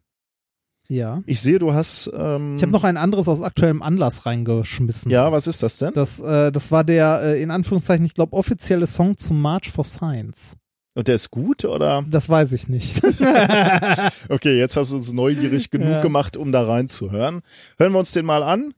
ja. 0.88 1.22
Ich 1.26 1.40
sehe, 1.40 1.58
du 1.58 1.72
hast. 1.72 2.10
Ähm, 2.14 2.56
Ich 2.56 2.62
habe 2.62 2.72
noch 2.72 2.84
ein 2.84 2.96
anderes 2.96 3.28
aus 3.28 3.42
aktuellem 3.42 3.82
Anlass 3.82 4.26
reingeschmissen. 4.26 5.10
Ja, 5.10 5.32
was 5.32 5.46
ist 5.46 5.62
das 5.62 5.78
denn? 5.78 5.92
Das, 5.94 6.20
äh, 6.20 6.52
das 6.52 6.70
war 6.70 6.84
der, 6.84 7.20
äh, 7.22 7.42
in 7.42 7.50
Anführungszeichen, 7.50 8.04
ich 8.06 8.14
glaube, 8.14 8.34
offizielle 8.36 8.86
Song 8.86 9.16
zum 9.16 9.40
March 9.40 9.70
for 9.70 9.84
Science. 9.84 10.56
Und 10.96 11.06
der 11.08 11.14
ist 11.14 11.30
gut 11.30 11.64
oder? 11.64 12.04
Das 12.10 12.28
weiß 12.28 12.52
ich 12.52 12.68
nicht. 12.68 13.00
Okay, 14.28 14.58
jetzt 14.58 14.76
hast 14.76 14.90
du 14.92 14.96
uns 14.96 15.12
neugierig 15.12 15.70
genug 15.70 15.88
Ja. 15.88 16.02
gemacht, 16.02 16.36
um 16.36 16.50
da 16.52 16.64
reinzuhören. 16.66 17.42
Hören 17.78 17.92
wir 17.92 17.98
uns 18.00 18.12
den 18.12 18.24
mal 18.26 18.42
an. 18.42 18.74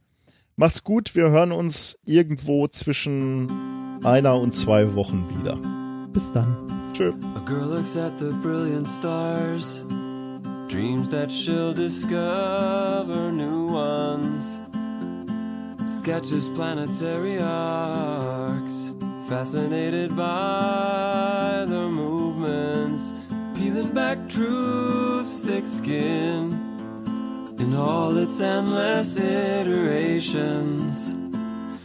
Macht's 0.57 0.83
gut, 0.85 1.15
wir 1.15 1.31
hören 1.31 1.53
uns 1.53 1.99
irgendwo 2.05 2.67
zwischen 2.69 3.49
einer 4.05 4.39
und 4.39 4.53
zwei 4.53 4.95
Wochen 4.95 5.25
wieder. 5.39 5.57
Bis 6.13 6.33
dann. 6.33 6.57
Tschö. 6.93 7.13
A 7.37 7.41
girl 7.47 7.69
looks 7.77 7.97
at 7.97 8.19
the 8.19 8.33
brilliant 8.43 8.87
stars, 8.89 9.83
dreams 10.69 11.09
that 11.11 11.31
she'll 11.31 11.73
discover 11.75 13.31
new 13.33 13.73
ones. 13.73 14.61
Sketches 16.01 16.49
planetary 16.55 17.39
arcs, 17.39 18.88
fascinated 19.29 20.17
by 20.17 21.67
their 21.69 21.91
movements, 21.91 23.13
peeling 23.55 23.93
back 23.93 24.27
truth's 24.27 25.41
thick 25.41 25.67
skin 25.67 26.51
in 27.59 27.75
all 27.75 28.17
its 28.17 28.41
endless 28.41 29.19
iterations, 29.19 31.15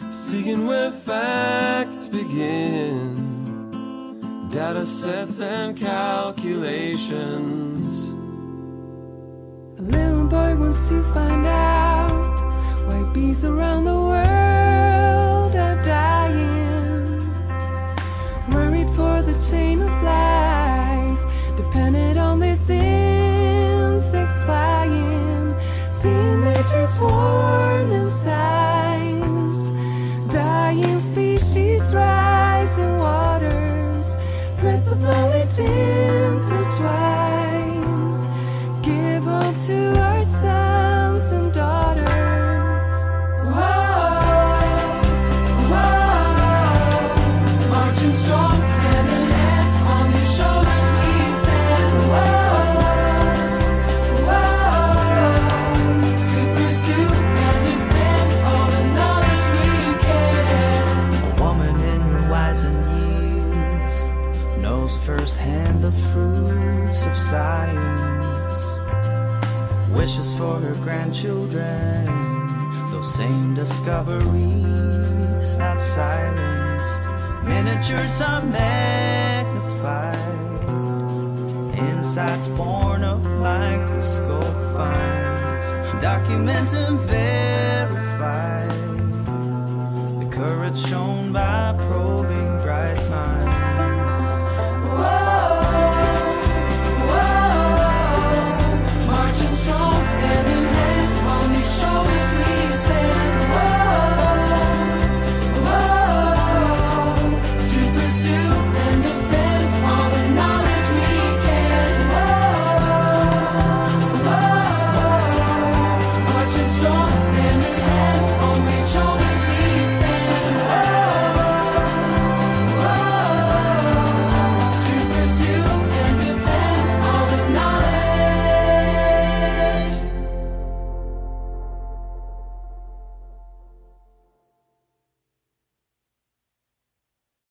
seeking 0.09 0.65
where 0.65 0.91
facts 0.91 2.07
begin 2.07 3.29
data 4.49 4.85
sets 4.85 5.41
and 5.41 5.75
calculations. 5.75 8.13
A 9.79 9.81
little 9.81 10.27
boy 10.27 10.55
wants 10.55 10.87
to 10.87 11.03
find 11.13 11.45
out 11.45 12.37
why 12.87 13.03
bees 13.13 13.43
around 13.43 13.83
the 13.83 13.95
world 13.95 14.92
chain 19.49 19.81
of 19.81 20.03
life, 20.03 21.19
dependent 21.57 22.17
on 22.17 22.39
these 22.39 22.69
insects 22.69 24.37
flying. 24.45 25.53
Seeing 25.91 26.41
nature's 26.41 26.97
warning 26.99 28.09
signs. 28.09 29.71
Dying 30.31 30.99
species, 30.99 31.93
rising 31.93 32.97
waters, 32.97 34.15
threads 34.59 34.91
of 34.91 35.01
knowledge 35.01 35.59
intertwine. 35.59 36.62
Science. 67.33 68.61
Wishes 69.97 70.29
for 70.37 70.55
her 70.59 70.75
grandchildren, 70.85 72.05
those 72.91 73.09
same 73.15 73.55
discoveries 73.55 75.47
not 75.57 75.81
silenced. 75.81 77.03
Miniatures 77.49 78.21
are 78.21 78.43
magnified, 78.61 80.15
insights 81.89 82.47
born 82.49 83.03
of 83.03 83.19
microscope 83.49 84.59
finds. 84.75 85.67
Document 86.11 86.69
and 86.83 86.99
verify 86.99 88.67
the 90.19 90.27
courage 90.37 90.79
shown 90.87 91.33
by 91.33 91.73
probing 91.87 92.53
song. 99.63 99.92